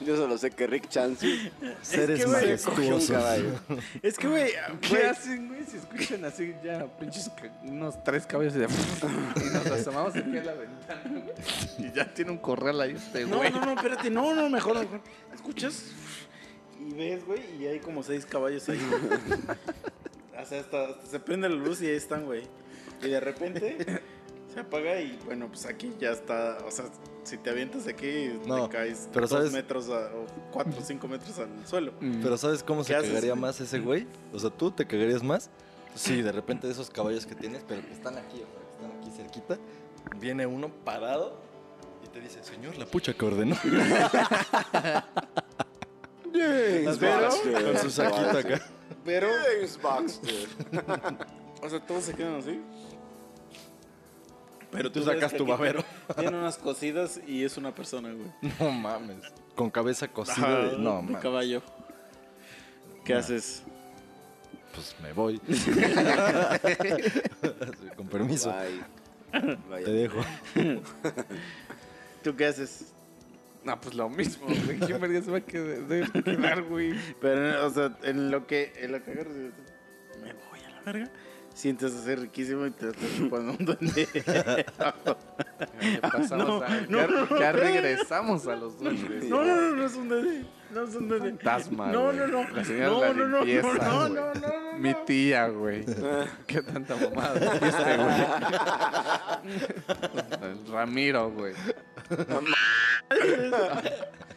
Yo 0.00 0.16
solo 0.16 0.38
sé 0.38 0.52
que 0.52 0.68
Rick 0.68 0.88
Chance 0.88 1.50
Seres 1.82 2.20
que, 2.20 2.26
güey, 2.26 2.56
cogió 2.58 2.84
un 2.84 2.92
majestuosos. 2.92 3.10
caballo. 3.10 3.50
Es 4.02 4.16
que, 4.16 4.28
güey, 4.28 4.52
¿Qué 4.80 4.88
güey, 4.88 5.02
hacen, 5.02 5.48
güey? 5.48 5.64
Si 5.64 5.78
escuchan 5.78 6.24
así 6.24 6.54
ya 6.62 6.86
pinches 6.98 7.28
ca- 7.30 7.50
unos 7.64 8.04
tres 8.04 8.24
caballos 8.26 8.54
y, 8.54 8.58
de... 8.58 8.66
y 9.44 9.52
nos 9.52 9.66
asomamos 9.66 10.14
aquí 10.14 10.36
a 10.38 10.44
la 10.44 10.52
ventana, 10.54 11.02
güey. 11.10 11.34
Y 11.78 11.92
ya 11.92 12.12
tiene 12.14 12.30
un 12.30 12.38
corral 12.38 12.80
ahí 12.80 12.92
este, 12.92 13.24
No, 13.26 13.38
güey. 13.38 13.50
no, 13.50 13.60
no, 13.64 13.72
espérate, 13.72 14.08
no, 14.10 14.32
no, 14.32 14.48
mejor, 14.48 14.78
mejor. 14.78 15.00
¿Escuchas? 15.34 15.82
Y 16.78 16.94
ves, 16.94 17.24
güey, 17.26 17.40
y 17.60 17.66
hay 17.66 17.80
como 17.80 18.04
seis 18.04 18.24
caballos 18.24 18.68
ahí. 18.68 18.78
o 20.40 20.46
sea, 20.46 20.60
hasta, 20.60 20.84
hasta 20.84 21.06
se 21.06 21.18
prende 21.18 21.48
la 21.48 21.56
luz 21.56 21.82
y 21.82 21.86
ahí 21.86 21.96
están, 21.96 22.26
güey. 22.26 22.44
Y 23.02 23.08
de 23.08 23.18
repente 23.18 24.02
se 24.56 24.60
apaga 24.62 24.98
y 25.02 25.18
bueno, 25.26 25.48
pues 25.48 25.66
aquí 25.66 25.92
ya 26.00 26.12
está. 26.12 26.56
O 26.66 26.70
sea, 26.70 26.86
si 27.24 27.36
te 27.36 27.50
avientas 27.50 27.86
aquí, 27.86 28.38
No, 28.46 28.68
te 28.68 28.76
caes 28.76 29.06
pero 29.12 29.26
dos 29.28 29.36
¿sabes? 29.38 29.52
metros 29.52 29.90
a- 29.90 30.10
o 30.16 30.24
cuatro 30.50 30.72
o 30.80 30.82
cinco 30.82 31.06
metros 31.08 31.38
al 31.38 31.48
suelo. 31.66 31.92
Mm. 32.00 32.22
Pero 32.22 32.38
¿sabes 32.38 32.62
cómo 32.62 32.82
se 32.82 32.88
¿Qué 32.92 32.96
haces? 32.96 33.10
cagaría 33.10 33.34
más 33.34 33.60
ese 33.60 33.80
güey? 33.80 34.06
O 34.32 34.38
sea, 34.38 34.48
¿tú 34.48 34.70
te 34.70 34.86
cagarías 34.86 35.22
más? 35.22 35.50
Sí, 35.94 36.22
de 36.22 36.32
repente 36.32 36.66
de 36.66 36.72
esos 36.72 36.88
caballos 36.88 37.26
que 37.26 37.34
tienes, 37.34 37.64
pero 37.68 37.82
que 37.86 37.92
están 37.92 38.16
aquí, 38.16 38.36
o 38.42 38.46
sea, 38.46 38.60
que 38.60 38.72
están 38.86 38.92
aquí 38.98 39.10
cerquita, 39.14 39.58
viene 40.18 40.46
uno 40.46 40.70
parado 40.84 41.38
y 42.02 42.08
te 42.08 42.20
dice, 42.22 42.42
señor, 42.42 42.78
la 42.78 42.86
pucha 42.86 43.12
que 43.12 43.24
ordenó. 43.26 43.56
James 46.32 46.98
Pero- 46.98 47.20
Baxter. 47.22 47.64
Con 47.64 47.78
su 47.78 47.90
saquito 47.90 48.38
acá. 48.38 48.60
Pero, 49.04 49.28
James 49.44 49.78
Baxter. 49.82 50.48
o 51.62 51.68
sea, 51.70 51.80
todos 51.86 52.04
se 52.04 52.14
quedan 52.14 52.36
así. 52.36 52.60
Pero 54.76 54.92
Tú 54.92 55.02
sacas 55.02 55.32
tu 55.34 55.46
babero. 55.46 55.82
Tiene 56.18 56.36
unas 56.36 56.58
cosidas 56.58 57.18
y 57.26 57.42
es 57.44 57.56
una 57.56 57.74
persona, 57.74 58.12
güey. 58.12 58.28
No 58.60 58.70
mames. 58.70 59.16
Con 59.54 59.70
cabeza 59.70 60.06
cocida 60.08 60.66
de... 60.66 60.76
No, 60.78 60.96
de 60.96 61.02
mames. 61.02 61.22
caballo. 61.22 61.62
¿Qué 63.04 63.14
haces? 63.14 63.62
Pues 64.74 64.94
me 65.02 65.12
voy. 65.14 65.38
Con 67.96 68.08
permiso. 68.08 68.52
Bye. 69.70 69.84
Te 69.84 69.92
dejo. 69.92 70.20
¿Tú 72.22 72.36
qué 72.36 72.44
haces? 72.46 72.92
No, 73.64 73.80
pues 73.80 73.94
lo 73.94 74.08
mismo, 74.10 74.46
güey. 74.46 74.78
¿Quién 74.78 75.00
verga 75.00 75.22
se 75.22 75.30
va 75.30 75.38
a 75.38 75.40
quedar, 75.40 76.62
güey? 76.64 76.94
Pero, 77.20 77.66
o 77.66 77.70
sea, 77.70 77.96
en 78.02 78.30
lo 78.30 78.46
que, 78.46 78.72
en 78.76 78.92
lo 78.92 79.02
que 79.02 79.10
agarras, 79.12 79.32
me 79.34 80.32
voy 80.32 80.60
a 80.66 80.70
la 80.70 80.80
verga. 80.82 81.10
Sientes 81.56 81.94
así 81.94 82.14
riquísimo 82.14 82.66
y 82.66 82.70
te 82.70 82.90
estás 82.90 83.08
chupando 83.16 83.52
un 83.58 83.64
duende. 83.64 84.06
Ya 85.80 86.00
pasamos 86.10 86.46
No, 86.48 86.62
a- 86.62 86.68
no, 86.88 86.98
ya, 86.98 87.06
no, 87.06 87.26
no. 87.26 87.38
ya 87.40 87.52
regresamos 87.52 88.46
a 88.46 88.56
los 88.56 88.78
duendes. 88.78 89.24
no, 89.24 89.42
no, 89.42 89.56
no, 89.60 89.76
no 89.76 89.86
es 89.86 89.94
un 89.94 90.08
duende. 90.08 90.44
No 90.70 90.84
un 90.84 91.08
duende. 91.08 91.30
Fantasma, 91.30 91.86
No, 91.92 92.12
no, 92.12 92.26
no. 92.26 92.48
La 92.50 92.64
señora 92.64 92.86
no, 92.86 93.00
de 93.00 93.08
la 93.08 93.14
no, 93.14 93.28
no, 93.28 93.44
limpieza, 93.44 93.68
no, 93.68 93.74
no, 93.74 94.00
güey. 94.00 94.12
no, 94.14 94.34
no, 94.34 94.34
no. 94.34 94.78
Mi 94.78 94.94
tía, 95.06 95.46
güey. 95.48 95.84
Qué 96.46 96.62
tanta 96.62 96.96
mamada. 96.96 97.54
Este, 97.54 97.96
güey. 97.96 98.24
Ramiro, 100.70 101.30
güey. 101.30 101.54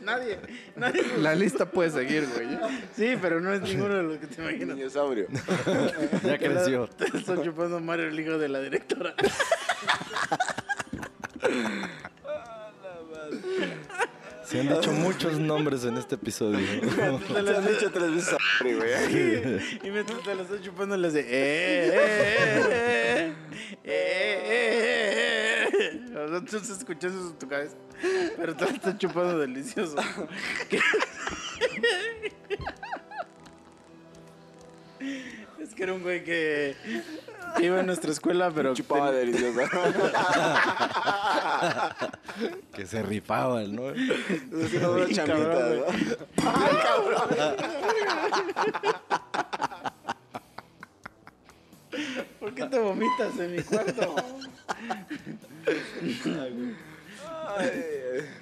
Nadie, 0.01 0.39
nadie. 0.75 1.03
La 1.17 1.35
lista 1.35 1.65
puede 1.69 1.89
seguir, 1.91 2.27
güey. 2.33 2.47
Sí, 2.95 3.17
pero 3.21 3.39
no 3.41 3.53
es 3.53 3.61
ninguno 3.61 3.95
de 3.95 4.03
los 4.03 4.17
que 4.17 4.27
te 4.27 4.41
imaginas. 4.41 4.77
Dinosaurio. 4.77 5.27
Ya 6.23 6.37
creció. 6.37 6.87
Te 6.87 7.05
está 7.17 7.41
chupando 7.41 7.79
Mario, 7.79 8.07
el 8.07 8.19
hijo 8.19 8.37
de 8.37 8.49
la 8.49 8.59
directora. 8.61 9.13
Se 14.49 14.59
han 14.59 14.67
dicho 14.67 14.91
muchos 14.91 15.37
nombres 15.37 15.83
en 15.83 15.97
este 15.97 16.15
episodio. 16.15 16.57
Te 16.81 17.03
han 17.03 17.19
dicho 17.67 17.91
tres 17.91 18.11
veces 18.11 18.35
sorry, 18.57 18.73
güey. 18.73 19.61
Y 19.83 19.91
mientras 19.91 20.23
te 20.23 20.33
la 20.33 20.41
estás 20.41 20.59
chupando, 20.61 20.97
le 20.97 21.07
hace. 21.07 21.19
¡Eh, 21.19 21.25
eh, 21.29 21.93
eh, 21.93 22.65
eh! 22.65 23.31
¡Eh, 23.83 23.85
eh, 24.47 25.69
eh! 25.71 26.01
Eso 26.47 26.63
en 27.29 27.37
tu 27.37 27.47
cabeza. 27.47 27.75
Pero 28.37 28.55
te 28.55 28.65
la 28.65 28.71
estás 28.71 28.97
chupando 28.97 29.37
delicioso. 29.37 29.97
Es 35.61 35.75
que 35.75 35.83
era 35.83 35.93
un 35.93 36.01
güey 36.01 36.23
que 36.23 36.75
que 37.57 37.65
iba 37.65 37.79
a 37.79 37.83
nuestra 37.83 38.11
escuela, 38.11 38.51
pero. 38.53 38.73
Chupaba 38.75 39.11
ten- 39.11 39.31
delicioso. 39.31 39.59
que 42.75 42.85
se 42.85 43.01
rifaban, 43.03 43.75
¿no? 43.75 43.87
Haciendo 43.89 44.93
una 44.93 45.07
Sí, 45.07 45.15
champita, 45.15 45.49
cabrón, 45.49 45.85
¿no? 47.37 47.43
¿Por 52.39 52.53
qué 52.53 52.63
te 52.65 52.79
vomitas 52.79 53.37
en 53.39 53.55
mi 53.55 53.61
cuarto? 53.63 54.15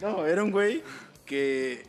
No, 0.02 0.26
era 0.26 0.44
un 0.44 0.52
güey 0.52 0.84
que 1.26 1.86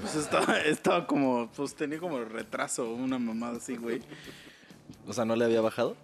pues 0.00 0.14
estaba, 0.16 0.58
estaba 0.60 1.06
como, 1.06 1.50
pues 1.54 1.74
tenía 1.74 1.98
como 1.98 2.18
retraso, 2.24 2.92
una 2.92 3.18
mamada 3.18 3.56
así, 3.56 3.76
güey. 3.76 4.00
O 5.06 5.12
sea, 5.12 5.24
¿no 5.24 5.36
le 5.36 5.44
había 5.44 5.60
bajado? 5.60 5.96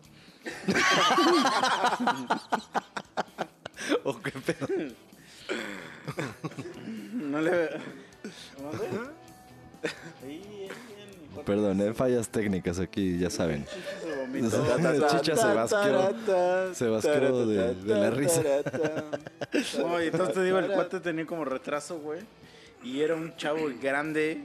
¿O 4.05 4.19
qué 4.20 4.31
pedo? 4.32 4.66
No 7.12 7.40
le... 7.40 7.70
Perdón, 11.47 11.81
eh, 11.81 11.94
fallas 11.94 12.28
técnicas 12.28 12.78
aquí, 12.81 13.19
ya 13.19 13.31
saben. 13.31 13.65
chicha 15.09 15.36
se 15.36 15.55
basqueó. 15.55 16.74
Se 16.74 16.89
basqueó 16.89 17.47
de- 17.47 17.74
de 17.74 17.94
la 17.94 18.10
risa. 18.10 18.43
Y 20.02 20.06
entonces 20.06 20.35
te 20.35 20.43
digo, 20.43 20.59
el 20.59 20.70
cuate 20.70 21.01
tenía 21.01 21.27
como 21.27 21.44
retraso, 21.44 21.98
güey. 22.01 22.20
Y 22.82 23.01
era 23.01 23.15
un 23.15 23.35
chavo 23.36 23.60
grande. 23.81 24.44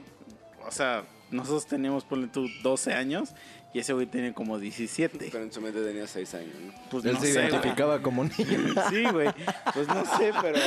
O 0.66 0.70
sea, 0.70 1.04
nosotros 1.30 1.66
teníamos, 1.66 2.04
ponle 2.04 2.28
tú, 2.28 2.46
12 2.62 2.94
años. 2.94 3.30
Y 3.74 3.80
ese 3.80 3.92
güey 3.92 4.06
tenía 4.06 4.32
como 4.32 4.56
17. 4.58 5.28
Pero 5.32 5.42
en 5.44 5.52
su 5.52 5.60
mente 5.60 5.82
tenía 5.82 6.06
seis 6.06 6.32
años, 6.34 6.54
¿no? 6.64 6.72
Pues 6.90 7.04
Él 7.04 7.14
no 7.14 7.20
se 7.20 7.26
sé, 7.26 7.32
güey. 7.40 7.48
identificaba 7.48 8.00
como 8.00 8.22
niño. 8.24 8.74
Sí, 8.88 9.04
güey. 9.10 9.28
Pues 9.74 9.88
no 9.88 10.04
sé, 10.16 10.32
pero. 10.40 10.58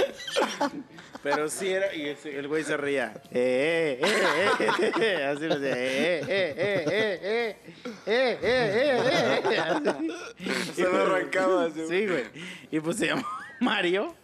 Pero 1.23 1.49
sí 1.49 1.69
era. 1.69 1.93
Y 1.95 2.09
ese- 2.09 2.37
el 2.37 2.47
güey 2.49 2.63
se 2.65 2.75
reía. 2.75 3.13
Eh, 3.31 3.99
eh, 4.01 4.07
eh, 4.59 4.69
eh, 4.81 4.91
eh, 5.01 5.23
Así 5.25 5.41
le 5.47 5.57
decía. 5.59 5.77
Eh, 5.77 6.19
eh, 6.27 6.55
eh, 6.57 6.85
eh, 6.91 7.19
eh. 7.23 7.57
Eh, 8.05 8.39
eh, 8.41 9.01
eh, 9.41 9.41
eh. 9.51 10.73
Se 10.75 10.87
me 10.87 10.97
arrancaba 10.97 11.65
así. 11.65 11.81
Sí, 11.87 12.05
güey. 12.07 12.23
Y 12.71 12.79
pues 12.81 12.97
se 12.97 13.07
llamó 13.07 13.23
Mario. 13.61 14.15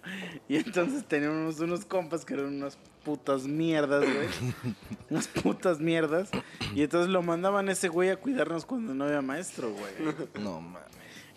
Y 0.48 0.58
entonces 0.58 1.06
teníamos 1.08 1.60
unos 1.60 1.86
compas 1.86 2.26
que 2.26 2.34
eran 2.36 2.48
unas 2.48 2.78
putas 3.04 3.44
mierdas, 3.44 4.02
güey. 4.04 4.28
Unas 5.10 5.28
putas 5.28 5.80
mierdas. 5.80 6.30
Y 6.74 6.84
entonces 6.84 7.10
lo 7.10 7.22
mandaban 7.22 7.68
ese 7.70 7.90
güey 7.90 8.10
a 8.10 8.16
cuidarnos 8.16 8.66
cuando 8.66 8.94
no 8.94 9.04
había 9.06 9.22
maestro, 9.22 9.72
güey. 9.72 10.16
No 10.42 10.62
mames. 10.62 10.88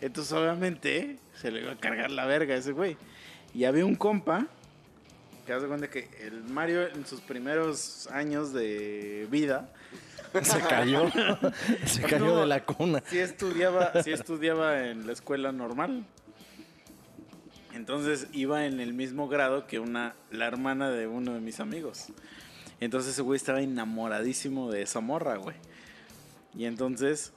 Entonces, 0.01 0.33
obviamente, 0.33 1.19
se 1.35 1.51
le 1.51 1.63
iba 1.63 1.73
a 1.73 1.77
cargar 1.77 2.11
la 2.11 2.27
verga 2.27 2.55
a 2.55 2.59
ese 2.59 2.73
güey. 2.73 2.97
Y 3.55 3.65
había 3.65 3.85
un 3.85 3.97
compa 3.97 4.47
que 5.47 5.53
hace 5.53 5.67
cuenta 5.67 5.89
que 5.89 6.09
el 6.21 6.45
Mario 6.45 6.87
en 6.89 7.07
sus 7.07 7.21
primeros 7.21 8.09
años 8.13 8.53
de 8.53 9.27
vida 9.31 9.73
Se 10.43 10.61
cayó. 10.61 11.11
Se 11.87 12.03
cayó 12.03 12.27
No. 12.27 12.41
de 12.41 12.47
la 12.47 12.65
cuna. 12.65 13.03
sí 13.07 13.19
estudiaba, 13.19 14.03
sí 14.03 14.11
estudiaba 14.13 14.87
en 14.89 15.07
la 15.07 15.13
escuela 15.13 15.51
normal. 15.53 16.05
Entonces 17.77 18.27
iba 18.33 18.65
en 18.65 18.81
el 18.81 18.95
mismo 18.95 19.29
grado 19.29 19.67
que 19.67 19.79
una, 19.79 20.15
la 20.31 20.47
hermana 20.47 20.91
de 20.91 21.07
uno 21.07 21.35
de 21.35 21.41
mis 21.41 21.61
amigos. 21.61 22.07
Entonces 22.81 23.13
ese 23.13 23.23
güey 23.23 23.37
estaba 23.37 23.61
enamoradísimo 23.61 24.71
de 24.71 24.83
esa 24.83 25.01
morra, 25.01 25.37
güey. 25.37 25.57
Y 26.57 26.65
entonces, 26.65 27.35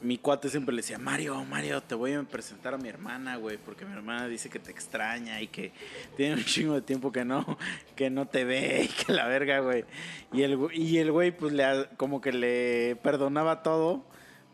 mi 0.00 0.18
cuate 0.18 0.48
siempre 0.48 0.74
le 0.74 0.82
decía, 0.82 0.98
Mario, 0.98 1.44
Mario, 1.44 1.80
te 1.80 1.94
voy 1.94 2.12
a 2.12 2.22
presentar 2.24 2.74
a 2.74 2.78
mi 2.78 2.88
hermana, 2.88 3.36
güey, 3.36 3.56
porque 3.56 3.84
mi 3.84 3.92
hermana 3.92 4.26
dice 4.26 4.50
que 4.50 4.58
te 4.58 4.72
extraña 4.72 5.40
y 5.40 5.46
que 5.46 5.72
tiene 6.16 6.34
un 6.34 6.44
chingo 6.44 6.74
de 6.74 6.82
tiempo 6.82 7.12
que 7.12 7.24
no, 7.24 7.56
que 7.94 8.10
no 8.10 8.26
te 8.26 8.44
ve 8.44 8.82
y 8.84 8.88
que 8.88 9.12
la 9.12 9.28
verga, 9.28 9.60
güey. 9.60 9.84
Y 10.32 10.42
el, 10.42 10.58
y 10.74 10.98
el 10.98 11.12
güey, 11.12 11.30
pues, 11.30 11.52
le, 11.52 11.86
como 11.96 12.20
que 12.20 12.32
le 12.32 12.96
perdonaba 12.96 13.62
todo 13.62 14.04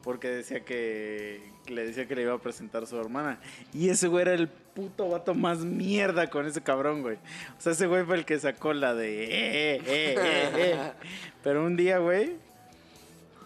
porque 0.03 0.29
decía 0.29 0.65
que, 0.65 1.51
que 1.67 1.75
le 1.75 1.87
decía 1.87 2.07
que 2.07 2.15
le 2.15 2.23
iba 2.23 2.35
a 2.35 2.39
presentar 2.39 2.83
a 2.83 2.87
su 2.87 2.99
hermana. 2.99 3.41
Y 3.75 3.89
ese 3.89 4.09
güey 4.09 4.23
era 4.23 4.35
el 4.35 4.49
puto 4.79 5.09
vato 5.09 5.35
más 5.35 5.59
mierda 5.59 6.31
con 6.31 6.47
ese 6.47 6.61
cabrón, 6.61 7.03
güey. 7.03 7.17
O 7.17 7.61
sea, 7.61 7.73
ese 7.73 7.89
güey 7.89 8.05
fue 8.05 8.15
el 8.17 8.25
que 8.25 8.39
sacó 8.39 8.73
la 8.73 8.95
de... 8.95 9.25
"Eh, 9.25 9.75
eh, 9.75 9.83
eh, 9.85 10.53
eh". 10.55 10.93
Pero 11.43 11.67
un 11.67 11.77
día, 11.77 11.99
güey, 11.99 12.37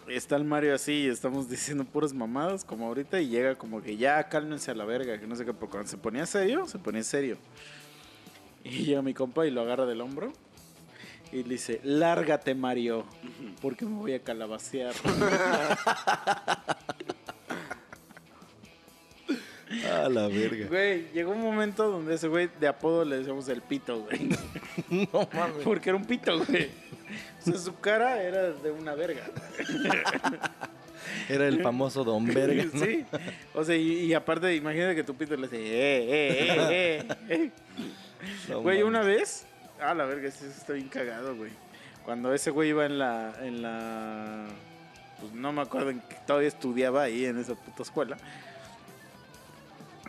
está 0.09 0.37
el 0.37 0.45
Mario 0.45 0.75
así 0.75 0.93
y 0.93 1.09
estamos 1.09 1.49
diciendo 1.49 1.85
puras 1.85 2.13
mamadas 2.13 2.67
como 2.67 2.87
ahorita 2.87 3.19
y 3.23 3.29
llega 3.29 3.55
como 3.55 3.81
que 3.81 3.97
ya 3.97 4.23
cálmense 4.29 4.71
a 4.71 4.75
la 4.75 4.85
verga, 4.85 5.19
que 5.19 5.27
no 5.27 5.35
sé 5.35 5.47
qué, 5.47 5.55
pero 5.55 5.71
cuando 5.71 5.89
se 5.89 5.97
ponía 5.97 6.27
serio, 6.27 6.69
se 6.69 6.79
ponía 6.79 7.03
serio. 7.03 7.39
Y 8.63 8.85
llega 8.85 9.01
mi 9.01 9.15
compa 9.15 9.47
y 9.47 9.51
lo 9.51 9.63
agarra 9.63 9.87
del 9.87 10.03
hombro 10.03 10.35
y 11.33 11.45
le 11.45 11.49
dice, 11.49 11.81
lárgate 11.83 12.55
Mario, 12.55 13.07
porque 13.63 13.87
me 13.87 13.97
voy 13.97 14.13
a 14.13 14.23
calabacear. 14.23 14.93
A 19.91 20.09
la 20.09 20.29
verga. 20.29 20.67
Güey, 20.69 21.09
llegó 21.13 21.33
un 21.33 21.41
momento 21.43 21.89
donde 21.91 22.15
ese 22.15 22.29
güey 22.29 22.49
de 22.61 22.69
apodo 22.69 23.05
le 23.05 23.19
decíamos 23.19 23.49
el 23.49 23.63
pito, 23.63 24.01
güey. 24.01 24.29
No 25.13 25.29
mames. 25.33 25.63
Porque 25.65 25.91
era 25.91 25.97
un 25.97 26.05
pito, 26.05 26.37
güey. 26.45 26.71
O 27.41 27.45
sea, 27.45 27.59
su 27.59 27.79
cara 27.81 28.23
era 28.23 28.51
de 28.53 28.71
una 28.71 28.95
verga. 28.95 29.23
Era 31.29 31.47
el 31.49 31.63
famoso 31.63 32.05
Don 32.05 32.25
Verga. 32.27 32.65
¿no? 32.73 32.85
Sí. 32.85 33.05
O 33.55 33.65
sea, 33.65 33.77
y, 33.77 34.05
y 34.07 34.15
aparte, 34.15 34.55
imagínate 34.55 34.95
que 34.95 35.05
tu 35.05 35.15
pito 35.15 35.37
le 35.37 35.43
dice, 35.43 35.57
eh, 35.59 36.07
eh, 36.11 36.99
eh, 36.99 37.07
eh. 37.29 37.51
No 38.49 38.61
Güey, 38.63 38.79
mames. 38.79 38.89
una 38.89 39.01
vez, 39.03 39.47
ah, 39.81 39.95
la 39.95 40.05
verga, 40.05 40.29
estoy 40.29 40.77
bien 40.77 40.89
cagado, 40.89 41.37
güey. 41.37 41.51
Cuando 42.05 42.33
ese 42.33 42.51
güey 42.51 42.71
iba 42.71 42.87
en 42.87 42.99
la, 42.99 43.35
en 43.43 43.63
la, 43.63 44.47
pues 45.21 45.33
no 45.33 45.53
me 45.53 45.61
acuerdo 45.63 45.91
en 45.91 46.01
que 46.01 46.17
todavía 46.27 46.49
estudiaba 46.49 47.03
ahí 47.03 47.25
en 47.27 47.39
esa 47.39 47.55
puta 47.55 47.83
escuela. 47.83 48.17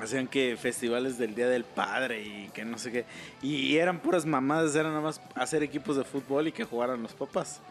Hacían 0.03 0.27
que 0.27 0.57
festivales 0.57 1.17
del 1.17 1.34
Día 1.34 1.47
del 1.47 1.63
Padre 1.63 2.21
y 2.21 2.49
que 2.53 2.65
no 2.65 2.77
sé 2.77 2.91
qué. 2.91 3.05
Y 3.41 3.77
eran 3.77 3.99
puras 3.99 4.25
mamadas, 4.25 4.75
eran 4.75 4.91
nada 4.91 5.01
más 5.01 5.21
hacer 5.34 5.63
equipos 5.63 5.95
de 5.95 6.03
fútbol 6.03 6.49
y 6.49 6.51
que 6.51 6.65
jugaran 6.65 7.01
los 7.01 7.13
papás. 7.13 7.61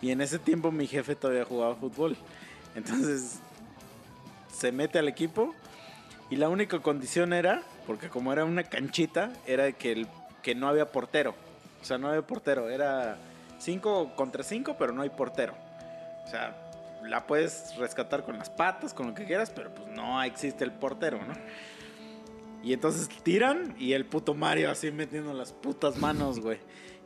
Y 0.00 0.12
en 0.12 0.20
ese 0.20 0.38
tiempo 0.38 0.70
mi 0.70 0.86
jefe 0.86 1.16
todavía 1.16 1.44
jugaba 1.44 1.74
fútbol. 1.74 2.16
Entonces 2.76 3.40
se 4.52 4.70
mete 4.70 5.00
al 5.00 5.08
equipo 5.08 5.54
y 6.30 6.36
la 6.36 6.48
única 6.48 6.78
condición 6.78 7.32
era, 7.32 7.62
porque 7.86 8.08
como 8.08 8.32
era 8.32 8.44
una 8.44 8.62
canchita, 8.64 9.32
era 9.46 9.72
que, 9.72 9.92
el, 9.92 10.08
que 10.42 10.54
no 10.54 10.68
había 10.68 10.92
portero. 10.92 11.34
O 11.82 11.84
sea, 11.84 11.98
no 11.98 12.08
había 12.08 12.22
portero. 12.22 12.68
Era 12.68 13.16
5 13.58 14.14
contra 14.14 14.42
5, 14.42 14.76
pero 14.78 14.92
no 14.92 15.02
hay 15.02 15.10
portero. 15.10 15.54
O 16.26 16.30
sea, 16.30 16.65
la 17.08 17.26
puedes 17.26 17.76
rescatar 17.76 18.24
con 18.24 18.38
las 18.38 18.50
patas, 18.50 18.94
con 18.94 19.08
lo 19.08 19.14
que 19.14 19.24
quieras, 19.24 19.50
pero 19.50 19.74
pues 19.74 19.88
no 19.88 20.22
existe 20.22 20.64
el 20.64 20.72
portero, 20.72 21.18
¿no? 21.24 21.34
Y 22.62 22.72
entonces 22.72 23.08
tiran 23.22 23.74
y 23.78 23.92
el 23.92 24.06
puto 24.06 24.34
Mario 24.34 24.70
así 24.70 24.90
metiendo 24.90 25.32
las 25.32 25.52
putas 25.52 25.96
manos, 25.98 26.40
güey. 26.40 26.58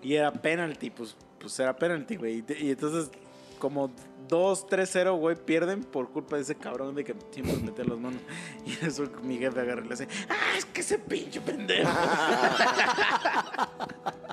Y 0.02 0.14
era 0.14 0.32
penalty, 0.32 0.90
pues, 0.90 1.16
pues 1.38 1.58
era 1.60 1.76
penalty, 1.76 2.16
güey. 2.16 2.44
Y, 2.58 2.70
entonces 2.70 3.10
como 3.58 3.90
2-3-0, 4.28 5.18
güey, 5.18 5.36
pierden 5.36 5.84
por 5.84 6.10
culpa 6.10 6.36
de 6.36 6.42
ese 6.42 6.54
cabrón 6.54 6.94
de 6.94 7.04
que 7.04 7.14
siempre 7.30 7.56
mete 7.56 7.84
las 7.84 7.98
manos. 7.98 8.22
Y 8.64 8.86
eso 8.86 9.04
mi 9.22 9.36
jefe 9.36 9.60
agarra 9.60 9.84
y 9.84 9.88
le 9.88 9.94
hace, 9.94 10.08
¡ah, 10.30 10.56
es 10.56 10.64
que 10.64 10.80
ese 10.80 10.98
pinche 10.98 11.42
pendejo! 11.42 11.90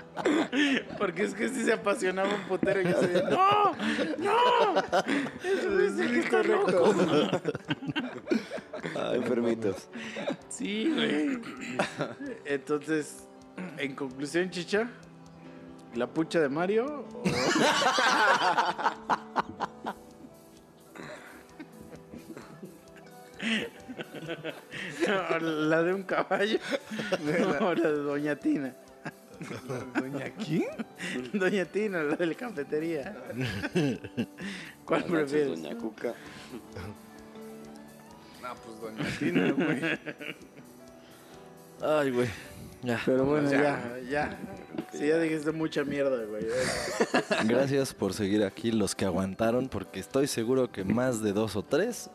Porque 0.97 1.23
es 1.23 1.33
que 1.33 1.49
si 1.49 1.63
se 1.63 1.73
apasionaba 1.73 2.33
un 2.33 2.41
putero 2.43 2.81
y 2.81 2.85
yo 2.85 3.01
de, 3.01 3.23
¡no! 3.23 3.73
¡No! 4.17 4.79
Eso 5.43 5.71
güey 5.71 5.89
sí 5.91 6.07
que 6.13 6.19
está 6.19 6.43
loco. 6.43 6.93
Enfermitos. 9.13 9.89
Sí, 10.49 10.91
güey. 10.93 11.39
Entonces, 12.45 13.27
en 13.77 13.95
conclusión, 13.95 14.49
chicha, 14.49 14.89
¿la 15.95 16.07
pucha 16.07 16.39
de 16.39 16.49
Mario? 16.49 17.05
o- 17.13 17.23
No, 25.07 25.39
la 25.39 25.83
de 25.83 25.93
un 25.93 26.03
caballo. 26.03 26.59
No, 27.59 27.73
la 27.75 27.89
de 27.91 27.97
Doña 27.97 28.35
Tina. 28.35 28.75
¿Doña 29.99 30.29
quién? 30.43 30.65
Doña 31.33 31.65
Tina, 31.65 32.03
la 32.03 32.15
de 32.15 32.25
la 32.25 32.33
cafetería. 32.35 33.15
¿Cuál 34.85 35.03
Buenas 35.03 35.09
noches, 35.09 35.09
prefieres? 35.09 35.61
Doña 35.61 35.77
Cuca. 35.77 36.13
No, 38.41 38.55
pues 38.55 38.81
Doña 38.81 39.17
Tina, 39.19 39.51
güey. 39.51 39.81
Ay, 41.81 42.11
güey. 42.11 42.27
Ya. 42.83 43.01
Pero 43.05 43.25
bueno, 43.25 43.49
Ya. 43.51 43.59
ya, 43.61 43.99
ya. 44.09 44.37
Sí, 44.93 45.07
ya 45.07 45.19
dijiste 45.19 45.51
mucha 45.51 45.83
mierda, 45.83 46.23
güey. 46.25 46.45
Gracias 47.45 47.93
por 47.93 48.13
seguir 48.13 48.43
aquí 48.43 48.71
los 48.71 48.95
que 48.95 49.05
aguantaron, 49.05 49.67
porque 49.69 49.99
estoy 49.99 50.27
seguro 50.27 50.71
que 50.71 50.83
más 50.83 51.21
de 51.21 51.33
dos 51.33 51.55
o 51.55 51.63
tres 51.63 52.09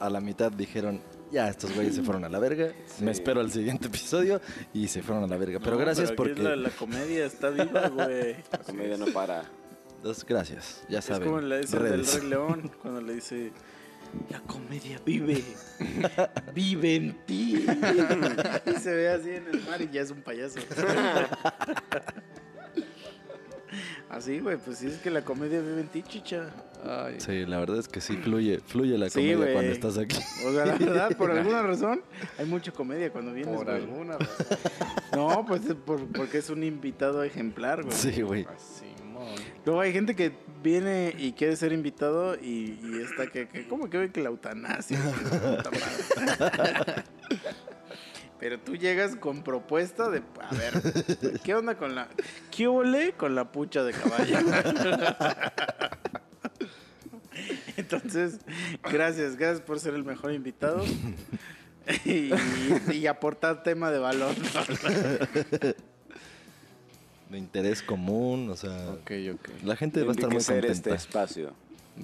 a 0.00 0.10
la 0.10 0.20
mitad 0.20 0.50
dijeron, 0.52 1.00
ya, 1.30 1.48
estos 1.48 1.74
güeyes 1.74 1.94
se 1.94 2.02
fueron 2.02 2.24
a 2.24 2.28
la 2.28 2.38
verga, 2.38 2.72
me 3.00 3.10
espero 3.10 3.40
al 3.40 3.50
siguiente 3.50 3.86
episodio 3.88 4.40
y 4.74 4.88
se 4.88 5.02
fueron 5.02 5.24
a 5.24 5.26
la 5.26 5.36
verga. 5.36 5.58
Pero 5.60 5.72
No, 5.72 5.78
gracias 5.78 6.10
pero 6.10 6.22
aquí 6.24 6.32
porque... 6.34 6.42
La, 6.42 6.56
la 6.56 6.70
comedia 6.70 7.24
está 7.26 7.50
viva, 7.50 7.88
güey. 7.94 8.36
La 8.50 8.58
comedia 8.58 8.96
no 8.96 9.06
para. 9.06 9.44
Dos, 10.02 10.24
gracias, 10.24 10.82
ya 10.88 11.00
Es 11.00 11.04
saben. 11.04 11.28
como 11.28 11.40
le 11.40 11.60
dice 11.60 11.76
el 11.76 11.82
del. 11.84 12.06
Rey 12.06 12.28
León, 12.30 12.72
cuando 12.80 13.02
le 13.02 13.14
dice, 13.14 13.52
la 14.30 14.40
comedia 14.40 14.98
vive, 15.04 15.44
vive 16.54 16.96
en 16.96 17.26
ti. 17.26 17.66
y 18.66 18.72
se 18.80 18.94
ve 18.94 19.08
así 19.10 19.30
en 19.30 19.46
el 19.48 19.60
mar 19.66 19.80
y 19.82 19.90
ya 19.90 20.00
es 20.00 20.10
un 20.10 20.22
payaso. 20.22 20.58
Así, 24.10 24.40
güey, 24.40 24.56
pues 24.58 24.78
sí 24.78 24.86
es 24.88 24.98
que 24.98 25.10
la 25.10 25.22
comedia 25.24 25.60
vive 25.60 25.80
en 25.80 25.88
ti, 25.88 26.02
chicha. 26.02 26.48
Ay, 26.84 27.16
Sí, 27.20 27.44
la 27.46 27.58
verdad 27.58 27.78
es 27.78 27.88
que 27.88 28.00
sí, 28.00 28.16
fluye, 28.16 28.58
fluye 28.66 28.96
la 28.98 29.10
Sí, 29.10 29.32
comedia 29.34 29.52
cuando 29.52 29.72
estás 29.72 29.98
aquí. 29.98 30.16
O 30.46 30.52
sea, 30.52 30.64
la 30.66 30.74
verdad, 30.78 31.16
por 31.16 31.30
alguna 31.36 31.62
razón, 31.62 32.02
hay 32.38 32.46
mucha 32.46 32.72
comedia 32.72 33.10
cuando 33.10 33.32
vienes, 33.32 33.54
por 33.54 33.68
alguna 33.70 34.16
razón. 34.18 34.46
No, 35.14 35.44
pues 35.46 35.64
es 35.66 35.74
por- 35.74 36.06
porque 36.12 36.38
es 36.38 36.50
un 36.50 36.62
invitado 36.62 37.22
ejemplar, 37.24 37.82
güey. 37.82 37.94
Sí, 37.96 38.22
güey. 38.22 38.46
Luego 39.66 39.80
hay 39.82 39.92
gente 39.92 40.14
que 40.16 40.32
viene 40.62 41.14
y 41.18 41.32
quiere 41.32 41.54
ser 41.56 41.72
invitado 41.72 42.36
y, 42.36 42.78
y 42.82 43.02
está 43.04 43.26
que, 43.26 43.48
que 43.48 43.66
¿cómo 43.68 43.90
que 43.90 43.98
ve 43.98 44.10
que 44.10 44.22
la 44.22 44.30
eutanasia? 44.30 44.98
Pero 48.40 48.58
tú 48.58 48.74
llegas 48.74 49.14
con 49.16 49.42
propuesta 49.42 50.08
de, 50.08 50.22
a 50.40 50.54
ver, 50.54 51.40
¿qué 51.44 51.54
onda 51.54 51.76
con 51.76 51.94
la, 51.94 52.08
qué 52.50 52.66
ole 52.66 53.12
con 53.12 53.34
la 53.34 53.52
pucha 53.52 53.84
de 53.84 53.92
caballo? 53.92 54.38
Entonces, 57.76 58.38
gracias, 58.82 59.36
gracias 59.36 59.60
por 59.60 59.78
ser 59.78 59.94
el 59.94 60.04
mejor 60.04 60.32
invitado 60.32 60.82
y, 62.04 62.30
y 62.92 63.06
aportar 63.06 63.62
tema 63.62 63.90
de 63.90 63.98
valor. 63.98 64.34
De 67.28 67.38
interés 67.38 67.82
común, 67.82 68.50
o 68.50 68.56
sea... 68.56 68.90
Ok, 68.90 69.12
ok. 69.34 69.48
La 69.64 69.76
gente 69.76 70.02
va 70.02 70.08
a 70.08 70.12
estar 70.12 70.30
muy 70.30 70.36
Enriquecer 70.38 70.64
contenta. 70.66 70.90
este 70.90 70.94
espacio. 70.94 71.52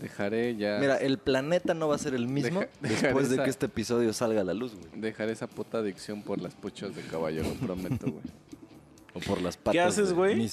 Dejaré 0.01 0.57
ya. 0.57 0.79
Mira, 0.79 0.97
el 0.97 1.19
planeta 1.19 1.75
no 1.75 1.89
va 1.89 1.97
a 1.97 1.99
ser 1.99 2.15
el 2.15 2.29
mismo 2.29 2.61
Deja- 2.61 2.71
después 2.81 3.29
de 3.29 3.37
esa- 3.37 3.45
que 3.45 3.51
este 3.51 3.67
episodio 3.67 4.13
salga 4.13 4.43
a 4.43 4.45
la 4.45 4.55
luz, 4.55 4.75
güey. 4.75 5.01
Dejaré 5.01 5.33
esa 5.33 5.47
puta 5.47 5.79
adicción 5.79 6.23
por 6.23 6.41
las 6.41 6.55
puchas 6.55 6.95
de 6.95 7.03
caballo, 7.03 7.43
lo 7.43 7.55
prometo, 7.55 8.07
güey. 8.11 8.23
O 9.15 9.21
por 9.21 9.41
las 9.41 9.57
patas 9.57 9.73
¿Qué 9.73 9.81
haces, 9.81 10.13
güey? 10.13 10.49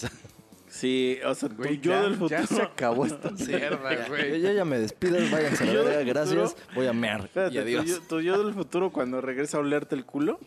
Sí, 0.70 1.20
o 1.24 1.36
sea, 1.36 1.50
Güey, 1.50 1.78
tu 1.78 1.84
yo 1.84 1.92
ya, 1.92 2.02
del 2.02 2.16
futuro. 2.16 2.40
ya 2.42 2.48
se 2.48 2.62
acabó 2.62 3.06
esta 3.06 3.30
mierda, 3.30 3.94
yo, 3.94 4.08
güey. 4.08 4.42
yo 4.42 4.52
ya 4.54 4.66
me 4.66 4.80
despido, 4.80 5.18
váyanse 5.32 5.64
a 5.64 5.68
la 5.68 5.74
Yo 5.74 5.84
verga, 5.84 6.04
gracias. 6.04 6.56
Voy 6.74 6.88
a 6.88 6.94
mear. 6.94 7.26
Espérate, 7.26 7.54
y 7.54 7.58
adiós. 7.60 7.86
Tu, 7.86 7.92
yo, 7.92 8.02
tu 8.08 8.22
yo 8.22 8.44
del 8.44 8.54
futuro 8.56 8.92
cuando 8.92 9.22
regresa 9.22 9.58
a 9.58 9.60
olerte 9.60 9.94
el 9.94 10.04
culo. 10.06 10.40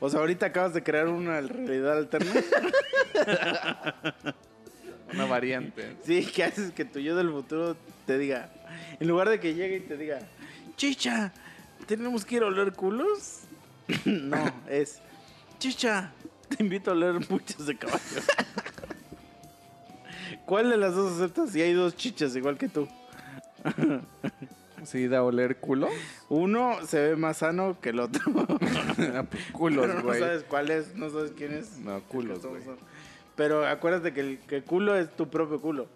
O 0.00 0.10
sea, 0.10 0.20
ahorita 0.20 0.46
acabas 0.46 0.74
de 0.74 0.82
crear 0.82 1.08
una 1.08 1.40
realidad 1.40 1.96
alterna. 1.96 2.30
Una 5.14 5.26
variante. 5.26 5.96
Sí, 6.04 6.26
¿qué 6.34 6.44
haces 6.44 6.72
que 6.72 6.84
tu 6.84 6.98
yo 6.98 7.16
del 7.16 7.30
futuro 7.30 7.76
te 8.06 8.18
diga? 8.18 8.50
En 9.00 9.08
lugar 9.08 9.28
de 9.28 9.40
que 9.40 9.54
llegue 9.54 9.76
y 9.76 9.80
te 9.80 9.96
diga, 9.96 10.20
Chicha, 10.76 11.32
¿tenemos 11.86 12.24
que 12.24 12.36
ir 12.36 12.42
a 12.42 12.46
oler 12.46 12.72
culos? 12.72 13.40
no, 14.04 14.52
es, 14.68 15.00
Chicha, 15.58 16.12
te 16.48 16.62
invito 16.62 16.90
a 16.90 16.94
oler 16.94 17.14
muchos 17.30 17.66
de 17.66 17.76
caballo. 17.76 18.00
¿Cuál 20.46 20.70
de 20.70 20.76
las 20.76 20.94
dos 20.94 21.14
aceptas 21.14 21.50
si 21.50 21.62
hay 21.62 21.72
dos 21.72 21.96
chichas 21.96 22.36
igual 22.36 22.58
que 22.58 22.68
tú? 22.68 22.86
Sí, 24.84 25.08
da 25.08 25.18
a 25.18 25.22
oler 25.22 25.56
culo. 25.56 25.88
Uno 26.28 26.76
se 26.86 27.00
ve 27.00 27.16
más 27.16 27.38
sano 27.38 27.80
que 27.80 27.90
el 27.90 28.00
otro. 28.00 28.22
Ah, 29.14 29.24
pues, 29.28 29.42
culos, 29.52 29.86
Pero 29.86 30.00
no 30.00 30.02
güey. 30.02 30.20
sabes 30.20 30.44
cuál 30.44 30.70
es, 30.70 30.94
no 30.94 31.08
sabes 31.08 31.32
quién 31.36 31.54
es. 31.54 31.78
No, 31.78 32.02
culos, 32.02 32.44
güey. 32.44 32.62
Pero 33.36 33.66
acuérdate 33.66 34.12
que 34.12 34.20
el 34.20 34.38
que 34.40 34.62
culo 34.62 34.96
es 34.96 35.14
tu 35.16 35.28
propio 35.28 35.60
culo. 35.60 35.88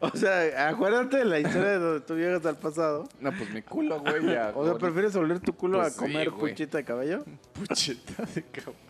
o 0.00 0.16
sea, 0.16 0.68
acuérdate 0.68 1.18
de 1.18 1.24
la 1.26 1.38
historia 1.38 1.70
de 1.72 1.78
donde 1.78 2.00
tú 2.00 2.16
llegas 2.16 2.46
al 2.46 2.56
pasado. 2.58 3.08
No, 3.20 3.32
pues 3.32 3.50
mi 3.50 3.62
culo, 3.62 4.00
güey, 4.00 4.24
ya. 4.26 4.52
O 4.54 4.64
sea, 4.64 4.74
¿prefieres 4.78 5.14
oler 5.16 5.40
tu 5.40 5.52
culo 5.54 5.78
Pues 5.78 5.88
a 5.88 5.90
sí, 5.90 5.98
comer 5.98 6.30
güey. 6.30 6.52
puchita 6.52 6.78
de 6.78 6.84
caballo? 6.84 7.24
Pucheta 7.52 8.24
de 8.34 8.42
cabrón. 8.42 8.86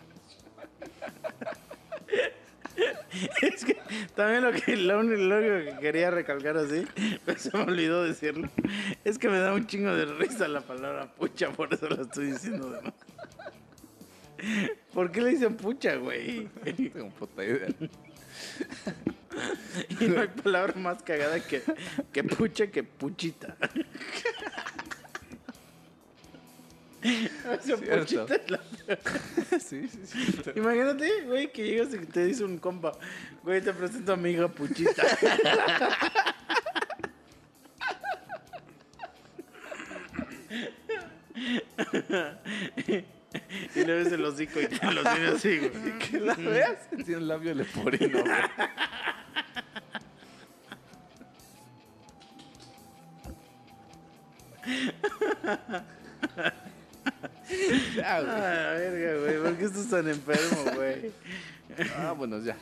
Es 3.41 3.65
que 3.65 3.77
también 4.15 4.43
lo, 4.43 4.51
que, 4.51 4.75
lo, 4.77 4.99
único, 4.99 5.15
lo 5.21 5.37
único 5.37 5.71
que 5.71 5.79
quería 5.81 6.11
recalcar 6.11 6.57
así, 6.57 6.85
pero 7.25 7.39
se 7.39 7.55
me 7.57 7.63
olvidó 7.63 8.03
decirlo, 8.03 8.47
es 9.03 9.17
que 9.17 9.29
me 9.29 9.39
da 9.39 9.53
un 9.53 9.65
chingo 9.65 9.93
de 9.95 10.05
risa 10.05 10.47
la 10.47 10.61
palabra 10.61 11.07
pucha, 11.15 11.49
por 11.51 11.73
eso 11.73 11.89
lo 11.89 12.03
estoy 12.03 12.31
diciendo 12.31 12.69
de 12.69 12.81
nuevo. 12.81 12.97
¿Por 14.93 15.11
qué 15.11 15.21
le 15.21 15.29
dicen 15.31 15.55
pucha, 15.55 15.95
güey? 15.95 16.49
No 16.65 16.73
tengo 16.91 17.09
puta 17.11 17.43
idea. 17.43 17.67
Y 19.99 20.05
no 20.05 20.21
hay 20.21 20.27
palabra 20.29 20.73
más 20.75 21.03
cagada 21.03 21.39
que, 21.39 21.61
que 22.11 22.23
pucha 22.23 22.67
que 22.67 22.83
puchita. 22.83 23.55
O 27.03 27.63
sea, 27.63 27.77
Cierto. 27.77 27.99
puchita 27.99 28.35
es 28.35 28.51
la 28.51 28.59
Sí, 29.59 29.87
sí, 29.87 29.99
sí. 30.05 30.51
Imagínate, 30.55 31.21
güey, 31.25 31.51
que 31.51 31.63
llegas 31.63 31.93
y 31.93 31.99
te 32.05 32.25
dice 32.25 32.43
un 32.43 32.57
compa, 32.57 32.93
güey, 33.43 33.61
te 33.61 33.71
presento 33.71 34.13
a 34.13 34.17
mi 34.17 34.31
hija 34.31 34.47
Puchita. 34.47 35.03
y 43.75 43.83
le 43.83 43.93
ves 43.93 44.11
el 44.11 44.23
hocico 44.25 44.59
y 44.61 44.67
te 44.67 44.91
lo 44.91 45.01
tiene 45.03 45.27
así, 45.27 45.57
güey. 45.57 45.99
Que 45.99 46.19
la 46.19 46.33
veas. 46.35 46.89
Tiene 46.89 47.17
un 47.17 47.27
labio 47.27 47.53
leporino, 47.53 48.19
güey. 48.23 48.41
Ya, 57.95 58.21
güey. 58.21 58.31
Ah, 58.31 58.73
verga, 58.77 59.19
güey, 59.21 59.41
¿por 59.41 59.57
qué 59.57 59.65
estás 59.65 59.89
tan 59.89 60.07
enfermo, 60.07 60.71
güey? 60.75 61.11
Vámonos 61.97 62.43
ya. 62.43 62.57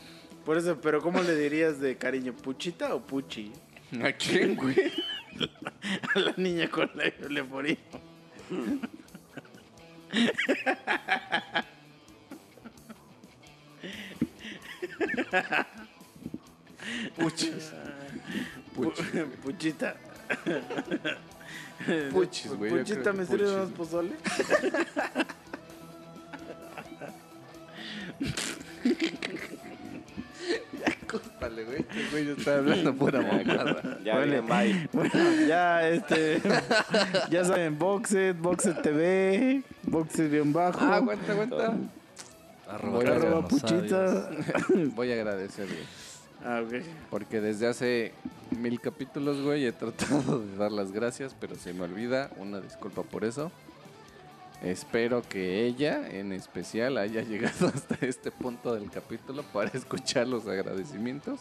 Por 0.46 0.58
eso, 0.58 0.80
pero 0.80 1.02
¿cómo 1.02 1.22
le 1.24 1.36
dirías 1.36 1.80
de 1.80 1.98
cariño? 1.98 2.34
¿Puchita 2.34 2.94
o 2.94 3.02
Puchi? 3.02 3.52
¿A 4.04 4.12
quién, 4.12 4.56
güey? 4.56 4.76
A 6.16 6.20
la 6.20 6.34
niña 6.38 6.70
con 6.70 6.90
la 6.96 7.12
leporino. 7.30 7.80
Puchis. 17.18 17.72
Puchis. 18.76 19.04
Pu- 19.14 19.28
Puchita. 19.44 19.96
Puchis, 22.12 22.52
güey, 22.58 22.72
Puchita, 22.72 23.14
¿me 23.14 23.26
puchis, 23.26 23.48
unos 23.50 23.72
pozole? 23.72 24.12
Córtale, 31.08 31.64
güey. 31.64 31.80
Este 31.80 32.06
güey 32.12 32.26
yo 32.26 32.34
estaba 32.34 32.58
hablando 32.58 32.96
pura 32.96 33.22
mamada. 33.22 34.00
Ya, 34.04 34.20
bien, 34.20 34.46
bye. 34.48 34.90
Bueno, 34.92 35.12
ya, 35.48 35.88
este. 35.88 36.42
ya 37.30 37.46
saben, 37.46 37.78
Boxet, 37.78 38.38
Boxet 38.38 38.82
TV, 38.82 39.64
Boxet 39.88 40.30
bien 40.30 40.52
bajo. 40.52 40.80
Ah, 40.82 40.96
aguanta, 40.96 41.32
aguanta. 41.32 41.78
Arroba 42.68 42.98
Voy 42.98 43.06
a 43.06 43.16
arroba 43.16 43.48
Puchita. 43.48 44.30
Voy 44.96 45.12
a 45.12 45.16
agradecer, 45.16 45.68
güey. 45.68 46.06
Ah, 46.44 46.62
ok. 46.66 46.84
Porque 47.10 47.42
desde 47.42 47.68
hace 47.68 48.14
mil 48.52 48.80
capítulos, 48.80 49.42
güey, 49.42 49.66
he 49.66 49.72
tratado 49.72 50.40
de 50.40 50.58
dar 50.58 50.72
las 50.72 50.92
gracias, 50.92 51.36
pero 51.40 51.56
se 51.56 51.74
me 51.74 51.84
olvida. 51.84 52.32
Una 52.38 52.60
disculpa 52.60 53.04
por 53.04 53.24
eso. 53.24 53.52
Espero 54.64 55.22
que 55.22 55.66
ella, 55.66 56.08
en 56.10 56.32
especial, 56.32 56.98
haya 56.98 57.22
llegado 57.24 57.68
hasta 57.68 58.04
este 58.06 58.32
punto 58.32 58.74
del 58.74 58.90
capítulo 58.90 59.44
para 59.54 59.70
escuchar 59.70 60.28
los 60.28 60.48
agradecimientos. 60.48 61.40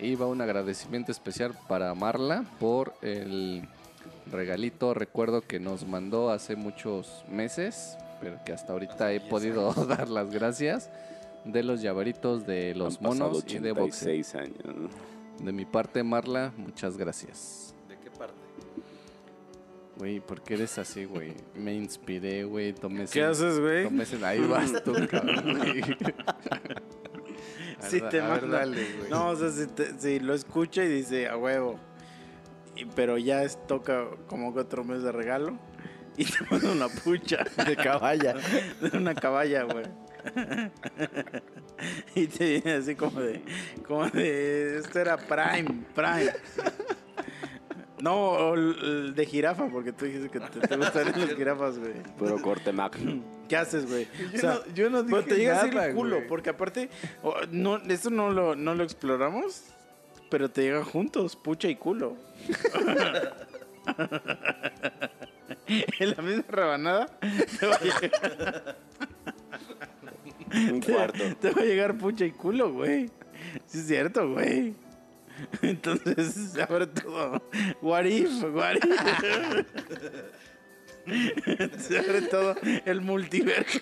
Y 0.00 0.14
va 0.14 0.26
un 0.26 0.40
agradecimiento 0.40 1.10
especial 1.10 1.56
para 1.68 1.92
Marla 1.94 2.44
por 2.60 2.94
el 3.02 3.68
regalito, 4.30 4.94
recuerdo 4.94 5.42
que 5.42 5.60
nos 5.60 5.86
mandó 5.86 6.30
hace 6.30 6.56
muchos 6.56 7.24
meses, 7.30 7.96
pero 8.20 8.38
que 8.44 8.52
hasta 8.52 8.72
ahorita 8.72 9.12
he 9.12 9.20
podido 9.20 9.72
dar 9.86 10.08
las 10.08 10.30
gracias 10.30 10.90
de 11.44 11.62
los 11.62 11.80
llaveritos 11.82 12.46
de 12.46 12.74
los 12.74 12.96
Han 12.98 13.02
monos 13.04 13.44
y 13.48 13.58
de 13.58 13.72
boxe. 13.72 14.04
86 14.22 14.34
años. 14.34 14.76
¿no? 14.76 15.44
De 15.44 15.52
mi 15.52 15.64
parte, 15.64 16.02
Marla, 16.02 16.52
muchas 16.56 16.96
gracias. 16.96 17.74
¿De 17.88 17.96
qué 17.98 18.10
parte? 18.10 18.34
Güey, 19.98 20.20
¿por 20.20 20.42
qué 20.42 20.54
eres 20.54 20.78
así, 20.78 21.04
güey? 21.04 21.32
Me 21.54 21.74
inspiré, 21.74 22.44
güey. 22.44 22.72
Tomé 22.72 23.04
ese- 23.04 23.14
¿Qué 23.14 23.22
haces, 23.24 23.58
güey? 23.60 23.86
Ahí 24.24 24.40
vas 24.46 24.72
tú, 24.84 24.92
cabrón, 25.10 25.58
güey. 25.58 25.82
Si 27.80 28.00
te 28.10 28.20
ver, 28.20 28.48
dale, 28.48 28.84
güey. 28.96 29.10
No, 29.10 29.28
o 29.30 29.36
sea, 29.36 29.50
si, 29.50 29.66
te- 29.68 29.98
si 29.98 30.20
lo 30.20 30.34
escucha 30.34 30.84
y 30.84 30.88
dice 30.88 31.28
a 31.28 31.36
huevo. 31.36 31.78
Pero 32.96 33.18
ya 33.18 33.42
es, 33.42 33.58
toca 33.66 34.06
como 34.26 34.54
que 34.54 34.60
otro 34.60 34.84
mes 34.84 35.02
de 35.02 35.12
regalo. 35.12 35.58
Y 36.16 36.24
te 36.26 36.38
manda 36.50 36.72
una 36.72 36.88
pucha. 36.88 37.44
De 37.64 37.76
caballa. 37.76 38.34
de 38.80 38.96
una 38.96 39.14
caballa, 39.14 39.64
güey. 39.64 39.86
y 42.14 42.26
te 42.26 42.50
viene 42.60 42.72
así 42.72 42.94
como 42.96 43.20
de, 43.20 43.40
como 43.86 44.08
de, 44.10 44.78
esto 44.78 44.98
era 44.98 45.16
Prime, 45.16 45.84
Prime. 45.94 46.32
No, 48.00 48.52
de 48.54 49.26
jirafa, 49.26 49.68
porque 49.68 49.92
tú 49.92 50.04
dijiste 50.04 50.28
que 50.28 50.38
te, 50.40 50.60
te 50.68 50.76
gustan 50.76 51.06
las 51.16 51.34
jirafas, 51.34 51.78
güey. 51.78 51.94
Puro 52.16 52.40
corte 52.40 52.72
Mac. 52.72 52.96
¿Qué 53.48 53.56
haces, 53.56 53.88
güey? 53.88 54.06
Yo 54.34 54.42
no- 54.48 54.74
yo 54.74 54.90
no 54.90 55.04
pero 55.06 55.24
te 55.24 55.36
llega 55.36 55.60
a 55.62 55.86
el 55.86 55.94
culo, 55.94 56.16
güey. 56.16 56.28
porque 56.28 56.50
aparte, 56.50 56.90
o, 57.22 57.34
no, 57.50 57.78
eso 57.78 58.10
no 58.10 58.30
lo, 58.30 58.54
no 58.54 58.74
lo 58.74 58.84
exploramos, 58.84 59.64
pero 60.30 60.50
te 60.50 60.62
llega 60.62 60.84
juntos, 60.84 61.36
pucha 61.36 61.68
y 61.68 61.76
culo. 61.76 62.16
en 65.98 66.10
la 66.10 66.22
misma 66.22 66.44
rebanada 66.48 67.06
te 67.58 67.66
va 67.66 67.74
a 67.76 67.80
llegar, 67.80 68.76
Un 70.72 70.80
cuarto. 70.80 71.36
te 71.40 71.50
va 71.50 71.62
a 71.62 71.64
llegar 71.64 71.96
pucha 71.98 72.24
y 72.24 72.32
culo, 72.32 72.72
güey. 72.72 73.10
Sí 73.66 73.78
es 73.78 73.86
cierto, 73.86 74.30
güey. 74.32 74.74
Entonces 75.62 76.34
se 76.52 76.62
abre 76.62 76.86
todo. 76.88 77.42
What 77.80 78.04
if, 78.04 78.42
what 78.52 78.74
if. 78.76 79.66
Se 81.80 81.98
abre 81.98 82.22
todo 82.22 82.54
el 82.84 83.00
multiverso. 83.00 83.80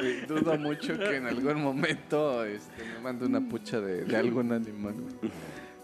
Güey, 0.00 0.20
Dudo 0.26 0.56
mucho 0.58 0.98
que 0.98 1.16
en 1.16 1.26
algún 1.26 1.62
momento 1.62 2.44
este, 2.44 2.84
me 2.84 2.98
mande 3.00 3.26
una 3.26 3.40
pucha 3.40 3.80
de, 3.80 4.04
de 4.04 4.16
algún 4.16 4.52
animal, 4.52 4.94
güey. 4.94 5.32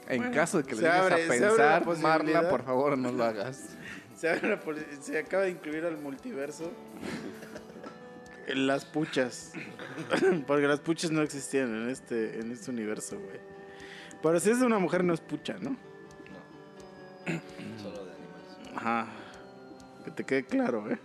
En 0.08 0.30
caso 0.32 0.58
de 0.58 0.64
que 0.64 0.76
le 0.76 0.82
llegues 0.82 0.96
abre- 1.00 1.24
a 1.24 1.28
pensar. 1.28 1.98
Marla, 1.98 2.48
por 2.48 2.64
favor, 2.64 2.96
no 2.96 3.10
lo 3.12 3.24
hagas. 3.24 3.60
Se, 4.16 4.30
abre 4.30 4.48
la 4.48 4.58
poli- 4.60 4.86
se 5.00 5.18
acaba 5.18 5.42
de 5.42 5.50
incluir 5.50 5.84
al 5.84 5.98
multiverso 5.98 6.72
en 8.46 8.66
las 8.66 8.86
puchas. 8.86 9.52
Porque 10.46 10.66
las 10.66 10.80
puchas 10.80 11.10
no 11.10 11.20
existían 11.20 11.74
en 11.82 11.90
este, 11.90 12.40
en 12.40 12.50
este 12.50 12.70
universo, 12.70 13.18
güey. 13.18 13.38
Pero 14.22 14.40
si 14.40 14.48
es 14.50 14.60
de 14.60 14.64
una 14.64 14.78
mujer 14.78 15.04
no 15.04 15.12
es 15.12 15.20
pucha, 15.20 15.56
¿no? 15.60 15.76
Solo 17.82 18.04
de 18.06 18.12
animales. 18.12 18.74
Ajá. 18.76 19.06
Que 20.06 20.10
te 20.12 20.24
quede 20.24 20.44
claro, 20.44 20.88
¿eh? 20.90 20.98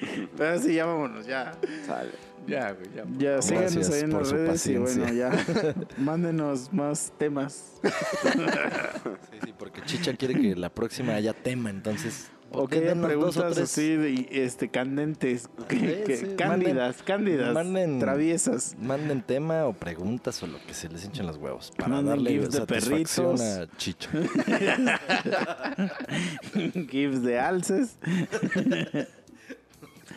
Pero 0.36 0.60
sí, 0.60 0.74
ya 0.74 0.86
vámonos, 0.86 1.26
ya. 1.26 1.52
Sale. 1.86 2.10
Ya, 2.46 2.70
güey, 2.72 2.86
ya. 2.94 3.04
Ya, 3.18 3.42
síganos 3.42 3.90
ahí 3.90 4.00
en 4.02 4.12
las 4.12 4.30
redes 4.30 4.66
y 4.68 4.76
bueno, 4.76 5.02
paciencia. 5.04 5.32
ya. 5.32 5.74
Mándenos 5.98 6.72
más 6.72 7.12
temas. 7.18 7.80
Sí, 7.82 9.38
sí, 9.44 9.52
porque 9.58 9.82
Chicha 9.82 10.14
quiere 10.14 10.34
que 10.34 10.54
la 10.54 10.68
próxima 10.70 11.14
haya 11.14 11.32
tema, 11.32 11.70
entonces. 11.70 12.30
O 12.52 12.68
que 12.68 12.92
o 12.92 13.02
preguntas 13.02 13.58
así 13.58 13.96
de, 13.96 14.28
este, 14.30 14.68
candentes, 14.68 15.48
que- 15.68 15.76
Sí, 15.76 15.86
que- 16.06 16.16
sí, 16.16 16.26
cándidas, 16.38 17.02
cándidas, 17.02 17.52
manden- 17.52 17.98
traviesas. 17.98 18.76
Manden 18.80 19.22
tema 19.22 19.66
o 19.66 19.72
preguntas 19.72 20.40
o 20.44 20.46
lo 20.46 20.64
que 20.64 20.72
se 20.72 20.88
les 20.88 21.04
hinchen 21.04 21.26
los 21.26 21.38
huevos 21.38 21.72
para 21.76 21.88
Manden 21.88 22.10
darle 22.10 22.30
gifs 22.30 22.52
de 22.52 22.58
satisfacción 22.58 23.36
perritos. 23.36 23.40
a 23.40 23.66
Chicha. 23.76 24.08
gifs 26.88 27.22
de 27.24 27.40
alces. 27.40 27.98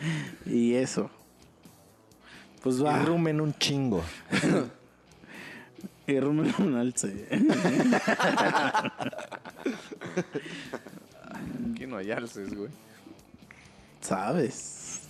y 0.46 0.74
eso. 0.74 1.10
Pues 2.62 2.84
va. 2.84 3.02
Irrumen 3.02 3.40
un 3.40 3.54
chingo. 3.54 4.02
Irrumen 6.06 6.54
un 6.58 6.76
alce. 6.76 7.26
Aquí 11.72 11.86
no 11.86 11.96
hay 11.96 12.10
alces, 12.10 12.54
güey. 12.54 12.70
¿Sabes? 14.00 15.08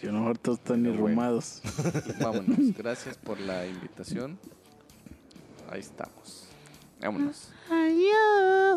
Que 0.00 0.08
a 0.08 0.12
lo 0.12 0.18
mejor 0.18 0.38
todos 0.38 0.58
están 0.58 0.84
irrumados. 0.84 1.62
Vámonos. 2.20 2.74
Gracias 2.76 3.16
por 3.16 3.38
la 3.40 3.66
invitación. 3.66 4.38
Ahí 5.70 5.80
estamos. 5.80 6.48
Vámonos. 7.00 7.52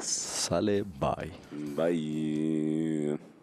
Sale, 0.01 0.83
bye. 0.83 1.31
Bye. 1.75 3.34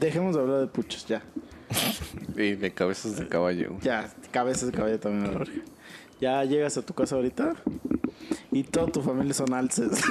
Dejemos 0.00 0.34
de 0.34 0.40
hablar 0.40 0.60
de 0.60 0.66
puchos, 0.66 1.06
ya. 1.06 1.22
Y 2.36 2.54
de 2.54 2.72
cabezas 2.72 3.16
de 3.16 3.28
caballo. 3.28 3.68
güey. 3.70 3.80
Ya, 3.82 4.10
cabezas 4.32 4.66
de 4.70 4.72
caballo 4.72 4.98
también 4.98 5.26
a 5.36 5.38
la. 5.38 5.44
Ya 6.20 6.44
llegas 6.44 6.76
a 6.78 6.82
tu 6.82 6.94
casa 6.94 7.16
ahorita 7.16 7.54
y 8.52 8.62
toda 8.64 8.86
tu 8.90 9.02
familia 9.02 9.34
son 9.34 9.52
alces. 9.54 9.90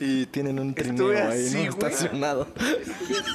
Y 0.00 0.26
tienen 0.26 0.58
un 0.58 0.74
trineo 0.74 1.12
Estuve 1.12 1.20
ahí, 1.22 1.46
así, 1.46 1.54
¿no? 1.54 1.58
güey. 1.76 1.92
Estacionado. 1.92 2.48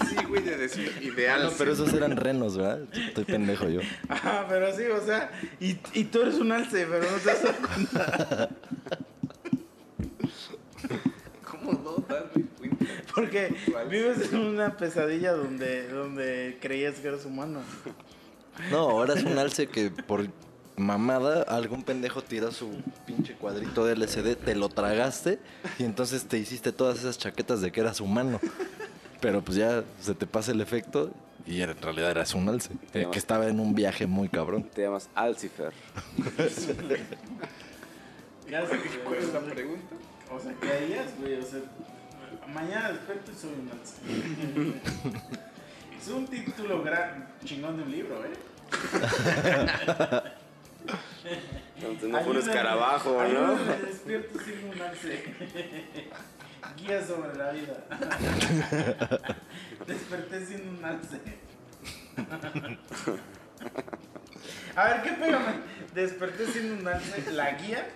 Sí, 0.09 0.15
güey, 0.27 0.43
de 0.43 0.57
decir 0.57 0.91
ideal. 1.01 1.43
No, 1.43 1.51
pero 1.57 1.71
esos 1.71 1.93
eran 1.93 2.17
renos, 2.17 2.57
¿verdad? 2.57 2.81
Estoy 2.93 3.23
pendejo 3.23 3.69
yo. 3.69 3.79
Ah, 4.09 4.45
pero 4.49 4.75
sí, 4.75 4.83
o 4.83 5.05
sea, 5.05 5.31
y, 5.61 5.77
y 5.93 6.03
tú 6.05 6.21
eres 6.23 6.35
un 6.35 6.51
alce, 6.51 6.85
pero 6.89 7.09
no 7.09 7.17
te 7.17 7.25
das 7.29 7.55
cuenta. 7.65 8.49
¿Cómo 11.49 11.71
no 11.73 12.03
darme 12.07 12.31
cuenta? 12.33 12.56
Porque 13.17 13.55
vives 13.89 14.31
en 14.31 14.41
una 14.41 14.77
pesadilla 14.77 15.33
donde, 15.33 15.87
donde 15.87 16.59
creías 16.61 16.99
que 16.99 17.07
eres 17.07 17.25
humano. 17.25 17.61
No, 18.69 18.91
ahora 18.91 19.15
es 19.15 19.23
un 19.23 19.39
alce 19.39 19.65
que 19.65 19.89
por 19.89 20.27
mamada 20.75 21.41
algún 21.41 21.81
pendejo 21.81 22.21
tiró 22.21 22.51
su 22.51 22.69
pinche 23.07 23.33
cuadrito 23.33 23.85
de 23.85 23.93
LCD, 23.93 24.35
te 24.35 24.53
lo 24.53 24.69
tragaste 24.69 25.39
y 25.79 25.83
entonces 25.83 26.25
te 26.25 26.37
hiciste 26.37 26.71
todas 26.71 26.99
esas 26.99 27.17
chaquetas 27.17 27.59
de 27.59 27.71
que 27.71 27.79
eras 27.79 28.01
humano. 28.01 28.39
Pero 29.19 29.41
pues 29.41 29.57
ya 29.57 29.83
se 29.99 30.13
te 30.13 30.27
pasa 30.27 30.51
el 30.51 30.61
efecto 30.61 31.09
y 31.47 31.61
en 31.61 31.75
realidad 31.75 32.11
eras 32.11 32.35
un 32.35 32.47
alce, 32.47 32.69
eh, 32.93 33.07
que 33.11 33.17
estaba 33.17 33.47
en 33.47 33.59
un 33.59 33.73
viaje 33.73 34.05
muy 34.05 34.29
cabrón. 34.29 34.69
Te 34.75 34.83
llamas 34.83 35.09
Alcifer. 35.15 35.73
Ya 38.47 38.65
sé 38.65 38.79
que 38.79 38.99
¿Cuál 38.99 39.17
es 39.17 39.33
la 39.33 39.41
pregunta? 39.41 39.95
O 40.31 40.39
sea, 40.39 40.53
¿qué 40.61 40.71
harías, 40.71 41.19
güey? 41.19 41.33
O 41.33 41.41
sea, 41.41 41.59
mañana 42.53 42.91
despierto 42.91 43.31
y 43.31 43.35
soy 43.35 43.53
un 43.53 43.69
alce. 43.69 43.95
es 45.99 46.07
un 46.07 46.27
título 46.27 46.83
gran, 46.83 47.29
chingón 47.43 47.77
de 47.77 47.83
un 47.83 47.91
libro, 47.91 48.23
¿eh? 48.25 48.33
Entonces 51.75 52.09
no 52.09 52.21
fue 52.21 52.31
un 52.31 52.37
escarabajo, 52.37 53.23
¿no? 53.23 53.55
despierto 53.55 54.39
siendo 54.39 54.73
un 54.73 54.81
alce. 54.81 55.35
Guía 56.77 57.05
sobre 57.05 57.35
la 57.37 57.51
vida. 57.51 57.85
Desperté 59.87 60.45
siendo 60.45 60.77
un 60.77 60.85
alce. 60.85 61.19
A 64.75 64.83
ver, 64.83 65.01
¿qué 65.01 65.11
pégame? 65.11 65.53
Desperté 65.93 66.45
siendo 66.47 66.81
un 66.81 66.87
alce. 66.87 67.31
¿La 67.31 67.51
guía? 67.53 67.87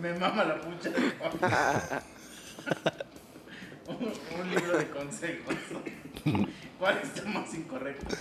Me 0.00 0.12
mama 0.14 0.44
la 0.44 0.60
pucha 0.60 0.90
un, 3.88 3.96
un 4.40 4.50
libro 4.54 4.78
de 4.78 4.88
consejos. 4.90 5.54
¿Cuál 6.78 6.98
está 7.02 7.24
más 7.28 7.52
incorrecto? 7.54 8.14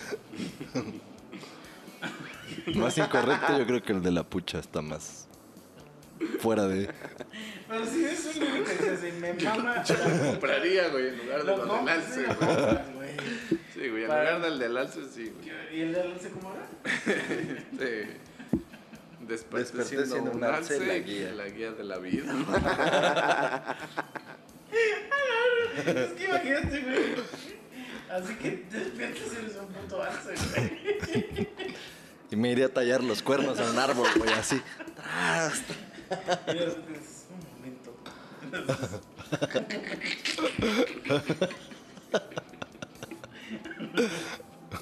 Más 2.76 2.98
incorrecto 2.98 3.58
yo 3.58 3.66
creo 3.68 3.84
que 3.84 3.92
el 3.94 4.02
de 4.02 4.12
la 4.12 4.24
pucha 4.24 4.60
está 4.60 4.82
más 4.82 5.28
fuera 6.40 6.68
de... 6.68 6.90
Pero 7.68 7.86
si 7.86 8.06
es 8.06 8.26
un 8.36 8.44
libro 8.44 8.64
que 8.64 8.72
dice 8.72 8.90
así, 8.92 9.12
me 9.20 9.34
mama. 9.34 9.84
compraría, 10.32 10.88
güey, 10.90 11.10
en 11.10 11.18
lugar 11.18 11.40
de 11.44 11.46
Lo 11.46 11.66
los 11.66 11.80
del 11.80 11.90
alce, 11.90 12.22
lo 12.28 12.36
güey. 12.96 13.10
Sí, 13.74 13.90
güey, 13.90 14.04
en 14.04 14.08
Para- 14.08 14.24
lugar 14.38 14.42
del 14.50 14.60
del 14.60 14.78
alce, 14.78 15.02
sí, 15.14 15.32
güey. 15.36 15.78
¿Y 15.78 15.82
el 15.82 15.94
de 15.94 16.02
alce 16.02 16.30
cómo 16.32 16.54
era? 16.56 16.68
Sí. 17.72 18.18
Desperté, 19.28 19.64
Desperté 19.64 19.90
siendo, 19.90 20.06
siendo 20.14 20.32
un 20.32 20.38
un 20.38 20.44
alce, 20.44 20.74
alce, 20.76 20.86
la 20.86 20.94
la 20.94 21.00
guía. 21.00 21.32
guía. 21.50 21.72
de 21.72 21.84
la 21.84 21.98
vida. 21.98 23.78
Es 25.78 26.10
que 26.14 26.26
imagínate, 26.26 26.82
güey. 26.82 27.16
Así 28.10 28.34
que 28.36 28.66
despiertas 28.72 29.32
eres 29.38 29.56
un 29.58 29.68
puto 29.68 30.02
alce, 30.02 30.34
güey. 30.56 31.48
Y 32.32 32.36
me 32.36 32.50
iría 32.52 32.66
a 32.66 32.70
tallar 32.70 33.04
los 33.04 33.22
cuernos 33.22 33.60
a 33.60 33.70
un 33.70 33.78
árbol, 33.78 34.08
güey, 34.18 34.32
así. 34.34 34.60
Dices, 36.48 36.78
un 37.30 37.38
momento. 37.54 37.96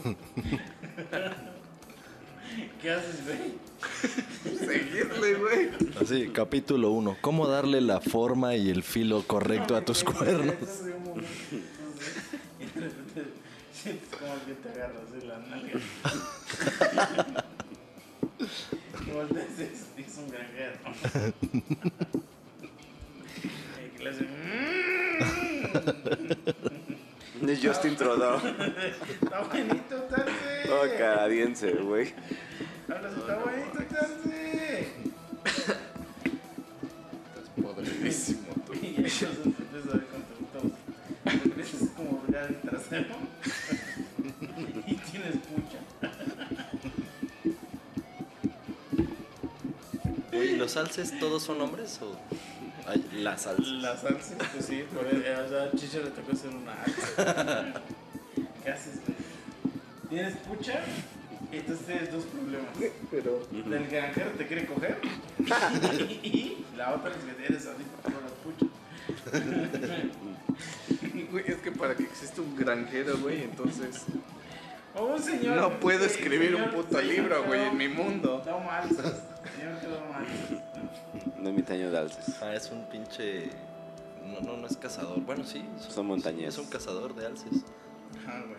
¿Qué 2.82 2.92
haces, 2.92 3.24
güey? 3.26 3.56
Seguirle, 4.60 5.34
güey. 5.36 5.70
Así, 6.02 6.30
capítulo 6.30 6.92
1. 6.92 7.18
¿Cómo 7.22 7.48
darle 7.48 7.82
la 7.82 8.00
forma 8.02 8.56
y 8.56 8.70
el 8.70 8.84
filo 8.84 9.24
correcto 9.26 9.76
a 9.76 9.82
tus 9.82 10.04
cuernos? 10.04 10.48
De 10.48 10.56
de 13.92 14.00
como 14.10 14.36
que 14.46 14.54
te 14.64 14.70
agarras 14.70 15.12
de 15.12 15.26
la 15.28 15.38
nalga. 15.40 15.80
Y 19.06 19.10
es- 20.02 20.18
un 20.18 20.30
granjero. 20.32 20.78
Y 24.00 24.04
le 24.04 24.10
hace, 24.10 24.24
"Mm". 24.24 24.26
De 27.46 27.58
Justin 27.58 27.96
Trudeau. 27.96 28.38
Está 28.38 29.42
bonito, 29.42 29.96
Tarse. 30.10 30.68
Todo 30.68 30.82
canadiense, 30.98 31.72
güey. 31.74 32.14
Hablas, 32.88 33.18
está 33.18 33.36
bonito, 33.38 33.96
Tarse. 33.96 34.88
Estás 37.26 37.50
podridísimo, 37.62 38.48
tú. 38.66 38.74
Y 38.76 38.88
entonces 38.98 39.24
empiezas 39.44 39.90
a 39.90 39.98
ver 39.98 40.08
con 40.08 40.22
tu 40.22 41.46
Empiezas 41.50 41.90
como 41.96 42.10
a 42.10 42.24
hurgar 42.24 42.46
el 42.46 42.62
trasero. 42.62 43.16
Y 44.86 44.96
tienes 44.96 45.38
pucha. 45.38 45.80
Oye, 50.32 50.58
¿los 50.58 50.78
alces 50.78 51.18
todos 51.20 51.42
son 51.42 51.62
hombres 51.62 52.00
o 52.04 52.16
hay 52.88 53.04
las 53.14 53.48
alces? 53.48 53.68
Las 53.68 54.04
alces, 54.04 54.38
pues 54.54 54.66
sí, 54.66 54.84
por 54.94 55.08
el, 55.08 55.22
o 55.22 55.50
sea, 55.50 55.64
a 55.64 55.72
Chicha 55.72 56.00
le 56.00 56.12
tocó 56.12 56.36
ser 56.36 56.52
una. 56.52 56.76
¿Qué 58.64 58.70
haces, 58.70 59.00
güey? 59.06 59.18
Tienes 60.10 60.38
pucha 60.38 60.84
entonces 61.60 61.86
tienes 61.86 62.12
dos 62.12 62.24
problemas. 62.26 62.70
Pero. 63.12 63.48
Del 63.52 63.88
granjero 63.88 64.32
te 64.38 64.48
quiere 64.48 64.66
coger 64.66 65.00
y 66.24 66.66
la 66.78 66.94
otra 66.96 67.12
es 67.12 67.18
que 67.18 67.46
eres 67.46 67.68
adicto 67.68 67.98
por 68.02 68.14
la 68.14 68.30
pucha. 68.44 68.66
Güey, 71.32 71.44
es 71.48 71.56
que 71.58 71.72
para 71.72 71.96
que 71.96 72.04
exista 72.04 72.42
un 72.42 72.56
granjero, 72.56 73.18
güey, 73.18 73.44
entonces. 73.44 74.04
O 74.96 75.06
un 75.06 75.22
señor. 75.22 75.56
No 75.58 75.80
puedo 75.80 76.06
escribir 76.06 76.56
un 76.56 76.70
puto 76.72 76.98
señor 77.00 77.14
libro, 77.16 77.44
güey, 77.46 77.62
en 77.64 77.78
mi 77.78 77.88
mundo. 77.88 78.42
Un 78.46 78.70
alces. 78.70 78.98
Señor 79.58 79.82
da 79.82 80.04
un 80.10 80.16
alces. 80.16 80.60
No 81.38 81.50
es 81.50 81.56
mitaño 81.56 81.92
de 81.92 81.98
alces. 81.98 82.42
Ah, 82.42 82.54
es 82.54 82.72
un 82.72 82.86
pinche... 82.90 83.50
No, 84.26 84.42
no, 84.42 84.58
no 84.58 84.68
es 84.68 84.78
cazador. 84.78 85.20
Bueno, 85.22 85.44
sí. 85.44 85.64
es 85.78 85.86
un- 85.86 85.92
Son 85.92 86.06
montañeses. 86.08 86.56
Es 86.56 86.58
un 86.60 86.68
cazador 86.68 87.14
de 87.14 87.26
alces. 87.28 87.64
Ajá, 88.24 88.42
güey. 88.48 88.58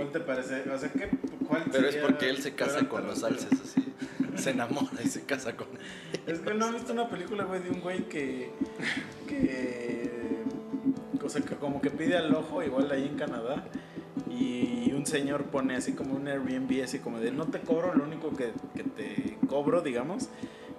¿Cuál 0.00 0.12
te 0.12 0.20
parece? 0.20 0.70
O 0.70 0.78
sea, 0.78 0.90
¿qué, 0.90 1.10
¿cuál 1.46 1.64
Pero 1.70 1.88
es 1.88 1.96
porque 1.96 2.30
él 2.30 2.38
se 2.38 2.54
casa 2.54 2.88
con 2.88 3.06
los 3.06 3.22
alces, 3.22 3.50
así. 3.52 3.84
Se 4.36 4.50
enamora 4.50 5.02
y 5.04 5.08
se 5.08 5.22
casa 5.26 5.54
con 5.54 5.66
Es 6.26 6.38
que 6.38 6.54
no 6.54 6.68
he 6.68 6.72
visto 6.72 6.94
una 6.94 7.10
película, 7.10 7.44
güey, 7.44 7.62
de 7.62 7.68
un 7.70 7.80
güey 7.80 8.08
que. 8.08 8.50
que. 9.28 10.10
O 11.22 11.28
sea, 11.28 11.42
que 11.42 11.54
como 11.56 11.82
que 11.82 11.90
pide 11.90 12.16
al 12.16 12.34
ojo, 12.34 12.62
igual 12.62 12.90
ahí 12.90 13.06
en 13.06 13.16
Canadá. 13.16 13.66
Y 14.30 14.90
un 14.94 15.04
señor 15.04 15.44
pone 15.44 15.76
así 15.76 15.92
como 15.92 16.14
un 16.14 16.26
Airbnb, 16.28 16.82
así 16.82 16.98
como 17.00 17.18
de 17.20 17.30
no 17.30 17.46
te 17.46 17.60
cobro, 17.60 17.94
lo 17.94 18.04
único 18.04 18.34
que, 18.34 18.52
que 18.74 18.84
te 18.84 19.36
cobro, 19.48 19.82
digamos, 19.82 20.28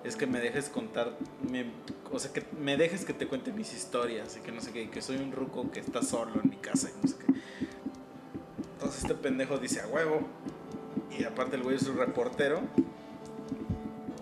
es 0.04 0.16
que 0.16 0.26
me 0.26 0.40
dejes 0.40 0.70
contar, 0.70 1.16
me- 1.48 1.66
o 2.12 2.18
sea, 2.20 2.34
que 2.34 2.44
me 2.60 2.76
dejes 2.76 3.06
que 3.06 3.14
te 3.14 3.28
cuente 3.28 3.52
mis 3.54 3.74
historias 3.74 4.38
y 4.38 4.40
que 4.42 4.52
no 4.52 4.62
sé 4.62 4.72
qué, 4.72 4.84
y 4.84 4.88
que 4.88 5.02
soy 5.02 5.18
un 5.18 5.32
ruco 5.32 5.70
que 5.72 5.80
está 5.80 6.02
solo 6.02 6.42
en 6.44 6.50
mi 6.50 6.58
casa 6.58 6.90
y 6.90 7.02
no 7.04 7.08
sé 7.08 7.16
qué. 7.26 7.34
Entonces 8.82 9.04
este 9.04 9.14
pendejo 9.14 9.60
dice 9.60 9.82
a 9.82 9.88
huevo. 9.88 10.28
Y 11.18 11.24
aparte 11.24 11.56
el 11.56 11.62
güey 11.62 11.76
es 11.76 11.84
un 11.84 11.98
reportero. 11.98 12.62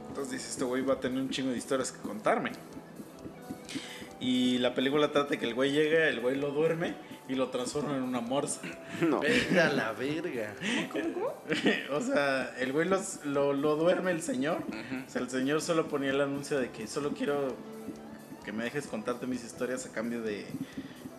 Entonces 0.09 0.33
dice, 0.33 0.49
este 0.49 0.65
güey 0.65 0.81
va 0.83 0.95
a 0.95 0.99
tener 0.99 1.21
un 1.21 1.29
chingo 1.29 1.51
de 1.51 1.57
historias 1.57 1.91
que 1.93 1.99
contarme. 2.01 2.51
Y 4.19 4.57
la 4.57 4.75
película 4.75 5.11
trata 5.13 5.29
de 5.29 5.37
que 5.37 5.45
el 5.45 5.53
güey 5.53 5.71
llega, 5.71 6.09
el 6.09 6.19
güey 6.19 6.35
lo 6.35 6.51
duerme 6.51 6.95
y 7.29 7.35
lo 7.35 7.47
transforma 7.49 7.95
en 7.95 8.03
una 8.03 8.19
morsa. 8.19 8.59
No. 9.07 9.19
Vete 9.21 9.61
a 9.61 9.71
la 9.71 9.93
verga. 9.93 10.53
o 11.91 12.01
sea, 12.01 12.53
el 12.59 12.73
güey 12.73 12.87
los- 12.89 13.23
lo, 13.23 13.53
lo 13.53 13.77
duerme 13.77 14.11
el 14.11 14.21
señor. 14.21 14.57
O 15.07 15.09
sea, 15.09 15.21
el 15.21 15.29
señor 15.29 15.61
solo 15.61 15.87
ponía 15.87 16.09
el 16.09 16.19
anuncio 16.19 16.59
de 16.59 16.69
que 16.69 16.85
solo 16.87 17.11
quiero 17.13 17.55
que 18.43 18.51
me 18.51 18.65
dejes 18.65 18.87
contarte 18.87 19.25
mis 19.25 19.43
historias 19.45 19.85
a 19.85 19.91
cambio 19.91 20.21
de, 20.21 20.45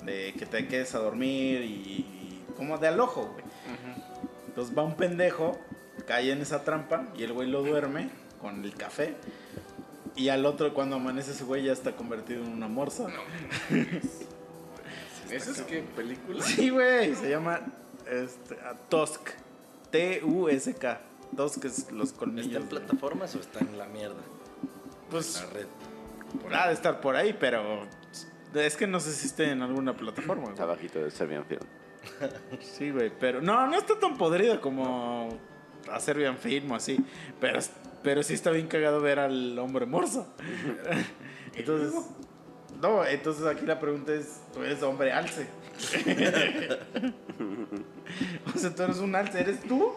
de 0.05 0.35
que 0.39 0.45
te 0.45 0.67
quedes 0.69 0.95
a 0.95 0.99
dormir 0.99 1.63
y, 1.63 1.69
y 1.73 2.20
como 2.61 2.77
de 2.77 2.89
alojo, 2.89 3.33
güey. 3.33 3.45
Entonces 4.47 4.77
va 4.77 4.83
un 4.83 4.95
pendejo, 4.95 5.59
cae 6.07 6.31
en 6.31 6.43
esa 6.43 6.63
trampa 6.63 7.07
y 7.17 7.23
el 7.23 7.33
güey 7.33 7.49
lo 7.49 7.63
duerme 7.63 8.11
con 8.39 8.63
el 8.63 8.75
café. 8.75 9.17
Y 10.15 10.29
al 10.29 10.45
otro, 10.45 10.75
cuando 10.75 10.97
amanece 10.97 11.31
ese 11.31 11.45
güey, 11.45 11.65
ya 11.65 11.73
está 11.73 11.93
convertido 11.93 12.45
en 12.45 12.53
una 12.53 12.69
morsa. 12.69 13.07
¿Eso 15.31 15.53
es 15.53 15.63
qué 15.63 15.83
película? 15.97 16.45
Sí, 16.45 16.69
güey, 16.69 17.15
se 17.15 17.31
llama 17.31 17.63
este, 18.07 18.57
a 18.61 18.75
Tusk. 18.75 19.31
T-U-S-K. 19.91 21.01
Tusk 21.35 21.65
es 21.65 21.91
los 21.93 22.13
colmillos. 22.13 22.49
¿Está 22.49 22.59
en 22.59 22.69
plataformas 22.69 23.35
o 23.37 23.41
está 23.41 23.61
en 23.61 23.79
la 23.79 23.87
mierda? 23.87 24.21
Pues 25.11 25.43
La 25.43 25.51
red. 25.51 26.55
ha 26.55 26.69
de 26.69 26.75
estar 26.75 27.01
por 27.01 27.17
ahí, 27.17 27.35
pero 27.41 27.87
es 28.55 28.77
que 28.77 28.87
no 28.87 29.01
sé 29.01 29.13
si 29.13 29.29
esté 29.29 29.51
en 29.51 29.63
alguna 29.63 29.97
plataforma. 29.97 30.51
Está 30.51 30.67
bajito 30.67 30.99
de 30.99 31.11
Serbian 31.11 31.47
Film. 31.47 31.63
Sí, 32.61 32.91
güey, 32.91 33.13
pero 33.19 33.41
no, 33.41 33.67
no 33.67 33.77
está 33.77 33.99
tan 33.99 34.17
podrido 34.17 34.61
como 34.61 35.29
hacer 35.91 36.17
bien 36.17 36.39
film 36.39 36.73
o 36.73 36.77
así, 36.77 36.99
pero, 37.41 37.59
pero 38.03 38.23
sí 38.23 38.35
está 38.35 38.51
bien 38.51 38.69
cagado 38.69 39.01
ver 39.01 39.19
al 39.19 39.59
hombre 39.59 39.87
morso. 39.87 40.33
Entonces, 41.55 41.93
no, 42.81 43.05
entonces 43.05 43.45
aquí 43.45 43.67
la 43.67 43.81
pregunta 43.81 44.15
es, 44.15 44.41
tú 44.55 44.63
eres 44.63 44.83
hombre 44.83 45.13
alce. 45.13 45.47
o 48.55 48.59
sea, 48.59 48.75
tú 48.75 48.83
eres 48.85 48.99
un 48.99 49.15
alce, 49.15 49.41
eres 49.41 49.61
tú, 49.61 49.93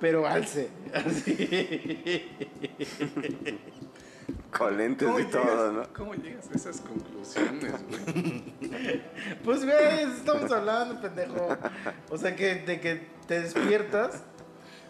pero 0.00 0.26
alce. 0.26 0.70
Así. 0.92 2.26
Con 4.56 4.76
lentes 4.76 5.06
¿Cómo 5.08 5.20
y 5.20 5.24
todo, 5.24 5.42
llegas- 5.44 5.72
¿no? 5.72 5.92
¿Cómo 5.94 6.14
llegas 6.14 6.48
a 6.50 6.54
esas 6.54 6.80
conclusiones, 6.80 7.72
güey? 7.88 8.44
Pues, 9.44 9.64
güey, 9.64 10.02
estamos 10.16 10.50
hablando, 10.52 11.00
pendejo. 11.00 11.56
O 12.10 12.16
sea, 12.18 12.34
que 12.36 12.56
de 12.56 12.80
que 12.80 13.06
te 13.26 13.40
despiertas, 13.40 14.22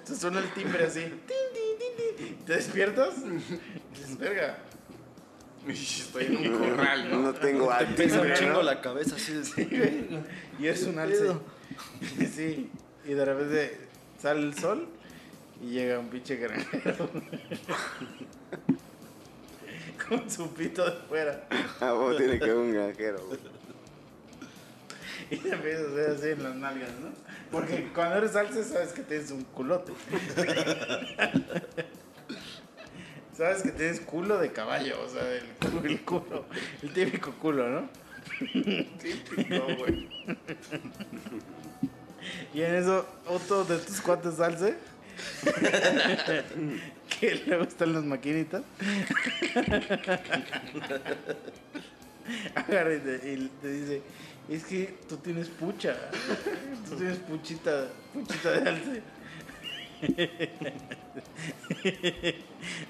se 0.04 0.16
suena 0.16 0.40
el 0.40 0.50
timbre 0.52 0.84
así. 0.84 1.00
tin, 1.00 1.10
tin, 1.26 1.78
tin, 1.78 2.26
tin, 2.26 2.36
Te 2.44 2.54
despiertas, 2.56 3.14
y 3.18 3.98
dices, 3.98 4.18
verga. 4.18 4.58
Estoy 5.68 6.26
en 6.26 6.52
un 6.52 6.58
corral, 6.58 7.10
¿no? 7.10 7.18
No 7.22 7.32
tengo 7.34 7.70
Te 7.78 7.86
pesa 7.86 8.20
un 8.20 8.32
chingo 8.34 8.62
la 8.62 8.82
cabeza 8.82 9.16
así 9.16 9.32
de... 9.32 9.64
güey. 9.64 10.24
Y 10.58 10.66
eres 10.66 10.82
un 10.84 10.98
alce. 10.98 11.32
Sí. 12.30 12.70
Y 13.06 13.12
de 13.14 13.24
repente 13.24 13.78
sale 14.20 14.40
el 14.42 14.54
sol 14.58 14.86
y 15.62 15.70
llega 15.70 15.98
un 15.98 16.08
pinche 16.08 16.36
granjero. 16.36 17.08
Con 20.08 20.30
su 20.30 20.52
pito 20.52 20.84
de 20.84 20.92
fuera. 21.08 21.46
Ah, 21.80 21.92
vos 21.92 22.16
tiene 22.16 22.38
que 22.38 22.46
ver 22.46 22.56
un 22.56 22.72
granjero. 22.72 23.24
güey. 23.26 23.38
Y 25.30 25.36
te 25.36 25.50
empiezas 25.50 25.86
a 25.86 25.90
hacer 25.90 26.10
así 26.10 26.28
en 26.28 26.42
las 26.42 26.54
nalgas, 26.56 26.90
¿no? 27.00 27.08
Porque 27.50 27.90
cuando 27.94 28.16
eres 28.16 28.36
alce 28.36 28.62
sabes 28.62 28.92
que 28.92 29.02
tienes 29.02 29.30
un 29.30 29.44
culote. 29.44 29.92
sabes 33.36 33.62
que 33.62 33.70
tienes 33.70 34.00
culo 34.00 34.38
de 34.38 34.52
caballo, 34.52 35.02
o 35.02 35.08
sea, 35.08 35.22
el 35.32 35.46
culo, 35.58 35.84
el 35.84 36.00
culo, 36.02 36.44
el 36.82 36.92
típico 36.92 37.32
culo, 37.32 37.68
¿no? 37.68 37.88
Típico, 38.98 39.66
güey. 39.78 40.08
Y 42.52 42.62
en 42.62 42.74
eso, 42.74 43.06
otro 43.26 43.64
de 43.64 43.78
tus 43.78 44.00
cuates 44.00 44.40
alce, 44.40 44.76
que 47.20 47.34
le 47.46 47.58
gustan 47.58 47.92
las 47.92 48.04
maquinitas, 48.04 48.62
agarra 52.54 52.94
y 52.94 53.00
te, 53.00 53.18
dice, 53.68 54.02
es 54.48 54.64
que 54.64 54.94
tú 55.08 55.16
tienes 55.18 55.48
pucha, 55.48 55.96
tú 56.88 56.96
tienes 56.96 57.18
puchita, 57.18 57.88
puchita 58.12 58.50
de 58.52 58.68
alce. 58.68 59.02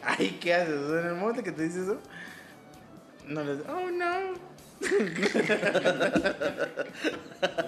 Ay, 0.03 0.39
¿qué 0.41 0.55
haces? 0.55 0.75
O 0.75 0.91
sea, 0.91 1.01
en 1.01 1.07
el 1.09 1.15
momento 1.15 1.43
que 1.43 1.53
te 1.53 1.63
dice 1.65 1.83
eso, 1.83 2.01
no 3.29 3.43
le 3.45 3.53
oh 3.53 3.91
no. 3.91 4.55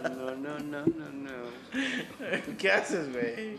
No, 0.03 0.35
no, 0.35 0.59
no, 0.59 0.87
no, 0.87 1.11
no. 1.13 1.33
¿Qué 2.59 2.71
haces, 2.71 3.13
güey? 3.13 3.57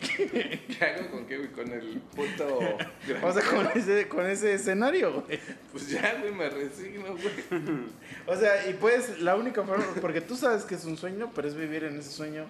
¿Qué 0.16 0.84
hago 0.84 1.10
con 1.10 1.26
qué, 1.26 1.36
güey? 1.36 1.52
Con 1.52 1.70
el 1.72 2.00
puto... 2.14 2.58
O 3.22 3.32
sea, 3.32 3.42
con 3.42 3.66
ese, 3.74 4.08
con 4.08 4.26
ese 4.26 4.54
escenario, 4.54 5.22
güey. 5.22 5.38
Pues 5.72 5.88
ya, 5.88 6.16
güey, 6.20 6.32
me 6.32 6.48
resigno, 6.48 7.16
güey. 7.16 7.60
O 8.26 8.36
sea, 8.36 8.68
y 8.68 8.74
pues 8.74 9.20
la 9.20 9.36
única 9.36 9.62
forma, 9.62 9.84
porque 10.00 10.20
tú 10.20 10.36
sabes 10.36 10.64
que 10.64 10.74
es 10.74 10.84
un 10.84 10.96
sueño, 10.96 11.30
pero 11.34 11.48
es 11.48 11.54
vivir 11.54 11.84
en 11.84 11.98
ese 11.98 12.10
sueño 12.10 12.46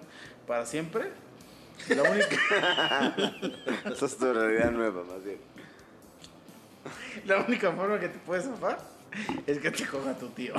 para 0.47 0.65
siempre. 0.65 1.09
La 1.89 2.03
única, 2.03 3.15
Esa 3.91 4.05
es 4.05 4.17
tu 4.17 4.31
realidad 4.31 4.71
nueva, 4.71 5.03
más 5.03 5.23
bien. 5.23 5.37
la 7.25 7.39
única 7.39 7.71
forma 7.71 7.99
que 7.99 8.09
te 8.09 8.19
puedes 8.19 8.45
zafar 8.45 8.79
es 9.47 9.59
que 9.59 9.71
te 9.71 9.85
coja 9.85 10.13
tu 10.17 10.29
tío. 10.29 10.53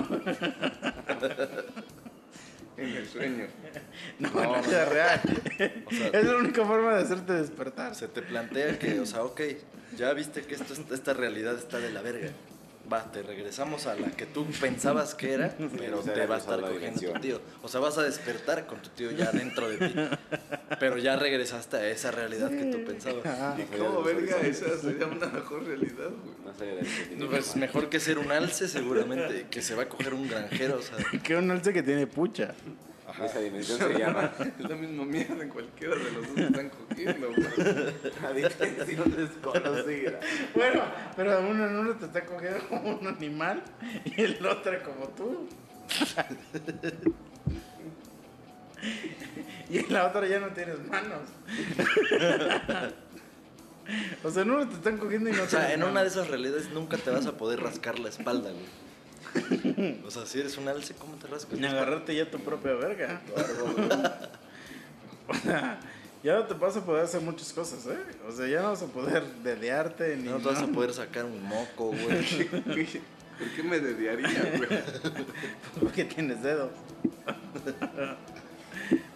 En 2.77 2.89
el 2.97 3.07
sueño. 3.09 3.47
No, 4.19 4.31
No, 4.31 4.43
en 4.45 4.53
la 4.53 4.61
no, 4.61 4.63
vida 4.69 4.85
no. 4.87 4.93
real. 4.93 5.21
O 5.87 5.91
sea, 5.91 6.07
Es 6.09 6.25
la 6.25 6.37
única 6.37 6.65
forma 6.65 6.95
de 6.95 7.03
hacerte 7.03 7.33
despertar. 7.35 7.95
Se 7.95 8.09
te 8.09 8.23
plantea 8.23 8.79
que, 8.79 9.01
o 9.01 9.07
sea, 9.07 9.23
ok, 9.25 9.41
ya 9.97 10.13
viste 10.13 10.43
que 10.43 10.55
esto, 10.55 10.75
esta 10.95 11.13
realidad 11.13 11.57
está 11.57 11.79
de 11.79 11.93
la 11.93 12.03
verga. 12.03 12.31
Va, 12.93 13.11
te 13.11 13.23
regresamos 13.23 13.87
a 13.87 13.95
la 13.95 14.11
que 14.11 14.27
tú 14.27 14.45
pensabas 14.61 15.15
que 15.15 15.33
era, 15.33 15.57
pero 15.79 16.01
te 16.01 16.27
va 16.27 16.35
a 16.35 16.39
estar 16.39 16.61
cogiendo 16.61 17.01
tu 17.01 17.21
tío. 17.21 17.41
O 17.63 17.69
sea, 17.69 17.81
vas 17.81 17.97
a 17.97 18.03
despertar 18.03 18.67
con 18.67 18.83
tu 18.83 18.91
tío 18.91 19.11
ya 19.13 19.33
dentro 19.33 19.69
de 19.69 19.89
ti. 19.89 19.95
Pero 20.81 20.97
ya 20.99 21.17
regresaste 21.17 21.77
a 21.77 21.87
esa 21.89 22.11
realidad 22.11 22.51
que 22.51 22.65
tú 22.65 22.83
pensabas. 22.85 23.25
Ah, 23.27 23.57
¿Y 23.59 23.77
cómo, 23.77 24.03
verga, 24.03 24.41
esa 24.41 24.77
sería 24.79 25.07
una 25.07 25.27
mejor 25.27 25.65
realidad, 25.65 26.09
güey? 26.09 27.17
No, 27.17 27.29
pues 27.29 27.57
mejor 27.57 27.89
que 27.89 28.01
ser 28.01 28.19
un 28.19 28.31
alce 28.33 28.69
seguramente, 28.69 29.47
que 29.51 29.63
se 29.63 29.75
va 29.75 29.85
a 29.85 29.89
coger 29.89 30.15
un 30.15 30.29
granjero, 30.29 30.79
o 30.79 30.83
sea, 30.83 30.97
que 31.23 31.37
un 31.37 31.51
alce 31.51 31.73
que 31.73 31.83
tiene 31.83 32.07
pucha. 32.07 32.55
Esa 33.21 33.41
dimensión 33.41 33.79
se 33.93 33.99
llama 33.99 34.33
Es 34.39 34.69
la 34.69 34.77
misma 34.77 35.05
mierda 35.05 35.43
en 35.43 35.49
cualquiera 35.49 35.97
de 35.97 36.11
los 36.13 36.27
dos 36.27 36.35
que 36.35 36.43
están 36.43 36.71
cogiendo, 36.71 37.29
güey. 37.29 37.43
la 38.23 38.33
dimensión 38.33 39.17
desconocida. 39.17 40.21
Bueno, 40.55 40.83
pero 41.17 41.41
uno 41.41 41.67
en 41.67 41.79
uno 41.79 41.95
te 41.97 42.07
está 42.07 42.25
cogiendo 42.25 42.69
como 42.69 42.99
un 42.99 43.07
animal 43.07 43.63
y 44.05 44.21
el 44.21 44.47
otro 44.47 44.83
como 44.83 45.09
tú. 45.09 45.49
Y 49.69 49.79
en 49.79 49.93
la 49.93 50.07
otra 50.07 50.27
ya 50.27 50.41
no 50.41 50.49
tienes 50.49 50.79
manos. 50.87 51.21
O 54.23 54.31
sea, 54.31 54.43
en 54.43 54.51
uno 54.51 54.69
te 54.69 54.75
están 54.75 54.99
cogiendo 54.99 55.31
y 55.31 55.33
no 55.33 55.43
o 55.43 55.47
sea, 55.47 55.73
en 55.73 55.83
una 55.83 56.03
de 56.03 56.09
esas 56.09 56.29
realidades 56.29 56.71
nunca 56.71 56.97
te 56.97 57.11
vas 57.11 57.27
a 57.27 57.37
poder 57.37 57.61
rascar 57.61 57.99
la 57.99 58.09
espalda, 58.09 58.51
güey. 58.51 58.92
O 60.07 60.11
sea, 60.11 60.27
si 60.27 60.41
eres 60.41 60.57
un 60.59 60.69
alce, 60.69 60.95
¿cómo 60.95 61.17
te 61.17 61.27
rascas? 61.27 61.59
Ni 61.59 61.67
agarrarte 61.67 62.15
ya 62.15 62.31
tu 62.31 62.39
propia 62.41 62.75
verga. 62.75 63.21
O 65.29 65.35
sea, 65.43 65.81
ya 66.23 66.35
no 66.35 66.45
te 66.45 66.55
vas 66.55 66.77
a 66.77 66.85
poder 66.85 67.05
hacer 67.05 67.21
muchas 67.21 67.53
cosas, 67.53 67.87
¿eh? 67.87 67.99
O 68.29 68.33
sea, 68.33 68.47
ya 68.47 68.63
no 68.63 68.71
vas 68.71 68.83
a 68.83 68.87
poder 68.87 69.25
dedearte 69.43 70.17
ni 70.17 70.29
No 70.29 70.39
te 70.39 70.49
vas 70.49 70.63
a 70.63 70.67
poder 70.67 70.93
sacar 70.93 71.25
un 71.25 71.43
moco, 71.43 71.87
güey. 71.87 72.49
¿Por 73.39 73.49
qué 73.57 73.63
me 73.63 73.81
dediaría, 73.81 74.55
güey? 74.57 74.81
Porque 75.81 76.05
tienes 76.05 76.43
dedos. 76.43 76.71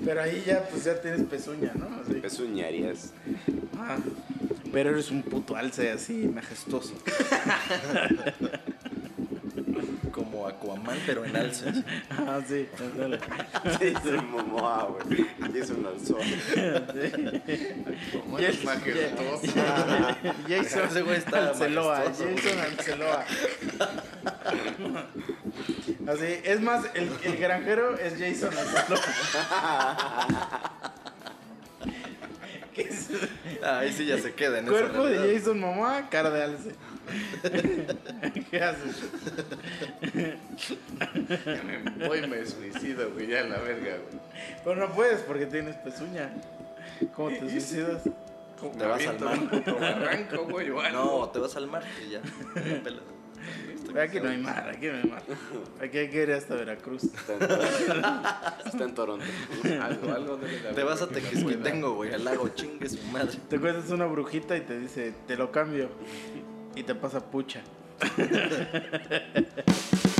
Pero 0.04 0.22
ahí 0.22 0.42
ya, 0.46 0.62
pues 0.68 0.84
ya 0.84 1.00
tienes 1.00 1.22
pezuña, 1.24 1.72
¿no? 1.74 2.00
Así. 2.02 2.14
Pezuñarías. 2.14 3.12
Ah, 3.78 3.98
pero 4.72 4.90
eres 4.90 5.10
un 5.10 5.22
puto 5.22 5.56
alce 5.56 5.90
así, 5.90 6.28
majestuoso. 6.28 6.94
Como 10.54 10.72
Aquaman, 10.74 10.98
pero 11.06 11.24
en 11.24 11.36
alce. 11.36 11.66
Ah, 12.10 12.40
sí. 12.46 12.68
ándale. 12.78 13.18
Jason 13.64 14.30
Momoa, 14.30 14.84
güey. 15.04 15.26
Jason 15.52 15.86
Alzó. 15.86 16.18
Yes, 18.38 18.48
es 18.58 18.64
majestuoso. 18.64 19.52
Jason 20.48 20.84
Ese 20.84 21.02
güey 21.02 21.16
está 21.18 21.48
Anceloa. 21.50 21.98
majestuoso, 21.98 22.34
Jason 22.36 22.58
Anceloa. 22.60 23.24
Así, 26.08 26.40
es 26.44 26.60
más, 26.60 26.84
el, 26.94 27.10
el 27.24 27.36
granjero 27.36 27.98
es 27.98 28.14
Jason 28.18 28.56
Anceloa. 28.56 29.02
¿Qué 32.74 32.82
es? 32.82 33.08
Ah, 33.62 33.78
Ahí 33.80 33.92
sí 33.92 34.04
ya 34.06 34.18
se 34.18 34.34
queda 34.34 34.58
en 34.58 34.66
Cuerpo 34.66 35.06
esa 35.08 35.22
de. 35.22 35.38
Jason 35.38 35.58
Momoa, 35.60 36.08
cara 36.10 36.30
de 36.30 36.42
alce. 36.42 36.74
¿Qué 38.50 38.62
haces? 38.62 39.02
Voy 42.06 42.18
y 42.18 42.26
me 42.26 42.46
suicido, 42.46 43.10
güey, 43.12 43.28
ya 43.28 43.42
la 43.44 43.58
verga, 43.58 43.96
güey. 43.96 44.20
Pero 44.64 44.76
no 44.76 44.94
puedes 44.94 45.20
porque 45.20 45.46
tienes 45.46 45.76
pezuña. 45.76 46.30
¿Cómo 47.14 47.30
te 47.30 47.50
suicidas? 47.50 48.02
Te 48.02 48.78
me 48.78 48.86
vas 48.86 49.06
al 49.06 49.20
mar. 49.20 49.64
barranco, 49.80 50.44
güey, 50.44 50.70
o 50.70 50.80
algo. 50.80 51.20
No, 51.20 51.28
te 51.30 51.38
vas 51.38 51.56
al 51.56 51.66
mar 51.66 51.84
y 52.06 52.10
ya. 52.10 52.20
Aquí 54.00 54.20
no 54.20 54.28
hay 54.28 54.38
mar, 54.38 54.68
aquí 54.68 54.86
no 54.88 54.96
hay 54.98 55.04
mar. 55.04 55.22
Aquí 55.80 55.98
hay 55.98 56.10
que 56.10 56.22
ir 56.22 56.32
hasta 56.32 56.54
Veracruz. 56.54 57.04
Está 57.04 57.34
en 57.34 57.38
Toronto. 57.38 58.56
Está 58.66 58.84
en 58.84 58.94
Toronto. 58.94 59.24
Algo, 59.80 60.12
algo 60.12 60.36
debe 60.36 60.60
de 60.60 60.74
Te 60.74 60.82
vas 60.82 61.02
a 61.02 61.08
que 61.08 61.14
me 61.14 61.20
Tequisquitengo, 61.20 61.94
güey, 61.94 62.12
al 62.12 62.24
lago, 62.24 62.48
chingue 62.48 62.88
su 62.88 63.02
madre. 63.06 63.38
Te 63.48 63.56
encuentras 63.56 63.90
una 63.90 64.06
brujita 64.06 64.56
y 64.56 64.62
te 64.62 64.78
dice, 64.78 65.14
te 65.26 65.36
lo 65.36 65.50
cambio. 65.50 65.88
Y 66.76 66.82
te 66.82 66.94
pasa 66.94 67.20
pucha. 67.20 67.62